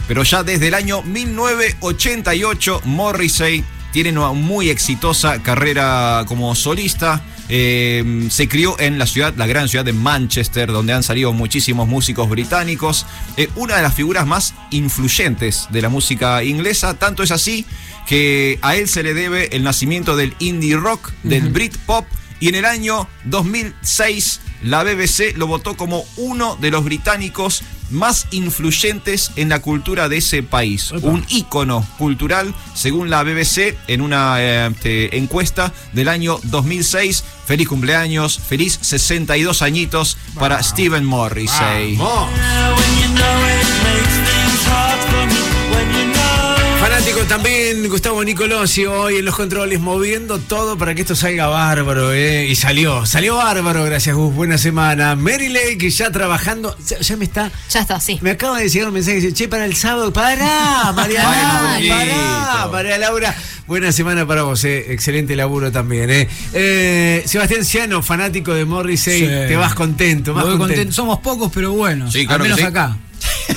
Pero 0.08 0.24
ya 0.24 0.44
desde 0.44 0.70
el 0.70 0.74
año 0.74 1.02
1988, 1.04 2.84
Morrissey 2.86 3.66
tiene 3.92 4.12
una 4.12 4.32
muy 4.32 4.70
exitosa 4.70 5.44
carrera 5.44 6.24
como 6.26 6.56
solista. 6.56 7.22
Eh, 7.54 8.28
se 8.30 8.48
crió 8.48 8.80
en 8.80 8.98
la 8.98 9.06
ciudad, 9.06 9.34
la 9.36 9.46
gran 9.46 9.68
ciudad 9.68 9.84
de 9.84 9.92
Manchester, 9.92 10.72
donde 10.72 10.94
han 10.94 11.04
salido 11.04 11.34
muchísimos 11.34 11.86
músicos 11.86 12.30
británicos. 12.30 13.06
Eh, 13.36 13.50
una 13.58 13.76
de 13.76 13.82
las 13.82 13.94
figuras 13.94 14.26
más 14.26 14.54
influyentes 14.70 15.68
de 15.70 15.82
la 15.82 15.90
música 15.90 16.46
inglesa. 16.46 16.94
Tanto 16.94 17.24
es 17.24 17.32
así 17.32 17.66
que 18.08 18.58
a 18.62 18.78
él 18.78 18.88
se 18.88 19.04
le 19.04 19.14
debe 19.14 19.54
el 19.54 19.64
nacimiento 19.64 20.16
del 20.16 20.34
indie 20.40 20.78
rock, 20.78 21.12
del 21.24 21.50
Britpop. 21.50 22.06
Y 22.40 22.48
en 22.48 22.56
el 22.56 22.64
año 22.64 23.10
2006 23.26 24.40
la 24.64 24.84
BBC 24.84 25.36
lo 25.36 25.48
votó 25.48 25.76
como 25.76 26.06
uno 26.16 26.56
de 26.56 26.72
los 26.72 26.86
británicos 26.86 27.64
más 27.92 28.28
influyentes 28.32 29.32
en 29.36 29.50
la 29.50 29.60
cultura 29.60 30.10
de 30.10 30.18
ese 30.18 30.44
país. 30.44 30.92
Un 30.92 31.26
ícono 31.30 31.86
cultural, 31.98 32.54
según 32.74 33.10
la 33.10 33.24
BBC, 33.24 33.78
en 33.88 34.02
una 34.02 34.42
eh, 34.42 34.68
este, 34.68 35.18
encuesta 35.18 35.72
del 35.94 36.08
año 36.08 36.40
2006. 36.44 37.24
Feliz 37.46 37.68
cumpleaños, 37.68 38.40
feliz 38.40 38.80
62 38.82 39.62
añitos 39.62 40.18
para 40.40 40.62
Stephen 40.64 41.06
Morrissey. 41.06 41.98
Fanático 46.82 47.20
también, 47.26 47.88
Gustavo 47.90 48.24
Nicolosi, 48.24 48.86
hoy 48.86 49.18
en 49.18 49.26
los 49.26 49.36
controles, 49.36 49.80
moviendo 49.80 50.40
todo 50.40 50.78
para 50.80 50.96
que 50.96 51.02
esto 51.02 51.16
salga 51.16 51.46
bárbaro, 51.48 52.12
¿eh? 52.12 52.48
Y 52.48 52.56
salió, 52.56 53.06
salió 53.06 53.36
bárbaro, 53.36 53.84
gracias 53.86 54.16
Gus, 54.16 54.34
buena 54.34 54.58
semana. 54.58 55.16
Mary 55.16 55.50
Lake 55.50 55.90
ya 55.92 56.10
trabajando, 56.12 56.76
ya, 56.88 57.00
ya 57.00 57.18
me 57.18 57.26
está, 57.26 57.52
Ya 57.70 57.82
está, 57.82 58.00
sí. 58.00 58.18
me 58.22 58.32
acaba 58.32 58.60
de 58.60 58.68
llegar 58.68 58.88
un 58.88 58.96
mensaje, 58.96 59.18
dice, 59.18 59.32
che, 59.32 59.48
para 59.48 59.66
el 59.66 59.76
sábado, 59.76 60.12
pará, 60.12 60.92
María 60.96 61.22
Laura, 61.24 61.80
pará, 61.88 62.68
María 62.72 62.98
Laura. 62.98 63.36
Buena 63.68 63.92
semana 63.92 64.26
para 64.28 64.42
vos, 64.44 64.64
eh. 64.66 64.92
excelente 64.92 65.36
laburo 65.36 65.72
también. 65.72 66.10
Eh. 66.10 66.28
Eh, 66.54 67.24
Sebastián 67.28 67.64
Ciano, 67.64 68.02
fanático 68.02 68.54
de 68.56 68.66
Morrissey, 68.66 69.20
Sí. 69.22 69.26
te 69.28 69.56
vas 69.56 69.76
contento, 69.76 70.34
más 70.34 70.44
contento. 70.46 70.66
contento. 70.68 70.94
Somos 70.94 71.20
pocos, 71.20 71.52
pero 71.54 71.72
bueno. 71.74 72.12
Sí, 72.12 72.26
claro 72.26 72.44
Al 72.44 72.50
menos 72.50 72.60
sí. 72.60 72.66
acá. 72.66 72.98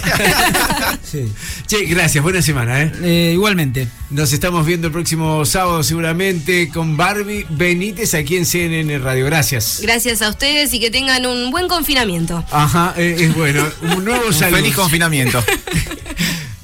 Sí. 1.04 1.30
Che, 1.66 1.84
gracias, 1.84 2.22
buena 2.24 2.42
semana. 2.42 2.82
Eh. 2.82 2.92
Eh, 3.02 3.30
igualmente. 3.34 3.88
Nos 4.10 4.32
estamos 4.32 4.64
viendo 4.66 4.88
el 4.88 4.92
próximo 4.92 5.44
sábado 5.44 5.82
seguramente 5.82 6.68
con 6.68 6.96
Barbie 6.96 7.46
Benítez 7.50 8.14
aquí 8.14 8.36
en 8.36 8.46
CNN 8.46 8.98
Radio. 8.98 9.24
Gracias. 9.26 9.80
Gracias 9.82 10.22
a 10.22 10.30
ustedes 10.30 10.72
y 10.74 10.80
que 10.80 10.90
tengan 10.90 11.26
un 11.26 11.50
buen 11.50 11.68
confinamiento. 11.68 12.44
Ajá, 12.50 12.94
eh, 12.96 13.16
es 13.18 13.34
bueno. 13.34 13.64
Un 13.82 14.04
nuevo 14.04 14.26
Un 14.28 14.34
saludo. 14.34 14.56
feliz 14.58 14.74
confinamiento. 14.74 15.44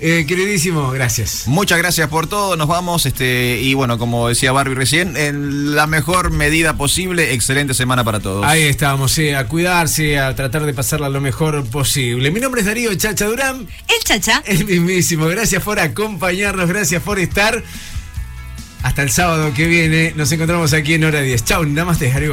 Eh, 0.03 0.25
queridísimo, 0.27 0.91
gracias. 0.91 1.43
Muchas 1.47 1.77
gracias 1.79 2.09
por 2.09 2.27
todo, 2.27 2.57
nos 2.57 2.69
vamos, 2.69 3.05
este, 3.05 3.61
y 3.61 3.75
bueno, 3.75 3.99
como 3.99 4.29
decía 4.29 4.51
Barbie 4.51 4.75
recién, 4.75 5.15
en 5.17 5.75
la 5.75 5.87
mejor 5.87 6.31
medida 6.31 6.75
posible, 6.79 7.35
excelente 7.35 7.75
semana 7.75 8.03
para 8.03 8.19
todos. 8.20 8.47
Ahí 8.47 8.62
estamos, 8.62 9.17
eh, 9.19 9.37
a 9.37 9.47
cuidarse, 9.47 10.19
a 10.19 10.35
tratar 10.35 10.65
de 10.65 10.73
pasarla 10.73 11.11
lo 11.11 11.20
mejor 11.20 11.67
posible. 11.67 12.31
Mi 12.31 12.41
nombre 12.41 12.62
es 12.62 12.67
Darío 12.67 12.95
Chacha 12.95 13.27
Durán, 13.27 13.67
El 13.89 14.05
chacha. 14.05 14.43
el 14.47 14.65
mismísimo. 14.65 15.27
Gracias 15.27 15.62
por 15.62 15.79
acompañarnos, 15.79 16.67
gracias 16.67 17.03
por 17.03 17.19
estar. 17.19 17.62
Hasta 18.83 19.03
el 19.03 19.11
sábado 19.11 19.53
que 19.55 19.67
viene, 19.67 20.15
nos 20.17 20.33
encontramos 20.33 20.73
aquí 20.73 20.95
en 20.95 21.05
hora 21.05 21.20
10. 21.20 21.45
Chau, 21.45 21.65
nada 21.67 21.85
más 21.85 21.99
te 21.99 22.07
dejaré 22.07 22.31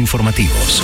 informativos. 0.00 0.82